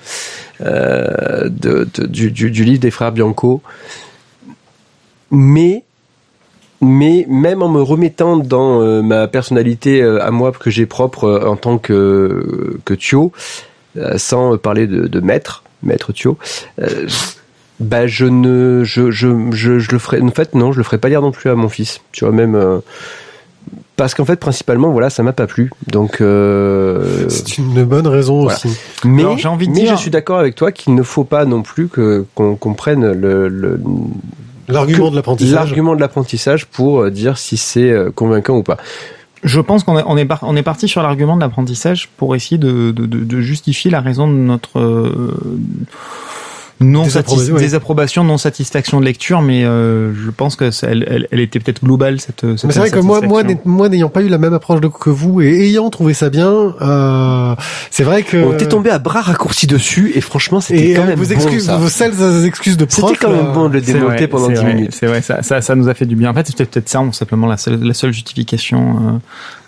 euh, 0.61 1.49
du, 1.49 2.29
livre 2.63 2.79
des 2.79 2.91
frères 2.91 3.11
Bianco, 3.11 3.61
mais 5.31 5.83
mais 6.81 7.25
même 7.29 7.61
en 7.63 7.69
me 7.69 7.81
remettant 7.81 8.37
dans 8.37 8.81
euh, 8.81 9.01
ma 9.01 9.27
personnalité 9.27 10.03
à 10.03 10.31
moi 10.31 10.51
que 10.51 10.69
j'ai 10.69 10.85
propre 10.85 11.41
en 11.45 11.55
tant 11.55 11.77
que 11.77 12.77
que 12.85 12.93
Thio, 12.93 13.31
sans 14.17 14.57
parler 14.57 14.87
de, 14.87 15.19
maître, 15.19 15.63
maître 15.83 16.13
Thio, 16.13 16.37
bah 17.79 18.07
je 18.07 18.25
ne 18.25 18.83
je, 18.83 19.11
je, 19.11 19.51
je, 19.51 19.79
je 19.79 19.91
le 19.91 19.99
ferai 19.99 20.21
en 20.21 20.31
fait 20.31 20.53
non 20.55 20.71
je 20.71 20.77
le 20.77 20.83
ferai 20.83 20.97
pas 20.97 21.09
lire 21.09 21.21
non 21.21 21.31
plus 21.31 21.49
à 21.49 21.55
mon 21.55 21.69
fils. 21.69 22.01
Tu 22.11 22.23
vois 22.23 22.33
même 22.33 22.81
parce 23.97 24.13
qu'en 24.13 24.25
fait 24.25 24.35
principalement 24.39 24.91
voilà 24.91 25.09
ça 25.09 25.23
m'a 25.23 25.31
pas 25.33 25.47
plu 25.47 25.71
donc 25.87 26.19
euh, 26.21 27.27
C'est 27.29 27.57
une 27.57 27.83
bonne 27.85 28.07
raison 28.07 28.41
Voilà. 28.41 28.57
aussi. 28.57 28.77
mais 29.05 29.23
j'ai 29.37 29.47
envie 29.47 29.67
de 29.67 29.73
mais 29.73 29.81
dire- 29.81 29.95
je 29.95 30.01
suis 30.01 30.11
d'accord 30.11 30.39
avec 30.39 30.55
toi 30.55 30.71
qu'il 30.71 30.95
ne 30.95 31.03
faut 31.03 31.23
pas 31.23 31.45
non 31.45 31.61
plus 31.61 31.87
que 31.87 32.25
qu'on 32.35 32.55
comprenne 32.55 33.11
le, 33.11 33.47
le 33.47 33.79
L'argument 34.67 35.11
de 35.11 35.15
l'apprentissage. 35.15 35.53
l'argument 35.53 35.95
de 35.95 36.01
l'apprentissage 36.01 36.65
pour 36.65 37.01
euh, 37.03 37.11
dire 37.11 37.37
si 37.37 37.55
c'est 37.55 37.89
euh, 37.91 38.09
convaincant 38.11 38.57
ou 38.57 38.63
pas 38.63 38.77
Je 39.43 39.61
pense 39.61 39.83
qu'on 39.83 39.99
est, 39.99 40.03
on 40.07 40.17
est, 40.17 40.25
par- 40.25 40.39
on 40.43 40.55
est 40.55 40.63
parti 40.63 40.87
sur 40.87 41.03
l'argument 41.03 41.35
de 41.35 41.41
l'apprentissage 41.41 42.09
pour 42.17 42.35
essayer 42.35 42.57
de, 42.57 42.91
de, 42.91 43.05
de, 43.05 43.19
de 43.23 43.41
justifier 43.41 43.91
la 43.91 44.01
raison 44.01 44.27
de 44.27 44.33
notre 44.33 44.79
euh, 44.79 45.37
non 46.81 47.03
Désapprobation, 47.03 47.45
satis- 47.45 47.53
oui. 47.53 47.61
désapprobation, 47.61 48.23
non 48.25 48.37
satisfaction 48.37 48.99
de 48.99 49.05
lecture, 49.05 49.41
mais 49.41 49.63
euh, 49.63 50.13
je 50.13 50.29
pense 50.29 50.55
que 50.57 50.71
ça- 50.71 50.87
elle, 50.89 51.05
elle, 51.09 51.27
elle 51.31 51.39
était 51.39 51.59
peut-être 51.59 51.83
globale 51.83 52.19
cette. 52.19 52.41
cette 52.41 52.63
Mais 52.65 52.71
c'est 52.73 52.79
vrai 52.79 52.89
que 52.91 52.99
moi, 52.99 53.21
moi, 53.21 53.39
insatisfaction. 53.41 53.47
n'ay- 53.71 53.77
moi, 53.77 53.89
n'ayant 53.89 54.09
pas 54.09 54.21
eu 54.21 54.27
la 54.27 54.37
même 54.37 54.53
approche 54.53 54.81
de- 54.81 54.87
que 54.89 55.09
vous 55.09 55.41
et 55.41 55.67
ayant 55.69 55.89
trouvé 55.89 56.13
ça 56.13 56.29
bien, 56.29 56.75
euh, 56.81 57.55
c'est 57.91 58.03
vrai 58.03 58.23
que. 58.23 58.37
on 58.37 58.57
t'est 58.57 58.67
tombé 58.67 58.89
à 58.89 58.99
bras 58.99 59.21
raccourcis 59.21 59.67
dessus 59.67 60.11
et 60.15 60.21
franchement 60.21 60.59
c'était 60.59 60.89
Et 60.91 60.93
quand 60.93 61.03
euh, 61.03 61.07
même 61.07 61.19
vos 61.19 61.25
bon 61.25 61.31
excuses, 61.31 61.65
ça. 61.67 61.77
vos 61.77 61.87
sales 61.89 62.45
excuses 62.45 62.75
de 62.77 62.85
prof. 62.85 63.09
c'était 63.09 63.19
quand 63.25 63.31
même 63.31 63.45
là, 63.45 63.51
bon 63.53 63.69
de 63.69 63.73
le 63.75 63.79
C'est 63.83 63.93
démonter 63.93 64.15
vrai, 64.15 64.27
pendant 64.27 64.47
c'est 64.47 64.53
10 64.53 64.59
vrai, 64.61 64.73
minutes 64.73 64.91
C'est 64.93 65.07
vrai, 65.07 65.21
ça, 65.21 65.41
ça, 65.43 65.61
ça 65.61 65.75
nous 65.75 65.87
a 65.87 65.93
fait 65.93 66.05
du 66.05 66.15
bien. 66.15 66.31
En 66.31 66.33
fait, 66.33 66.47
c'était 66.47 66.65
peut-être 66.65 66.89
ça, 66.89 67.01
simplement 67.13 67.47
la 67.47 67.57
seule, 67.57 67.81
la 67.81 67.93
seule 67.93 68.11
justification. 68.11 68.97
Euh, 68.97 69.17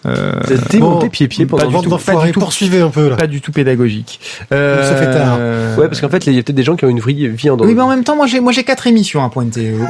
euh, 0.05 0.33
démonter 0.69 1.05
bon, 1.05 1.09
pied 1.09 1.27
pied 1.27 1.45
pas 1.45 1.57
pendant 1.57 1.67
du 1.67 1.73
Bande 1.73 1.83
tout, 1.85 2.05
pas 2.05 2.25
du 2.25 2.31
tout. 2.31 2.39
poursuivez 2.39 2.81
un 2.81 2.89
peu 2.89 3.09
là. 3.09 3.15
pas 3.15 3.27
du 3.27 3.41
tout 3.41 3.51
pédagogique. 3.51 4.19
Ça 4.49 4.95
fait 4.95 5.11
tard. 5.11 5.37
Euh, 5.39 5.75
ouais 5.77 5.87
parce 5.87 5.99
qu'en 6.01 6.09
fait 6.09 6.25
il 6.27 6.33
y 6.33 6.39
a 6.39 6.43
peut-être 6.43 6.55
des 6.55 6.63
gens 6.63 6.75
qui 6.75 6.85
ont 6.85 6.89
une 6.89 6.99
vraie 6.99 7.13
vie 7.13 7.49
en 7.49 7.57
Oui, 7.57 7.73
mais 7.73 7.81
en 7.81 7.89
même 7.89 8.03
temps, 8.03 8.15
moi 8.15 8.27
j'ai 8.27 8.39
moi 8.39 8.51
j'ai 8.51 8.63
quatre 8.63 8.87
émissions 8.87 9.23
à 9.23 9.29
pointer. 9.29 9.73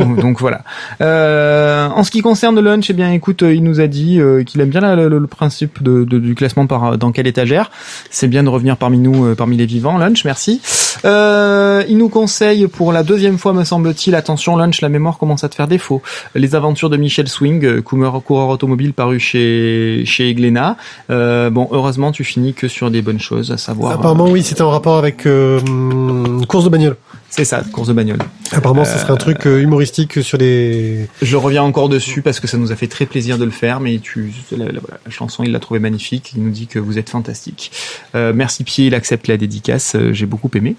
Oh, 0.00 0.04
Donc 0.20 0.40
voilà. 0.40 0.62
Euh, 1.00 1.88
en 1.88 2.04
ce 2.04 2.10
qui 2.10 2.20
concerne 2.20 2.54
le 2.56 2.60
lunch, 2.62 2.88
eh 2.90 2.92
bien, 2.92 3.12
écoute, 3.12 3.42
euh, 3.42 3.54
il 3.54 3.62
nous 3.62 3.80
a 3.80 3.86
dit 3.86 4.18
euh, 4.20 4.42
qu'il 4.44 4.60
aime 4.60 4.70
bien 4.70 4.80
la- 4.80 4.96
le, 4.96 5.08
le 5.18 5.26
principe 5.26 5.82
de, 5.82 6.04
de- 6.04 6.18
du 6.18 6.34
classement 6.34 6.66
par 6.66 6.96
dans 6.98 7.12
quelle 7.12 7.26
étagère. 7.26 7.70
C'est 8.10 8.28
bien 8.28 8.42
de 8.42 8.48
revenir 8.48 8.76
parmi 8.76 8.98
nous, 8.98 9.26
euh, 9.26 9.34
parmi 9.34 9.56
les 9.56 9.66
vivants. 9.66 9.98
Lunch, 9.98 10.24
merci. 10.24 10.60
Euh, 11.04 11.82
il 11.88 11.98
nous 11.98 12.08
conseille 12.08 12.66
pour 12.68 12.92
la 12.92 13.02
deuxième 13.02 13.38
fois, 13.38 13.52
me 13.52 13.64
semble-t-il, 13.64 14.14
attention 14.14 14.56
lunch, 14.56 14.80
la 14.80 14.88
mémoire 14.88 15.18
commence 15.18 15.44
à 15.44 15.48
te 15.48 15.54
faire 15.54 15.68
défaut. 15.68 16.02
Les 16.34 16.54
aventures 16.54 16.90
de 16.90 16.96
Michel 16.96 17.28
Swing, 17.28 17.64
euh, 17.64 17.80
coureur, 17.82 18.22
coureur 18.22 18.48
automobile 18.48 18.92
paru 18.92 19.18
chez 19.20 19.61
chez 20.04 20.34
Glénat. 20.34 20.76
Euh, 21.10 21.50
bon, 21.50 21.68
heureusement, 21.70 22.12
tu 22.12 22.24
finis 22.24 22.54
que 22.54 22.68
sur 22.68 22.90
des 22.90 23.02
bonnes 23.02 23.20
choses, 23.20 23.50
à 23.50 23.56
savoir. 23.56 23.92
Apparemment, 23.92 24.26
oui, 24.28 24.42
c'était 24.42 24.62
en 24.62 24.70
rapport 24.70 24.96
avec 24.98 25.26
euh, 25.26 25.60
hum, 25.60 26.44
course 26.46 26.64
de 26.64 26.68
bagnole. 26.70 26.96
C'est 27.30 27.46
ça, 27.46 27.62
course 27.72 27.88
de 27.88 27.94
bagnole. 27.94 28.18
Apparemment, 28.52 28.84
ce 28.84 28.98
serait 28.98 29.12
un 29.12 29.16
truc 29.16 29.46
euh, 29.46 29.60
humoristique 29.62 30.22
sur 30.22 30.36
les. 30.36 31.08
Je 31.22 31.36
reviens 31.36 31.62
encore 31.62 31.88
dessus 31.88 32.20
parce 32.20 32.40
que 32.40 32.46
ça 32.46 32.58
nous 32.58 32.72
a 32.72 32.76
fait 32.76 32.88
très 32.88 33.06
plaisir 33.06 33.38
de 33.38 33.44
le 33.46 33.50
faire, 33.50 33.80
mais 33.80 33.98
tu, 34.00 34.32
la, 34.54 34.66
la- 34.66 34.80
chanson, 35.08 35.42
il 35.42 35.50
l'a 35.52 35.58
trouvé 35.58 35.80
magnifique. 35.80 36.32
Il 36.36 36.42
nous 36.44 36.50
dit 36.50 36.66
que 36.66 36.78
vous 36.78 36.98
êtes 36.98 37.08
fantastique. 37.08 37.72
Euh, 38.14 38.32
merci 38.34 38.64
Pied, 38.64 38.86
il 38.88 38.94
accepte 38.94 39.28
la 39.28 39.38
dédicace. 39.38 39.94
euh, 39.94 40.12
J'ai 40.12 40.26
beaucoup 40.26 40.50
aimé. 40.54 40.76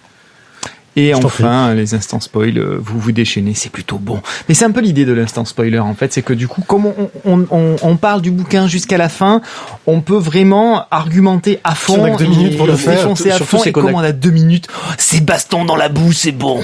Et 0.96 1.14
enfin, 1.16 1.74
les 1.74 1.96
instants 1.96 2.20
spoil, 2.20 2.58
euh, 2.58 2.78
vous 2.80 3.00
vous 3.00 3.12
déchaînez, 3.12 3.56
c'est 3.56 3.72
plutôt 3.72 3.98
bon. 3.98 4.22
Mais 4.48 4.54
c'est 4.54 4.66
un 4.66 4.72
peu 4.72 4.80
l'idée 4.82 5.06
de 5.06 5.14
l'instant 5.14 5.44
spoiler, 5.44 5.80
en 5.80 5.96
fait, 5.96 6.14
c'est 6.14 6.22
que 6.22 6.34
du 6.34 6.48
coup, 6.48 6.62
comme 6.68 6.86
on, 6.86 7.10
on, 7.26 7.46
on, 7.50 7.76
on 7.82 7.96
parle 7.98 8.22
du 8.22 8.30
bouquin 8.30 8.68
jusqu'à 8.68 8.98
la 8.98 9.10
fin, 9.10 9.42
on 9.88 10.02
peut 10.02 10.18
vraiment 10.18 10.86
argumenter 10.92 11.60
à 11.64 11.74
Si 11.74 11.92
on 11.92 11.96
fond, 11.96 12.06
a 12.06 12.10
que 12.12 12.18
deux 12.20 12.26
et- 12.26 12.28
minutes 12.28 12.58
pour 12.58 12.68
le 12.68 12.74
et 12.74 12.78
faire, 12.78 12.98
défoncer 12.98 13.32
à 13.32 13.40
fond, 13.40 13.60
c'est 13.64 13.70
et 13.70 13.72
comme 13.72 13.86
on 13.94 14.00
a 14.00 14.12
deux 14.12 14.30
minutes, 14.30 14.68
c'est 15.00 15.24
baston 15.26 15.66
dans 15.66 15.76
la 15.76 15.90
boue, 15.90 16.14
c'est 16.14 16.32
bon. 16.32 16.60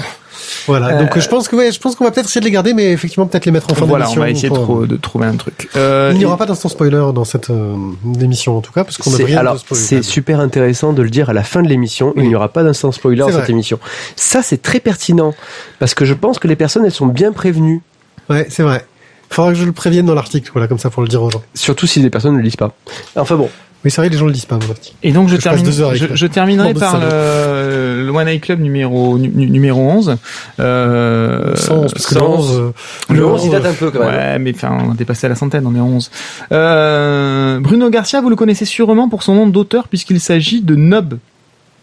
Voilà. 0.66 1.02
Donc, 1.02 1.16
euh, 1.16 1.20
je 1.20 1.28
pense 1.28 1.48
que 1.48 1.56
ouais, 1.56 1.72
je 1.72 1.78
pense 1.80 1.94
qu'on 1.96 2.04
va 2.04 2.10
peut-être 2.10 2.26
essayer 2.26 2.40
de 2.40 2.44
les 2.46 2.50
garder, 2.50 2.74
mais 2.74 2.90
effectivement, 2.92 3.26
peut-être 3.26 3.44
les 3.46 3.52
mettre 3.52 3.70
en 3.70 3.74
fin 3.74 3.84
Voilà, 3.86 4.06
on 4.06 4.08
d'émission. 4.14 4.20
va 4.22 4.30
essayer 4.30 4.50
de, 4.50 4.54
pour- 4.54 4.86
de 4.86 4.96
trouver 4.96 5.26
un 5.26 5.36
truc. 5.36 5.68
Euh, 5.76 6.10
Il 6.12 6.18
n'y 6.18 6.24
aura 6.24 6.36
pas 6.36 6.46
d'instant 6.46 6.68
spoiler 6.68 7.00
dans 7.14 7.24
cette 7.24 7.50
euh, 7.50 7.74
émission, 8.20 8.56
en 8.56 8.60
tout 8.60 8.72
cas, 8.72 8.84
parce 8.84 8.96
qu'on 8.98 9.12
a 9.12 9.16
rien 9.16 9.38
alors, 9.38 9.56
c'est 9.72 10.02
super 10.02 10.40
intéressant 10.40 10.92
de 10.92 11.02
le 11.02 11.10
dire 11.10 11.30
à 11.30 11.32
la 11.32 11.42
fin 11.44 11.62
de 11.62 11.68
l'émission. 11.68 12.12
Il 12.16 12.28
n'y 12.28 12.34
aura 12.34 12.48
pas 12.48 12.62
d'instant 12.62 12.92
spoiler 12.92 13.18
dans 13.20 13.30
cette 13.32 13.50
émission. 13.50 13.78
Ça, 14.16 14.42
c'est 14.42 14.62
très 14.62 14.80
pertinent 14.80 15.34
parce 15.78 15.94
que 15.94 16.04
je 16.04 16.14
pense 16.14 16.38
que 16.38 16.48
les 16.48 16.56
personnes, 16.56 16.84
elles 16.84 16.90
sont 16.92 17.06
bien 17.06 17.32
prévenues. 17.32 17.82
Ouais, 18.28 18.46
c'est 18.50 18.62
vrai. 18.62 18.84
Faudra 19.32 19.52
que 19.52 19.58
je 19.58 19.64
le 19.64 19.72
prévienne 19.72 20.06
dans 20.06 20.14
l'article, 20.14 20.50
voilà, 20.52 20.66
comme 20.66 20.78
ça, 20.78 20.90
pour 20.90 21.02
le 21.02 21.08
dire 21.08 21.22
aux 21.22 21.30
gens. 21.30 21.42
Surtout 21.54 21.86
si 21.86 22.00
les 22.00 22.10
personnes 22.10 22.36
ne 22.36 22.42
lisent 22.42 22.56
pas. 22.56 22.72
Enfin 23.14 23.36
bon, 23.36 23.48
Oui, 23.84 23.90
c'est 23.90 24.02
vrai, 24.02 24.10
les 24.10 24.18
gens 24.18 24.26
le 24.26 24.32
disent 24.32 24.44
pas, 24.44 24.56
article. 24.56 24.94
Et 25.02 25.10
donc 25.12 25.28
je, 25.30 25.36
je 25.36 25.40
termine, 25.40 25.64
je, 25.64 26.06
je 26.14 26.26
terminerai 26.26 26.74
par 26.74 27.00
le, 27.00 28.04
le 28.04 28.10
One 28.10 28.28
Eye 28.28 28.38
Club 28.38 28.60
numéro 28.60 29.16
nu- 29.16 29.30
numéro 29.48 29.80
11. 29.80 30.16
Euh, 30.60 31.56
111, 31.56 31.92
parce 31.92 32.06
que 32.06 32.14
le 32.14 32.20
111, 32.20 32.50
11, 32.50 32.58
euh, 32.60 32.70
le 33.08 33.16
le 33.16 33.26
11, 33.26 33.44
il 33.44 33.46
11, 33.48 33.52
date 33.52 33.66
un 33.66 33.72
peu 33.72 33.90
quand 33.90 34.00
même. 34.00 34.08
Ouais, 34.14 34.38
mais 34.38 34.52
enfin, 34.54 34.76
on 34.86 34.90
a 34.92 34.94
dépassé 34.94 35.28
la 35.28 35.34
centaine, 35.34 35.66
on 35.66 35.74
est 35.74 35.78
à 35.78 35.82
11. 35.82 36.10
Euh, 36.52 37.58
Bruno 37.60 37.88
Garcia, 37.90 38.20
vous 38.20 38.28
le 38.30 38.36
connaissez 38.36 38.64
sûrement 38.66 39.08
pour 39.08 39.22
son 39.22 39.34
nom 39.34 39.46
d'auteur 39.46 39.88
puisqu'il 39.88 40.20
s'agit 40.20 40.60
de 40.60 40.74
Nob. 40.74 41.18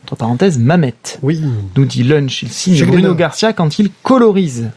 Entre 0.04 0.16
parenthèses, 0.16 0.58
Mamette. 0.60 1.20
Oui, 1.24 1.42
Nous 1.76 1.86
dit 1.86 2.04
Lunch, 2.04 2.44
il 2.44 2.50
signe 2.50 2.86
Bruno. 2.86 3.14
Garcia 3.16 3.54
quand 3.54 3.80
il 3.80 3.90
colorise. 4.04 4.70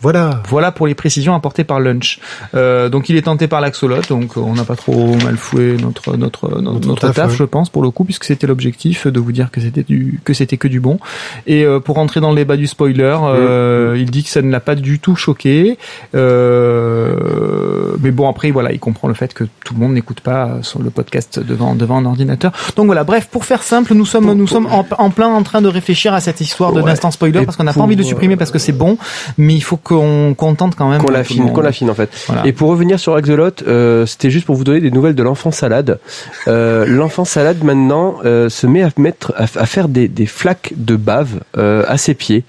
Voilà. 0.00 0.42
Voilà 0.48 0.72
pour 0.72 0.86
les 0.86 0.94
précisions 0.94 1.34
apportées 1.34 1.64
par 1.64 1.80
Lunch. 1.80 2.20
Euh, 2.54 2.88
donc 2.88 3.08
il 3.08 3.16
est 3.16 3.22
tenté 3.22 3.48
par 3.48 3.60
l'axolot, 3.60 4.02
donc 4.08 4.36
euh, 4.36 4.40
on 4.40 4.54
n'a 4.54 4.64
pas 4.64 4.76
trop 4.76 5.14
mal 5.24 5.36
foué 5.36 5.76
notre 5.80 6.16
notre 6.16 6.48
notre, 6.48 6.60
Notre 6.60 6.88
notre 6.88 7.06
taf, 7.08 7.16
taf, 7.16 7.30
ouais. 7.30 7.36
je 7.36 7.44
pense 7.44 7.70
pour 7.70 7.82
le 7.82 7.90
coup, 7.90 8.04
puisque 8.04 8.24
c'était 8.24 8.46
l'objectif 8.46 9.06
de 9.06 9.18
vous 9.20 9.32
dire 9.32 9.50
que 9.50 9.60
c'était 9.60 9.82
du 9.82 10.20
que 10.24 10.34
c'était 10.34 10.56
que 10.56 10.68
du 10.68 10.80
bon. 10.80 10.98
Et 11.46 11.64
euh, 11.64 11.80
pour 11.80 11.96
rentrer 11.96 12.20
dans 12.20 12.30
le 12.30 12.36
débat 12.36 12.56
du 12.56 12.66
spoiler, 12.66 13.16
euh, 13.22 13.96
il 13.98 14.10
dit 14.10 14.22
que 14.24 14.30
ça 14.30 14.42
ne 14.42 14.50
l'a 14.50 14.60
pas 14.60 14.74
du 14.74 14.98
tout 14.98 15.16
choqué, 15.16 15.78
euh, 16.14 17.96
mais 18.00 18.10
bon 18.10 18.28
après 18.28 18.50
voilà, 18.50 18.72
il 18.72 18.78
comprend 18.78 19.08
le 19.08 19.14
fait 19.14 19.34
que 19.34 19.44
tout 19.64 19.74
le 19.74 19.80
monde 19.80 19.92
n'écoute 19.92 20.20
pas 20.20 20.58
sur 20.62 20.82
le 20.82 20.90
podcast 20.90 21.38
devant 21.38 21.74
devant 21.74 21.98
un 21.98 22.04
ordinateur. 22.06 22.52
Donc 22.76 22.86
voilà, 22.86 23.04
bref, 23.04 23.28
pour 23.30 23.44
faire 23.44 23.62
simple, 23.62 23.94
nous 23.94 24.06
sommes 24.06 24.32
nous 24.34 24.46
sommes 24.46 24.66
en, 24.66 24.86
en 24.98 25.10
plein 25.10 25.28
en 25.28 25.42
train 25.42 25.62
de 25.62 25.68
réfléchir 25.68 26.14
à 26.14 26.20
cette 26.20 26.40
histoire 26.40 26.72
de 26.72 26.76
Ouais. 26.86 26.90
d'instant 26.92 27.10
spoiler 27.10 27.40
Et 27.40 27.44
parce 27.44 27.56
qu'on 27.56 27.64
n'a 27.64 27.72
pas 27.72 27.80
envie 27.80 27.96
de 27.96 28.02
supprimer 28.02 28.36
parce 28.36 28.50
que 28.50 28.58
c'est 28.58 28.72
bon, 28.72 28.98
mais 29.38 29.54
il 29.54 29.62
faut 29.62 29.76
qu'on 29.86 30.34
qu'on 30.34 30.54
tente 30.56 30.74
quand 30.74 30.88
même 30.90 31.00
Qu'on 31.00 31.12
l'affine, 31.12 31.52
qu'on 31.52 31.60
l'affine 31.60 31.88
en 31.90 31.94
fait. 31.94 32.10
Voilà. 32.26 32.44
Et 32.46 32.52
pour 32.52 32.68
revenir 32.70 32.98
sur 32.98 33.14
Axolot, 33.14 33.50
euh, 33.68 34.04
c'était 34.04 34.30
juste 34.30 34.44
pour 34.44 34.56
vous 34.56 34.64
donner 34.64 34.80
des 34.80 34.90
nouvelles 34.90 35.14
de 35.14 35.22
l'enfant 35.22 35.52
salade. 35.52 36.00
Euh, 36.48 36.84
l'enfant 36.88 37.24
salade 37.24 37.62
maintenant 37.62 38.16
euh, 38.24 38.48
se 38.48 38.66
met 38.66 38.82
à 38.82 38.90
mettre 38.98 39.32
à, 39.36 39.44
à 39.44 39.66
faire 39.66 39.88
des, 39.88 40.08
des 40.08 40.26
flaques 40.26 40.72
de 40.76 40.96
bave 40.96 41.40
euh, 41.56 41.84
à 41.86 41.98
ses 41.98 42.14
pieds 42.14 42.42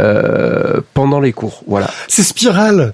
euh, 0.00 0.80
pendant 0.94 1.20
les 1.20 1.32
cours. 1.32 1.62
Voilà. 1.68 1.88
C'est 2.08 2.24
Spiral. 2.24 2.92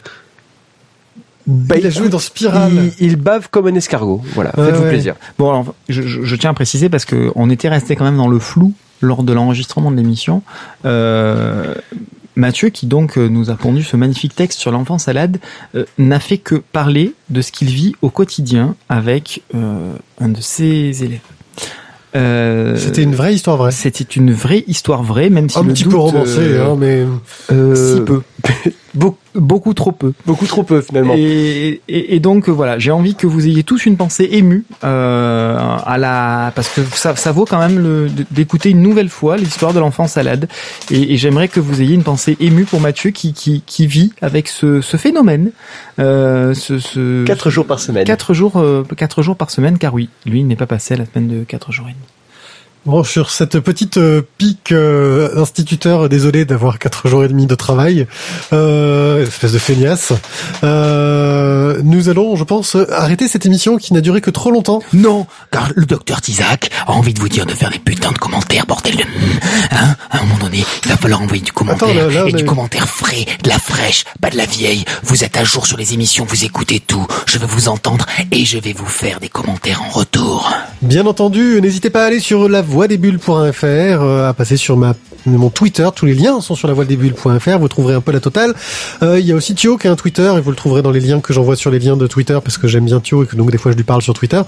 Bah, 1.47 1.77
il 1.79 1.87
a 1.87 1.91
joué 1.91 2.11
dans 2.11 2.19
Spiral. 2.19 2.71
Il, 3.01 3.07
il 3.13 3.17
bave 3.17 3.49
comme 3.51 3.69
un 3.69 3.75
escargot. 3.75 4.21
Voilà. 4.35 4.51
Ouais, 4.59 4.67
Faites-vous 4.67 4.83
ouais. 4.83 4.89
plaisir. 4.91 5.15
Bon, 5.39 5.49
alors, 5.49 5.75
je, 5.89 6.03
je- 6.03 6.23
je 6.23 6.37
tiens 6.37 6.51
à 6.51 6.55
préciser 6.55 6.91
parce 6.91 7.07
que 7.07 7.31
on 7.37 7.49
était 7.49 7.71
resté 7.71 7.97
quand 7.97 8.05
même 8.05 8.19
dans 8.19 8.29
le 8.29 8.39
flou 8.39 8.75
lors 9.01 9.23
de 9.23 9.33
l'enregistrement 9.33 9.91
de 9.91 9.97
l'émission. 9.97 10.43
Euh, 10.85 11.75
Mathieu, 12.39 12.69
qui 12.71 12.87
donc 12.87 13.19
euh, 13.19 13.29
nous 13.29 13.51
a 13.51 13.55
pondu 13.55 13.83
ce 13.83 13.97
magnifique 13.97 14.35
texte 14.35 14.61
sur 14.61 14.71
l'enfant 14.71 14.97
salade, 14.99 15.39
euh, 15.75 15.85
n'a 15.99 16.21
fait 16.21 16.39
que 16.39 16.55
parler 16.55 17.13
de 17.31 17.43
ce 17.43 17.51
qu'il 17.53 17.69
vit 17.69 17.95
au 18.01 18.11
quotidien 18.11 18.77
avec 18.89 19.43
euh, 19.55 19.93
un 20.21 20.29
de 20.29 20.41
ses 20.41 21.03
élèves. 21.05 21.21
Euh, 22.17 22.77
C'était 22.77 23.03
une 23.03 23.15
vraie 23.15 23.35
histoire 23.35 23.57
vraie. 23.57 23.73
C'était 23.73 24.05
une 24.15 24.33
vraie 24.33 24.65
histoire 24.67 25.03
vraie, 25.03 25.31
même 25.31 25.51
si 25.51 25.59
Un 25.59 25.65
le 25.65 25.73
petit 25.73 25.83
doute, 25.83 25.93
peu 25.93 25.99
romancé, 25.99 26.39
euh, 26.39 26.71
hein, 26.73 26.77
mais 26.79 27.05
si 27.75 28.01
peu, 28.01 28.23
beaucoup, 28.99 29.19
beaucoup 29.35 29.75
trop 29.75 29.93
peu. 29.93 30.13
Beaucoup 30.27 30.47
trop 30.47 30.63
peu 30.63 30.81
finalement. 30.81 31.15
Et, 31.17 31.81
et, 31.89 32.15
et 32.17 32.21
donc 32.21 32.49
euh, 32.49 32.53
voilà, 32.53 32.79
j'ai 32.79 32.91
envie 32.91 33.15
que 33.15 33.27
vous 33.27 33.47
ayez 33.47 33.63
tous 33.63 33.87
une 33.87 33.97
pensée 33.97 34.29
émue 34.33 34.65
euh, 34.85 35.57
à 35.85 35.99
la 35.99 36.53
parce 36.55 36.69
que 36.69 36.81
ça, 36.93 37.17
ça 37.17 37.33
vaut 37.33 37.45
quand 37.45 37.59
même 37.59 38.09
d'écouter 38.31 38.71
une 38.71 38.83
nouvelle 38.83 39.09
fois 39.09 39.37
l'histoire 39.37 39.73
de 39.73 39.81
l'enfant 39.81 40.07
salade. 40.07 40.49
Et, 40.91 41.15
et 41.15 41.17
j'aimerais 41.17 41.49
que 41.49 41.61
vous 41.61 41.81
ayez 41.81 41.95
une 41.95 42.03
pensée 42.03 42.37
émue 42.41 42.65
pour 42.65 42.81
Mathieu 42.81 43.11
qui 43.11 43.33
qui, 43.33 43.63
qui 43.65 43.87
vit 43.87 44.13
avec 44.21 44.49
ce, 44.49 44.81
ce 44.81 44.97
phénomène, 44.97 45.53
euh, 45.99 46.55
ce, 46.55 46.79
ce 46.79 47.25
Quatre 47.25 47.51
jours 47.51 47.67
par 47.67 47.81
semaine. 47.81 48.05
quatre 48.05 48.35
jours 48.35 48.57
euh, 48.57 48.85
quatre 48.97 49.23
jours 49.23 49.37
par 49.37 49.51
semaine, 49.51 49.79
car 49.79 49.95
oui, 49.95 50.09
lui 50.27 50.41
il 50.41 50.47
n'est 50.47 50.57
pas 50.57 50.67
passé 50.67 50.95
à 50.95 50.97
la 50.97 51.07
semaine 51.07 51.29
de 51.29 51.45
quatre 51.45 51.73
jours 51.73 51.87
et 51.89 51.93
demi. 51.93 52.05
Bon, 52.89 53.05
sur 53.05 53.29
cette 53.31 53.61
petite 53.61 53.99
euh, 53.99 54.23
pique 54.39 54.73
euh, 54.73 55.39
instituteur, 55.39 56.09
désolé 56.09 56.47
d'avoir 56.47 56.79
quatre 56.79 57.07
jours 57.07 57.23
et 57.23 57.29
demi 57.29 57.47
de 57.47 57.55
travail, 57.55 58.07
euh, 58.55 59.27
espèce 59.27 59.53
de 59.53 59.59
feignasse. 59.59 60.15
Euh, 60.65 61.83
nous 61.85 62.09
allons, 62.09 62.35
je 62.37 62.45
pense, 62.45 62.79
arrêter 62.91 63.29
cette 63.29 63.45
émission 63.45 63.77
qui 63.77 63.93
n'a 63.93 64.01
duré 64.01 64.23
que 64.23 64.31
trop 64.31 64.51
longtemps. 64.51 64.83
Non, 64.95 65.27
car 65.51 65.71
le 65.77 65.85
docteur 65.85 66.23
Tizak 66.23 66.71
a 66.87 66.93
envie 66.93 67.13
de 67.13 67.21
vous 67.21 67.29
dire 67.29 67.45
de 67.45 67.53
faire 67.53 67.69
des 67.69 67.79
putains 67.79 68.11
de 68.13 68.17
commentaires, 68.17 68.65
bordel 68.65 68.97
de... 68.97 69.03
Hein 69.71 69.95
À 70.11 70.21
un 70.21 70.23
moment 70.23 70.39
donné, 70.39 70.65
il 70.85 70.89
va 70.89 70.97
falloir 70.97 71.21
envoyer 71.21 71.43
du 71.43 71.53
commentaire. 71.53 71.89
Attends, 71.89 71.95
là, 71.95 72.09
là, 72.09 72.23
et 72.27 72.33
mais- 72.33 72.39
du 72.39 72.47
commentaire 72.47 72.89
frais, 72.89 73.27
de 73.45 73.51
la 73.51 73.59
fraîche, 73.59 74.05
pas 74.23 74.31
de 74.31 74.39
la 74.39 74.47
vieille. 74.47 74.87
Vous 75.03 75.25
êtes 75.25 75.37
à 75.37 75.45
jour 75.45 75.67
sur 75.67 75.77
les 75.77 75.93
émissions, 75.93 76.25
vous 76.27 76.47
écoutez 76.47 76.81
tout. 76.81 77.07
Je 77.27 77.37
veux 77.37 77.47
vous 77.47 77.69
entendre 77.69 78.07
et 78.33 78.47
je 78.47 78.59
vais 78.59 78.73
vous 78.73 78.87
faire 78.87 79.21
des 79.21 79.29
commentaires 79.29 79.83
en 79.83 79.91
retour. 79.91 80.51
Bien 80.81 81.05
entendu, 81.05 81.61
n'hésitez 81.61 81.91
pas 81.91 82.05
à 82.05 82.07
aller 82.07 82.21
sur 82.21 82.49
lavoidesbulles.fr, 82.79 83.65
euh, 83.65 84.29
à 84.29 84.35
passer 84.35 84.57
sur 84.57 84.77
ma 84.77 84.95
mon 85.27 85.51
Twitter, 85.51 85.89
tous 85.95 86.07
les 86.07 86.15
liens 86.15 86.41
sont 86.41 86.55
sur 86.55 86.69
lavoidesbulles.fr, 86.69 87.59
vous 87.59 87.69
trouverez 87.69 87.95
un 87.95 88.01
peu 88.01 88.13
la 88.13 88.21
totale. 88.21 88.55
Euh, 89.03 89.19
Il 89.19 89.27
y 89.27 89.33
a 89.33 89.35
aussi 89.35 89.55
Thio 89.55 89.77
qui 89.77 89.89
a 89.89 89.93
un 89.93 89.97
Twitter 89.97 90.33
et 90.37 90.41
vous 90.41 90.51
le 90.51 90.57
trouverez 90.57 90.83
dans 90.83 90.91
les 90.91 91.01
liens 91.01 91.21
que 91.21 91.33
j'envoie 91.33 91.57
sur 91.57 91.71
les 91.71 91.79
liens 91.79 91.97
de 91.97 92.07
Twitter 92.07 92.39
parce 92.43 92.59
que 92.59 92.69
j'aime 92.69 92.85
bien 92.85 93.01
Thio 93.01 93.25
et 93.25 93.27
que 93.27 93.37
donc 93.37 93.51
des 93.51 93.59
fois 93.59 93.73
je 93.73 93.77
lui 93.77 93.85
parle 93.85 94.03
sur 94.03 94.15
Twitter. 94.15 94.41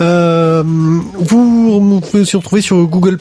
Euh, 0.00 0.62
vous, 0.64 2.00
pouvez 2.00 2.22
aussi 2.22 2.36
retrouver 2.36 2.62
sur 2.62 2.76
Google+, 2.86 3.18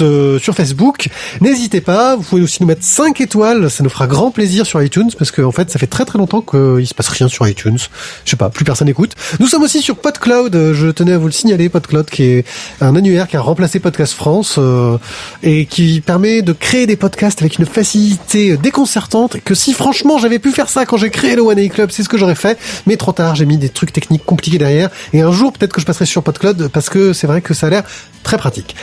euh, 0.00 0.38
sur 0.38 0.54
Facebook. 0.54 1.08
N'hésitez 1.40 1.80
pas, 1.80 2.16
vous 2.16 2.22
pouvez 2.22 2.42
aussi 2.42 2.58
nous 2.60 2.68
mettre 2.68 2.84
5 2.84 3.20
étoiles, 3.20 3.70
ça 3.70 3.82
nous 3.82 3.90
fera 3.90 4.06
grand 4.06 4.30
plaisir 4.30 4.66
sur 4.66 4.82
iTunes 4.82 5.10
parce 5.18 5.30
que 5.30 5.42
en 5.42 5.52
fait 5.52 5.70
ça 5.70 5.78
fait 5.78 5.86
très 5.86 6.04
très 6.04 6.18
longtemps 6.18 6.42
qu'il 6.42 6.86
se 6.86 6.94
passe 6.94 7.08
rien 7.08 7.28
sur 7.28 7.46
iTunes. 7.48 7.78
Je 8.24 8.30
sais 8.30 8.36
pas, 8.36 8.50
plus 8.50 8.64
personne 8.64 8.86
n'écoute. 8.86 9.14
Nous 9.40 9.46
sommes 9.46 9.62
aussi 9.62 9.82
sur 9.82 9.96
PodCloud, 9.96 10.54
euh, 10.54 10.74
je 10.74 10.88
tenais 10.88 11.12
à 11.12 11.18
vous 11.18 11.26
le 11.26 11.32
signaler, 11.32 11.68
PodCloud 11.68 12.06
qui 12.06 12.24
est 12.24 12.44
un 12.80 12.94
annuaire 12.94 13.28
qui 13.28 13.36
a 13.36 13.40
remplacé 13.40 13.67
Podcast 13.76 14.14
France 14.14 14.56
euh, 14.58 14.96
et 15.42 15.66
qui 15.66 16.00
permet 16.00 16.42
de 16.42 16.52
créer 16.52 16.86
des 16.86 16.96
podcasts 16.96 17.42
avec 17.42 17.58
une 17.58 17.66
facilité 17.66 18.56
déconcertante 18.56 19.40
que 19.44 19.54
si 19.54 19.74
franchement 19.74 20.18
j'avais 20.18 20.38
pu 20.38 20.50
faire 20.50 20.68
ça 20.68 20.86
quand 20.86 20.96
j'ai 20.96 21.10
créé 21.10 21.36
le 21.36 21.42
One 21.42 21.58
A 21.58 21.68
Club, 21.68 21.90
c'est 21.90 22.02
ce 22.02 22.08
que 22.08 22.16
j'aurais 22.16 22.34
fait, 22.34 22.58
mais 22.86 22.96
trop 22.96 23.12
tard, 23.12 23.34
j'ai 23.34 23.46
mis 23.46 23.58
des 23.58 23.68
trucs 23.68 23.92
techniques 23.92 24.24
compliqués 24.24 24.58
derrière 24.58 24.88
et 25.12 25.20
un 25.20 25.32
jour 25.32 25.52
peut-être 25.52 25.72
que 25.72 25.80
je 25.80 25.86
passerai 25.86 26.06
sur 26.06 26.22
PodCloud 26.22 26.68
parce 26.68 26.88
que 26.88 27.12
c'est 27.12 27.26
vrai 27.26 27.42
que 27.42 27.52
ça 27.52 27.66
a 27.66 27.70
l'air 27.70 27.84
très 28.22 28.38
pratique. 28.38 28.74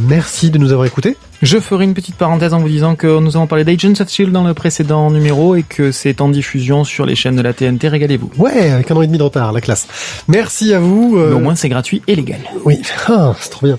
Merci 0.00 0.50
de 0.50 0.58
nous 0.58 0.72
avoir 0.72 0.86
écoutés. 0.86 1.16
Je 1.42 1.58
ferai 1.58 1.84
une 1.84 1.94
petite 1.94 2.16
parenthèse 2.16 2.52
en 2.54 2.58
vous 2.58 2.68
disant 2.68 2.96
que 2.96 3.20
nous 3.20 3.36
avons 3.36 3.46
parlé 3.46 3.64
d'Agents 3.64 3.92
of 4.00 4.08
Shield 4.08 4.32
dans 4.32 4.44
le 4.44 4.54
précédent 4.54 5.10
numéro 5.10 5.54
et 5.56 5.62
que 5.62 5.92
c'est 5.92 6.20
en 6.20 6.28
diffusion 6.28 6.84
sur 6.84 7.06
les 7.06 7.14
chaînes 7.14 7.36
de 7.36 7.42
la 7.42 7.52
TNT. 7.52 7.88
Régalez-vous. 7.88 8.30
Ouais, 8.38 8.70
avec 8.70 8.90
un 8.90 8.96
an 8.96 9.02
et 9.02 9.06
demi 9.06 9.18
de 9.18 9.22
retard, 9.22 9.52
la 9.52 9.60
classe. 9.60 9.86
Merci 10.26 10.72
à 10.74 10.80
vous. 10.80 11.16
euh, 11.16 11.28
Mais 11.30 11.34
au 11.34 11.40
moins 11.40 11.54
c'est 11.54 11.68
gratuit 11.68 12.02
et 12.08 12.16
légal. 12.16 12.40
Oui, 12.64 12.80
ah, 13.08 13.34
c'est 13.38 13.50
trop 13.50 13.66
bien. 13.66 13.78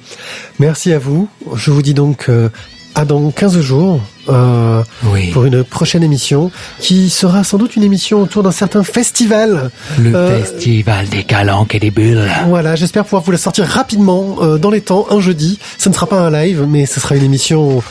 Merci 0.60 0.94
à 0.94 1.00
vous. 1.00 1.28
Je 1.56 1.72
vous 1.72 1.82
dis 1.82 1.94
donc 1.94 2.26
euh, 2.30 2.50
à 2.96 3.06
dans 3.06 3.30
15 3.32 3.60
jours 3.60 4.00
euh, 4.30 4.82
Oui. 5.12 5.32
pour 5.32 5.46
une 5.46 5.64
prochaine 5.64 6.02
émission 6.04 6.50
qui 6.80 7.10
sera 7.10 7.44
sans 7.44 7.58
doute 7.58 7.76
une 7.76 7.84
émission 7.84 8.22
autour 8.22 8.42
d'un 8.44 8.52
certain 8.52 8.84
festival. 8.84 9.70
Le 10.00 10.16
Euh, 10.16 10.42
festival 10.42 11.08
des 11.10 11.24
calanques 11.24 11.76
et 11.76 11.80
des 11.80 11.92
bulles. 11.92 12.24
Voilà, 12.48 12.76
j'espère 12.76 13.04
pouvoir 13.04 13.22
vous 13.24 13.32
la 13.32 13.38
sortir 13.38 13.66
rapidement 13.66 14.38
euh, 14.42 14.58
dans 14.58 14.70
les 14.72 14.82
temps, 14.82 15.06
un 15.12 15.20
jeudi. 15.20 15.60
Ce 15.78 15.90
ne 15.90 15.94
sera 15.94 16.08
pas 16.08 16.20
un 16.22 16.32
live, 16.32 16.66
mais 16.68 16.86
ce 16.86 17.00
sera 17.00 17.16
une 17.16 17.24
émission 17.24 17.84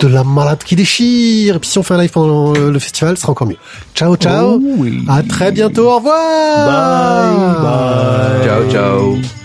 de 0.00 0.08
la 0.08 0.24
malade 0.24 0.58
qui 0.64 0.74
déchire. 0.76 1.56
Et 1.56 1.58
puis 1.58 1.68
si 1.70 1.78
on 1.78 1.82
fait 1.82 1.94
un 1.94 1.98
live 2.00 2.10
pendant 2.10 2.54
euh, 2.54 2.70
le 2.70 2.78
festival, 2.78 3.16
ce 3.16 3.22
sera 3.22 3.32
encore 3.32 3.46
mieux. 3.48 3.56
Ciao, 3.94 4.16
ciao. 4.16 4.54
Oh 4.54 4.60
oui. 4.78 5.04
À 5.08 5.22
très 5.22 5.52
bientôt. 5.52 5.88
Au 5.90 5.96
revoir. 5.96 6.66
Bye, 6.66 7.62
bye. 7.62 8.48
Ciao, 8.48 8.70
ciao. 8.72 9.43